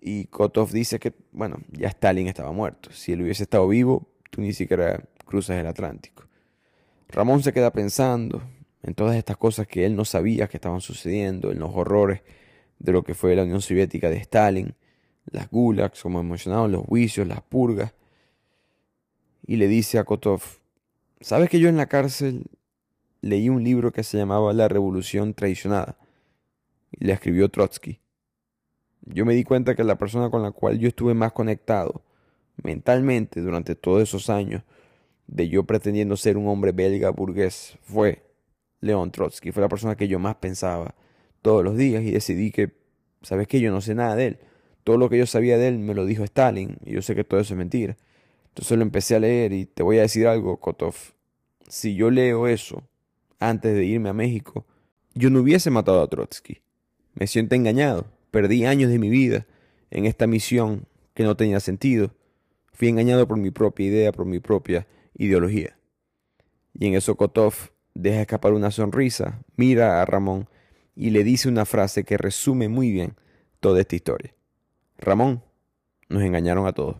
Y 0.00 0.24
Kotov 0.26 0.70
dice 0.70 0.98
que, 0.98 1.12
bueno, 1.32 1.58
ya 1.70 1.88
Stalin 1.88 2.28
estaba 2.28 2.52
muerto. 2.52 2.90
Si 2.92 3.12
él 3.12 3.22
hubiese 3.22 3.42
estado 3.42 3.68
vivo, 3.68 4.08
tú 4.30 4.40
ni 4.40 4.52
siquiera 4.52 5.04
cruzas 5.30 5.56
el 5.58 5.66
Atlántico. 5.66 6.24
Ramón 7.08 7.42
se 7.42 7.52
queda 7.52 7.72
pensando, 7.72 8.42
en 8.82 8.94
todas 8.94 9.16
estas 9.16 9.36
cosas 9.36 9.66
que 9.66 9.86
él 9.86 9.94
no 9.94 10.04
sabía 10.04 10.48
que 10.48 10.56
estaban 10.56 10.80
sucediendo, 10.80 11.52
en 11.52 11.60
los 11.60 11.70
horrores 11.72 12.22
de 12.78 12.92
lo 12.92 13.04
que 13.04 13.14
fue 13.14 13.36
la 13.36 13.44
Unión 13.44 13.62
Soviética 13.62 14.10
de 14.10 14.16
Stalin, 14.16 14.74
las 15.30 15.48
gulags, 15.50 16.02
como 16.02 16.22
mencionado, 16.22 16.66
los 16.66 16.84
juicios, 16.84 17.26
las 17.28 17.42
purgas. 17.42 17.94
Y 19.46 19.56
le 19.56 19.68
dice 19.68 19.98
a 19.98 20.04
Kotov, 20.04 20.42
¿sabes 21.20 21.48
que 21.48 21.60
yo 21.60 21.68
en 21.68 21.76
la 21.76 21.86
cárcel 21.86 22.44
leí 23.20 23.48
un 23.48 23.62
libro 23.62 23.92
que 23.92 24.02
se 24.02 24.18
llamaba 24.18 24.52
La 24.52 24.68
Revolución 24.68 25.34
Traicionada? 25.34 25.96
Y 26.90 27.04
le 27.04 27.12
escribió 27.12 27.48
Trotsky. 27.48 28.00
Yo 29.02 29.24
me 29.24 29.34
di 29.34 29.44
cuenta 29.44 29.74
que 29.74 29.84
la 29.84 29.96
persona 29.96 30.30
con 30.30 30.42
la 30.42 30.50
cual 30.50 30.78
yo 30.78 30.88
estuve 30.88 31.14
más 31.14 31.32
conectado 31.32 32.02
mentalmente 32.62 33.40
durante 33.40 33.74
todos 33.74 34.02
esos 34.02 34.28
años 34.28 34.62
de 35.30 35.48
yo 35.48 35.62
pretendiendo 35.64 36.16
ser 36.16 36.36
un 36.36 36.48
hombre 36.48 36.72
belga 36.72 37.10
burgués 37.10 37.78
fue 37.82 38.24
León 38.80 39.12
Trotsky. 39.12 39.52
Fue 39.52 39.62
la 39.62 39.68
persona 39.68 39.96
que 39.96 40.08
yo 40.08 40.18
más 40.18 40.36
pensaba 40.36 40.94
todos 41.40 41.64
los 41.64 41.76
días 41.76 42.02
y 42.02 42.10
decidí 42.10 42.50
que, 42.50 42.72
¿sabes 43.22 43.46
qué? 43.46 43.60
Yo 43.60 43.70
no 43.70 43.80
sé 43.80 43.94
nada 43.94 44.16
de 44.16 44.26
él. 44.26 44.38
Todo 44.82 44.98
lo 44.98 45.08
que 45.08 45.18
yo 45.18 45.26
sabía 45.26 45.56
de 45.56 45.68
él 45.68 45.78
me 45.78 45.94
lo 45.94 46.04
dijo 46.04 46.24
Stalin 46.24 46.78
y 46.84 46.92
yo 46.94 47.02
sé 47.02 47.14
que 47.14 47.22
todo 47.22 47.38
eso 47.38 47.54
es 47.54 47.58
mentira. 47.58 47.96
Entonces 48.48 48.76
lo 48.76 48.82
empecé 48.82 49.14
a 49.14 49.20
leer 49.20 49.52
y 49.52 49.66
te 49.66 49.84
voy 49.84 49.98
a 49.98 50.02
decir 50.02 50.26
algo, 50.26 50.56
Kotov. 50.56 50.96
Si 51.68 51.94
yo 51.94 52.10
leo 52.10 52.48
eso 52.48 52.82
antes 53.38 53.74
de 53.74 53.84
irme 53.84 54.08
a 54.08 54.12
México, 54.12 54.66
yo 55.14 55.30
no 55.30 55.40
hubiese 55.40 55.70
matado 55.70 56.02
a 56.02 56.08
Trotsky. 56.08 56.60
Me 57.14 57.28
siento 57.28 57.54
engañado. 57.54 58.06
Perdí 58.32 58.64
años 58.64 58.90
de 58.90 58.98
mi 58.98 59.10
vida 59.10 59.46
en 59.90 60.06
esta 60.06 60.26
misión 60.26 60.86
que 61.14 61.22
no 61.22 61.36
tenía 61.36 61.60
sentido. 61.60 62.12
Fui 62.72 62.88
engañado 62.88 63.28
por 63.28 63.36
mi 63.36 63.52
propia 63.52 63.86
idea, 63.86 64.12
por 64.12 64.26
mi 64.26 64.40
propia 64.40 64.86
ideología. 65.20 65.76
Y 66.72 66.86
en 66.86 66.94
eso 66.94 67.14
Kotov 67.14 67.54
deja 67.94 68.22
escapar 68.22 68.54
una 68.54 68.70
sonrisa, 68.70 69.42
mira 69.56 70.00
a 70.00 70.06
Ramón 70.06 70.48
y 70.96 71.10
le 71.10 71.24
dice 71.24 71.48
una 71.48 71.66
frase 71.66 72.04
que 72.04 72.16
resume 72.16 72.68
muy 72.68 72.90
bien 72.90 73.16
toda 73.60 73.80
esta 73.80 73.96
historia. 73.96 74.34
Ramón, 74.96 75.42
nos 76.08 76.22
engañaron 76.22 76.66
a 76.66 76.72
todos. 76.72 76.96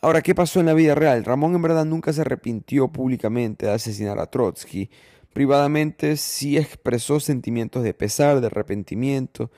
Ahora, 0.00 0.20
¿qué 0.20 0.34
pasó 0.34 0.60
en 0.60 0.66
la 0.66 0.74
vida 0.74 0.94
real? 0.96 1.24
Ramón 1.24 1.54
en 1.54 1.62
verdad 1.62 1.84
nunca 1.84 2.12
se 2.12 2.22
arrepintió 2.22 2.88
públicamente 2.88 3.66
de 3.66 3.72
asesinar 3.72 4.18
a 4.18 4.26
Trotsky. 4.26 4.90
Privadamente 5.32 6.16
sí 6.16 6.56
expresó 6.56 7.20
sentimientos 7.20 7.84
de 7.84 7.94
pesar, 7.94 8.40
de 8.40 8.46
arrepentimiento, 8.48 9.50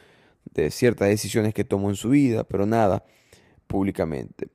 de 0.53 0.71
ciertas 0.71 1.09
decisiones 1.09 1.55
que 1.55 1.65
tomó 1.65 1.89
en 1.89 1.97
su 1.97 2.11
vida, 2.11 2.45
pero 2.45 2.67
nada 2.67 3.05
públicamente. 3.67 4.49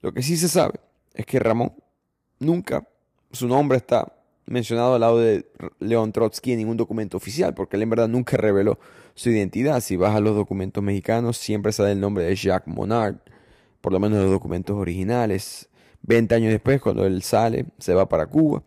Lo 0.00 0.12
que 0.12 0.22
sí 0.22 0.36
se 0.36 0.48
sabe 0.48 0.80
es 1.14 1.26
que 1.26 1.38
Ramón 1.38 1.74
nunca, 2.42 2.86
su 3.30 3.48
nombre 3.48 3.78
está 3.78 4.14
mencionado 4.46 4.94
al 4.94 5.00
lado 5.00 5.18
de 5.18 5.46
León 5.78 6.12
Trotsky 6.12 6.52
en 6.52 6.58
ningún 6.58 6.76
documento 6.76 7.16
oficial, 7.16 7.54
porque 7.54 7.76
él 7.76 7.82
en 7.82 7.90
verdad 7.90 8.08
nunca 8.08 8.36
reveló 8.36 8.78
su 9.14 9.30
identidad. 9.30 9.80
Si 9.80 9.96
vas 9.96 10.14
a 10.14 10.20
los 10.20 10.36
documentos 10.36 10.82
mexicanos, 10.82 11.36
siempre 11.36 11.72
sale 11.72 11.92
el 11.92 12.00
nombre 12.00 12.24
de 12.24 12.34
Jacques 12.34 12.72
Monard, 12.72 13.16
por 13.80 13.92
lo 13.92 14.00
menos 14.00 14.18
en 14.18 14.24
los 14.24 14.32
documentos 14.32 14.76
originales. 14.76 15.68
Veinte 16.02 16.34
años 16.34 16.50
después, 16.50 16.80
cuando 16.80 17.06
él 17.06 17.22
sale, 17.22 17.66
se 17.78 17.94
va 17.94 18.08
para 18.08 18.26
Cuba. 18.26 18.62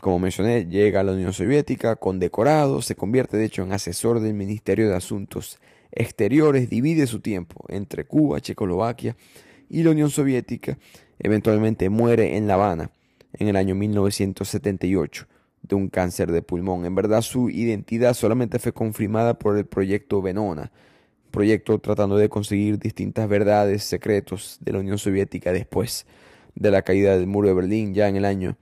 Como 0.00 0.18
mencioné, 0.18 0.66
llega 0.66 1.00
a 1.00 1.04
la 1.04 1.12
Unión 1.12 1.32
Soviética 1.32 1.96
condecorado, 1.96 2.82
se 2.82 2.96
convierte 2.96 3.36
de 3.36 3.44
hecho 3.44 3.62
en 3.62 3.72
asesor 3.72 4.20
del 4.20 4.34
Ministerio 4.34 4.88
de 4.88 4.96
Asuntos 4.96 5.58
Exteriores, 5.92 6.68
divide 6.68 7.06
su 7.06 7.20
tiempo 7.20 7.64
entre 7.68 8.04
Cuba, 8.04 8.40
Checoslovaquia 8.40 9.16
y 9.68 9.82
la 9.82 9.90
Unión 9.90 10.10
Soviética. 10.10 10.78
Eventualmente 11.18 11.88
muere 11.90 12.36
en 12.36 12.46
La 12.46 12.54
Habana 12.54 12.90
en 13.32 13.48
el 13.48 13.56
año 13.56 13.74
1978, 13.74 15.26
de 15.62 15.74
un 15.74 15.88
cáncer 15.88 16.32
de 16.32 16.42
pulmón. 16.42 16.84
En 16.84 16.94
verdad 16.94 17.22
su 17.22 17.50
identidad 17.50 18.14
solamente 18.14 18.58
fue 18.58 18.72
confirmada 18.72 19.38
por 19.38 19.56
el 19.56 19.66
proyecto 19.66 20.22
Venona, 20.22 20.72
proyecto 21.30 21.78
tratando 21.78 22.16
de 22.16 22.28
conseguir 22.28 22.78
distintas 22.78 23.28
verdades, 23.28 23.84
secretos 23.84 24.58
de 24.60 24.72
la 24.72 24.78
Unión 24.78 24.98
Soviética 24.98 25.52
después 25.52 26.06
de 26.54 26.70
la 26.70 26.82
caída 26.82 27.16
del 27.16 27.26
muro 27.26 27.48
de 27.48 27.54
Berlín 27.54 27.94
ya 27.94 28.08
en 28.08 28.16
el 28.16 28.24
año 28.24 28.56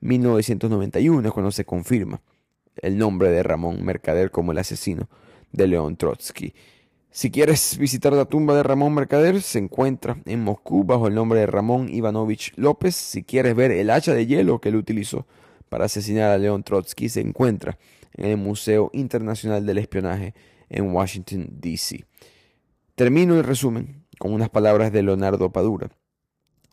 1991 0.00 1.32
cuando 1.32 1.50
se 1.50 1.64
confirma 1.64 2.22
el 2.76 2.98
nombre 2.98 3.30
de 3.30 3.42
Ramón 3.42 3.84
Mercader 3.84 4.30
como 4.30 4.52
el 4.52 4.58
asesino 4.58 5.08
de 5.52 5.66
León 5.66 5.96
Trotsky. 5.96 6.54
Si 7.16 7.30
quieres 7.30 7.78
visitar 7.78 8.12
la 8.12 8.24
tumba 8.24 8.56
de 8.56 8.64
Ramón 8.64 8.92
Mercader, 8.92 9.40
se 9.40 9.60
encuentra 9.60 10.20
en 10.24 10.42
Moscú 10.42 10.82
bajo 10.82 11.06
el 11.06 11.14
nombre 11.14 11.38
de 11.38 11.46
Ramón 11.46 11.88
Ivanovich 11.88 12.52
López. 12.56 12.96
Si 12.96 13.22
quieres 13.22 13.54
ver 13.54 13.70
el 13.70 13.90
hacha 13.90 14.12
de 14.12 14.26
hielo 14.26 14.60
que 14.60 14.70
él 14.70 14.74
utilizó 14.74 15.24
para 15.68 15.84
asesinar 15.84 16.32
a 16.32 16.38
León 16.38 16.64
Trotsky, 16.64 17.08
se 17.08 17.20
encuentra 17.20 17.78
en 18.14 18.30
el 18.30 18.36
Museo 18.36 18.90
Internacional 18.92 19.64
del 19.64 19.78
Espionaje 19.78 20.34
en 20.68 20.92
Washington, 20.92 21.50
D.C. 21.52 22.04
Termino 22.96 23.36
el 23.36 23.44
resumen 23.44 24.02
con 24.18 24.32
unas 24.32 24.50
palabras 24.50 24.90
de 24.90 25.04
Leonardo 25.04 25.52
Padura. 25.52 25.90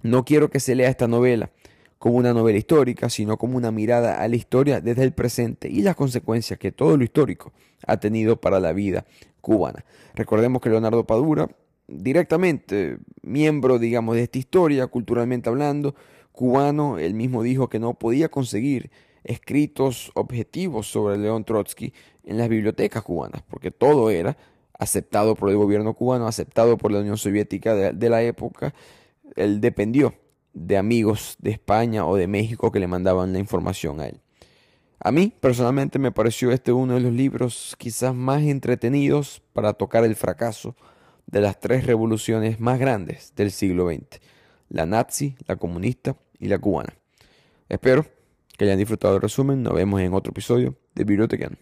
No 0.02 0.26
quiero 0.26 0.50
que 0.50 0.60
se 0.60 0.74
lea 0.74 0.90
esta 0.90 1.08
novela 1.08 1.52
como 2.00 2.16
una 2.16 2.34
novela 2.34 2.58
histórica, 2.58 3.12
sino 3.12 3.38
como 3.38 3.58
una 3.58 3.70
mirada 3.70 4.24
a 4.24 4.28
la 4.28 4.36
historia 4.36 4.82
desde 4.82 5.04
el 5.04 5.14
presente 5.14 5.70
y 5.70 5.84
las 5.84 5.96
consecuencias 5.96 6.58
que 6.58 6.72
todo 6.72 6.98
lo 6.98 7.04
histórico 7.04 7.54
ha 7.86 7.98
tenido 7.98 8.42
para 8.42 8.60
la 8.60 8.74
vida 8.74 9.06
cubana. 9.42 9.84
Recordemos 10.16 10.62
que 10.62 10.70
Leonardo 10.70 11.06
Padura, 11.06 11.50
directamente 11.88 12.98
miembro, 13.22 13.80
digamos, 13.80 14.16
de 14.16 14.24
esta 14.24 14.38
historia, 14.38 14.88
culturalmente 14.88 15.50
hablando, 15.50 15.96
cubano, 16.32 16.98
él 16.98 17.14
mismo 17.14 17.44
dijo 17.44 17.70
que 17.70 17.80
no 17.80 17.94
podía 17.96 18.30
conseguir 18.30 18.92
escritos 19.24 20.12
objetivos 20.16 20.88
sobre 20.90 21.18
León 21.18 21.44
Trotsky 21.44 21.94
en 22.24 22.38
las 22.38 22.50
bibliotecas 22.50 23.04
cubanas, 23.04 23.44
porque 23.44 23.72
todo 23.72 24.10
era 24.10 24.38
aceptado 24.80 25.36
por 25.36 25.50
el 25.50 25.58
gobierno 25.58 25.94
cubano, 25.94 26.28
aceptado 26.28 26.78
por 26.78 26.92
la 26.92 27.00
Unión 27.00 27.18
Soviética 27.18 27.76
de, 27.76 27.92
de 27.92 28.10
la 28.10 28.24
época. 28.24 28.74
Él 29.36 29.62
dependió 29.62 30.16
de 30.54 30.78
amigos 30.78 31.36
de 31.40 31.52
España 31.52 32.06
o 32.06 32.16
de 32.16 32.28
México 32.28 32.72
que 32.72 32.80
le 32.80 32.88
mandaban 32.88 33.34
la 33.34 33.40
información 33.40 34.00
a 34.00 34.08
él. 34.08 34.22
A 35.04 35.12
mí 35.12 35.34
personalmente 35.40 35.98
me 35.98 36.12
pareció 36.12 36.52
este 36.52 36.72
uno 36.72 36.94
de 36.94 37.00
los 37.00 37.12
libros 37.12 37.76
quizás 37.80 38.14
más 38.14 38.44
entretenidos 38.44 39.42
para 39.52 39.74
tocar 39.74 40.04
el 40.04 40.16
fracaso 40.16 40.76
de 41.26 41.42
las 41.42 41.60
tres 41.60 41.88
revoluciones 41.88 42.60
más 42.60 42.78
grandes 42.78 43.34
del 43.36 43.50
siglo 43.50 43.90
XX, 43.90 44.22
la 44.70 44.86
nazi, 44.86 45.36
la 45.48 45.56
comunista 45.56 46.18
y 46.38 46.50
la 46.50 46.60
cubana. 46.60 46.94
Espero 47.68 48.06
que 48.56 48.66
hayan 48.66 48.78
disfrutado 48.78 49.16
del 49.16 49.24
resumen, 49.24 49.64
nos 49.64 49.74
vemos 49.74 50.02
en 50.02 50.14
otro 50.14 50.30
episodio 50.30 50.76
de 50.94 51.04
Bibliotecan. 51.04 51.58